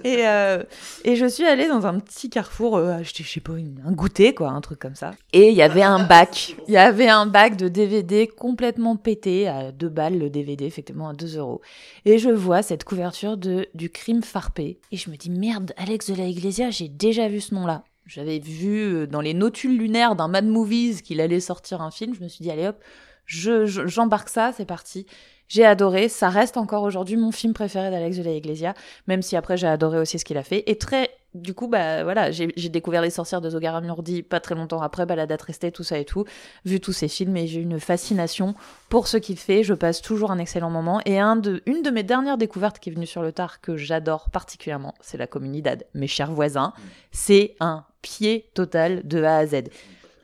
et, 0.04 0.28
euh, 0.28 0.64
et 1.04 1.16
je 1.16 1.26
suis 1.26 1.46
allée 1.46 1.68
dans 1.68 1.88
un 1.88 2.00
petit 2.00 2.30
carrefour 2.30 2.78
euh, 2.78 2.92
acheter, 2.94 3.24
je 3.24 3.32
sais 3.32 3.40
pas, 3.40 3.54
une- 3.54 3.82
un 3.86 3.92
goûter, 3.92 4.34
quoi, 4.36 4.50
un 4.50 4.62
truc 4.62 4.80
comme 4.80 4.96
ça. 4.96 5.12
Et 5.32 5.50
il 5.50 5.56
y 5.56 5.62
avait 5.62 5.82
un 5.82 6.04
bac. 6.06 6.56
Il 6.68 6.74
y 6.74 6.78
avait 6.78 7.10
un 7.10 7.26
bac 7.26 7.56
de 7.58 7.68
DVD 7.68 8.28
complètement 8.28 8.96
pété 8.96 9.48
à 9.48 9.72
2 9.72 9.90
balles 9.90 10.20
le 10.20 10.30
DVD, 10.30 10.66
effectivement 10.66 11.10
à 11.10 11.14
2 11.14 11.38
euros. 11.38 11.62
Et 12.06 12.20
je 12.20 12.30
vois 12.30 12.62
cette 12.62 12.84
couverture 12.84 13.38
de, 13.38 13.68
du 13.74 13.90
crime 13.90 14.22
farpé. 14.24 14.80
Et 14.92 14.98
je 14.98 15.10
me 15.10 15.16
dis, 15.16 15.32
merde, 15.32 15.74
Alex 15.78 16.12
de 16.12 16.16
la 16.16 16.26
Iglesia, 16.28 16.70
j'ai 16.70 16.90
déjà 16.90 17.28
vu 17.28 17.42
ce 17.42 17.56
nom-là. 17.56 17.84
J'avais 18.06 18.40
vu 18.40 18.80
euh, 18.82 19.08
dans 19.08 19.22
les 19.22 19.34
notules 19.34 19.78
lunaires 19.78 20.16
d'un 20.16 20.28
Mad 20.28 20.46
Movies 20.46 21.02
qu'il 21.02 21.22
allait 21.22 21.40
sortir 21.40 21.82
un 21.82 21.92
film. 21.92 22.14
Je 22.14 22.22
me 22.24 22.28
suis 22.28 22.44
dit, 22.44 22.52
allez 22.52 22.68
hop, 22.68 22.78
je- 23.26 23.66
je- 23.66 23.88
j'embarque 23.88 24.30
ça, 24.30 24.52
c'est 24.56 24.66
parti. 24.66 25.06
J'ai 25.48 25.66
adoré, 25.66 26.10
ça 26.10 26.30
reste 26.30 26.58
encore 26.58 26.84
aujourd'hui 26.84 27.16
mon 27.18 27.32
film 27.32 27.54
préféré 27.54 27.92
d'Alex 27.92 28.18
de 28.18 28.24
la 28.24 28.32
Iglesia, 28.32 28.74
même 29.08 29.22
si 29.22 29.36
après 29.36 29.56
j'ai 29.58 29.68
adoré 29.68 30.00
aussi 30.00 30.18
ce 30.20 30.26
qu'il 30.26 30.38
a 30.38 30.44
fait. 30.44 30.64
Et 30.70 30.78
très, 30.78 31.10
du 31.34 31.54
coup, 31.54 31.68
bah 31.68 32.04
voilà, 32.04 32.32
j'ai 32.32 32.70
découvert 32.70 33.02
Les 33.02 33.10
Sorcières 33.10 33.42
de 33.42 33.50
Zogara 33.50 33.82
Murdi 33.82 34.24
pas 34.24 34.40
très 34.40 34.56
longtemps 34.56 34.82
après, 34.82 35.06
Balada 35.06 35.38
Triste, 35.38 35.72
tout 35.72 35.84
ça 35.84 35.98
et 35.98 36.06
tout, 36.06 36.26
vu 36.66 36.80
tous 36.80 36.94
ces 36.94 37.08
films 37.08 37.36
et 37.38 37.48
j'ai 37.48 37.60
une 37.60 37.80
fascination 37.80 38.56
pour 38.90 39.08
ce 39.08 39.18
qu'il 39.18 39.38
fait. 39.38 39.64
Je 39.64 39.74
passe 39.74 40.02
toujours 40.02 40.32
un 40.32 40.38
excellent 40.38 40.70
moment. 40.70 41.02
Et 41.06 41.20
un 41.20 41.36
de, 41.36 41.64
une 41.66 41.82
de 41.82 41.90
mes 41.90 42.04
dernières 42.04 42.38
découvertes 42.38 42.80
qui 42.80 42.90
est 42.90 42.94
venue 42.94 43.08
sur 43.08 43.22
le 43.22 43.32
tard 43.32 43.62
que 43.62 43.78
j'adore 43.78 44.30
particulièrement, 44.30 44.94
c'est 45.02 45.18
la 45.18 45.28
Comunidad. 45.28 45.86
Mes 45.94 46.08
chers 46.08 46.32
voisins, 46.32 46.74
c'est 47.12 47.56
un 47.60 47.86
pied 48.02 48.52
total 48.54 49.08
de 49.08 49.24
A 49.24 49.38
à 49.38 49.46
Z. 49.48 49.64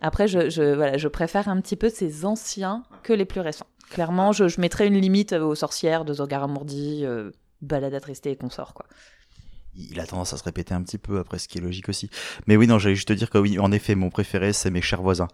Après, 0.02 0.28
je, 0.28 0.50
je, 0.50 0.76
voilà, 0.76 0.98
je 0.98 1.08
préfère 1.08 1.50
un 1.50 1.60
petit 1.60 1.76
peu 1.76 1.90
ces 1.90 2.26
anciens 2.26 2.84
que 3.04 3.14
les 3.14 3.26
plus 3.26 3.42
récents. 3.42 3.68
Clairement, 3.90 4.32
je, 4.32 4.48
je 4.48 4.62
mettrais 4.62 4.88
une 4.88 5.00
limite 5.00 5.34
aux 5.34 5.56
sorcières 5.56 6.06
de 6.06 6.14
Zogara 6.14 6.48
Mourdi, 6.48 7.02
euh, 7.04 7.32
Balada 7.62 8.00
Triste 8.00 8.28
et 8.28 8.36
consorts, 8.36 8.74
quoi. 8.74 8.86
Il 9.76 10.00
a 10.00 10.06
tendance 10.06 10.34
à 10.34 10.38
se 10.38 10.44
répéter 10.44 10.74
un 10.74 10.82
petit 10.82 10.98
peu 10.98 11.20
après, 11.20 11.40
ce 11.40 11.48
qui 11.48 11.58
est 11.58 11.62
logique 11.62 11.90
aussi. 11.90 12.10
Mais 12.48 12.58
oui, 12.58 12.68
non, 12.68 12.80
j'allais 12.80 12.96
juste 12.96 13.08
te 13.08 13.14
dire 13.14 13.30
que 13.30 13.38
oui, 13.38 13.60
en 13.60 13.72
effet, 13.72 13.96
mon 13.96 14.10
préféré, 14.10 14.52
c'est 14.54 14.72
mes 14.72 14.82
chers 14.82 15.02
voisins. 15.02 15.28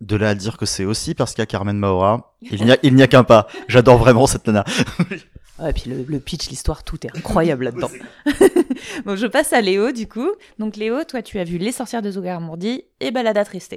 De 0.00 0.14
là 0.16 0.30
à 0.30 0.34
dire 0.36 0.56
que 0.56 0.64
c'est 0.66 0.84
aussi 0.84 1.14
parce 1.14 1.32
qu'il 1.34 1.42
y 1.42 1.44
a 1.44 1.46
Carmen 1.46 1.76
Maura, 1.76 2.36
il 2.42 2.64
n'y 2.64 2.70
a, 2.70 2.76
il 2.84 2.94
n'y 2.94 3.02
a 3.02 3.08
qu'un 3.08 3.24
pas. 3.24 3.48
J'adore 3.66 3.98
vraiment 3.98 4.26
cette 4.26 4.46
nana. 4.46 4.64
Ouais, 5.60 5.70
et 5.70 5.72
puis 5.72 5.90
le, 5.90 6.04
le 6.06 6.20
pitch, 6.20 6.50
l'histoire, 6.50 6.84
tout 6.84 7.04
est 7.04 7.16
incroyable 7.16 7.64
là-dedans. 7.66 7.90
bon, 9.04 9.16
je 9.16 9.26
passe 9.26 9.52
à 9.52 9.60
Léo, 9.60 9.90
du 9.90 10.06
coup. 10.06 10.30
Donc, 10.60 10.76
Léo, 10.76 11.02
toi, 11.02 11.20
tu 11.20 11.40
as 11.40 11.42
vu 11.42 11.58
Les 11.58 11.72
sorcières 11.72 12.00
de 12.00 12.12
Zogara 12.12 12.38
Mourdi 12.38 12.84
et 13.00 13.10
Balada 13.10 13.44
Triste. 13.44 13.74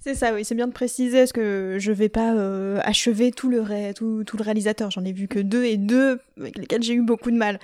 C'est 0.00 0.16
ça, 0.16 0.34
oui, 0.34 0.44
c'est 0.44 0.56
bien 0.56 0.66
de 0.66 0.72
préciser, 0.72 1.18
parce 1.18 1.32
que 1.32 1.76
je 1.78 1.92
vais 1.92 2.08
pas 2.08 2.34
euh, 2.34 2.80
achever 2.82 3.30
tout 3.30 3.48
le, 3.48 3.60
ré- 3.60 3.94
tout, 3.94 4.24
tout 4.24 4.38
le 4.38 4.42
réalisateur. 4.42 4.90
J'en 4.90 5.04
ai 5.04 5.12
vu 5.12 5.28
que 5.28 5.38
deux 5.38 5.62
et 5.64 5.76
deux 5.76 6.18
avec 6.36 6.58
lesquels 6.58 6.82
j'ai 6.82 6.94
eu 6.94 7.02
beaucoup 7.02 7.30
de 7.30 7.36
mal. 7.36 7.60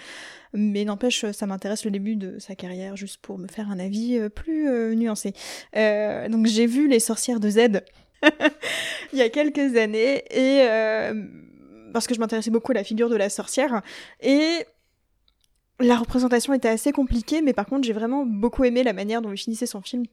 Mais 0.57 0.87
n'empêche, 0.87 1.31
ça 1.33 1.47
m'intéresse 1.47 1.85
le 1.85 1.91
début 1.91 2.17
de 2.17 2.39
sa 2.39 2.55
carrière, 2.55 2.97
juste 2.97 3.19
pour 3.19 3.37
me 3.37 3.47
faire 3.47 3.71
un 3.71 3.79
avis 3.79 4.17
euh, 4.17 4.31
plus 4.31 4.69
euh, 4.69 4.95
nuancé. 4.95 5.35
Euh, 5.77 6.29
donc 6.31 6.47
j'ai 6.47 6.67
vu 6.67 6.89
Les 6.89 6.99
Sorcières 6.99 7.41
de 7.41 7.51
Z 7.51 7.83
il 9.13 9.19
y 9.19 9.23
a 9.23 9.29
quelques 9.29 9.77
années, 9.77 10.25
et 10.31 10.67
parce 11.93 12.07
que 12.07 12.15
je 12.15 12.19
m'intéressais 12.21 12.51
beaucoup 12.51 12.73
à 12.73 12.75
la 12.75 12.85
figure 12.85 13.11
de 13.11 13.17
la 13.17 13.29
sorcière, 13.29 13.83
et 14.21 14.65
la 15.79 15.97
représentation 15.97 16.55
était 16.55 16.69
assez 16.69 16.93
compliquée, 16.93 17.43
mais 17.43 17.53
par 17.53 17.67
contre 17.67 17.87
j'ai 17.87 17.93
vraiment 17.93 18.25
beaucoup 18.25 18.65
aimé 18.65 18.83
la 18.83 18.95
manière 18.95 19.21
dont 19.21 19.31
il 19.31 19.37
finissait 19.37 19.67
son 19.67 19.83
film 19.83 20.05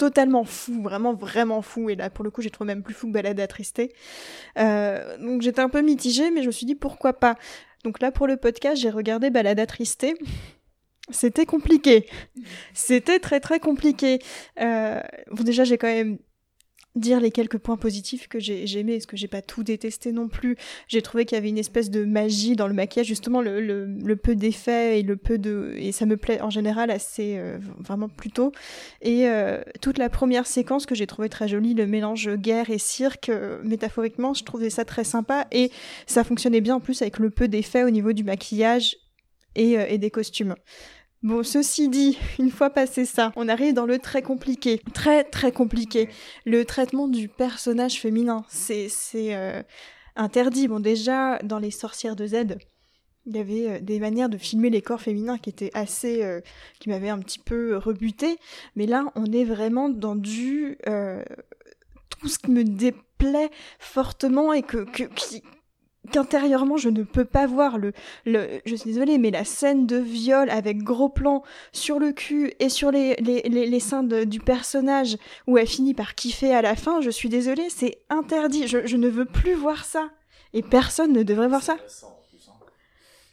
totalement 0.00 0.44
fou, 0.44 0.82
vraiment 0.82 1.12
vraiment 1.12 1.60
fou. 1.60 1.90
Et 1.90 1.94
là, 1.94 2.08
pour 2.08 2.24
le 2.24 2.30
coup, 2.30 2.40
j'ai 2.40 2.48
trouvé 2.48 2.68
même 2.68 2.82
plus 2.82 2.94
fou 2.94 3.06
que 3.08 3.12
Balade 3.12 3.38
attristé. 3.38 3.92
Euh, 4.58 5.18
donc 5.18 5.42
j'étais 5.42 5.60
un 5.60 5.68
peu 5.68 5.82
mitigée, 5.82 6.30
mais 6.30 6.40
je 6.40 6.46
me 6.46 6.52
suis 6.52 6.64
dit 6.64 6.74
pourquoi 6.74 7.12
pas. 7.12 7.36
Donc 7.84 8.00
là, 8.00 8.12
pour 8.12 8.26
le 8.26 8.36
podcast, 8.36 8.80
j'ai 8.80 8.90
regardé 8.90 9.30
Balade 9.30 9.60
attristé. 9.60 10.14
C'était 11.10 11.46
compliqué. 11.46 12.06
C'était 12.74 13.18
très 13.18 13.40
très 13.40 13.58
compliqué. 13.58 14.20
Euh, 14.60 15.00
déjà, 15.32 15.64
j'ai 15.64 15.78
quand 15.78 15.88
même 15.88 16.18
dire 16.96 17.20
les 17.20 17.30
quelques 17.30 17.58
points 17.58 17.76
positifs 17.76 18.26
que 18.26 18.40
j'ai 18.40 18.66
j'ai 18.66 18.80
aimé, 18.80 18.94
parce 18.94 19.06
que 19.06 19.16
j'ai 19.16 19.28
pas 19.28 19.42
tout 19.42 19.62
détesté 19.62 20.12
non 20.12 20.28
plus. 20.28 20.56
J'ai 20.88 21.02
trouvé 21.02 21.24
qu'il 21.24 21.36
y 21.36 21.38
avait 21.38 21.48
une 21.48 21.58
espèce 21.58 21.90
de 21.90 22.04
magie 22.04 22.56
dans 22.56 22.66
le 22.66 22.74
maquillage, 22.74 23.06
justement 23.06 23.40
le, 23.40 24.16
peu 24.16 24.34
d'effets 24.34 24.98
et 24.98 25.02
le 25.02 25.16
peu 25.16 25.38
de 25.38 25.74
et 25.76 25.92
ça 25.92 26.06
me 26.06 26.16
plaît 26.16 26.40
en 26.40 26.50
général 26.50 26.90
assez 26.90 27.36
euh, 27.38 27.58
vraiment 27.78 28.08
plutôt. 28.08 28.52
Et 29.02 29.28
euh, 29.28 29.62
toute 29.80 29.98
la 29.98 30.08
première 30.08 30.46
séquence 30.46 30.86
que 30.86 30.94
j'ai 30.94 31.06
trouvé 31.06 31.28
très 31.28 31.48
jolie, 31.48 31.74
le 31.74 31.86
mélange 31.86 32.28
guerre 32.36 32.70
et 32.70 32.78
cirque, 32.78 33.28
euh, 33.28 33.60
métaphoriquement, 33.62 34.34
je 34.34 34.44
trouvais 34.44 34.70
ça 34.70 34.84
très 34.84 35.04
sympa 35.04 35.46
et 35.52 35.70
ça 36.06 36.24
fonctionnait 36.24 36.60
bien 36.60 36.76
en 36.76 36.80
plus 36.80 37.02
avec 37.02 37.18
le 37.18 37.30
peu 37.30 37.48
d'effets 37.48 37.84
au 37.84 37.90
niveau 37.90 38.12
du 38.12 38.24
maquillage 38.24 38.96
et, 39.54 39.72
et 39.72 39.98
des 39.98 40.10
costumes. 40.10 40.54
Bon, 41.22 41.42
ceci 41.42 41.88
dit, 41.88 42.18
une 42.38 42.50
fois 42.50 42.70
passé 42.70 43.04
ça, 43.04 43.32
on 43.36 43.48
arrive 43.48 43.74
dans 43.74 43.86
le 43.86 43.98
très 43.98 44.22
compliqué. 44.22 44.80
Très, 44.94 45.24
très 45.24 45.52
compliqué. 45.52 46.08
Le 46.46 46.64
traitement 46.64 47.08
du 47.08 47.28
personnage 47.28 48.00
féminin. 48.00 48.44
C'est, 48.48 48.88
euh, 49.34 49.62
interdit. 50.16 50.66
Bon, 50.68 50.80
déjà, 50.80 51.38
dans 51.40 51.58
Les 51.58 51.70
Sorcières 51.70 52.16
de 52.16 52.26
Z, 52.26 52.56
il 53.26 53.36
y 53.36 53.38
avait 53.38 53.68
euh, 53.68 53.80
des 53.80 54.00
manières 54.00 54.30
de 54.30 54.38
filmer 54.38 54.70
les 54.70 54.80
corps 54.80 55.00
féminins 55.00 55.36
qui 55.36 55.50
étaient 55.50 55.70
assez. 55.74 56.22
euh, 56.22 56.40
qui 56.78 56.88
m'avaient 56.88 57.10
un 57.10 57.18
petit 57.18 57.38
peu 57.38 57.76
rebuté. 57.76 58.38
Mais 58.74 58.86
là, 58.86 59.04
on 59.14 59.26
est 59.26 59.44
vraiment 59.44 59.90
dans 59.90 60.16
du. 60.16 60.78
euh, 60.88 61.22
tout 62.08 62.28
ce 62.28 62.38
qui 62.38 62.50
me 62.50 62.64
déplaît 62.64 63.50
fortement 63.78 64.52
et 64.54 64.62
que. 64.62 64.84
que 64.90 65.04
qu'intérieurement 66.12 66.76
je 66.78 66.88
ne 66.88 67.02
peux 67.02 67.24
pas 67.26 67.46
voir 67.46 67.76
le, 67.78 67.92
le 68.24 68.60
je 68.64 68.74
suis 68.74 68.90
désolée 68.92 69.18
mais 69.18 69.30
la 69.30 69.44
scène 69.44 69.86
de 69.86 69.96
viol 69.96 70.48
avec 70.50 70.78
gros 70.82 71.08
plan 71.10 71.42
sur 71.72 71.98
le 71.98 72.12
cul 72.12 72.52
et 72.58 72.68
sur 72.70 72.90
les, 72.90 73.16
les, 73.16 73.42
les, 73.42 73.66
les 73.66 73.80
seins 73.80 74.02
de- 74.02 74.24
du 74.24 74.40
personnage 74.40 75.18
où 75.46 75.58
elle 75.58 75.66
finit 75.66 75.92
par 75.94 76.14
kiffer 76.14 76.54
à 76.54 76.62
la 76.62 76.74
fin 76.74 77.00
je 77.02 77.10
suis 77.10 77.28
désolée 77.28 77.68
c'est 77.68 77.98
interdit. 78.08 78.66
Je, 78.66 78.86
je 78.86 78.96
ne 78.96 79.08
veux 79.08 79.26
plus 79.26 79.54
voir 79.54 79.84
ça. 79.84 80.08
Et 80.54 80.62
personne 80.62 81.12
ne 81.12 81.22
devrait 81.22 81.48
voir 81.48 81.62
ça. 81.62 81.76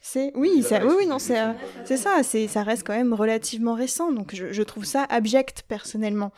C'est 0.01 0.31
oui 0.35 0.63
ça 0.63 0.85
oui 0.85 0.93
oui 0.99 1.05
non 1.07 1.19
c'est 1.19 1.39
euh, 1.39 1.51
c'est 1.83 1.97
ça 1.97 2.23
c'est 2.23 2.47
ça 2.47 2.63
reste 2.63 2.85
quand 2.87 2.93
même 2.95 3.13
relativement 3.13 3.73
récent 3.73 4.11
donc 4.13 4.33
je, 4.33 4.53
je 4.53 4.63
trouve 4.63 4.85
ça 4.85 5.03
abject 5.09 5.63
personnellement 5.67 6.31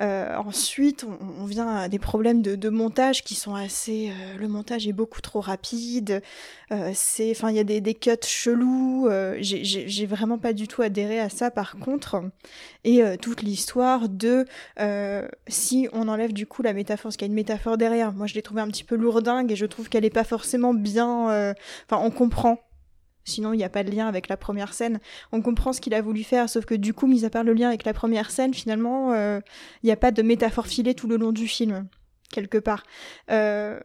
euh, 0.00 0.36
ensuite, 0.36 1.04
on, 1.04 1.42
on 1.42 1.44
vient 1.46 1.68
à 1.68 1.88
des 1.88 1.98
problèmes 1.98 2.40
de, 2.42 2.54
de 2.56 2.68
montage 2.68 3.24
qui 3.24 3.34
sont 3.34 3.54
assez. 3.54 4.10
euh, 4.10 4.38
le 4.38 4.46
montage 4.48 4.86
est 4.86 4.92
beaucoup 4.92 5.20
trop 5.20 5.40
rapide. 5.40 6.22
Euh, 6.72 6.92
c'est, 6.94 7.30
enfin, 7.32 7.50
il 7.50 7.56
y 7.56 7.58
a 7.58 7.64
des, 7.64 7.80
des 7.80 7.94
cuts 7.94 8.10
chelous. 8.24 9.06
euh, 9.08 9.36
j'ai- 9.40 10.06
vraiment 10.06 10.38
pas 10.38 10.52
du 10.52 10.68
tout 10.68 10.82
adhéré 10.82 11.18
à 11.20 11.28
ça. 11.28 11.50
Par 11.50 11.78
contre, 11.78 12.22
et 12.84 13.02
euh, 13.02 13.16
toute 13.16 13.42
l'histoire 13.42 14.08
de 14.08 14.44
euh, 14.80 15.26
si 15.48 15.88
on 15.92 16.08
enlève 16.08 16.32
du 16.32 16.46
coup 16.46 16.62
la 16.62 16.72
métaphore, 16.72 17.04
parce 17.04 17.16
qu'il 17.16 17.26
y 17.26 17.30
a 17.30 17.32
une 17.32 17.34
métaphore 17.34 17.76
derrière. 17.76 18.12
Moi, 18.12 18.26
je 18.26 18.34
l'ai 18.34 18.42
trouvée 18.42 18.60
un 18.60 18.68
petit 18.68 18.84
peu 18.84 18.96
lourdingue 18.96 19.50
et 19.52 19.56
je 19.56 19.66
trouve 19.66 19.88
qu'elle 19.88 20.04
est 20.04 20.10
pas 20.10 20.24
forcément 20.24 20.74
bien. 20.74 21.54
Enfin, 21.90 22.00
on 22.04 22.10
comprend. 22.10 22.58
Sinon, 23.28 23.52
il 23.52 23.58
n'y 23.58 23.64
a 23.64 23.68
pas 23.68 23.84
de 23.84 23.90
lien 23.90 24.08
avec 24.08 24.28
la 24.28 24.36
première 24.36 24.72
scène. 24.74 25.00
On 25.32 25.42
comprend 25.42 25.72
ce 25.72 25.80
qu'il 25.80 25.94
a 25.94 26.02
voulu 26.02 26.24
faire, 26.24 26.48
sauf 26.48 26.64
que 26.64 26.74
du 26.74 26.94
coup, 26.94 27.06
mis 27.06 27.24
à 27.24 27.30
part 27.30 27.44
le 27.44 27.52
lien 27.52 27.68
avec 27.68 27.84
la 27.84 27.92
première 27.92 28.30
scène, 28.30 28.54
finalement, 28.54 29.12
euh, 29.12 29.40
il 29.82 29.86
n'y 29.86 29.92
a 29.92 29.96
pas 29.96 30.10
de 30.10 30.22
métaphore 30.22 30.66
filée 30.66 30.94
tout 30.94 31.06
le 31.06 31.16
long 31.16 31.32
du 31.32 31.46
film, 31.46 31.86
quelque 32.30 32.58
part. 32.58 32.82
Euh, 33.30 33.78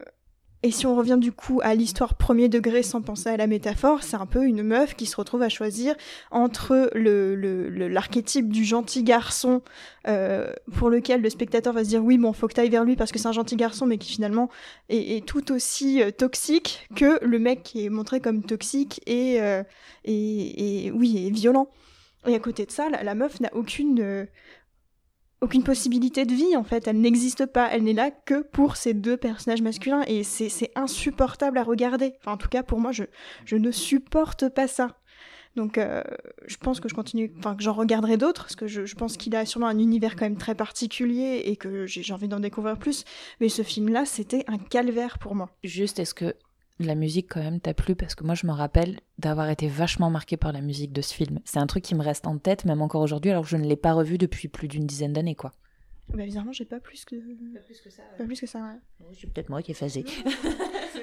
et 0.64 0.70
si 0.70 0.86
on 0.86 0.96
revient 0.96 1.18
du 1.20 1.30
coup 1.30 1.60
à 1.62 1.74
l'histoire 1.74 2.14
premier 2.14 2.48
degré 2.48 2.82
sans 2.82 3.02
penser 3.02 3.28
à 3.28 3.36
la 3.36 3.46
métaphore, 3.46 4.02
c'est 4.02 4.16
un 4.16 4.24
peu 4.24 4.46
une 4.46 4.62
meuf 4.62 4.94
qui 4.96 5.04
se 5.04 5.14
retrouve 5.14 5.42
à 5.42 5.50
choisir 5.50 5.94
entre 6.30 6.90
le 6.94 7.34
le- 7.34 7.86
l'archétype 7.86 8.48
du 8.48 8.64
gentil 8.64 9.02
garçon 9.02 9.60
euh, 10.08 10.50
pour 10.72 10.88
lequel 10.88 11.20
le 11.20 11.28
spectateur 11.28 11.74
va 11.74 11.84
se 11.84 11.90
dire 11.90 12.02
oui 12.02 12.16
bon 12.16 12.32
faut 12.32 12.48
que 12.48 12.54
t'ailles 12.54 12.70
vers 12.70 12.84
lui 12.84 12.96
parce 12.96 13.12
que 13.12 13.18
c'est 13.18 13.28
un 13.28 13.32
gentil 13.32 13.56
garçon 13.56 13.84
mais 13.84 13.98
qui 13.98 14.10
finalement 14.10 14.48
est, 14.88 15.26
tout 15.26 15.52
aussi 15.52 16.00
euh, 16.00 16.10
toxique 16.10 16.88
que 16.96 17.22
le 17.22 17.38
mec 17.38 17.62
qui 17.62 17.84
est 17.84 17.90
montré 17.90 18.20
comme 18.22 18.42
toxique 18.42 19.02
et 19.06 19.42
euh, 19.42 19.62
et, 20.06 20.90
oui 20.94 21.30
violent. 21.30 21.68
Et 22.26 22.34
à 22.34 22.38
côté 22.38 22.64
de 22.64 22.70
ça, 22.70 22.88
la, 22.88 23.14
meuf 23.14 23.38
n'a 23.40 23.50
aucune 23.52 24.26
aucune 25.44 25.62
possibilité 25.62 26.24
de 26.24 26.32
vie 26.32 26.56
en 26.56 26.64
fait, 26.64 26.88
elle 26.88 27.00
n'existe 27.00 27.44
pas, 27.46 27.68
elle 27.70 27.84
n'est 27.84 27.92
là 27.92 28.10
que 28.10 28.42
pour 28.42 28.76
ces 28.76 28.94
deux 28.94 29.18
personnages 29.18 29.60
masculins 29.60 30.02
et 30.06 30.24
c'est 30.24 30.70
insupportable 30.74 31.58
à 31.58 31.62
regarder. 31.62 32.14
Enfin 32.20 32.32
en 32.32 32.36
tout 32.38 32.48
cas 32.48 32.62
pour 32.62 32.80
moi 32.80 32.92
je 32.92 33.04
je 33.44 33.56
ne 33.56 33.70
supporte 33.70 34.48
pas 34.48 34.66
ça. 34.66 34.96
Donc 35.54 35.78
euh, 35.78 36.02
je 36.46 36.56
pense 36.56 36.80
que 36.80 36.88
je 36.88 36.94
continue, 36.94 37.32
enfin 37.38 37.54
que 37.54 37.62
j'en 37.62 37.74
regarderai 37.74 38.16
d'autres 38.16 38.44
parce 38.44 38.56
que 38.56 38.66
je, 38.66 38.86
je 38.86 38.94
pense 38.96 39.16
qu'il 39.16 39.36
a 39.36 39.44
sûrement 39.46 39.68
un 39.68 39.78
univers 39.78 40.16
quand 40.16 40.24
même 40.24 40.38
très 40.38 40.54
particulier 40.54 41.42
et 41.44 41.56
que 41.56 41.86
j'ai 41.86 42.12
envie 42.12 42.26
d'en 42.26 42.40
découvrir 42.40 42.78
plus. 42.78 43.04
Mais 43.40 43.50
ce 43.50 43.62
film 43.62 43.90
là 43.90 44.06
c'était 44.06 44.44
un 44.48 44.58
calvaire 44.58 45.18
pour 45.18 45.34
moi. 45.34 45.50
Juste, 45.62 45.98
est-ce 45.98 46.14
que 46.14 46.34
la 46.78 46.94
musique 46.94 47.28
quand 47.32 47.40
même 47.40 47.60
t'a 47.60 47.74
plu 47.74 47.94
Parce 47.94 48.14
que 48.14 48.24
moi, 48.24 48.34
je 48.34 48.46
me 48.46 48.52
rappelle 48.52 49.00
d'avoir 49.18 49.48
été 49.50 49.68
vachement 49.68 50.10
marquée 50.10 50.36
par 50.36 50.52
la 50.52 50.60
musique 50.60 50.92
de 50.92 51.02
ce 51.02 51.14
film. 51.14 51.40
C'est 51.44 51.58
un 51.58 51.66
truc 51.66 51.84
qui 51.84 51.94
me 51.94 52.02
reste 52.02 52.26
en 52.26 52.38
tête, 52.38 52.64
même 52.64 52.82
encore 52.82 53.02
aujourd'hui, 53.02 53.30
alors 53.30 53.44
que 53.44 53.50
je 53.50 53.56
ne 53.56 53.66
l'ai 53.66 53.76
pas 53.76 53.92
revu 53.92 54.18
depuis 54.18 54.48
plus 54.48 54.68
d'une 54.68 54.86
dizaine 54.86 55.12
d'années, 55.12 55.36
quoi. 55.36 55.52
Bah 56.12 56.22
bizarrement 56.22 56.52
j'ai 56.52 56.66
pas 56.66 56.80
plus 56.80 57.06
que 57.06 57.16
pas 57.16 57.60
plus 57.60 57.80
que 57.80 57.88
ça. 57.88 58.02
Pas 58.18 58.24
plus 58.24 58.38
que 58.38 58.46
ça. 58.46 58.58
Ouais. 58.60 59.06
C'est 59.18 59.32
peut-être 59.32 59.48
moi 59.48 59.62
qui 59.62 59.70
ai 59.70 59.74
phasé. 59.74 60.04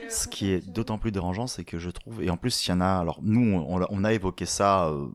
Ce 0.09 0.27
qui 0.27 0.51
est 0.51 0.69
d'autant 0.69 0.97
plus 0.97 1.11
dérangeant, 1.11 1.47
c'est 1.47 1.63
que 1.63 1.79
je 1.79 1.89
trouve, 1.89 2.21
et 2.21 2.29
en 2.29 2.37
plus, 2.37 2.65
il 2.65 2.69
y 2.69 2.73
en 2.73 2.81
a, 2.81 2.99
alors 2.99 3.19
nous, 3.23 3.41
on, 3.41 4.03
a 4.03 4.13
évoqué 4.13 4.45
ça 4.45 4.89
euh, 4.89 5.07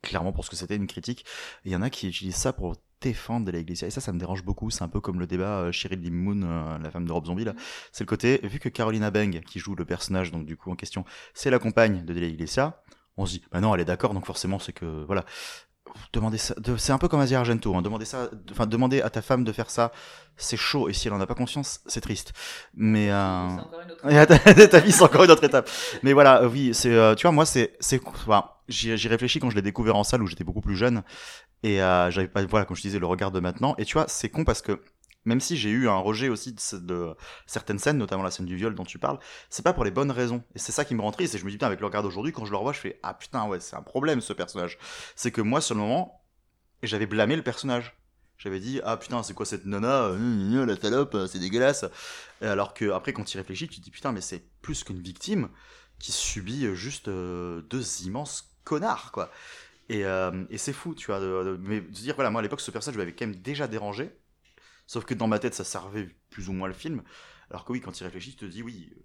clairement 0.00 0.32
parce 0.32 0.48
que 0.48 0.56
c'était 0.56 0.76
une 0.76 0.86
critique, 0.86 1.24
il 1.64 1.72
y 1.72 1.76
en 1.76 1.82
a 1.82 1.90
qui 1.90 2.08
utilisent 2.08 2.36
ça 2.36 2.52
pour 2.52 2.76
défendre 3.00 3.50
la 3.50 3.58
Iglesia, 3.58 3.86
et 3.88 3.90
ça, 3.90 4.00
ça 4.00 4.12
me 4.12 4.18
dérange 4.18 4.44
beaucoup, 4.44 4.70
c'est 4.70 4.82
un 4.82 4.88
peu 4.88 5.00
comme 5.00 5.20
le 5.20 5.26
débat 5.26 5.60
euh, 5.60 5.72
Cheryl 5.72 6.00
Lee 6.00 6.10
Moon, 6.10 6.42
euh, 6.42 6.78
la 6.78 6.90
femme 6.90 7.06
de 7.06 7.12
Rob 7.12 7.26
Zombie, 7.26 7.44
là. 7.44 7.54
c'est 7.92 8.04
le 8.04 8.08
côté, 8.08 8.40
vu 8.42 8.58
que 8.58 8.68
Carolina 8.68 9.10
Bang, 9.10 9.40
qui 9.46 9.58
joue 9.58 9.74
le 9.74 9.84
personnage, 9.84 10.32
donc 10.32 10.46
du 10.46 10.56
coup 10.56 10.70
en 10.70 10.76
question, 10.76 11.04
c'est 11.34 11.50
la 11.50 11.58
compagne 11.58 12.04
de 12.04 12.14
la 12.14 12.26
Iglesia, 12.26 12.80
on 13.16 13.26
se 13.26 13.32
dit, 13.32 13.42
bah 13.50 13.60
non, 13.60 13.74
elle 13.74 13.80
est 13.80 13.84
d'accord, 13.84 14.14
donc 14.14 14.26
forcément, 14.26 14.58
c'est 14.58 14.72
que, 14.72 15.04
voilà. 15.06 15.24
Demandez 16.12 16.36
ça, 16.38 16.54
de- 16.58 16.76
c'est 16.76 16.92
un 16.92 16.98
peu 16.98 17.08
comme 17.08 17.20
Asia 17.20 17.38
Argento, 17.38 17.74
hein, 17.74 17.80
demander 17.82 18.04
ça, 18.04 18.28
enfin, 18.50 18.66
demander 18.66 19.00
à 19.00 19.08
ta 19.10 19.22
femme 19.22 19.42
de 19.42 19.52
faire 19.52 19.70
ça, 19.70 19.90
c'est 20.36 20.56
chaud, 20.56 20.88
et 20.88 20.92
si 20.92 21.08
elle 21.08 21.14
en 21.14 21.20
a 21.20 21.26
pas 21.26 21.34
conscience, 21.34 21.80
c'est 21.86 22.02
triste. 22.02 22.32
Mais, 22.74 23.10
euh... 23.10 23.48
Et 24.08 24.26
ta, 24.26 24.38
ta 24.68 24.80
vie, 24.80 24.92
c'est 24.92 25.02
encore 25.02 25.24
une 25.24 25.30
autre 25.30 25.44
étape. 25.44 25.68
Mais 26.02 26.12
voilà, 26.12 26.42
euh, 26.42 26.48
oui, 26.48 26.72
c'est, 26.74 26.92
euh, 26.92 27.14
tu 27.14 27.22
vois, 27.22 27.32
moi, 27.32 27.46
c'est, 27.46 27.74
c'est, 27.80 28.00
enfin, 28.06 28.44
j'y, 28.68 28.96
j'y 28.98 29.08
réfléchis 29.08 29.40
quand 29.40 29.48
je 29.50 29.56
l'ai 29.56 29.62
découvert 29.62 29.96
en 29.96 30.04
salle 30.04 30.22
où 30.22 30.26
j'étais 30.26 30.44
beaucoup 30.44 30.60
plus 30.60 30.76
jeune. 30.76 31.02
Et 31.62 31.82
euh, 31.82 32.10
j'avais 32.10 32.28
pas, 32.28 32.44
voilà, 32.46 32.64
comme 32.66 32.76
je 32.76 32.82
disais, 32.82 32.98
le 32.98 33.06
regard 33.06 33.30
de 33.30 33.40
maintenant. 33.40 33.74
Et 33.78 33.84
tu 33.84 33.94
vois, 33.94 34.06
c'est 34.08 34.28
con 34.30 34.44
parce 34.44 34.62
que 34.62 34.80
même 35.24 35.40
si 35.40 35.56
j'ai 35.56 35.70
eu 35.70 35.88
un 35.88 35.96
rejet 35.98 36.28
aussi 36.28 36.52
de, 36.52 36.60
ce- 36.60 36.76
de 36.76 37.14
certaines 37.46 37.78
scènes, 37.78 37.98
notamment 37.98 38.22
la 38.22 38.30
scène 38.30 38.46
du 38.46 38.56
viol 38.56 38.74
dont 38.74 38.84
tu 38.84 38.98
parles, 38.98 39.18
c'est 39.50 39.62
pas 39.64 39.72
pour 39.72 39.84
les 39.84 39.90
bonnes 39.90 40.10
raisons. 40.10 40.42
Et 40.54 40.58
c'est 40.58 40.72
ça 40.72 40.84
qui 40.84 40.94
me 40.94 41.02
rend 41.02 41.10
triste. 41.12 41.34
Et 41.34 41.38
je 41.38 41.44
me 41.44 41.50
dis, 41.50 41.56
putain, 41.56 41.66
avec 41.66 41.80
le 41.80 41.86
regard 41.86 42.02
d'aujourd'hui, 42.02 42.32
quand 42.32 42.44
je 42.44 42.50
le 42.50 42.56
revois, 42.56 42.72
je 42.72 42.78
fais, 42.80 42.98
ah 43.02 43.14
putain, 43.14 43.46
ouais, 43.46 43.60
c'est 43.60 43.76
un 43.76 43.82
problème 43.82 44.20
ce 44.20 44.32
personnage. 44.32 44.78
C'est 45.16 45.32
que 45.32 45.40
moi, 45.42 45.60
sur 45.60 45.74
le 45.74 45.80
moment, 45.80 46.22
j'avais 46.82 47.06
blâmé 47.06 47.36
le 47.36 47.42
personnage. 47.42 47.94
J'avais 48.38 48.60
dit, 48.60 48.80
ah 48.84 48.96
putain, 48.96 49.22
c'est 49.24 49.34
quoi 49.34 49.46
cette 49.46 49.66
nana, 49.66 50.10
la 50.66 50.76
salope, 50.76 51.16
c'est 51.28 51.40
dégueulasse. 51.40 51.84
Et 52.40 52.46
alors 52.46 52.72
que 52.72 52.90
après, 52.92 53.12
quand 53.12 53.24
tu 53.24 53.36
réfléchis, 53.36 53.68
tu 53.68 53.80
te 53.80 53.84
dis, 53.84 53.90
putain, 53.90 54.12
mais 54.12 54.20
c'est 54.20 54.44
plus 54.62 54.84
qu'une 54.84 55.00
victime 55.00 55.48
qui 55.98 56.12
subit 56.12 56.74
juste 56.74 57.08
euh, 57.08 57.62
deux 57.62 58.02
immenses 58.02 58.54
connards, 58.62 59.10
quoi. 59.10 59.30
Et, 59.88 60.04
euh, 60.04 60.44
et 60.50 60.58
c'est 60.58 60.72
fou, 60.72 60.94
tu 60.94 61.06
vois, 61.06 61.20
de, 61.20 61.26
de- 61.26 61.58
mais 61.62 61.80
de 61.80 61.86
dire, 61.88 62.14
voilà, 62.14 62.30
moi 62.30 62.40
à 62.40 62.42
l'époque, 62.42 62.60
ce 62.60 62.70
personnage 62.70 62.98
m'avait 62.98 63.14
quand 63.14 63.26
même 63.26 63.36
déjà 63.36 63.66
dérangé. 63.68 64.10
Sauf 64.86 65.04
que 65.04 65.14
dans 65.14 65.28
ma 65.28 65.38
tête, 65.38 65.54
ça 65.54 65.64
servait 65.64 66.08
plus 66.30 66.48
ou 66.48 66.52
moins 66.52 66.68
le 66.68 66.74
film. 66.74 67.02
Alors 67.50 67.64
que 67.64 67.72
oui, 67.72 67.80
quand 67.80 67.92
tu 67.92 68.02
y 68.02 68.06
réfléchis, 68.06 68.32
tu 68.32 68.38
te 68.38 68.44
dis, 68.46 68.62
oui, 68.62 68.90
euh, 68.96 69.00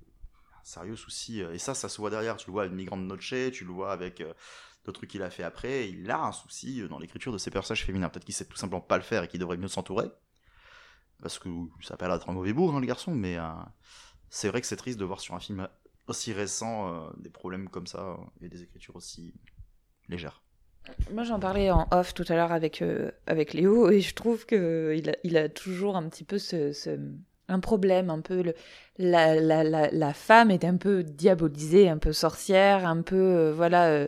sérieux 0.64 0.96
souci. 0.96 1.42
euh, 1.44 1.54
Et 1.54 1.60
ça, 1.60 1.76
ça 1.76 1.90
se 1.90 1.98
voit 2.00 2.10
derrière. 2.12 2.38
Tu 2.38 2.48
le 2.48 2.54
vois 2.54 2.64
avec 2.64 2.74
Migrant 2.76 2.98
Noche, 2.98 3.36
tu 3.54 3.66
le 3.66 3.72
vois 3.74 3.94
avec 3.94 4.22
d'autres 4.86 5.00
trucs 5.00 5.12
qu'il 5.12 5.24
a 5.24 5.30
fait 5.32 5.44
après. 5.44 5.90
Il 5.90 6.10
a 6.12 6.22
un 6.24 6.32
souci 6.34 6.88
dans 6.90 7.00
l'écriture 7.00 7.34
de 7.34 7.38
ses 7.40 7.52
personnages 7.52 7.86
féminins. 7.86 8.10
Peut-être 8.10 8.26
qu'il 8.26 8.36
sait 8.36 8.46
tout 8.46 8.58
simplement 8.58 8.82
pas 8.82 8.98
le 8.98 9.04
faire 9.04 9.24
et 9.24 9.28
qu'il 9.30 9.40
devrait 9.40 9.58
mieux 9.58 9.68
s'entourer. 9.70 10.08
Parce 11.22 11.40
que 11.40 11.50
ça 11.82 11.94
a 11.94 11.98
pas 11.98 12.08
l'air 12.08 12.18
d'être 12.18 12.30
un 12.30 12.34
mauvais 12.34 12.54
bourg, 12.54 12.78
le 12.80 12.86
garçon, 12.86 13.16
mais 13.16 13.38
c'est 14.30 14.50
vrai 14.50 14.62
que 14.62 14.68
c'est 14.68 14.76
triste 14.78 15.00
de 15.00 15.06
voir 15.06 15.22
sur 15.22 15.36
un 15.36 15.40
film 15.40 15.68
aussi 16.08 16.34
récent 16.34 17.12
des 17.18 17.30
problèmes 17.30 17.70
comme 17.70 17.88
ça 17.88 18.18
et 18.42 18.50
des 18.50 18.64
écritures 18.64 18.96
aussi 18.96 19.34
légères. 20.10 20.43
Moi, 21.12 21.24
j'en 21.24 21.40
parlais 21.40 21.72
en 21.72 21.88
off 21.92 22.14
tout 22.14 22.26
à 22.28 22.36
l'heure 22.36 22.52
avec, 22.52 22.82
euh, 22.82 23.12
avec 23.28 23.54
Léo, 23.54 23.90
et 23.90 24.02
je 24.02 24.14
trouve 24.14 24.46
qu'il 24.46 25.10
a, 25.10 25.16
il 25.24 25.38
a 25.38 25.48
toujours 25.50 25.96
un 25.96 26.08
petit 26.10 26.24
peu 26.24 26.38
ce, 26.38 26.74
ce- 26.74 27.00
un 27.50 27.60
problème, 27.60 28.10
un 28.10 28.22
peu 28.22 28.42
le, 28.42 28.54
la, 28.98 29.36
la, 29.36 29.64
la, 29.64 29.90
la 29.92 30.14
femme 30.14 30.50
est 30.52 30.64
un 30.64 30.78
peu 30.78 31.04
diabolisée, 31.04 31.90
un 31.90 31.98
peu 31.98 32.14
sorcière, 32.14 32.86
un 32.88 33.02
peu, 33.02 33.16
euh, 33.16 33.54
voilà, 33.54 33.88
euh, 33.88 34.08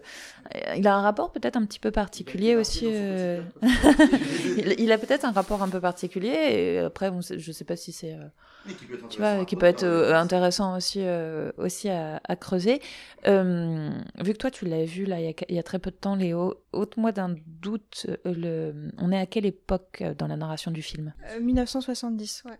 il 0.77 0.87
a 0.87 0.95
un 0.95 1.01
rapport 1.01 1.31
peut-être 1.31 1.55
un 1.57 1.65
petit 1.65 1.79
peu 1.79 1.91
particulier 1.91 2.55
aussi. 2.55 2.85
euh, 2.87 3.41
il, 4.57 4.75
il 4.79 4.91
a 4.91 4.97
peut-être 4.97 5.25
un 5.25 5.31
rapport 5.31 5.61
un 5.63 5.69
peu 5.69 5.79
particulier, 5.81 6.29
et 6.29 6.79
après, 6.79 7.11
bon, 7.11 7.21
c'est- 7.21 7.39
je 7.39 7.51
sais 7.51 7.65
pas 7.65 7.75
si 7.75 7.91
c'est... 7.91 8.13
euh, 8.13 8.25
tu 9.09 9.19
vois, 9.21 9.45
qui 9.45 9.55
peut 9.55 9.67
être 9.67 9.83
euh, 9.83 10.15
intéressant 10.15 10.75
aussi, 10.75 10.99
euh, 11.01 11.51
aussi 11.57 11.87
à, 11.89 12.19
à 12.27 12.35
creuser. 12.35 12.81
Euh, 13.27 13.89
vu 14.23 14.33
que 14.33 14.37
toi, 14.37 14.49
tu 14.49 14.65
l'as 14.65 14.85
vu 14.85 15.05
là 15.05 15.19
il 15.19 15.25
y, 15.25 15.29
a, 15.29 15.33
il 15.49 15.55
y 15.55 15.59
a 15.59 15.63
très 15.63 15.77
peu 15.77 15.91
de 15.91 15.95
temps, 15.95 16.15
Léo, 16.15 16.63
ôte-moi 16.73 17.11
d'un 17.11 17.35
doute, 17.45 18.07
le... 18.25 18.73
on 18.97 19.11
est 19.11 19.19
à 19.19 19.25
quelle 19.27 19.45
époque 19.45 20.03
dans 20.17 20.25
la 20.27 20.35
narration 20.35 20.71
du 20.71 20.81
film? 20.81 21.13
Euh, 21.35 21.39
1970, 21.41 22.43
ouais. 22.45 22.57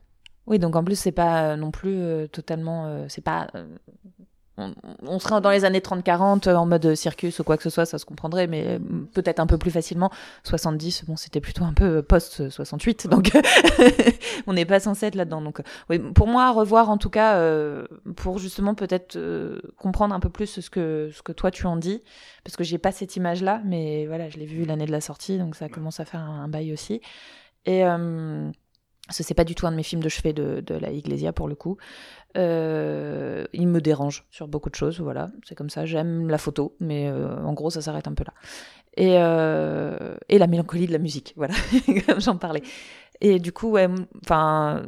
Oui, 0.48 0.60
donc 0.60 0.76
en 0.76 0.84
plus, 0.84 0.98
c'est 0.98 1.12
pas 1.12 1.54
euh, 1.54 1.56
non 1.56 1.72
plus 1.72 1.96
euh, 2.02 2.28
totalement. 2.28 2.86
euh, 2.88 3.06
c'est 3.10 3.24
pas. 3.24 3.48
on, 4.58 4.74
on 5.02 5.20
serait 5.20 5.42
dans 5.42 5.50
les 5.50 5.66
années 5.66 5.82
30-40 5.82 6.50
en 6.56 6.66
mode 6.66 6.96
circus 6.96 7.40
ou 7.40 7.44
quoi 7.44 7.58
que 7.58 7.64
ce 7.64 7.70
soit, 7.70 7.86
ça 7.86 7.98
se 7.98 8.06
comprendrait, 8.06 8.48
mais 8.48 8.80
peut-être 9.14 9.42
un 9.42 9.48
peu 9.48 9.58
plus 9.58 9.70
facilement. 9.72 10.10
70, 10.46 11.04
bon, 11.08 11.18
c'était 11.18 11.42
plutôt 11.42 11.66
un 11.66 11.74
peu 11.74 12.02
post-68, 12.02 13.08
donc 13.10 13.32
on 14.48 14.54
n'est 14.54 14.64
pas 14.66 14.80
censé 14.80 15.08
être 15.08 15.16
là-dedans. 15.16 15.42
Donc, 15.42 15.62
oui, 15.90 16.00
pour 16.00 16.28
moi, 16.28 16.46
à 16.46 16.52
revoir 16.52 16.90
en 16.90 16.98
tout 16.98 17.10
cas, 17.10 17.36
euh, 17.36 17.86
pour 18.16 18.38
justement 18.40 18.76
peut-être 18.76 19.18
euh, 19.18 19.60
comprendre 19.78 20.16
un 20.16 20.22
peu 20.22 20.30
plus 20.30 20.62
ce 20.62 20.70
que, 20.70 21.10
ce 21.14 21.22
que 21.22 21.34
toi 21.34 21.52
tu 21.52 21.66
en 21.68 21.76
dis, 21.76 22.02
parce 22.46 22.56
que 22.56 22.64
j'ai 22.64 22.78
pas 22.78 22.94
cette 22.94 23.18
image-là, 23.18 23.62
mais 23.66 24.06
voilà, 24.08 24.30
je 24.30 24.38
l'ai 24.38 24.46
vu 24.46 24.64
l'année 24.64 24.86
de 24.86 24.92
la 24.94 25.02
sortie, 25.02 25.38
donc 25.38 25.56
ça 25.58 25.68
commence 25.68 26.00
à 26.00 26.06
faire 26.06 26.22
un, 26.22 26.44
un 26.44 26.48
bail 26.48 26.72
aussi. 26.72 27.02
Et 27.66 27.86
euh, 27.86 28.50
ce 29.10 29.24
c'est 29.24 29.34
pas 29.34 29.44
du 29.44 29.56
tout 29.56 29.68
un 29.68 29.72
de 29.72 29.76
mes 29.76 29.84
films 29.84 30.02
de 30.02 30.10
chevet 30.10 30.34
de, 30.34 30.62
de 30.62 30.76
la 30.76 30.92
Iglesia 30.92 31.32
pour 31.34 31.48
le 31.48 31.56
coup. 31.56 31.78
Euh, 32.38 33.46
il 33.54 33.68
me 33.68 33.80
dérange 33.80 34.26
sur 34.32 34.48
beaucoup 34.48 34.70
de 34.70 34.76
choses, 34.76 35.00
voilà, 35.00 35.30
c'est 35.46 35.56
comme 35.56 35.70
ça. 35.70 35.86
J'aime 35.86 36.30
la 36.30 36.38
photo, 36.38 36.76
mais 36.80 37.08
euh, 37.08 37.38
en 37.44 37.54
gros 37.54 37.70
ça 37.70 37.82
s'arrête 37.82 38.08
un 38.08 38.14
peu 38.14 38.24
là. 38.26 38.34
Et, 38.98 39.16
euh, 39.18 40.16
et 40.30 40.38
la 40.38 40.48
mélancolie 40.48 40.88
de 40.88 40.92
la 40.92 41.00
musique, 41.00 41.34
voilà, 41.36 41.54
comme 42.08 42.22
j'en 42.22 42.38
parlais. 42.38 42.64
Et 43.22 43.40
du 43.40 43.52
coup, 43.52 43.72
ouais, 43.72 43.88
enfin, 44.24 44.84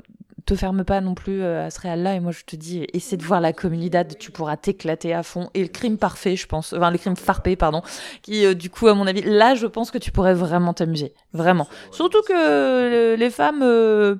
te 0.47 0.55
ferme 0.55 0.83
pas 0.83 1.01
non 1.01 1.13
plus 1.13 1.43
euh, 1.43 1.65
à 1.65 1.69
ce 1.69 1.79
réal-là. 1.81 2.15
Et 2.15 2.19
moi, 2.19 2.31
je 2.31 2.43
te 2.45 2.55
dis, 2.55 2.87
essaie 2.93 3.17
de 3.17 3.23
voir 3.23 3.41
la 3.41 3.53
Comunidad, 3.53 4.17
tu 4.17 4.31
pourras 4.31 4.57
t'éclater 4.57 5.13
à 5.13 5.21
fond. 5.21 5.49
Et 5.53 5.61
le 5.61 5.67
crime 5.67 5.97
parfait, 5.97 6.35
je 6.35 6.47
pense, 6.47 6.73
enfin, 6.73 6.89
le 6.89 6.97
crime 6.97 7.15
farpé, 7.15 7.55
pardon, 7.55 7.81
qui, 8.23 8.45
euh, 8.45 8.53
du 8.53 8.69
coup, 8.69 8.87
à 8.87 8.93
mon 8.93 9.05
avis, 9.05 9.21
là, 9.21 9.55
je 9.55 9.67
pense 9.67 9.91
que 9.91 9.97
tu 9.97 10.11
pourrais 10.11 10.33
vraiment 10.33 10.73
t'amuser. 10.73 11.13
Vraiment. 11.33 11.67
Surtout 11.91 12.21
que 12.27 13.15
les 13.15 13.29
femmes, 13.29 13.61
euh, 13.61 14.15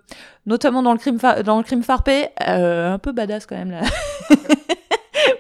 notamment 0.45 0.83
dans 0.83 0.91
le 0.91 0.99
crime, 0.99 1.17
dans 1.45 1.57
le 1.57 1.63
crime 1.63 1.83
farpé, 1.83 2.27
euh, 2.47 2.93
un 2.93 2.99
peu 2.99 3.13
badass 3.13 3.45
quand 3.45 3.55
même, 3.55 3.71
là. 3.71 3.81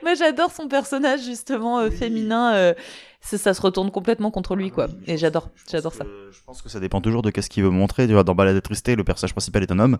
Moi, 0.07 0.15
j'adore 0.15 0.51
son 0.53 0.69
personnage, 0.69 1.21
justement, 1.25 1.79
euh, 1.79 1.89
féminin. 1.91 2.53
euh, 2.55 2.73
ça, 3.19 3.37
ça 3.37 3.53
se 3.53 3.61
retourne 3.61 3.91
complètement 3.91 4.31
contre 4.31 4.55
lui, 4.55 4.71
quoi. 4.71 4.87
Et 5.05 5.17
j'adore, 5.17 5.49
j'adore 5.69 5.93
ça. 5.93 6.05
Je 6.31 6.41
pense 6.45 6.61
que 6.61 6.69
ça 6.69 6.79
dépend 6.79 7.01
toujours 7.01 7.23
de 7.23 7.29
qu'est-ce 7.29 7.49
qu'il 7.49 7.63
veut 7.63 7.69
montrer. 7.69 8.07
Tu 8.07 8.13
vois, 8.13 8.23
dans 8.23 8.33
Balade 8.33 8.55
de 8.55 8.61
Tristé, 8.61 8.95
le 8.95 9.03
personnage 9.03 9.33
principal 9.33 9.63
est 9.63 9.71
un 9.73 9.79
homme. 9.79 9.97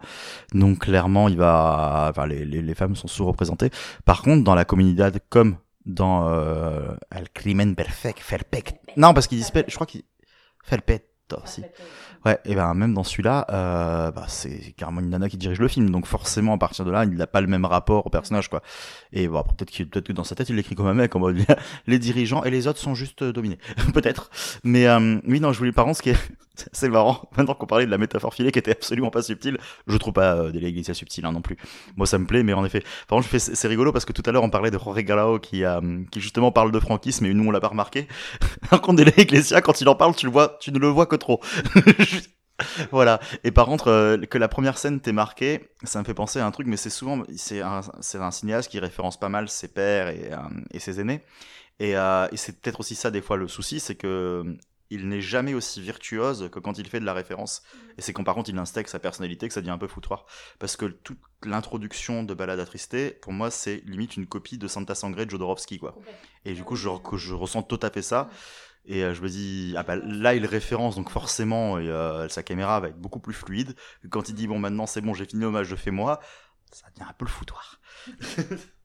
Donc, 0.53 0.79
clairement, 0.79 1.27
il 1.27 1.35
va, 1.35 2.07
enfin, 2.09 2.25
les, 2.25 2.45
les, 2.45 2.61
les 2.61 2.73
femmes 2.73 2.95
sont 2.95 3.09
sous-représentées. 3.09 3.69
Par 4.05 4.21
contre, 4.21 4.45
dans 4.45 4.55
la 4.55 4.63
Comunidad, 4.63 5.19
comme 5.27 5.57
dans, 5.85 6.29
euh, 6.29 6.95
El 7.13 7.27
Crimen 7.33 7.75
Perfect, 7.75 8.23
Perfect. 8.25 8.77
Non, 8.95 9.13
parce 9.13 9.27
qu'il 9.27 9.39
dit, 9.39 9.45
je 9.67 9.75
crois 9.75 9.87
qu'il, 9.87 10.03
Perfecto, 10.69 11.37
si. 11.43 11.63
Ouais, 12.25 12.39
et 12.45 12.55
ben 12.55 12.73
même 12.73 12.93
dans 12.93 13.03
celui-là, 13.03 13.45
euh, 13.49 14.11
bah, 14.11 14.25
c'est 14.27 14.73
carrément 14.77 15.01
une 15.01 15.09
nana 15.09 15.29
qui 15.29 15.37
dirige 15.37 15.59
le 15.59 15.67
film, 15.67 15.89
donc 15.89 16.05
forcément 16.05 16.53
à 16.53 16.57
partir 16.57 16.85
de 16.85 16.91
là, 16.91 17.05
il 17.05 17.15
n'a 17.15 17.27
pas 17.27 17.41
le 17.41 17.47
même 17.47 17.65
rapport 17.65 18.05
au 18.05 18.09
personnage, 18.09 18.49
quoi. 18.49 18.61
Et 19.13 19.27
bon, 19.27 19.43
peut-être 19.43 19.69
qu'il, 19.69 19.87
peut-être 19.89 20.07
que 20.07 20.13
dans 20.13 20.23
sa 20.23 20.35
tête, 20.35 20.49
il 20.49 20.55
l'écrit 20.55 20.75
comme 20.75 20.87
un 20.87 20.93
mec, 20.93 21.15
en 21.15 21.19
mode 21.19 21.37
les 21.87 21.99
dirigeants 21.99 22.43
et 22.43 22.51
les 22.51 22.67
autres 22.67 22.79
sont 22.79 22.95
juste 22.95 23.21
euh, 23.21 23.33
dominés, 23.33 23.59
peut-être. 23.93 24.29
Mais 24.63 24.87
euh, 24.87 25.19
oui, 25.27 25.39
non, 25.39 25.53
je 25.53 25.59
voulais 25.59 25.71
par 25.71 25.85
contre, 25.85 25.97
ce 25.97 26.03
qui 26.03 26.09
est, 26.09 26.17
c'est 26.71 26.89
marrant. 26.89 27.29
Maintenant 27.37 27.53
qu'on 27.53 27.65
parlait 27.65 27.85
de 27.85 27.91
la 27.91 27.97
métaphore 27.97 28.33
filée 28.33 28.51
qui 28.51 28.59
était 28.59 28.71
absolument 28.71 29.09
pas 29.09 29.21
subtile, 29.21 29.57
je 29.87 29.97
trouve 29.97 30.13
pas 30.13 30.35
euh, 30.35 30.51
des 30.51 30.59
Iglesia 30.59 30.93
subtiles 30.93 31.25
hein, 31.25 31.31
non 31.31 31.41
plus. 31.41 31.57
Moi, 31.95 32.07
ça 32.07 32.17
me 32.17 32.25
plaît, 32.25 32.43
mais 32.43 32.53
en 32.53 32.65
effet, 32.65 32.83
par 33.07 33.19
contre, 33.19 33.37
c'est 33.37 33.67
rigolo 33.67 33.91
parce 33.91 34.05
que 34.05 34.13
tout 34.13 34.23
à 34.25 34.31
l'heure 34.31 34.43
on 34.43 34.49
parlait 34.49 34.71
de 34.71 34.77
Jorge 34.77 35.03
Garao 35.03 35.39
qui, 35.39 35.63
euh, 35.63 36.03
qui 36.11 36.21
justement 36.21 36.51
parle 36.51 36.71
de 36.71 36.79
franquisme, 36.79 37.25
et 37.25 37.33
nous 37.33 37.47
on 37.47 37.51
l'a 37.51 37.59
pas 37.59 37.69
remarqué. 37.69 38.07
Par 38.69 38.81
contre, 38.81 39.03
des 39.03 39.21
Iglesia, 39.21 39.61
quand 39.61 39.81
il 39.81 39.89
en 39.89 39.95
parle, 39.95 40.15
tu 40.15 40.25
le 40.25 40.31
vois, 40.31 40.57
tu 40.59 40.71
ne 40.71 40.79
le 40.79 40.87
vois 40.87 41.05
que 41.05 41.15
trop. 41.15 41.41
Voilà. 42.91 43.19
Et 43.43 43.51
par 43.51 43.67
contre, 43.67 43.89
euh, 43.89 44.17
que 44.17 44.39
la 44.39 44.47
première 44.47 44.79
scène 44.79 44.99
t'ait 44.99 45.11
marqué, 45.11 45.69
ça 45.83 45.99
me 45.99 46.05
fait 46.05 46.15
penser 46.15 46.39
à 46.39 46.45
un 46.47 46.49
truc, 46.49 46.65
mais 46.65 46.75
c'est 46.75 46.89
souvent, 46.89 47.21
c'est 47.35 47.61
un, 47.61 48.31
cinéaste 48.31 48.71
qui 48.71 48.79
référence 48.79 49.19
pas 49.19 49.29
mal 49.29 49.47
ses 49.47 49.67
pères 49.67 50.07
et, 50.07 50.31
euh, 50.31 50.79
ses 50.79 50.99
aînés. 50.99 51.21
Et, 51.79 51.91
et 51.91 52.37
c'est 52.37 52.59
peut-être 52.59 52.79
aussi 52.79 52.95
ça 52.95 53.11
des 53.11 53.21
fois 53.21 53.37
le 53.37 53.47
souci, 53.47 53.79
c'est 53.79 53.93
que 53.93 54.57
il 54.89 55.07
n'est 55.07 55.21
jamais 55.21 55.53
aussi 55.53 55.81
virtuose 55.81 56.49
que 56.51 56.59
quand 56.59 56.77
il 56.77 56.87
fait 56.87 56.99
de 56.99 57.05
la 57.05 57.13
référence. 57.13 57.63
Et 57.97 58.01
c'est 58.01 58.13
quand 58.13 58.23
par 58.23 58.35
contre 58.35 58.49
il 58.49 58.57
installe 58.57 58.87
sa 58.87 58.99
personnalité 58.99 59.47
que 59.47 59.53
ça 59.53 59.61
devient 59.61 59.71
un 59.71 59.77
peu 59.77 59.87
foutoir. 59.87 60.25
Parce 60.59 60.77
que 60.77 60.85
toute 60.85 61.19
l'introduction 61.43 62.23
de 62.23 62.33
Balade 62.33 62.59
attristé, 62.59 63.11
pour 63.11 63.33
moi, 63.33 63.51
c'est 63.51 63.83
limite 63.85 64.17
une 64.17 64.27
copie 64.27 64.57
de 64.57 64.67
Santa 64.67 64.95
Sangre 64.95 65.25
de 65.25 65.29
Jodorowsky, 65.29 65.79
quoi. 65.79 65.95
Et 66.45 66.53
du 66.53 66.63
coup, 66.63 66.75
je, 66.75 66.89
je 67.13 67.33
ressens 67.33 67.63
tout 67.63 67.79
à 67.81 67.89
fait 67.89 68.01
ça. 68.01 68.29
Et 68.85 69.03
euh, 69.03 69.13
je 69.13 69.21
me 69.21 69.27
dis, 69.27 69.73
ah 69.77 69.83
bah, 69.83 69.97
là, 69.97 70.33
il 70.33 70.45
référence, 70.45 70.95
donc 70.95 71.09
forcément, 71.09 71.75
euh, 71.77 72.29
sa 72.29 72.41
caméra 72.41 72.79
va 72.79 72.87
être 72.87 72.99
beaucoup 72.99 73.19
plus 73.19 73.33
fluide. 73.33 73.75
Quand 74.09 74.29
il 74.29 74.35
dit, 74.35 74.47
bon, 74.47 74.59
maintenant, 74.59 74.85
c'est 74.85 75.01
bon, 75.01 75.13
j'ai 75.13 75.25
fini 75.25 75.41
l'hommage, 75.41 75.67
je 75.67 75.75
fais 75.75 75.91
moi, 75.91 76.21
ça 76.71 76.87
devient 76.95 77.09
un 77.09 77.13
peu 77.13 77.25
le 77.25 77.29
foutoir. 77.29 77.81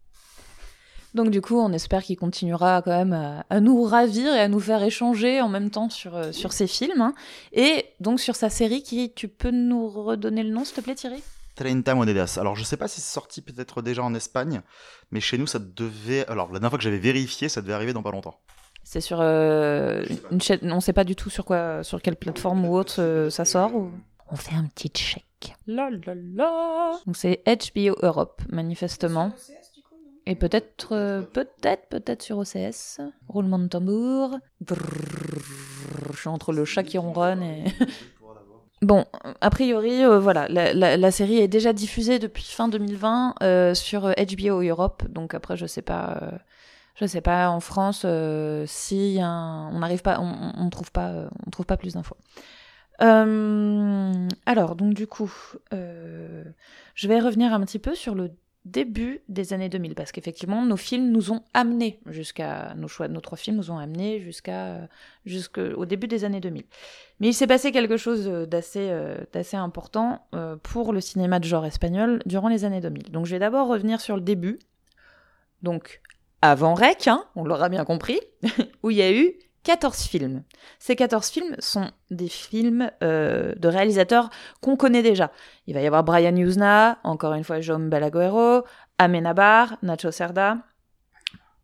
Donc 1.14 1.30
du 1.30 1.40
coup, 1.42 1.58
on 1.58 1.72
espère 1.72 2.02
qu'il 2.02 2.16
continuera 2.16 2.80
quand 2.82 2.90
même 2.96 3.12
à, 3.12 3.44
à 3.50 3.60
nous 3.60 3.82
ravir 3.82 4.34
et 4.34 4.40
à 4.40 4.48
nous 4.48 4.60
faire 4.60 4.82
échanger 4.82 5.40
en 5.40 5.48
même 5.48 5.70
temps 5.70 5.90
sur, 5.90 6.16
euh, 6.16 6.32
sur 6.32 6.52
ses 6.52 6.66
films. 6.66 7.00
hein. 7.02 7.14
Et 7.52 7.86
donc 8.00 8.18
sur 8.20 8.34
sa 8.34 8.48
série 8.48 8.82
qui, 8.82 9.12
tu 9.12 9.28
peux 9.28 9.50
nous 9.50 9.88
redonner 9.88 10.42
le 10.42 10.50
nom, 10.50 10.64
s'il 10.64 10.76
te 10.76 10.80
plaît 10.80 10.94
Thierry? 10.94 11.22
30 11.54 11.86
Monedas. 11.94 12.38
Alors, 12.40 12.56
je 12.56 12.64
sais 12.64 12.78
pas 12.78 12.88
si 12.88 13.02
c'est 13.02 13.12
sorti 13.12 13.42
peut-être 13.42 13.82
déjà 13.82 14.02
en 14.02 14.14
Espagne, 14.14 14.62
mais 15.10 15.20
chez 15.20 15.36
nous, 15.36 15.46
ça 15.46 15.58
devait. 15.58 16.26
Alors, 16.28 16.46
la 16.46 16.54
dernière 16.54 16.70
fois 16.70 16.78
que 16.78 16.84
j'avais 16.84 16.96
vérifié, 16.98 17.50
ça 17.50 17.60
devait 17.60 17.74
arriver 17.74 17.92
dans 17.92 18.02
pas 18.02 18.10
longtemps. 18.10 18.40
C'est 18.84 19.02
sur 19.02 19.18
euh, 19.20 20.02
une 20.30 20.40
chaîne, 20.40 20.60
on 20.72 20.80
sait 20.80 20.94
pas 20.94 21.04
du 21.04 21.14
tout 21.14 21.28
sur 21.28 21.44
quoi, 21.44 21.84
sur 21.84 22.00
quelle 22.00 22.16
plateforme 22.16 22.64
ou 22.64 22.74
autre 22.74 22.96
euh, 23.00 23.28
ça 23.28 23.44
sort 23.44 23.74
ou... 23.74 23.90
On 24.30 24.36
fait 24.36 24.54
un 24.54 24.64
petit 24.64 24.88
check. 24.88 25.24
La 25.66 25.90
la 25.90 26.14
la. 26.14 26.92
Donc 27.06 27.16
c'est 27.16 27.42
HBO 27.46 27.96
Europe 28.00 28.40
manifestement. 28.48 29.32
Et 30.26 30.36
peut-être, 30.36 30.92
euh, 30.92 31.22
peut-être, 31.22 31.88
peut-être 31.88 32.22
sur 32.22 32.38
OCS. 32.38 33.00
Roulement 33.28 33.58
de 33.58 33.66
tambour. 33.66 34.38
Je 36.12 36.18
suis 36.18 36.28
entre 36.28 36.52
le 36.52 36.64
chat 36.64 36.82
qui 36.82 36.98
ronronne 36.98 37.42
et. 37.42 37.64
Bon, 38.82 39.04
a 39.40 39.48
priori, 39.50 40.04
euh, 40.04 40.18
voilà, 40.18 40.48
la, 40.48 41.10
série 41.12 41.38
est 41.38 41.46
déjà 41.46 41.72
diffusée 41.72 42.18
depuis 42.18 42.42
fin 42.42 42.66
2020 42.66 43.36
euh, 43.40 43.74
sur 43.74 44.08
HBO 44.08 44.60
Europe. 44.60 45.04
Donc 45.08 45.34
après, 45.34 45.56
je 45.56 45.66
sais 45.66 45.82
sais 47.06 47.20
pas 47.20 47.48
en 47.48 47.60
France 47.60 48.04
si 48.66 49.18
on 49.20 49.78
n'arrive 49.78 50.02
pas, 50.02 50.18
on, 50.18 50.68
trouve 50.70 50.90
pas, 50.90 51.76
plus 51.78 51.94
d'infos. 51.94 52.16
Alors, 52.98 54.74
donc 54.74 54.94
du 54.94 55.06
coup, 55.06 55.32
je 55.70 57.06
vais 57.08 57.20
revenir 57.20 57.52
un 57.52 57.60
petit 57.60 57.78
peu 57.78 57.94
sur 57.94 58.16
le 58.16 58.32
début 58.64 59.22
des 59.28 59.52
années 59.52 59.68
2000, 59.68 59.94
parce 59.94 60.12
qu'effectivement, 60.12 60.64
nos 60.64 60.76
films 60.76 61.10
nous 61.10 61.32
ont 61.32 61.42
amenés 61.52 61.98
jusqu'à, 62.06 62.74
nos 62.76 62.86
choix, 62.86 63.08
nos 63.08 63.20
trois 63.20 63.36
films 63.36 63.56
nous 63.56 63.70
ont 63.70 63.78
amenés 63.78 64.20
jusqu'à, 64.20 64.88
jusqu'au 65.26 65.84
début 65.84 66.06
des 66.06 66.24
années 66.24 66.40
2000. 66.40 66.64
Mais 67.20 67.28
il 67.28 67.34
s'est 67.34 67.46
passé 67.48 67.72
quelque 67.72 67.96
chose 67.96 68.28
euh, 68.28 68.46
d'assez, 68.46 68.88
euh, 68.90 69.16
d'assez 69.32 69.56
important 69.56 70.26
euh, 70.34 70.56
pour 70.62 70.92
le 70.92 71.00
cinéma 71.00 71.40
de 71.40 71.44
genre 71.44 71.66
espagnol 71.66 72.22
durant 72.24 72.48
les 72.48 72.64
années 72.64 72.80
2000. 72.80 73.10
Donc 73.10 73.26
je 73.26 73.32
vais 73.32 73.40
d'abord 73.40 73.68
revenir 73.68 74.00
sur 74.00 74.14
le 74.14 74.22
début, 74.22 74.58
donc 75.62 76.00
avant 76.40 76.74
Rec, 76.74 77.08
hein, 77.08 77.24
on 77.34 77.44
l'aura 77.44 77.68
bien 77.68 77.84
compris, 77.84 78.20
où 78.82 78.90
il 78.90 78.96
y 78.96 79.02
a 79.02 79.12
eu 79.12 79.34
14 79.64 80.02
films. 80.02 80.42
Ces 80.78 80.96
14 80.96 81.28
films 81.28 81.56
sont 81.58 81.90
des 82.10 82.28
films 82.28 82.90
euh, 83.02 83.54
de 83.56 83.68
réalisateurs 83.68 84.30
qu'on 84.60 84.76
connaît 84.76 85.02
déjà. 85.02 85.30
Il 85.66 85.74
va 85.74 85.80
y 85.80 85.86
avoir 85.86 86.04
Brian 86.04 86.34
Yuzna, 86.34 86.98
encore 87.04 87.34
une 87.34 87.44
fois 87.44 87.60
Jaume 87.60 87.88
Balaguerro, 87.88 88.64
Amenabar, 88.98 89.76
Nacho 89.82 90.10
Cerda. 90.10 90.58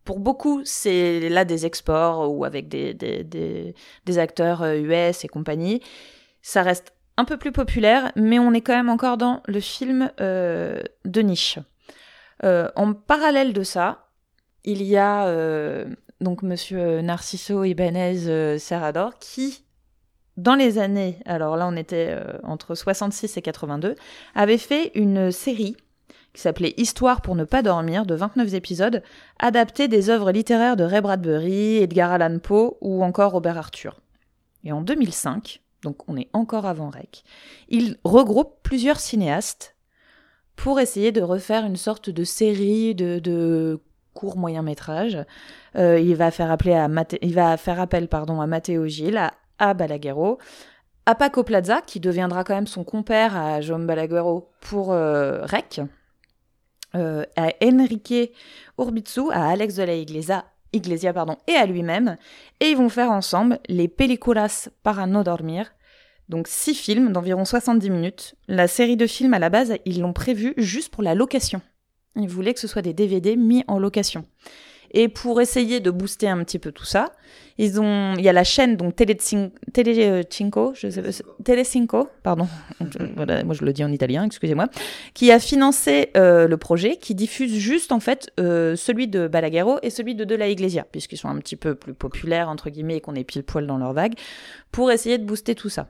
Pour 0.05 0.20
beaucoup, 0.20 0.62
c'est 0.65 1.29
là 1.29 1.45
des 1.45 1.66
exports 1.66 2.33
ou 2.33 2.45
avec 2.45 2.69
des, 2.69 2.95
des, 2.95 4.19
acteurs 4.19 4.62
euh, 4.62 4.77
US 4.77 5.25
et 5.25 5.29
compagnie. 5.29 5.83
Ça 6.41 6.62
reste 6.62 6.93
un 7.19 7.25
peu 7.25 7.37
plus 7.37 7.53
populaire, 7.53 8.12
mais 8.15 8.39
on 8.39 8.53
est 8.53 8.61
quand 8.61 8.77
même 8.77 8.89
encore 8.89 9.19
dans 9.19 9.43
le 9.47 9.61
film 9.61 10.11
euh, 10.20 10.81
de 11.05 11.20
niche. 11.20 11.59
Euh, 12.45 12.70
en 12.77 12.95
parallèle 12.95 13.53
de 13.53 13.65
ça, 13.65 14.07
il 14.65 14.83
y 14.85 14.97
a 14.97 15.27
euh, 15.27 15.87
donc 16.20 16.43
Monsieur 16.43 17.01
Narciso 17.01 17.65
Ibanez 17.65 18.27
euh, 18.27 18.59
Serrador 18.59 19.19
qui, 19.19 19.65
dans 20.36 20.55
les 20.55 20.78
années, 20.78 21.19
alors 21.27 21.57
là 21.57 21.66
on 21.69 21.77
était 21.77 22.09
euh, 22.11 22.39
entre 22.43 22.74
66 22.74 23.36
et 23.36 23.43
82, 23.43 23.95
avait 24.35 24.59
fait 24.59 24.90
une 24.95 25.31
série 25.31 25.77
qui 26.32 26.43
s'appelait 26.43 26.74
Histoire 26.77 27.23
pour 27.23 27.35
ne 27.35 27.45
pas 27.45 27.62
dormir 27.62 28.05
de 28.05 28.15
29 28.15 28.55
épisodes, 28.55 29.03
adaptée 29.39 29.89
des 29.89 30.11
œuvres 30.11 30.31
littéraires 30.31 30.77
de 30.77 30.85
Ray 30.85 31.01
Bradbury, 31.01 31.77
Edgar 31.78 32.12
Allan 32.12 32.39
Poe 32.39 32.77
ou 32.81 33.03
encore 33.03 33.32
Robert 33.32 33.59
Arthur. 33.59 34.01
Et 34.65 34.73
en 34.73 34.82
2005, 34.82 35.62
donc 35.82 36.09
on 36.09 36.16
est 36.16 36.28
encore 36.32 36.66
avant 36.66 36.90
Rec, 36.90 37.24
il 37.69 37.97
regroupe 38.05 38.57
plusieurs 38.62 39.01
cinéastes 39.01 39.77
pour 40.57 40.81
essayer 40.81 41.12
de 41.12 41.23
refaire 41.23 41.65
une 41.65 41.77
sorte 41.77 42.11
de 42.11 42.24
série 42.24 42.95
de, 42.97 43.20
de 43.20 43.81
court 44.19 44.36
moyen 44.36 44.62
métrage. 44.62 45.16
Euh, 45.77 46.01
il 46.01 46.16
va 46.16 46.32
faire 46.32 46.51
à 46.51 46.89
Matte- 46.89 47.19
il 47.23 47.35
va 47.35 47.57
faire 47.57 47.78
appel 47.81 48.09
pardon 48.09 48.40
à 48.40 48.47
Matteo 48.49 48.85
Gil, 48.89 49.16
à, 49.16 49.32
à 49.61 49.74
Balaguerro, 49.74 50.39
à 51.07 51.15
Paco 51.15 51.45
Plaza 51.45 51.82
qui 51.82 52.01
deviendra 52.01 52.43
quand 52.43 52.55
même 52.55 52.66
son 52.66 52.82
compère 52.82 53.36
à 53.36 53.61
Jaume 53.61 53.86
Balaguerro 53.86 54.51
pour 54.61 54.90
euh, 54.93 55.45
Rec. 55.45 55.81
euh, 56.97 57.24
à 57.36 57.51
Enrique 57.62 58.32
Urbitsu, 58.78 59.31
à 59.31 59.51
Alex 59.51 59.77
de 59.77 59.85
la 59.85 59.95
Iglesia, 59.95 60.45
Iglesia 60.73 61.12
pardon, 61.12 61.36
et 61.47 61.55
à 61.55 61.66
lui-même. 61.66 62.16
Et 62.61 62.70
ils 62.70 62.77
vont 62.77 62.89
faire 62.89 63.11
ensemble 63.12 63.59
les 63.69 63.89
Películas 63.89 64.69
para 64.82 65.07
no 65.07 65.23
dormir. 65.23 65.70
Donc 66.28 66.49
six 66.49 66.74
films 66.74 67.12
d'environ 67.12 67.45
70 67.45 67.89
minutes. 67.90 68.35
La 68.49 68.66
série 68.69 68.97
de 68.97 69.07
films 69.07 69.35
à 69.35 69.39
la 69.39 69.49
base, 69.49 69.74
ils 69.85 70.01
l'ont 70.01 70.12
prévu 70.12 70.55
juste 70.57 70.93
pour 70.93 71.03
la 71.05 71.15
location. 71.15 71.61
Ils 72.17 72.29
voulaient 72.29 72.55
que 72.55 72.61
ce 72.61 72.69
soit 72.69 72.83
des 72.83 72.93
DVD 72.93 73.37
mis 73.37 73.65
en 73.69 73.79
location. 73.79 74.25
Et 74.91 75.09
pour 75.09 75.41
essayer 75.41 75.81
de 75.81 75.91
booster 75.91 76.29
un 76.29 76.43
petit 76.45 76.59
peu 76.59 76.73
tout 76.73 76.85
ça, 76.85 77.13
ils 77.59 77.81
ont, 77.81 78.15
il 78.17 78.25
y 78.25 78.29
a 78.29 78.33
la 78.33 78.45
chaîne 78.45 78.77
donc 78.77 78.97
Tele, 78.97 79.17
Tele 79.73 80.25
Cinco, 80.31 80.73
je 80.75 80.89
sais 80.89 81.03
pas, 81.03 81.11
Tele 81.45 81.65
Cinco, 81.65 82.09
pardon, 82.23 82.49
voilà, 83.17 83.45
moi 83.45 83.55
je 83.55 83.65
le 83.65 83.73
dis 83.73 83.85
en 83.85 83.93
italien, 83.93 84.25
excusez-moi, 84.25 84.69
qui 85.13 85.31
a 85.31 85.39
financé 85.39 86.11
euh, 86.17 86.49
le 86.49 86.57
projet, 86.57 86.97
qui 86.97 87.15
diffuse 87.15 87.55
juste 87.55 87.93
en 87.93 88.01
fait 88.01 88.31
euh, 88.41 88.77
celui 88.77 89.09
de 89.09 89.29
Balaguerro 89.29 89.79
et 89.83 89.91
celui 89.91 90.15
de 90.15 90.25
De 90.25 90.35
la 90.35 90.49
Iglesia, 90.49 90.87
puisqu'ils 90.91 91.19
sont 91.19 91.29
un 91.29 91.39
petit 91.39 91.57
peu 91.57 91.75
plus 91.75 91.95
populaires 91.95 92.49
entre 92.49 92.71
guillemets 92.71 92.97
et 92.97 93.01
qu'on 93.01 93.15
est 93.15 93.25
pile 93.25 93.43
poil 93.43 93.67
dans 93.67 93.79
leur 93.79 93.93
vague, 93.93 94.15
pour 94.73 94.91
essayer 94.91 95.19
de 95.19 95.25
booster 95.25 95.55
tout 95.55 95.69
ça. 95.69 95.89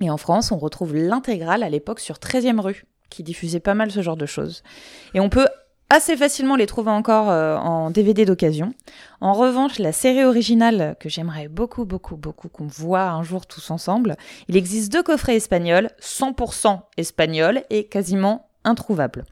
Et 0.00 0.10
en 0.10 0.16
France, 0.16 0.52
on 0.52 0.58
retrouve 0.58 0.94
l'intégrale 0.94 1.62
à 1.62 1.70
l'époque 1.70 2.00
sur 2.00 2.16
13e 2.16 2.60
rue, 2.60 2.84
qui 3.10 3.22
diffusait 3.22 3.60
pas 3.60 3.74
mal 3.74 3.90
ce 3.90 4.02
genre 4.02 4.16
de 4.16 4.26
choses. 4.26 4.62
Et 5.14 5.20
on 5.20 5.28
peut 5.28 5.46
assez 5.88 6.16
facilement 6.16 6.56
les 6.56 6.66
trouver 6.66 6.90
encore 6.90 7.30
euh, 7.30 7.56
en 7.56 7.90
DVD 7.90 8.24
d'occasion. 8.24 8.72
En 9.20 9.32
revanche, 9.32 9.78
la 9.78 9.92
série 9.92 10.24
originale 10.24 10.96
que 10.98 11.08
j'aimerais 11.08 11.48
beaucoup, 11.48 11.84
beaucoup, 11.84 12.16
beaucoup 12.16 12.48
qu'on 12.48 12.66
voit 12.66 13.04
un 13.04 13.22
jour 13.22 13.46
tous 13.46 13.70
ensemble, 13.70 14.16
il 14.48 14.56
existe 14.56 14.92
deux 14.92 15.02
coffrets 15.02 15.36
espagnols, 15.36 15.90
100% 16.00 16.80
espagnols 16.96 17.62
et 17.70 17.84
quasiment 17.84 18.48
introuvables. 18.64 19.24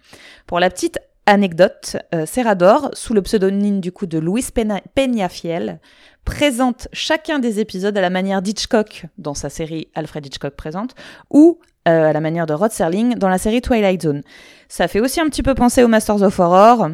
Pour 0.46 0.60
la 0.60 0.70
petite 0.70 0.98
anecdote, 1.26 1.96
euh, 2.14 2.26
Serrador, 2.26 2.90
sous 2.92 3.14
le 3.14 3.22
pseudonyme 3.22 3.80
du 3.80 3.92
coup 3.92 4.06
de 4.06 4.18
Luis 4.18 4.46
Peñafiel, 4.94 5.80
présente 6.24 6.88
chacun 6.92 7.38
des 7.38 7.60
épisodes 7.60 7.96
à 7.96 8.00
la 8.00 8.10
manière 8.10 8.42
d'Hitchcock 8.42 9.06
dans 9.18 9.34
sa 9.34 9.50
série 9.50 9.88
Alfred 9.94 10.24
Hitchcock 10.26 10.54
présente, 10.54 10.94
ou 11.30 11.58
euh, 11.88 12.08
à 12.08 12.12
la 12.12 12.20
manière 12.20 12.46
de 12.46 12.54
Rod 12.54 12.70
Serling 12.70 13.16
dans 13.16 13.28
la 13.28 13.38
série 13.38 13.60
Twilight 13.60 14.02
Zone. 14.02 14.22
Ça 14.68 14.88
fait 14.88 15.00
aussi 15.00 15.20
un 15.20 15.28
petit 15.28 15.42
peu 15.42 15.54
penser 15.54 15.82
aux 15.82 15.88
Masters 15.88 16.22
of 16.22 16.38
Horror, 16.38 16.88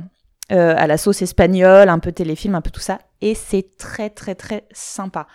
euh, 0.52 0.74
à 0.76 0.86
la 0.88 0.98
sauce 0.98 1.22
espagnole, 1.22 1.88
un 1.88 2.00
peu 2.00 2.10
téléfilm, 2.10 2.56
un 2.56 2.60
peu 2.60 2.70
tout 2.70 2.80
ça, 2.80 2.98
et 3.20 3.34
c'est 3.34 3.76
très 3.78 4.10
très 4.10 4.34
très 4.34 4.64
sympa. 4.72 5.26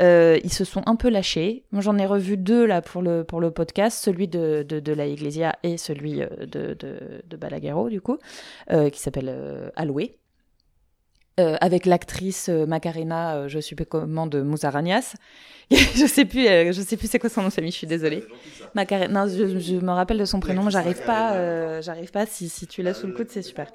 Euh, 0.00 0.38
ils 0.44 0.52
se 0.52 0.64
sont 0.64 0.82
un 0.86 0.96
peu 0.96 1.08
lâchés. 1.08 1.64
Moi, 1.72 1.80
j'en 1.82 1.96
ai 1.98 2.06
revu 2.06 2.36
deux 2.36 2.66
là 2.66 2.82
pour 2.82 3.02
le, 3.02 3.24
pour 3.24 3.40
le 3.40 3.50
podcast, 3.50 4.02
celui 4.02 4.28
de, 4.28 4.62
de, 4.62 4.92
la 4.92 5.06
Iglesia 5.06 5.56
et 5.62 5.76
celui 5.78 6.16
de, 6.18 6.74
de, 6.74 7.22
de 7.24 7.36
Balaguerro, 7.36 7.88
du 7.88 8.00
coup, 8.00 8.18
qui 8.68 9.00
s'appelle. 9.00 9.72
Euh, 11.38 11.54
avec 11.60 11.84
l'actrice 11.84 12.48
euh, 12.48 12.64
Macarena, 12.64 13.34
euh, 13.34 13.48
je 13.48 13.58
suis 13.58 13.76
comment 13.76 14.26
de 14.26 14.40
Musarañas. 14.40 15.16
je 15.70 16.06
sais 16.06 16.24
plus, 16.24 16.46
je 16.46 16.80
sais 16.80 16.96
plus 16.96 17.10
c'est 17.10 17.18
quoi 17.18 17.28
son 17.28 17.42
nom 17.42 17.48
de 17.48 17.52
famille. 17.52 17.72
Je 17.72 17.76
suis 17.76 17.86
désolée. 17.86 18.24
Macarena, 18.74 19.26
je, 19.28 19.58
je, 19.58 19.74
me 19.74 19.90
rappelle 19.90 20.16
de 20.16 20.24
son 20.24 20.40
prénom, 20.40 20.70
j'arrive 20.70 21.02
pas, 21.04 21.80
j'arrive 21.82 22.10
pas. 22.10 22.24
Si, 22.24 22.48
si 22.48 22.66
tu 22.66 22.82
l'as 22.82 22.94
sous 22.94 23.06
le 23.06 23.12
coude, 23.12 23.28
c'est 23.28 23.42
super. 23.42 23.70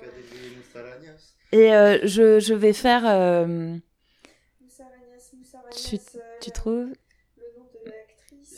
Et 1.52 1.69
je, 2.03 2.39
je 2.39 2.53
vais 2.53 2.73
faire. 2.73 3.03
Tu, 5.72 5.98
tu 6.41 6.52
trouves 6.52 6.89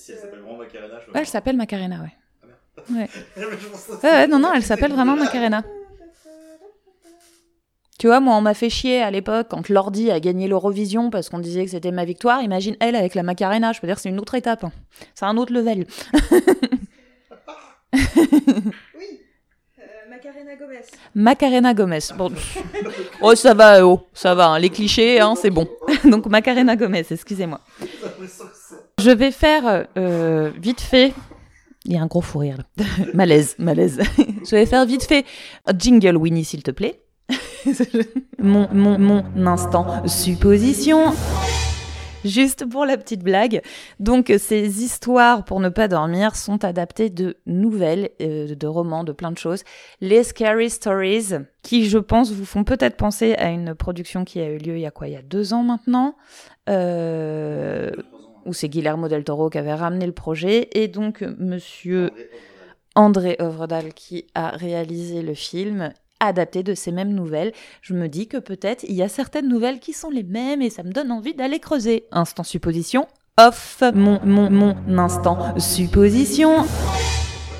elle 0.10 0.20
s'appelle 0.20 0.40
vraiment 0.40 0.58
Macarena. 0.58 0.96
Ouais, 0.96 1.20
elle 1.20 1.28
s'appelle 1.28 1.56
Macarena, 1.56 2.02
ouais. 2.02 2.14
ouais. 2.92 3.10
ouais, 4.04 4.28
non, 4.28 4.40
non, 4.40 4.52
elle 4.54 4.64
s'appelle 4.64 4.92
vraiment 4.92 5.16
Macarena. 5.16 5.64
Tu 8.00 8.08
vois, 8.08 8.20
moi, 8.20 8.36
on 8.36 8.42
m'a 8.42 8.54
fait 8.54 8.70
chier 8.70 9.02
à 9.02 9.12
l'époque 9.12 9.48
quand 9.50 9.70
Lordi 9.70 10.12
a 10.12 10.20
gagné 10.20 10.48
l'Eurovision 10.48 11.10
parce 11.10 11.30
qu'on 11.30 11.40
disait 11.40 11.64
que 11.64 11.72
c'était 11.72 11.92
ma 11.92 12.04
victoire. 12.04 12.42
Imagine 12.42 12.76
elle 12.82 12.96
avec 12.96 13.16
la 13.16 13.24
Macarena. 13.24 13.72
Je 13.72 13.80
peux 13.80 13.88
dire, 13.88 13.98
c'est 14.00 14.10
une 14.10 14.20
autre 14.20 14.36
étape. 14.36 14.66
Hein. 14.66 14.74
C'est 15.16 15.26
un 15.26 15.38
autre 15.38 15.54
level. 15.54 15.86
Euh, 20.26 20.30
Macarena 20.30 20.56
Gomez. 20.56 20.86
Macarena 21.16 21.74
Gomez. 21.74 22.00
Oh, 23.22 23.36
ça 23.36 23.54
va, 23.54 23.86
oh, 23.86 24.08
ça 24.14 24.36
va. 24.36 24.50
Hein. 24.50 24.60
Les 24.60 24.70
clichés, 24.70 25.20
hein, 25.20 25.34
c'est 25.36 25.50
bon. 25.50 25.68
Donc, 26.06 26.26
Macarena 26.28 26.76
Gomez, 26.76 27.06
excusez-moi. 27.10 27.60
Je 29.00 29.12
vais 29.12 29.32
faire 29.32 29.86
euh, 29.98 30.52
vite 30.58 30.82
fait. 30.82 31.14
Il 31.86 31.94
y 31.94 31.98
a 31.98 32.02
un 32.02 32.08
gros 32.08 32.22
fou 32.22 32.40
rire 32.40 32.58
là. 32.58 32.86
malaise, 33.14 33.56
malaise. 33.60 34.00
Je 34.18 34.52
vais 34.56 34.66
faire 34.66 34.86
vite 34.86 35.04
fait 35.04 35.26
jingle 35.78 36.18
Winnie, 36.18 36.46
s'il 36.46 36.64
te 36.64 36.72
plaît. 36.72 37.02
mon 38.40 39.48
instant 39.48 40.08
supposition. 40.08 41.14
Juste 42.24 42.66
pour 42.70 42.86
la 42.86 42.98
petite 42.98 43.24
blague. 43.24 43.62
Donc, 44.00 44.34
ces 44.38 44.84
histoires 44.84 45.46
pour 45.46 45.60
ne 45.60 45.70
pas 45.70 45.88
dormir 45.88 46.36
sont 46.36 46.64
adaptées 46.64 47.10
de 47.10 47.38
nouvelles, 47.46 48.10
euh, 48.22 48.56
de 48.56 48.68
romans, 48.68 49.04
de 49.04 49.12
plein 49.12 49.32
de 49.32 49.38
choses. 49.38 49.64
Les 50.02 50.24
Scary 50.24 50.70
Stories, 50.70 51.34
qui, 51.62 51.90
je 51.90 51.98
pense, 51.98 52.32
vous 52.32 52.46
font 52.46 52.64
peut-être 52.64 52.98
penser 52.98 53.34
à 53.36 53.50
une 53.50 53.76
production 53.76 54.26
qui 54.26 54.40
a 54.40 54.50
eu 54.50 54.58
lieu 54.58 54.76
il 54.76 54.82
y 54.82 54.86
a 54.86 54.92
quoi? 54.92 55.08
Il 55.08 55.14
y 55.14 55.18
a 55.18 55.22
deux 55.22 55.54
ans 55.54 55.64
maintenant? 55.64 56.16
Euh, 56.70 57.92
où 58.46 58.54
c'est 58.54 58.70
Guillermo 58.70 59.08
del 59.08 59.24
Toro 59.24 59.50
qui 59.50 59.58
avait 59.58 59.74
ramené 59.74 60.06
le 60.06 60.12
projet. 60.12 60.70
Et 60.74 60.88
donc, 60.88 61.22
monsieur 61.38 62.12
André 62.96 63.36
Ovredal 63.40 63.94
qui 63.94 64.28
a 64.36 64.50
réalisé 64.50 65.22
le 65.22 65.34
film 65.34 65.94
adapté 66.26 66.64
de 66.64 66.74
ces 66.74 66.92
mêmes 66.92 67.14
nouvelles. 67.14 67.54
Je 67.82 67.94
me 67.94 68.08
dis 68.08 68.28
que 68.28 68.38
peut-être 68.38 68.84
il 68.88 68.96
y 68.96 69.04
a 69.04 69.10
certaines 69.10 69.48
nouvelles 69.48 69.80
qui 69.80 69.94
sont 69.94 70.10
les 70.10 70.24
mêmes 70.24 70.62
et 70.62 70.70
ça 70.70 70.84
me 70.84 70.92
donne 70.92 71.12
envie 71.12 71.34
d'aller 71.34 71.60
creuser. 71.60 72.06
Instant 72.12 72.44
supposition, 72.44 73.08
off 73.38 73.84
mon, 73.94 74.20
mon, 74.26 74.50
mon 74.50 74.98
instant 74.98 75.58
supposition. 75.60 76.66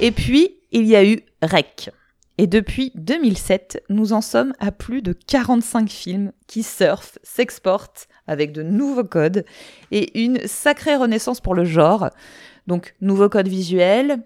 Et 0.02 0.12
puis, 0.12 0.58
il 0.72 0.86
y 0.86 0.96
a 0.96 1.06
eu 1.06 1.22
Rec. 1.42 1.92
Et 2.40 2.48
depuis 2.48 2.92
2007, 2.96 3.84
nous 3.90 4.12
en 4.12 4.22
sommes 4.22 4.54
à 4.60 4.72
plus 4.72 5.04
de 5.04 5.14
45 5.14 5.90
films 5.90 6.32
qui 6.48 6.64
surfent, 6.64 7.20
s'exportent 7.22 8.08
avec 8.26 8.52
de 8.54 8.64
nouveaux 8.64 9.04
codes 9.04 9.46
et 9.92 10.24
une 10.24 10.40
sacrée 10.48 10.96
renaissance 10.96 11.42
pour 11.42 11.54
le 11.54 11.64
genre. 11.64 12.10
Donc, 12.66 12.96
nouveaux 13.02 13.30
codes 13.30 13.48
visuels, 13.48 14.24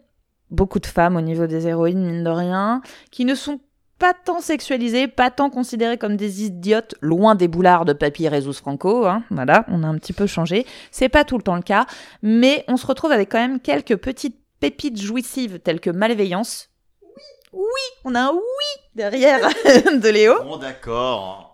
beaucoup 0.52 0.80
de 0.80 0.86
femmes 0.86 1.18
au 1.18 1.22
niveau 1.22 1.48
des 1.48 1.68
héroïnes, 1.68 2.06
mine 2.06 2.24
de 2.24 2.30
rien, 2.30 2.82
qui 3.12 3.26
ne 3.26 3.36
sont 3.36 3.60
pas 4.00 4.14
tant 4.14 4.42
sexualisés, 4.42 5.08
pas 5.08 5.32
tant 5.32 5.50
considérés 5.50 5.98
comme 5.98 6.18
des 6.18 6.44
idiotes, 6.44 6.96
loin 7.02 7.36
des 7.36 7.48
boulards 7.48 7.86
de 7.86 7.94
Papy 7.94 8.28
Rezus 8.28 8.54
Franco, 8.54 9.06
hein, 9.06 9.24
voilà, 9.32 9.66
on 9.70 9.84
a 9.84 9.88
un 9.88 9.98
petit 9.98 10.14
peu 10.14 10.28
changé. 10.28 10.66
C'est 10.92 11.10
pas 11.10 11.24
tout 11.24 11.38
le 11.38 11.44
temps 11.44 11.56
le 11.56 11.62
cas, 11.62 11.86
mais 12.22 12.64
on 12.68 12.78
se 12.78 12.86
retrouve 12.86 13.12
avec 13.12 13.32
quand 13.32 13.40
même 13.40 13.60
quelques 13.60 13.98
petites 13.98 14.38
pépites 14.60 15.02
jouissives 15.02 15.60
telles 15.60 15.80
que 15.80 15.90
Malveillance. 15.90 16.70
Oui, 17.14 17.24
oui, 17.54 17.82
on 18.06 18.16
a 18.16 18.22
un 18.22 18.32
oui 18.34 18.84
derrière 18.96 19.40
de 19.66 20.10
Léo. 20.10 20.36
Bon, 20.44 20.58
d'accord. 20.58 21.48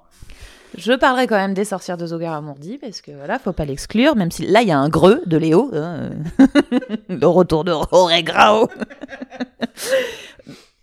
Je 0.75 0.93
parlerai 0.93 1.27
quand 1.27 1.35
même 1.35 1.53
des 1.53 1.65
sorcières 1.65 1.97
de 1.97 2.07
Zogar 2.07 2.33
Amourdi, 2.33 2.79
parce 2.79 3.01
que 3.01 3.11
voilà, 3.11 3.37
faut 3.37 3.53
pas 3.53 3.65
l'exclure, 3.65 4.15
même 4.15 4.31
si 4.31 4.47
là 4.47 4.63
il 4.63 4.67
y 4.67 4.71
a 4.71 4.77
un 4.77 4.89
greu 4.89 5.21
de 5.27 5.37
Léo. 5.37 5.69
Hein. 5.73 6.09
le 7.09 7.27
retour 7.27 7.63
de 7.63 7.71
Roré 7.71 8.23
Grau 8.23 8.67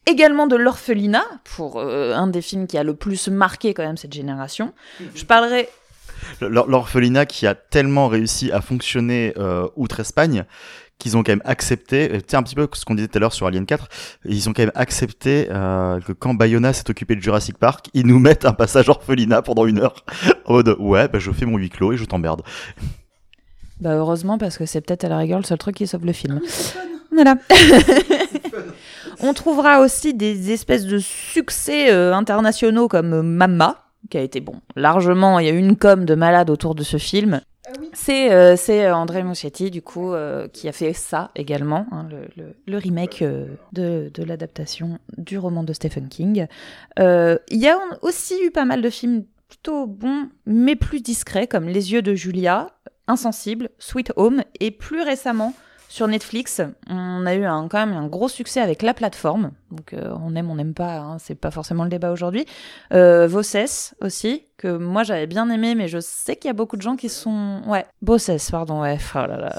également 0.06 0.46
de 0.46 0.56
l'orphelinat, 0.56 1.24
pour 1.44 1.78
euh, 1.78 2.14
un 2.14 2.26
des 2.26 2.42
films 2.42 2.66
qui 2.66 2.78
a 2.78 2.84
le 2.84 2.94
plus 2.94 3.28
marqué 3.28 3.74
quand 3.74 3.82
même 3.82 3.96
cette 3.96 4.12
génération. 4.12 4.72
Je 5.14 5.24
parlerai... 5.24 5.68
L'orphelinat 6.40 7.24
qui 7.24 7.46
a 7.46 7.54
tellement 7.54 8.08
réussi 8.08 8.52
à 8.52 8.60
fonctionner 8.60 9.32
euh, 9.38 9.66
outre-Espagne 9.76 10.44
qu'ils 10.98 11.16
ont 11.16 11.22
quand 11.22 11.32
même 11.32 11.42
accepté, 11.46 12.12
euh, 12.12 12.36
un 12.36 12.42
petit 12.42 12.54
peu 12.54 12.68
ce 12.74 12.84
qu'on 12.84 12.94
disait 12.94 13.08
tout 13.08 13.16
à 13.16 13.20
l'heure 13.20 13.32
sur 13.32 13.46
Alien 13.46 13.64
4, 13.64 13.88
ils 14.26 14.50
ont 14.50 14.52
quand 14.52 14.62
même 14.62 14.72
accepté 14.74 15.46
que 15.48 16.12
quand 16.12 16.34
Bayona 16.34 16.74
s'est 16.74 16.90
occupé 16.90 17.16
de 17.16 17.22
Jurassic 17.22 17.56
Park, 17.56 17.86
ils 17.94 18.06
nous 18.06 18.18
mettent 18.18 18.44
un 18.44 18.52
passage 18.52 18.90
orphelinat 18.90 19.40
pendant 19.40 19.64
une 19.64 19.78
heure. 19.78 20.04
en 20.44 20.52
mode, 20.52 20.76
ouais, 20.78 21.08
bah, 21.08 21.18
je 21.18 21.30
fais 21.30 21.46
mon 21.46 21.56
huis 21.56 21.70
clos 21.70 21.94
et 21.94 21.96
je 21.96 22.04
t'emmerde. 22.04 22.42
Bah 23.80 23.94
heureusement 23.94 24.36
parce 24.36 24.58
que 24.58 24.66
c'est 24.66 24.82
peut-être 24.82 25.04
à 25.04 25.08
la 25.08 25.16
rigueur 25.16 25.38
le 25.38 25.44
seul 25.44 25.56
truc 25.56 25.76
qui 25.76 25.86
sauve 25.86 26.04
le 26.04 26.12
film. 26.12 26.40
Voilà. 27.12 27.36
On 29.22 29.34
trouvera 29.34 29.80
aussi 29.80 30.14
des 30.14 30.52
espèces 30.52 30.86
de 30.86 30.98
succès 30.98 31.92
euh, 31.92 32.14
internationaux 32.14 32.88
comme 32.88 33.12
euh, 33.12 33.22
Mamma, 33.22 33.84
qui 34.08 34.16
a 34.16 34.22
été 34.22 34.40
bon 34.40 34.60
largement. 34.76 35.38
Il 35.38 35.46
y 35.46 35.50
a 35.50 35.52
eu 35.52 35.58
une 35.58 35.76
com 35.76 36.04
de 36.04 36.14
malade 36.14 36.48
autour 36.48 36.74
de 36.74 36.82
ce 36.82 36.96
film. 36.96 37.42
Ah. 37.66 37.72
C'est 37.92 38.32
euh, 38.32 38.56
c'est 38.56 38.90
André 38.90 39.22
Muschietti 39.22 39.70
du 39.70 39.82
coup 39.82 40.12
qui 40.52 40.68
a 40.68 40.72
fait 40.72 40.92
ça 40.92 41.30
également, 41.36 41.86
hein, 41.92 42.06
le, 42.10 42.42
le, 42.42 42.54
le, 42.66 42.78
remake 42.78 43.22
de, 43.72 44.10
de 44.12 44.24
l'adaptation 44.24 44.98
du 45.18 45.38
roman 45.38 45.62
de 45.62 45.72
Stephen 45.72 46.08
King. 46.08 46.46
Il 46.98 47.38
y 47.50 47.68
a 47.68 47.78
aussi 48.02 48.34
eu 48.42 48.50
pas 48.50 48.64
mal 48.64 48.82
de 48.82 48.90
films 48.90 49.24
plutôt 49.48 49.86
bons 49.86 50.28
mais 50.46 50.76
plus 50.76 51.02
discrets 51.02 51.46
comme 51.46 51.66
Les 51.66 51.92
yeux 51.92 52.02
de 52.02 52.14
Julia, 52.14 52.68
Insensible, 53.06 53.68
Sweet 53.78 54.12
Home 54.16 54.42
et 54.60 54.70
plus 54.70 55.02
récemment 55.02 55.54
sur 55.90 56.06
Netflix. 56.06 56.62
On 56.88 57.26
a 57.26 57.34
eu 57.34 57.44
un, 57.44 57.66
quand 57.68 57.84
même 57.84 57.96
un 57.96 58.06
gros 58.06 58.28
succès 58.28 58.60
avec 58.60 58.80
la 58.82 58.94
plateforme. 58.94 59.50
Donc 59.72 59.92
euh, 59.92 60.12
on 60.24 60.36
aime, 60.36 60.48
on 60.48 60.54
n'aime 60.54 60.72
pas, 60.72 60.98
hein, 60.98 61.16
c'est 61.18 61.34
pas 61.34 61.50
forcément 61.50 61.82
le 61.82 61.90
débat 61.90 62.12
aujourd'hui. 62.12 62.46
Euh, 62.92 63.26
Vossès 63.26 63.92
aussi, 64.00 64.44
que 64.56 64.68
moi 64.76 65.02
j'avais 65.02 65.26
bien 65.26 65.50
aimé, 65.50 65.74
mais 65.74 65.88
je 65.88 65.98
sais 65.98 66.36
qu'il 66.36 66.48
y 66.48 66.50
a 66.50 66.54
beaucoup 66.54 66.76
de 66.76 66.82
gens 66.82 66.94
qui 66.94 67.08
sont... 67.08 67.60
Ouais, 67.66 67.84
Bossès, 68.02 68.50
pardon, 68.52 68.82
ouais. 68.82 68.98
Oh 69.16 69.18
là 69.18 69.36
là, 69.36 69.56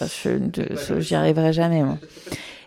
j'y 0.99 1.15
arriverai 1.15 1.51
jamais, 1.51 1.83
moi. 1.83 1.97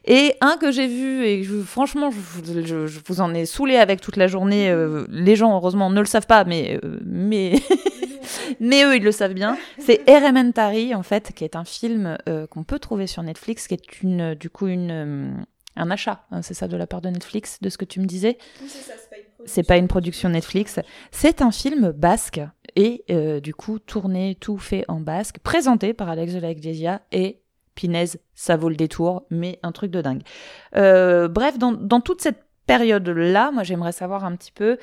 Et 0.06 0.34
un 0.42 0.58
que 0.60 0.70
j'ai 0.70 0.86
vu, 0.86 1.24
et 1.24 1.42
je- 1.44 1.62
franchement, 1.62 2.10
je, 2.10 2.60
je- 2.62 2.86
je 2.86 3.00
vous 3.06 3.22
en 3.22 3.32
ai 3.32 3.46
saoulé 3.46 3.76
avec 3.76 4.02
toute 4.02 4.16
la 4.18 4.26
journée. 4.26 4.68
euh, 4.68 5.06
les 5.08 5.34
gens, 5.34 5.54
heureusement, 5.56 5.88
ne 5.88 5.98
le 6.00 6.04
savent 6.04 6.26
pas, 6.26 6.44
mais, 6.44 6.78
euh, 6.84 7.00
mais, 7.06 7.54
mais 8.60 8.84
eux, 8.84 8.96
ils 8.96 9.02
le 9.02 9.12
savent 9.12 9.34
bien. 9.34 9.56
C'est 9.78 10.02
Elementary, 10.08 10.94
en 10.94 11.02
fait, 11.02 11.32
qui 11.32 11.44
est 11.44 11.56
un 11.56 11.64
film 11.64 12.18
euh, 12.28 12.46
qu'on 12.46 12.64
peut 12.64 12.78
trouver 12.78 13.06
sur 13.06 13.22
Netflix, 13.22 13.68
qui 13.68 13.74
est 13.74 14.02
une, 14.02 14.34
du 14.34 14.50
coup 14.50 14.66
une, 14.66 14.90
euh, 14.90 15.30
un 15.76 15.90
achat, 15.90 16.24
hein, 16.30 16.42
c'est 16.42 16.54
ça, 16.54 16.68
de 16.68 16.76
la 16.76 16.86
part 16.86 17.00
de 17.00 17.08
Netflix, 17.08 17.58
de 17.60 17.68
ce 17.68 17.78
que 17.78 17.84
tu 17.84 18.00
me 18.00 18.06
disais. 18.06 18.38
C'est 19.46 19.66
pas 19.66 19.76
une 19.76 19.88
production 19.88 20.28
Netflix. 20.28 20.80
C'est 21.10 21.42
un 21.42 21.50
film 21.50 21.90
basque 21.92 22.40
et 22.76 23.04
euh, 23.10 23.40
du 23.40 23.54
coup 23.54 23.78
tourné, 23.78 24.36
tout 24.40 24.58
fait 24.58 24.84
en 24.88 25.00
basque, 25.00 25.38
présenté 25.40 25.92
par 25.92 26.08
Alex 26.08 26.32
de 26.34 26.40
la 26.40 26.50
Iglesia 26.50 27.02
et 27.12 27.40
Pinaise, 27.74 28.20
ça 28.34 28.56
vaut 28.56 28.68
le 28.68 28.76
détour, 28.76 29.26
mais 29.30 29.58
un 29.62 29.72
truc 29.72 29.90
de 29.90 30.00
dingue. 30.00 30.22
Euh, 30.76 31.28
bref, 31.28 31.58
dans, 31.58 31.72
dans 31.72 32.00
toute 32.00 32.20
cette 32.20 32.44
période-là, 32.66 33.50
moi 33.50 33.64
j'aimerais 33.64 33.92
savoir 33.92 34.24
un 34.24 34.36
petit 34.36 34.52
peu 34.52 34.78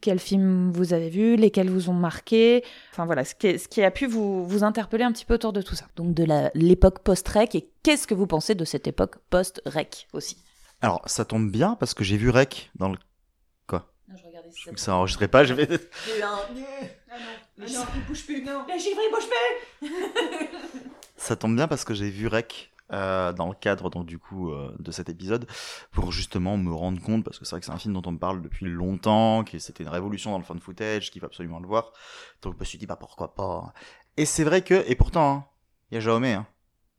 quels 0.00 0.18
films 0.20 0.70
vous 0.72 0.92
avez 0.92 1.08
vus, 1.08 1.36
lesquels 1.36 1.70
vous 1.70 1.88
ont 1.90 1.94
marqué, 1.94 2.62
enfin 2.92 3.06
voilà, 3.06 3.24
ce 3.24 3.34
qui, 3.34 3.46
est- 3.48 3.58
ce 3.58 3.68
qui 3.68 3.82
a 3.82 3.90
pu 3.90 4.06
vous, 4.06 4.46
vous 4.46 4.62
interpeller 4.64 5.04
un 5.04 5.12
petit 5.12 5.24
peu 5.24 5.34
autour 5.34 5.52
de 5.52 5.62
tout 5.62 5.74
ça. 5.74 5.86
Donc 5.96 6.14
de 6.14 6.24
la- 6.24 6.50
l'époque 6.54 7.00
post-rec, 7.00 7.54
et 7.54 7.68
qu'est-ce 7.82 8.06
que 8.06 8.14
vous 8.14 8.26
pensez 8.26 8.54
de 8.54 8.64
cette 8.64 8.86
époque 8.86 9.16
post-rec 9.30 10.08
aussi? 10.12 10.36
Alors, 10.82 11.02
ça 11.06 11.24
tombe 11.24 11.50
bien 11.50 11.74
parce 11.80 11.94
que 11.94 12.04
j'ai 12.04 12.16
vu 12.18 12.28
Rec 12.30 12.70
dans 12.76 12.88
le. 12.88 12.96
Je 14.08 14.22
regardais 14.24 14.50
Je 14.54 14.70
que 14.70 14.78
ça 14.78 14.94
enregistrait 14.94 15.26
pas, 15.26 15.42
je 15.42 15.52
vais. 15.52 15.66
Ça 21.16 21.36
tombe 21.36 21.56
bien 21.56 21.66
parce 21.68 21.84
que 21.84 21.94
j'ai 21.94 22.10
vu 22.10 22.28
Rec 22.28 22.70
euh, 22.92 23.32
dans 23.32 23.48
le 23.48 23.54
cadre 23.54 23.90
donc 23.90 24.06
du 24.06 24.18
coup 24.18 24.50
euh, 24.50 24.74
de 24.78 24.92
cet 24.92 25.08
épisode 25.08 25.46
pour 25.90 26.12
justement 26.12 26.56
me 26.56 26.72
rendre 26.72 27.02
compte 27.02 27.24
parce 27.24 27.38
que 27.38 27.44
c'est 27.44 27.50
vrai 27.50 27.60
que 27.60 27.66
c'est 27.66 27.72
un 27.72 27.78
film 27.78 27.94
dont 27.94 28.02
on 28.06 28.12
me 28.12 28.18
parle 28.18 28.42
depuis 28.42 28.66
longtemps, 28.66 29.42
que 29.44 29.58
c'était 29.58 29.82
une 29.82 29.90
révolution 29.90 30.30
dans 30.30 30.38
le 30.38 30.44
fan 30.44 30.60
footage, 30.60 31.10
qu'il 31.10 31.20
faut 31.20 31.26
absolument 31.26 31.58
le 31.58 31.66
voir. 31.66 31.92
Donc 32.42 32.54
je 32.54 32.60
me 32.60 32.64
suis 32.64 32.78
dit 32.78 32.86
bah 32.86 32.96
pourquoi 32.96 33.34
pas. 33.34 33.72
Et 34.16 34.24
c'est 34.24 34.44
vrai 34.44 34.62
que 34.62 34.84
et 34.86 34.94
pourtant 34.94 35.34
hein, 35.34 35.44
il 35.90 35.94
y 35.94 35.98
a 35.98 36.00
Jaume 36.00 36.24
hein. 36.24 36.46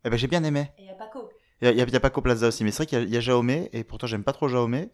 Eh 0.03 0.09
ben 0.09 0.17
j'ai 0.17 0.27
bien 0.27 0.43
aimé. 0.43 0.71
Et 0.77 0.85
y 0.85 0.89
a 0.89 0.93
Paco. 0.93 1.29
Il 1.61 1.67
y 1.75 1.81
a, 1.81 1.83
a- 1.83 1.95
a 1.95 1.99
Paco 1.99 2.21
Plaza 2.21 2.47
aussi, 2.49 2.63
mais 2.63 2.71
c'est 2.71 2.83
vrai 2.83 2.85
qu'il 2.85 3.09
y 3.13 3.17
a, 3.17 3.19
Jaume, 3.19 3.49
et 3.49 3.83
pourtant 3.83 4.05
j'aime 4.07 4.23
pas 4.23 4.33
trop 4.33 4.47
Jaume. 4.47 4.87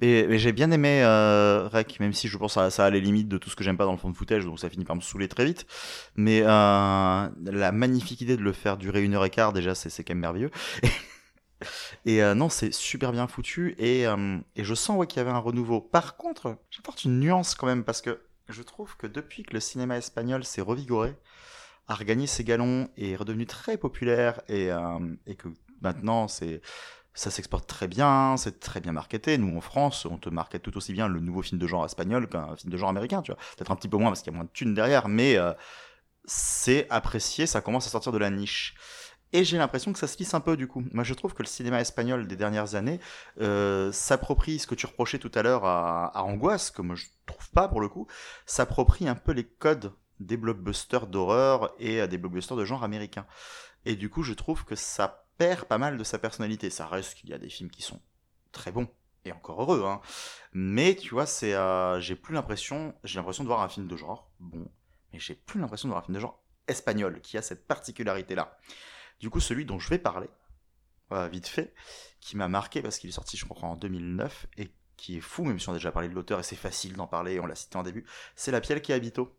Mais, 0.00 0.38
j'ai 0.38 0.52
bien 0.52 0.70
aimé 0.70 1.02
euh, 1.02 1.68
Rec, 1.68 1.98
même 2.00 2.12
si 2.12 2.28
je 2.28 2.38
pense 2.38 2.54
que 2.54 2.70
ça 2.70 2.84
a 2.86 2.90
les 2.90 3.00
limites 3.00 3.28
de 3.28 3.38
tout 3.38 3.50
ce 3.50 3.56
que 3.56 3.64
j'aime 3.64 3.76
pas 3.76 3.84
dans 3.84 3.92
le 3.92 3.98
fond 3.98 4.10
de 4.10 4.16
footage, 4.16 4.44
donc 4.44 4.60
ça 4.60 4.70
finit 4.70 4.84
par 4.84 4.96
me 4.96 5.00
saouler 5.00 5.28
très 5.28 5.44
vite. 5.44 5.66
Mais 6.16 6.42
euh, 6.42 7.28
la 7.44 7.72
magnifique 7.72 8.20
idée 8.20 8.36
de 8.36 8.42
le 8.42 8.52
faire 8.52 8.76
durer 8.76 9.02
une 9.02 9.14
heure 9.14 9.24
et 9.24 9.30
quart, 9.30 9.52
déjà, 9.52 9.74
c'est 9.74 9.90
quand 10.04 10.12
même 10.14 10.20
merveilleux. 10.20 10.50
Et 12.04 12.22
euh, 12.22 12.34
non, 12.34 12.48
c'est 12.48 12.72
super 12.72 13.12
bien 13.12 13.26
foutu, 13.26 13.74
et, 13.78 14.06
euh, 14.06 14.38
et 14.56 14.64
je 14.64 14.74
sens 14.74 14.96
ouais, 14.98 15.06
qu'il 15.06 15.18
y 15.18 15.20
avait 15.20 15.30
un 15.30 15.38
renouveau. 15.38 15.80
Par 15.80 16.16
contre, 16.16 16.56
j'apporte 16.70 17.04
une 17.04 17.18
nuance 17.20 17.54
quand 17.54 17.66
même, 17.66 17.84
parce 17.84 18.00
que 18.02 18.20
je 18.48 18.62
trouve 18.62 18.96
que 18.96 19.06
depuis 19.06 19.42
que 19.42 19.54
le 19.54 19.60
cinéma 19.60 19.96
espagnol 19.96 20.44
s'est 20.44 20.60
revigoré, 20.60 21.14
a 21.88 21.94
regagné 21.94 22.26
ses 22.26 22.44
galons 22.44 22.88
et 22.96 23.12
est 23.12 23.16
redevenu 23.16 23.46
très 23.46 23.76
populaire 23.76 24.40
et 24.48 24.68
que 25.36 25.48
maintenant 25.80 26.28
c'est 26.28 26.60
ça 27.14 27.30
s'exporte 27.30 27.68
très 27.68 27.86
bien, 27.86 28.36
c'est 28.36 28.58
très 28.58 28.80
bien 28.80 28.92
marketé. 28.92 29.38
Nous 29.38 29.56
en 29.56 29.60
France, 29.60 30.04
on 30.04 30.18
te 30.18 30.28
market 30.28 30.62
tout 30.62 30.76
aussi 30.76 30.92
bien 30.92 31.06
le 31.08 31.20
nouveau 31.20 31.42
film 31.42 31.60
de 31.60 31.66
genre 31.66 31.84
espagnol 31.84 32.28
qu'un 32.28 32.56
film 32.56 32.72
de 32.72 32.76
genre 32.76 32.88
américain, 32.88 33.22
tu 33.22 33.30
vois. 33.30 33.40
Peut-être 33.56 33.70
un 33.70 33.76
petit 33.76 33.88
peu 33.88 33.96
moins 33.96 34.10
parce 34.10 34.22
qu'il 34.22 34.32
y 34.32 34.34
a 34.34 34.36
moins 34.36 34.46
de 34.46 34.50
thunes 34.50 34.74
derrière, 34.74 35.08
mais 35.08 35.36
euh, 35.36 35.52
c'est 36.24 36.88
apprécié, 36.90 37.46
ça 37.46 37.60
commence 37.60 37.86
à 37.86 37.90
sortir 37.90 38.10
de 38.10 38.18
la 38.18 38.30
niche. 38.30 38.74
Et 39.32 39.44
j'ai 39.44 39.58
l'impression 39.58 39.92
que 39.92 39.98
ça 39.98 40.06
se 40.06 40.16
lisse 40.18 40.34
un 40.34 40.40
peu 40.40 40.56
du 40.56 40.66
coup. 40.66 40.84
Moi 40.92 41.04
je 41.04 41.14
trouve 41.14 41.34
que 41.34 41.42
le 41.42 41.48
cinéma 41.48 41.80
espagnol 41.80 42.26
des 42.26 42.36
dernières 42.36 42.74
années 42.74 43.00
euh, 43.40 43.92
s'approprie 43.92 44.58
ce 44.58 44.66
que 44.66 44.74
tu 44.74 44.86
reprochais 44.86 45.18
tout 45.18 45.32
à 45.34 45.42
l'heure 45.42 45.64
à, 45.64 46.06
à 46.06 46.22
Angoisse, 46.22 46.70
que 46.70 46.82
moi 46.82 46.96
je 46.96 47.06
trouve 47.26 47.50
pas 47.50 47.68
pour 47.68 47.80
le 47.80 47.88
coup, 47.88 48.06
s'approprie 48.46 49.08
un 49.08 49.16
peu 49.16 49.32
les 49.32 49.44
codes 49.44 49.92
des 50.20 50.36
blockbusters 50.36 51.06
d'horreur 51.06 51.74
et 51.78 52.00
à 52.00 52.06
des 52.06 52.18
blockbusters 52.18 52.56
de 52.56 52.64
genre 52.64 52.84
américain. 52.84 53.26
Et 53.84 53.96
du 53.96 54.08
coup, 54.08 54.22
je 54.22 54.32
trouve 54.32 54.64
que 54.64 54.76
ça 54.76 55.23
perd 55.38 55.64
pas 55.64 55.78
mal 55.78 55.96
de 55.96 56.04
sa 56.04 56.18
personnalité. 56.18 56.70
Ça 56.70 56.86
reste 56.86 57.14
qu'il 57.14 57.30
y 57.30 57.34
a 57.34 57.38
des 57.38 57.48
films 57.48 57.70
qui 57.70 57.82
sont 57.82 58.00
très 58.52 58.72
bons 58.72 58.88
et 59.24 59.32
encore 59.32 59.62
heureux, 59.62 59.84
hein. 59.84 60.00
Mais 60.52 60.94
tu 60.94 61.10
vois, 61.10 61.26
c'est, 61.26 61.54
euh, 61.54 62.00
j'ai 62.00 62.14
plus 62.14 62.34
l'impression, 62.34 62.94
j'ai 63.04 63.18
l'impression 63.18 63.42
de 63.42 63.48
voir 63.48 63.62
un 63.62 63.68
film 63.68 63.86
de 63.88 63.96
genre 63.96 64.30
bon, 64.38 64.68
mais 65.12 65.18
j'ai 65.18 65.34
plus 65.34 65.60
l'impression 65.60 65.88
de 65.88 65.92
voir 65.92 66.02
un 66.02 66.04
film 66.04 66.14
de 66.14 66.20
genre 66.20 66.42
espagnol 66.68 67.20
qui 67.20 67.38
a 67.38 67.42
cette 67.42 67.66
particularité-là. 67.66 68.56
Du 69.20 69.30
coup, 69.30 69.40
celui 69.40 69.64
dont 69.64 69.78
je 69.78 69.88
vais 69.88 69.98
parler, 69.98 70.28
euh, 71.12 71.28
vite 71.28 71.48
fait, 71.48 71.74
qui 72.20 72.36
m'a 72.36 72.48
marqué 72.48 72.82
parce 72.82 72.98
qu'il 72.98 73.08
est 73.08 73.14
sorti, 73.14 73.36
je 73.36 73.46
crois, 73.46 73.68
en 73.68 73.76
2009 73.76 74.46
et 74.58 74.70
qui 74.96 75.16
est 75.16 75.20
fou, 75.20 75.44
même 75.44 75.58
si 75.58 75.68
on 75.68 75.72
a 75.72 75.76
déjà 75.76 75.92
parlé 75.92 76.08
de 76.08 76.14
l'auteur 76.14 76.40
et 76.40 76.42
c'est 76.42 76.56
facile 76.56 76.94
d'en 76.94 77.06
parler, 77.06 77.40
on 77.40 77.46
l'a 77.46 77.54
cité 77.54 77.76
en 77.76 77.82
début, 77.82 78.04
c'est 78.36 78.50
La 78.50 78.60
Piel 78.60 78.80
qui 78.80 78.92
habito 78.92 79.36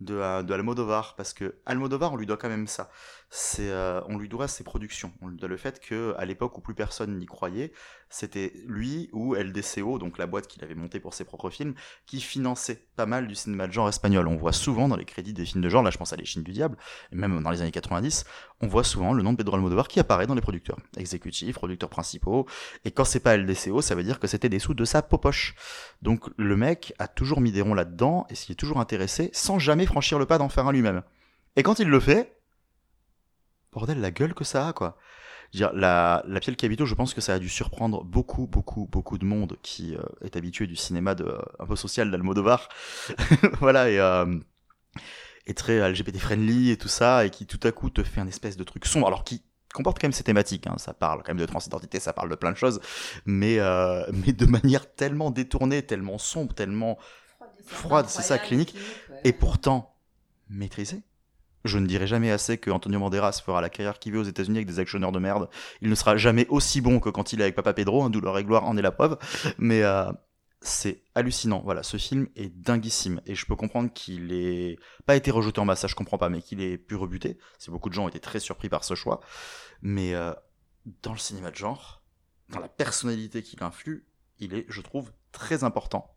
de, 0.00 0.14
euh, 0.14 0.42
de 0.42 0.52
Almodovar 0.52 1.14
parce 1.16 1.32
que 1.32 1.60
Almodovar 1.66 2.12
on 2.12 2.16
lui 2.16 2.26
doit 2.26 2.36
quand 2.36 2.48
même 2.48 2.66
ça 2.66 2.90
c'est 3.34 3.70
euh, 3.70 4.02
on 4.08 4.18
lui 4.18 4.28
doit 4.28 4.46
ses 4.46 4.62
productions. 4.62 5.10
On 5.22 5.28
lui 5.28 5.38
doit 5.38 5.48
le 5.48 5.56
fait 5.56 5.80
que 5.80 6.14
à 6.18 6.26
l'époque 6.26 6.58
où 6.58 6.60
plus 6.60 6.74
personne 6.74 7.16
n'y 7.16 7.24
croyait 7.24 7.72
c'était 8.10 8.52
lui 8.66 9.08
ou 9.14 9.34
LDCO 9.34 9.98
donc 9.98 10.18
la 10.18 10.26
boîte 10.26 10.46
qu'il 10.46 10.62
avait 10.62 10.74
montée 10.74 11.00
pour 11.00 11.14
ses 11.14 11.24
propres 11.24 11.48
films 11.48 11.72
qui 12.04 12.20
finançait 12.20 12.86
pas 12.94 13.06
mal 13.06 13.26
du 13.26 13.34
cinéma 13.34 13.66
de 13.66 13.72
genre 13.72 13.88
espagnol. 13.88 14.28
On 14.28 14.36
voit 14.36 14.52
souvent 14.52 14.86
dans 14.86 14.96
les 14.96 15.06
crédits 15.06 15.32
des 15.32 15.46
films 15.46 15.64
de 15.64 15.70
genre 15.70 15.82
là 15.82 15.90
je 15.90 15.96
pense 15.96 16.12
à 16.12 16.16
Les 16.16 16.26
Chines 16.26 16.42
du 16.42 16.52
Diable 16.52 16.76
et 17.10 17.16
même 17.16 17.42
dans 17.42 17.50
les 17.50 17.62
années 17.62 17.70
90 17.70 18.24
on 18.60 18.66
voit 18.66 18.84
souvent 18.84 19.14
le 19.14 19.22
nom 19.22 19.32
de 19.32 19.38
Pedro 19.38 19.56
Almodovar 19.56 19.88
qui 19.88 19.98
apparaît 19.98 20.26
dans 20.26 20.34
les 20.34 20.42
producteurs. 20.42 20.76
Exécutifs 20.98 21.54
producteurs 21.54 21.88
principaux 21.88 22.46
et 22.84 22.90
quand 22.90 23.06
c'est 23.06 23.20
pas 23.20 23.38
LDCO 23.38 23.80
ça 23.80 23.94
veut 23.94 24.04
dire 24.04 24.20
que 24.20 24.26
c'était 24.26 24.50
des 24.50 24.58
sous 24.58 24.74
de 24.74 24.84
sa 24.84 25.00
popoche. 25.00 25.54
Donc 26.02 26.28
le 26.36 26.54
mec 26.54 26.92
a 26.98 27.08
toujours 27.08 27.40
mis 27.40 27.50
des 27.50 27.62
ronds 27.62 27.72
là-dedans 27.72 28.26
et 28.28 28.34
s'y 28.34 28.52
est 28.52 28.56
toujours 28.56 28.78
intéressé 28.78 29.30
sans 29.32 29.58
jamais 29.58 29.86
franchir 29.86 30.18
le 30.18 30.26
pas 30.26 30.36
d'en 30.36 30.50
faire 30.50 30.66
un 30.66 30.72
lui-même. 30.72 31.02
Et 31.56 31.62
quand 31.62 31.78
il 31.78 31.88
le 31.88 32.00
fait, 32.00 32.41
bordel, 33.72 34.00
la 34.00 34.10
gueule 34.10 34.34
que 34.34 34.44
ça 34.44 34.68
a, 34.68 34.72
quoi. 34.72 34.96
Dire, 35.52 35.70
la, 35.74 36.24
la 36.26 36.40
Piel 36.40 36.56
Cabito, 36.56 36.86
je 36.86 36.94
pense 36.94 37.12
que 37.12 37.20
ça 37.20 37.34
a 37.34 37.38
dû 37.38 37.48
surprendre 37.48 38.04
beaucoup, 38.04 38.46
beaucoup, 38.46 38.88
beaucoup 38.90 39.18
de 39.18 39.26
monde 39.26 39.58
qui 39.62 39.94
euh, 39.94 40.02
est 40.22 40.36
habitué 40.36 40.66
du 40.66 40.76
cinéma 40.76 41.14
de, 41.14 41.36
un 41.58 41.66
peu 41.66 41.76
social 41.76 42.10
d'Almodovar. 42.10 42.70
voilà, 43.60 43.90
et, 43.90 43.98
euh, 43.98 44.38
et 45.46 45.54
très 45.54 45.86
LGBT 45.90 46.18
friendly 46.18 46.70
et 46.70 46.78
tout 46.78 46.88
ça, 46.88 47.26
et 47.26 47.30
qui 47.30 47.46
tout 47.46 47.60
à 47.64 47.72
coup 47.72 47.90
te 47.90 48.02
fait 48.02 48.20
un 48.20 48.28
espèce 48.28 48.56
de 48.56 48.64
truc 48.64 48.86
sombre, 48.86 49.06
alors 49.06 49.24
qui 49.24 49.42
comporte 49.74 49.98
quand 49.98 50.06
même 50.06 50.12
ces 50.12 50.24
thématiques, 50.24 50.66
hein. 50.66 50.76
ça 50.78 50.94
parle 50.94 51.22
quand 51.22 51.30
même 51.30 51.40
de 51.40 51.46
transidentité, 51.46 51.98
ça 51.98 52.12
parle 52.12 52.30
de 52.30 52.34
plein 52.34 52.52
de 52.52 52.56
choses, 52.56 52.80
mais, 53.24 53.58
euh, 53.58 54.04
mais 54.12 54.32
de 54.32 54.46
manière 54.46 54.92
tellement 54.94 55.30
détournée, 55.30 55.82
tellement 55.82 56.18
sombre, 56.18 56.54
tellement 56.54 56.98
froide, 57.66 58.06
c'est 58.08 58.22
ça, 58.22 58.38
clinique, 58.38 58.74
et 59.24 59.32
pourtant 59.32 59.96
maîtrisée. 60.48 61.02
Je 61.64 61.78
ne 61.78 61.86
dirai 61.86 62.06
jamais 62.06 62.30
assez 62.30 62.58
que 62.58 62.70
Antonio 62.70 62.98
Banderas 62.98 63.40
fera 63.44 63.60
la 63.60 63.70
carrière 63.70 63.98
qu'il 63.98 64.12
veut 64.12 64.20
aux 64.20 64.24
États-Unis 64.24 64.58
avec 64.58 64.68
des 64.68 64.78
actionneurs 64.78 65.12
de 65.12 65.18
merde. 65.18 65.48
Il 65.80 65.88
ne 65.88 65.94
sera 65.94 66.16
jamais 66.16 66.46
aussi 66.48 66.80
bon 66.80 67.00
que 67.00 67.08
quand 67.08 67.32
il 67.32 67.40
est 67.40 67.44
avec 67.44 67.54
Papa 67.54 67.72
Pedro, 67.72 68.02
hein, 68.02 68.10
douleur 68.10 68.38
et 68.38 68.44
gloire 68.44 68.64
en 68.64 68.76
est 68.76 68.82
la 68.82 68.90
preuve. 68.90 69.16
Mais 69.58 69.82
euh, 69.82 70.10
c'est 70.60 71.02
hallucinant. 71.14 71.62
Voilà, 71.64 71.82
ce 71.82 71.96
film 71.96 72.28
est 72.36 72.48
dinguissime 72.48 73.20
et 73.26 73.34
je 73.34 73.46
peux 73.46 73.56
comprendre 73.56 73.92
qu'il 73.92 74.32
ait 74.32 74.78
pas 75.06 75.16
été 75.16 75.30
rejeté 75.30 75.60
en 75.60 75.64
masse, 75.64 75.80
ça 75.80 75.88
je 75.88 75.94
comprends 75.94 76.18
pas, 76.18 76.28
mais 76.28 76.42
qu'il 76.42 76.60
ait 76.60 76.78
pu 76.78 76.94
rebuter. 76.94 77.38
C'est 77.58 77.70
beaucoup 77.70 77.88
de 77.88 77.94
gens 77.94 78.04
ont 78.04 78.08
été 78.08 78.20
très 78.20 78.40
surpris 78.40 78.68
par 78.68 78.84
ce 78.84 78.94
choix. 78.94 79.20
Mais 79.82 80.14
euh, 80.14 80.32
dans 81.02 81.12
le 81.12 81.18
cinéma 81.18 81.50
de 81.50 81.56
genre, 81.56 82.02
dans 82.48 82.60
la 82.60 82.68
personnalité 82.68 83.42
qu'il 83.42 83.62
influe, 83.62 84.06
il 84.38 84.54
est, 84.54 84.66
je 84.68 84.80
trouve, 84.80 85.12
très 85.32 85.64
important. 85.64 86.16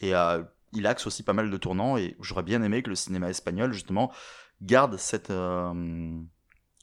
Et 0.00 0.14
euh, 0.14 0.42
il 0.72 0.86
axe 0.86 1.06
aussi 1.06 1.22
pas 1.22 1.32
mal 1.32 1.50
de 1.50 1.56
tournants 1.56 1.96
et 1.96 2.16
j'aurais 2.20 2.42
bien 2.42 2.62
aimé 2.62 2.82
que 2.82 2.90
le 2.90 2.96
cinéma 2.96 3.30
espagnol 3.30 3.72
justement 3.72 4.12
garde 4.62 4.96
cette 4.98 5.30
euh, 5.30 6.12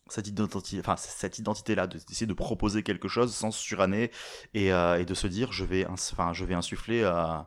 cette 0.07 0.27
identité 0.27 0.79
enfin 0.79 0.95
cette 0.97 1.39
identité 1.39 1.73
là 1.75 1.87
d'essayer 1.87 2.27
de 2.27 2.33
proposer 2.33 2.83
quelque 2.83 3.07
chose 3.07 3.33
sans 3.33 3.51
suranner 3.51 4.11
et, 4.53 4.71
euh, 4.71 4.99
et 4.99 5.05
de 5.05 5.13
se 5.13 5.27
dire 5.27 5.51
je 5.51 5.65
vais 5.65 5.85
enfin 5.87 6.31
je 6.33 6.45
vais 6.45 6.53
insuffler 6.53 7.01
euh, 7.03 7.37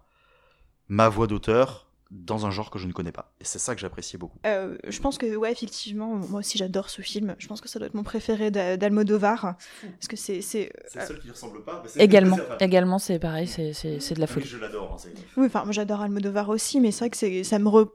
ma 0.88 1.08
voix 1.08 1.26
d'auteur 1.26 1.86
dans 2.10 2.46
un 2.46 2.50
genre 2.50 2.70
que 2.70 2.78
je 2.78 2.86
ne 2.86 2.92
connais 2.92 3.12
pas 3.12 3.32
et 3.38 3.44
c'est 3.44 3.58
ça 3.58 3.74
que 3.74 3.80
j'appréciais 3.80 4.18
beaucoup 4.18 4.38
Euh, 4.46 4.78
je 4.88 4.98
pense 4.98 5.18
que, 5.18 5.36
ouais, 5.36 5.52
effectivement, 5.52 6.14
moi 6.14 6.40
aussi 6.40 6.56
j'adore 6.56 6.88
ce 6.88 7.02
film. 7.02 7.36
Je 7.38 7.46
pense 7.48 7.60
que 7.60 7.68
ça 7.68 7.78
doit 7.78 7.86
être 7.86 7.94
mon 7.94 8.02
préféré 8.02 8.50
d'A- 8.50 8.78
d'Almodovar. 8.78 9.56
Parce 9.82 10.08
que 10.08 10.16
c'est. 10.16 10.40
c'est- 10.40 10.72
c'est 10.88 11.00
le 11.00 11.06
seul 11.06 11.18
qui 11.20 11.26
ne 11.28 11.32
ressemble 11.32 11.62
pas 11.64 11.82
Également, 11.98 12.38
également 12.60 12.98
c'est 12.98 13.18
pareil, 13.18 13.46
c'est- 13.46 13.74
c'est 13.74 14.00
c'est 14.00 14.14
de 14.14 14.20
la 14.20 14.26
folie. 14.26 14.46
je 14.46 14.56
l'adore 14.56 14.94
hein, 14.94 15.10
Oui, 15.36 15.46
enfin, 15.46 15.64
moi 15.64 15.72
j'adore 15.72 16.00
Almodovar 16.00 16.48
aussi, 16.48 16.80
mais 16.80 16.92
c'est 16.92 17.00
vrai 17.00 17.10
que 17.10 17.16
c'est- 17.18 17.44
ça 17.44 17.58
me 17.58 17.68
re- 17.68 17.90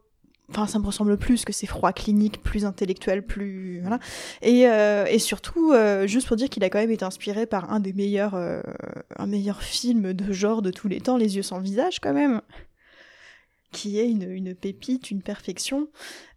Enfin, 0.50 0.68
ça 0.68 0.78
me 0.78 0.86
ressemble 0.86 1.18
plus 1.18 1.46
que 1.46 1.54
c'est 1.54 1.66
froid 1.68 1.94
clinique, 1.94 2.42
plus 2.44 2.66
intellectuel, 2.66 3.26
plus 3.26 3.80
voilà. 3.82 4.00
Et, 4.42 4.68
euh, 4.68 5.06
et 5.06 5.18
surtout, 5.18 5.72
euh, 5.72 6.06
juste 6.06 6.28
pour 6.28 6.36
dire 6.36 6.50
qu'il 6.50 6.64
a 6.64 6.70
quand 6.70 6.80
même 6.80 6.92
été 6.92 7.06
inspiré 7.06 7.46
par 7.46 7.72
un 7.72 7.80
des 7.80 7.94
meilleurs, 7.94 8.36
euh, 8.36 8.62
un 9.18 9.26
meilleur 9.26 9.64
film 9.64 10.14
de 10.14 10.34
genre 10.34 10.62
de 10.62 10.70
tous 10.70 10.88
les 10.90 11.00
temps, 11.00 11.18
Les 11.18 11.38
yeux 11.38 11.44
sans 11.44 11.60
visage, 11.60 12.00
quand 12.02 12.14
même, 12.14 12.42
qui 13.72 14.00
est 14.00 14.10
une, 14.10 14.30
une 14.30 14.54
pépite, 14.54 15.12
une 15.12 15.22
perfection. 15.22 15.88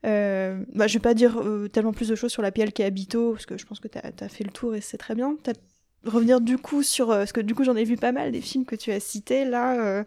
Euh, 0.07 0.65
bah, 0.73 0.87
je 0.87 0.95
vais 0.95 1.03
pas 1.03 1.15
dire 1.15 1.43
tellement 1.73 1.93
plus 1.93 2.09
de 2.09 2.15
choses 2.15 2.31
sur 2.31 2.43
la 2.43 2.53
PL 2.53 2.73
qui 2.73 2.85
Habito, 2.85 3.33
parce 3.33 3.47
que 3.47 3.59
je 3.59 3.66
pense 3.66 3.81
que 3.81 3.89
t'as 3.89 4.11
as 4.20 4.28
fait 4.28 4.45
le 4.45 4.51
tour 4.51 4.74
et 4.77 4.81
c'est 4.81 4.99
très 4.99 5.16
bien. 5.16 5.37
Revenir 6.07 6.41
du 6.41 6.59
coup 6.59 6.83
sur 6.83 7.11
euh, 7.11 7.19
parce 7.19 7.33
que 7.33 7.41
du 7.41 7.55
coup 7.55 7.65
j'en 7.65 7.77
ai 7.77 7.85
vu 7.85 7.97
pas 7.97 8.12
mal 8.12 8.33
des 8.33 8.41
films 8.41 8.65
que 8.65 8.77
tu 8.77 8.93
as 8.93 9.01
cités 9.01 9.45
là 9.45 9.74
euh, 9.74 10.05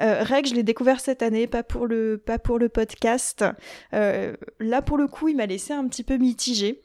euh, 0.00 0.22
Reg 0.22 0.46
je 0.46 0.54
l'ai 0.54 0.62
découvert 0.62 1.00
cette 1.00 1.22
année 1.22 1.46
pas 1.46 1.62
pour 1.62 1.86
le 1.86 2.18
pas 2.18 2.38
pour 2.38 2.58
le 2.58 2.68
podcast. 2.68 3.44
Euh, 3.94 4.34
là 4.60 4.82
pour 4.82 4.98
le 4.98 5.06
coup 5.06 5.28
il 5.28 5.36
m'a 5.36 5.46
laissé 5.46 5.72
un 5.72 5.86
petit 5.88 6.02
peu 6.02 6.16
mitigé 6.16 6.82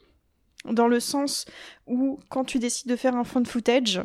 dans 0.64 0.86
le 0.86 1.00
sens 1.00 1.44
où 1.88 2.20
quand 2.28 2.44
tu 2.44 2.60
décides 2.60 2.88
de 2.88 2.94
faire 2.94 3.16
un 3.16 3.24
fond 3.24 3.40
de 3.40 3.48
footage 3.48 4.00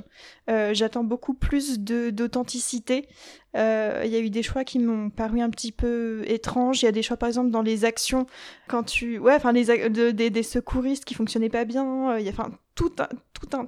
j'attends 0.47 1.03
beaucoup 1.03 1.35
plus 1.35 1.79
d'authenticité. 1.79 3.07
Il 3.53 4.09
y 4.09 4.15
a 4.15 4.19
eu 4.19 4.31
des 4.31 4.41
choix 4.41 4.63
qui 4.63 4.79
m'ont 4.79 5.11
paru 5.11 5.41
un 5.41 5.51
petit 5.51 5.71
peu 5.71 6.23
étranges. 6.25 6.81
Il 6.81 6.85
y 6.85 6.87
a 6.87 6.91
des 6.91 7.03
choix 7.03 7.17
par 7.17 7.27
exemple 7.27 7.51
dans 7.51 7.61
les 7.61 7.85
actions 7.85 8.25
quand 8.67 8.83
tu 8.83 9.19
ouais 9.19 9.35
enfin 9.35 9.51
les 9.51 9.65
des, 10.29 10.43
secouristes 10.43 11.05
qui 11.05 11.13
fonctionnaient 11.13 11.49
pas 11.49 11.65
bien 11.65 12.17
il 12.17 12.25
y 12.25 12.29
a 12.29 12.31
enfin 12.31 12.49
tout 12.73 12.93
un 12.97 13.09
tout 13.33 13.55
un 13.55 13.67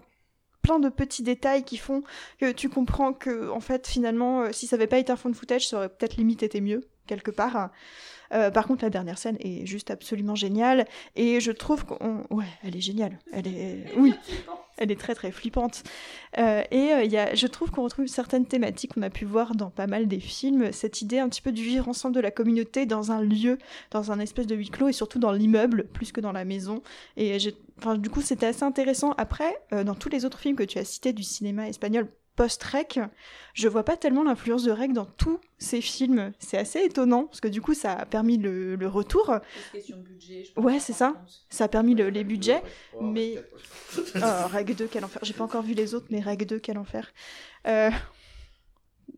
de 0.78 0.90
petits 0.90 1.24
détails 1.24 1.64
qui 1.64 1.78
font 1.78 2.04
que 2.40 2.52
tu 2.52 2.70
comprends 2.70 3.14
que 3.14 3.50
en 3.50 3.60
fait 3.62 3.88
finalement 3.88 4.42
euh, 4.42 4.50
si 4.52 4.68
ça 4.68 4.76
avait 4.76 4.86
pas 4.86 5.00
été 5.00 5.12
un 5.12 5.16
fond 5.16 5.30
de 5.30 5.36
footage 5.36 5.68
ça 5.68 5.78
aurait 5.78 5.90
peut-être 5.90 6.18
limite 6.18 6.44
été 6.44 6.62
mieux 6.62 6.88
quelque 7.08 7.32
part 7.32 7.72
Euh, 8.34 8.52
par 8.52 8.68
contre 8.68 8.84
la 8.84 8.90
dernière 8.90 9.18
scène 9.18 9.38
est 9.40 9.66
juste 9.66 9.92
absolument 9.92 10.36
géniale. 10.36 10.86
Et 11.16 11.40
je 11.40 11.52
trouve 11.52 11.86
qu'on 11.86 12.26
ouais 12.30 12.46
elle 12.64 12.76
est 12.76 12.82
géniale. 12.82 13.20
Elle 13.32 13.48
est 13.48 13.86
oui 13.98 14.14
elle 14.80 14.92
est 14.92 15.00
très 15.00 15.14
très 15.14 15.32
flippante. 15.32 15.84
Euh, 16.38 16.64
et 16.72 16.94
euh, 16.94 17.04
y 17.04 17.18
a, 17.18 17.36
je 17.36 17.48
trouve 17.48 17.70
qu'on 17.70 17.84
retrouve 17.84 18.08
certaines 18.08 18.46
thématiques 18.46 18.94
qu'on 18.94 19.02
a 19.02 19.10
pu 19.10 19.26
voir 19.26 19.56
dans 19.56 19.70
pas 19.70 19.88
mal 19.88 20.08
des 20.08 20.20
films. 20.20 20.72
Cette 20.72 21.02
idée 21.02 21.20
un 21.20 21.30
petit 21.30 21.42
peu 21.42 21.52
du 21.52 21.64
vivre 21.64 21.88
ensemble 21.88 22.16
de 22.16 22.22
la 22.22 22.32
communauté 22.32 22.86
dans 22.86 23.12
un 23.12 23.22
lieu 23.22 23.58
dans 23.92 24.12
un 24.12 24.20
espèce 24.20 24.48
de 24.48 24.56
huis 24.56 24.70
clos 24.70 24.88
et 24.88 24.94
surtout 24.94 25.20
dans 25.20 25.32
l'immeuble 25.32 25.86
plus 25.94 26.12
que 26.12 26.22
dans 26.22 26.32
la 26.32 26.46
maison. 26.46 26.82
Et 27.18 27.38
du 27.98 28.10
coup, 28.10 28.22
c'était 28.22 28.48
assez 28.48 28.64
intéressant. 28.64 29.14
Après, 29.18 29.58
euh, 29.74 29.84
dans 29.84 29.96
tous 29.96 30.10
les 30.10 30.26
autres 30.26 30.40
films 30.40 30.56
que 30.56 30.64
tu 30.64 30.80
as 30.80 30.86
cités 30.86 31.14
du 31.14 31.24
cinéma 31.24 31.68
espagnol 31.68 32.08
post-rec, 32.44 33.00
je 33.54 33.68
vois 33.68 33.84
pas 33.84 33.98
tellement 33.98 34.24
l'influence 34.24 34.64
de 34.64 34.72
Rec 34.72 34.94
dans 34.94 35.06
tous 35.06 35.40
ces 35.58 35.82
films. 35.82 36.32
C'est 36.40 36.58
assez 36.58 36.80
étonnant, 36.80 37.26
parce 37.26 37.42
que 37.42 37.50
du 37.50 37.62
coup, 37.62 37.74
ça 37.74 37.92
a 37.94 38.06
permis 38.06 38.38
le, 38.38 38.76
le 38.78 38.88
retour. 38.88 39.36
Ouais, 40.56 40.80
c'est 40.80 40.94
ça. 40.94 41.22
Ça 41.50 41.66
a 41.66 41.68
permis 41.68 41.96
le- 41.96 42.10
les 42.10 42.24
budgets. 42.24 42.64
mais- 43.02 43.36
Oh, 44.16 44.48
Rec 44.54 44.74
2, 44.76 44.88
quel 44.90 45.04
enfer. 45.04 45.22
J'ai 45.24 45.34
pas 45.34 45.44
encore 45.44 45.64
vu 45.64 45.74
les 45.74 45.94
autres, 45.96 46.08
mais 46.12 46.22
Rec 46.22 46.46
2, 46.48 46.60
quel 46.60 46.78
enfer. 46.78 47.12
Euh... 47.68 47.92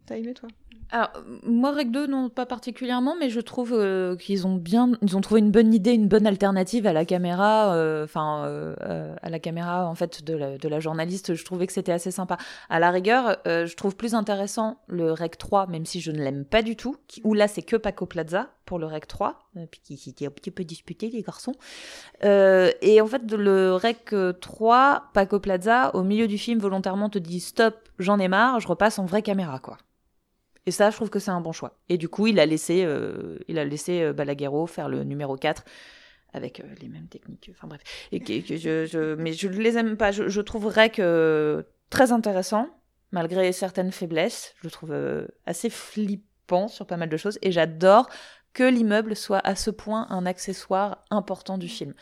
T'as 0.08 0.18
aimé, 0.18 0.34
toi? 0.34 0.50
Alors, 0.94 1.10
moi, 1.44 1.72
Rec 1.72 1.90
2, 1.90 2.06
non, 2.08 2.28
pas 2.30 2.46
particulièrement, 2.46 3.16
mais 3.18 3.30
je 3.30 3.40
trouve 3.40 3.72
euh, 3.74 4.18
qu'ils 4.18 4.46
ont 4.46 4.56
bien, 4.56 4.92
ils 5.02 5.16
ont 5.16 5.22
trouvé 5.22 5.40
une 5.40 5.50
bonne 5.50 5.74
idée, 5.74 5.94
une 5.94 6.10
bonne 6.10 6.28
alternative 6.28 6.86
à 6.86 6.92
la 6.92 7.06
caméra, 7.06 7.74
euh, 7.76 8.04
enfin, 8.04 8.44
euh, 8.46 9.16
à 9.22 9.30
la 9.30 9.40
caméra, 9.40 9.88
en 9.88 9.96
fait, 9.96 10.22
de 10.26 10.34
la, 10.36 10.58
de 10.58 10.68
la 10.68 10.80
journaliste. 10.82 11.34
Je 11.34 11.46
trouvais 11.46 11.66
que 11.66 11.72
c'était 11.72 11.94
assez 11.94 12.12
sympa. 12.12 12.36
À 12.70 12.80
la 12.80 12.92
rigueur, 12.92 13.38
euh, 13.48 13.66
je 13.68 13.76
trouve 13.78 13.96
plus 13.96 14.16
intéressant 14.16 14.80
le 14.88 15.14
Rec 15.14 15.38
3, 15.38 15.68
même 15.68 15.86
si 15.86 16.02
je 16.02 16.12
ne 16.12 16.18
l'aime 16.22 16.44
pas 16.44 16.62
du 16.62 16.76
tout, 16.76 16.98
qui- 17.08 17.22
où 17.24 17.34
là, 17.34 17.48
c'est 17.48 17.62
que 17.62 17.78
Paco 17.78 18.06
Plaza 18.06 18.50
pour 18.66 18.78
le 18.78 18.86
Rec 18.88 19.08
3, 19.08 19.40
euh, 19.56 19.66
puis 19.72 19.80
qui 19.82 19.96
s'était 19.96 20.28
un 20.28 20.32
petit 20.32 20.52
peu 20.52 20.66
disputé, 20.66 21.10
les 21.10 21.22
garçons. 21.22 21.54
Et 22.22 23.00
en 23.02 23.08
fait, 23.08 23.32
le 23.32 23.76
Rec 23.76 24.12
euh, 24.12 24.34
3, 24.34 25.04
Paco 25.14 25.40
Plaza, 25.40 25.96
au 25.96 26.04
milieu 26.04 26.28
du 26.28 26.38
film, 26.38 26.60
volontairement 26.60 27.10
te 27.10 27.18
dit 27.20 27.40
stop, 27.40 27.76
j'en 27.98 28.20
ai 28.20 28.28
marre, 28.28 28.60
je 28.60 28.68
repasse 28.68 29.00
en 29.00 29.06
vraie 29.06 29.22
caméra, 29.22 29.60
quoi. 29.60 29.78
Et 30.66 30.72
ça, 30.72 30.90
je 30.92 30.96
trouve 30.96 31.10
que 31.10 31.20
c'est 31.20 31.32
un 31.32 31.42
bon 31.42 31.52
choix. 31.52 31.80
Et 31.90 31.98
du 31.98 32.08
coup, 32.08 32.28
il 32.28 32.40
a 32.40 32.46
laissé, 32.46 32.84
euh, 32.86 33.40
il 33.48 33.58
a 33.58 33.66
laissé 33.66 34.02
euh, 34.02 34.14
Balaguerro 34.14 34.68
faire 34.68 34.90
le 34.90 35.04
numéro 35.04 35.36
4 35.36 35.64
avec 36.34 36.60
euh, 36.60 36.64
les 36.80 36.88
mêmes 36.88 37.08
techniques. 37.08 37.50
Enfin 37.52 37.68
bref. 37.68 37.82
Et 38.12 38.20
mais 38.20 39.34
je 39.34 39.48
ne 39.48 39.58
les 39.58 39.78
aime 39.78 39.98
pas. 39.98 40.12
Je, 40.12 40.30
je 40.30 40.42
trouverais 40.42 40.90
que 40.90 41.66
très 41.90 42.12
intéressant, 42.12 42.68
malgré 43.12 43.52
certaines 43.52 43.92
faiblesses. 43.92 44.54
Je 44.60 44.68
le 44.68 44.72
trouve 44.72 44.96
assez 45.46 45.70
flippant 45.70 46.68
sur 46.68 46.86
pas 46.86 46.98
mal 46.98 47.10
de 47.10 47.18
choses. 47.18 47.40
Et 47.42 47.52
j'adore 47.52 48.10
que 48.54 48.64
l'immeuble 48.64 49.16
soit 49.16 49.40
à 49.40 49.56
ce 49.56 49.72
point 49.72 50.08
un 50.10 50.26
accessoire 50.26 51.04
important 51.10 51.58
du 51.58 51.68
film. 51.68 51.94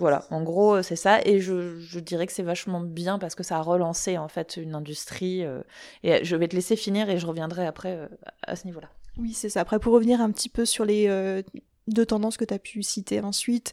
Voilà, 0.00 0.24
en 0.30 0.42
gros, 0.42 0.76
euh, 0.76 0.82
c'est 0.82 0.96
ça. 0.96 1.20
Et 1.26 1.40
je, 1.40 1.98
dirais 1.98 2.26
que 2.26 2.32
c'est 2.32 2.42
vachement 2.42 2.80
bien 2.80 3.18
parce 3.18 3.34
que 3.34 3.42
ça 3.42 3.58
a 3.58 3.60
relancé 3.60 4.16
en 4.16 4.28
fait 4.28 4.56
une 4.56 4.74
industrie. 4.74 5.44
euh, 5.44 5.60
et 6.02 6.24
je 6.24 6.36
vais 6.36 6.48
te 6.48 6.56
laisser 6.56 6.74
finir 6.74 7.10
et 7.10 7.18
je 7.18 7.26
reviendrai 7.26 7.66
après 7.66 7.96
euh, 7.98 8.08
à 8.42 8.56
ce 8.56 8.66
niveau-là. 8.66 8.88
Oui, 9.18 9.34
c'est 9.34 9.50
ça. 9.50 9.60
Après, 9.60 9.78
pour 9.78 9.92
revenir 9.92 10.22
un 10.22 10.30
petit 10.30 10.48
peu 10.48 10.64
sur 10.64 10.86
les 10.86 11.42
deux 11.88 12.06
tendances 12.06 12.38
que 12.38 12.44
tu 12.46 12.54
as 12.54 12.58
pu 12.58 12.82
citer 12.82 13.20
ensuite, 13.20 13.72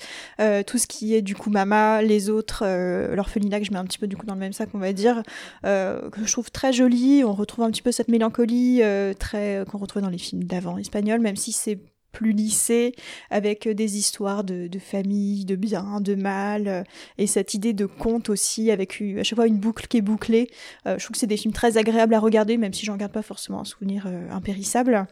tout 0.65 0.77
ce 0.77 0.87
qui 0.87 1.13
est 1.15 1.21
du 1.21 1.35
coup 1.35 1.49
Mama, 1.49 2.01
les 2.01 2.29
autres, 2.29 2.65
l'orphelinat 3.13 3.59
que 3.59 3.65
je 3.65 3.71
mets 3.71 3.77
un 3.77 3.85
petit 3.85 3.99
peu 3.99 4.07
du 4.07 4.17
coup 4.17 4.25
dans 4.25 4.33
le 4.33 4.39
même 4.39 4.51
sac, 4.51 4.69
on 4.73 4.79
va 4.79 4.91
dire, 4.91 5.21
que 5.63 6.25
je 6.25 6.31
trouve 6.31 6.51
très 6.51 6.73
joli. 6.73 7.23
On 7.23 7.33
retrouve 7.33 7.63
un 7.63 7.71
petit 7.71 7.83
peu 7.83 7.91
cette 7.91 8.09
mélancolie 8.09 8.81
très 9.19 9.63
qu'on 9.71 9.77
retrouvait 9.77 10.03
dans 10.03 10.09
les 10.09 10.17
films 10.17 10.43
d'avant 10.43 10.77
espagnols, 10.77 11.21
même 11.21 11.37
si 11.37 11.51
c'est 11.53 11.79
plus 12.18 12.31
lissé, 12.31 12.95
avec 13.30 13.68
euh, 13.68 13.76
des 13.76 13.99
histoires 13.99 14.44
de, 14.44 14.68
de 14.68 14.80
famille, 14.80 15.45
de 15.45 15.56
bien, 15.56 16.02
de 16.02 16.15
mal, 16.15 16.68
euh, 16.68 16.84
et 17.19 17.27
cette 17.27 17.53
idée 17.53 17.73
de 17.73 17.85
conte 17.85 18.30
aussi, 18.30 18.72
avec 18.72 19.03
à 19.19 19.23
chaque 19.23 19.35
fois 19.35 19.45
une 19.45 19.60
boucle 19.60 19.85
qui 19.85 19.98
est 19.98 20.02
bouclée. 20.02 20.49
Euh, 20.88 20.98
je 20.98 21.03
trouve 21.03 21.14
que 21.14 21.19
c'est 21.19 21.27
des 21.27 21.38
films 21.38 21.53
très 21.53 21.77
agréables 21.77 22.15
à 22.15 22.19
regarder, 22.19 22.57
même 22.57 22.73
si 22.73 22.88
j'en 22.88 22.98
garde 22.98 23.11
pas 23.11 23.22
forcément 23.22 23.60
un 23.61 23.65
souvenir 23.65 24.07
impérissable. 24.31 25.06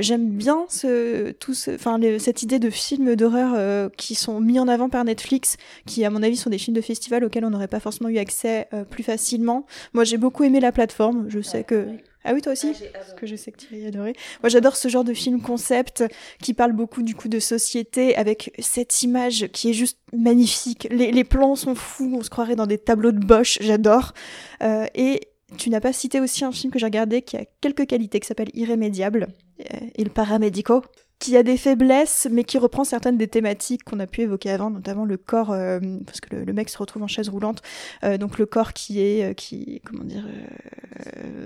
J'aime 0.00 0.28
bien 0.28 0.66
ce, 0.68 1.30
tout 1.30 1.54
ce, 1.54 1.70
enfin, 1.70 1.98
cette 2.18 2.42
idée 2.42 2.58
de 2.58 2.68
films 2.68 3.16
d'horreur 3.16 3.90
qui 3.96 4.14
sont 4.14 4.38
mis 4.38 4.58
en 4.60 4.68
avant 4.68 4.90
par 4.90 5.04
Netflix, 5.04 5.56
qui 5.86 6.04
à 6.04 6.10
mon 6.10 6.22
avis 6.22 6.36
sont 6.36 6.50
des 6.50 6.58
films 6.58 6.76
de 6.76 6.82
festival 6.82 7.24
auxquels 7.24 7.46
on 7.46 7.50
n'aurait 7.50 7.66
pas 7.66 7.80
forcément 7.80 8.10
eu 8.10 8.18
accès 8.18 8.68
plus 8.90 9.02
facilement. 9.02 9.64
Moi 9.94 10.04
j'ai 10.04 10.18
beaucoup 10.18 10.44
aimé 10.44 10.60
la 10.60 10.72
plateforme, 10.72 11.30
je 11.30 11.40
sais 11.40 11.64
que... 11.64 11.86
Ah 12.24 12.32
oui 12.34 12.42
toi 12.42 12.52
aussi 12.52 12.72
Parce 12.92 13.14
que 13.14 13.26
je 13.26 13.36
sais 13.36 13.50
que 13.50 13.58
tu 13.58 13.82
as 13.82 13.88
adoré. 13.88 14.14
Moi 14.42 14.50
j'adore 14.50 14.76
ce 14.76 14.88
genre 14.88 15.04
de 15.04 15.14
film 15.14 15.40
concept 15.40 16.04
qui 16.42 16.54
parle 16.54 16.72
beaucoup 16.72 17.02
du 17.02 17.14
coup 17.14 17.28
de 17.28 17.38
société 17.38 18.16
avec 18.16 18.52
cette 18.58 19.02
image 19.02 19.48
qui 19.52 19.70
est 19.70 19.74
juste 19.74 19.98
magnifique. 20.12 20.86
Les, 20.90 21.12
les 21.12 21.24
plans 21.24 21.56
sont 21.56 21.74
fous, 21.74 22.16
on 22.18 22.22
se 22.22 22.30
croirait 22.30 22.56
dans 22.56 22.66
des 22.66 22.78
tableaux 22.78 23.12
de 23.12 23.24
Bosch, 23.24 23.58
j'adore. 23.60 24.12
Euh, 24.62 24.86
et 24.94 25.20
tu 25.56 25.70
n'as 25.70 25.80
pas 25.80 25.92
cité 25.92 26.20
aussi 26.20 26.44
un 26.44 26.52
film 26.52 26.72
que 26.72 26.78
j'ai 26.78 26.86
regardé 26.86 27.22
qui 27.22 27.36
a 27.36 27.44
quelques 27.60 27.86
qualités, 27.86 28.20
qui 28.20 28.26
s'appelle 28.26 28.50
Irrémédiable, 28.54 29.28
euh, 29.72 29.86
Il 29.96 30.10
Paramédico, 30.10 30.82
qui 31.20 31.36
a 31.36 31.42
des 31.42 31.58
faiblesses, 31.58 32.26
mais 32.30 32.44
qui 32.44 32.56
reprend 32.56 32.82
certaines 32.82 33.18
des 33.18 33.28
thématiques 33.28 33.84
qu'on 33.84 34.00
a 34.00 34.06
pu 34.06 34.22
évoquer 34.22 34.50
avant, 34.50 34.70
notamment 34.70 35.04
le 35.04 35.18
corps, 35.18 35.52
euh, 35.52 35.78
parce 36.06 36.18
que 36.20 36.34
le, 36.34 36.44
le 36.44 36.52
mec 36.54 36.70
se 36.70 36.78
retrouve 36.78 37.02
en 37.02 37.06
chaise 37.06 37.28
roulante, 37.28 37.62
euh, 38.04 38.16
donc 38.16 38.38
le 38.38 38.46
corps 38.46 38.72
qui 38.72 39.00
est, 39.02 39.30
euh, 39.30 39.34
qui, 39.34 39.82
comment 39.84 40.04
dire, 40.04 40.24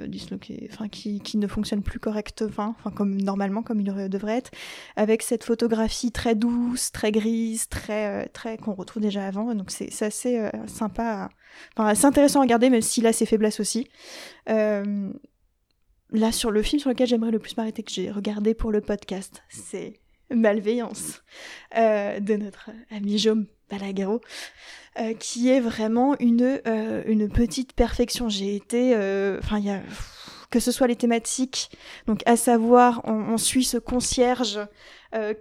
disloqué, 0.06 0.68
enfin 0.72 0.88
qui, 0.88 1.20
qui 1.20 1.38
ne 1.38 1.48
fonctionne 1.48 1.82
plus 1.82 1.98
correctement, 1.98 2.76
enfin 2.78 2.92
comme 2.92 3.20
normalement, 3.20 3.62
comme 3.62 3.80
il 3.80 4.08
devrait 4.08 4.36
être, 4.38 4.52
avec 4.94 5.22
cette 5.22 5.42
photographie 5.42 6.12
très 6.12 6.36
douce, 6.36 6.92
très 6.92 7.10
grise, 7.10 7.68
très, 7.68 8.28
très 8.28 8.56
qu'on 8.58 8.74
retrouve 8.74 9.02
déjà 9.02 9.26
avant, 9.26 9.54
donc 9.56 9.72
c'est 9.72 9.90
assez 10.02 10.50
sympa, 10.68 11.30
enfin 11.76 11.88
assez 11.88 12.04
intéressant 12.04 12.38
à 12.38 12.42
regarder, 12.42 12.70
même 12.70 12.80
s'il 12.80 13.08
a 13.08 13.12
ses 13.12 13.26
faiblesses 13.26 13.58
aussi. 13.58 13.88
Là, 16.10 16.32
sur 16.32 16.50
le 16.50 16.62
film 16.62 16.80
sur 16.80 16.90
lequel 16.90 17.06
j'aimerais 17.06 17.30
le 17.30 17.38
plus 17.38 17.56
m'arrêter 17.56 17.82
que 17.82 17.90
j'ai 17.90 18.10
regardé 18.10 18.54
pour 18.54 18.70
le 18.70 18.80
podcast, 18.80 19.42
c'est 19.48 20.00
Malveillance 20.30 21.22
euh, 21.76 22.20
de 22.20 22.34
notre 22.34 22.70
ami 22.90 23.18
Jaume 23.18 23.46
Balaguerro, 23.70 24.20
euh, 24.98 25.14
qui 25.14 25.48
est 25.48 25.60
vraiment 25.60 26.16
une, 26.18 26.60
euh, 26.66 27.02
une 27.06 27.28
petite 27.28 27.72
perfection. 27.72 28.28
J'ai 28.28 28.54
été, 28.54 28.94
enfin, 29.38 29.58
il 29.58 29.64
y 29.64 29.70
a 29.70 29.80
que 30.50 30.60
ce 30.60 30.70
soit 30.70 30.86
les 30.86 30.94
thématiques, 30.94 31.70
donc 32.06 32.22
à 32.26 32.36
savoir, 32.36 33.00
on, 33.04 33.14
on 33.14 33.38
suit 33.38 33.64
ce 33.64 33.78
concierge 33.78 34.60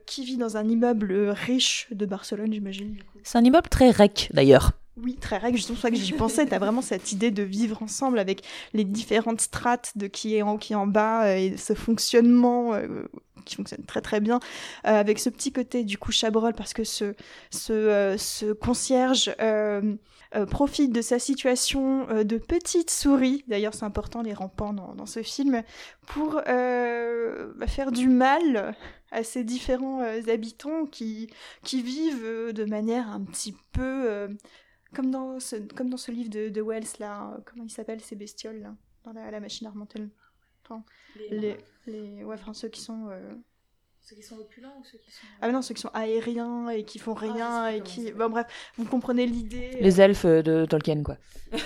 qui 0.05 0.23
vit 0.23 0.37
dans 0.37 0.55
un 0.55 0.67
immeuble 0.67 1.29
riche 1.29 1.87
de 1.91 2.05
Barcelone, 2.05 2.53
j'imagine. 2.53 2.97
C'est 3.23 3.39
un 3.39 3.43
immeuble 3.43 3.69
très 3.69 3.89
rec 3.89 4.29
d'ailleurs. 4.31 4.71
Oui, 5.01 5.15
très 5.15 5.37
règle, 5.37 5.57
c'est 5.57 5.73
pour 5.73 5.81
ça 5.81 5.89
que 5.89 5.95
j'y 5.95 6.13
pensais. 6.13 6.45
T'as 6.45 6.59
vraiment 6.59 6.83
cette 6.83 7.11
idée 7.11 7.31
de 7.31 7.41
vivre 7.41 7.81
ensemble 7.81 8.19
avec 8.19 8.43
les 8.73 8.83
différentes 8.83 9.41
strates 9.41 9.93
de 9.97 10.05
qui 10.05 10.35
est 10.35 10.43
en 10.43 10.53
haut, 10.53 10.57
qui 10.59 10.73
est 10.73 10.75
en 10.75 10.85
bas, 10.85 11.25
euh, 11.25 11.35
et 11.35 11.57
ce 11.57 11.73
fonctionnement 11.73 12.75
euh, 12.75 13.03
qui 13.43 13.55
fonctionne 13.55 13.83
très 13.85 14.01
très 14.01 14.19
bien, 14.19 14.39
euh, 14.85 14.99
avec 14.99 15.17
ce 15.17 15.29
petit 15.29 15.51
côté 15.51 15.83
du 15.83 15.97
coup 15.97 16.11
chabrol 16.11 16.53
parce 16.53 16.73
que 16.73 16.83
ce 16.83 18.53
concierge 18.53 19.35
profite 20.49 20.91
de 20.91 21.01
sa 21.01 21.19
situation 21.19 22.07
de 22.23 22.37
petite 22.37 22.89
souris, 22.89 23.43
d'ailleurs 23.47 23.73
c'est 23.73 23.85
important 23.85 24.21
les 24.21 24.33
rampants 24.33 24.73
dans, 24.73 25.05
ce 25.05 25.23
film, 25.23 25.63
pour 26.05 26.35
bah, 26.35 27.67
faire 27.67 27.91
du 27.91 28.07
mal 28.07 28.75
à 29.11 29.23
ces 29.23 29.43
différents 29.43 30.01
habitants 30.27 30.85
qui, 30.85 31.29
vivent 31.65 32.53
de 32.53 32.65
manière 32.65 33.09
un 33.09 33.21
petit 33.21 33.55
peu 33.73 34.29
comme, 34.93 35.11
dans 35.11 35.39
ce, 35.39 35.55
comme 35.57 35.89
dans 35.89 35.97
ce 35.97 36.11
livre 36.11 36.29
de, 36.29 36.49
de 36.49 36.61
Wells, 36.61 36.85
là, 36.99 37.33
euh, 37.33 37.41
comment 37.45 37.63
il 37.65 37.69
s'appelle 37.71 38.01
ces 38.01 38.15
bestioles 38.15 38.61
là, 38.61 38.75
dans 39.03 39.13
la, 39.13 39.29
la 39.31 39.39
machine 39.39 39.67
à 39.67 39.71
remonter 39.71 39.99
le 39.99 40.09
temps 40.63 40.85
les, 41.29 41.57
les, 41.87 42.23
ouais, 42.23 42.35
enfin 42.35 42.53
ceux 42.53 42.69
qui 42.69 42.81
sont... 42.81 43.07
euh, 43.09 43.33
Ceux 44.01 44.15
qui 44.15 44.23
sont 44.23 44.37
opulents 44.37 44.75
ou 44.79 44.83
ceux 44.83 44.97
qui 44.97 45.11
sont... 45.11 45.25
Ah 45.41 45.47
mais 45.47 45.53
non, 45.53 45.61
ceux 45.61 45.73
qui 45.73 45.81
sont 45.81 45.91
aériens 45.93 46.69
et 46.69 46.83
qui 46.85 46.99
font 46.99 47.13
rien 47.13 47.67
sais 47.69 47.77
et 47.77 47.81
qui... 47.81 48.11
Bon 48.11 48.29
bref, 48.29 48.47
vous 48.77 48.85
comprenez 48.85 49.25
l'idée. 49.25 49.77
Les 49.81 49.99
elfes 50.01 50.25
de 50.25 50.65
Tolkien, 50.65 51.03
quoi. 51.03 51.17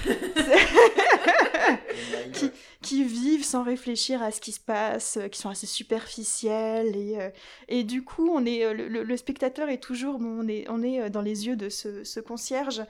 qui, 2.33 2.51
qui 2.81 3.03
vivent 3.03 3.43
sans 3.45 3.63
réfléchir 3.63 4.21
à 4.21 4.31
ce 4.31 4.39
qui 4.41 4.51
se 4.51 4.59
passe, 4.59 5.17
euh, 5.17 5.27
qui 5.27 5.39
sont 5.39 5.49
assez 5.49 5.67
superficiels 5.67 6.95
et, 6.95 7.17
euh, 7.19 7.29
et 7.67 7.83
du 7.83 8.03
coup 8.03 8.29
on 8.29 8.45
est 8.45 8.63
euh, 8.63 8.73
le, 8.73 8.87
le- 8.87 9.03
le 9.03 9.17
spectateur 9.17 9.69
est 9.69 9.81
toujours 9.81 10.19
bon, 10.19 10.43
on 10.43 10.47
est 10.47 10.65
on 10.69 10.81
est 10.83 11.09
dans 11.09 11.21
les 11.21 11.47
yeux 11.47 11.55
de 11.55 11.69
ce, 11.69 12.03
ce 12.03 12.19
concierge 12.19 12.81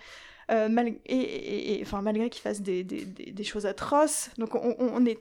euh, 0.52 0.70
mal- 0.70 0.88
et, 1.06 1.16
et- 1.16 1.80
et- 1.80 1.82
enfin 1.84 2.02
malgré 2.02 2.30
qu'il 2.30 2.42
fasse 2.42 2.62
des, 2.62 2.84
des, 2.84 3.06
des, 3.06 3.32
des 3.32 3.44
choses 3.44 3.66
atroces 3.66 4.30
donc 4.38 4.56
on, 4.56 4.76
on- 4.80 4.92
on 4.94 5.06
est 5.06 5.20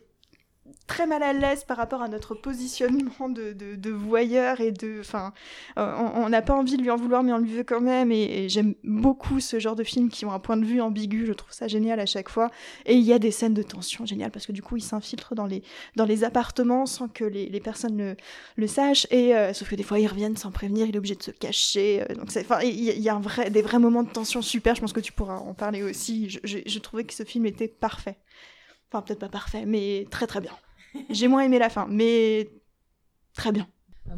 très 0.87 1.07
mal 1.07 1.23
à 1.23 1.33
l'aise 1.33 1.65
par 1.65 1.77
rapport 1.77 2.03
à 2.03 2.09
notre 2.09 2.35
positionnement 2.35 3.29
de, 3.29 3.53
de, 3.53 3.91
voyeur 3.91 4.61
et 4.61 4.73
de 4.73 4.99
enfin 5.01 5.33
euh, 5.79 5.93
on 6.15 6.29
n'a 6.29 6.43
pas 6.43 6.55
envie 6.55 6.77
de 6.77 6.83
lui 6.83 6.91
en 6.91 6.97
vouloir 6.97 7.23
mais 7.23 7.33
on 7.33 7.39
lui 7.39 7.53
veut 7.53 7.65
quand 7.65 7.81
même 7.81 8.13
et, 8.13 8.49
j'aime 8.49 8.75
beaucoup 8.85 9.41
ce 9.41 9.59
genre 9.59 9.75
de 9.75 9.85
films 9.85 10.09
qui 10.09 10.25
ont 10.27 10.33
un 10.33 10.39
point 10.39 10.57
de 10.57 10.65
vue 10.65 10.81
ambigu 10.81 11.27
je 11.27 11.33
trouve 11.33 11.53
ça 11.53 11.67
génial 11.67 11.99
à 11.99 12.07
chaque 12.07 12.29
fois 12.29 12.51
et 12.85 12.95
il 12.95 13.03
y 13.03 13.13
a 13.13 13.19
des 13.19 13.31
scènes 13.31 13.55
de 13.55 13.63
tension 13.63 14.07
géniales 14.07 14.31
parce 14.31 14.47
que 14.47 14.53
du 14.53 14.63
coup, 14.63 14.77
il 14.77 14.83
s'infiltre 14.83 15.35
dans 15.35 15.47
les, 15.47 15.63
dans 15.97 16.05
les 16.05 16.25
appartements 16.25 16.87
sans 16.87 17.09
que 17.09 17.25
les, 17.25 17.49
les 17.49 17.61
personnes 17.61 17.97
le, 17.97 18.17
le 18.57 18.67
sachent. 18.67 19.07
Et 19.11 19.35
euh, 19.35 19.53
sauf 19.53 19.71
que 19.71 19.75
des 19.75 19.83
fois, 19.83 19.99
ils 19.99 20.07
reviennent 20.07 20.37
sans 20.37 20.51
prévenir, 20.51 20.87
il 20.87 20.95
est 20.95 20.99
obligé 20.99 21.15
de 21.17 21.23
se 21.23 21.31
cacher. 21.31 22.03
euh, 22.03 22.15
donc, 22.15 22.31
il 22.63 22.83
y, 22.83 23.09
a- 23.09 23.15
un 23.15 23.21
vrai, 23.21 23.51
des 23.51 23.63
vrais 23.63 23.79
moments 23.79 24.03
de 24.03 24.11
tension 24.11 24.43
super. 24.43 24.75
Je 24.75 24.81
pense 24.81 24.93
que 24.93 25.01
tu 25.01 25.13
pourras 25.13 25.37
en 25.37 25.55
parler 25.55 25.83
aussi. 25.83 26.29
Je, 26.29 26.59
je 26.67 26.79
trouvais 26.79 27.05
que 27.05 27.15
ce 27.15 27.23
film 27.25 27.47
était 27.47 27.69
parfait. 27.69 28.19
Peut-être 29.03 29.21
pas 29.21 29.29
parfait, 29.29 29.65
mais 29.67 30.07
très 30.11 30.27
très 30.27 30.41
bien. 30.41 30.53
J'ai 31.11 31.29
moins 31.29 31.43
aimé 31.43 31.59
la 31.59 31.69
fin, 31.69 31.87
mais 31.89 32.49
très 33.35 33.53
bien. 33.53 33.67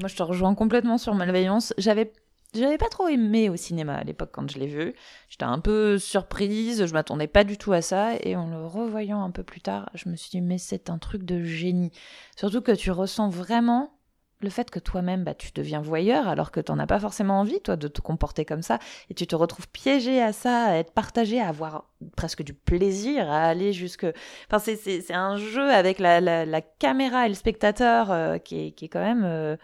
Moi, 0.00 0.08
je 0.08 0.16
te 0.16 0.22
rejoins 0.22 0.54
complètement 0.54 0.98
sur 0.98 1.14
Malveillance. 1.14 1.74
J'avais 1.78 2.12
j'avais 2.54 2.78
pas 2.78 2.88
trop 2.88 3.08
aimé 3.08 3.50
au 3.50 3.56
cinéma 3.56 3.96
à 3.96 4.04
l'époque 4.04 4.30
quand 4.32 4.50
je 4.50 4.58
l'ai 4.58 4.66
vu. 4.66 4.94
J'étais 5.28 5.44
un 5.44 5.58
peu 5.58 5.98
surprise, 5.98 6.86
je 6.86 6.92
m'attendais 6.94 7.26
pas 7.26 7.44
du 7.44 7.58
tout 7.58 7.72
à 7.72 7.82
ça 7.82 8.14
et 8.22 8.36
en 8.36 8.48
le 8.48 8.64
revoyant 8.64 9.22
un 9.22 9.30
peu 9.30 9.42
plus 9.42 9.60
tard, 9.60 9.90
je 9.92 10.08
me 10.08 10.16
suis 10.16 10.30
dit 10.30 10.40
mais 10.40 10.56
c'est 10.56 10.88
un 10.88 10.96
truc 10.96 11.24
de 11.24 11.42
génie. 11.42 11.92
Surtout 12.36 12.62
que 12.62 12.72
tu 12.72 12.90
ressens 12.90 13.28
vraiment 13.28 13.97
le 14.40 14.50
fait 14.50 14.70
que 14.70 14.78
toi-même 14.78 15.24
bah, 15.24 15.34
tu 15.34 15.50
deviens 15.54 15.80
voyeur 15.80 16.28
alors 16.28 16.52
que 16.52 16.60
t'en 16.60 16.78
as 16.78 16.86
pas 16.86 17.00
forcément 17.00 17.40
envie 17.40 17.60
toi 17.60 17.76
de 17.76 17.88
te 17.88 18.00
comporter 18.00 18.44
comme 18.44 18.62
ça 18.62 18.78
et 19.10 19.14
tu 19.14 19.26
te 19.26 19.34
retrouves 19.34 19.68
piégé 19.68 20.22
à 20.22 20.32
ça, 20.32 20.66
à 20.66 20.74
être 20.76 20.92
partagé, 20.92 21.40
à 21.40 21.48
avoir 21.48 21.86
presque 22.16 22.42
du 22.42 22.54
plaisir, 22.54 23.28
à 23.30 23.46
aller 23.46 23.72
jusque 23.72 24.06
Enfin, 24.46 24.58
c'est- 24.60 24.76
c'est 24.76 25.00
c'est 25.00 25.14
un 25.14 25.36
jeu 25.36 25.68
avec 25.72 25.98
la, 25.98 26.20
la, 26.20 26.44
la 26.46 26.60
caméra 26.60 27.26
et 27.26 27.28
le 27.28 27.34
spectateur 27.34 28.10
euh, 28.12 28.38
qui, 28.38 28.68
est, 28.68 28.70
qui 28.72 28.84
est 28.86 28.88
quand 28.88 29.00
même 29.02 29.24
euh, 29.24 29.56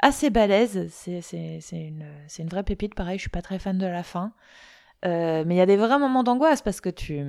assez 0.00 0.30
balèze. 0.30 0.88
C'est 0.90 1.20
c'est- 1.20 1.60
une, 1.72 2.06
une 2.38 2.48
vraie 2.48 2.62
pépite. 2.64 2.94
Pareil, 2.94 3.18
je 3.18 3.22
suis 3.22 3.30
pas 3.30 3.42
très 3.42 3.58
fan 3.58 3.78
de 3.78 3.86
la 3.86 4.02
fin. 4.02 4.32
Euh, 5.04 5.44
mais 5.46 5.54
il 5.54 5.58
y 5.58 5.60
a 5.60 5.66
des 5.66 5.76
vrais 5.76 5.98
moments 5.98 6.22
d'angoisse 6.24 6.62
parce 6.62 6.80
que 6.80 6.88
tu, 6.88 7.22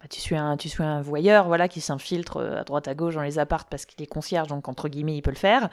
bah, 0.00 0.06
tu, 0.10 0.20
suis 0.20 0.36
un, 0.36 0.56
tu 0.56 0.68
suis 0.68 0.82
un 0.82 1.00
voyeur 1.00 1.46
voilà, 1.46 1.68
qui 1.68 1.80
s'infiltre 1.80 2.38
à 2.40 2.64
droite 2.64 2.88
à 2.88 2.94
gauche 2.94 3.14
dans 3.14 3.22
les 3.22 3.38
appartes 3.38 3.68
parce 3.70 3.86
qu'il 3.86 4.02
est 4.02 4.06
concierge, 4.06 4.48
donc 4.48 4.68
entre 4.68 4.88
guillemets, 4.88 5.16
il 5.16 5.22
peut 5.22 5.30
le 5.30 5.36
faire. 5.36 5.70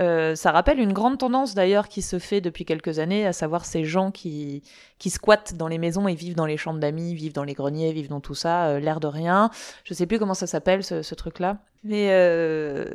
Euh, 0.00 0.36
ça 0.36 0.52
rappelle 0.52 0.78
une 0.78 0.92
grande 0.92 1.18
tendance 1.18 1.54
d'ailleurs 1.54 1.88
qui 1.88 2.02
se 2.02 2.18
fait 2.18 2.40
depuis 2.40 2.64
quelques 2.64 2.98
années, 3.00 3.26
à 3.26 3.32
savoir 3.32 3.64
ces 3.64 3.84
gens 3.84 4.10
qui, 4.10 4.62
squattent 5.06 5.54
dans 5.54 5.68
les 5.68 5.78
maisons 5.78 6.06
et 6.06 6.14
vivent 6.14 6.36
dans 6.36 6.46
les 6.46 6.56
chambres 6.56 6.78
d'amis, 6.78 7.14
vivent 7.14 7.32
dans 7.32 7.44
les 7.44 7.54
greniers, 7.54 7.92
vivent 7.92 8.08
dans 8.08 8.20
tout 8.20 8.34
ça, 8.34 8.68
euh, 8.68 8.80
l'air 8.80 9.00
de 9.00 9.08
rien. 9.08 9.50
Je 9.84 9.94
sais 9.94 10.06
plus 10.06 10.18
comment 10.18 10.34
ça 10.34 10.46
s'appelle 10.46 10.84
ce, 10.84 11.14
truc-là. 11.14 11.58
Mais, 11.82 12.08
euh, 12.10 12.86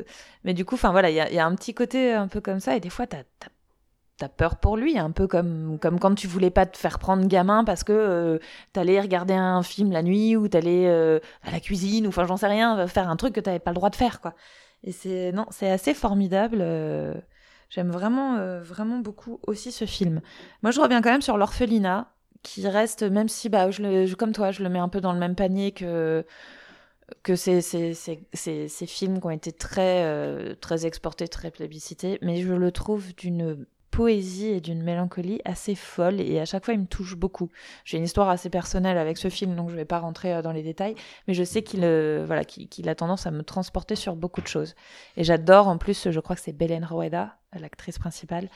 mais 0.43 0.53
du 0.53 0.63
coup, 0.63 0.75
enfin 0.75 0.91
voilà, 0.91 1.09
il 1.09 1.15
y 1.15 1.39
a, 1.39 1.45
un 1.45 1.55
petit 1.55 1.73
côté 1.73 2.13
un 2.13 2.27
peu 2.27 2.39
comme 2.39 2.59
ça, 2.59 2.75
et 2.75 2.80
des 2.80 2.89
fois, 2.89 3.05
t'as 3.07 3.23
peur 4.38 4.55
pour 4.55 4.77
lui, 4.77 4.97
un 4.97 5.11
peu 5.11 5.27
comme, 5.27 5.77
quand 5.81 6.15
tu 6.15 6.27
voulais 6.27 6.51
pas 6.51 6.65
te 6.65 6.77
faire 6.77 6.97
prendre 6.97 7.27
gamin 7.27 7.65
parce 7.65 7.84
que 7.84 8.39
t'allais 8.71 9.01
regarder 9.01 9.34
un 9.34 9.61
film 9.63 9.91
la 9.91 10.01
nuit 10.01 10.38
ou 10.38 10.47
t'allais 10.47 10.88
à 10.88 11.51
la 11.51 11.59
cuisine 11.59 12.05
ou 12.05 12.09
enfin 12.09 12.25
j'en 12.25 12.38
sais 12.38 12.47
rien, 12.47 12.88
faire 12.88 13.09
un 13.09 13.17
truc 13.17 13.34
que 13.34 13.41
t'avais 13.41 13.59
pas 13.59 13.71
le 13.71 13.75
droit 13.75 13.89
de 13.89 13.97
faire 13.97 14.21
quoi. 14.21 14.34
Et 14.84 14.91
c'est 14.91 15.31
non, 15.31 15.45
c'est 15.51 15.69
assez 15.69 15.93
formidable. 15.93 16.60
euh, 16.61 17.14
J'aime 17.69 17.89
vraiment, 17.91 18.38
euh, 18.38 18.61
vraiment 18.61 18.99
beaucoup 18.99 19.39
aussi 19.47 19.72
ce 19.72 19.85
film. 19.85 20.22
Moi, 20.61 20.72
je 20.72 20.80
reviens 20.81 21.01
quand 21.01 21.11
même 21.11 21.22
sur 21.23 21.38
l'orphelinat, 21.38 22.11
qui 22.43 22.68
reste, 22.68 23.03
même 23.03 23.30
si, 23.30 23.49
bah, 23.49 23.72
je 23.72 23.81
le, 23.81 24.15
comme 24.15 24.31
toi, 24.34 24.51
je 24.51 24.61
le 24.64 24.69
mets 24.69 24.80
un 24.80 24.89
peu 24.89 25.01
dans 25.01 25.14
le 25.14 25.19
même 25.19 25.35
panier 25.35 25.72
que 25.72 26.26
que 27.23 27.35
ces, 27.35 27.61
ces, 27.61 27.93
ces, 27.93 28.27
ces, 28.34 28.68
ces 28.68 28.85
films 28.88 29.19
qui 29.19 29.26
ont 29.27 29.31
été 29.31 29.51
très, 29.51 30.03
euh, 30.05 30.55
très 30.55 30.85
exportés, 30.85 31.27
très 31.27 31.51
plébiscités, 31.51 32.18
mais 32.22 32.41
je 32.41 32.53
le 32.53 32.72
trouve 32.72 33.14
d'une 33.15 33.65
poésie 33.95 34.48
et 34.48 34.60
d'une 34.60 34.82
mélancolie 34.82 35.40
assez 35.45 35.76
folle 35.76 36.20
et 36.20 36.40
à 36.40 36.45
chaque 36.45 36.65
fois 36.65 36.74
il 36.74 36.80
me 36.80 36.88
touche 36.88 37.15
beaucoup. 37.15 37.49
J'ai 37.86 37.98
une 37.98 38.03
histoire 38.06 38.28
assez 38.30 38.49
personnelle 38.49 38.98
avec 38.98 39.18
ce 39.20 39.30
film 39.30 39.56
donc 39.56 39.70
je 39.70 39.76
vais 39.76 39.86
pas 39.86 39.99
rentrer 39.99 40.34
euh, 40.34 40.41
dans 40.41 40.52
les 40.52 40.64
détails 40.64 40.95
mais 41.28 41.36
je 41.36 41.44
sais 41.44 41.61
qu'il 41.61 41.82
euh, 41.84 42.24
voilà 42.26 42.44
qu'il 42.44 42.90
a 42.90 42.95
tendance 42.95 43.28
à 43.28 43.32
me 43.32 43.44
transporter 43.44 43.95
sur 43.95 44.15
beaucoup 44.15 44.41
de 44.41 44.48
choses. 44.48 44.74
Et 45.15 45.24
j'adore 45.24 45.68
en 45.68 45.78
plus 45.78 46.10
je 46.10 46.20
crois 46.20 46.36
que 46.36 46.41
c'est 46.41 46.53
Belen 46.57 46.84
Rueda 46.86 47.36
l'actrice 47.60 47.99
principale. 47.99 48.49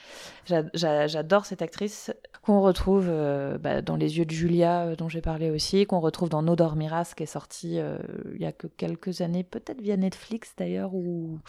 J'a- 0.46 0.64
j'a- 0.74 1.06
j'adore 1.06 1.46
cette 1.46 1.62
actrice 1.62 2.12
qu'on 2.42 2.62
retrouve 2.62 3.06
euh, 3.10 3.60
bah, 3.60 3.84
dans 3.84 3.96
Les 3.96 4.18
yeux 4.18 4.26
de 4.26 4.32
Julia 4.32 4.96
dont 4.96 5.08
j'ai 5.08 5.22
parlé 5.22 5.52
aussi 5.52 5.86
qu'on 5.86 6.00
retrouve 6.00 6.30
dans 6.30 6.42
No 6.42 6.56
Dormiras 6.56 7.14
qui 7.16 7.22
est 7.24 7.28
sorti 7.28 7.78
il 7.78 8.42
y 8.42 8.46
a 8.46 8.52
que 8.52 8.66
quelques 8.66 9.22
années 9.22 9.44
peut-être 9.44 9.82
via 9.82 9.98
Netflix 9.98 10.54
d'ailleurs 10.58 10.96
ou 10.96 11.40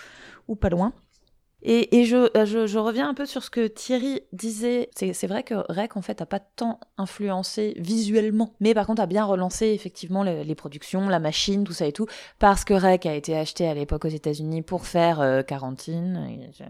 ou 0.46 0.56
pas 0.56 0.68
loin 0.68 0.92
et, 1.62 1.88
euh, 2.12 2.46
je, 2.46 2.78
reviens 2.78 3.08
un 3.08 3.14
peu 3.14 3.26
sur 3.26 3.42
ce 3.42 3.50
que 3.50 3.66
Thierry 3.66 4.22
disait. 4.32 4.88
C'est 4.94 5.26
vrai 5.26 5.42
que 5.42 5.54
Rec, 5.72 5.96
en 5.96 6.02
fait, 6.02 6.20
a 6.20 6.26
pas 6.26 6.38
tant 6.38 6.78
influencé 6.96 7.74
visuellement. 7.78 8.54
Mais 8.60 8.74
par 8.74 8.86
contre, 8.86 9.02
a 9.02 9.06
bien 9.06 9.24
relancé, 9.24 9.66
effectivement, 9.68 10.22
les, 10.22 10.54
productions, 10.54 11.08
la 11.08 11.18
machine, 11.18 11.64
tout 11.64 11.72
ça 11.72 11.86
et 11.86 11.92
tout. 11.92 12.06
Parce 12.38 12.64
que 12.64 12.74
Rec 12.74 13.06
a 13.06 13.14
été 13.14 13.36
acheté 13.36 13.66
à 13.66 13.74
l'époque 13.74 14.04
aux 14.04 14.08
États-Unis 14.08 14.62
pour 14.62 14.86
faire 14.86 15.20
euh, 15.20 15.42
Quarantine. 15.42 16.28
Et, 16.30 16.64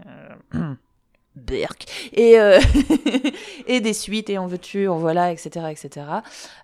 euh, 0.57 0.73
Berk. 1.35 1.85
Et, 2.13 2.39
euh, 2.39 2.59
et 3.67 3.81
des 3.81 3.93
suites, 3.93 4.29
et 4.29 4.37
en 4.37 4.47
veux-tu, 4.47 4.87
en 4.87 4.97
voilà, 4.97 5.31
etc., 5.31 5.67
etc. 5.69 6.05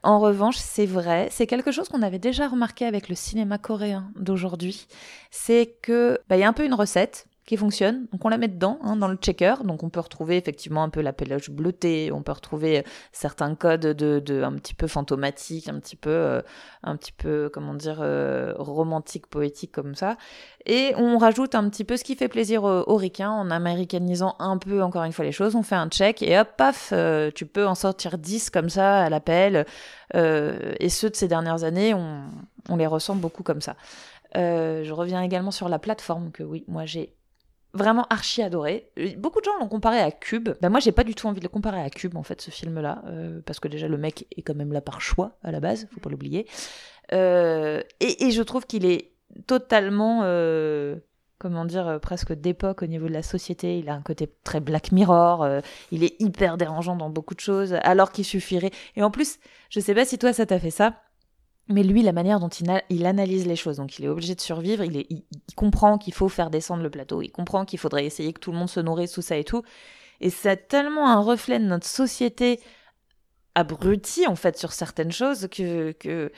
En 0.04 0.20
revanche, 0.20 0.58
c'est 0.58 0.86
vrai, 0.86 1.28
c'est 1.32 1.48
quelque 1.48 1.72
chose 1.72 1.90
qu'on 1.90 2.02
avait 2.02 2.20
déjà 2.20 2.48
remarqué 2.48 2.86
avec 2.86 3.08
le 3.08 3.16
cinéma 3.16 3.58
coréen 3.58 4.12
d'aujourd'hui. 4.16 4.88
C'est 5.32 5.78
que, 5.82 6.20
bah, 6.28 6.38
il 6.38 6.42
y 6.42 6.44
a 6.44 6.48
un 6.48 6.54
peu 6.54 6.66
une 6.66 6.74
recette 6.74 7.28
qui 7.46 7.58
fonctionne. 7.58 8.08
Donc 8.12 8.26
on 8.26 8.30
la 8.30 8.38
met 8.38 8.48
dedans, 8.48 8.80
hein, 8.82 8.96
dans 8.96 9.08
le 9.08 9.18
checker. 9.18 9.56
Donc 9.64 9.84
on 9.84 9.90
peut 9.90 10.00
retrouver 10.00 10.38
effectivement 10.38 10.84
un 10.84 10.90
peu 10.90 11.02
la 11.02 11.14
péloche 11.14 11.50
bleutée, 11.52 12.12
on 12.12 12.24
peut 12.24 12.32
retrouver 12.32 12.80
euh, 12.80 12.82
certains 13.12 13.54
codes 13.56 13.82
de, 13.82 14.20
de 14.20 14.42
un 14.42 14.54
petit 14.54 14.74
peu 14.74 14.88
fantomatiques, 14.88 15.70
un 15.70 15.80
petit 15.80 15.96
peu, 15.96 16.10
euh, 16.10 16.42
un 16.84 16.96
petit 16.96 17.12
peu, 17.12 17.50
comment 17.54 17.76
dire, 17.76 18.00
euh, 18.02 18.54
romantique, 18.58 19.28
poétique 19.28 19.72
comme 19.72 19.94
ça. 19.94 20.18
Et 20.66 20.94
on 20.98 21.20
rajoute 21.20 21.54
un 21.54 21.70
petit 21.70 21.84
peu 21.84 21.98
ce 21.98 22.04
qui 22.04 22.16
fait 22.16 22.28
plaisir 22.28 22.64
aux, 22.64 22.82
aux 22.82 23.02
en 23.20 23.52
américanisant 23.52 24.36
un 24.40 24.58
peu 24.58 24.82
encore 24.82 25.04
une 25.04 25.12
fois 25.12 25.26
les 25.26 25.32
choses. 25.32 25.56
On 25.56 25.62
fait 25.62 25.76
un 25.76 25.90
check 25.90 26.24
et 26.24 26.40
hop, 26.40 26.50
paf, 26.58 26.92
tu 27.36 27.46
peux 27.46 27.68
en 27.68 27.76
sortir 27.76 28.18
10 28.18 28.50
comme 28.50 28.70
ça 28.70 29.04
à 29.04 29.10
l'appel. 29.10 29.68
Et 30.16 30.90
ceux 30.90 31.10
de 31.12 31.16
ces 31.16 31.28
dernières 31.28 31.64
années, 31.64 31.94
on, 31.94 32.24
on 32.70 32.78
les 32.78 32.88
ressent 32.88 33.16
beaucoup 33.16 33.44
comme 33.44 33.62
ça. 33.62 33.76
Je 34.34 34.92
reviens 34.92 35.22
également 35.22 35.52
sur 35.52 35.70
la 35.70 35.78
plateforme 35.78 36.32
que 36.32 36.42
oui, 36.42 36.64
moi 36.68 36.86
j'ai 36.86 37.14
vraiment 37.76 38.06
archi 38.10 38.42
adoré. 38.42 38.90
Euh, 38.98 39.10
Beaucoup 39.18 39.40
de 39.40 39.46
gens 39.46 39.58
l'ont 39.60 39.68
comparé 39.68 40.00
à 40.00 40.12
Cube. 40.12 40.50
Ben 40.62 40.70
moi, 40.70 40.80
j'ai 40.80 40.92
pas 40.92 41.04
du 41.04 41.14
tout 41.14 41.28
envie 41.28 41.40
de 41.40 41.46
le 41.46 41.50
comparer 41.50 41.82
à 41.82 41.90
Cube, 41.90 42.16
en 42.16 42.24
fait, 42.24 42.42
ce 42.42 42.50
film-là, 42.50 43.04
euh, 43.08 43.42
parce 43.46 43.60
que 43.60 43.68
déjà 43.68 43.88
le 43.88 43.98
mec 43.98 44.26
est 44.36 44.42
quand 44.42 44.56
même 44.56 44.74
là 44.74 44.82
par 44.82 45.02
choix 45.02 45.38
à 45.44 45.52
la 45.52 45.60
base, 45.60 45.88
faut 45.94 46.00
pas 46.00 46.10
l'oublier. 46.10 46.48
Euh, 47.14 47.82
et, 48.00 48.32
je 48.32 48.42
trouve 48.42 48.66
qu'il 48.66 48.86
est 48.86 49.12
totalement, 49.48 50.22
comment 51.38 51.66
dire, 51.66 52.00
presque 52.02 52.34
d'époque 52.34 52.82
au 52.82 52.88
niveau 52.88 53.08
de 53.08 53.14
la 53.14 53.22
société. 53.22 53.78
Il 53.78 53.90
a 53.90 53.94
un 53.94 54.02
côté 54.02 54.30
très 54.44 54.60
Black 54.60 54.92
Mirror. 54.92 55.48
il 55.92 56.04
est 56.04 56.20
hyper 56.20 56.58
dérangeant 56.58 56.96
dans 56.96 57.10
beaucoup 57.10 57.36
de 57.36 57.40
choses, 57.40 57.74
alors 57.84 58.12
qu'il 58.12 58.26
suffirait. 58.26 58.72
Et 58.96 59.04
en 59.04 59.12
plus, 59.12 59.38
je 59.70 59.80
sais 59.80 59.94
pas 59.94 60.06
si 60.06 60.18
toi 60.18 60.34
ça 60.34 60.46
t'a 60.46 60.60
fait 60.60 60.72
ça. 60.72 60.96
Mais 61.68 61.82
lui, 61.82 62.04
la 62.04 62.12
manière 62.12 62.40
dont 62.40 62.50
il, 62.50 63.06
analyse 63.06 63.48
les 63.48 63.56
choses, 63.56 63.78
donc 63.78 63.98
il 63.98 64.06
est 64.06 64.08
obligé 64.08 64.36
de 64.36 64.42
survivre, 64.42 64.84
il, 64.84 65.24
comprend 65.56 65.98
qu'il 65.98 66.14
faut 66.14 66.30
faire 66.30 66.52
descendre 66.52 66.84
le 66.84 66.92
plateau, 66.92 67.24
il 67.24 67.32
comprend 67.32 67.66
qu'il 67.66 67.80
faudrait 67.80 68.06
essayer 68.06 68.34
que 68.34 68.40
tout 68.40 68.52
le 68.52 68.58
monde 68.58 68.70
se 68.70 68.80
nourrisse, 68.80 69.14
tout 69.14 69.24
ça 69.24 69.36
et 69.36 69.44
tout. 69.44 69.64
Et 70.22 70.30
c'est 70.30 70.68
tellement 70.68 71.10
un 71.10 71.20
reflet 71.20 71.60
de 71.60 71.66
notre 71.66 71.88
société 71.88 72.60
abrutie, 73.56 74.28
en 74.28 74.36
fait, 74.36 74.58
sur 74.58 74.74
certaines 74.74 75.12
choses 75.12 75.48
que... 75.50 75.94
que 75.94 76.32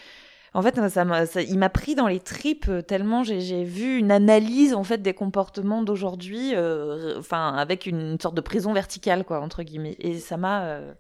en 0.54 0.62
fait, 0.62 0.76
ça 0.90 1.26
ça- 1.26 1.42
il 1.42 1.58
m'a 1.60 1.70
pris 1.70 1.94
dans 1.94 2.08
les 2.08 2.20
tripes 2.20 2.72
tellement 2.88 3.24
j'ai 3.24 3.42
j'ai 3.42 3.64
vu 3.64 3.98
une 3.98 4.12
analyse 4.12 4.74
en 4.74 4.84
fait 4.84 5.02
des 5.02 5.14
comportements 5.14 5.84
d'aujourd'hui, 5.84 6.56
euh, 6.56 7.20
enfin 7.20 7.54
avec 7.54 7.86
une 7.86 8.20
sorte 8.20 8.34
de 8.36 8.42
prison 8.42 8.74
verticale 8.74 9.24
quoi 9.24 9.42
entre 9.42 9.62
guillemets. 9.62 9.98
Et 10.00 10.18
ça 10.20 10.38
m'a 10.38 10.64
euh, 10.64 10.94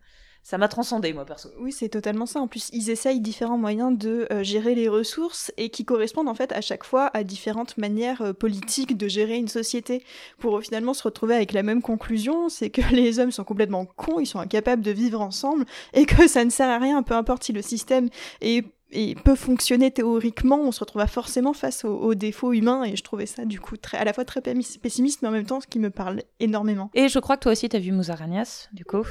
ça 0.48 0.58
m'a 0.58 0.70
transcendé 0.70 1.12
moi 1.12 1.26
perso. 1.26 1.50
Oui, 1.60 1.74
c'est 1.74 1.90
totalement 1.90 2.26
ça. 2.26 2.40
En 2.40 2.48
plus, 2.48 2.70
ils 2.72 2.90
essayent 2.90 3.20
différents 3.20 3.58
moyens 3.58 3.98
de 3.98 4.28
euh, 4.32 4.44
gérer 4.44 4.76
les 4.76 4.88
ressources 4.88 5.52
et 5.58 5.70
qui 5.70 5.84
correspondent 5.84 6.30
en 6.30 6.36
fait 6.36 6.54
à 6.54 6.62
chaque 6.62 6.86
fois 6.86 7.12
à 7.14 7.26
différentes 7.26 7.78
manières 7.78 8.22
euh, 8.22 8.32
politiques 8.32 8.96
de 8.96 9.10
gérer 9.10 9.36
une 9.36 9.50
société 9.50 10.06
pour 10.40 10.56
euh, 10.56 10.62
finalement 10.62 10.94
se 10.94 11.04
retrouver 11.04 11.36
avec 11.36 11.52
la 11.52 11.64
même 11.64 11.82
conclusion, 11.82 12.48
c'est 12.48 12.70
que 12.70 12.80
les 12.96 13.20
hommes 13.20 13.34
sont 13.34 13.44
complètement 13.44 13.86
cons, 13.86 14.22
ils 14.22 14.26
sont 14.26 14.40
incapables 14.40 14.82
de 14.82 14.92
vivre 14.92 15.20
ensemble 15.20 15.66
et 15.94 16.06
que 16.06 16.30
ça 16.30 16.46
ne 16.46 16.50
sert 16.50 16.70
à 16.70 16.78
rien, 16.78 17.04
peu 17.04 17.16
importe 17.16 17.44
si 17.44 17.52
le 17.52 17.62
système 17.62 18.08
est 18.40 18.64
et 18.92 19.16
peut 19.16 19.36
fonctionner 19.36 19.92
théoriquement, 19.92 20.60
on 20.62 20.72
se 20.72 20.80
retrouvera 20.80 21.08
forcément 21.08 21.54
face 21.54 21.84
aux, 21.84 22.16
défauts 22.16 22.54
humains 22.54 22.84
et 22.84 22.96
je 22.96 23.04
trouvais 23.04 23.26
ça 23.26 23.46
du 23.46 23.60
coup 23.60 23.78
très, 23.78 23.98
à 23.98 24.04
la 24.04 24.14
fois 24.14 24.26
très 24.26 24.42
pessimiste 24.42 25.22
mais 25.22 25.28
en 25.28 25.32
même 25.32 25.46
temps 25.46 25.60
ce 25.60 25.68
qui 25.68 25.80
me 25.80 25.90
parle 25.90 26.22
énormément. 26.40 26.90
Et 26.94 27.10
je 27.10 27.20
crois 27.20 27.38
que 27.38 27.44
toi 27.44 27.52
aussi 27.52 27.68
t'as 27.68 27.80
vu 27.80 27.92
Musaranias 27.92 28.70
du 28.72 28.86
coup. 28.86 29.06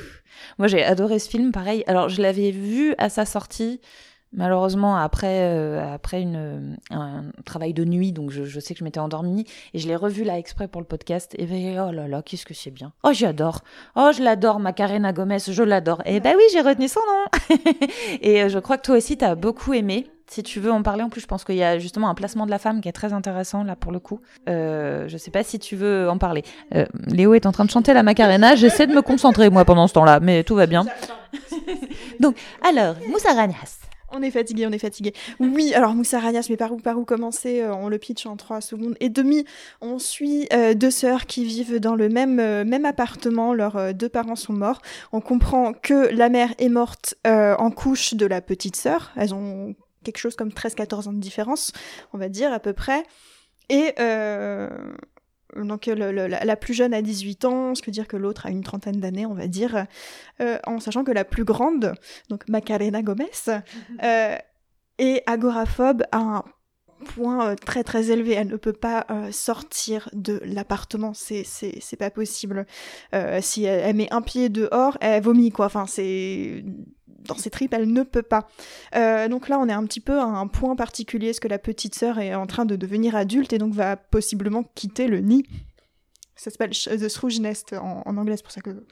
Moi 0.59 0.69
j'ai 0.69 0.83
adoré 0.83 1.19
ce 1.19 1.29
film 1.29 1.53
pareil. 1.53 1.85
Alors 1.87 2.09
je 2.09 2.23
l'avais 2.23 2.51
vu 2.51 2.95
à 2.99 3.09
sa 3.09 3.27
sortie. 3.27 3.81
Malheureusement, 4.33 4.97
après, 4.97 5.41
euh, 5.43 5.95
après 5.95 6.21
une, 6.21 6.77
un 6.91 7.25
travail 7.45 7.73
de 7.73 7.85
nuit, 7.85 8.13
donc 8.13 8.31
je, 8.31 8.45
je 8.45 8.61
sais 8.61 8.75
que 8.75 8.81
je 8.81 8.85
m'étais 8.85 9.01
endormie, 9.01 9.47
et 9.73 9.79
je 9.79 9.89
l'ai 9.89 9.97
revu 9.97 10.25
là 10.25 10.39
exprès 10.39 10.69
pour 10.69 10.81
le 10.81 10.87
podcast, 10.87 11.35
et 11.39 11.47
ben, 11.47 11.87
oh 11.89 11.93
là 11.93 12.09
là, 12.09 12.23
qu'est-ce 12.23 12.45
que 12.45 12.55
c'est 12.55 12.71
bien. 12.71 12.93
Oh, 13.03 13.13
j'adore. 13.13 13.61
Oh, 13.95 14.11
je 14.17 14.23
l'adore, 14.23 14.61
Macarena 14.61 15.13
Gomez, 15.13 15.39
je 15.49 15.63
l'adore. 15.63 16.03
Et 16.05 16.21
ben 16.21 16.35
oui, 16.37 16.43
j'ai 16.53 16.61
retenu 16.61 16.89
son 16.89 17.01
nom. 17.01 17.57
et 18.21 18.43
euh, 18.43 18.49
je 18.49 18.59
crois 18.59 18.77
que 18.79 18.83
toi 18.83 18.97
aussi, 18.97 19.17
t'as 19.17 19.35
beaucoup 19.35 19.73
aimé. 19.75 20.07
Si 20.29 20.43
tu 20.43 20.59
veux 20.59 20.73
en 20.73 20.83
parler, 20.83 21.05
en 21.05 21.09
plus, 21.09 21.21
je 21.21 21.27
pense 21.27 21.45
qu'il 21.45 21.55
y 21.55 21.63
a 21.63 21.79
justement 21.79 22.09
un 22.09 22.15
placement 22.15 22.47
de 22.47 22.51
la 22.51 22.59
femme 22.59 22.81
qui 22.81 22.89
est 22.89 22.93
très 22.93 23.13
intéressant 23.13 23.63
là 23.63 23.77
pour 23.77 23.93
le 23.93 24.01
coup. 24.01 24.21
Euh, 24.49 25.07
je 25.07 25.17
sais 25.17 25.31
pas 25.31 25.45
si 25.45 25.61
tu 25.61 25.77
veux 25.77 26.11
en 26.11 26.19
parler. 26.19 26.43
Euh, 26.75 26.85
Léo 27.07 27.35
est 27.35 27.47
en 27.47 27.53
train 27.53 27.65
de 27.65 27.71
chanter 27.71 27.93
la 27.93 28.03
Macarena. 28.03 28.57
J'essaie 28.57 28.89
de 28.89 28.93
me 28.93 29.03
concentrer 29.03 29.51
moi 29.51 29.65
pendant 29.65 29.87
ce 29.87 29.93
temps-là, 29.95 30.19
mais 30.19 30.43
tout 30.43 30.57
va 30.57 30.67
bien. 30.67 30.85
donc, 32.21 32.37
alors, 32.69 32.97
Musaranias. 33.09 33.87
On 34.13 34.23
est 34.23 34.31
fatigué, 34.31 34.67
on 34.67 34.73
est 34.73 34.79
fatigué. 34.79 35.13
Oui, 35.41 35.75
alors 35.75 35.95
Moussa 35.95 36.21
Ranias, 36.21 36.47
mais 36.49 36.57
par 36.57 36.73
où, 36.73 36.77
par 36.77 36.99
où 36.99 37.05
commencer 37.05 37.61
Euh, 37.61 37.75
On 37.75 37.89
le 37.89 37.99
pitch 37.99 38.27
en 38.27 38.37
trois 38.37 38.61
secondes 38.61 38.97
et 39.01 39.09
demie. 39.09 39.45
On 39.81 39.99
suit 39.99 40.47
euh, 40.53 40.75
deux 40.75 40.91
sœurs 40.91 41.27
qui 41.27 41.45
vivent 41.45 41.79
dans 41.81 41.97
le 41.97 42.09
même, 42.09 42.39
euh, 42.39 42.65
même 42.65 42.85
appartement. 42.85 43.53
Leurs 43.53 43.95
deux 43.95 44.09
parents 44.09 44.37
sont 44.37 44.53
morts. 44.53 44.81
On 45.13 45.21
comprend 45.21 45.73
que 45.73 46.15
la 46.15 46.29
mère 46.29 46.55
est 46.59 46.69
morte 46.69 47.17
en 47.25 47.71
couche 47.71 48.15
de 48.15 48.27
la 48.27 48.41
petite 48.41 48.77
sœur. 48.77 49.13
Elles 49.17 49.35
ont 49.35 49.75
quelque 50.05 50.19
chose 50.19 50.37
comme 50.37 50.51
13-14 50.51 51.09
ans 51.09 51.13
de 51.13 51.19
différence, 51.19 51.73
on 52.13 52.19
va 52.19 52.29
dire 52.29 52.53
à 52.53 52.61
peu 52.61 52.73
près. 52.73 53.03
Et 53.69 53.95
donc 55.55 55.87
le- 55.87 56.13
le- 56.13 56.27
la, 56.27 56.57
plus 56.57 56.75
jeune 56.75 56.93
a 56.95 57.03
18 57.03 57.45
ans, 57.45 57.75
ce 57.75 57.83
que 57.83 57.91
dire 57.91 58.09
que 58.09 58.17
l'autre 58.17 58.47
a 58.47 58.51
une 58.51 58.63
trentaine 58.63 59.01
d'années, 59.01 59.27
on 59.27 59.35
va 59.35 59.47
dire, 59.47 59.87
euh, 60.41 60.59
en 60.67 60.81
sachant 60.81 61.05
que 61.05 61.13
la 61.13 61.25
plus 61.25 61.45
grande, 61.45 61.95
donc 62.29 62.49
Macarena 62.49 63.03
Gomez, 63.03 63.31
euh, 64.03 64.37
est 64.99 65.23
agoraphobe 65.27 66.03
à 66.13 66.19
un 66.19 66.45
point 67.15 67.51
euh, 67.51 67.55
très 67.55 67.85
très 67.85 68.11
élevé. 68.11 68.33
Elle 68.33 68.49
ne 68.49 68.57
peut 68.57 68.73
pas 68.73 69.07
euh, 69.11 69.31
sortir 69.31 70.09
de 70.15 70.41
l'appartement, 70.45 71.13
c'est 71.15 71.45
c'est 71.45 71.79
c'est 71.81 71.97
pas 71.97 72.11
possible. 72.11 72.67
Euh, 73.15 73.41
si 73.43 73.65
elle, 73.65 73.81
elle 73.81 73.97
met 73.97 74.13
un 74.13 74.23
pied 74.23 74.49
dehors, 74.49 74.97
elle 75.01 75.23
vomit 75.23 75.51
quoi. 75.51 75.67
Enfin 75.67 75.87
c'est 75.87 76.65
dans 77.27 77.37
ses 77.37 77.51
tripes, 77.51 77.75
elle 77.75 77.93
ne 77.93 78.03
peut 78.03 78.23
pas. 78.23 78.49
Euh, 78.95 79.29
donc 79.29 79.49
là, 79.49 79.59
on 79.59 79.69
est 79.69 79.73
un 79.73 79.85
petit 79.85 80.01
peu 80.01 80.19
à 80.19 80.25
un 80.25 80.47
point 80.47 80.77
particulier, 80.77 81.29
parce 81.29 81.41
que 81.41 81.49
la 81.49 81.59
petite 81.59 81.95
sœur 81.95 82.19
est 82.19 82.35
en 82.35 82.47
train 82.47 82.65
de 82.65 82.77
devenir 82.77 83.17
adulte 83.17 83.53
et 83.53 83.59
donc 83.59 83.73
va 83.73 83.97
possiblement 83.97 84.65
quitter 84.75 85.07
le 85.07 85.21
nid. 85.21 85.45
Ça 86.35 86.51
s'appelle 86.51 86.71
The 86.71 87.09
Scrooge 87.09 87.41
Nest 87.41 87.73
en, 87.73 88.03
anglais, 88.17 88.37
c'est 88.37 88.43
pour 88.43 88.53
ça 88.53 88.61
que, 88.61 88.85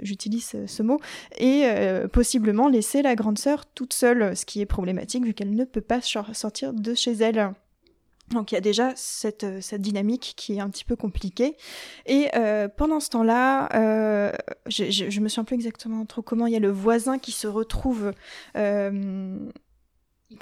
j'utilise 0.00 0.56
ce, 0.66 0.82
mot. 0.82 0.98
Et 1.38 1.62
euh, 1.64 2.08
possiblement 2.08 2.68
laisser 2.68 3.02
la 3.02 3.14
grande 3.14 3.38
sœur 3.38 3.66
toute 3.66 3.92
seule, 3.92 4.36
ce 4.36 4.44
qui 4.44 4.60
est 4.60 4.66
problématique 4.66 5.24
vu 5.24 5.32
qu'elle 5.32 5.54
ne 5.54 5.64
peut 5.64 5.80
pas 5.80 6.00
sor- 6.00 6.34
sortir 6.34 6.72
de 6.72 6.94
chez 6.94 7.12
elle. 7.12 7.52
Donc 8.30 8.52
il 8.52 8.56
y 8.56 8.58
a 8.58 8.60
déjà 8.60 8.92
cette, 8.96 9.44
euh, 9.44 9.60
cette 9.60 9.82
dynamique 9.82 10.34
qui 10.36 10.56
est 10.56 10.60
un 10.60 10.68
petit 10.68 10.84
peu 10.84 10.96
compliquée. 10.96 11.56
Et 12.06 12.28
euh, 12.34 12.68
pendant 12.68 13.00
ce 13.00 13.10
temps-là, 13.10 13.68
euh, 13.74 14.32
je, 14.66 14.90
je, 14.90 15.10
je 15.10 15.20
me 15.20 15.28
souviens 15.28 15.44
plus 15.44 15.54
exactement 15.54 16.04
trop 16.06 16.22
comment 16.22 16.46
il 16.46 16.52
y 16.52 16.56
a 16.56 16.60
le 16.60 16.70
voisin 16.70 17.18
qui 17.18 17.32
se 17.32 17.46
retrouve. 17.46 18.12
euh, 18.56 19.38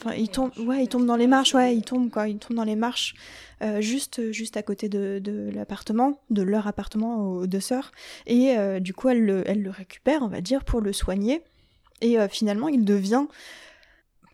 Enfin, 0.01 0.15
il 0.15 0.31
tombe, 0.31 0.51
ouais, 0.61 0.83
il 0.83 0.89
tombe 0.89 1.05
dans 1.05 1.15
les 1.15 1.27
marches, 1.27 1.55
ouais, 1.55 1.77
il 1.77 1.83
tombe 1.83 2.09
quoi, 2.09 2.27
il 2.27 2.39
tombe 2.39 2.57
dans 2.57 2.65
les 2.65 2.75
marches, 2.75 3.15
euh, 3.61 3.83
juste, 3.83 4.33
juste 4.33 4.57
à 4.57 4.63
côté 4.63 4.89
de, 4.89 5.19
de 5.23 5.51
l'appartement, 5.55 6.19
de 6.31 6.41
leur 6.41 6.67
appartement 6.67 7.29
aux 7.29 7.47
deux 7.47 7.61
sœurs, 7.61 7.93
et 8.27 8.57
euh, 8.57 8.81
du 8.81 8.95
coup, 8.95 9.11
elle 9.11 9.27
le, 9.27 9.43
elle 9.45 9.63
le 9.63 9.69
récupère, 9.69 10.23
on 10.23 10.29
va 10.29 10.41
dire, 10.41 10.65
pour 10.65 10.81
le 10.81 10.95
soigner, 10.95 11.43
et 12.01 12.19
euh, 12.19 12.29
finalement, 12.29 12.69
il 12.69 12.87
devient 12.87 13.27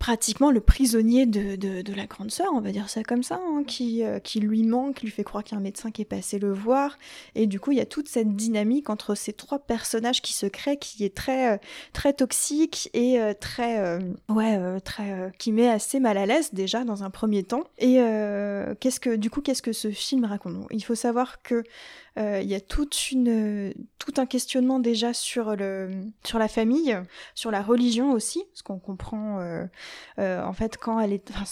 pratiquement 0.01 0.51
le 0.51 0.60
prisonnier 0.60 1.27
de, 1.27 1.94
la 1.94 2.06
grande 2.06 2.31
sœur, 2.31 2.48
on 2.55 2.60
va 2.62 2.72
dire 2.72 2.89
ça 2.89 3.05
comme 3.05 3.22
ça, 3.22 3.39
hein, 3.39 3.62
qui, 3.66 4.02
euh, 4.02 4.18
qui 4.18 4.40
lui 4.40 4.62
manque, 4.62 5.02
lui 5.02 5.10
fait 5.10 5.24
croire 5.24 5.44
qu'il 5.44 5.52
y 5.52 5.56
a 5.56 5.59
un 5.59 5.62
médecin 5.62 5.90
qui 5.90 6.01
est 6.01 6.06
passé 6.06 6.39
le 6.39 6.52
voir, 6.52 6.98
et 7.35 7.47
du 7.47 7.60
coup, 7.60 7.70
il 7.70 7.77
y 7.77 7.82
a 7.82 7.86
toute 7.86 8.09
cette 8.09 8.35
dynamique 8.35 8.89
entre 8.89 9.14
ces 9.14 9.35
trois 9.35 9.59
personnages 9.59 10.22
qui 10.22 10.32
se 10.32 10.47
créent, 10.47 10.78
qui 10.78 11.05
est 11.05 11.14
très, 11.14 11.52
euh, 11.52 11.59
très 11.93 12.14
toxique 12.14 12.89
et 12.94 13.20
euh, 13.20 13.35
très, 13.39 14.01
ouais, 14.31 14.81
très, 14.81 15.32
qui 15.39 15.52
met 15.52 15.68
assez 15.68 16.01
mal 16.01 16.16
à 16.16 16.24
l'aise 16.24 16.55
déjà 16.55 16.85
dans 16.85 17.05
un 17.05 17.10
premier 17.10 17.43
temps. 17.43 17.64
Et 17.78 17.97
qu'est-ce 18.81 19.01
que, 19.01 19.16
du 19.16 19.28
coup, 19.28 19.43
qu'est-ce 19.43 19.62
que 19.62 19.72
ce 19.72 19.90
film 19.90 20.24
raconte? 20.24 20.66
Il 20.70 20.82
faut 20.82 20.94
savoir 20.94 21.43
que 21.43 21.62
il 22.16 22.48
y 22.48 22.54
a 22.54 22.60
toute 22.60 23.10
une, 23.10 23.72
tout 23.98 24.14
un 24.16 24.26
questionnement 24.26 24.78
déjà 24.78 25.12
sur 25.12 25.56
le, 25.56 25.90
sur 26.24 26.38
la 26.38 26.48
famille, 26.48 26.96
sur 27.34 27.50
la 27.50 27.62
religion 27.62 28.12
aussi, 28.12 28.44
ce 28.54 28.62
qu'on 28.62 28.78
comprend 28.78 29.40
euh, 29.40 29.64
euh, 30.18 30.42
en 30.42 30.52
fait 30.52 30.76
quand 30.76 31.00
elle 31.00 31.12
est, 31.12 31.30
enfin, 31.30 31.44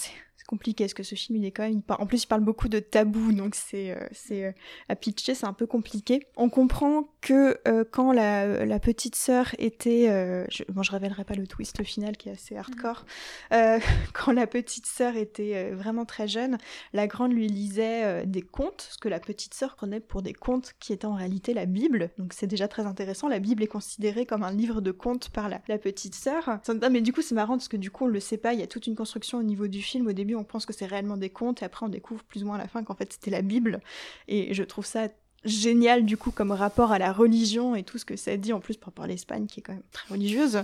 compliqué 0.49 0.85
parce 0.85 0.95
que 0.95 1.03
ce 1.03 1.13
film 1.13 1.37
il 1.37 1.45
est 1.45 1.51
quand 1.51 1.61
même, 1.63 1.73
il 1.73 1.81
par- 1.81 2.01
en 2.01 2.07
plus 2.07 2.23
il 2.23 2.27
parle 2.27 2.41
beaucoup 2.41 2.69
de 2.69 2.79
tabous 2.79 3.31
donc 3.33 3.53
c'est, 3.53 3.91
euh, 3.91 3.99
c'est 4.11 4.45
euh, 4.45 4.51
à 4.89 4.95
pitcher 4.95 5.35
c'est 5.35 5.45
un 5.45 5.53
peu 5.53 5.67
compliqué. 5.67 6.25
On 6.37 6.49
comprend 6.49 7.07
que 7.21 7.59
euh, 7.67 7.83
quand 7.89 8.11
la, 8.11 8.65
la 8.65 8.79
petite 8.79 9.15
sœur 9.15 9.53
était, 9.59 10.07
je, 10.49 10.63
bon 10.69 10.81
je 10.81 10.91
révélerai 10.91 11.23
pas 11.23 11.35
le 11.35 11.45
twist 11.45 11.77
le 11.77 11.83
final 11.85 12.17
qui 12.17 12.29
est 12.29 12.31
assez 12.31 12.55
hardcore, 12.55 13.05
euh, 13.53 13.79
quand 14.13 14.31
la 14.31 14.47
petite 14.47 14.87
sœur 14.87 15.15
était 15.17 15.71
vraiment 15.71 16.05
très 16.05 16.27
jeune, 16.27 16.57
la 16.93 17.05
grande 17.05 17.31
lui 17.33 17.47
lisait 17.47 18.25
des 18.25 18.41
contes, 18.41 18.87
ce 18.91 18.97
que 18.97 19.07
la 19.09 19.19
petite 19.19 19.53
sœur 19.53 19.75
prenait 19.75 19.99
pour 19.99 20.23
des 20.23 20.33
contes 20.33 20.73
qui 20.79 20.93
étaient 20.93 21.05
en 21.05 21.13
réalité 21.13 21.53
la 21.53 21.67
Bible. 21.67 22.09
Donc 22.17 22.33
c'est 22.33 22.47
déjà 22.47 22.67
très 22.67 22.87
intéressant. 22.87 23.27
La 23.27 23.39
Bible 23.39 23.61
est 23.61 23.67
considérée 23.67 24.25
comme 24.25 24.41
un 24.43 24.51
livre 24.51 24.81
de 24.81 24.91
contes 24.91 25.29
par 25.29 25.47
la, 25.47 25.61
la 25.67 25.77
petite 25.77 26.15
sœur. 26.15 26.43
Ah, 26.47 26.89
mais 26.89 27.01
du 27.01 27.13
coup 27.13 27.21
c'est 27.21 27.35
marrant 27.35 27.57
parce 27.57 27.67
que 27.67 27.77
du 27.77 27.91
coup 27.91 28.05
on 28.05 28.07
le 28.07 28.19
sait 28.19 28.37
pas. 28.37 28.53
Il 28.53 28.59
y 28.59 28.63
a 28.63 28.67
toute 28.67 28.87
une 28.87 28.95
construction 28.95 29.37
au 29.37 29.43
niveau 29.43 29.67
du 29.67 29.81
film. 29.81 30.07
Au 30.07 30.13
début 30.13 30.38
on 30.39 30.43
pense 30.43 30.65
que 30.65 30.73
c'est 30.73 30.85
réellement 30.85 31.17
des 31.17 31.29
contes 31.29 31.61
et 31.61 31.65
après 31.65 31.85
on 31.85 31.89
découvre 31.89 32.23
plus 32.23 32.43
ou 32.43 32.47
moins 32.47 32.55
à 32.55 32.59
la 32.59 32.67
fin 32.67 32.83
qu'en 32.83 32.95
fait 32.95 33.13
c'était 33.13 33.31
la 33.31 33.41
Bible. 33.41 33.81
Et 34.27 34.53
je 34.53 34.63
trouve 34.63 34.85
ça 34.85 35.09
génial 35.45 36.05
du 36.05 36.17
coup 36.17 36.31
comme 36.31 36.51
rapport 36.51 36.91
à 36.91 36.99
la 36.99 37.13
religion 37.13 37.75
et 37.75 37.83
tout 37.83 37.97
ce 37.97 38.05
que 38.05 38.15
ça 38.15 38.35
dit 38.37 38.51
en 38.51 38.59
plus 38.59 38.77
par 38.77 38.87
rapport 38.87 39.05
à 39.05 39.07
l'Espagne 39.07 39.45
qui 39.47 39.59
est 39.59 39.63
quand 39.63 39.73
même 39.73 39.83
très 39.91 40.13
religieuse. 40.13 40.63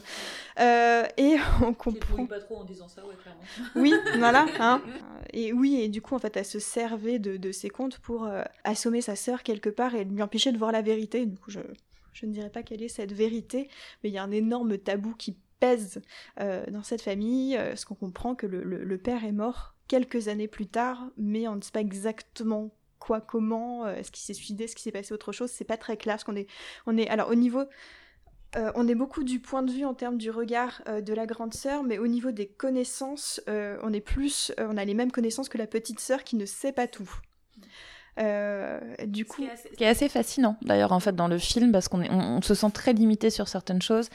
Euh, 0.60 1.04
et 1.18 1.36
on 1.64 1.74
comprend. 1.74 2.26
pas 2.26 2.40
trop 2.40 2.58
en 2.58 2.64
disant 2.64 2.88
ça, 2.88 3.06
ouais, 3.06 3.16
clairement. 3.22 3.42
Oui, 3.76 3.94
voilà. 4.18 4.46
Hein. 4.60 4.82
Et 5.34 5.54
oui, 5.54 5.82
et 5.82 5.90
du 5.90 6.02
coup, 6.02 6.16
en 6.16 6.20
fait, 6.20 6.38
elle 6.38 6.46
se 6.46 6.60
servait 6.60 7.20
de, 7.20 7.36
de 7.38 7.52
ses 7.52 7.70
contes 7.70 8.00
pour 8.00 8.26
euh, 8.26 8.42
assommer 8.64 9.02
sa 9.02 9.16
sœur 9.16 9.44
quelque 9.44 9.70
part 9.70 9.94
et 9.96 10.06
lui 10.06 10.22
empêcher 10.22 10.52
de 10.52 10.58
voir 10.58 10.72
la 10.72 10.82
vérité. 10.82 11.26
Du 11.26 11.38
coup, 11.38 11.52
je, 11.52 11.60
je 12.14 12.26
ne 12.26 12.32
dirais 12.32 12.50
pas 12.50 12.64
quelle 12.64 12.82
est 12.82 12.88
cette 12.90 13.12
vérité, 13.12 13.70
mais 14.02 14.10
il 14.10 14.14
y 14.14 14.18
a 14.18 14.24
un 14.24 14.32
énorme 14.32 14.78
tabou 14.78 15.14
qui 15.14 15.36
pèse 15.60 16.02
euh, 16.40 16.66
dans 16.70 16.84
cette 16.84 17.02
famille, 17.02 17.56
euh, 17.58 17.70
parce 17.70 17.86
qu'on 17.86 17.96
comprend 17.96 18.36
que 18.36 18.46
le, 18.48 18.64
le- 18.64 18.84
le 18.84 18.98
père 18.98 19.24
est 19.26 19.32
mort 19.32 19.76
quelques 19.88 20.28
années 20.28 20.48
plus 20.48 20.68
tard, 20.68 21.10
mais 21.18 21.48
on 21.48 21.56
ne 21.56 21.62
sait 21.62 21.72
pas 21.72 21.82
exactement 21.82 22.72
quoi, 23.00 23.22
comment, 23.22 23.86
euh, 23.86 23.96
est-ce 23.96 24.12
qu'il 24.12 24.24
s'est 24.24 24.34
suicidé, 24.34 24.64
est-ce 24.64 24.76
qu'il 24.76 24.84
s'est 24.84 24.92
passé 24.92 25.14
autre 25.14 25.32
chose, 25.32 25.52
c'est 25.52 25.64
pas 25.64 25.78
très 25.78 25.96
clair, 25.98 26.16
parce 26.16 26.24
qu'on 26.24 26.36
est, 26.36 26.48
on 26.88 26.98
est, 26.98 27.08
alors 27.10 27.30
au 27.30 27.36
niveau 27.36 27.64
euh, 28.56 28.72
on 28.76 28.88
est 28.88 28.96
beaucoup 28.96 29.24
du 29.26 29.40
point 29.42 29.64
de 29.64 29.72
vue 29.72 29.84
en 29.86 29.94
termes 29.94 30.18
du 30.18 30.32
regard 30.32 30.82
euh, 30.88 31.02
de 31.02 31.14
la 31.14 31.26
grande 31.26 31.54
sœur, 31.54 31.84
mais 31.84 31.98
au 31.98 32.08
niveau 32.08 32.32
des 32.32 32.48
connaissances, 32.48 33.42
euh, 33.50 33.78
on 33.84 33.92
est 33.92 34.00
plus, 34.00 34.54
on 34.58 34.78
a 34.78 34.86
les 34.86 34.94
mêmes 34.94 35.12
connaissances 35.12 35.50
que 35.50 35.58
la 35.58 35.68
petite 35.68 36.00
sœur 36.00 36.24
qui 36.24 36.38
ne 36.38 36.46
sait 36.46 36.72
pas 36.72 36.88
tout. 36.88 37.10
Du 39.08 39.26
coup, 39.26 39.44
Ce 39.62 39.76
qui 39.76 39.84
est 39.84 39.88
assez 39.88 40.08
fascinant, 40.08 40.56
d'ailleurs, 40.62 40.94
en 40.94 41.02
fait, 41.02 41.16
dans 41.16 41.28
le 41.28 41.38
film, 41.38 41.74
parce 41.74 41.90
qu'on 41.90 42.02
on, 42.02 42.38
on 42.38 42.42
se 42.42 42.54
sent 42.56 42.72
très 42.74 42.94
limité 42.94 43.30
sur 43.30 43.50
certaines 43.50 43.82
choses. 43.82 44.10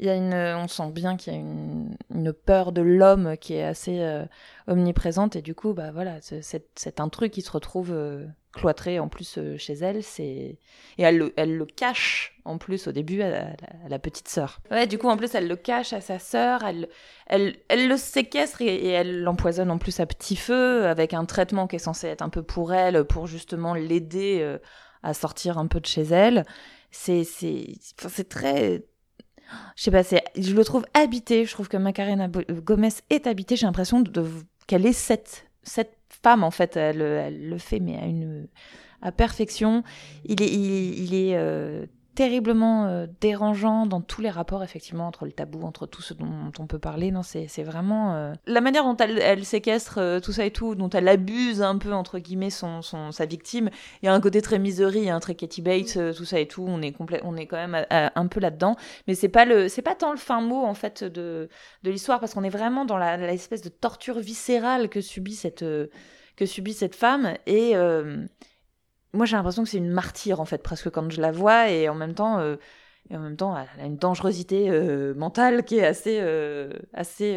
Il 0.00 0.06
y 0.06 0.08
a 0.08 0.14
une, 0.14 0.32
on 0.32 0.66
sent 0.66 0.90
bien 0.92 1.18
qu'il 1.18 1.34
y 1.34 1.36
a 1.36 1.38
une, 1.38 2.32
peur 2.32 2.72
de 2.72 2.80
l'homme 2.80 3.36
qui 3.36 3.52
est 3.52 3.62
assez 3.62 4.00
euh, 4.00 4.24
omniprésente 4.66 5.36
et 5.36 5.42
du 5.42 5.54
coup, 5.54 5.74
bah 5.74 5.92
voilà, 5.92 6.20
c'est- 6.22 7.00
un 7.00 7.10
truc 7.10 7.32
qui 7.32 7.42
se 7.42 7.50
retrouve 7.50 7.90
euh, 7.92 8.26
cloîtré 8.54 8.98
en 8.98 9.08
plus 9.08 9.36
euh, 9.36 9.58
chez 9.58 9.74
elle. 9.74 10.02
C'est 10.02 10.58
et 10.96 11.02
elle 11.02 11.18
le, 11.18 11.66
cache 11.66 12.40
en 12.46 12.56
plus 12.56 12.88
au 12.88 12.92
début 12.92 13.20
à 13.20 13.54
la, 13.90 13.98
petite 13.98 14.28
sœur. 14.28 14.60
Ouais, 14.70 14.86
du 14.86 14.96
coup 14.96 15.08
en 15.08 15.18
plus 15.18 15.34
elle 15.34 15.48
le 15.48 15.56
cache 15.56 15.92
à 15.92 16.00
sa 16.00 16.18
sœur. 16.18 16.64
Elle, 16.64 16.88
elle, 17.26 17.56
elle 17.68 17.86
le 17.86 17.98
séquestre 17.98 18.62
et, 18.62 18.88
elle 18.88 19.20
l'empoisonne 19.20 19.70
en 19.70 19.76
plus 19.76 20.00
à 20.00 20.06
petit 20.06 20.36
feu 20.36 20.86
avec 20.86 21.12
un 21.12 21.26
traitement 21.26 21.66
qui 21.66 21.76
est 21.76 21.78
censé 21.78 22.06
être 22.06 22.22
un 22.22 22.30
peu 22.30 22.42
pour 22.42 22.72
elle, 22.72 23.04
pour 23.04 23.26
justement 23.26 23.74
l'aider 23.74 24.56
à 25.02 25.12
sortir 25.12 25.58
un 25.58 25.66
peu 25.66 25.78
de 25.78 25.86
chez 25.86 26.04
elle. 26.04 26.46
C'est 26.90 27.24
c'est 27.24 27.74
c'est 28.08 28.28
très 28.28 28.82
je 29.76 29.82
sais 29.82 29.90
pas, 29.90 30.02
je 30.02 30.54
le 30.54 30.64
trouve 30.64 30.84
habité. 30.94 31.44
Je 31.44 31.52
trouve 31.52 31.68
que 31.68 31.76
Macarena 31.76 32.28
Bo- 32.28 32.42
Gomez 32.62 32.88
est 33.10 33.26
habitée. 33.26 33.56
J'ai 33.56 33.66
l'impression 33.66 34.00
de, 34.00 34.24
qu'elle 34.66 34.86
est 34.86 34.92
cette, 34.92 35.46
cette 35.62 35.96
femme, 36.22 36.44
en 36.44 36.50
fait. 36.50 36.76
Elle, 36.76 37.00
elle 37.02 37.48
le 37.48 37.58
fait, 37.58 37.80
mais 37.80 37.96
à 37.96 38.06
une, 38.06 38.48
à 39.02 39.12
perfection. 39.12 39.82
Il 40.24 40.42
est, 40.42 40.52
il 40.52 41.14
est 41.14 41.36
euh, 41.36 41.86
terriblement 42.14 42.86
euh, 42.86 43.06
dérangeant 43.20 43.86
dans 43.86 44.00
tous 44.00 44.20
les 44.20 44.30
rapports, 44.30 44.62
effectivement, 44.62 45.06
entre 45.06 45.24
le 45.24 45.32
tabou, 45.32 45.62
entre 45.62 45.86
tout 45.86 46.02
ce 46.02 46.14
dont 46.14 46.50
on 46.58 46.66
peut 46.66 46.78
parler. 46.78 47.10
Non, 47.10 47.22
c'est, 47.22 47.46
vraiment 47.62 48.14
euh, 48.14 48.32
la 48.46 48.60
manière 48.60 48.84
dont 48.84 48.96
elle, 48.96 49.44
séquestre 49.44 49.98
euh, 49.98 50.20
tout 50.20 50.32
ça 50.32 50.44
et 50.44 50.50
tout, 50.50 50.74
dont 50.74 50.90
elle 50.90 51.08
abuse 51.08 51.62
un 51.62 51.78
peu 51.78 51.92
entre 51.92 52.18
guillemets 52.18 52.50
son, 52.50 52.82
son 52.82 53.12
sa 53.12 53.26
victime. 53.26 53.70
Il 54.02 54.06
y 54.06 54.08
a 54.08 54.14
un 54.14 54.20
côté 54.20 54.42
très 54.42 54.58
misery, 54.58 55.08
un 55.10 55.20
très 55.20 55.34
Katie 55.34 55.62
Bates, 55.62 55.98
tout 56.16 56.24
ça 56.24 56.40
et 56.40 56.46
tout. 56.46 56.64
On 56.66 56.82
est 56.82 56.94
on 57.22 57.36
est 57.36 57.46
quand 57.46 57.56
même 57.56 57.86
un 57.90 58.26
peu 58.26 58.40
là-dedans 58.40 58.76
mais 59.06 59.14
c'est 59.14 59.28
pas 59.28 59.44
le 59.44 59.68
pas 59.80 59.94
tant 59.94 60.10
le 60.10 60.18
fin 60.18 60.40
mot 60.42 60.64
en 60.64 60.74
fait 60.74 61.04
de 61.04 61.48
de 61.82 61.90
l'histoire 61.90 62.20
parce 62.20 62.34
qu'on 62.34 62.44
est 62.44 62.50
vraiment 62.50 62.84
dans 62.84 62.98
l'espèce 62.98 63.62
de 63.62 63.70
torture 63.70 64.18
viscérale 64.18 64.88
que 64.90 65.00
subit 65.00 65.34
cette 65.34 65.64
que 66.36 66.46
subit 66.46 66.74
cette 66.74 66.94
femme 66.94 67.34
et 67.46 67.74
moi 69.12 69.26
j'ai 69.26 69.36
l'impression 69.36 69.64
que 69.64 69.68
c'est 69.68 69.78
une 69.78 69.90
martyre 69.90 70.40
en 70.40 70.44
fait 70.44 70.62
presque 70.62 70.90
quand 70.90 71.10
je 71.10 71.20
la 71.20 71.32
vois 71.32 71.70
et 71.70 71.88
en 71.88 71.94
même 71.94 72.14
temps 72.14 72.38
euh, 72.38 72.56
et 73.10 73.16
en 73.16 73.20
même 73.20 73.36
temps 73.36 73.56
elle 73.56 73.80
a 73.82 73.86
une 73.86 73.96
dangerosité 73.96 74.70
euh, 74.70 75.14
mentale 75.14 75.64
qui 75.64 75.76
est 75.78 75.86
assez 75.86 76.18
euh, 76.20 76.72
assez 76.92 77.36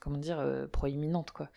comment 0.00 0.18
dire 0.18 0.44
proéminente 0.72 1.30
quoi. 1.30 1.48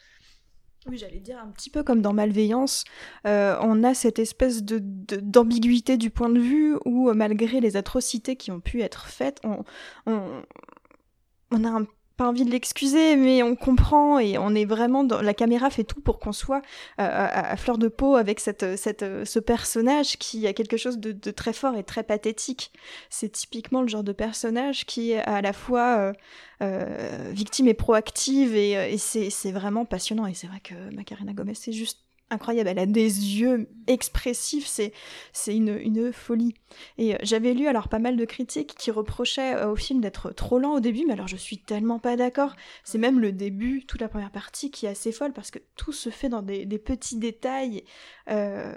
Oui, 0.88 1.00
j'allais 1.00 1.20
dire 1.20 1.40
un 1.40 1.48
petit 1.50 1.72
peu 1.72 1.82
comme 1.82 2.04
dans 2.04 2.14
Malveillance, 2.14 2.84
on 3.24 3.84
a 3.84 3.96
cette 3.96 4.20
espèce 4.20 4.64
de 4.64 4.80
d'ambiguïté 5.18 5.98
du 5.98 6.12
point 6.12 6.30
de 6.30 6.40
vue 6.40 6.78
où, 6.86 7.12
malgré 7.14 7.60
les 7.60 7.76
atrocités 7.76 8.36
qui 8.36 8.52
ont 8.52 8.60
pu 8.60 8.84
être 8.84 9.08
faites, 9.08 9.40
on, 9.44 9.64
on, 10.06 10.44
on 11.50 11.64
a 11.64 11.70
un- 11.70 11.88
pas 12.18 12.28
envie 12.28 12.46
de 12.46 12.52
l'excuser, 12.52 13.16
mais 13.16 13.44
on 13.44 13.56
comprend 13.56 14.20
et 14.20 14.38
on 14.38 14.56
est 14.56 14.66
vraiment 14.66 15.04
dans 15.04 15.22
la 15.22 15.34
caméra 15.34 15.70
fait 15.70 15.84
tout 15.84 16.02
pour 16.02 16.20
qu'on 16.20 16.32
soit 16.32 16.62
euh, 17.00 17.04
à, 17.08 17.58
fleur 17.58 17.78
de 17.78 17.88
peau 17.88 18.16
avec 18.16 18.40
cette, 18.40 18.78
cette, 18.78 19.04
euh, 19.04 19.26
ce 19.26 19.40
personnage 19.40 20.18
qui 20.18 20.48
a 20.48 20.54
quelque 20.54 20.78
chose 20.78 20.98
de, 20.98 21.32
très 21.32 21.54
fort 21.54 21.76
et 21.76 21.84
très 21.84 22.04
pathétique. 22.04 22.72
C'est 23.10 23.30
typiquement 23.30 23.82
le 23.82 23.88
genre 23.88 24.04
de 24.04 24.14
personnage 24.14 24.86
qui 24.86 25.12
est 25.12 25.22
à 25.24 25.42
la 25.42 25.54
fois 25.54 25.98
euh, 25.98 26.14
euh, 26.62 27.32
victime 27.34 27.68
et 27.68 27.74
proactive 27.74 28.56
et, 28.56 28.78
euh, 28.78 28.88
et 28.88 28.98
c'est 28.98 29.30
c'est 29.30 29.52
vraiment 29.52 29.84
passionnant 29.84 30.26
et 30.26 30.34
c'est 30.34 30.48
vrai 30.48 30.62
que 30.62 30.74
Macarena 30.96 31.34
Gomez 31.34 31.54
c'est 31.54 31.74
juste 31.74 32.05
incroyable 32.30 32.70
elle 32.70 32.80
a 32.80 32.86
des 32.86 33.40
yeux 33.40 33.70
expressifs 33.88 34.66
c'est 34.66 34.94
c'est 35.32 35.56
une, 35.56 35.78
une 35.78 36.12
folie. 36.12 36.56
Et 36.98 37.14
euh, 37.14 37.18
j'avais 37.22 37.54
lu 37.54 37.68
alors 37.68 37.88
pas 37.88 38.00
mal 38.00 38.18
de 38.18 38.26
critiques 38.26 38.76
qui 38.78 38.92
reprochaient 38.92 39.56
euh, 39.56 39.72
au 39.72 39.76
film 39.76 40.02
d'être 40.02 40.32
trop 40.32 40.60
lent 40.60 40.74
au 40.74 40.80
début 40.80 41.06
mais 41.06 41.14
alors 41.14 41.28
je 41.28 41.38
suis 41.38 41.58
tellement 41.58 42.00
pas 42.00 42.16
d'accord. 42.16 42.56
C'est 42.84 42.98
même 42.98 43.20
le 43.20 43.32
début 43.32 43.86
toute 43.86 44.02
la 44.02 44.10
première 44.10 44.32
partie 44.32 44.72
qui 44.72 44.86
est 44.86 44.90
assez 44.90 45.12
folle 45.12 45.34
parce 45.34 45.52
que 45.52 45.60
tout 45.76 45.94
se 45.94 46.10
fait 46.10 46.30
dans 46.30 46.42
des, 46.42 46.66
des 46.66 46.80
petits 46.80 47.18
détails 47.18 47.84
euh, 48.30 48.76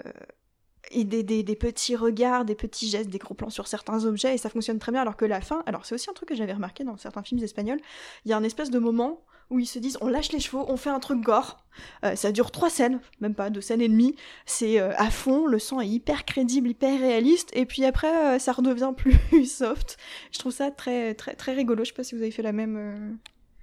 et 0.91 1.03
des, 1.03 1.23
des, 1.23 1.43
des 1.43 1.55
petits 1.55 1.95
regards, 1.95 2.45
des 2.45 2.55
petits 2.55 2.89
gestes, 2.89 3.09
des 3.09 3.17
gros 3.17 3.33
plans 3.33 3.49
sur 3.49 3.67
certains 3.67 4.05
objets, 4.05 4.33
et 4.33 4.37
ça 4.37 4.49
fonctionne 4.49 4.79
très 4.79 4.91
bien, 4.91 5.01
alors 5.01 5.17
que 5.17 5.25
la 5.25 5.41
fin, 5.41 5.61
alors 5.65 5.85
c'est 5.85 5.95
aussi 5.95 6.09
un 6.09 6.13
truc 6.13 6.29
que 6.29 6.35
j'avais 6.35 6.53
remarqué 6.53 6.83
dans 6.83 6.97
certains 6.97 7.23
films 7.23 7.43
espagnols, 7.43 7.79
il 8.25 8.31
y 8.31 8.33
a 8.33 8.37
un 8.37 8.43
espèce 8.43 8.71
de 8.71 8.79
moment 8.79 9.23
où 9.49 9.59
ils 9.59 9.65
se 9.65 9.79
disent 9.79 9.97
on 10.01 10.07
lâche 10.07 10.31
les 10.31 10.39
chevaux, 10.39 10.65
on 10.67 10.77
fait 10.77 10.89
un 10.91 10.99
truc 10.99 11.21
gore, 11.21 11.63
Euh, 12.03 12.15
ça 12.15 12.31
dure 12.33 12.51
trois 12.51 12.69
scènes, 12.69 12.99
même 13.21 13.33
pas 13.35 13.49
deux 13.49 13.61
scènes 13.61 13.81
et 13.81 13.87
demie, 13.87 14.15
c'est 14.45 14.79
euh, 14.81 14.91
à 14.97 15.09
fond, 15.11 15.45
le 15.47 15.59
sang 15.59 15.79
est 15.79 15.87
hyper 15.87 16.25
crédible, 16.25 16.69
hyper 16.69 16.99
réaliste, 16.99 17.49
et 17.53 17.65
puis 17.65 17.85
après 17.85 18.35
euh, 18.35 18.39
ça 18.39 18.51
redevient 18.51 18.91
plus 18.97 19.45
soft. 19.45 19.97
Je 20.31 20.39
trouve 20.39 20.51
ça 20.51 20.71
très 20.71 21.13
très 21.13 21.35
très 21.35 21.53
rigolo, 21.53 21.83
je 21.85 21.89
sais 21.89 21.95
pas 21.95 22.03
si 22.03 22.15
vous 22.15 22.21
avez 22.21 22.31
fait 22.31 22.41
la 22.43 22.51
même... 22.51 23.17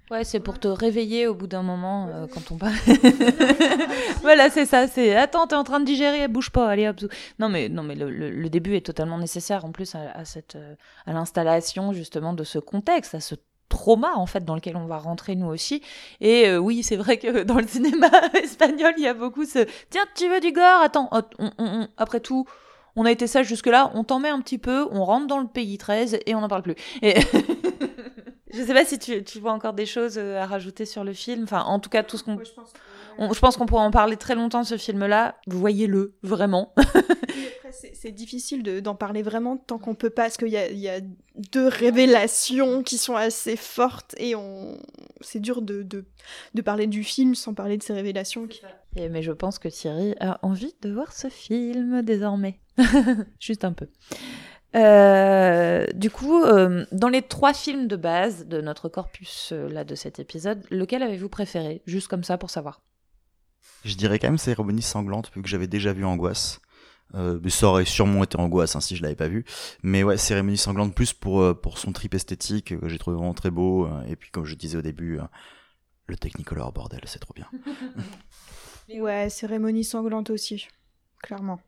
Ouais, 0.09 0.23
c'est 0.23 0.39
pour 0.39 0.57
te 0.57 0.69
réveiller 0.69 1.27
au 1.27 1.35
bout 1.35 1.47
d'un 1.47 1.63
moment 1.63 2.07
euh, 2.07 2.27
quand 2.27 2.49
on 2.51 2.57
parle. 2.57 2.73
voilà, 4.21 4.49
c'est 4.49 4.65
ça. 4.65 4.87
C'est 4.87 5.13
attends, 5.15 5.47
t'es 5.47 5.55
en 5.55 5.63
train 5.65 5.79
de 5.79 5.85
digérer, 5.85 6.27
bouge 6.27 6.49
pas, 6.49 6.69
allez 6.69 6.87
hop. 6.87 6.97
Non 7.39 7.49
mais 7.49 7.69
non 7.69 7.83
mais 7.83 7.95
le, 7.95 8.09
le- 8.09 8.31
le 8.31 8.49
début 8.49 8.75
est 8.75 8.85
totalement 8.85 9.17
nécessaire 9.17 9.65
en 9.65 9.71
plus 9.71 9.95
à, 9.95 10.11
à 10.11 10.25
cette 10.25 10.57
à 11.05 11.13
l'installation 11.13 11.93
justement 11.93 12.33
de 12.33 12.43
ce 12.43 12.57
contexte, 12.59 13.15
à 13.15 13.19
ce 13.19 13.35
trauma 13.69 14.15
en 14.15 14.25
fait 14.25 14.45
dans 14.45 14.55
lequel 14.55 14.77
on 14.77 14.85
va 14.85 14.97
rentrer 14.97 15.35
nous 15.35 15.47
aussi. 15.47 15.81
Et 16.21 16.47
euh, 16.47 16.57
oui, 16.57 16.83
c'est 16.83 16.95
vrai 16.95 17.17
que 17.17 17.43
dans 17.43 17.57
le 17.57 17.67
cinéma 17.67 18.09
espagnol, 18.41 18.93
il 18.97 19.03
y 19.03 19.07
a 19.07 19.13
beaucoup 19.13 19.45
ce 19.45 19.65
tiens, 19.89 20.05
tu 20.15 20.29
veux 20.29 20.39
du 20.39 20.51
gore? 20.51 20.81
Attends, 20.81 21.09
après 21.97 22.19
tout. 22.19 22.45
On 22.99 23.05
a 23.05 23.11
été 23.11 23.27
sage 23.27 23.47
jusque-là, 23.47 23.91
on 23.93 24.03
t'en 24.03 24.19
met 24.19 24.29
un 24.29 24.41
petit 24.41 24.57
peu, 24.57 24.87
on 24.89 25.05
rentre 25.05 25.27
dans 25.27 25.39
le 25.39 25.45
pays 25.47 25.77
13 25.77 26.17
et 26.25 26.33
on 26.33 26.41
n'en 26.41 26.47
parle 26.47 26.63
plus. 26.63 26.75
Et 27.03 27.13
je 28.53 28.63
sais 28.63 28.73
pas 28.73 28.85
si 28.85 28.97
tu, 28.97 29.23
tu 29.23 29.39
vois 29.39 29.51
encore 29.51 29.73
des 29.73 29.85
choses 29.85 30.17
euh, 30.17 30.41
à 30.41 30.47
rajouter 30.47 30.85
sur 30.85 31.03
le 31.03 31.13
film. 31.13 31.43
Enfin, 31.43 31.61
en 31.61 31.79
tout 31.79 31.91
cas, 31.91 32.01
tout 32.01 32.17
ce 32.17 32.23
qu'on. 32.23 32.39
On- 33.19 33.33
je 33.33 33.39
pense 33.39 33.57
qu'on 33.57 33.65
pourrait 33.65 33.83
en 33.83 33.91
parler 33.91 34.17
très 34.17 34.35
longtemps, 34.35 34.63
ce 34.63 34.77
film-là. 34.77 35.35
Vous 35.47 35.59
voyez-le, 35.59 36.15
vraiment. 36.23 36.73
C'est- 37.93 38.11
difficile 38.11 38.63
de- 38.63 38.79
d'en 38.79 38.95
parler 38.95 39.21
vraiment 39.21 39.57
tant 39.57 39.77
qu'on 39.77 39.93
peut 39.93 40.09
pas, 40.09 40.23
parce 40.23 40.37
qu'il 40.37 40.47
y 40.47 40.57
a, 40.57 40.69
il 40.69 40.79
y 40.79 40.87
a 40.89 41.01
deux 41.51 41.67
révélations 41.67 42.81
qui 42.81 42.97
sont 42.97 43.15
assez 43.15 43.55
fortes 43.57 44.15
et 44.17 44.33
on... 44.35 44.77
c'est 45.21 45.39
dur 45.41 45.61
de, 45.61 45.83
de, 45.83 46.05
de 46.53 46.61
parler 46.61 46.87
du 46.87 47.03
film 47.03 47.35
sans 47.35 47.53
parler 47.53 47.77
de 47.77 47.83
ces 47.83 47.93
révélations. 47.93 48.47
Qui... 48.47 48.61
Et- 48.95 49.09
mais 49.09 49.21
je 49.21 49.33
pense 49.33 49.59
que 49.59 49.67
Thierry 49.67 50.15
a 50.21 50.39
envie 50.41 50.73
de 50.81 50.91
voir 50.91 51.11
ce 51.11 51.27
film 51.27 52.01
désormais. 52.01 52.59
Juste 53.39 53.65
un 53.65 53.73
peu. 53.73 53.87
Euh, 54.75 55.85
du 55.93 56.09
coup, 56.09 56.43
euh, 56.43 56.85
dans 56.91 57.09
les 57.09 57.21
trois 57.21 57.53
films 57.53 57.87
de 57.87 57.95
base 57.95 58.45
de 58.47 58.61
notre 58.61 58.89
corpus 58.89 59.49
euh, 59.51 59.67
là 59.69 59.83
de 59.83 59.95
cet 59.95 60.19
épisode, 60.19 60.63
lequel 60.71 61.03
avez-vous 61.03 61.29
préféré? 61.29 61.81
Juste 61.85 62.07
comme 62.07 62.23
ça 62.23 62.37
pour 62.37 62.49
savoir. 62.49 62.81
Je 63.85 63.95
dirais 63.95 64.19
quand 64.19 64.27
même 64.27 64.37
Cérémonie 64.37 64.81
sanglante, 64.81 65.31
vu 65.35 65.41
que 65.41 65.47
j'avais 65.47 65.67
déjà 65.67 65.93
vu 65.93 66.05
Angoisse. 66.05 66.59
Euh, 67.15 67.39
mais 67.41 67.49
ça 67.49 67.67
aurait 67.67 67.85
sûrement 67.85 68.23
été 68.23 68.37
Angoisse 68.37 68.75
hein, 68.75 68.81
si 68.81 68.95
je 68.97 69.01
l'avais 69.01 69.15
pas 69.15 69.29
vu. 69.29 69.45
Mais 69.81 70.03
ouais, 70.03 70.17
Cérémonie 70.17 70.57
sanglante 70.57 70.93
plus 70.93 71.13
pour, 71.13 71.41
euh, 71.41 71.53
pour 71.53 71.77
son 71.77 71.93
trip 71.93 72.13
esthétique, 72.13 72.77
que 72.77 72.89
j'ai 72.89 72.97
trouvé 72.97 73.15
vraiment 73.15 73.33
très 73.33 73.49
beau. 73.51 73.87
euh, 73.87 74.03
et 74.07 74.15
puis 74.15 74.29
comme 74.29 74.45
je 74.45 74.55
disais 74.55 74.77
au 74.77 74.81
début, 74.81 75.19
euh, 75.19 75.23
le 76.07 76.17
Technicolor, 76.17 76.71
bordel, 76.73 77.01
c'est 77.05 77.19
trop 77.19 77.33
bien. 77.33 77.47
Ouais, 78.95 79.29
cérémonie 79.29 79.83
sanglante 79.83 80.29
aussi, 80.29 80.67
clairement. 81.21 81.59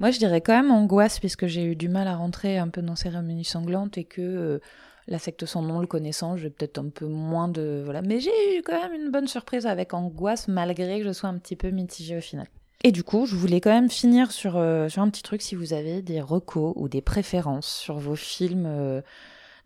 Moi, 0.00 0.10
je 0.10 0.18
dirais 0.18 0.40
quand 0.40 0.54
même 0.54 0.70
angoisse, 0.70 1.20
puisque 1.20 1.46
j'ai 1.46 1.64
eu 1.64 1.76
du 1.76 1.88
mal 1.88 2.08
à 2.08 2.16
rentrer 2.16 2.56
un 2.56 2.68
peu 2.68 2.80
dans 2.80 2.96
cérémonie 2.96 3.44
sanglante 3.44 3.98
et 3.98 4.04
que 4.04 4.22
euh, 4.22 4.58
la 5.06 5.18
secte 5.18 5.44
sans 5.46 5.62
nom 5.62 5.80
le 5.80 5.86
connaissant, 5.86 6.36
j'ai 6.36 6.50
peut-être 6.50 6.78
un 6.78 6.88
peu 6.88 7.06
moins 7.06 7.48
de. 7.48 7.82
Voilà. 7.84 8.02
Mais 8.02 8.20
j'ai 8.20 8.58
eu 8.58 8.62
quand 8.62 8.80
même 8.80 8.94
une 8.94 9.10
bonne 9.10 9.28
surprise 9.28 9.66
avec 9.66 9.94
angoisse, 9.94 10.48
malgré 10.48 11.00
que 11.00 11.04
je 11.06 11.12
sois 11.12 11.28
un 11.28 11.38
petit 11.38 11.56
peu 11.56 11.70
mitigée 11.70 12.16
au 12.16 12.20
final. 12.20 12.46
Et 12.86 12.92
du 12.92 13.02
coup, 13.02 13.24
je 13.24 13.34
voulais 13.34 13.62
quand 13.62 13.70
même 13.70 13.88
finir 13.88 14.30
sur, 14.30 14.58
euh, 14.58 14.90
sur 14.90 15.00
un 15.00 15.08
petit 15.08 15.22
truc 15.22 15.40
si 15.40 15.54
vous 15.54 15.72
avez 15.72 16.02
des 16.02 16.20
recos 16.20 16.74
ou 16.76 16.86
des 16.86 17.00
préférences 17.00 17.66
sur 17.66 17.96
vos 17.96 18.14
films, 18.14 18.66
euh, 18.66 19.00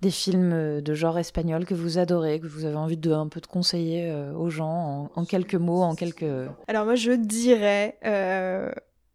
des 0.03 0.13
films 0.13 0.53
euh, 0.53 0.81
de 0.81 0.95
genre 0.95 1.19
espagnol 1.19 1.65
que 1.65 1.75
vous 1.75 1.99
adorez, 1.99 2.39
que 2.39 2.47
vous 2.47 2.65
avez 2.65 2.77
envie 2.77 2.97
de 2.97 3.11
un 3.11 3.27
peu 3.27 3.41
de 3.41 3.49
conseiller 3.49 4.15
aux 4.37 4.51
gens 4.51 5.11
en, 5.17 5.21
en 5.21 5.25
quelques 5.25 5.57
mots, 5.57 5.83
en 5.83 5.97
quelques. 5.97 6.49
Alors 6.69 6.85
moi 6.85 6.95
je 6.95 7.11
dirais 7.11 7.99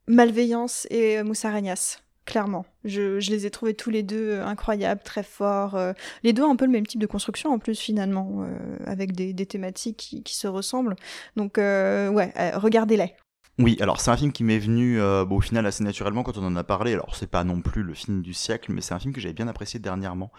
Malveillance 0.08 0.86
et 0.90 1.24
Moussarañas, 1.24 2.00
clairement. 2.26 2.66
Je, 2.84 3.18
les 3.30 3.46
ai 3.46 3.52
trouvés 3.52 3.74
tous 3.74 3.90
les 3.90 4.04
deux 4.04 4.32
euh, 4.32 4.46
incroyables, 4.46 5.02
très 5.04 5.24
forts. 5.24 5.76
euh, 5.76 5.94
les 6.24 6.34
deux 6.34 6.44
ont 6.44 6.52
un 6.52 6.56
peu 6.56 6.66
le 6.66 6.72
même 6.72 6.86
type 6.86 7.02
de 7.02 7.08
construction 7.08 7.52
en 7.52 7.60
plus 7.60 7.80
finalement, 7.80 8.44
euh, 8.44 8.78
avec 8.86 9.14
des, 9.14 9.34
thématiques 9.46 10.22
qui, 10.24 10.36
se 10.36 10.48
ressemblent. 10.48 10.96
Donc 11.36 11.58
euh, 11.58 12.10
ouais, 12.10 12.34
regardez-les. 12.56 13.14
Oui, 13.60 13.78
alors 13.82 14.02
c'est 14.02 14.10
un 14.10 14.18
film 14.18 14.32
qui 14.32 14.44
m'est 14.44 14.58
venu 14.58 15.00
au 15.00 15.40
final 15.40 15.68
assez 15.68 15.84
naturellement 15.84 16.24
quand 16.24 16.40
on 16.40 16.46
en 16.46 16.56
a 16.56 16.64
parlé. 16.64 16.94
Alors 16.94 17.16
c'est 17.16 17.30
pas 17.30 17.44
non 17.44 17.62
plus 17.62 17.84
le 17.84 17.94
film 17.94 18.24
du 18.24 18.34
siècle, 18.34 18.72
mais 18.72 18.82
c'est 18.82 18.96
un 18.96 19.00
film 19.00 19.14
que 19.14 19.22
j'avais 19.22 19.36
bien 19.36 19.48
apprécié 19.48 19.80
dernièrement, 19.80 20.32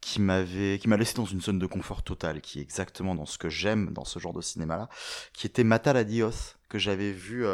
qui 0.00 0.20
m'avait, 0.20 0.78
qui 0.80 0.88
m'a 0.88 0.96
laissé 0.96 1.14
dans 1.14 1.26
une 1.26 1.40
zone 1.40 1.60
de 1.60 1.66
confort 1.66 2.02
total, 2.02 2.40
qui 2.40 2.58
est 2.58 2.62
exactement 2.62 3.14
dans 3.14 3.26
ce 3.26 3.38
que 3.38 3.48
j'aime 3.48 3.92
dans 3.92 4.04
ce 4.04 4.18
genre 4.18 4.32
de 4.32 4.40
cinéma-là, 4.40 4.88
qui 5.32 5.46
était 5.46 5.62
Matal 5.62 5.96
a 5.96 6.02
Dios 6.02 6.56
que 6.68 6.78
j'avais 6.80 7.12
vu, 7.12 7.44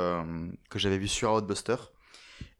que 0.70 0.78
j'avais 0.78 0.98
vu 0.98 1.08
sur 1.08 1.34
Outbuster 1.34 1.76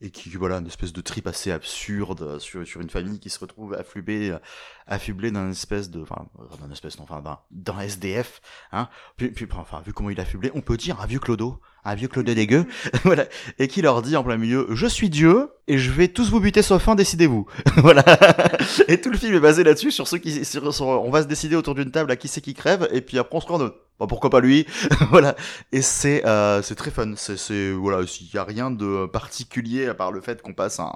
et 0.03 0.11
qui 0.11 0.29
voilà 0.31 0.57
une 0.57 0.67
espèce 0.67 0.93
de 0.93 1.01
trip 1.01 1.27
assez 1.27 1.51
absurde 1.53 2.23
euh, 2.23 2.39
sur, 2.39 2.67
sur 2.67 2.81
une 2.81 2.91
famille 2.91 3.21
qui 3.21 3.31
se 3.31 3.39
retrouve 3.39 3.75
affublée 3.75 4.31
euh, 4.31 4.39
affublée 4.87 5.31
d'un 5.31 5.51
espèce 5.51 5.91
de 5.91 6.03
enfin 6.03 6.27
d'un 6.61 6.71
espèce 6.71 6.99
non, 6.99 7.05
enfin 7.09 7.23
d'un 7.51 7.79
SDF 7.79 8.41
hein. 8.73 8.89
Puis, 9.17 9.31
puis 9.31 9.49
enfin 9.53 9.81
vu 9.81 9.93
comment 9.93 10.11
il 10.11 10.19
est 10.19 10.23
affublé 10.23 10.51
on 10.55 10.61
peut 10.61 10.77
dire 10.77 11.01
un 11.01 11.07
vieux 11.07 11.21
clodo 11.21 11.61
un 11.85 11.95
vieux 11.95 12.09
clodo 12.09 12.33
dégueu 12.35 12.67
voilà. 13.05 13.27
Et 13.59 13.69
qui 13.69 13.83
leur 13.83 14.03
dit 14.03 14.17
en 14.17 14.23
plein 14.23 14.37
milieu 14.37 14.67
je 14.71 14.87
suis 14.87 15.11
Dieu 15.11 15.51
et 15.69 15.79
je 15.79 15.91
vais 15.91 16.09
tous 16.09 16.31
vous 16.31 16.41
buter 16.41 16.63
sauf 16.63 16.89
un 16.89 16.95
décidez-vous. 16.95 17.47
Voilà. 17.77 18.05
Et 18.89 19.01
tout 19.01 19.11
le 19.11 19.19
film 19.19 19.35
est 19.35 19.41
basé 19.41 19.65
là-dessus 19.65 19.91
sur 19.91 20.07
ceux 20.07 20.19
qui 20.19 20.45
sur, 20.45 20.63
on 20.83 21.11
va 21.11 21.23
se 21.23 21.27
décider 21.27 21.57
autour 21.57 21.75
d'une 21.75 21.91
table 21.91 22.11
à 22.11 22.17
qui 22.17 22.29
c'est 22.29 22.41
qui 22.41 22.55
crève 22.55 22.89
et 22.93 23.01
puis 23.01 23.19
après 23.19 23.37
on 23.37 23.41
se 23.41 23.47
en 23.47 23.61
autre. 23.61 23.77
Bah, 23.99 24.07
pourquoi 24.09 24.31
pas 24.31 24.41
lui? 24.41 24.67
Voilà. 25.11 25.35
Et 25.73 25.83
c'est 25.83 26.25
euh, 26.27 26.63
c'est 26.63 26.75
très 26.75 26.91
fun. 26.91 27.15
C'est 27.17 27.37
c'est 27.37 27.73
voilà 27.73 28.03
il 28.03 28.35
y 28.35 28.39
a 28.39 28.45
rien 28.45 28.71
de 28.71 29.07
particulier 29.07 29.87
à 29.87 29.95
part 29.95 30.13
le 30.13 30.21
fait 30.21 30.43
qu'on 30.43 30.55
passe 30.55 30.81
un 30.81 30.93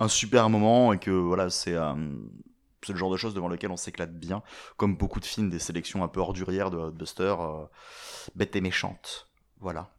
un 0.00 0.08
super 0.08 0.48
moment 0.48 0.92
et 0.92 0.98
que 0.98 1.10
voilà 1.10 1.50
c'est 1.50 1.74
euh, 1.74 1.92
c'est 2.84 2.92
le 2.92 2.98
genre 2.98 3.10
de 3.10 3.16
choses 3.16 3.34
devant 3.34 3.48
lequel 3.48 3.70
on 3.70 3.76
s'éclate 3.76 4.14
bien 4.18 4.42
comme 4.76 4.96
beaucoup 4.96 5.20
de 5.20 5.26
films 5.26 5.50
des 5.50 5.58
sélections 5.58 6.04
un 6.04 6.08
peu 6.08 6.20
ordurières 6.20 6.70
de 6.70 6.90
Buster 6.90 7.34
euh, 7.40 7.64
bêtes 8.34 8.56
et 8.56 8.60
méchantes. 8.60 9.28
Voilà 9.60 9.90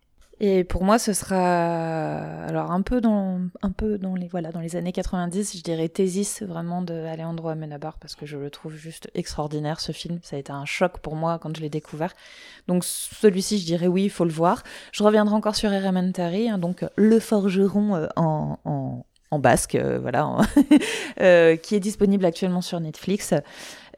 Et 0.41 0.63
pour 0.63 0.85
moi, 0.85 0.97
ce 0.99 1.11
sera 1.11 2.45
alors 2.45 2.71
un 2.71 2.81
peu 2.81 3.01
dans 3.01 3.39
un 3.61 3.71
peu 3.71 3.97
dans 3.97 4.15
les 4.15 4.27
voilà 4.29 4.51
dans 4.53 4.61
les 4.61 4.77
années 4.77 4.93
90, 4.93 5.57
je 5.57 5.63
dirais 5.63 5.89
Thésis 5.89 6.41
vraiment 6.43 6.81
de 6.81 6.93
Alejandro 6.93 7.49
Amenabar 7.49 7.97
parce 7.99 8.15
que 8.15 8.25
je 8.25 8.37
le 8.37 8.49
trouve 8.49 8.73
juste 8.73 9.09
extraordinaire 9.15 9.81
ce 9.81 9.91
film. 9.91 10.19
Ça 10.23 10.37
a 10.37 10.39
été 10.39 10.53
un 10.53 10.63
choc 10.63 10.99
pour 10.99 11.15
moi 11.17 11.39
quand 11.39 11.55
je 11.57 11.61
l'ai 11.61 11.69
découvert. 11.69 12.13
Donc 12.69 12.85
celui-ci, 12.85 13.59
je 13.59 13.65
dirais 13.65 13.87
oui, 13.87 14.05
il 14.05 14.09
faut 14.09 14.23
le 14.23 14.31
voir. 14.31 14.63
Je 14.93 15.03
reviendrai 15.03 15.35
encore 15.35 15.55
sur 15.57 15.73
Elementary, 15.73 16.49
hein, 16.49 16.57
donc 16.57 16.85
le 16.95 17.19
forgeron 17.19 17.95
euh, 17.95 18.07
en, 18.15 18.57
en 18.63 19.05
en 19.31 19.37
basque, 19.37 19.75
euh, 19.75 19.99
voilà, 19.99 20.25
en- 20.25 20.41
euh, 21.21 21.55
qui 21.57 21.75
est 21.75 21.79
disponible 21.79 22.25
actuellement 22.25 22.61
sur 22.61 22.79
Netflix. 22.79 23.33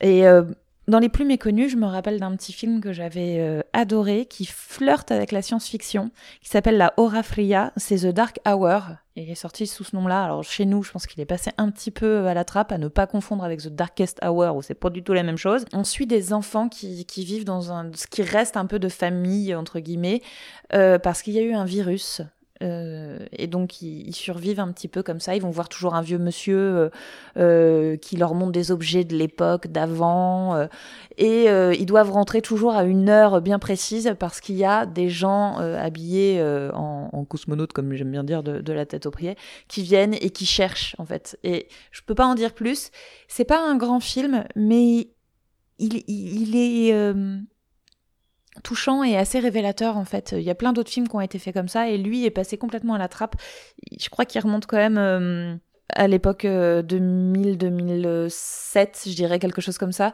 Et 0.01 0.27
euh, 0.27 0.43
dans 0.91 0.99
les 0.99 1.09
plus 1.09 1.23
méconnus, 1.23 1.71
je 1.71 1.77
me 1.77 1.85
rappelle 1.85 2.19
d'un 2.19 2.35
petit 2.35 2.51
film 2.51 2.81
que 2.81 2.91
j'avais 2.91 3.39
euh, 3.39 3.61
adoré, 3.71 4.25
qui 4.25 4.45
flirte 4.45 5.09
avec 5.09 5.31
la 5.31 5.41
science-fiction, 5.41 6.11
qui 6.41 6.49
s'appelle 6.49 6.77
La 6.77 6.93
Hora 6.97 7.23
Fria. 7.23 7.71
C'est 7.77 7.99
The 7.99 8.13
Dark 8.13 8.39
Hour. 8.45 8.97
Et 9.15 9.23
il 9.23 9.29
est 9.29 9.35
sorti 9.35 9.67
sous 9.67 9.85
ce 9.85 9.95
nom-là. 9.95 10.25
Alors 10.25 10.43
chez 10.43 10.65
nous, 10.65 10.83
je 10.83 10.91
pense 10.91 11.07
qu'il 11.07 11.21
est 11.21 11.25
passé 11.25 11.51
un 11.57 11.71
petit 11.71 11.91
peu 11.91 12.27
à 12.27 12.33
la 12.33 12.43
trappe, 12.43 12.73
à 12.73 12.77
ne 12.77 12.89
pas 12.89 13.07
confondre 13.07 13.45
avec 13.45 13.61
The 13.61 13.69
Darkest 13.69 14.19
Hour, 14.21 14.57
où 14.57 14.61
c'est 14.61 14.75
pas 14.75 14.89
du 14.89 15.01
tout 15.01 15.13
la 15.13 15.23
même 15.23 15.37
chose. 15.37 15.63
On 15.71 15.85
suit 15.85 16.07
des 16.07 16.33
enfants 16.33 16.67
qui, 16.67 17.05
vivent 17.17 17.45
dans 17.45 17.61
ce 17.93 18.07
qui 18.07 18.21
reste 18.21 18.57
un 18.57 18.65
peu 18.65 18.77
de 18.77 18.89
famille, 18.89 19.55
entre 19.55 19.79
guillemets, 19.79 20.21
euh, 20.73 20.99
parce 20.99 21.21
qu'il 21.21 21.33
y 21.33 21.39
a 21.39 21.43
eu 21.43 21.53
un 21.53 21.65
virus. 21.65 22.21
Euh, 22.61 23.19
et 23.31 23.47
donc 23.47 23.81
ils, 23.81 24.13
survivent 24.13 24.59
un 24.59 24.71
petit 24.71 24.87
peu 24.87 25.03
comme 25.03 25.19
ça. 25.19 25.35
Ils 25.35 25.41
vont 25.41 25.49
voir 25.49 25.69
toujours 25.69 25.95
un 25.95 26.01
vieux 26.01 26.17
monsieur 26.17 26.57
euh, 26.57 26.89
euh, 27.37 27.97
qui 27.97 28.17
leur 28.17 28.35
montre 28.35 28.51
des 28.51 28.71
objets 28.71 29.03
de 29.03 29.15
l'époque, 29.15 29.67
d'avant, 29.67 30.55
euh, 30.55 30.67
et 31.17 31.47
ils 31.77 31.85
doivent 31.85 32.11
rentrer 32.11 32.41
toujours 32.41 32.75
à 32.75 32.83
une 32.83 33.09
heure 33.09 33.41
bien 33.41 33.59
précise 33.59 34.15
parce 34.19 34.39
qu'il 34.41 34.55
y 34.55 34.65
a 34.65 34.85
des 34.85 35.09
gens 35.09 35.57
habillés 35.57 36.41
en, 36.73 37.09
en 37.11 37.25
cosmonautes, 37.25 37.73
comme 37.73 37.93
j'aime 37.93 38.11
bien 38.11 38.23
dire, 38.23 38.43
de, 38.43 38.73
la 38.73 38.85
tête 38.85 39.05
aux 39.05 39.11
pieds, 39.11 39.35
qui 39.67 39.83
viennent 39.83 40.13
et 40.15 40.29
qui 40.29 40.45
cherchent 40.45 40.95
en 40.97 41.05
fait. 41.05 41.37
Et 41.43 41.67
je 41.91 42.01
peux 42.05 42.15
pas 42.15 42.25
en 42.25 42.35
dire 42.35 42.53
plus. 42.53 42.89
C'est 43.27 43.45
pas 43.45 43.61
un 43.61 43.75
grand 43.75 43.99
film, 43.99 44.45
mais 44.55 45.09
il, 45.77 46.03
il, 46.07 46.55
est 46.55 47.13
touchant 48.63 49.03
et 49.03 49.17
assez 49.17 49.39
révélateur 49.39 49.97
en 49.97 50.05
fait. 50.05 50.33
Il 50.37 50.43
y 50.43 50.49
a 50.49 50.55
plein 50.55 50.73
d'autres 50.73 50.91
films 50.91 51.07
qui 51.07 51.15
ont 51.15 51.21
été 51.21 51.39
faits 51.39 51.53
comme 51.53 51.69
ça 51.69 51.89
et 51.89 51.97
lui 51.97 52.25
est 52.25 52.31
passé 52.31 52.57
complètement 52.57 52.95
à 52.95 52.97
la 52.97 53.07
trappe. 53.07 53.35
Je 53.97 54.09
crois 54.09 54.25
qu'il 54.25 54.41
remonte 54.41 54.65
quand 54.65 54.77
même 54.77 54.97
euh, 54.97 55.55
à 55.93 56.07
l'époque 56.07 56.45
2000-2007, 56.45 59.09
je 59.09 59.15
dirais 59.15 59.39
quelque 59.39 59.61
chose 59.61 59.77
comme 59.77 59.91
ça. 59.91 60.13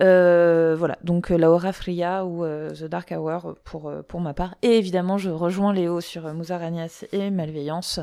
Euh, 0.00 0.74
voilà, 0.78 0.96
donc 1.04 1.30
euh, 1.30 1.36
La 1.36 1.50
Hora 1.50 1.72
Fria 1.72 2.24
ou 2.24 2.44
euh, 2.44 2.70
The 2.70 2.84
Dark 2.84 3.12
Hour 3.16 3.56
pour, 3.64 3.88
euh, 3.88 4.02
pour 4.02 4.20
ma 4.20 4.34
part. 4.34 4.54
Et 4.62 4.78
évidemment, 4.78 5.18
je 5.18 5.30
rejoins 5.30 5.72
Léo 5.72 6.00
sur 6.00 6.26
euh, 6.26 6.32
Musarañas 6.32 7.04
et 7.12 7.30
Malveillance. 7.30 8.00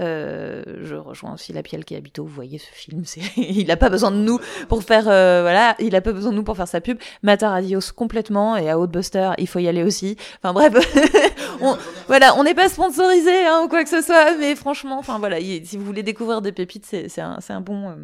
Euh, 0.00 0.62
je 0.84 0.94
rejoins 0.94 1.34
aussi 1.34 1.52
La 1.52 1.62
Pielle 1.62 1.84
qui 1.84 1.94
habite 1.94 2.18
Vous 2.18 2.26
voyez 2.26 2.58
ce 2.58 2.66
film, 2.72 3.02
il 3.36 3.70
a 3.70 3.76
pas 3.76 3.90
besoin 3.90 4.10
de 4.10 4.16
nous 4.16 4.38
pour 4.68 4.82
faire 4.82 5.04
euh, 5.08 5.40
voilà, 5.42 5.76
il 5.80 5.94
a 5.94 6.00
pas 6.00 6.12
besoin 6.12 6.30
de 6.30 6.36
nous 6.36 6.44
pour 6.44 6.56
faire 6.56 6.68
sa 6.68 6.80
pub. 6.80 6.98
Mataradios 7.22 7.92
complètement 7.94 8.56
et 8.56 8.70
à 8.70 8.78
Outbuster, 8.78 9.32
il 9.38 9.46
faut 9.46 9.58
y 9.58 9.68
aller 9.68 9.82
aussi. 9.82 10.16
Enfin 10.42 10.54
bref, 10.54 10.72
on, 11.60 11.76
voilà, 12.08 12.34
on 12.38 12.44
n'est 12.44 12.54
pas 12.54 12.68
sponsorisé 12.70 13.44
hein, 13.46 13.62
ou 13.64 13.68
quoi 13.68 13.82
que 13.84 13.90
ce 13.90 14.00
soit, 14.00 14.36
mais 14.38 14.54
franchement, 14.56 14.98
enfin 14.98 15.18
voilà, 15.18 15.38
il- 15.40 15.66
si 15.66 15.76
vous 15.76 15.84
voulez 15.84 16.02
découvrir 16.02 16.40
des 16.42 16.52
pépites, 16.52 16.86
c'est 16.86 17.20
un, 17.20 17.38
un 17.48 17.60
bon. 17.60 17.90
euh. 17.90 17.94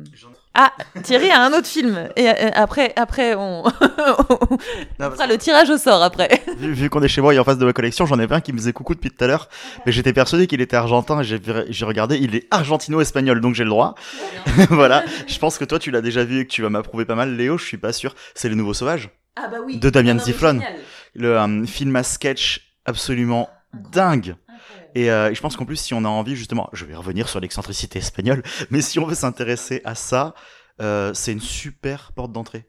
Ah, 0.61 0.73
Thierry 1.05 1.31
a 1.31 1.41
un 1.41 1.53
autre 1.53 1.69
film. 1.69 2.09
Et 2.17 2.29
euh, 2.29 2.51
après 2.53 2.93
après 2.97 3.37
on, 3.37 3.63
on 4.99 5.11
fera 5.11 5.29
le 5.29 5.39
tirage 5.39 5.71
au 5.71 5.79
sort 5.79 6.03
après. 6.03 6.43
vu, 6.57 6.73
vu 6.73 6.91
qu'on 6.91 7.01
est 7.01 7.07
chez 7.09 7.21
moi 7.21 7.33
et 7.33 7.39
en 7.39 7.45
face 7.45 7.59
de 7.59 7.65
ma 7.65 7.73
collection 7.73 8.07
j'en 8.07 8.19
avais 8.19 8.35
un 8.35 8.41
qui 8.41 8.53
me 8.53 8.59
faisait 8.59 8.73
coucou 8.73 8.97
depuis 8.97 9.13
tout 9.13 9.23
à 9.23 9.29
l'heure. 9.29 9.49
Mais 9.87 9.93
j'étais 9.93 10.13
persuadé 10.13 10.49
qu'il 10.49 10.61
était 10.61 10.75
argentin 10.75 11.21
et 11.21 11.25
j'ai 11.25 11.41
j'ai 11.69 11.85
regardé 11.85 12.17
il 12.17 12.35
est 12.35 12.49
argentino-espagnol 12.51 13.41
donc 13.41 13.55
j'ai 13.55 13.63
le 13.63 13.71
droit. 13.71 13.95
Voilà. 14.71 15.05
Je 15.29 15.39
pense 15.39 15.59
que 15.59 15.65
toi 15.65 15.79
tu 15.79 15.93
l'as 15.93 16.01
déjà 16.01 16.25
vu 16.25 16.41
et 16.41 16.45
que 16.45 16.51
tu 16.51 16.63
vas 16.63 16.71
m'approuver 16.71 17.05
pas 17.05 17.15
mal. 17.15 17.37
Léo 17.37 17.57
je 17.57 17.65
suis 17.65 17.79
pas 17.79 17.93
sûr. 17.93 18.17
C'est 18.35 18.49
le 18.49 18.57
nouveau 18.57 18.75
sauvage. 18.75 19.11
Ah 19.37 19.47
bah 19.47 19.59
oui. 19.65 19.79
De 19.79 19.91
Damien 19.91 20.19
Ziflon. 20.19 20.61
le 21.15 21.39
euh, 21.39 21.67
film 21.67 21.95
à 21.95 22.03
sketch 22.03 22.75
absolument 22.85 23.49
dingue 23.93 24.35
et 24.95 25.11
euh, 25.11 25.33
je 25.33 25.41
pense 25.41 25.57
qu'en 25.57 25.65
plus, 25.65 25.77
si 25.77 25.95
on 25.95 26.05
a 26.05 26.09
envie, 26.09 26.37
justement, 26.37 26.69
je 26.73 26.85
vais 26.85 26.95
revenir 26.95 27.29
sur 27.29 27.41
l'excentricité 27.41 27.99
espagnole, 27.99 28.43
mais 28.71 28.81
si 28.81 28.99
on 28.99 29.07
veut 29.07 29.15
s'intéresser 29.15 29.81
à 29.85 29.95
ça, 29.95 30.35
euh, 30.81 31.13
c'est 31.15 31.33
une 31.33 31.41
super 31.41 32.13
porte 32.13 32.33
d'entrée. 32.33 32.67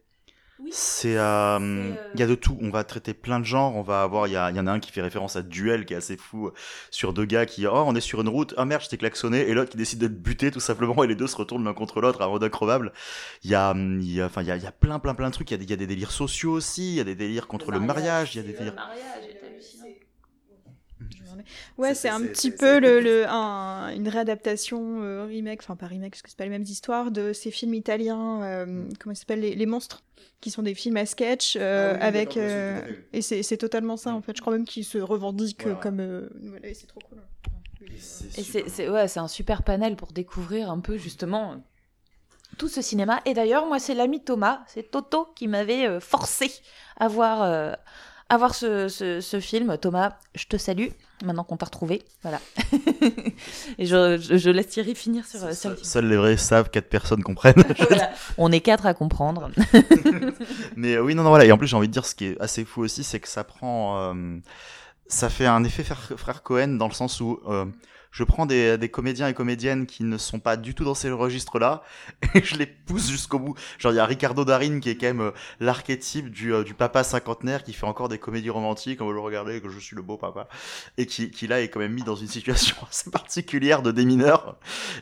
Oui. 0.62 0.68
C'est, 0.72 1.16
euh, 1.16 1.58
euh, 1.58 1.94
il 2.12 2.20
y 2.20 2.22
a 2.22 2.26
de 2.26 2.34
tout. 2.34 2.58
On 2.60 2.68
va 2.68 2.84
traiter 2.84 3.14
plein 3.14 3.40
de 3.40 3.46
genres. 3.46 3.74
On 3.76 3.82
va 3.82 4.02
avoir, 4.02 4.26
il 4.26 4.32
y, 4.32 4.34
y 4.34 4.60
en 4.60 4.66
a 4.66 4.72
un 4.72 4.78
qui 4.78 4.92
fait 4.92 5.00
référence 5.00 5.36
à 5.36 5.42
Duel, 5.42 5.86
qui 5.86 5.94
est 5.94 5.96
assez 5.96 6.18
fou, 6.18 6.50
sur 6.90 7.14
deux 7.14 7.24
gars 7.24 7.46
qui, 7.46 7.66
oh, 7.66 7.72
on 7.86 7.94
est 7.94 8.00
sur 8.00 8.20
une 8.20 8.28
route, 8.28 8.52
ah 8.58 8.66
merde, 8.66 8.82
je 8.82 8.88
t'ai 8.88 8.98
klaxonné, 8.98 9.40
et 9.40 9.54
l'autre 9.54 9.70
qui 9.70 9.78
décide 9.78 10.00
de 10.00 10.08
te 10.08 10.12
buter 10.12 10.50
tout 10.50 10.60
simplement, 10.60 11.02
et 11.02 11.06
les 11.06 11.14
deux 11.14 11.28
se 11.28 11.36
retournent 11.36 11.64
l'un 11.64 11.72
contre 11.72 12.02
l'autre 12.02 12.20
à 12.20 12.28
mode 12.28 12.44
incroyable. 12.44 12.92
Il 13.42 13.50
y 13.50 13.54
a, 13.54 13.72
il 13.74 14.12
y 14.12 14.20
a, 14.20 14.26
enfin, 14.26 14.42
il 14.42 14.48
y 14.48 14.50
a, 14.50 14.56
y 14.58 14.66
a 14.66 14.72
plein, 14.72 14.98
plein, 14.98 15.14
plein 15.14 15.28
de 15.28 15.34
trucs. 15.34 15.50
Il 15.50 15.54
y 15.54 15.56
a 15.56 15.58
des, 15.58 15.64
il 15.64 15.70
y 15.70 15.74
a 15.74 15.76
des 15.76 15.86
délires 15.86 16.12
sociaux 16.12 16.52
aussi. 16.52 16.92
Il 16.92 16.96
y 16.96 17.00
a 17.00 17.04
des 17.04 17.14
délires 17.14 17.46
contre 17.46 17.70
le 17.70 17.80
mariage. 17.80 18.34
Il 18.34 18.38
y 18.38 18.40
a 18.40 18.46
des 18.46 18.52
délires. 18.52 18.76
Ouais, 21.78 21.94
C'est- 21.94 22.08
un 22.08 22.20
petit 22.20 22.50
peu 22.50 22.56
c'est- 22.74 22.80
le, 22.80 23.00
le- 23.00 23.26
un- 23.28 23.88
une 23.94 24.08
réadaptation, 24.08 25.02
euh, 25.02 25.24
remake, 25.24 25.60
enfin 25.62 25.76
pas 25.76 25.86
remake 25.86 26.12
parce 26.12 26.22
que 26.22 26.28
c'est 26.30 26.36
pas 26.38 26.44
les 26.44 26.50
mêmes 26.50 26.62
histoires, 26.62 27.10
de 27.10 27.32
ces 27.32 27.50
films 27.50 27.74
italiens, 27.74 28.42
euh, 28.42 28.84
comment 28.98 29.14
ça 29.14 29.20
s'appelle, 29.20 29.40
les, 29.40 29.54
les 29.54 29.66
monstres, 29.66 30.02
qui 30.40 30.50
sont 30.50 30.62
des 30.62 30.74
films 30.74 30.96
à 30.96 31.06
sketch 31.06 31.56
euh, 31.58 31.92
Ah 31.94 31.98
oui, 32.02 32.06
avec. 32.08 32.36
euh, 32.36 32.80
fait. 32.84 33.08
et 33.12 33.22
c'est 33.22 33.42
c'est 33.42 33.56
totalement 33.56 33.96
ça 33.96 34.14
en 34.14 34.22
fait. 34.22 34.36
Je 34.36 34.40
crois 34.40 34.52
même 34.52 34.64
qu'ils 34.64 34.84
se 34.84 34.98
revendiquent 34.98 35.62
Voilà. 35.62 35.78
comme. 35.78 36.00
euh, 36.00 36.28
voilà, 36.42 36.68
et 36.68 36.74
c'est 36.74 36.86
trop 36.86 37.00
cool. 37.08 37.18
Et 37.82 38.42
c'est 38.42 38.88
ouais, 38.88 39.08
c'est 39.08 39.20
un 39.20 39.28
super 39.28 39.62
panel 39.62 39.96
pour 39.96 40.12
découvrir 40.12 40.70
un 40.70 40.80
peu 40.80 40.96
justement 40.96 41.62
tout 42.58 42.68
ce 42.68 42.82
cinéma. 42.82 43.20
Et 43.24 43.32
d'ailleurs, 43.34 43.66
moi, 43.66 43.78
c'est 43.78 43.94
l'ami 43.94 44.22
Thomas, 44.22 44.62
c'est 44.66 44.90
Toto 44.90 45.26
qui 45.34 45.48
m'avait 45.48 45.86
euh, 45.86 46.00
forcé 46.00 46.50
à 46.98 47.08
voir, 47.08 47.42
euh, 47.42 47.72
à 48.28 48.36
voir 48.36 48.54
ce, 48.54 48.88
ce- 48.88 49.20
ce 49.20 49.40
film. 49.40 49.76
Thomas, 49.78 50.18
je 50.34 50.46
te 50.46 50.56
salue, 50.56 50.88
maintenant 51.24 51.44
qu'on 51.44 51.56
t'a 51.56 51.66
retrouvé. 51.66 52.02
Voilà. 52.22 52.40
Et 53.78 53.86
je, 53.86 54.18
je- 54.18 54.36
je 54.36 54.50
laisse 54.50 54.68
Thierry 54.68 54.94
finir 54.94 55.24
sur, 55.26 55.40
film. 55.50 55.76
Seuls 55.82 56.06
les 56.08 56.16
vrais 56.16 56.36
savent, 56.36 56.70
quatre 56.70 56.88
personnes 56.88 57.22
comprennent. 57.22 57.62
Voilà. 57.88 58.10
On 58.38 58.52
est 58.52 58.60
quatre 58.60 58.86
à 58.86 58.94
comprendre. 58.94 59.50
Mais 60.76 60.94
euh, 60.94 61.02
oui, 61.02 61.14
non, 61.14 61.22
non, 61.22 61.30
voilà. 61.30 61.44
Et 61.44 61.52
en 61.52 61.58
plus, 61.58 61.66
j'ai 61.66 61.76
envie 61.76 61.88
de 61.88 61.92
dire, 61.92 62.06
ce 62.06 62.14
qui 62.14 62.26
est 62.26 62.40
assez 62.40 62.64
fou 62.64 62.82
aussi, 62.82 63.04
c'est 63.04 63.20
que 63.20 63.28
ça 63.28 63.44
prend. 63.44 63.98
euh, 64.14 64.38
ça 65.06 65.28
fait 65.28 65.46
un 65.46 65.64
effet 65.64 65.82
frère, 65.82 66.12
frère 66.18 66.42
Cohen 66.42 66.76
dans 66.78 66.86
le 66.86 66.94
sens 66.94 67.20
où 67.20 67.40
euh, 67.48 67.64
je 68.10 68.24
prends 68.24 68.46
des, 68.46 68.76
des 68.78 68.88
comédiens 68.88 69.28
et 69.28 69.34
comédiennes 69.34 69.86
qui 69.86 70.04
ne 70.04 70.18
sont 70.18 70.40
pas 70.40 70.56
du 70.56 70.74
tout 70.74 70.84
dans 70.84 70.94
ces 70.94 71.10
registres-là 71.10 71.82
et 72.34 72.42
je 72.42 72.56
les 72.56 72.66
pousse 72.66 73.08
jusqu'au 73.10 73.38
bout. 73.38 73.54
Genre, 73.78 73.92
il 73.92 73.96
y 73.96 73.98
a 74.00 74.04
Ricardo 74.06 74.44
Darin 74.44 74.80
qui 74.80 74.90
est 74.90 74.96
quand 74.96 75.06
même 75.06 75.20
euh, 75.20 75.30
l'archétype 75.60 76.30
du, 76.30 76.52
euh, 76.52 76.64
du 76.64 76.74
papa 76.74 77.04
cinquantenaire 77.04 77.62
qui 77.62 77.72
fait 77.72 77.86
encore 77.86 78.08
des 78.08 78.18
comédies 78.18 78.50
romantiques. 78.50 79.00
On 79.00 79.06
va 79.06 79.12
le 79.12 79.20
regarder, 79.20 79.60
que 79.60 79.68
je 79.68 79.78
suis 79.78 79.94
le 79.96 80.02
beau 80.02 80.16
papa. 80.16 80.48
Et 80.98 81.06
qui, 81.06 81.30
qui 81.30 81.46
là 81.46 81.60
est 81.60 81.68
quand 81.68 81.80
même 81.80 81.92
mis 81.92 82.02
dans 82.02 82.16
une 82.16 82.28
situation 82.28 82.76
assez 82.90 83.10
particulière 83.10 83.82
de 83.82 83.92
démineur. 83.92 84.58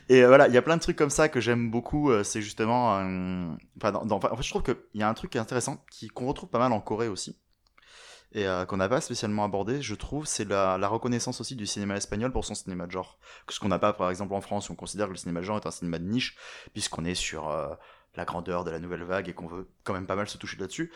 Et 0.09 0.23
euh, 0.23 0.27
voilà, 0.27 0.47
il 0.47 0.53
y 0.53 0.57
a 0.57 0.61
plein 0.61 0.77
de 0.77 0.81
trucs 0.81 0.97
comme 0.97 1.09
ça 1.09 1.29
que 1.29 1.39
j'aime 1.41 1.69
beaucoup. 1.71 2.11
c'est 2.23 2.41
justement. 2.41 2.97
euh, 2.99 3.47
Enfin, 3.77 3.91
dans, 3.93 4.05
dans- 4.05 4.17
en 4.17 4.35
fait, 4.35 4.43
je 4.43 4.49
trouve 4.49 4.63
qu'il 4.63 4.75
y 4.95 5.03
a 5.03 5.09
un 5.09 5.13
truc 5.13 5.31
qui 5.31 5.37
est 5.37 5.41
intéressant, 5.41 5.83
qu'on 6.13 6.27
retrouve 6.27 6.49
pas 6.49 6.59
mal 6.59 6.71
en 6.73 6.81
Corée 6.81 7.07
aussi, 7.07 7.37
et 8.31 8.45
euh, 8.47 8.65
qu'on 8.65 8.77
n'a 8.77 8.87
pas 8.87 9.01
spécialement 9.01 9.43
abordé, 9.43 9.81
je 9.81 9.95
trouve, 9.95 10.25
c'est 10.25 10.45
la, 10.45 10.87
reconnaissance 10.87 11.41
aussi 11.41 11.55
du 11.55 11.65
cinéma 11.65 11.97
espagnol 11.97 12.31
pour 12.31 12.45
son 12.45 12.53
cinéma 12.53 12.85
de 12.85 12.91
genre. 12.91 13.17
Ce 13.49 13.59
qu'on 13.59 13.69
n'a 13.69 13.79
pas, 13.79 13.93
par 13.93 14.09
exemple, 14.09 14.33
en 14.33 14.41
France, 14.41 14.69
où 14.69 14.73
on 14.73 14.75
considère 14.75 15.07
que 15.07 15.13
le 15.13 15.17
cinéma 15.17 15.39
de 15.39 15.45
genre 15.45 15.57
est 15.57 15.65
un 15.65 15.71
cinéma 15.71 15.97
de 15.97 16.05
niche, 16.05 16.37
puisqu'on 16.73 17.05
est 17.05 17.15
sur 17.15 17.49
euh, 17.49 17.73
la 18.15 18.25
grandeur 18.25 18.63
de 18.63 18.71
la 18.71 18.79
nouvelle 18.79 19.03
vague 19.03 19.29
et 19.29 19.33
qu'on 19.33 19.47
veut 19.47 19.67
quand 19.83 19.93
même 19.93 20.05
pas 20.05 20.15
mal 20.15 20.29
se 20.29 20.37
toucher 20.37 20.57
là-dessus. 20.57 20.91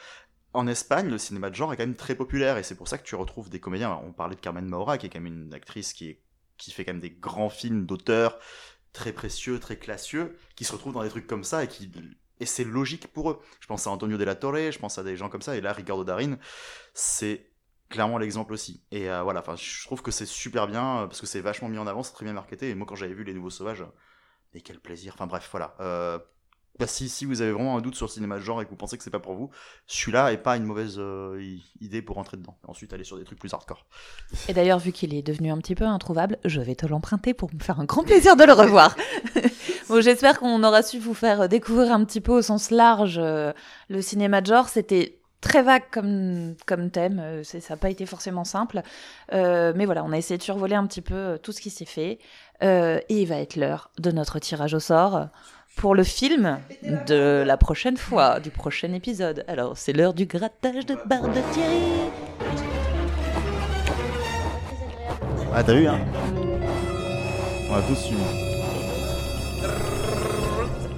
En 0.54 0.68
Espagne, 0.68 1.10
le 1.10 1.18
cinéma 1.18 1.50
de 1.50 1.56
genre 1.56 1.74
est 1.74 1.78
quand 1.78 1.86
même 1.86 1.96
très 1.96 2.14
populaire, 2.14 2.58
et 2.60 2.64
c'est 2.64 2.76
pour 2.76 2.88
ça 2.88 3.00
que 3.00 3.04
tu 3.04 3.16
retrouves 3.16 3.50
des 3.50 3.60
comédiens. 3.60 4.00
On 4.06 4.12
parlait 4.12 4.36
de 4.36 4.42
Carmen 4.42 4.68
Maura, 4.68 5.00
qui 5.00 5.08
est 5.08 5.10
quand 5.10 5.20
même 5.20 5.46
une 5.46 5.54
actrice 5.54 5.94
qui 5.94 6.20
fait 6.60 6.86
quand 6.86 6.94
même 6.94 7.02
des 7.02 7.10
grands 7.10 7.50
films 7.50 7.88
d'auteurs 7.88 8.38
très 8.94 9.12
précieux, 9.12 9.60
très 9.60 9.78
classieux, 9.78 10.38
qui 10.56 10.66
se 10.66 10.72
retrouvent 10.72 10.94
dans 10.94 11.04
des 11.04 11.10
trucs 11.10 11.28
comme 11.28 11.44
ça 11.44 11.64
et 11.64 11.68
qui 11.68 11.92
et 12.44 12.45
c'est 12.45 12.65
logique 12.65 13.07
pour 13.07 13.32
eux. 13.32 13.41
Je 13.61 13.68
pense 13.68 13.88
à 13.88 13.90
Antonio 13.90 14.18
de 14.18 14.24
la 14.24 14.36
Torre, 14.36 14.72
je 14.72 14.78
pense 14.78 14.98
à 14.98 15.03
des 15.03 15.15
gens 15.15 15.30
comme 15.30 15.41
ça, 15.41 15.56
et 15.56 15.61
là, 15.61 15.72
Ricardo 15.72 16.03
Darin, 16.03 16.38
c'est 16.94 17.49
clairement 17.90 18.18
l'exemple 18.18 18.52
aussi. 18.53 18.84
Et 18.91 19.10
euh, 19.10 19.24
voilà, 19.24 19.44
je 19.56 19.86
trouve 19.86 20.02
que 20.02 20.11
c'est 20.11 20.26
super 20.26 20.68
bien, 20.68 20.99
euh, 20.99 21.07
parce 21.07 21.22
que 21.22 21.28
c'est 21.28 21.40
vachement 21.40 21.70
mis 21.70 21.78
en 21.78 21.88
avant, 21.88 22.03
c'est 22.03 22.14
très 22.14 22.26
bien 22.26 22.34
marketé, 22.34 22.70
et 22.70 22.76
moi, 22.76 22.86
quand 22.86 22.95
j'avais 22.95 23.14
vu 23.14 23.24
Les 23.24 23.34
Nouveaux 23.34 23.49
Sauvages, 23.49 23.86
mais 24.53 24.60
quel 24.60 24.80
plaisir, 24.80 25.14
enfin 25.15 25.26
bref, 25.26 25.48
voilà. 25.52 25.76
Euh, 25.80 26.20
bah, 26.80 26.88
si, 26.88 27.07
si 27.07 27.24
vous 27.24 27.41
avez 27.41 27.52
vraiment 27.52 27.78
un 27.78 27.82
doute 27.82 27.95
sur 27.95 28.07
le 28.07 28.11
cinéma 28.11 28.36
de 28.36 28.41
genre 28.41 28.61
et 28.61 28.65
que 28.65 28.72
vous 28.72 28.76
pensez 28.76 28.98
que 28.98 29.03
c'est 29.03 29.11
pas 29.11 29.20
pour 29.20 29.36
vous, 29.36 29.52
celui-là 29.88 30.34
est 30.34 30.38
pas 30.38 30.57
une 30.57 30.64
mauvaise 30.64 30.99
idée 31.80 32.02
pour 32.02 32.15
rentrer 32.15 32.36
dedans. 32.36 32.57
Ensuite, 32.68 32.91
aller 32.94 33.03
sur 33.03 33.15
des 33.15 33.26
trucs 33.26 33.38
plus 33.38 33.53
hardcore. 33.53 33.86
Et 34.49 34.53
d'ailleurs, 34.53 34.80
vu 34.80 34.91
qu'il 34.91 35.14
est 35.14 35.22
devenu 35.22 35.52
un 35.52 35.60
petit 35.60 35.76
peu 35.76 35.86
introuvable, 35.86 36.40
je 36.45 36.60
vais 36.61 36.74
te 36.74 36.88
l'emprunter 36.88 37.36
pour 37.36 37.53
me 37.53 37.60
faire 37.60 37.80
un 37.80 37.86
grand 37.86 38.03
plaisir 38.03 38.36
de 38.36 38.44
le 38.44 38.53
revoir. 38.53 38.95
bon, 39.90 40.02
j'espère 40.02 40.40
qu'on 40.40 40.64
aura 40.64 40.82
su 40.84 41.00
vous 41.00 41.14
faire 41.14 41.50
découvrir 41.50 41.92
un 41.92 42.04
petit 42.06 42.22
peu 42.22 42.32
au 42.32 42.42
sens 42.42 42.72
large 42.72 43.20
euh, 43.22 43.54
le 43.90 44.02
cinéma 44.02 44.42
de 44.42 44.48
genre. 44.48 44.70
C'était 44.70 45.18
très 45.42 45.62
vague 45.62 45.84
comme, 45.92 46.56
comme 46.66 46.90
thème, 46.90 47.20
euh, 47.22 47.44
ça 47.44 47.58
n'a 47.70 47.78
pas 47.78 47.90
été 47.90 48.06
forcément 48.06 48.46
simple. 48.46 48.82
Euh, 49.34 49.74
mais 49.76 49.86
voilà, 49.86 50.04
on 50.04 50.12
a 50.12 50.18
essayé 50.18 50.38
de 50.38 50.44
survoler 50.44 50.76
un 50.76 50.88
petit 50.88 51.02
peu 51.02 51.16
euh, 51.16 51.38
tout 51.38 51.52
ce 51.52 51.62
qui 51.62 51.70
s'est 51.70 51.86
fait. 51.86 52.20
Euh, 52.64 53.00
et 53.10 53.22
il 53.22 53.28
va 53.28 53.38
être 53.38 53.56
l'heure 53.56 53.92
de 54.00 54.12
notre 54.12 54.40
tirage 54.40 54.74
au 54.74 54.80
sort 54.80 55.28
pour 55.76 55.96
le 55.96 56.04
film 56.04 56.60
de 57.08 57.44
la 57.46 57.58
prochaine 57.58 57.98
fois, 57.98 58.40
du 58.40 58.52
prochain 58.52 58.94
épisode. 58.94 59.44
Alors, 59.48 59.76
c'est 59.76 59.92
l'heure 59.92 60.14
du 60.14 60.26
grattage 60.26 60.86
de 60.86 60.96
barbe 61.06 61.34
de 61.34 61.42
Thierry. 61.52 61.82
Ah, 65.54 65.64
t'as 65.64 65.74
vu, 65.74 65.88
hein? 65.88 66.00
On 67.70 67.76
a 67.76 67.82
tous 67.82 67.96
suivi. 67.96 68.53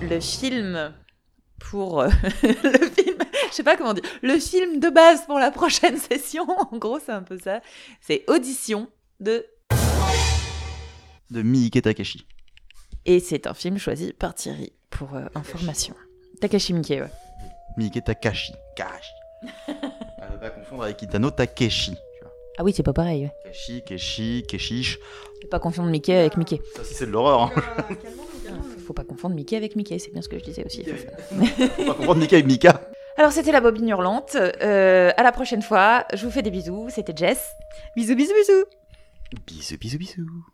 Le 0.09 0.19
film 0.19 0.93
pour 1.59 2.01
euh, 2.01 2.09
le 2.43 2.89
film, 2.89 3.17
je 3.49 3.53
sais 3.53 3.63
pas 3.63 3.77
comment 3.77 3.93
dire, 3.93 4.03
le 4.21 4.37
film 4.39 4.79
de 4.79 4.89
base 4.89 5.25
pour 5.25 5.39
la 5.39 5.51
prochaine 5.51 5.97
session. 6.11 6.45
En 6.71 6.77
gros, 6.77 6.99
c'est 6.99 7.11
un 7.11 7.23
peu 7.23 7.37
ça. 7.37 7.61
C'est 8.01 8.23
Audition 8.27 8.87
de 9.19 9.45
De 11.31 11.41
Miike 11.41 11.81
Takeshi. 11.81 12.25
et 13.05 13.19
c'est 13.19 13.47
un 13.47 13.53
film 13.53 13.77
choisi 13.77 14.13
par 14.13 14.35
Thierry 14.35 14.73
pour 14.89 15.15
euh, 15.15 15.25
information. 15.35 15.95
Takashi 16.41 16.73
Miike, 16.73 16.89
ouais. 16.89 17.11
Miike 17.77 18.03
Takashi. 18.03 18.53
Kashi. 18.75 19.11
à 20.21 20.29
ne 20.31 20.37
pas 20.37 20.49
confondre 20.49 20.83
avec 20.83 20.97
Kitano 20.97 21.31
Takeshi. 21.31 21.95
Ah 22.57 22.63
oui, 22.63 22.73
c'est 22.75 22.83
pas 22.83 22.93
pareil. 22.93 23.23
Ouais. 23.23 23.51
Keshi, 23.51 23.83
Keshi, 23.83 24.43
Keshish. 24.47 24.97
Pas 25.51 25.59
confondre 25.59 25.89
Mickey 25.89 26.15
avec 26.15 26.37
Mickey. 26.37 26.61
Ça, 26.75 26.83
c'est 26.85 27.05
de 27.05 27.11
l'horreur. 27.11 27.41
Hein. 27.43 27.51
Faut 28.85 28.93
pas 28.93 29.03
confondre 29.03 29.35
Mickey 29.35 29.57
avec 29.57 29.75
Mickey, 29.75 29.97
c'est 29.99 30.11
bien 30.11 30.21
ce 30.21 30.29
que 30.29 30.37
je 30.37 30.43
disais 30.43 30.63
aussi. 30.65 30.83
Faut 31.75 31.85
pas 31.85 31.93
comprendre 31.93 32.19
Mika 32.19 32.35
avec 32.35 32.45
Mika. 32.45 32.81
Alors 33.17 33.31
c'était 33.31 33.51
la 33.51 33.61
bobine 33.61 33.89
hurlante. 33.89 34.35
Euh, 34.35 35.11
à 35.15 35.23
la 35.23 35.31
prochaine 35.31 35.61
fois. 35.61 36.05
Je 36.13 36.25
vous 36.25 36.31
fais 36.31 36.41
des 36.41 36.51
bisous. 36.51 36.87
C'était 36.89 37.13
Jess. 37.15 37.51
Bisous, 37.95 38.15
bisous, 38.15 38.33
bisous. 38.33 38.65
Bisous, 39.47 39.77
bisous, 39.77 39.97
bisous. 39.97 40.45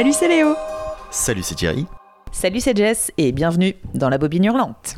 Salut, 0.00 0.12
c'est 0.14 0.28
Léo. 0.28 0.54
Salut, 1.10 1.42
c'est 1.42 1.54
Thierry. 1.56 1.84
Salut, 2.32 2.60
c'est 2.60 2.74
Jess 2.74 3.12
et 3.18 3.32
bienvenue 3.32 3.74
dans 3.92 4.08
la 4.08 4.16
bobine 4.16 4.46
hurlante. 4.46 4.96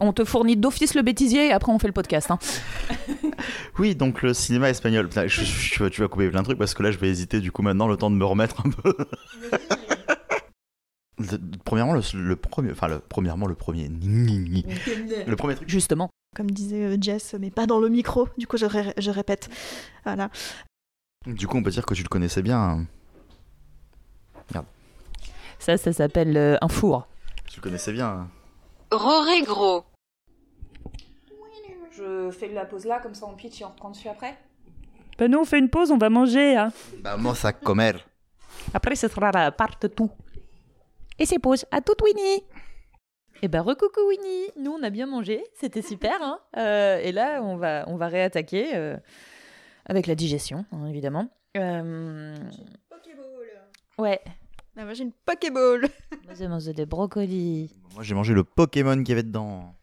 On 0.00 0.14
te 0.14 0.24
fournit 0.24 0.56
d'office 0.56 0.94
le 0.94 1.02
bêtisier 1.02 1.48
et 1.48 1.52
après 1.52 1.70
on 1.70 1.78
fait 1.78 1.88
le 1.88 1.92
podcast. 1.92 2.30
hein. 2.30 2.38
Oui, 3.78 3.94
donc 3.94 4.22
le 4.22 4.32
cinéma 4.32 4.70
espagnol. 4.70 5.08
Putain, 5.10 5.26
je- 5.26 5.44
je- 5.44 5.84
tu 5.88 6.00
vas 6.00 6.08
couper 6.08 6.30
plein 6.30 6.40
de 6.40 6.44
trucs 6.46 6.56
parce 6.58 6.72
que 6.72 6.82
là, 6.82 6.90
je 6.90 6.96
vais 6.96 7.10
hésiter 7.10 7.40
du 7.40 7.52
coup 7.52 7.60
maintenant 7.60 7.86
le 7.86 7.98
temps 7.98 8.08
de 8.10 8.16
me 8.16 8.24
remettre 8.24 8.62
un 8.64 8.70
peu. 8.70 8.94
Le- 11.18 11.38
premièrement, 11.66 11.92
le, 11.94 12.00
le 12.14 12.36
premier, 12.36 12.70
enfin, 12.70 12.86
le, 12.88 13.00
premièrement, 13.00 13.46
le 13.46 13.56
premier, 13.56 13.90
le 13.90 15.34
premier 15.36 15.54
truc. 15.56 15.68
Justement. 15.68 16.08
Comme 16.36 16.50
disait 16.50 16.84
euh, 16.84 16.96
Jess, 17.00 17.34
mais 17.40 17.50
pas 17.50 17.66
dans 17.66 17.80
le 17.80 17.88
micro. 17.88 18.28
Du 18.38 18.46
coup, 18.46 18.56
je, 18.56 18.66
ré- 18.66 18.94
je 18.96 19.10
répète. 19.10 19.50
Voilà. 20.04 20.30
Du 21.26 21.46
coup, 21.46 21.56
on 21.58 21.62
peut 21.62 21.70
dire 21.70 21.84
que 21.84 21.94
tu 21.94 22.02
le 22.02 22.08
connaissais 22.08 22.42
bien. 22.42 22.58
hein. 22.60 22.86
Ça, 25.58 25.76
ça 25.76 25.92
s'appelle 25.92 26.36
euh, 26.36 26.56
un 26.62 26.68
four. 26.68 27.08
Tu 27.50 27.56
le 27.56 27.62
connaissais 27.62 27.92
bien. 27.92 28.06
hein. 28.06 28.28
Roré 28.92 29.42
gros. 29.42 29.84
Je 31.90 32.30
fais 32.30 32.48
la 32.48 32.64
pause 32.64 32.84
là, 32.86 33.00
comme 33.00 33.14
ça 33.14 33.26
on 33.26 33.34
pitch 33.34 33.60
et 33.60 33.64
on 33.64 33.68
reprend 33.70 33.90
dessus 33.90 34.08
après 34.08 34.38
Ben 35.18 35.28
non, 35.28 35.40
on 35.40 35.44
fait 35.44 35.58
une 35.58 35.68
pause, 35.68 35.90
on 35.90 35.98
va 35.98 36.08
manger. 36.10 36.56
Hein. 36.56 36.68
Vamos 37.02 37.44
a 37.44 37.52
comer. 37.52 37.94
Après, 38.72 38.94
ce 38.94 39.08
sera 39.08 39.32
la 39.32 39.50
part 39.50 39.78
tout. 39.80 40.10
Et 41.18 41.26
c'est 41.26 41.40
pause. 41.40 41.64
À 41.72 41.80
toute 41.80 42.00
Winnie 42.02 42.44
Eh 43.42 43.48
ben, 43.48 43.62
recoucou 43.62 44.00
Winnie 44.08 44.46
Nous, 44.60 44.70
on 44.70 44.82
a 44.84 44.90
bien 44.90 45.06
mangé, 45.06 45.42
c'était 45.58 45.82
super. 45.82 46.22
Hein 46.22 46.38
Euh, 46.56 46.98
et 47.02 47.10
là, 47.10 47.40
on 47.42 47.56
va, 47.56 47.84
on 47.88 47.96
va 47.96 48.06
réattaquer 48.06 48.76
euh, 48.76 48.96
avec 49.88 50.06
la 50.06 50.14
digestion, 50.14 50.64
hein, 50.72 50.86
évidemment. 50.86 51.28
Euh, 51.56 52.34
Ouais. 53.98 54.20
Ah, 54.76 54.84
moi, 54.84 54.94
j'ai 54.94 55.02
une 55.02 55.12
Pokéball. 55.12 55.88
Moi, 56.24 56.34
j'ai 56.38 56.46
mangé 56.46 56.72
des 56.72 56.86
brocolis. 56.86 57.74
Moi, 57.94 58.04
j'ai 58.04 58.14
mangé 58.14 58.32
le 58.32 58.44
Pokémon 58.44 58.96
qu'il 58.98 59.08
y 59.08 59.12
avait 59.12 59.24
dedans. 59.24 59.74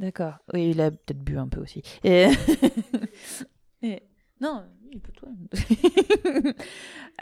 D'accord. 0.00 0.34
Oui, 0.52 0.70
il 0.70 0.80
a 0.80 0.90
peut-être 0.90 1.22
bu 1.22 1.38
un 1.38 1.46
peu 1.46 1.60
aussi. 1.60 1.82
Et... 2.02 2.26
et- 3.82 4.02
Non, 4.40 4.64
il 4.92 5.00
peut 5.00 5.12
toi. 5.12 5.28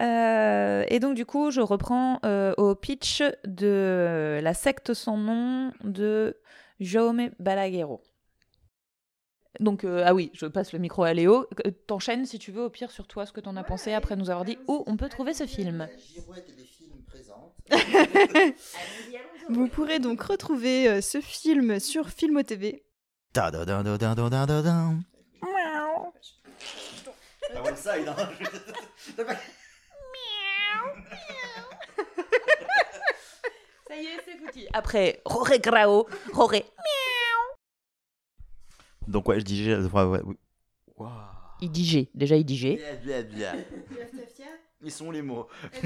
Euh, 0.00 0.84
et 0.88 1.00
donc, 1.00 1.14
du 1.14 1.26
coup, 1.26 1.50
je 1.50 1.60
reprends 1.60 2.18
euh, 2.24 2.54
au 2.56 2.74
pitch 2.74 3.22
de 3.46 4.40
La 4.42 4.54
secte 4.54 4.94
sans 4.94 5.18
nom 5.18 5.70
de 5.84 6.38
Jaume 6.80 7.28
Balaguerro. 7.38 8.02
Donc, 9.60 9.84
euh, 9.84 10.02
ah 10.04 10.14
oui, 10.14 10.30
je 10.34 10.46
passe 10.46 10.72
le 10.72 10.78
micro 10.78 11.02
à 11.02 11.12
Léo. 11.12 11.46
Euh, 11.66 11.70
T'enchaînes, 11.86 12.24
si 12.24 12.38
tu 12.38 12.52
veux, 12.52 12.64
au 12.64 12.70
pire, 12.70 12.90
sur 12.90 13.06
toi, 13.06 13.26
ce 13.26 13.32
que 13.32 13.40
t'en 13.40 13.56
as 13.56 13.64
pensé 13.64 13.92
après 13.92 14.16
nous 14.16 14.30
avoir 14.30 14.44
dit 14.44 14.58
où 14.66 14.82
on 14.86 14.96
peut 14.96 15.08
trouver 15.08 15.34
ce 15.34 15.46
film. 15.46 15.88
Vous 19.48 19.68
pourrez 19.68 19.98
donc 19.98 20.22
retrouver 20.22 20.88
euh, 20.88 21.00
ce 21.00 21.20
film 21.20 21.80
sur 21.80 22.08
Filmo 22.08 22.42
TV. 22.42 22.84
Ça 33.88 33.96
y 33.96 34.06
est, 34.06 34.20
c'est 34.24 34.38
foutu. 34.38 34.66
Après, 34.72 35.20
Roré 35.24 35.58
Grao, 35.58 36.06
Roré. 36.32 36.64
Donc 39.08 39.28
ouais, 39.28 39.40
je 39.40 39.44
dis... 39.44 39.72
ouais, 39.72 40.04
ouais, 40.04 40.20
oui. 40.24 40.36
Waouh. 40.96 41.10
Il 41.60 41.70
dit 41.70 41.84
G. 41.84 42.10
Déjà, 42.14 42.36
il 42.36 42.44
dit 42.44 42.56
G. 42.56 42.76
Blah, 43.04 43.22
blah, 43.22 43.52
blah. 43.52 43.52
Ils 44.82 44.90
sont 44.90 45.10
les 45.10 45.22
mots. 45.22 45.48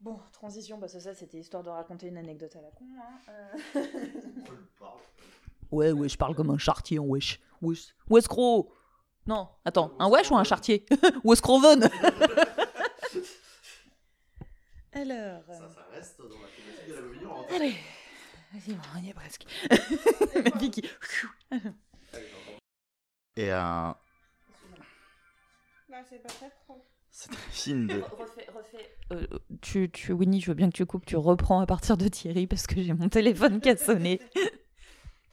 Bon, 0.00 0.18
transition, 0.32 0.78
parce 0.78 0.92
que 0.92 1.00
ça, 1.00 1.14
c'était 1.14 1.38
histoire 1.38 1.64
de 1.64 1.70
raconter 1.70 2.06
une 2.06 2.16
anecdote 2.18 2.54
à 2.54 2.60
la 2.60 2.70
con. 2.70 2.84
Hein. 3.74 3.80
Ouais, 5.72 5.90
ouais, 5.90 6.08
je 6.08 6.16
parle 6.16 6.36
comme 6.36 6.50
un 6.50 6.58
chartier, 6.58 7.00
wesh. 7.00 7.40
Wesh. 7.60 7.92
Wesh, 8.08 8.28
gros 8.28 8.72
Non, 9.26 9.48
attends, 9.64 9.90
un 9.98 10.08
wesh 10.08 10.30
ou 10.30 10.36
un 10.36 10.44
chartier? 10.44 10.86
Wesh, 11.24 11.40
Croven 11.40 11.82
Alors. 14.92 15.10
euh, 15.10 15.40
reste 15.92 16.18
dans 16.18 16.24
la 16.24 16.46
thématique 16.54 16.88
de 16.88 16.94
la 16.94 17.00
bobine 17.00 17.26
Allez, 17.56 17.74
vas-y, 18.56 18.76
on 18.94 19.02
y 19.04 19.10
est 19.10 19.14
presque. 19.14 19.44
Ma 20.34 20.58
vie 20.58 20.70
qui. 20.70 20.82
Et 23.36 23.50
un... 23.50 23.96
C'est 27.10 27.32
un 27.32 27.50
film 27.50 27.86
de... 27.86 28.00
Refais, 28.00 28.46
refais. 28.54 28.96
Euh, 29.12 29.26
tu, 29.62 29.90
tu, 29.90 30.12
Winnie, 30.12 30.40
je 30.40 30.48
veux 30.48 30.54
bien 30.54 30.68
que 30.68 30.76
tu 30.76 30.84
coupes, 30.84 31.06
tu 31.06 31.16
reprends 31.16 31.60
à 31.60 31.66
partir 31.66 31.96
de 31.96 32.08
Thierry 32.08 32.46
parce 32.46 32.66
que 32.66 32.82
j'ai 32.82 32.92
mon 32.92 33.08
téléphone 33.08 33.60
qui 33.60 33.70
a 33.70 33.76
sonné. 33.76 34.20